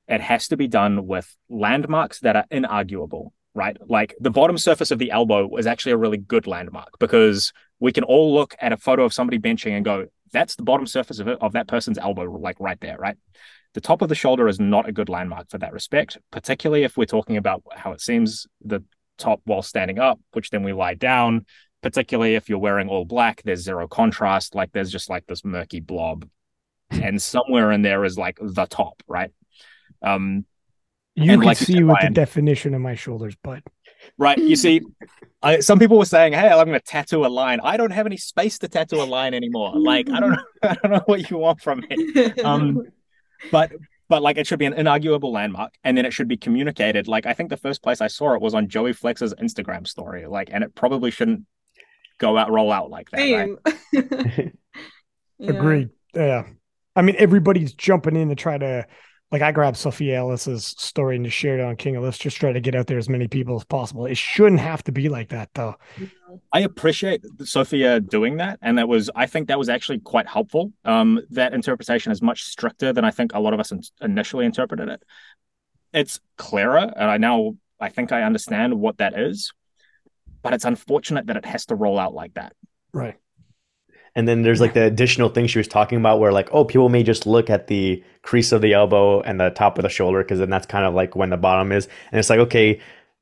It 0.07 0.20
has 0.20 0.49
to 0.49 0.57
be 0.57 0.69
done 0.69 1.07
with 1.07 1.35
landmarks 1.49 2.20
that 2.20 2.36
are 2.36 2.45
inarguable, 2.51 3.31
right? 3.55 3.77
Like 3.86 4.15
the 4.20 4.31
bottom 4.31 4.57
surface 4.57 4.90
of 4.90 4.99
the 4.99 5.11
elbow 5.11 5.57
is 5.57 5.66
actually 5.66 5.93
a 5.93 5.99
really 5.99 6.19
good 6.19 6.47
landmark 6.47 6.99
because 6.99 7.53
we 7.81 7.93
can 7.93 8.05
all 8.05 8.35
look 8.35 8.55
at 8.61 8.73
a 8.73 8.77
photo 8.77 9.05
of 9.05 9.12
somebody 9.12 9.39
benching 9.39 9.73
and 9.73 9.85
go, 9.85 10.07
"That's 10.32 10.55
the 10.57 10.62
bottom 10.62 10.86
surface 10.86 11.19
of 11.19 11.28
it, 11.28 11.39
of 11.40 11.53
that 11.53 11.66
person's 11.66 11.99
elbow, 11.99 12.24
like 12.24 12.57
right 12.61 12.81
there, 12.81 12.99
right?" 12.99 13.16
The 13.78 13.82
top 13.82 14.02
of 14.02 14.09
the 14.09 14.16
shoulder 14.16 14.48
is 14.48 14.59
not 14.59 14.88
a 14.88 14.92
good 14.92 15.09
landmark 15.09 15.50
for 15.50 15.59
that 15.59 15.72
respect, 15.72 16.18
particularly 16.32 16.82
if 16.82 16.96
we're 16.96 17.05
talking 17.05 17.36
about 17.36 17.62
how 17.76 17.92
it 17.92 18.00
seems 18.00 18.44
the 18.60 18.82
top 19.18 19.40
while 19.44 19.62
standing 19.62 20.00
up, 20.00 20.18
which 20.32 20.50
then 20.50 20.64
we 20.64 20.72
lie 20.72 20.94
down. 20.94 21.46
Particularly 21.80 22.34
if 22.34 22.48
you're 22.48 22.59
wearing 22.59 22.88
all 22.88 23.05
black, 23.05 23.40
there's 23.44 23.60
zero 23.60 23.86
contrast. 23.86 24.56
Like 24.56 24.72
there's 24.72 24.90
just 24.90 25.09
like 25.09 25.28
this 25.28 25.44
murky 25.44 25.78
blob, 25.78 26.28
and 26.90 27.22
somewhere 27.22 27.70
in 27.70 27.82
there 27.82 28.05
is 28.05 28.18
like 28.18 28.40
the 28.42 28.66
top, 28.66 29.00
right? 29.06 29.30
Um, 30.02 30.44
you 31.14 31.30
can 31.30 31.40
like 31.42 31.56
see 31.56 31.80
with 31.84 31.98
the 32.02 32.10
definition 32.10 32.74
of 32.74 32.80
my 32.80 32.96
shoulders, 32.96 33.36
but 33.44 33.62
right. 34.18 34.38
You 34.38 34.56
see, 34.56 34.80
I, 35.40 35.60
some 35.60 35.78
people 35.78 35.98
were 35.98 36.05
saying, 36.05 36.32
"Hey, 36.32 36.48
I'm 36.48 36.66
going 36.66 36.80
to 36.80 36.84
tattoo 36.84 37.24
a 37.24 37.28
line." 37.28 37.60
I 37.62 37.76
don't 37.76 37.92
have 37.92 38.06
any 38.06 38.16
space 38.16 38.59
to 38.59 38.68
tattoo 38.68 39.00
a 39.00 39.05
line 39.05 39.34
anymore. 39.34 39.74
Like 39.76 40.10
I 40.10 40.18
don't 40.18 40.32
know, 40.32 40.44
I 40.64 40.74
don't 40.82 40.90
know 40.90 41.02
what 41.06 41.30
you 41.30 41.38
want 41.38 41.60
from 41.60 41.84
me. 41.88 42.32
Um, 42.42 42.82
but 43.51 43.73
but 44.09 44.23
like 44.23 44.39
it 44.39 44.47
should 44.47 44.59
be 44.59 44.65
an 44.65 44.73
inarguable 44.73 45.32
landmark 45.32 45.74
and 45.85 45.97
then 45.97 46.05
it 46.05 46.12
should 46.12 46.28
be 46.28 46.36
communicated 46.36 47.09
like 47.09 47.27
i 47.27 47.32
think 47.32 47.51
the 47.51 47.56
first 47.56 47.82
place 47.82 48.01
i 48.01 48.06
saw 48.06 48.35
it 48.35 48.40
was 48.40 48.55
on 48.55 48.69
joey 48.69 48.93
flex's 48.93 49.35
instagram 49.35 49.86
story 49.86 50.27
like 50.27 50.48
and 50.52 50.65
it 50.65 50.74
probably 50.74 51.10
shouldn't 51.10 51.44
go 52.19 52.36
out 52.36 52.51
roll 52.51 52.73
out 52.73 52.90
like 52.90 53.10
that 53.10 53.19
right? 53.19 53.51
yeah. 53.93 54.48
agreed 55.48 55.90
yeah 56.15 56.44
i 56.97 57.02
mean 57.02 57.15
everybody's 57.19 57.73
jumping 57.73 58.16
in 58.16 58.28
to 58.28 58.35
try 58.35 58.59
to 58.59 58.86
like 59.30 59.42
I 59.42 59.52
grabbed 59.52 59.76
Sophia 59.76 60.18
Ellis's 60.18 60.64
story 60.64 61.16
and 61.16 61.24
just 61.24 61.36
shared 61.36 61.60
it 61.60 61.64
on 61.64 61.76
King 61.76 61.96
of 61.96 62.02
Let's 62.02 62.16
just 62.16 62.38
try 62.38 62.52
to 62.52 62.60
get 62.60 62.74
out 62.74 62.86
there 62.86 62.96
as 62.96 63.09
many 63.09 63.28
people 63.28 63.56
as 63.56 63.64
possible. 63.64 64.06
It 64.06 64.16
shouldn't 64.16 64.60
have 64.60 64.82
to 64.84 64.92
be 64.92 65.09
like 65.09 65.28
that 65.28 65.50
though. 65.55 65.74
I 66.52 66.60
appreciate 66.60 67.22
Sophia 67.44 68.00
doing 68.00 68.38
that. 68.38 68.59
And 68.62 68.78
that 68.78 68.88
was, 68.88 69.10
I 69.14 69.26
think 69.26 69.48
that 69.48 69.59
was 69.59 69.68
actually 69.68 70.00
quite 70.00 70.26
helpful. 70.26 70.72
Um, 70.84 71.20
that 71.30 71.52
interpretation 71.52 72.10
is 72.10 72.22
much 72.22 72.44
stricter 72.44 72.92
than 72.92 73.05
I 73.05 73.10
think 73.10 73.34
a 73.34 73.40
lot 73.40 73.52
of 73.52 73.60
us 73.60 73.70
in- 73.70 73.82
initially 74.00 74.46
interpreted 74.46 74.88
it. 74.88 75.02
It's 75.92 76.20
clearer. 76.36 76.90
And 76.96 77.10
I 77.10 77.18
now, 77.18 77.56
I 77.78 77.90
think 77.90 78.12
I 78.12 78.22
understand 78.22 78.74
what 78.74 78.98
that 78.98 79.18
is, 79.18 79.52
but 80.42 80.55
it's 80.55 80.64
unfortunate 80.64 81.26
that 81.26 81.36
it 81.36 81.44
has 81.44 81.66
to 81.66 81.74
roll 81.74 81.98
out 81.98 82.14
like 82.14 82.34
that. 82.34 82.55
Right. 82.94 83.16
And 84.19 84.27
then 84.27 84.43
there's 84.43 84.61
like 84.61 84.74
the 84.74 84.82
additional 84.82 85.28
thing 85.28 85.47
she 85.47 85.61
was 85.61 85.69
talking 85.69 85.97
about 85.97 86.19
where 86.19 86.32
like, 86.32 86.49
oh, 86.51 86.65
people 86.65 86.89
may 86.89 87.05
just 87.05 87.24
look 87.24 87.49
at 87.49 87.69
the 87.69 88.03
crease 88.23 88.51
of 88.51 88.61
the 88.61 88.73
elbow 88.73 89.20
and 89.20 89.39
the 89.39 89.51
top 89.51 89.78
of 89.78 89.85
the 89.85 89.89
shoulder 89.89 90.24
because 90.24 90.40
then 90.40 90.51
that's 90.51 90.66
kind 90.66 90.85
of 90.85 90.93
like 90.93 91.15
when 91.15 91.31
the 91.31 91.36
bottom 91.36 91.70
is. 91.70 91.86
And 92.11 92.19
it's 92.19 92.28
like, 92.28 92.40
okay, 92.40 92.81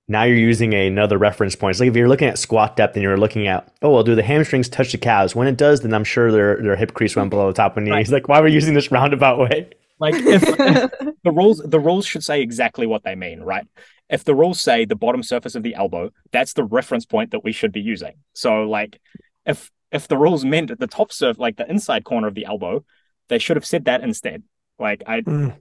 now 0.09 0.23
you're 0.23 0.39
using 0.39 0.73
another 0.73 1.19
reference 1.19 1.54
point. 1.54 1.72
It's 1.72 1.80
like 1.80 1.90
if 1.90 1.96
you're 1.96 2.09
looking 2.09 2.29
at 2.29 2.38
squat 2.38 2.77
depth 2.77 2.96
and 2.96 3.03
you're 3.03 3.19
looking 3.19 3.46
at, 3.46 3.70
oh, 3.82 3.90
well, 3.90 4.04
do 4.04 4.14
the 4.14 4.22
hamstrings 4.22 4.70
touch 4.70 4.93
the 4.93 4.96
calves? 4.96 5.37
When 5.37 5.46
it 5.46 5.59
does, 5.59 5.82
then 5.82 5.93
I'm 5.93 6.03
sure 6.03 6.32
their 6.32 6.62
their 6.62 6.77
hip 6.77 6.95
crease 6.95 7.14
went 7.14 7.29
below 7.29 7.48
the 7.48 7.53
top 7.53 7.77
of 7.77 7.85
the 7.85 7.90
knee. 7.90 7.90
Right. 7.90 8.09
like, 8.09 8.27
why 8.27 8.40
are 8.40 8.45
we 8.45 8.53
using 8.53 8.72
this 8.72 8.90
roundabout 8.90 9.38
way? 9.38 9.69
Like 9.98 10.14
if, 10.14 10.45
if 10.45 10.90
the 11.24 11.30
rules 11.30 11.59
the 11.59 11.79
rules 11.79 12.06
should 12.06 12.24
say 12.24 12.40
exactly 12.40 12.87
what 12.87 13.04
they 13.04 13.16
mean, 13.16 13.40
right? 13.40 13.66
If 14.09 14.24
the 14.24 14.35
rules 14.35 14.62
say 14.62 14.87
the 14.87 14.96
bottom 14.96 15.22
surface 15.22 15.54
of 15.56 15.62
the 15.62 15.74
elbow, 15.74 16.11
that's 16.32 16.54
the 16.54 16.64
reference 16.64 17.04
point 17.04 17.32
that 17.32 17.45
we 17.45 17.53
should 17.53 17.72
be 17.72 17.82
using. 17.82 18.14
So 18.32 18.62
like 18.62 18.98
if 19.45 19.70
if 19.96 20.08
the 20.08 20.16
rules 20.16 20.44
meant 20.44 20.70
at 20.70 20.78
the 20.78 20.86
top 20.86 21.12
surf, 21.12 21.38
like 21.38 21.56
the 21.56 21.68
inside 21.68 22.04
corner 22.04 22.28
of 22.28 22.34
the 22.34 22.44
elbow, 22.44 22.84
they 23.28 23.38
should 23.38 23.56
have 23.56 23.66
said 23.66 23.86
that 23.86 24.02
instead. 24.02 24.42
Like 24.78 25.02
I, 25.06 25.22
mm. 25.22 25.56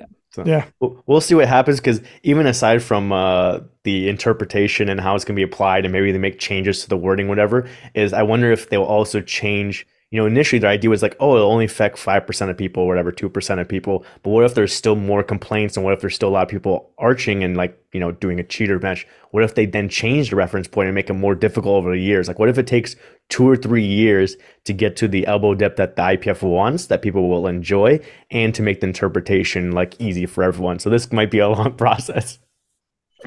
yeah. 0.00 0.06
So 0.30 0.44
yeah, 0.44 0.66
we'll 0.80 1.20
see 1.20 1.34
what 1.34 1.48
happens 1.48 1.78
because 1.78 2.00
even 2.22 2.46
aside 2.46 2.82
from 2.82 3.12
uh, 3.12 3.60
the 3.84 4.08
interpretation 4.08 4.88
and 4.88 5.00
how 5.00 5.14
it's 5.14 5.24
going 5.24 5.34
to 5.34 5.38
be 5.38 5.50
applied, 5.50 5.84
and 5.84 5.92
maybe 5.92 6.12
they 6.12 6.18
make 6.18 6.38
changes 6.38 6.82
to 6.82 6.88
the 6.88 6.96
wording, 6.96 7.28
whatever, 7.28 7.68
is 7.94 8.12
I 8.12 8.22
wonder 8.22 8.50
if 8.50 8.68
they'll 8.68 8.82
also 8.82 9.20
change 9.20 9.86
you 10.10 10.20
know, 10.20 10.26
initially 10.26 10.60
their 10.60 10.70
idea 10.70 10.88
was 10.88 11.02
like, 11.02 11.16
oh, 11.18 11.34
it'll 11.34 11.50
only 11.50 11.64
affect 11.64 11.96
5% 11.98 12.50
of 12.50 12.56
people 12.56 12.86
whatever, 12.86 13.10
2% 13.10 13.60
of 13.60 13.68
people. 13.68 14.04
But 14.22 14.30
what 14.30 14.44
if 14.44 14.54
there's 14.54 14.72
still 14.72 14.94
more 14.94 15.24
complaints 15.24 15.76
and 15.76 15.84
what 15.84 15.94
if 15.94 16.00
there's 16.00 16.14
still 16.14 16.28
a 16.28 16.30
lot 16.30 16.44
of 16.44 16.48
people 16.48 16.92
arching 16.96 17.42
and 17.42 17.56
like, 17.56 17.76
you 17.92 17.98
know, 17.98 18.12
doing 18.12 18.38
a 18.38 18.44
cheater 18.44 18.78
bench? 18.78 19.06
What 19.32 19.42
if 19.42 19.56
they 19.56 19.66
then 19.66 19.88
change 19.88 20.30
the 20.30 20.36
reference 20.36 20.68
point 20.68 20.86
and 20.86 20.94
make 20.94 21.10
it 21.10 21.14
more 21.14 21.34
difficult 21.34 21.74
over 21.74 21.90
the 21.90 22.00
years? 22.00 22.28
Like, 22.28 22.38
what 22.38 22.48
if 22.48 22.56
it 22.56 22.68
takes 22.68 22.94
two 23.28 23.48
or 23.48 23.56
three 23.56 23.84
years 23.84 24.36
to 24.64 24.72
get 24.72 24.94
to 24.96 25.08
the 25.08 25.26
elbow 25.26 25.54
depth 25.54 25.76
that 25.76 25.96
the 25.96 26.02
IPF 26.02 26.40
wants, 26.42 26.86
that 26.86 27.02
people 27.02 27.28
will 27.28 27.48
enjoy, 27.48 27.98
and 28.30 28.54
to 28.54 28.62
make 28.62 28.80
the 28.80 28.86
interpretation 28.86 29.72
like 29.72 30.00
easy 30.00 30.24
for 30.24 30.44
everyone? 30.44 30.78
So 30.78 30.88
this 30.88 31.12
might 31.12 31.32
be 31.32 31.40
a 31.40 31.48
long 31.48 31.72
process. 31.76 32.38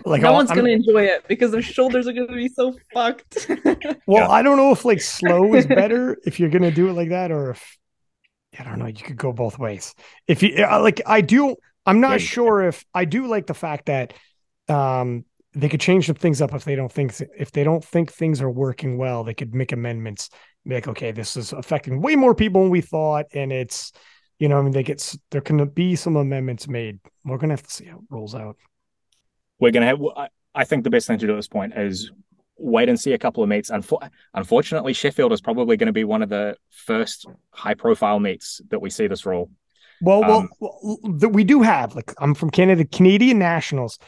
Like 0.05 0.21
no 0.21 0.33
one's 0.33 0.51
I'm, 0.51 0.57
gonna 0.57 0.69
enjoy 0.69 1.03
it 1.03 1.27
because 1.27 1.51
their 1.51 1.61
shoulders 1.61 2.07
are 2.07 2.13
gonna 2.13 2.27
be 2.33 2.47
so 2.47 2.75
fucked. 2.93 3.47
well, 4.07 4.23
yeah. 4.23 4.29
I 4.29 4.41
don't 4.41 4.57
know 4.57 4.71
if 4.71 4.85
like 4.85 5.01
slow 5.01 5.55
is 5.55 5.65
better 5.81 6.17
if 6.25 6.39
you're 6.39 6.49
gonna 6.49 6.71
do 6.71 6.89
it 6.89 6.93
like 6.93 7.09
that, 7.09 7.31
or 7.31 7.51
if 7.51 7.77
I 8.57 8.63
don't 8.63 8.79
know. 8.79 8.85
You 8.85 8.93
could 8.93 9.17
go 9.17 9.33
both 9.33 9.57
ways. 9.57 9.95
If 10.27 10.43
you 10.43 10.55
like, 10.57 11.01
I 11.05 11.21
do. 11.21 11.55
I'm 11.85 12.01
not 12.01 12.19
yeah, 12.21 12.27
sure 12.27 12.61
if 12.61 12.85
I 12.93 13.05
do 13.05 13.27
like 13.27 13.47
the 13.47 13.53
fact 13.53 13.87
that 13.87 14.13
um 14.67 15.25
they 15.53 15.67
could 15.67 15.81
change 15.81 16.05
some 16.05 16.15
things 16.15 16.41
up 16.41 16.53
if 16.53 16.63
they 16.63 16.75
don't 16.75 16.91
think 16.91 17.15
if 17.37 17.51
they 17.51 17.63
don't 17.63 17.83
think 17.83 18.11
things 18.11 18.41
are 18.41 18.51
working 18.51 18.97
well. 18.97 19.23
They 19.23 19.33
could 19.33 19.55
make 19.55 19.71
amendments. 19.71 20.29
Be 20.65 20.75
like, 20.75 20.87
okay, 20.87 21.11
this 21.11 21.35
is 21.35 21.51
affecting 21.51 22.01
way 22.01 22.15
more 22.15 22.35
people 22.35 22.61
than 22.61 22.69
we 22.69 22.81
thought, 22.81 23.25
and 23.33 23.51
it's 23.51 23.91
you 24.37 24.47
know, 24.47 24.59
I 24.59 24.61
mean, 24.61 24.71
they 24.71 24.83
get 24.83 25.15
there 25.31 25.41
can 25.41 25.67
be 25.69 25.95
some 25.95 26.15
amendments 26.15 26.67
made. 26.67 26.99
We're 27.25 27.37
gonna 27.37 27.53
have 27.53 27.63
to 27.63 27.71
see 27.71 27.85
how 27.85 27.97
it 27.97 28.03
rolls 28.09 28.35
out 28.35 28.55
we're 29.59 29.71
going 29.71 29.81
to 29.81 29.87
have. 29.87 30.29
I 30.55 30.63
think 30.65 30.83
the 30.83 30.89
best 30.89 31.07
thing 31.07 31.19
to 31.19 31.27
do 31.27 31.33
at 31.33 31.35
this 31.35 31.47
point 31.47 31.73
is 31.75 32.11
wait 32.57 32.89
and 32.89 32.99
see 32.99 33.13
a 33.13 33.17
couple 33.17 33.43
of 33.43 33.49
meets. 33.49 33.69
Unfor- 33.69 34.09
unfortunately, 34.33 34.93
Sheffield 34.93 35.31
is 35.31 35.41
probably 35.41 35.77
going 35.77 35.87
to 35.87 35.93
be 35.93 36.03
one 36.03 36.21
of 36.21 36.29
the 36.29 36.57
first 36.69 37.25
high-profile 37.51 38.19
meets 38.19 38.61
that 38.69 38.81
we 38.81 38.89
see 38.89 39.07
this 39.07 39.25
role. 39.25 39.49
Well, 40.01 40.23
um, 40.23 40.49
well, 40.59 40.99
we 41.31 41.43
do 41.43 41.61
have 41.61 41.95
like 41.95 42.13
I'm 42.19 42.33
from 42.33 42.49
Canada, 42.49 42.85
Canadian 42.85 43.39
Nationals. 43.39 43.99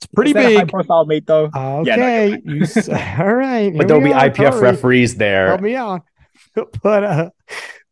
It's 0.00 0.06
pretty 0.06 0.32
big. 0.32 0.58
high-profile 0.58 1.06
meet 1.06 1.26
though. 1.26 1.50
Okay, 1.54 1.82
yeah, 1.86 1.96
no, 2.44 2.54
you, 2.54 2.66
all 3.18 3.34
right. 3.34 3.72
But 3.74 3.88
there'll 3.88 4.02
be 4.02 4.10
IPF 4.10 4.60
referees 4.60 5.16
there. 5.16 5.48
Help 5.48 5.60
me 5.60 5.74
out. 5.74 6.02
But 6.82 7.04
uh, 7.04 7.30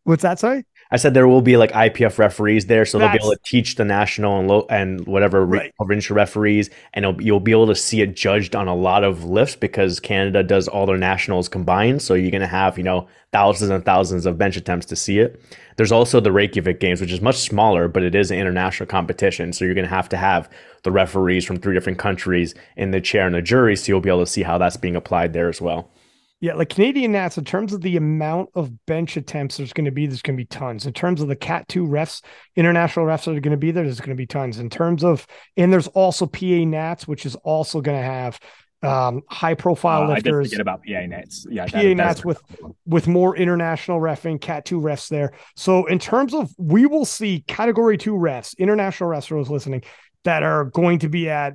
what's 0.04 0.22
that? 0.22 0.40
Sorry. 0.40 0.64
I 0.90 0.98
said 0.98 1.14
there 1.14 1.26
will 1.26 1.42
be 1.42 1.56
like 1.56 1.72
IPF 1.72 2.18
referees 2.18 2.66
there, 2.66 2.84
so 2.84 2.98
they'll 2.98 3.10
be 3.10 3.16
able 3.18 3.32
to 3.32 3.38
teach 3.44 3.74
the 3.74 3.84
national 3.84 4.38
and 4.38 4.48
lo- 4.48 4.66
and 4.70 5.04
whatever 5.06 5.44
Right. 5.44 5.74
provincial 5.76 6.14
referees, 6.14 6.70
and 6.94 7.04
you'll 7.20 7.40
be 7.40 7.50
able 7.50 7.66
to 7.66 7.74
see 7.74 8.02
it 8.02 8.14
judged 8.14 8.54
on 8.54 8.68
a 8.68 8.74
lot 8.74 9.02
of 9.02 9.24
lifts 9.24 9.56
because 9.56 9.98
Canada 9.98 10.44
does 10.44 10.68
all 10.68 10.86
their 10.86 10.96
nationals 10.96 11.48
combined. 11.48 12.02
So 12.02 12.14
you're 12.14 12.30
gonna 12.30 12.46
have 12.46 12.78
you 12.78 12.84
know 12.84 13.08
thousands 13.32 13.70
and 13.72 13.84
thousands 13.84 14.26
of 14.26 14.38
bench 14.38 14.56
attempts 14.56 14.86
to 14.86 14.96
see 14.96 15.18
it. 15.18 15.40
There's 15.76 15.92
also 15.92 16.20
the 16.20 16.30
Reykjavik 16.32 16.78
Games, 16.78 17.00
which 17.00 17.12
is 17.12 17.20
much 17.20 17.36
smaller, 17.36 17.88
but 17.88 18.02
it 18.04 18.14
is 18.14 18.30
an 18.30 18.38
international 18.38 18.86
competition. 18.86 19.52
So 19.52 19.64
you're 19.64 19.74
gonna 19.74 19.88
have 19.88 20.08
to 20.10 20.16
have 20.16 20.48
the 20.84 20.92
referees 20.92 21.44
from 21.44 21.56
three 21.56 21.74
different 21.74 21.98
countries 21.98 22.54
in 22.76 22.92
the 22.92 23.00
chair 23.00 23.26
and 23.26 23.34
the 23.34 23.42
jury, 23.42 23.74
so 23.74 23.88
you'll 23.90 24.00
be 24.00 24.08
able 24.08 24.20
to 24.24 24.30
see 24.30 24.44
how 24.44 24.56
that's 24.56 24.76
being 24.76 24.94
applied 24.94 25.32
there 25.32 25.48
as 25.48 25.60
well. 25.60 25.90
Yeah, 26.40 26.54
like 26.54 26.68
Canadian 26.68 27.12
Nats, 27.12 27.38
in 27.38 27.44
terms 27.44 27.72
of 27.72 27.80
the 27.80 27.96
amount 27.96 28.50
of 28.54 28.84
bench 28.84 29.16
attempts 29.16 29.56
there's 29.56 29.72
going 29.72 29.86
to 29.86 29.90
be, 29.90 30.06
there's 30.06 30.20
going 30.20 30.36
to 30.36 30.40
be 30.40 30.46
tons. 30.46 30.84
In 30.84 30.92
terms 30.92 31.22
of 31.22 31.28
the 31.28 31.36
Cat 31.36 31.66
2 31.68 31.86
refs, 31.86 32.22
international 32.56 33.06
refs 33.06 33.24
that 33.24 33.36
are 33.36 33.40
going 33.40 33.52
to 33.52 33.56
be 33.56 33.70
there, 33.70 33.84
there's 33.84 34.00
going 34.00 34.10
to 34.10 34.16
be 34.16 34.26
tons. 34.26 34.58
In 34.58 34.68
terms 34.68 35.02
of, 35.02 35.26
and 35.56 35.72
there's 35.72 35.88
also 35.88 36.26
PA 36.26 36.44
Nats, 36.64 37.08
which 37.08 37.24
is 37.24 37.36
also 37.36 37.80
going 37.80 37.98
to 37.98 38.04
have 38.04 38.38
um, 38.82 39.22
high 39.30 39.54
profile 39.54 40.02
Uh, 40.02 40.08
I 40.10 40.14
lifters. 40.16 40.48
forget 40.48 40.60
about 40.60 40.80
PA 40.86 41.06
Nats. 41.06 41.46
Yeah, 41.50 41.66
PA 41.66 41.82
Nats 41.94 42.22
with 42.22 42.42
with 42.84 43.08
more 43.08 43.34
international 43.34 43.98
refing, 43.98 44.38
Cat 44.38 44.66
2 44.66 44.78
refs 44.78 45.08
there. 45.08 45.32
So 45.56 45.86
in 45.86 45.98
terms 45.98 46.34
of 46.34 46.50
we 46.58 46.84
will 46.84 47.06
see 47.06 47.44
category 47.46 47.96
two 47.96 48.12
refs, 48.12 48.56
international 48.58 49.08
refs 49.08 49.26
for 49.26 49.38
those 49.38 49.48
listening, 49.48 49.82
that 50.24 50.42
are 50.42 50.66
going 50.66 50.98
to 50.98 51.08
be 51.08 51.30
at, 51.30 51.54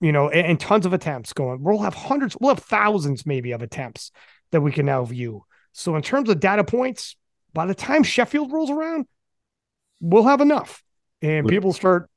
you 0.00 0.12
know, 0.12 0.28
and, 0.28 0.46
and 0.46 0.60
tons 0.60 0.86
of 0.86 0.92
attempts 0.92 1.32
going. 1.32 1.62
We'll 1.62 1.78
have 1.78 1.94
hundreds, 1.94 2.36
we'll 2.40 2.54
have 2.54 2.64
thousands 2.64 3.26
maybe 3.26 3.52
of 3.52 3.62
attempts 3.62 4.10
that 4.52 4.60
we 4.60 4.72
can 4.72 4.86
now 4.86 5.04
view. 5.04 5.44
So 5.72 5.96
in 5.96 6.02
terms 6.02 6.28
of 6.28 6.40
data 6.40 6.64
points, 6.64 7.16
by 7.52 7.66
the 7.66 7.74
time 7.74 8.02
Sheffield 8.02 8.52
rolls 8.52 8.70
around, 8.70 9.06
we'll 10.00 10.24
have 10.24 10.40
enough. 10.40 10.82
And 11.22 11.46
people 11.46 11.72
start 11.72 12.08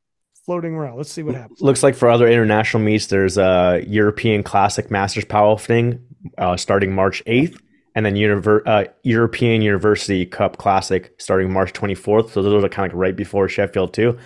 floating 0.45 0.73
around. 0.73 0.97
Let's 0.97 1.11
see 1.11 1.23
what 1.23 1.35
happens. 1.35 1.61
Looks 1.61 1.83
like 1.83 1.95
for 1.95 2.09
other 2.09 2.27
international 2.27 2.83
meets, 2.83 3.07
there's 3.07 3.37
a 3.37 3.83
European 3.87 4.43
Classic 4.43 4.89
Masters 4.89 5.25
powerlifting 5.25 5.99
uh, 6.37 6.57
starting 6.57 6.93
March 6.93 7.23
8th, 7.25 7.59
and 7.95 8.05
then 8.05 8.15
Univer- 8.15 8.61
uh, 8.65 8.85
European 9.03 9.61
University 9.61 10.25
Cup 10.25 10.57
Classic 10.57 11.13
starting 11.19 11.51
March 11.51 11.73
24th. 11.73 12.31
So 12.31 12.41
those 12.41 12.63
are 12.63 12.69
kind 12.69 12.91
of 12.91 12.93
like 12.93 13.01
right 13.01 13.15
before 13.15 13.47
Sheffield 13.47 13.93
too. 13.93 14.17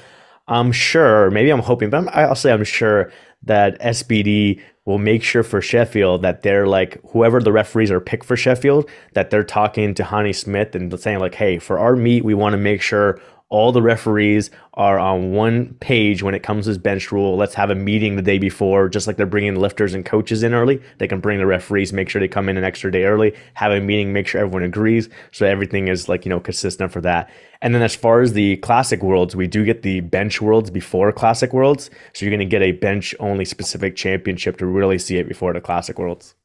I'm 0.47 0.71
sure, 0.71 1.29
maybe 1.29 1.49
I'm 1.49 1.59
hoping, 1.59 1.89
but 1.89 1.97
I'm, 1.97 2.09
I'll 2.13 2.35
say 2.35 2.53
I'm 2.53 2.63
sure 2.63 3.11
that 3.43 3.79
SBD 3.81 4.61
will 4.85 4.97
make 4.97 5.21
sure 5.21 5.43
for 5.43 5.61
Sheffield 5.61 6.21
that 6.21 6.43
they're 6.43 6.67
like 6.67 6.97
whoever 7.11 7.41
the 7.41 7.51
referees 7.51 7.91
are 7.91 7.99
picked 7.99 8.25
for 8.25 8.37
Sheffield 8.37 8.89
that 9.13 9.29
they're 9.29 9.43
talking 9.43 9.93
to 9.95 10.03
Honey 10.03 10.33
Smith 10.33 10.75
and 10.75 10.97
saying 10.99 11.19
like, 11.19 11.35
hey, 11.35 11.59
for 11.59 11.77
our 11.77 11.95
meet, 11.95 12.23
we 12.23 12.33
want 12.33 12.53
to 12.53 12.57
make 12.57 12.81
sure 12.81 13.19
all 13.49 13.71
the 13.71 13.81
referees 13.81 14.51
are 14.73 14.99
on 14.99 15.31
one 15.31 15.73
page 15.75 16.21
when 16.21 16.35
it 16.35 16.43
comes 16.43 16.65
to 16.65 16.77
bench 16.77 17.11
rule. 17.11 17.37
Let's 17.37 17.55
have 17.55 17.69
a 17.69 17.75
meeting 17.75 18.15
the 18.15 18.21
day 18.21 18.37
before, 18.37 18.89
just 18.89 19.07
like 19.07 19.15
they're 19.15 19.25
bringing 19.25 19.55
lifters 19.55 19.93
and 19.93 20.05
coaches 20.05 20.43
in 20.43 20.53
early. 20.53 20.81
They 20.97 21.07
can 21.07 21.21
bring 21.21 21.39
the 21.39 21.45
referees, 21.45 21.93
make 21.93 22.09
sure 22.09 22.19
they 22.19 22.27
come 22.27 22.49
in 22.49 22.57
an 22.57 22.65
extra 22.65 22.91
day 22.91 23.05
early, 23.05 23.33
have 23.53 23.71
a 23.71 23.79
meeting, 23.79 24.11
make 24.11 24.27
sure 24.27 24.41
everyone 24.41 24.63
agrees, 24.63 25.07
so 25.31 25.45
everything 25.45 25.87
is 25.87 26.09
like 26.09 26.25
you 26.25 26.29
know 26.29 26.41
consistent 26.41 26.91
for 26.91 27.01
that. 27.01 27.29
And 27.61 27.73
then 27.73 27.81
as 27.81 27.95
far 27.95 28.21
as 28.21 28.33
the 28.33 28.57
classic 28.57 29.01
worlds, 29.01 29.35
we 29.35 29.47
do 29.47 29.63
get 29.63 29.81
the 29.81 30.01
bench 30.01 30.41
worlds 30.41 30.69
before 30.69 31.11
classic 31.13 31.53
worlds, 31.53 31.89
so 32.13 32.25
you're 32.25 32.35
going 32.35 32.39
to 32.39 32.45
get 32.45 32.61
a 32.61 32.73
bench 32.73 33.15
only 33.19 33.45
specific 33.45 33.95
championship 33.95 34.57
to 34.57 34.65
really 34.65 34.99
see 34.99 35.17
it 35.17 35.27
before 35.27 35.53
the 35.53 35.61
classic 35.61 35.97
worlds. 35.97 36.35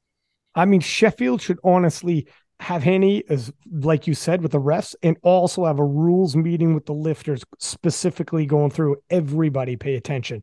I 0.54 0.66
mean, 0.66 0.80
Sheffield 0.80 1.40
should 1.40 1.58
honestly 1.64 2.26
have 2.62 2.82
Henny, 2.82 3.24
as 3.28 3.52
like 3.70 4.06
you 4.06 4.14
said, 4.14 4.40
with 4.40 4.52
the 4.52 4.60
refs, 4.60 4.94
and 5.02 5.16
also 5.22 5.64
have 5.64 5.78
a 5.78 5.84
rules 5.84 6.36
meeting 6.36 6.74
with 6.74 6.86
the 6.86 6.94
lifters, 6.94 7.42
specifically 7.58 8.46
going 8.46 8.70
through 8.70 8.96
everybody. 9.10 9.76
Pay 9.76 9.96
attention. 9.96 10.42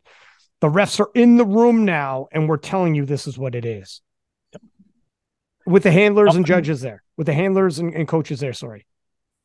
The 0.59 0.67
refs 0.67 0.99
are 0.99 1.09
in 1.15 1.37
the 1.37 1.45
room 1.45 1.85
now, 1.85 2.27
and 2.31 2.49
we're 2.49 2.57
telling 2.57 2.93
you 2.93 3.05
this 3.05 3.25
is 3.25 3.37
what 3.37 3.55
it 3.55 3.65
is. 3.65 4.01
With 5.65 5.83
the 5.83 5.91
handlers 5.91 6.35
and 6.35 6.45
judges 6.45 6.81
there, 6.81 7.03
with 7.15 7.27
the 7.27 7.33
handlers 7.33 7.79
and, 7.79 7.93
and 7.93 8.07
coaches 8.07 8.39
there. 8.39 8.53
Sorry. 8.53 8.85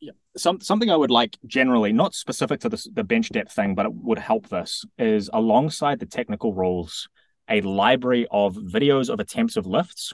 Yeah. 0.01 0.13
some 0.37 0.61
something 0.61 0.91
I 0.91 0.97
would 0.97 1.11
like 1.11 1.37
generally, 1.47 1.93
not 1.93 2.15
specific 2.15 2.61
to 2.61 2.69
this, 2.69 2.89
the 2.93 3.05
bench 3.05 3.31
depth 3.31 3.53
thing, 3.53 3.75
but 3.75 3.87
it 3.87 3.93
would 3.95 4.19
help 4.19 4.49
this 4.49 4.85
is 4.99 5.31
alongside 5.33 6.01
the 6.01 6.07
technical 6.07 6.53
rules, 6.53 7.09
a 7.49 7.61
library 7.61 8.27
of 8.31 8.57
videos 8.57 9.09
of 9.09 9.21
attempts 9.21 9.57
of 9.57 9.67
lifts 9.67 10.13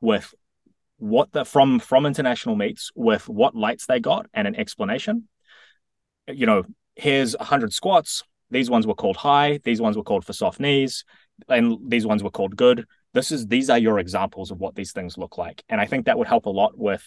with 0.00 0.34
what 1.00 1.32
the 1.32 1.44
from 1.44 1.78
from 1.78 2.06
international 2.06 2.56
meets 2.56 2.90
with 2.94 3.28
what 3.28 3.54
lights 3.54 3.86
they 3.86 4.00
got 4.00 4.26
and 4.32 4.46
an 4.46 4.56
explanation. 4.56 5.28
You 6.28 6.46
know, 6.46 6.64
here's 6.96 7.36
100 7.36 7.72
squats. 7.72 8.22
These 8.50 8.70
ones 8.70 8.86
were 8.86 8.94
called 8.94 9.16
high. 9.16 9.60
These 9.64 9.80
ones 9.80 9.96
were 9.96 10.02
called 10.02 10.24
for 10.24 10.32
soft 10.32 10.60
knees, 10.60 11.04
and 11.48 11.78
these 11.88 12.06
ones 12.06 12.22
were 12.22 12.30
called 12.30 12.56
good. 12.56 12.86
This 13.14 13.32
is 13.32 13.46
these 13.46 13.70
are 13.70 13.78
your 13.78 13.98
examples 13.98 14.50
of 14.50 14.58
what 14.58 14.74
these 14.74 14.92
things 14.92 15.18
look 15.18 15.38
like, 15.38 15.64
and 15.68 15.80
I 15.80 15.86
think 15.86 16.06
that 16.06 16.18
would 16.18 16.28
help 16.28 16.46
a 16.46 16.50
lot 16.50 16.76
with 16.76 17.04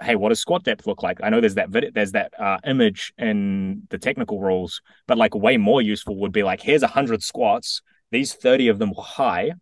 hey, 0.00 0.16
what 0.16 0.30
does 0.30 0.40
squat 0.40 0.64
depth 0.64 0.86
look 0.86 1.02
like? 1.02 1.20
I 1.22 1.28
know 1.28 1.40
there's 1.40 1.54
that 1.54 1.70
vid- 1.70 1.94
there's 1.94 2.12
that 2.12 2.32
uh, 2.38 2.58
image 2.66 3.12
in 3.16 3.82
the 3.90 3.98
technical 3.98 4.40
rules, 4.40 4.82
but 5.06 5.18
like 5.18 5.34
way 5.34 5.56
more 5.56 5.82
useful 5.82 6.16
would 6.16 6.32
be 6.32 6.42
like 6.42 6.60
here's 6.60 6.82
hundred 6.82 7.22
squats. 7.22 7.82
These 8.10 8.34
thirty 8.34 8.68
of 8.68 8.78
them 8.78 8.92
were 8.96 9.02
high. 9.02 9.52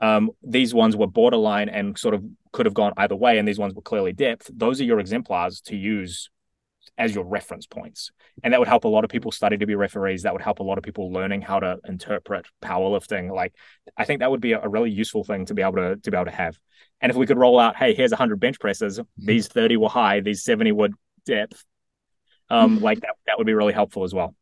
Um, 0.00 0.30
these 0.42 0.74
ones 0.74 0.96
were 0.96 1.06
borderline 1.06 1.68
and 1.68 1.98
sort 1.98 2.14
of 2.14 2.24
could 2.52 2.66
have 2.66 2.74
gone 2.74 2.92
either 2.96 3.16
way, 3.16 3.38
and 3.38 3.46
these 3.46 3.58
ones 3.58 3.74
were 3.74 3.82
clearly 3.82 4.12
depth. 4.12 4.50
Those 4.52 4.80
are 4.80 4.84
your 4.84 5.00
exemplars 5.00 5.60
to 5.62 5.76
use 5.76 6.30
as 6.98 7.14
your 7.14 7.24
reference 7.24 7.66
points, 7.66 8.12
and 8.42 8.52
that 8.52 8.58
would 8.58 8.68
help 8.68 8.84
a 8.84 8.88
lot 8.88 9.04
of 9.04 9.10
people 9.10 9.32
study 9.32 9.56
to 9.56 9.66
be 9.66 9.74
referees. 9.74 10.22
That 10.22 10.32
would 10.32 10.42
help 10.42 10.60
a 10.60 10.62
lot 10.62 10.78
of 10.78 10.84
people 10.84 11.12
learning 11.12 11.42
how 11.42 11.60
to 11.60 11.78
interpret 11.86 12.46
powerlifting. 12.62 13.34
Like, 13.34 13.54
I 13.96 14.04
think 14.04 14.20
that 14.20 14.30
would 14.30 14.40
be 14.40 14.52
a, 14.52 14.60
a 14.60 14.68
really 14.68 14.90
useful 14.90 15.24
thing 15.24 15.46
to 15.46 15.54
be 15.54 15.62
able 15.62 15.76
to 15.76 15.96
to 15.96 16.10
be 16.10 16.16
able 16.16 16.26
to 16.26 16.30
have. 16.30 16.58
And 17.00 17.10
if 17.10 17.16
we 17.16 17.26
could 17.26 17.38
roll 17.38 17.58
out, 17.58 17.76
hey, 17.76 17.94
here's 17.94 18.10
100 18.10 18.40
bench 18.40 18.58
presses. 18.58 19.00
These 19.18 19.48
30 19.48 19.76
were 19.76 19.88
high. 19.88 20.20
These 20.20 20.44
70 20.44 20.72
were 20.72 20.88
depth. 21.26 21.64
Um, 22.48 22.80
like 22.80 23.00
that, 23.00 23.16
that 23.26 23.38
would 23.38 23.46
be 23.46 23.54
really 23.54 23.72
helpful 23.72 24.04
as 24.04 24.14
well. 24.14 24.34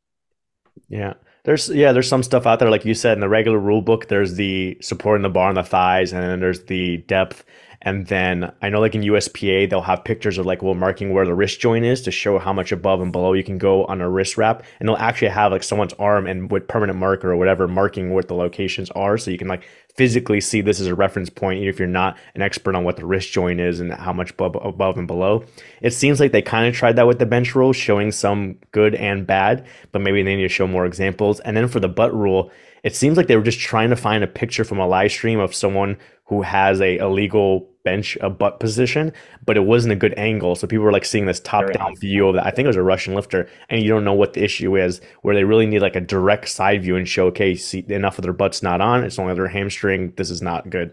Yeah. 0.89 1.15
There's 1.45 1.69
yeah, 1.69 1.93
there's 1.93 2.09
some 2.09 2.23
stuff 2.23 2.47
out 2.47 2.59
there 2.59 2.71
like 2.71 2.87
you 2.87 2.95
said 2.95 3.19
in 3.19 3.21
the 3.21 3.29
regular 3.29 3.59
rule 3.59 3.83
book. 3.83 4.09
There's 4.09 4.35
the 4.35 4.79
supporting 4.81 5.23
the 5.23 5.29
bar 5.29 5.51
on 5.51 5.57
the 5.57 5.63
thighs, 5.63 6.13
and 6.13 6.23
then 6.23 6.41
there's 6.41 6.65
the 6.65 6.99
depth. 6.99 7.45
And 7.83 8.07
then 8.07 8.51
I 8.63 8.71
know 8.71 8.81
like 8.81 8.95
in 8.95 9.03
USPA 9.03 9.69
they'll 9.69 9.83
have 9.83 10.05
pictures 10.05 10.39
of 10.39 10.47
like 10.47 10.63
well 10.63 10.73
marking 10.73 11.13
where 11.13 11.27
the 11.27 11.35
wrist 11.35 11.61
joint 11.61 11.85
is 11.85 12.01
to 12.03 12.11
show 12.11 12.39
how 12.39 12.55
much 12.55 12.73
above 12.73 13.03
and 13.03 13.13
below 13.13 13.35
you 13.35 13.45
can 13.45 13.59
go 13.59 13.85
on 13.85 14.01
a 14.01 14.09
wrist 14.09 14.39
wrap. 14.39 14.65
And 14.81 14.89
they'll 14.89 14.97
actually 14.97 15.29
have 15.29 15.53
like 15.53 15.63
someone's 15.63 15.93
arm 15.95 16.27
and 16.27 16.51
with 16.51 16.67
permanent 16.67 16.99
marker 16.99 17.31
or 17.31 17.37
whatever 17.37 17.69
marking 17.69 18.15
what 18.15 18.27
the 18.29 18.35
locations 18.35 18.91
are, 18.93 19.19
so 19.19 19.31
you 19.31 19.37
can 19.37 19.49
like 19.49 19.69
physically 19.95 20.41
see 20.41 20.61
this 20.61 20.81
as 20.81 20.87
a 20.87 20.95
reference 20.95 21.31
point, 21.31 21.63
if 21.63 21.79
you're 21.79 21.87
not 21.89 22.17
an 22.35 22.43
expert 22.43 22.75
on 22.75 22.85
what 22.85 22.97
the 22.97 23.07
wrist 23.07 23.33
joint 23.33 23.61
is 23.61 23.81
and 23.81 23.93
how 23.93 24.13
much 24.13 24.33
above 24.39 24.99
and 24.99 25.07
below. 25.07 25.45
It 25.81 25.93
seems 25.93 26.19
like 26.19 26.33
they 26.33 26.43
kind 26.43 26.67
of 26.67 26.75
tried 26.75 26.97
that 26.97 27.07
with 27.07 27.19
the 27.19 27.27
bench 27.27 27.55
rule, 27.55 27.73
showing 27.73 28.11
some 28.11 28.59
good 28.73 28.95
and 28.95 29.27
bad, 29.27 29.67
but 29.93 30.03
maybe 30.03 30.23
they 30.23 30.37
need 30.37 30.43
to 30.43 30.49
show 30.49 30.67
more 30.67 30.87
examples. 30.87 31.41
And 31.41 31.57
then 31.57 31.69
for 31.69 31.81
the 31.81 31.89
butt 31.89 32.15
rule, 32.15 32.51
it 32.85 32.95
seems 32.95 33.17
like 33.17 33.27
they 33.27 33.37
were 33.37 33.43
just 33.43 33.59
trying 33.61 33.91
to 33.91 33.97
find 33.97 34.23
a 34.23 34.29
picture 34.29 34.65
from 34.65 34.79
a 34.79 34.87
live 34.87 35.11
stream 35.13 35.41
of 35.41 35.55
someone 35.55 35.97
who 36.27 36.43
has 36.43 36.81
a 36.81 36.99
illegal 36.99 37.69
bench 37.85 38.17
a 38.23 38.31
butt 38.31 38.61
position, 38.61 39.13
but 39.45 39.57
it 39.59 39.65
wasn't 39.65 39.93
a 39.93 39.97
good 39.97 40.15
angle. 40.17 40.55
So 40.57 40.67
people 40.67 40.85
were 40.85 40.93
like 40.93 41.05
seeing 41.05 41.27
this 41.27 41.41
top 41.41 41.71
down 41.73 41.83
hard. 41.83 41.99
view 42.01 42.29
of 42.29 42.37
that. 42.37 42.47
I 42.47 42.51
think 42.51 42.65
it 42.65 42.69
was 42.69 42.77
a 42.77 42.83
Russian 42.83 43.15
lifter, 43.15 43.49
and 43.69 43.83
you 43.83 43.89
don't 43.89 44.05
know 44.05 44.15
what 44.15 44.35
the 44.35 44.45
issue 44.45 44.77
is, 44.77 45.01
where 45.23 45.35
they 45.35 45.45
really 45.45 45.67
need 45.67 45.81
like 45.83 45.97
a 45.97 46.01
direct 46.01 46.49
side 46.49 46.83
view 46.83 46.97
and 46.97 47.09
show, 47.09 47.27
okay, 47.27 47.55
see 47.57 47.85
enough 47.89 48.19
of 48.19 48.23
their 48.25 48.33
butt's 48.33 48.63
not 48.63 48.81
on, 48.81 49.05
it's 49.05 49.19
only 49.19 49.35
their 49.35 49.49
hamstring. 49.49 50.13
This 50.17 50.31
is 50.31 50.41
not 50.43 50.71
good. 50.71 50.93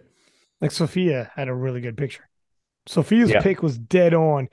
Like 0.60 0.72
Sophia 0.72 1.32
had 1.36 1.48
a 1.48 1.54
really 1.54 1.82
good 1.82 1.98
picture. 1.98 2.28
Sophia's 2.88 3.32
Yeah. 3.32 3.42
pic 3.42 3.62
was 3.64 3.78
dead 3.78 4.14
on. 4.14 4.50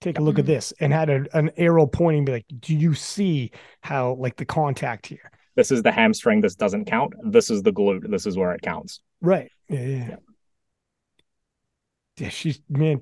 Take 0.00 0.18
a 0.18 0.22
look 0.22 0.38
at 0.38 0.44
Mhm. 0.44 0.48
this 0.48 0.72
and 0.80 0.92
had 0.92 1.10
a, 1.10 1.24
an 1.36 1.50
arrow 1.56 1.86
pointing, 1.86 2.24
be 2.24 2.32
like, 2.32 2.46
do 2.60 2.74
you 2.76 2.94
see 2.94 3.52
how 3.82 4.14
like 4.14 4.36
the 4.36 4.44
contact 4.44 5.06
here? 5.06 5.30
This 5.56 5.70
is 5.70 5.82
the 5.82 5.92
hamstring. 5.92 6.40
This 6.40 6.54
doesn't 6.54 6.86
count. 6.86 7.12
This 7.24 7.50
is 7.50 7.62
the 7.62 7.72
glute. 7.72 8.10
This 8.10 8.26
is 8.26 8.36
where 8.36 8.52
it 8.52 8.62
counts. 8.62 9.00
Right. 9.20 9.50
Yeah, 9.68 9.80
yeah. 9.80 9.86
Yeah, 9.86 10.08
Yeah. 10.08 10.16
yeah 12.18 12.28
she's 12.28 12.60
man, 12.68 13.00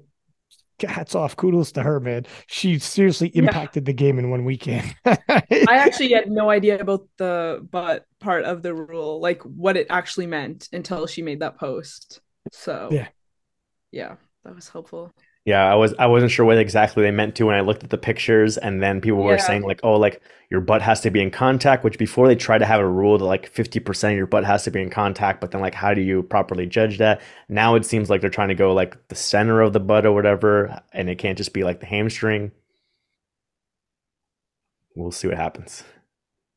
hats 0.81 1.15
off, 1.15 1.37
kudos 1.37 1.73
to 1.73 1.83
her, 1.83 2.01
man. 2.01 2.27
She 2.47 2.79
seriously 2.79 3.31
Yeah. 3.35 3.43
impacted 3.45 3.85
the 3.85 3.93
game 3.93 4.19
in 4.19 4.31
one 4.31 4.45
weekend. 4.45 4.95
I 5.05 5.21
actually 5.69 6.13
had 6.13 6.31
no 6.31 6.51
idea 6.51 6.81
about 6.81 7.07
the 7.19 7.67
butt 7.71 8.05
part 8.19 8.45
of 8.45 8.63
the 8.63 8.75
rule, 8.75 9.21
like 9.21 9.43
what 9.43 9.77
it 9.77 9.87
actually 9.91 10.27
meant 10.27 10.69
until 10.73 11.07
she 11.07 11.23
made 11.23 11.41
that 11.41 11.59
post. 11.59 12.21
So 12.53 12.89
Yeah. 12.91 13.09
yeah, 13.93 14.17
that 14.45 14.55
was 14.55 14.69
helpful. 14.69 15.13
Yeah, 15.47 15.65
I 15.71 15.75
was 15.75 15.95
I 15.99 16.07
wasn't 16.07 16.31
sure 16.33 16.45
what 16.45 16.59
exactly 16.59 17.03
they 17.03 17.11
meant 17.11 17.35
to 17.37 17.47
when 17.47 17.55
I 17.57 17.61
looked 17.63 17.83
at 17.83 17.91
the 17.91 17.99
pictures, 17.99 18.59
and 18.59 18.83
then 18.83 19.01
people 19.01 19.23
were 19.25 19.37
Yeah. 19.37 19.39
saying 19.39 19.63
like, 19.63 19.81
oh, 19.83 19.95
like 19.97 20.21
your 20.51 20.61
butt 20.61 20.83
has 20.83 21.01
to 21.03 21.11
be 21.11 21.21
in 21.23 21.31
contact, 21.31 21.83
which 21.83 21.99
before 21.99 22.29
they 22.29 22.35
tried 22.37 22.59
to 22.59 22.67
have 22.67 22.81
a 22.81 22.89
rule 22.89 23.17
that 23.19 23.25
like 23.25 23.51
50% 23.51 24.13
of 24.13 24.19
your 24.19 24.27
butt 24.27 24.45
has 24.45 24.65
to 24.65 24.71
be 24.71 24.83
in 24.83 24.91
contact, 24.91 25.41
but 25.41 25.51
then 25.51 25.61
like 25.63 25.75
how 25.75 25.95
do 25.95 26.03
you 26.03 26.23
properly 26.23 26.67
judge 26.67 26.99
that? 26.99 27.23
Now 27.49 27.75
it 27.75 27.87
seems 27.87 28.11
like 28.11 28.21
they're 28.21 28.31
trying 28.31 28.49
to 28.49 28.55
go 28.55 28.75
like 28.75 29.09
the 29.09 29.15
center 29.15 29.61
of 29.63 29.73
the 29.73 29.81
butt 29.81 30.05
or 30.07 30.13
whatever, 30.13 30.83
and 30.93 31.09
it 31.09 31.17
can't 31.19 31.39
just 31.39 31.53
be 31.55 31.65
like 31.65 31.81
the 31.81 31.87
hamstring. 31.87 32.53
we'll 34.95 35.11
see 35.13 35.29
what 35.29 35.37
happens. 35.37 35.85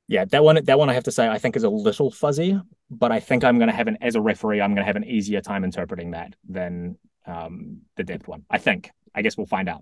Yeah, 0.07 0.25
that 0.25 0.43
one 0.43 0.63
that 0.65 0.77
one 0.79 0.89
I 0.89 0.93
have 0.93 1.05
to 1.05 1.11
say 1.11 1.27
I 1.27 1.37
think 1.39 1.55
is 1.55 1.63
a 1.63 1.69
little 1.69 2.11
fuzzy, 2.11 2.59
but 2.89 3.11
I 3.11 3.19
think 3.19 3.43
I'm 3.43 3.57
going 3.57 3.69
to 3.69 3.75
have 3.75 3.87
an 3.87 3.97
as 4.01 4.15
a 4.15 4.21
referee 4.21 4.61
I'm 4.61 4.71
going 4.71 4.83
to 4.83 4.87
have 4.87 4.97
an 4.97 5.05
easier 5.05 5.41
time 5.41 5.63
interpreting 5.63 6.11
that 6.11 6.35
than 6.47 6.97
um, 7.26 7.82
the 7.95 8.03
depth 8.03 8.27
one. 8.27 8.45
I 8.50 8.58
think. 8.58 8.92
I 9.16 9.22
guess 9.22 9.38
we'll 9.38 9.48
find 9.48 9.69
out. 9.69 9.82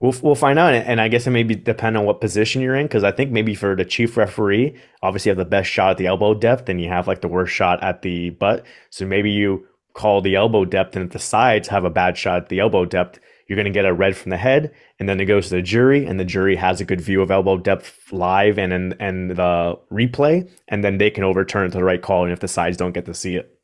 We'll 0.00 0.14
we'll 0.22 0.34
find 0.34 0.58
out, 0.58 0.72
and 0.72 0.98
I 0.98 1.08
guess 1.08 1.26
it 1.26 1.30
maybe 1.30 1.54
depend 1.54 1.98
on 1.98 2.06
what 2.06 2.22
position 2.22 2.62
you're 2.62 2.74
in, 2.74 2.86
because 2.86 3.04
I 3.04 3.12
think 3.12 3.30
maybe 3.30 3.54
for 3.54 3.76
the 3.76 3.84
chief 3.84 4.16
referee, 4.16 4.76
obviously 5.02 5.28
you 5.28 5.36
have 5.36 5.44
the 5.44 5.50
best 5.50 5.68
shot 5.68 5.90
at 5.90 5.96
the 5.98 6.06
elbow 6.06 6.32
depth, 6.32 6.70
and 6.70 6.80
you 6.80 6.88
have 6.88 7.06
like 7.06 7.20
the 7.20 7.28
worst 7.28 7.52
shot 7.52 7.82
at 7.82 8.00
the 8.00 8.30
butt. 8.30 8.64
So 8.88 9.04
maybe 9.04 9.30
you 9.30 9.66
call 9.92 10.22
the 10.22 10.36
elbow 10.36 10.64
depth, 10.64 10.96
and 10.96 11.04
at 11.04 11.10
the 11.10 11.18
sides 11.18 11.68
have 11.68 11.84
a 11.84 11.90
bad 11.90 12.16
shot 12.16 12.44
at 12.44 12.48
the 12.48 12.60
elbow 12.60 12.86
depth. 12.86 13.20
You're 13.46 13.56
going 13.56 13.66
to 13.66 13.72
get 13.72 13.84
a 13.84 13.92
red 13.92 14.16
from 14.16 14.30
the 14.30 14.38
head, 14.38 14.72
and 14.98 15.06
then 15.06 15.20
it 15.20 15.26
goes 15.26 15.48
to 15.48 15.56
the 15.56 15.62
jury, 15.62 16.06
and 16.06 16.18
the 16.18 16.24
jury 16.24 16.56
has 16.56 16.80
a 16.80 16.84
good 16.86 17.00
view 17.02 17.20
of 17.20 17.30
elbow 17.30 17.58
depth 17.58 18.10
live 18.10 18.58
and 18.58 18.72
and, 18.72 18.96
and 19.00 19.32
the 19.32 19.78
replay, 19.92 20.50
and 20.68 20.82
then 20.82 20.96
they 20.96 21.10
can 21.10 21.24
overturn 21.24 21.66
it 21.66 21.72
to 21.72 21.78
the 21.78 21.84
right 21.84 22.00
call, 22.00 22.24
and 22.24 22.32
if 22.32 22.40
the 22.40 22.48
sides 22.48 22.78
don't 22.78 22.92
get 22.92 23.04
to 23.04 23.12
see 23.12 23.36
it. 23.36 23.59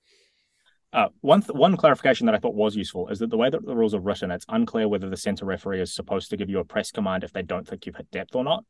Uh, 0.97 1.09
one 1.21 1.43
th- 1.43 1.55
one 1.55 1.77
clarification 1.77 2.25
that 2.25 2.35
I 2.35 2.39
thought 2.39 2.55
was 2.55 2.75
useful 2.75 3.09
is 3.09 3.19
that 3.19 3.29
the 3.29 3.37
way 3.37 3.51
that 3.51 3.67
the 3.67 3.77
rules 3.77 3.95
are 3.95 4.01
written, 4.01 4.31
it's 4.31 4.47
unclear 4.49 4.89
whether 4.89 5.11
the 5.11 5.17
center 5.17 5.45
referee 5.45 5.83
is 5.83 5.95
supposed 5.95 6.31
to 6.31 6.39
give 6.39 6.49
you 6.49 6.59
a 6.59 6.65
press 6.65 6.91
command 6.91 7.23
if 7.23 7.35
they 7.35 7.43
don't 7.43 7.69
think 7.69 7.85
you've 7.85 7.97
hit 7.97 8.11
depth 8.11 8.35
or 8.35 8.43
not. 8.43 8.65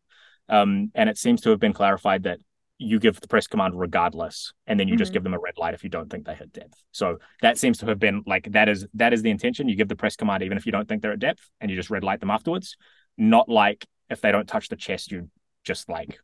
Um, 0.49 0.91
and 0.97 1.09
it 1.09 1.19
seems 1.19 1.41
to 1.43 1.51
have 1.51 1.61
been 1.61 1.73
clarified 1.73 2.25
that 2.25 2.41
you 2.79 2.99
give 2.99 3.21
the 3.21 3.29
press 3.29 3.47
command 3.47 3.79
regardless, 3.79 4.53
and 4.67 4.79
then 4.79 4.89
you 4.89 4.95
mm-hmm. 4.95 4.99
just 4.99 5.13
give 5.13 5.23
them 5.23 5.35
a 5.35 5.39
red 5.39 5.57
light 5.57 5.75
if 5.75 5.85
you 5.85 5.89
don't 5.89 6.11
think 6.11 6.27
they 6.27 6.35
hit 6.35 6.53
depth. 6.53 6.83
So 6.91 7.19
that 7.43 7.59
seems 7.59 7.79
to 7.79 7.87
have 7.87 8.01
been 8.01 8.25
like 8.27 8.51
that 8.51 8.69
is 8.69 8.89
that 8.95 9.13
is 9.13 9.23
the 9.23 9.31
intention. 9.31 9.69
You 9.69 9.77
give 9.77 9.89
the 9.89 9.95
press 9.95 10.17
command 10.17 10.43
even 10.43 10.59
if 10.59 10.67
you 10.67 10.73
don't 10.73 10.89
think 10.89 11.03
they're 11.03 11.13
at 11.13 11.21
depth, 11.21 11.49
and 11.61 11.71
you 11.71 11.77
just 11.77 11.91
red 11.91 12.03
light 12.03 12.19
them 12.19 12.33
afterwards. 12.33 12.77
Not 13.17 13.49
like 13.49 13.87
if 14.11 14.21
they 14.21 14.33
don't 14.33 14.49
touch 14.49 14.69
the 14.69 14.75
chest, 14.75 15.13
you 15.13 15.31
just 15.63 15.89
like 15.89 16.19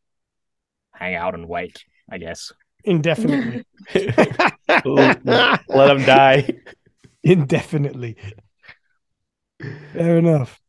hang 0.90 1.14
out 1.14 1.34
and 1.36 1.48
wait. 1.48 1.84
I 2.10 2.18
guess 2.18 2.52
indefinitely. 2.82 3.64
Let 4.84 5.24
them 5.66 6.02
die 6.04 6.48
indefinitely. 7.22 8.16
Fair 9.92 10.18
enough. 10.18 10.60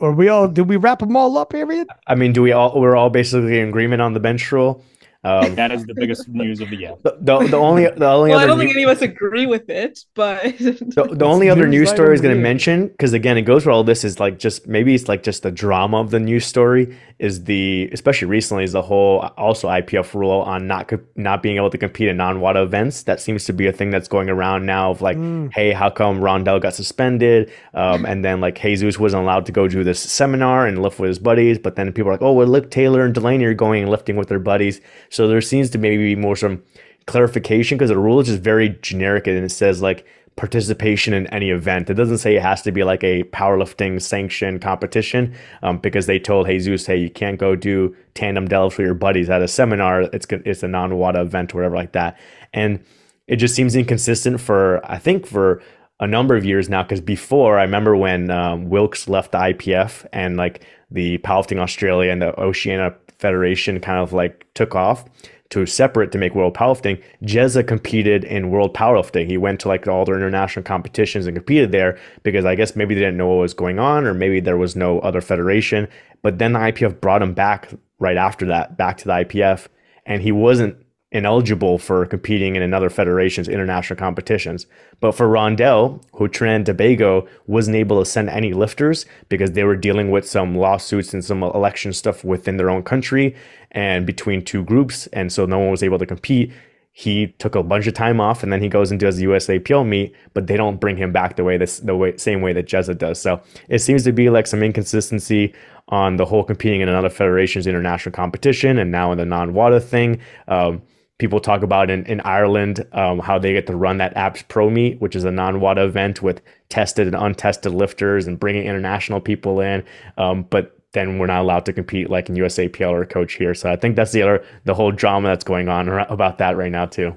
Are 0.00 0.12
we 0.12 0.28
all? 0.28 0.48
Did 0.48 0.68
we 0.68 0.76
wrap 0.76 1.00
them 1.00 1.16
all 1.16 1.36
up, 1.38 1.52
Arian? 1.54 1.86
I 2.06 2.14
mean, 2.14 2.32
do 2.32 2.42
we 2.42 2.52
all? 2.52 2.80
We're 2.80 2.94
all 2.94 3.10
basically 3.10 3.58
in 3.58 3.68
agreement 3.68 4.00
on 4.00 4.12
the 4.12 4.20
bench 4.20 4.52
rule. 4.52 4.84
Um, 5.24 5.56
that 5.56 5.72
is 5.72 5.84
the 5.84 5.94
biggest 5.94 6.28
news 6.28 6.60
of 6.60 6.70
the 6.70 6.76
year. 6.76 6.94
The, 7.02 7.16
the, 7.20 7.38
the 7.48 7.56
only 7.56 7.84
the 7.84 8.08
only 8.08 8.30
well, 8.30 8.38
I 8.38 8.46
don't 8.46 8.56
think 8.56 8.70
any 8.70 8.84
of 8.84 8.90
us 8.90 9.02
agree 9.02 9.46
with 9.46 9.68
it, 9.68 10.04
but 10.14 10.42
the, 10.58 11.08
the 11.12 11.24
only 11.24 11.50
other 11.50 11.66
news 11.66 11.90
story 11.90 12.08
I 12.08 12.12
was 12.12 12.20
going 12.20 12.36
to 12.36 12.40
mention 12.40 12.86
because 12.86 13.12
again, 13.12 13.36
it 13.36 13.42
goes 13.42 13.66
where 13.66 13.72
all 13.72 13.82
this 13.82 14.04
is 14.04 14.20
like 14.20 14.38
just 14.38 14.68
maybe 14.68 14.94
it's 14.94 15.08
like 15.08 15.24
just 15.24 15.42
the 15.42 15.50
drama 15.50 15.98
of 16.00 16.12
the 16.12 16.20
news 16.20 16.46
story 16.46 16.96
is 17.18 17.44
the 17.44 17.88
especially 17.92 18.28
recently 18.28 18.62
is 18.62 18.72
the 18.72 18.82
whole 18.82 19.20
also 19.36 19.68
IPF 19.68 20.14
rule 20.14 20.40
on 20.42 20.68
not 20.68 20.92
not 21.16 21.42
being 21.42 21.56
able 21.56 21.70
to 21.70 21.78
compete 21.78 22.08
in 22.08 22.16
non 22.16 22.40
WADA 22.40 22.62
events. 22.62 23.02
That 23.02 23.20
seems 23.20 23.44
to 23.46 23.52
be 23.52 23.66
a 23.66 23.72
thing 23.72 23.90
that's 23.90 24.06
going 24.06 24.30
around 24.30 24.66
now 24.66 24.92
of 24.92 25.02
like, 25.02 25.16
mm. 25.16 25.52
hey, 25.52 25.72
how 25.72 25.90
come 25.90 26.20
Rondell 26.20 26.60
got 26.60 26.74
suspended? 26.74 27.50
Um, 27.74 28.06
and 28.06 28.24
then 28.24 28.40
like 28.40 28.60
Jesus 28.60 28.98
wasn't 28.98 29.24
allowed 29.24 29.46
to 29.46 29.52
go 29.52 29.66
do 29.66 29.82
this 29.82 30.00
seminar 30.00 30.66
and 30.66 30.80
lift 30.80 31.00
with 31.00 31.08
his 31.08 31.18
buddies, 31.18 31.58
but 31.58 31.74
then 31.74 31.92
people 31.92 32.10
are 32.10 32.14
like, 32.14 32.22
oh, 32.22 32.32
well, 32.32 32.46
look, 32.46 32.70
Taylor 32.70 33.04
and 33.04 33.14
Delaney 33.14 33.44
are 33.44 33.54
going 33.54 33.82
and 33.82 33.90
lifting 33.90 34.16
with 34.16 34.28
their 34.28 34.38
buddies. 34.38 34.80
So 35.08 35.26
there 35.26 35.40
seems 35.40 35.70
to 35.70 35.78
maybe 35.78 36.14
be 36.14 36.20
more 36.20 36.36
some 36.36 36.62
clarification 37.06 37.78
because 37.78 37.90
the 37.90 37.98
rule 37.98 38.20
is 38.20 38.28
just 38.28 38.42
very 38.42 38.78
generic 38.82 39.26
and 39.26 39.44
it 39.44 39.50
says 39.50 39.82
like 39.82 40.06
participation 40.38 41.12
in 41.12 41.26
any 41.26 41.50
event. 41.50 41.90
It 41.90 41.94
doesn't 41.94 42.18
say 42.18 42.36
it 42.36 42.42
has 42.42 42.62
to 42.62 42.70
be 42.70 42.84
like 42.84 43.02
a 43.02 43.24
powerlifting 43.24 44.00
sanctioned 44.00 44.62
competition 44.62 45.34
um, 45.62 45.78
because 45.78 46.06
they 46.06 46.20
told 46.20 46.46
Jesus, 46.46 46.86
hey, 46.86 46.96
you 46.96 47.10
can't 47.10 47.38
go 47.38 47.56
do 47.56 47.94
tandem 48.14 48.46
deadlifts 48.48 48.78
with 48.78 48.86
your 48.86 48.94
buddies 48.94 49.28
at 49.28 49.42
a 49.42 49.48
seminar. 49.48 50.02
It's 50.02 50.26
it's 50.30 50.62
a 50.62 50.68
non-WADA 50.68 51.20
event 51.20 51.52
or 51.52 51.58
whatever 51.58 51.74
like 51.74 51.92
that. 51.92 52.18
And 52.54 52.82
it 53.26 53.36
just 53.36 53.56
seems 53.56 53.74
inconsistent 53.74 54.40
for 54.40 54.80
I 54.90 54.98
think 54.98 55.26
for 55.26 55.60
a 56.00 56.06
number 56.06 56.36
of 56.36 56.44
years 56.44 56.68
now 56.68 56.84
because 56.84 57.00
before 57.00 57.58
I 57.58 57.62
remember 57.62 57.96
when 57.96 58.30
um, 58.30 58.70
Wilks 58.70 59.08
left 59.08 59.32
the 59.32 59.38
IPF 59.38 60.06
and 60.12 60.36
like 60.36 60.64
the 60.88 61.18
Powerlifting 61.18 61.58
Australia 61.58 62.12
and 62.12 62.22
the 62.22 62.38
Oceania 62.40 62.94
Federation 63.18 63.80
kind 63.80 63.98
of 63.98 64.12
like 64.12 64.46
took 64.54 64.76
off 64.76 65.04
to 65.50 65.64
separate 65.64 66.12
to 66.12 66.18
make 66.18 66.34
world 66.34 66.54
powerlifting. 66.54 67.02
Jezza 67.22 67.66
competed 67.66 68.24
in 68.24 68.50
world 68.50 68.74
powerlifting. 68.74 69.26
He 69.26 69.38
went 69.38 69.60
to 69.60 69.68
like 69.68 69.88
all 69.88 70.04
their 70.04 70.16
international 70.16 70.62
competitions 70.62 71.26
and 71.26 71.36
competed 71.36 71.72
there 71.72 71.98
because 72.22 72.44
I 72.44 72.54
guess 72.54 72.76
maybe 72.76 72.94
they 72.94 73.00
didn't 73.00 73.16
know 73.16 73.28
what 73.28 73.40
was 73.40 73.54
going 73.54 73.78
on 73.78 74.06
or 74.06 74.12
maybe 74.12 74.40
there 74.40 74.58
was 74.58 74.76
no 74.76 75.00
other 75.00 75.20
federation. 75.20 75.88
But 76.22 76.38
then 76.38 76.52
the 76.52 76.58
IPF 76.58 77.00
brought 77.00 77.22
him 77.22 77.32
back 77.32 77.70
right 77.98 78.16
after 78.16 78.46
that, 78.46 78.76
back 78.76 78.98
to 78.98 79.04
the 79.06 79.12
IPF, 79.12 79.68
and 80.04 80.22
he 80.22 80.32
wasn't 80.32 80.76
ineligible 81.10 81.78
for 81.78 82.04
competing 82.04 82.54
in 82.54 82.62
another 82.62 82.90
federation's 82.90 83.48
international 83.48 83.98
competitions. 83.98 84.66
But 85.00 85.12
for 85.12 85.26
Rondell, 85.26 86.02
Trinidad 86.32 86.66
Tobago 86.66 87.26
wasn't 87.46 87.76
able 87.76 87.98
to 87.98 88.04
send 88.04 88.28
any 88.28 88.52
lifters 88.52 89.06
because 89.28 89.52
they 89.52 89.64
were 89.64 89.76
dealing 89.76 90.10
with 90.10 90.28
some 90.28 90.54
lawsuits 90.54 91.14
and 91.14 91.24
some 91.24 91.42
election 91.42 91.92
stuff 91.92 92.24
within 92.24 92.58
their 92.58 92.68
own 92.68 92.82
country 92.82 93.34
and 93.70 94.06
between 94.06 94.44
two 94.44 94.62
groups, 94.64 95.06
and 95.08 95.32
so 95.32 95.46
no 95.46 95.58
one 95.58 95.70
was 95.70 95.82
able 95.82 95.98
to 95.98 96.06
compete. 96.06 96.52
He 96.92 97.28
took 97.38 97.54
a 97.54 97.62
bunch 97.62 97.86
of 97.86 97.94
time 97.94 98.20
off, 98.20 98.42
and 98.42 98.52
then 98.52 98.60
he 98.60 98.68
goes 98.68 98.90
and 98.90 98.98
does 98.98 99.18
the 99.18 99.24
USAPL 99.24 99.86
meet, 99.86 100.14
but 100.34 100.46
they 100.46 100.56
don't 100.56 100.80
bring 100.80 100.96
him 100.96 101.12
back 101.12 101.36
the 101.36 101.44
way 101.44 101.56
this 101.56 101.78
the 101.78 101.94
way 101.94 102.16
same 102.16 102.40
way 102.40 102.52
that 102.54 102.66
Jezza 102.66 102.96
does. 102.96 103.20
So 103.20 103.40
it 103.68 103.78
seems 103.78 104.02
to 104.04 104.12
be 104.12 104.30
like 104.30 104.46
some 104.46 104.62
inconsistency 104.62 105.54
on 105.88 106.16
the 106.16 106.24
whole 106.24 106.44
competing 106.44 106.80
in 106.80 106.88
another 106.88 107.08
federation's 107.08 107.66
international 107.66 108.12
competition, 108.12 108.78
and 108.78 108.90
now 108.90 109.12
in 109.12 109.18
the 109.18 109.24
non-WADA 109.24 109.80
thing. 109.80 110.20
Um, 110.48 110.82
people 111.18 111.40
talk 111.40 111.62
about 111.62 111.90
in, 111.90 112.04
in 112.06 112.20
Ireland 112.20 112.86
um, 112.92 113.18
how 113.18 113.38
they 113.38 113.52
get 113.52 113.66
to 113.66 113.76
run 113.76 113.98
that 113.98 114.14
apps 114.14 114.46
Pro 114.48 114.70
meet, 114.70 115.00
which 115.00 115.14
is 115.14 115.24
a 115.24 115.30
non 115.30 115.60
WADA 115.60 115.84
event 115.84 116.22
with 116.22 116.40
tested 116.68 117.06
and 117.06 117.16
untested 117.16 117.72
lifters 117.72 118.26
and 118.26 118.38
bringing 118.38 118.64
international 118.64 119.20
people 119.20 119.60
in. 119.60 119.84
Um, 120.16 120.44
but 120.44 120.78
then 120.92 121.18
we're 121.18 121.26
not 121.26 121.42
allowed 121.42 121.66
to 121.66 121.72
compete 121.72 122.08
like 122.08 122.28
in 122.28 122.36
USAPL 122.36 122.90
or 122.90 123.04
coach 123.04 123.34
here. 123.34 123.54
So 123.54 123.70
I 123.70 123.76
think 123.76 123.96
that's 123.96 124.12
the 124.12 124.22
other 124.22 124.44
the 124.64 124.74
whole 124.74 124.92
drama 124.92 125.28
that's 125.28 125.44
going 125.44 125.68
on 125.68 125.88
about 125.88 126.38
that 126.38 126.56
right 126.56 126.72
now 126.72 126.86
too. 126.86 127.16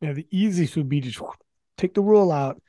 Yeah, 0.00 0.12
the 0.12 0.26
easiest 0.30 0.76
would 0.76 0.88
be 0.88 1.00
to 1.00 1.32
take 1.76 1.94
the 1.94 2.00
rule 2.00 2.30
out. 2.30 2.60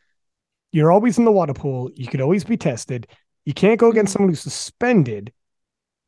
You're 0.71 0.91
always 0.91 1.17
in 1.17 1.25
the 1.25 1.31
WADA 1.31 1.53
pool. 1.53 1.91
You 1.95 2.07
could 2.07 2.21
always 2.21 2.43
be 2.43 2.57
tested. 2.57 3.07
You 3.45 3.53
can't 3.53 3.79
go 3.79 3.91
against 3.91 4.13
someone 4.13 4.29
who's 4.29 4.41
suspended. 4.41 5.31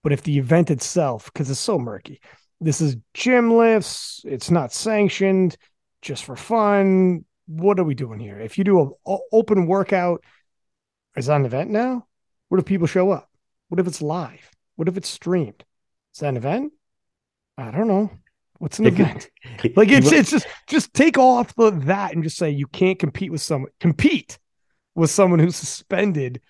But 0.04 0.14
if 0.14 0.22
the 0.22 0.38
event 0.38 0.70
itself, 0.70 1.32
because 1.34 1.50
it's 1.50 1.60
so 1.60 1.80
murky, 1.80 2.22
this 2.62 2.82
is 2.82 2.98
gym 3.14 3.54
lifts. 3.54 4.22
It's 4.26 4.52
not 4.52 4.74
sanctioned, 4.74 5.58
just 6.02 6.24
for 6.24 6.36
fun. 6.36 7.26
What 7.48 7.80
are 7.80 7.84
we 7.84 7.96
doing 7.96 8.20
here? 8.20 8.40
If 8.40 8.58
you 8.58 8.64
do 8.64 8.96
an 9.06 9.20
open 9.32 9.68
workout, 9.68 10.24
is 11.16 11.28
that 11.28 11.36
an 11.36 11.46
event 11.46 11.70
now? 11.70 12.08
What 12.50 12.60
if 12.60 12.66
people 12.66 12.88
show 12.88 13.12
up? 13.12 13.30
What 13.70 13.80
if 13.80 13.88
it's 13.88 14.02
live? 14.02 14.50
What 14.76 14.88
if 14.88 14.98
it's 14.98 15.10
streamed? 15.10 15.64
Is 16.14 16.20
that 16.22 16.30
an 16.30 16.38
event? 16.38 16.74
I 17.58 17.72
don't 17.72 17.88
know. 17.88 18.12
What's 18.58 18.80
an 18.80 18.88
event? 18.88 19.30
Like 19.76 19.90
it's 19.90 20.12
it's 20.12 20.32
just 20.32 20.48
just 20.68 20.94
take 20.94 21.18
off 21.18 21.56
the 21.56 21.72
that 21.72 22.14
and 22.14 22.24
just 22.24 22.38
say 22.38 22.50
you 22.50 22.68
can't 22.68 23.00
compete 23.00 23.32
with 23.32 23.42
someone 23.42 23.72
compete 23.80 24.38
with 24.96 25.10
someone 25.10 25.40
who's 25.40 25.56
suspended 25.56 26.42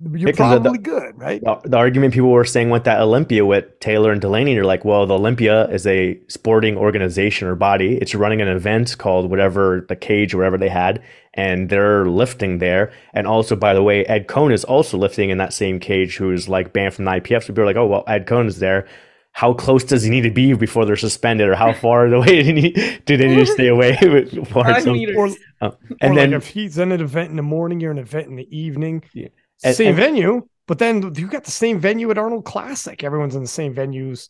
you're 0.00 0.32
probably 0.32 0.72
the, 0.72 0.78
good, 0.78 1.18
right? 1.18 1.40
The, 1.40 1.60
the, 1.64 1.76
argument 1.76 2.14
people 2.14 2.30
were 2.30 2.44
saying 2.44 2.70
with 2.70 2.84
that 2.84 3.00
Olympia 3.00 3.46
with 3.46 3.78
Taylor 3.78 4.10
and 4.10 4.20
Delaney, 4.20 4.52
you're 4.52 4.64
like, 4.64 4.84
well, 4.84 5.06
the 5.06 5.14
Olympia 5.14 5.68
is 5.68 5.86
a 5.86 6.20
sporting 6.26 6.76
organization 6.76 7.46
or 7.46 7.54
body. 7.54 7.96
It's 7.98 8.14
running 8.14 8.40
an 8.40 8.48
event 8.48 8.98
called 8.98 9.30
whatever 9.30 9.86
the 9.88 9.94
cage 9.94 10.34
or 10.34 10.38
whatever 10.38 10.58
they 10.58 10.68
had, 10.68 11.02
and 11.34 11.70
they're 11.70 12.06
lifting 12.06 12.58
there. 12.58 12.92
And 13.12 13.28
also, 13.28 13.54
by 13.54 13.72
the 13.72 13.84
way, 13.84 14.04
Ed 14.06 14.26
Coan 14.26 14.52
is 14.52 14.64
also 14.64 14.98
lifting 14.98 15.30
in 15.30 15.38
that 15.38 15.52
same 15.52 15.78
cage, 15.78 16.16
who's 16.16 16.48
like 16.48 16.72
banned 16.72 16.94
from 16.94 17.04
the 17.04 17.12
IPF. 17.12 17.42
So 17.42 17.48
people 17.48 17.62
are 17.62 17.66
like, 17.66 17.76
oh, 17.76 17.86
well, 17.86 18.04
Ed 18.08 18.26
Coan 18.26 18.48
is 18.48 18.58
there. 18.58 18.88
How 19.30 19.52
close 19.52 19.82
does 19.84 20.02
he 20.02 20.10
need 20.10 20.22
to 20.22 20.30
be 20.30 20.54
before 20.54 20.86
they're 20.86 20.96
suspended, 20.96 21.48
or 21.48 21.54
how 21.54 21.72
far 21.86 22.12
away 22.12 22.42
do, 22.42 22.52
need, 22.52 23.02
do 23.04 23.16
they 23.16 23.28
need 23.28 23.46
to 23.46 23.52
stay 23.52 23.68
away? 23.68 23.96
or, 24.02 25.28
uh, 25.60 25.70
and 26.00 26.12
or 26.12 26.16
then 26.16 26.30
like 26.32 26.38
if 26.38 26.48
he's 26.48 26.78
in 26.78 26.90
an 26.90 27.00
event 27.00 27.30
in 27.30 27.36
the 27.36 27.42
morning, 27.42 27.78
you're 27.78 27.92
an 27.92 27.98
event 27.98 28.26
in 28.26 28.34
the 28.34 28.56
evening. 28.56 29.04
Yeah 29.12 29.28
same 29.58 29.88
and, 29.88 29.96
venue, 29.96 30.48
but 30.66 30.78
then 30.78 31.14
you 31.14 31.26
got 31.28 31.44
the 31.44 31.50
same 31.50 31.78
venue 31.78 32.10
at 32.10 32.18
Arnold 32.18 32.44
Classic. 32.44 33.02
Everyone's 33.02 33.34
in 33.34 33.42
the 33.42 33.48
same 33.48 33.74
venues. 33.74 34.28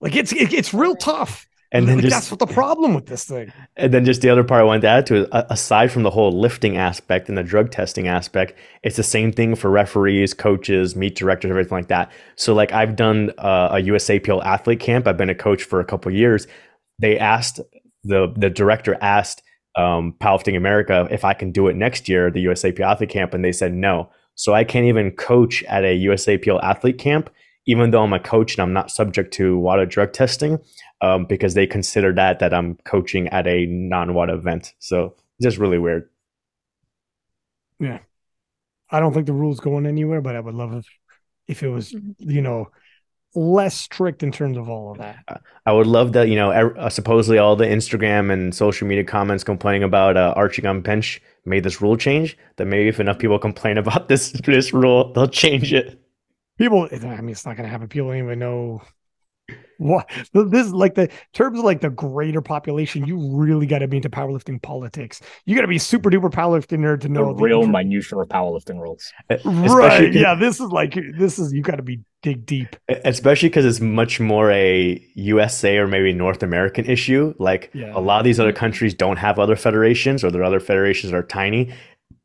Like 0.00 0.16
it's 0.16 0.32
it, 0.32 0.52
it's 0.52 0.74
real 0.74 0.96
tough. 0.96 1.46
And 1.72 1.88
then 1.88 1.96
like, 1.96 2.04
just, 2.04 2.14
that's 2.14 2.30
what 2.30 2.38
the 2.38 2.46
problem 2.46 2.94
with 2.94 3.06
this 3.06 3.24
thing. 3.24 3.52
And 3.76 3.92
then 3.92 4.04
just 4.04 4.22
the 4.22 4.30
other 4.30 4.44
part 4.44 4.60
I 4.60 4.64
wanted 4.64 4.82
to 4.82 4.88
add 4.88 5.06
to 5.06 5.22
it, 5.22 5.28
aside 5.32 5.90
from 5.90 6.04
the 6.04 6.10
whole 6.10 6.30
lifting 6.30 6.76
aspect 6.76 7.28
and 7.28 7.36
the 7.36 7.42
drug 7.42 7.72
testing 7.72 8.06
aspect, 8.06 8.54
it's 8.84 8.96
the 8.96 9.02
same 9.02 9.32
thing 9.32 9.56
for 9.56 9.68
referees, 9.68 10.32
coaches, 10.32 10.94
meet 10.94 11.16
directors, 11.16 11.50
everything 11.50 11.76
like 11.76 11.88
that. 11.88 12.12
So 12.36 12.54
like 12.54 12.72
I've 12.72 12.94
done 12.94 13.32
uh, 13.38 13.70
a 13.72 13.82
USAPL 13.82 14.44
athlete 14.44 14.80
camp. 14.80 15.06
I've 15.08 15.16
been 15.16 15.30
a 15.30 15.34
coach 15.34 15.64
for 15.64 15.80
a 15.80 15.84
couple 15.84 16.12
years. 16.12 16.46
They 17.00 17.18
asked 17.18 17.60
the 18.04 18.32
the 18.36 18.48
director 18.48 18.96
asked 19.00 19.42
um, 19.76 20.14
Powerlifting 20.20 20.56
America 20.56 21.08
if 21.10 21.24
I 21.24 21.34
can 21.34 21.50
do 21.50 21.66
it 21.66 21.76
next 21.76 22.08
year, 22.08 22.30
the 22.30 22.44
USAPL 22.46 22.80
athlete 22.80 23.10
camp, 23.10 23.34
and 23.34 23.44
they 23.44 23.52
said 23.52 23.74
no 23.74 24.08
So 24.36 24.54
I 24.54 24.64
can't 24.64 24.86
even 24.86 25.10
coach 25.10 25.64
at 25.64 25.82
a 25.84 25.98
USAPL 25.98 26.62
athlete 26.62 26.98
camp, 26.98 27.30
even 27.66 27.90
though 27.90 28.04
I'm 28.04 28.12
a 28.12 28.20
coach 28.20 28.54
and 28.54 28.62
I'm 28.62 28.72
not 28.72 28.90
subject 28.90 29.34
to 29.34 29.58
WADA 29.58 29.86
drug 29.86 30.12
testing, 30.12 30.58
um, 31.00 31.24
because 31.24 31.54
they 31.54 31.66
consider 31.66 32.12
that 32.14 32.38
that 32.38 32.54
I'm 32.54 32.76
coaching 32.84 33.28
at 33.28 33.46
a 33.46 33.66
non-WADA 33.66 34.34
event. 34.34 34.74
So 34.78 35.14
it's 35.38 35.44
just 35.44 35.58
really 35.58 35.78
weird. 35.78 36.08
Yeah. 37.80 37.98
I 38.90 39.00
don't 39.00 39.12
think 39.12 39.26
the 39.26 39.32
rule's 39.32 39.60
going 39.60 39.86
anywhere, 39.86 40.20
but 40.20 40.36
I 40.36 40.40
would 40.40 40.54
love 40.54 40.74
if, 40.74 40.86
if 41.48 41.62
it 41.62 41.68
was, 41.68 41.92
you 42.18 42.40
know, 42.40 42.70
less 43.34 43.76
strict 43.76 44.22
in 44.22 44.32
terms 44.32 44.56
of 44.56 44.68
all 44.68 44.92
of 44.92 44.98
that. 44.98 45.42
I 45.66 45.72
would 45.72 45.86
love 45.86 46.12
that, 46.12 46.28
you 46.28 46.36
know, 46.36 46.50
er- 46.50 46.78
uh, 46.78 46.88
supposedly 46.88 47.38
all 47.38 47.56
the 47.56 47.66
Instagram 47.66 48.32
and 48.32 48.54
social 48.54 48.86
media 48.86 49.04
comments 49.04 49.44
complaining 49.44 49.82
about 49.82 50.16
uh, 50.16 50.32
Archie 50.36 50.64
on 50.66 50.80
bench 50.80 51.20
made 51.46 51.64
this 51.64 51.80
rule 51.80 51.96
change. 51.96 52.36
That 52.56 52.66
maybe 52.66 52.88
if 52.88 53.00
enough 53.00 53.18
people 53.18 53.38
complain 53.38 53.78
about 53.78 54.08
this 54.08 54.32
this 54.44 54.72
rule, 54.72 55.12
they'll 55.12 55.28
change 55.28 55.72
it. 55.72 56.00
People, 56.58 56.88
I 56.90 57.20
mean, 57.20 57.30
it's 57.30 57.44
not 57.44 57.56
going 57.56 57.66
to 57.66 57.70
happen. 57.70 57.88
People 57.88 58.08
don't 58.08 58.18
even 58.18 58.38
know 58.38 58.80
what 59.78 60.08
this 60.32 60.66
is 60.66 60.72
like 60.72 60.94
the 60.94 61.08
terms 61.34 61.58
of 61.58 61.64
like 61.64 61.80
the 61.80 61.90
greater 61.90 62.40
population. 62.40 63.06
You 63.06 63.36
really 63.36 63.66
got 63.66 63.80
to 63.80 63.88
be 63.88 63.98
into 63.98 64.08
powerlifting 64.08 64.60
politics. 64.62 65.20
You 65.44 65.54
got 65.54 65.62
to 65.62 65.68
be 65.68 65.78
super 65.78 66.10
duper 66.10 66.30
powerlifting 66.30 66.78
nerd 66.78 67.00
to 67.02 67.08
know 67.08 67.34
The 67.34 67.42
real 67.44 67.62
inf- 67.62 67.70
minutia 67.72 68.18
of 68.18 68.28
powerlifting 68.28 68.80
rules. 68.80 69.12
Right. 69.44 70.12
Yeah. 70.12 70.34
This 70.34 70.60
is 70.60 70.70
like, 70.70 70.96
this 71.18 71.38
is, 71.38 71.52
you 71.52 71.62
got 71.62 71.76
to 71.76 71.82
be 71.82 72.00
dig 72.22 72.46
deep. 72.46 72.74
Especially 72.88 73.48
because 73.48 73.64
it's 73.66 73.80
much 73.80 74.18
more 74.18 74.50
a 74.50 75.04
USA 75.14 75.76
or 75.76 75.86
maybe 75.86 76.12
North 76.12 76.42
American 76.42 76.86
issue. 76.86 77.34
Like 77.38 77.70
Yeah. 77.74 77.92
a 77.94 78.00
lot 78.00 78.18
of 78.18 78.24
these 78.24 78.40
other 78.40 78.52
countries 78.52 78.94
don't 78.94 79.18
have 79.18 79.38
other 79.38 79.56
federations, 79.56 80.24
or 80.24 80.30
their 80.30 80.42
other 80.44 80.60
federations 80.60 81.12
are 81.12 81.22
tiny. 81.22 81.72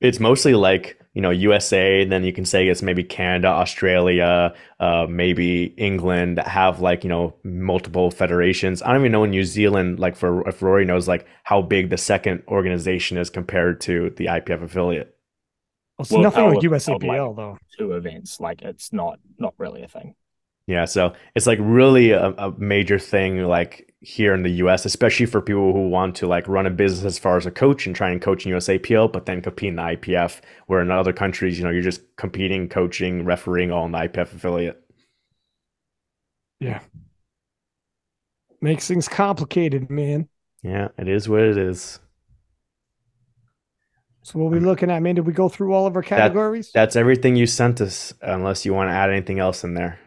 It's 0.01 0.19
mostly 0.19 0.53
like 0.55 0.99
you 1.13 1.21
know 1.21 1.29
USA. 1.29 2.05
Then 2.05 2.23
you 2.23 2.33
can 2.33 2.45
say 2.45 2.67
it's 2.67 2.81
maybe 2.81 3.03
Canada, 3.03 3.47
Australia, 3.47 4.53
uh, 4.79 5.05
maybe 5.09 5.65
England 5.77 6.37
that 6.37 6.47
have 6.47 6.79
like 6.81 7.03
you 7.03 7.09
know 7.09 7.35
multiple 7.43 8.11
federations. 8.11 8.81
I 8.81 8.87
don't 8.91 9.01
even 9.01 9.11
know 9.11 9.23
in 9.23 9.29
New 9.31 9.43
Zealand. 9.43 9.99
Like 9.99 10.15
for 10.15 10.47
if 10.47 10.61
Rory 10.61 10.85
knows 10.85 11.07
like 11.07 11.27
how 11.43 11.61
big 11.61 11.89
the 11.89 11.97
second 11.97 12.43
organization 12.47 13.17
is 13.17 13.29
compared 13.29 13.81
to 13.81 14.09
the 14.17 14.25
IPF 14.25 14.63
affiliate. 14.63 15.15
It's 15.99 16.09
Well, 16.09 16.21
nothing 16.23 16.45
like 16.45 16.53
power- 16.61 16.61
power 16.61 16.79
USAPL 16.79 17.35
though. 17.35 17.57
Two 17.77 17.93
events, 17.93 18.39
like 18.39 18.61
it's 18.63 18.91
not 18.91 19.19
not 19.37 19.53
really 19.57 19.83
a 19.83 19.87
thing. 19.87 20.15
Yeah, 20.71 20.85
so 20.85 21.13
it's 21.35 21.47
like 21.47 21.59
really 21.61 22.11
a, 22.11 22.29
a 22.29 22.57
major 22.57 22.97
thing 22.97 23.43
like 23.43 23.93
here 23.99 24.33
in 24.33 24.43
the 24.43 24.51
US, 24.63 24.85
especially 24.85 25.25
for 25.25 25.41
people 25.41 25.73
who 25.73 25.89
want 25.89 26.15
to 26.15 26.27
like 26.27 26.47
run 26.47 26.65
a 26.65 26.69
business 26.69 27.03
as 27.03 27.19
far 27.19 27.35
as 27.35 27.45
a 27.45 27.51
coach 27.51 27.85
and 27.85 27.93
try 27.93 28.09
and 28.09 28.21
coach 28.21 28.45
in 28.45 28.53
USAPL, 28.53 29.11
but 29.11 29.25
then 29.25 29.41
compete 29.41 29.67
in 29.67 29.75
the 29.75 29.81
IPF, 29.81 30.39
where 30.67 30.81
in 30.81 30.89
other 30.89 31.11
countries, 31.11 31.57
you 31.57 31.65
know, 31.65 31.71
you're 31.71 31.81
just 31.81 32.01
competing, 32.15 32.69
coaching, 32.69 33.25
refereeing 33.25 33.69
all 33.69 33.85
in 33.85 33.91
the 33.91 33.97
IPF 33.97 34.33
affiliate. 34.33 34.81
Yeah. 36.61 36.79
Makes 38.61 38.87
things 38.87 39.09
complicated, 39.09 39.89
man. 39.89 40.29
Yeah, 40.63 40.87
it 40.97 41.09
is 41.09 41.27
what 41.27 41.41
it 41.41 41.57
is. 41.57 41.99
So 44.23 44.39
what 44.39 44.47
are 44.47 44.51
we 44.51 44.59
looking 44.61 44.89
at, 44.89 45.01
man? 45.01 45.15
Did 45.15 45.27
we 45.27 45.33
go 45.33 45.49
through 45.49 45.73
all 45.73 45.85
of 45.85 45.97
our 45.97 46.03
categories? 46.03 46.71
That's 46.73 46.95
everything 46.95 47.35
you 47.35 47.45
sent 47.45 47.81
us, 47.81 48.13
unless 48.21 48.65
you 48.65 48.73
want 48.73 48.89
to 48.89 48.93
add 48.93 49.09
anything 49.09 49.39
else 49.39 49.65
in 49.65 49.73
there. 49.73 49.99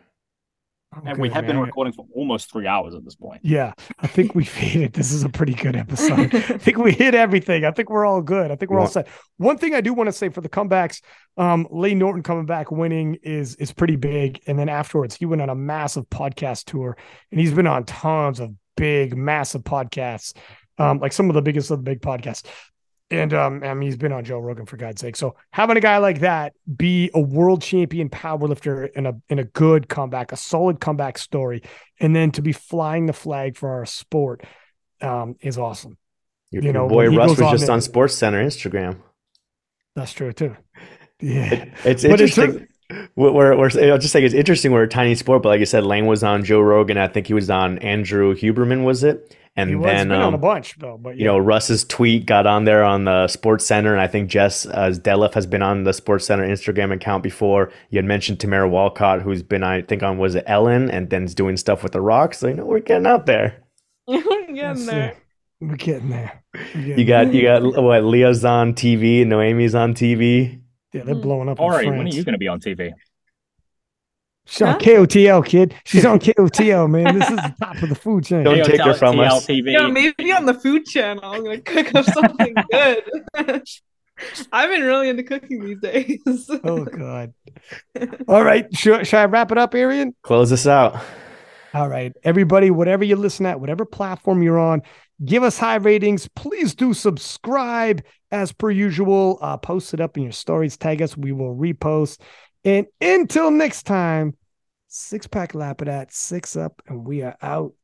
And 1.04 1.18
we 1.18 1.28
Okay, 1.28 1.34
have 1.34 1.46
been 1.46 1.58
recording 1.58 1.92
for 1.92 2.06
almost 2.14 2.50
three 2.50 2.66
hours 2.66 2.94
at 2.94 3.04
this 3.04 3.14
point. 3.14 3.40
Yeah, 3.42 3.72
I 3.98 4.06
think 4.06 4.34
we 4.34 4.44
made 4.60 4.76
it. 4.76 4.92
This 4.92 5.12
is 5.12 5.24
a 5.24 5.28
pretty 5.28 5.54
good 5.54 5.76
episode. 5.76 6.34
I 6.34 6.58
think 6.58 6.78
we 6.78 6.92
hit 6.92 7.14
everything. 7.14 7.64
I 7.64 7.70
think 7.70 7.90
we're 7.90 8.06
all 8.06 8.22
good. 8.22 8.50
I 8.50 8.56
think 8.56 8.70
we're 8.70 8.80
all 8.80 8.86
set. 8.86 9.08
One 9.36 9.58
thing 9.58 9.74
I 9.74 9.80
do 9.80 9.92
want 9.92 10.08
to 10.08 10.12
say 10.12 10.28
for 10.28 10.40
the 10.40 10.48
comebacks, 10.48 11.02
um, 11.36 11.66
Lane 11.70 11.98
Norton 11.98 12.22
coming 12.22 12.46
back 12.46 12.70
winning 12.70 13.18
is 13.22 13.56
is 13.56 13.72
pretty 13.72 13.96
big. 13.96 14.40
And 14.46 14.58
then 14.58 14.68
afterwards, 14.68 15.14
he 15.14 15.26
went 15.26 15.42
on 15.42 15.50
a 15.50 15.54
massive 15.54 16.08
podcast 16.10 16.64
tour, 16.64 16.96
and 17.30 17.40
he's 17.40 17.52
been 17.52 17.66
on 17.66 17.84
tons 17.84 18.40
of 18.40 18.52
big, 18.76 19.16
massive 19.16 19.62
podcasts, 19.62 20.36
um, 20.78 20.98
like 20.98 21.12
some 21.12 21.28
of 21.30 21.34
the 21.34 21.42
biggest 21.42 21.70
of 21.70 21.78
the 21.78 21.84
big 21.84 22.00
podcasts. 22.00 22.44
And 23.10 23.34
um, 23.34 23.62
I 23.62 23.74
mean, 23.74 23.88
he's 23.88 23.96
been 23.98 24.12
on 24.12 24.24
Joe 24.24 24.38
Rogan 24.38 24.66
for 24.66 24.76
God's 24.76 25.00
sake. 25.00 25.14
So 25.14 25.36
having 25.52 25.76
a 25.76 25.80
guy 25.80 25.98
like 25.98 26.20
that 26.20 26.54
be 26.74 27.10
a 27.14 27.20
world 27.20 27.62
champion 27.62 28.08
powerlifter 28.08 28.90
in 28.92 29.06
a 29.06 29.14
in 29.28 29.38
a 29.38 29.44
good 29.44 29.88
comeback, 29.88 30.32
a 30.32 30.36
solid 30.36 30.80
comeback 30.80 31.18
story, 31.18 31.62
and 32.00 32.16
then 32.16 32.30
to 32.32 32.42
be 32.42 32.52
flying 32.52 33.06
the 33.06 33.12
flag 33.12 33.56
for 33.56 33.70
our 33.74 33.86
sport 33.86 34.42
um, 35.00 35.36
is 35.40 35.58
awesome. 35.58 35.98
Your, 36.50 36.62
You 36.62 36.72
know, 36.72 36.88
boy 36.88 37.08
Russ 37.14 37.30
was 37.30 37.40
on 37.42 37.52
just 37.52 37.68
on 37.70 37.78
SportsCenter 37.80 38.42
Instagram. 38.44 39.00
That's 39.94 40.12
true 40.12 40.32
too. 40.32 40.56
Yeah, 41.20 41.52
It- 41.52 41.68
it's 41.84 42.02
But 42.02 42.20
interesting. 42.20 42.66
We're, 43.16 43.56
we're- 43.56 43.90
I'll 43.90 43.98
just 43.98 44.12
say 44.12 44.24
it's 44.24 44.34
interesting. 44.34 44.72
We're 44.72 44.82
a 44.84 44.88
tiny 44.88 45.14
sport, 45.14 45.42
but 45.42 45.48
like 45.50 45.60
you 45.60 45.66
said, 45.66 45.84
Lane 45.84 46.06
was 46.06 46.22
on 46.24 46.44
Joe 46.44 46.60
Rogan. 46.60 46.98
I 46.98 47.08
think 47.08 47.26
he 47.26 47.34
was 47.34 47.50
on 47.50 47.78
Andrew 47.78 48.34
Huberman, 48.34 48.84
was 48.84 49.04
it? 49.04 49.36
And 49.56 49.70
he 49.70 49.76
was 49.76 49.84
then, 49.86 50.08
been 50.08 50.20
on 50.20 50.32
a 50.32 50.36
um, 50.36 50.40
bunch 50.40 50.76
though. 50.80 50.98
But 51.00 51.16
you 51.16 51.24
know, 51.24 51.38
Russ's 51.38 51.84
tweet 51.84 52.26
got 52.26 52.44
on 52.44 52.64
there 52.64 52.82
on 52.82 53.04
the 53.04 53.26
SportsCenter, 53.28 53.92
and 53.92 54.00
I 54.00 54.08
think 54.08 54.28
Jess 54.28 54.66
uh, 54.66 54.90
Delef 54.90 55.32
has 55.34 55.46
been 55.46 55.62
on 55.62 55.84
the 55.84 55.92
SportsCenter 55.92 56.48
Instagram 56.48 56.92
account 56.92 57.22
before. 57.22 57.70
You 57.90 57.98
had 57.98 58.04
mentioned 58.04 58.40
Tamara 58.40 58.68
Walcott, 58.68 59.22
who's 59.22 59.44
been, 59.44 59.62
I 59.62 59.82
think, 59.82 60.02
on 60.02 60.18
was 60.18 60.34
it 60.34 60.42
Ellen, 60.48 60.90
and 60.90 61.08
then's 61.08 61.36
doing 61.36 61.56
stuff 61.56 61.84
with 61.84 61.92
the 61.92 62.00
Rock. 62.00 62.34
So 62.34 62.48
you 62.48 62.54
know, 62.54 62.64
we're 62.64 62.80
getting 62.80 63.06
out 63.06 63.26
there. 63.26 63.62
We're 64.08 64.16
Let's 64.16 64.52
getting 64.52 64.76
see. 64.76 64.86
there. 64.86 65.16
we're 65.60 65.76
getting 65.76 66.10
there. 66.10 66.42
We're 66.52 66.64
getting 66.64 66.98
You 66.98 67.04
there. 67.04 67.24
got, 67.24 67.34
you 67.34 67.42
got 67.42 67.82
what? 67.82 68.02
Lya's 68.02 68.44
on 68.44 68.74
TV, 68.74 69.22
and 69.22 69.30
Noemie's 69.30 69.74
on 69.76 69.94
TV. 69.94 70.60
Yeah, 70.94 71.02
they're 71.02 71.14
mm. 71.16 71.22
blowing 71.22 71.48
up. 71.48 71.58
in 71.58 71.64
Ori, 71.64 71.90
when 71.90 72.06
are 72.06 72.08
you 72.08 72.22
going 72.22 72.34
to 72.34 72.38
be 72.38 72.48
on 72.48 72.60
TV? 72.60 72.92
She's 74.46 74.62
on 74.62 74.78
KOTL, 74.78 75.44
kid. 75.44 75.74
She's 75.84 76.04
on 76.04 76.20
KOTL, 76.20 76.88
man. 76.88 77.18
This 77.18 77.30
is 77.30 77.36
the 77.36 77.54
top 77.58 77.82
of 77.82 77.88
the 77.88 77.94
food 77.94 78.24
chain. 78.26 78.44
Don't 78.44 78.64
take 78.64 78.80
her 78.80 78.94
from 78.94 79.18
us. 79.18 79.48
Yeah, 79.48 79.88
maybe 79.88 80.32
on 80.32 80.46
the 80.46 80.54
food 80.54 80.86
channel. 80.86 81.24
I'm 81.24 81.42
gonna 81.42 81.60
cook 81.60 81.94
up 81.94 82.04
something 82.04 82.54
good. 82.70 83.64
I've 84.52 84.70
been 84.70 84.82
really 84.82 85.08
into 85.08 85.24
cooking 85.24 85.64
these 85.64 85.80
days. 85.80 86.48
Oh 86.62 86.84
God. 86.84 87.34
All 88.28 88.44
right. 88.44 88.72
Should, 88.76 89.06
should 89.06 89.18
I 89.18 89.24
wrap 89.24 89.50
it 89.50 89.58
up, 89.58 89.74
Arian? 89.74 90.14
Close 90.22 90.52
us 90.52 90.68
out. 90.68 91.02
All 91.72 91.88
right. 91.88 92.12
Everybody, 92.22 92.70
whatever 92.70 93.02
you 93.02 93.16
listen 93.16 93.46
at, 93.46 93.58
whatever 93.58 93.84
platform 93.84 94.42
you're 94.42 94.60
on, 94.60 94.82
give 95.24 95.42
us 95.42 95.58
high 95.58 95.76
ratings. 95.76 96.28
Please 96.28 96.74
do 96.74 96.94
subscribe 96.94 98.02
as 98.30 98.52
per 98.52 98.70
usual. 98.70 99.38
Uh, 99.40 99.56
post 99.56 99.94
it 99.94 100.00
up 100.00 100.16
in 100.16 100.22
your 100.22 100.32
stories, 100.32 100.76
tag 100.76 101.02
us. 101.02 101.16
We 101.16 101.32
will 101.32 101.54
repost. 101.54 102.20
And 102.64 102.86
until 103.00 103.50
next 103.50 103.82
time, 103.82 104.36
six 104.88 105.26
pack 105.26 105.54
lap 105.54 105.82
it 105.82 105.88
at 105.88 106.12
six 106.12 106.56
up, 106.56 106.80
and 106.86 107.06
we 107.06 107.22
are 107.22 107.36
out. 107.42 107.74